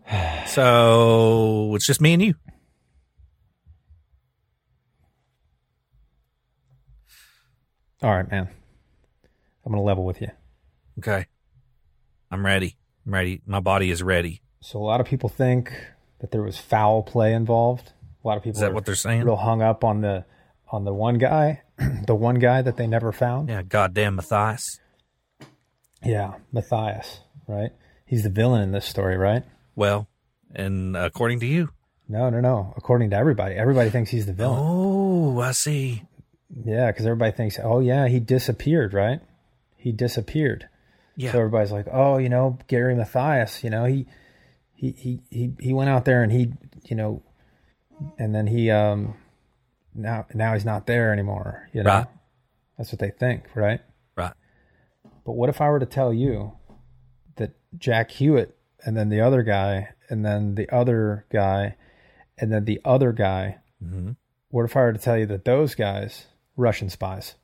So 0.47 1.74
it's 1.74 1.86
just 1.86 2.00
me 2.00 2.14
and 2.14 2.22
you. 2.22 2.34
All 8.02 8.10
right, 8.15 8.31
man. 8.31 8.49
I'm 9.65 9.73
going 9.73 9.81
to 9.83 9.86
level 9.86 10.05
with 10.05 10.20
you. 10.20 10.28
Okay. 10.99 11.27
I'm 12.31 12.44
ready. 12.44 12.77
I'm 13.07 13.12
ready. 13.15 13.43
My 13.47 13.60
body 13.60 13.91
is 13.91 14.02
ready. 14.02 14.43
So 14.60 14.78
a 14.78 14.85
lot 14.85 15.01
of 15.01 15.07
people 15.07 15.28
think 15.28 15.73
that 16.20 16.31
there 16.31 16.43
was 16.43 16.59
foul 16.59 17.02
play 17.02 17.33
involved. 17.33 17.93
A 18.25 18.28
lot 18.28 18.36
of 18.36 18.43
people 18.43 18.57
Is 18.57 18.60
that 18.60 18.70
are 18.70 18.75
what 18.75 18.85
they're 18.85 18.94
saying? 18.94 19.23
real 19.25 19.36
hung 19.36 19.62
up 19.62 19.85
on 19.85 20.01
the 20.01 20.25
on 20.70 20.85
the 20.85 20.93
one 20.93 21.17
guy, 21.17 21.62
the 22.07 22.15
one 22.15 22.39
guy 22.39 22.60
that 22.60 22.77
they 22.77 22.86
never 22.86 23.10
found. 23.12 23.49
Yeah, 23.49 23.62
goddamn 23.62 24.17
Mathias. 24.17 24.81
Yeah, 26.05 26.35
Mathias, 26.52 27.20
right? 27.47 27.70
He's 28.05 28.23
the 28.23 28.31
villain 28.31 28.62
in 28.62 28.73
this 28.73 28.85
story, 28.85 29.17
right? 29.17 29.44
Well, 29.77 30.09
and 30.55 30.97
according 30.97 31.41
to 31.41 31.47
you. 31.47 31.70
No, 32.09 32.31
no, 32.31 32.41
no. 32.41 32.75
According 32.77 33.10
to 33.10 33.17
everybody, 33.17 33.55
everybody 33.55 33.91
thinks 33.91 34.10
he's 34.10 34.27
the 34.27 34.33
villain. 34.33 34.59
Oh, 34.60 35.41
I 35.41 35.52
see. 35.52 36.02
Yeah, 36.65 36.91
because 36.91 37.07
everybody 37.07 37.33
thinks, 37.36 37.59
oh 37.62 37.81
yeah, 37.81 38.09
he 38.09 38.20
disappeared, 38.20 38.94
right? 38.94 39.20
He 39.77 39.93
disappeared. 39.93 40.68
Yeah. 41.17 41.33
So 41.33 41.39
everybody's 41.39 41.73
like, 41.73 41.86
oh, 41.93 42.18
you 42.18 42.28
know, 42.28 42.59
Gary 42.68 42.94
Mathias, 42.94 43.62
you 43.65 43.70
know, 43.70 43.85
he 43.85 44.07
he 44.75 44.93
he 44.93 45.20
he 45.31 45.52
he 45.60 45.73
went 45.73 45.91
out 45.91 46.05
there 46.05 46.23
and 46.23 46.33
he, 46.33 46.52
you 46.85 46.97
know, 46.97 47.23
and 48.18 48.35
then 48.35 48.47
he 48.47 48.70
um 48.70 49.15
now 49.94 50.27
now 50.33 50.55
he's 50.55 50.65
not 50.65 50.86
there 50.86 51.12
anymore. 51.12 51.68
You 51.73 51.83
know, 51.83 51.91
Right. 51.91 52.07
that's 52.77 52.93
what 52.93 53.01
they 53.01 53.10
think, 53.10 53.44
right? 53.55 53.81
Right. 54.17 54.33
But 55.25 55.33
what 55.33 55.49
if 55.49 55.60
I 55.60 55.68
were 55.68 55.81
to 55.81 55.86
tell 55.86 56.15
you 56.15 56.52
that 57.36 57.51
Jack 57.77 58.10
Huett 58.12 58.52
and 58.85 58.97
then 58.97 59.09
the 59.10 59.20
other 59.20 59.43
guy 59.43 59.89
and 60.09 60.25
then 60.25 60.55
the 60.55 60.70
other 60.75 61.27
guy 61.31 61.77
and 62.39 62.51
then 62.52 62.65
the 62.65 62.81
other 62.85 63.12
guy? 63.12 63.59
Mhm. 63.85 64.17
What 64.51 64.65
if 64.65 64.77
I 64.77 64.81
were 64.81 64.93
to 64.94 64.99
tell 64.99 65.18
you 65.18 65.27
that 65.27 65.44
those 65.44 65.75
guys 65.75 66.27
Russian 66.59 66.91
spies? 66.91 67.37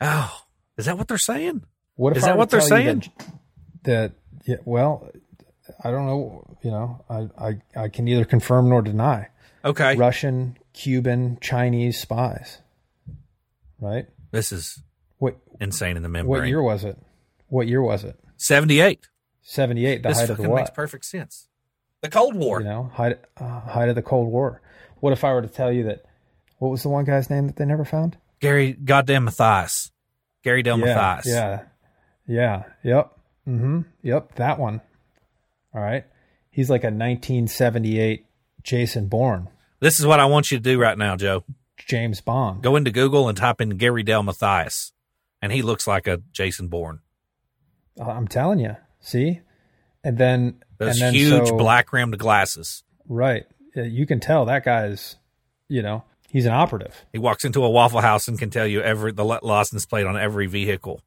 Oh, 0.00 0.42
is 0.76 0.84
that 0.84 0.98
what 0.98 1.08
they're 1.08 1.16
saying? 1.16 1.64
What 1.94 2.12
if 2.12 2.18
Is 2.18 2.24
I 2.24 2.28
that 2.28 2.38
what 2.38 2.50
they're 2.50 2.60
saying? 2.60 3.10
That, 3.84 3.84
that 3.84 4.12
yeah, 4.44 4.56
well, 4.64 5.10
I 5.82 5.90
don't 5.90 6.06
know. 6.06 6.44
You 6.62 6.70
know, 6.70 7.04
I, 7.08 7.28
I 7.48 7.82
I 7.84 7.88
can 7.88 8.04
neither 8.04 8.24
confirm 8.24 8.68
nor 8.68 8.82
deny. 8.82 9.28
Okay. 9.64 9.96
Russian, 9.96 10.56
Cuban, 10.72 11.38
Chinese 11.40 12.00
spies. 12.00 12.58
Right. 13.80 14.06
This 14.30 14.52
is 14.52 14.80
What 15.18 15.36
insane 15.60 15.96
in 15.96 16.02
the 16.02 16.08
membrane. 16.08 16.40
what 16.42 16.48
year 16.48 16.62
was 16.62 16.84
it? 16.84 16.96
What 17.48 17.66
year 17.66 17.82
was 17.82 18.04
it? 18.04 18.18
78. 18.36 19.08
Seventy 19.42 19.86
eight. 19.86 20.02
The 20.02 20.10
this 20.10 20.18
height 20.20 20.30
of 20.30 20.36
the 20.36 20.48
makes 20.48 20.70
perfect 20.70 21.06
sense. 21.06 21.48
The 22.02 22.10
Cold 22.10 22.34
War. 22.34 22.60
You 22.60 22.66
know, 22.68 22.90
height 22.94 23.18
uh, 23.38 23.60
height 23.60 23.88
of 23.88 23.94
the 23.94 24.02
Cold 24.02 24.28
War. 24.28 24.60
What 25.00 25.12
if 25.12 25.24
I 25.24 25.32
were 25.32 25.40
to 25.42 25.48
tell 25.48 25.72
you 25.72 25.84
that? 25.84 26.04
What 26.58 26.70
was 26.70 26.82
the 26.82 26.88
one 26.88 27.04
guy's 27.04 27.30
name 27.30 27.46
that 27.46 27.56
they 27.56 27.64
never 27.64 27.84
found? 27.84 28.16
Gary 28.40 28.72
goddamn 28.72 29.24
Mathias. 29.24 29.90
Gary 30.44 30.62
Del 30.62 30.78
yeah, 30.78 30.84
Mathias. 30.94 31.26
yeah, 31.26 31.62
yeah. 32.26 32.62
Yep. 32.84 33.12
Mm-hmm. 33.48 33.80
Yep. 34.02 34.34
That 34.36 34.58
one. 34.58 34.80
All 35.74 35.80
right. 35.80 36.04
He's 36.50 36.70
like 36.70 36.82
a 36.82 36.88
1978 36.88 38.26
Jason 38.62 39.08
Bourne, 39.08 39.48
This 39.80 39.98
is 39.98 40.06
what 40.06 40.20
I 40.20 40.26
want 40.26 40.50
you 40.50 40.58
to 40.58 40.62
do 40.62 40.78
right 40.80 40.98
now, 40.98 41.16
Joe. 41.16 41.44
James 41.78 42.20
Bond. 42.20 42.62
Go 42.62 42.76
into 42.76 42.90
Google 42.90 43.28
and 43.28 43.38
type 43.38 43.60
in 43.60 43.70
Gary 43.70 44.02
Del 44.02 44.22
Mathias. 44.22 44.92
And 45.40 45.52
he 45.52 45.62
looks 45.62 45.86
like 45.86 46.06
a 46.06 46.20
Jason 46.32 46.68
Bourne. 46.68 47.00
I'm 48.00 48.28
telling 48.28 48.58
you. 48.58 48.76
See, 49.00 49.40
and 50.04 50.18
then 50.18 50.62
Those 50.78 51.00
and 51.00 51.00
then 51.00 51.14
huge 51.14 51.48
so- 51.48 51.56
black 51.56 51.92
rimmed 51.92 52.18
glasses. 52.18 52.82
Right. 53.08 53.46
You 53.74 54.06
can 54.06 54.20
tell 54.20 54.44
that 54.46 54.64
guy's. 54.64 55.16
You 55.68 55.82
know, 55.82 56.02
he's 56.30 56.46
an 56.46 56.52
operative. 56.52 57.04
He 57.12 57.18
walks 57.18 57.44
into 57.44 57.64
a 57.64 57.70
Waffle 57.70 58.00
House 58.00 58.28
and 58.28 58.38
can 58.38 58.50
tell 58.50 58.66
you 58.66 58.80
every 58.80 59.12
the 59.12 59.24
li- 59.24 59.38
license 59.42 59.86
plate 59.86 60.06
on 60.06 60.16
every 60.16 60.46
vehicle 60.46 61.02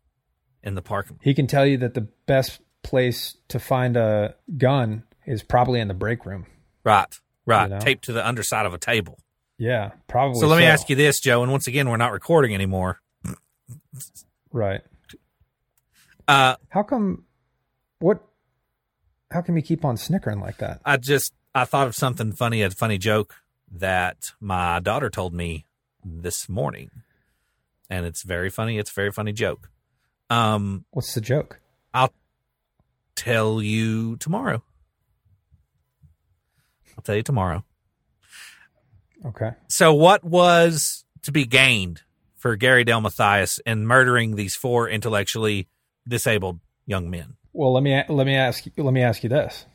in 0.63 0.75
the 0.75 0.81
parking. 0.81 1.19
He 1.21 1.33
can 1.33 1.47
tell 1.47 1.65
you 1.65 1.77
that 1.77 1.93
the 1.93 2.07
best 2.25 2.59
place 2.83 3.37
to 3.49 3.59
find 3.59 3.95
a 3.97 4.35
gun 4.57 5.03
is 5.25 5.43
probably 5.43 5.79
in 5.79 5.87
the 5.87 5.93
break 5.93 6.25
room. 6.25 6.45
Right, 6.83 7.07
right. 7.45 7.63
You 7.63 7.69
know? 7.69 7.79
Taped 7.79 8.05
to 8.05 8.13
the 8.13 8.25
underside 8.25 8.65
of 8.65 8.73
a 8.73 8.77
table. 8.77 9.19
Yeah, 9.57 9.91
probably. 10.07 10.39
So 10.39 10.47
let 10.47 10.57
me 10.57 10.65
ask 10.65 10.89
you 10.89 10.95
this, 10.95 11.19
Joe. 11.19 11.43
And 11.43 11.51
once 11.51 11.67
again, 11.67 11.87
we're 11.87 11.97
not 11.97 12.11
recording 12.11 12.55
anymore. 12.55 12.99
Right. 14.51 14.81
Uh, 16.27 16.55
How 16.69 16.83
come? 16.83 17.25
What? 17.99 18.23
How 19.29 19.41
come 19.41 19.55
you 19.55 19.61
keep 19.63 19.85
on 19.85 19.97
snickering 19.97 20.39
like 20.39 20.57
that? 20.57 20.81
I 20.83 20.97
just 20.97 21.33
I 21.53 21.65
thought 21.65 21.87
of 21.87 21.95
something 21.95 22.31
funny, 22.31 22.63
a 22.63 22.71
funny 22.71 22.97
joke 22.97 23.35
that 23.71 24.31
my 24.39 24.79
daughter 24.79 25.09
told 25.09 25.33
me 25.33 25.65
this 26.03 26.49
morning, 26.49 26.91
and 27.89 28.05
it's 28.05 28.23
very 28.23 28.49
funny. 28.49 28.77
It's 28.77 28.91
a 28.91 28.93
very 28.93 29.11
funny 29.11 29.33
joke. 29.33 29.69
Um, 30.29 30.85
What's 30.91 31.13
the 31.13 31.21
joke? 31.21 31.59
I'll 31.93 32.13
tell 33.15 33.61
you 33.61 34.17
tomorrow. 34.17 34.63
I'll 36.97 37.03
tell 37.03 37.15
you 37.15 37.23
tomorrow. 37.23 37.63
Okay. 39.25 39.51
So, 39.67 39.93
what 39.93 40.23
was 40.23 41.05
to 41.23 41.31
be 41.31 41.45
gained 41.45 42.01
for 42.41 42.55
Gary 42.55 42.83
Del 42.83 43.01
Mathias 43.01 43.59
in 43.67 43.85
murdering 43.85 44.35
these 44.35 44.55
four 44.55 44.89
intellectually 44.89 45.67
disabled 46.07 46.59
young 46.87 47.09
men. 47.09 47.35
Well, 47.53 47.71
let 47.71 47.83
me 47.83 48.03
let 48.09 48.25
me 48.25 48.35
ask 48.35 48.65
let 48.77 48.93
me 48.93 49.03
ask 49.03 49.23
you 49.23 49.29
this: 49.29 49.65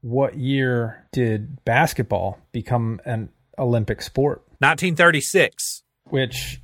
What 0.00 0.36
year 0.36 1.06
did 1.12 1.64
basketball 1.64 2.38
become 2.52 3.00
an 3.04 3.30
Olympic 3.58 4.00
sport? 4.02 4.42
1936. 4.60 5.82
Which, 6.04 6.60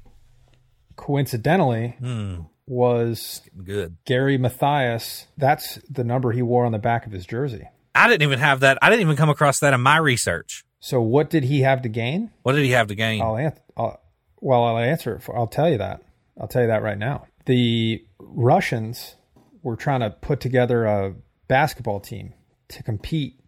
coincidentally, 0.97 1.97
Hmm. 2.01 2.41
was 2.67 3.43
Good. 3.63 3.97
Gary 4.05 4.39
Mathias. 4.39 5.27
That's 5.37 5.79
the 5.91 6.05
number 6.05 6.33
he 6.33 6.43
wore 6.43 6.65
on 6.65 6.73
the 6.73 6.79
back 6.79 7.07
of 7.07 7.13
his 7.13 7.27
jersey. 7.27 7.69
I 7.95 8.09
didn't 8.09 8.23
even 8.23 8.39
have 8.39 8.61
that. 8.61 8.79
I 8.83 8.89
didn't 8.91 9.03
even 9.03 9.17
come 9.17 9.29
across 9.31 9.61
that 9.61 9.75
in 9.75 9.81
my 9.81 9.99
research. 9.99 10.65
So, 10.81 11.01
what 11.01 11.31
did 11.31 11.45
he 11.45 11.61
have 11.61 11.83
to 11.83 11.89
gain? 11.89 12.31
What 12.43 12.53
did 12.55 12.65
he 12.65 12.71
have 12.73 12.89
to 12.89 12.95
gain? 12.95 13.23
I'll, 13.23 13.37
an- 13.37 13.53
I'll 13.77 14.01
well, 14.41 14.65
I'll 14.65 14.79
answer 14.79 15.15
it. 15.17 15.23
For, 15.23 15.37
I'll 15.37 15.47
tell 15.47 15.71
you 15.71 15.79
that. 15.79 16.03
I'll 16.41 16.49
tell 16.49 16.63
you 16.63 16.69
that 16.69 16.83
right 16.83 16.99
now. 16.99 17.27
The 17.47 18.05
Russians 18.19 19.17
were 19.63 19.77
trying 19.77 20.01
to 20.01 20.11
put 20.11 20.41
together 20.41 20.85
a 20.85 21.15
basketball 21.49 22.01
team 22.01 22.35
to 22.69 22.83
compete 22.83 23.39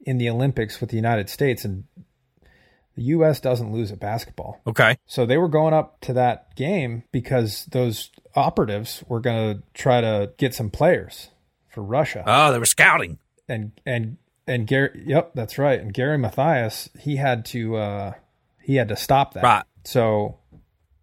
in 0.00 0.18
the 0.18 0.28
Olympics 0.28 0.80
with 0.80 0.90
the 0.90 0.96
United 0.96 1.28
States, 1.30 1.64
and 1.64 1.84
the 2.96 3.02
U.S. 3.04 3.40
doesn't 3.40 3.72
lose 3.72 3.90
at 3.90 3.98
basketball. 3.98 4.60
Okay. 4.66 4.96
So 5.06 5.26
they 5.26 5.36
were 5.38 5.48
going 5.48 5.74
up 5.74 6.00
to 6.02 6.12
that 6.12 6.54
game 6.56 7.02
because 7.10 7.64
those 7.66 8.10
operatives 8.36 9.02
were 9.08 9.20
going 9.20 9.56
to 9.56 9.62
try 9.74 10.00
to 10.00 10.32
get 10.36 10.54
some 10.54 10.70
players 10.70 11.28
for 11.68 11.82
Russia 11.82 12.22
Oh, 12.26 12.52
they 12.52 12.58
were 12.58 12.66
scouting. 12.66 13.18
and 13.48 13.72
and 13.84 14.18
and 14.46 14.66
Gary. 14.66 15.02
Yep, 15.06 15.32
that's 15.34 15.58
right. 15.58 15.80
And 15.80 15.92
Gary 15.92 16.18
Mathias, 16.18 16.88
he 17.00 17.16
had 17.16 17.44
to 17.46 17.76
uh, 17.76 18.12
he 18.62 18.76
had 18.76 18.88
to 18.88 18.96
stop 18.96 19.34
that. 19.34 19.42
Right. 19.42 19.64
So 19.84 20.38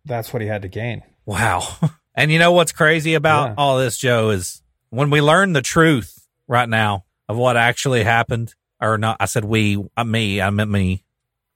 that's 0.06 0.31
what 0.31 0.41
he 0.41 0.48
had 0.48 0.61
to 0.61 0.67
gain. 0.69 1.03
Wow. 1.25 1.67
and 2.15 2.31
you 2.31 2.40
know 2.40 2.51
what's 2.53 2.72
crazy 2.72 3.15
about 3.15 3.49
Yeah. 3.49 3.53
all 3.57 3.77
this, 3.80 3.98
Joe, 3.98 4.30
is 4.30 4.61
when 4.91 5.09
we 5.09 5.22
learn 5.22 5.53
the 5.53 5.61
truth 5.61 6.25
right 6.48 6.69
now 6.69 7.03
of 7.32 7.38
what 7.38 7.56
actually 7.56 8.03
happened, 8.03 8.53
or 8.82 8.98
not, 8.98 9.18
I 9.19 9.26
said 9.26 9.45
we, 9.45 9.82
uh, 9.95 10.03
me, 10.03 10.42
I 10.42 10.50
meant 10.50 10.69
me. 10.69 11.06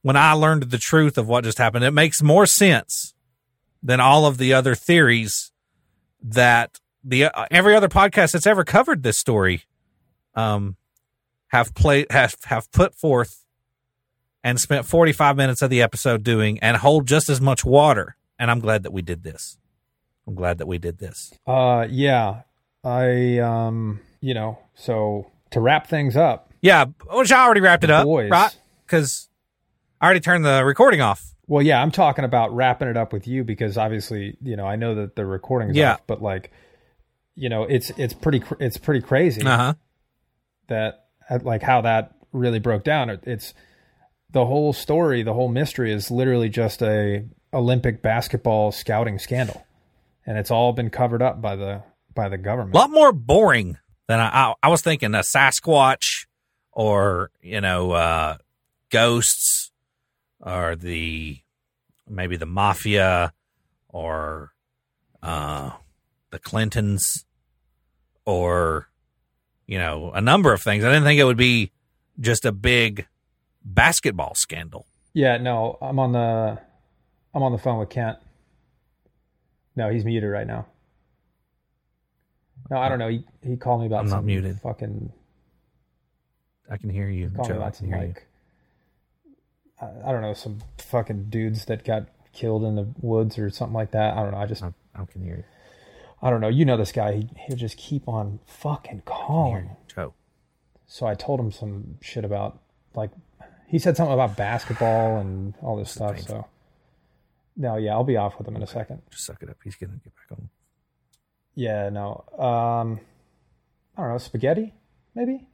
When 0.04 0.16
I 0.16 0.32
learned 0.32 0.64
the 0.64 0.78
truth 0.78 1.18
of 1.18 1.28
what 1.28 1.44
just 1.44 1.58
happened, 1.58 1.84
it 1.84 1.92
makes 1.92 2.22
more 2.22 2.46
sense 2.46 3.14
than 3.84 4.00
all 4.00 4.26
of 4.26 4.38
the 4.38 4.54
other 4.54 4.74
theories 4.74 5.52
that 6.22 6.80
the 7.04 7.26
uh, 7.26 7.46
every 7.52 7.76
other 7.76 7.90
podcast 7.90 8.32
that's 8.32 8.48
ever 8.48 8.64
covered 8.64 9.04
this 9.04 9.20
story 9.20 9.64
um 10.34 10.76
have 11.50 11.76
played 11.76 12.08
have 12.10 12.36
have 12.46 12.72
put 12.72 12.96
forth 12.96 13.46
and 14.44 14.60
spent 14.60 14.88
45 14.88 15.38
minutes 15.38 15.62
of 15.62 15.70
the 15.70 15.84
episode 15.84 16.24
doing 16.24 16.58
and 16.60 16.78
hold 16.78 17.06
just 17.06 17.30
as 17.30 17.40
much 17.40 17.64
water 17.64 18.16
and 18.40 18.50
I'm 18.50 18.60
glad 18.60 18.84
that 18.84 18.92
we 18.92 19.02
did 19.02 19.24
this. 19.24 19.58
I'm 20.28 20.36
glad 20.36 20.58
that 20.58 20.68
we 20.68 20.78
did 20.78 20.98
this. 20.98 21.32
Uh, 21.46 21.86
yeah, 21.90 22.42
I 22.84 23.38
um, 23.38 24.00
you 24.22 24.34
know, 24.34 24.58
so 24.74 25.32
to 25.56 25.60
wrap 25.60 25.88
things 25.88 26.16
up, 26.16 26.52
Yeah, 26.62 26.86
which 27.12 27.32
I 27.32 27.44
already 27.44 27.62
wrapped 27.62 27.84
it 27.84 27.90
up, 27.90 28.06
Boys. 28.06 28.30
right? 28.30 28.56
Because 28.86 29.28
I 30.00 30.06
already 30.06 30.20
turned 30.20 30.46
the 30.46 30.64
recording 30.64 31.02
off. 31.02 31.34
Well, 31.48 31.62
yeah, 31.64 31.82
I'm 31.82 31.92
talking 31.92 32.24
about 32.26 32.56
wrapping 32.56 32.88
it 32.88 32.98
up 32.98 33.12
with 33.14 33.28
you 33.28 33.44
because 33.44 33.78
obviously, 33.78 34.38
you 34.42 34.56
know, 34.56 34.66
I 34.66 34.76
know 34.78 34.96
that 34.96 35.16
the 35.16 35.26
recording 35.26 35.70
is 35.72 35.76
Yeah. 35.78 35.94
off, 35.94 36.02
but 36.08 36.22
like, 36.22 36.52
you 37.36 37.50
know, 37.50 37.64
it's 37.64 37.90
it's 37.98 38.14
pretty 38.14 38.40
cr- 38.40 38.56
it's 38.60 38.78
pretty 38.78 39.02
crazy 39.02 39.44
Uh 39.44 39.58
huh. 39.58 39.74
that 40.68 41.06
uh, 41.30 41.40
like 41.44 41.62
how 41.62 41.82
that 41.82 42.14
really 42.32 42.60
broke 42.60 42.84
down. 42.84 43.10
It, 43.10 43.24
it's 43.26 43.54
the 44.32 44.46
whole 44.46 44.74
story, 44.74 45.22
the 45.24 45.34
whole 45.34 45.50
mystery 45.50 45.92
is 45.94 46.10
literally 46.12 46.50
just 46.50 46.82
a 46.82 47.26
Olympic 47.54 48.02
basketball 48.02 48.72
scouting 48.72 49.20
scandal, 49.20 49.66
and 50.26 50.38
it's 50.38 50.52
all 50.52 50.74
been 50.74 50.90
covered 50.90 51.22
up 51.22 51.42
by 51.42 51.56
the 51.56 51.84
by 52.14 52.28
the 52.30 52.38
government. 52.38 52.74
A 52.76 52.78
lot 52.80 52.90
more 52.90 53.12
boring 53.12 53.78
than 54.08 54.20
I, 54.20 54.28
I, 54.28 54.54
I 54.64 54.68
was 54.70 54.82
thinking. 54.82 55.14
A 55.16 55.20
Sasquatch, 55.20 56.26
or 56.72 57.32
you 57.42 57.62
know, 57.62 57.92
uh, 57.92 58.38
ghosts, 58.90 59.72
or 60.40 60.76
the 60.76 61.40
maybe 62.08 62.38
the 62.38 62.46
mafia, 62.46 63.34
or 63.90 64.52
uh, 65.24 65.72
the 66.32 66.40
Clintons, 66.40 67.26
or 68.26 68.90
you 69.68 69.80
know, 69.80 70.12
a 70.14 70.22
number 70.22 70.54
of 70.54 70.62
things. 70.62 70.84
I 70.84 70.90
didn't 70.90 71.06
think 71.06 71.20
it 71.20 71.24
would 71.24 71.38
be 71.38 71.72
just 72.20 72.46
a 72.46 72.52
big 72.52 73.08
basketball 73.64 74.34
scandal. 74.36 74.86
Yeah, 75.14 75.38
no, 75.38 75.78
I'm 75.82 75.98
on 76.00 76.12
the 76.12 76.60
I'm 77.34 77.44
on 77.44 77.52
the 77.52 77.58
phone 77.58 77.80
with 77.80 77.90
Kent. 77.90 78.20
No, 79.76 79.90
he's 79.90 80.06
muted 80.06 80.30
right 80.30 80.48
now. 80.48 80.68
No, 82.70 82.78
I 82.78 82.90
don't 82.90 83.00
know. 83.00 83.10
He 83.10 83.26
he 83.44 83.58
called 83.58 83.82
me 83.82 83.88
about 83.88 84.02
I'm 84.02 84.10
not 84.10 84.18
some 84.18 84.26
muted. 84.26 84.60
Fucking 84.62 85.12
I 86.70 86.78
can 86.78 86.90
hear 86.90 87.10
you, 87.10 87.30
called 87.30 87.48
me 87.50 87.54
Joe. 87.54 87.58
About 87.60 87.74
can 87.74 87.76
some 87.76 87.88
hear 87.88 87.98
you. 88.02 88.08
like 88.08 88.28
I, 89.82 90.10
I 90.10 90.12
don't 90.12 90.22
know 90.22 90.34
some 90.34 90.60
fucking 90.80 91.26
dudes 91.30 91.66
that 91.66 91.84
got 91.84 92.08
killed 92.34 92.64
in 92.64 92.76
the 92.76 92.88
woods 93.02 93.38
or 93.38 93.50
something 93.50 93.74
like 93.76 93.92
that. 93.92 94.18
I 94.18 94.24
don't 94.24 94.32
know. 94.32 94.38
I 94.38 94.46
just 94.46 94.64
I, 94.64 94.74
I 94.96 95.06
can 95.06 95.24
hear 95.24 95.38
you. 95.38 95.44
I 96.22 96.30
don't 96.30 96.42
know. 96.42 96.48
You 96.48 96.66
know 96.66 96.78
this 96.78 96.92
guy. 96.92 97.14
He 97.14 97.30
he'll 97.48 97.58
just 97.58 97.78
keep 97.78 98.08
on 98.08 98.40
fucking 98.46 99.04
I 99.06 99.10
can 99.10 99.16
hear 99.16 99.26
calling. 99.28 99.70
Joe. 99.94 100.14
So 100.88 101.06
I 101.06 101.14
told 101.16 101.40
him 101.40 101.52
some 101.52 101.98
shit 102.02 102.26
about 102.26 102.60
like 102.96 103.12
he 103.68 103.80
said 103.80 103.98
something 103.98 104.14
about 104.14 104.36
basketball 104.36 105.18
and 105.20 105.54
all 105.62 105.76
this 105.76 105.92
stuff. 105.92 106.20
So 106.22 106.48
no, 107.58 107.78
yeah, 107.78 107.94
I'll 107.94 108.04
be 108.04 108.18
off 108.18 108.38
with 108.38 108.48
him 108.48 108.56
in 108.56 108.64
a 108.64 108.68
second. 108.68 109.02
Just 109.12 109.26
suck 109.26 109.42
it 109.44 109.50
up. 109.50 109.58
He's 109.64 109.76
gonna 109.76 109.94
get 110.04 110.14
back 110.16 110.32
on. 110.38 110.50
Yeah, 111.56 111.90
no. 111.90 112.24
Um, 112.38 113.00
I 113.98 114.02
don't 114.02 114.12
know. 114.12 114.18
Spaghetti, 114.18 114.74
maybe. 115.16 115.48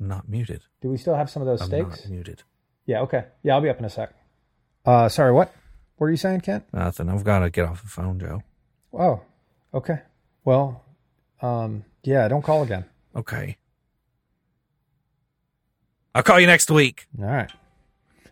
I'm 0.00 0.08
not 0.08 0.28
muted. 0.28 0.62
Do 0.80 0.88
we 0.88 0.96
still 0.96 1.14
have 1.14 1.30
some 1.30 1.42
of 1.42 1.46
those 1.46 1.60
I'm 1.60 1.68
steaks? 1.68 2.04
not 2.04 2.10
muted. 2.10 2.42
Yeah. 2.86 3.00
Okay. 3.02 3.24
Yeah, 3.42 3.54
I'll 3.54 3.60
be 3.60 3.68
up 3.68 3.78
in 3.78 3.84
a 3.84 3.90
sec. 3.90 4.12
Uh, 4.84 5.08
sorry. 5.08 5.32
What? 5.32 5.54
What 5.96 6.06
are 6.08 6.10
you 6.10 6.16
saying, 6.16 6.40
Kent? 6.40 6.64
Nothing. 6.72 7.08
I've 7.08 7.22
got 7.24 7.40
to 7.40 7.50
get 7.50 7.66
off 7.66 7.82
the 7.82 7.88
phone, 7.88 8.18
Joe. 8.18 8.42
Oh, 8.92 9.20
okay. 9.72 10.00
Well, 10.44 10.82
um, 11.40 11.84
yeah. 12.02 12.26
Don't 12.28 12.42
call 12.42 12.62
again. 12.62 12.84
Okay. 13.14 13.58
I'll 16.14 16.22
call 16.22 16.40
you 16.40 16.46
next 16.46 16.70
week. 16.70 17.06
All 17.18 17.26
right. 17.26 17.50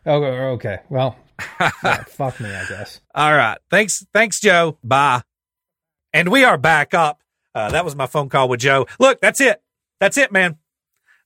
Oh, 0.07 0.23
okay. 0.25 0.81
Well, 0.89 1.17
yeah, 1.84 2.02
fuck 2.05 2.41
me, 2.41 2.49
I 2.52 2.65
guess. 2.67 3.00
All 3.15 3.34
right. 3.34 3.59
Thanks. 3.70 4.05
Thanks, 4.12 4.41
Joe. 4.41 4.78
Bye. 4.83 5.23
And 6.13 6.29
we 6.29 6.45
are 6.45 6.59
back 6.59 6.95
up. 6.95 7.23
Uh, 7.55 7.71
that 7.71 7.85
was 7.85 7.97
my 7.97 8.07
phone 8.07 8.29
call 8.29 8.49
with 8.49 8.61
Joe. 8.61 8.87
Look, 8.99 9.21
that's 9.21 9.41
it. 9.41 9.63
That's 9.99 10.17
it, 10.17 10.33
man. 10.33 10.59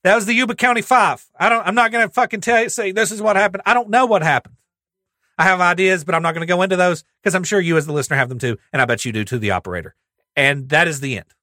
That 0.03 0.15
was 0.15 0.25
the 0.25 0.33
Yuba 0.33 0.55
County 0.55 0.81
Five. 0.81 1.25
I 1.39 1.49
don't. 1.49 1.65
I'm 1.65 1.75
not 1.75 1.91
gonna 1.91 2.09
fucking 2.09 2.41
tell 2.41 2.61
you. 2.61 2.69
Say 2.69 2.91
this 2.91 3.11
is 3.11 3.21
what 3.21 3.35
happened. 3.35 3.63
I 3.65 3.73
don't 3.73 3.89
know 3.89 4.05
what 4.05 4.21
happened. 4.21 4.55
I 5.37 5.45
have 5.45 5.59
ideas, 5.61 6.03
but 6.03 6.13
I'm 6.15 6.21
not 6.21 6.33
gonna 6.33 6.45
go 6.45 6.61
into 6.61 6.75
those 6.75 7.03
because 7.21 7.33
I'm 7.33 7.43
sure 7.43 7.59
you, 7.59 7.77
as 7.77 7.85
the 7.87 7.93
listener, 7.93 8.17
have 8.17 8.29
them 8.29 8.39
too, 8.39 8.57
and 8.71 8.81
I 8.81 8.85
bet 8.85 9.03
you 9.03 9.11
do 9.11 9.25
too. 9.25 9.39
The 9.39 9.51
operator, 9.51 9.95
and 10.35 10.69
that 10.69 10.87
is 10.87 10.99
the 10.99 11.17
end. 11.17 11.33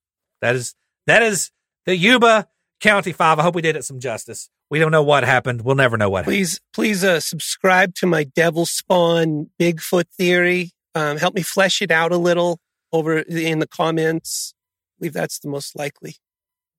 That 0.40 0.54
is 0.54 0.74
that 1.06 1.22
is 1.22 1.50
the 1.86 1.96
Yuba 1.96 2.46
County 2.80 3.12
Five. 3.12 3.40
I 3.40 3.42
hope 3.42 3.54
we 3.56 3.62
did 3.62 3.74
it 3.74 3.84
some 3.84 3.98
justice. 3.98 4.48
We 4.70 4.78
don't 4.78 4.92
know 4.92 5.02
what 5.02 5.24
happened. 5.24 5.62
We'll 5.62 5.74
never 5.74 5.98
know 5.98 6.08
what 6.08 6.24
happened. 6.24 6.36
Please, 6.36 6.60
please 6.72 7.04
uh, 7.04 7.20
subscribe 7.20 7.94
to 7.96 8.06
my 8.06 8.24
Devil 8.24 8.64
Spawn 8.64 9.50
Bigfoot 9.60 10.04
theory. 10.16 10.70
Um, 10.94 11.18
help 11.18 11.34
me 11.34 11.42
flesh 11.42 11.82
it 11.82 11.90
out 11.90 12.12
a 12.12 12.16
little 12.16 12.58
over 12.92 13.18
in 13.18 13.58
the 13.58 13.66
comments. 13.66 14.54
I 14.54 14.92
believe 15.00 15.12
that's 15.14 15.38
the 15.38 15.48
most 15.48 15.76
likely. 15.76 16.16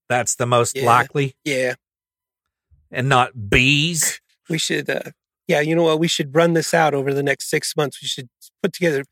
That's 0.10 0.36
the 0.36 0.46
most 0.46 0.76
Yeah. 0.76 0.86
likely, 0.86 1.36
Yeah, 1.44 1.76
and 2.92 3.10
not 3.10 3.50
bees. 3.50 4.20
we 4.50 4.58
should. 4.58 4.90
Uh, 4.90 5.12
yeah, 5.48 5.60
you 5.62 5.76
know 5.76 5.84
what? 5.84 6.00
We 6.00 6.08
should 6.08 6.36
run 6.36 6.54
this 6.54 6.74
out 6.74 6.94
over 6.94 7.14
the 7.14 7.24
next 7.24 7.50
six 7.50 7.76
months. 7.76 8.02
We 8.02 8.08
should 8.08 8.30
put 8.62 8.74
together 8.74 9.04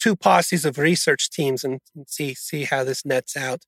two 0.00 0.16
posses 0.16 0.64
of 0.64 0.78
research 0.78 1.30
teams 1.30 1.64
and, 1.64 1.80
and 1.94 2.08
see 2.08 2.34
see 2.34 2.64
how 2.64 2.84
this 2.84 3.04
nets 3.04 3.36
out. 3.36 3.62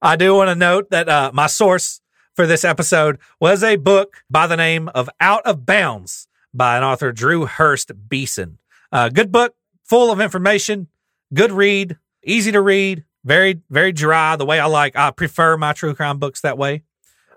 I 0.00 0.16
do 0.16 0.34
want 0.34 0.48
to 0.48 0.54
note 0.54 0.90
that 0.90 1.08
uh, 1.08 1.30
my 1.32 1.46
source 1.46 2.00
for 2.34 2.46
this 2.46 2.64
episode 2.64 3.18
was 3.40 3.62
a 3.62 3.76
book 3.76 4.22
by 4.30 4.46
the 4.46 4.56
name 4.56 4.88
of 4.94 5.08
Out 5.20 5.44
of 5.46 5.66
Bounds 5.66 6.26
by 6.54 6.76
an 6.76 6.82
author, 6.82 7.12
Drew 7.12 7.46
Hurst 7.46 7.92
Beeson. 8.08 8.58
Uh, 8.90 9.08
good 9.08 9.30
book, 9.30 9.54
full 9.84 10.10
of 10.10 10.20
information, 10.20 10.88
good 11.32 11.52
read, 11.52 11.98
easy 12.24 12.52
to 12.52 12.60
read, 12.60 13.04
very, 13.24 13.60
very 13.70 13.92
dry, 13.92 14.36
the 14.36 14.44
way 14.46 14.58
I 14.60 14.66
like. 14.66 14.96
I 14.96 15.10
prefer 15.10 15.56
my 15.56 15.72
true 15.72 15.94
crime 15.94 16.18
books 16.18 16.40
that 16.42 16.58
way. 16.58 16.82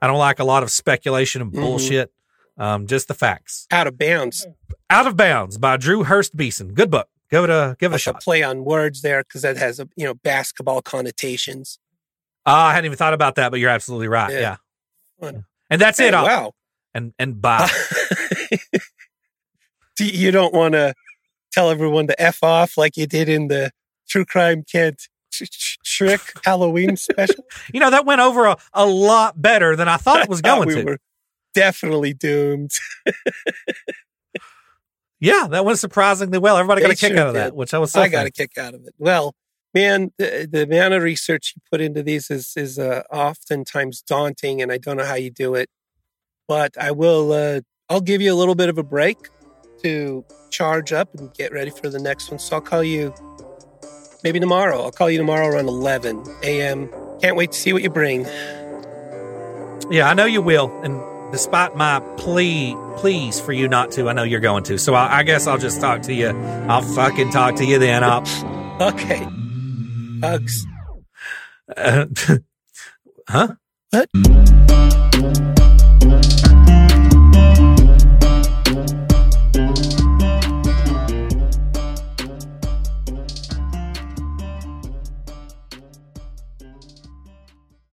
I 0.02 0.08
don't 0.08 0.18
like 0.20 0.40
a 0.40 0.44
lot 0.44 0.64
of 0.64 0.70
speculation 0.72 1.42
and 1.42 1.52
Mhm. 1.52 1.62
bullshit, 1.62 2.12
um, 2.58 2.86
just 2.88 3.08
the 3.08 3.14
facts. 3.14 3.66
Out 3.72 3.88
of 3.88 3.98
bounds. 3.98 4.46
Out 4.90 5.08
of 5.08 5.16
Bounds 5.18 5.58
by 5.58 5.78
Drew 5.78 6.04
Hurst 6.04 6.36
Beeson. 6.36 6.74
Good 6.74 6.92
book. 6.92 7.08
Give 7.32 7.44
it 7.44 7.50
a 7.50 7.76
give 7.80 7.92
it 7.92 7.94
a 7.94 7.98
That's 7.98 8.04
a 8.04 8.12
shot. 8.14 8.22
play 8.22 8.44
on 8.44 8.64
words 8.64 9.02
there 9.02 9.24
because 9.24 9.42
that 9.42 9.58
has 9.58 9.80
a 9.80 9.90
you 9.96 10.06
know 10.06 10.14
basketball 10.14 10.82
connotations. 10.84 11.80
Ah, 12.46 12.68
I 12.68 12.74
hadn't 12.74 12.86
even 12.86 12.98
thought 12.98 13.16
about 13.16 13.36
that, 13.36 13.50
but 13.50 13.60
you're 13.60 13.72
absolutely 13.72 14.08
right. 14.08 14.32
Yeah. 14.32 14.58
Yeah. 15.22 15.32
And 15.72 15.82
that's 15.82 15.98
Hey, 15.98 16.10
it. 16.10 16.14
I'll- 16.14 16.26
wow. 16.26 16.52
And 16.94 17.14
and 17.18 17.42
bye. 17.42 17.68
You 20.00 20.32
don't 20.32 20.54
want 20.54 20.74
to 20.74 20.94
tell 21.54 21.70
everyone 21.70 22.08
to 22.08 22.22
f 22.22 22.40
off 22.44 22.78
like 22.78 22.98
you 22.98 23.08
did 23.08 23.30
in 23.30 23.48
the 23.48 23.72
True 24.08 24.26
Crime 24.26 24.64
sh- 24.70 25.78
trick 25.84 26.22
Halloween 26.44 26.96
special. 26.98 27.44
You 27.74 27.80
know, 27.80 27.90
that 27.92 28.06
went 28.06 28.22
over 28.22 28.46
a, 28.46 28.58
a 28.74 28.86
lot 28.86 29.42
better 29.42 29.76
than 29.76 29.88
I 29.88 29.98
thought 29.98 30.22
it 30.22 30.30
was 30.30 30.42
going 30.44 30.68
we 30.68 30.76
to. 30.76 30.84
were 30.84 30.98
definitely 31.54 32.14
doomed. 32.14 32.72
yeah, 35.20 35.48
that 35.50 35.66
went 35.66 35.80
surprisingly 35.80 36.38
well. 36.38 36.58
Everybody 36.58 36.82
got 36.82 36.88
They 36.88 36.94
a 36.94 36.96
kick 36.98 37.12
sure 37.14 37.20
out 37.20 37.28
of 37.30 37.34
did. 37.34 37.40
that, 37.42 37.56
which 37.56 37.74
I 37.74 37.78
was 37.80 37.92
so 37.92 38.02
I 38.02 38.10
got 38.10 38.26
a 38.26 38.32
kick 38.32 38.58
out 38.58 38.74
of 38.74 38.86
it. 38.86 38.94
Well, 38.98 39.34
man, 39.74 40.12
the, 40.18 40.48
the 40.52 40.64
amount 40.64 40.94
of 40.94 41.04
research 41.04 41.54
you 41.56 41.62
put 41.72 41.82
into 41.82 42.04
these 42.04 42.30
is 42.30 42.54
is 42.56 42.78
uh, 42.80 43.04
oftentimes 43.12 44.02
daunting, 44.02 44.62
and 44.62 44.72
I 44.72 44.78
don't 44.78 44.98
know 44.98 45.06
how 45.06 45.16
you 45.16 45.32
do 45.32 45.56
it. 45.56 45.70
But 46.48 46.78
I 46.80 46.92
will. 46.92 47.32
Uh, 47.32 47.62
I'll 47.90 48.02
give 48.02 48.22
you 48.22 48.34
a 48.34 48.36
little 48.36 48.56
bit 48.56 48.70
of 48.70 48.78
a 48.78 48.84
break 48.84 49.18
to 49.84 50.26
charge 50.50 50.92
up 50.92 51.14
and 51.16 51.34
get 51.34 51.52
ready 51.54 51.70
for 51.72 51.90
the 51.90 52.00
next 52.00 52.30
one. 52.32 52.40
So 52.40 52.56
I'll 52.56 52.62
call 52.62 52.84
you 52.84 53.14
maybe 54.26 54.40
tomorrow. 54.40 54.82
I'll 54.82 54.92
call 54.92 55.10
you 55.10 55.20
tomorrow 55.20 55.48
around 55.48 55.68
11 55.68 56.24
a.m. 56.44 56.90
Can't 57.22 57.38
wait 57.38 57.52
to 57.54 57.58
see 57.58 57.72
what 57.72 57.84
you 57.84 57.90
bring. 57.92 58.26
Yeah, 59.92 60.10
I 60.10 60.16
know 60.16 60.26
you 60.26 60.42
will. 60.42 60.72
And 60.84 61.00
despite 61.32 61.76
my 61.76 62.00
plea, 62.18 62.76
please 62.98 63.40
for 63.40 63.54
you 63.54 63.68
not 63.68 63.92
to, 63.92 64.10
I 64.10 64.14
know 64.14 64.24
you're 64.24 64.40
going 64.40 64.64
to. 64.64 64.80
So 64.80 64.96
I, 64.96 65.20
I 65.20 65.24
guess 65.24 65.46
I'll 65.46 65.60
just 65.60 65.80
talk 65.80 66.02
to 66.04 66.14
you. 66.14 66.30
I'll 66.30 66.82
fucking 66.82 67.30
talk 67.30 67.56
to 67.58 67.66
you 67.66 67.78
then. 67.80 68.04
I'll, 68.04 68.24
Okay. 68.82 69.26
Hugs. 70.22 70.66
uh, 71.78 72.08
huh? 73.30 73.56
What? 73.92 74.10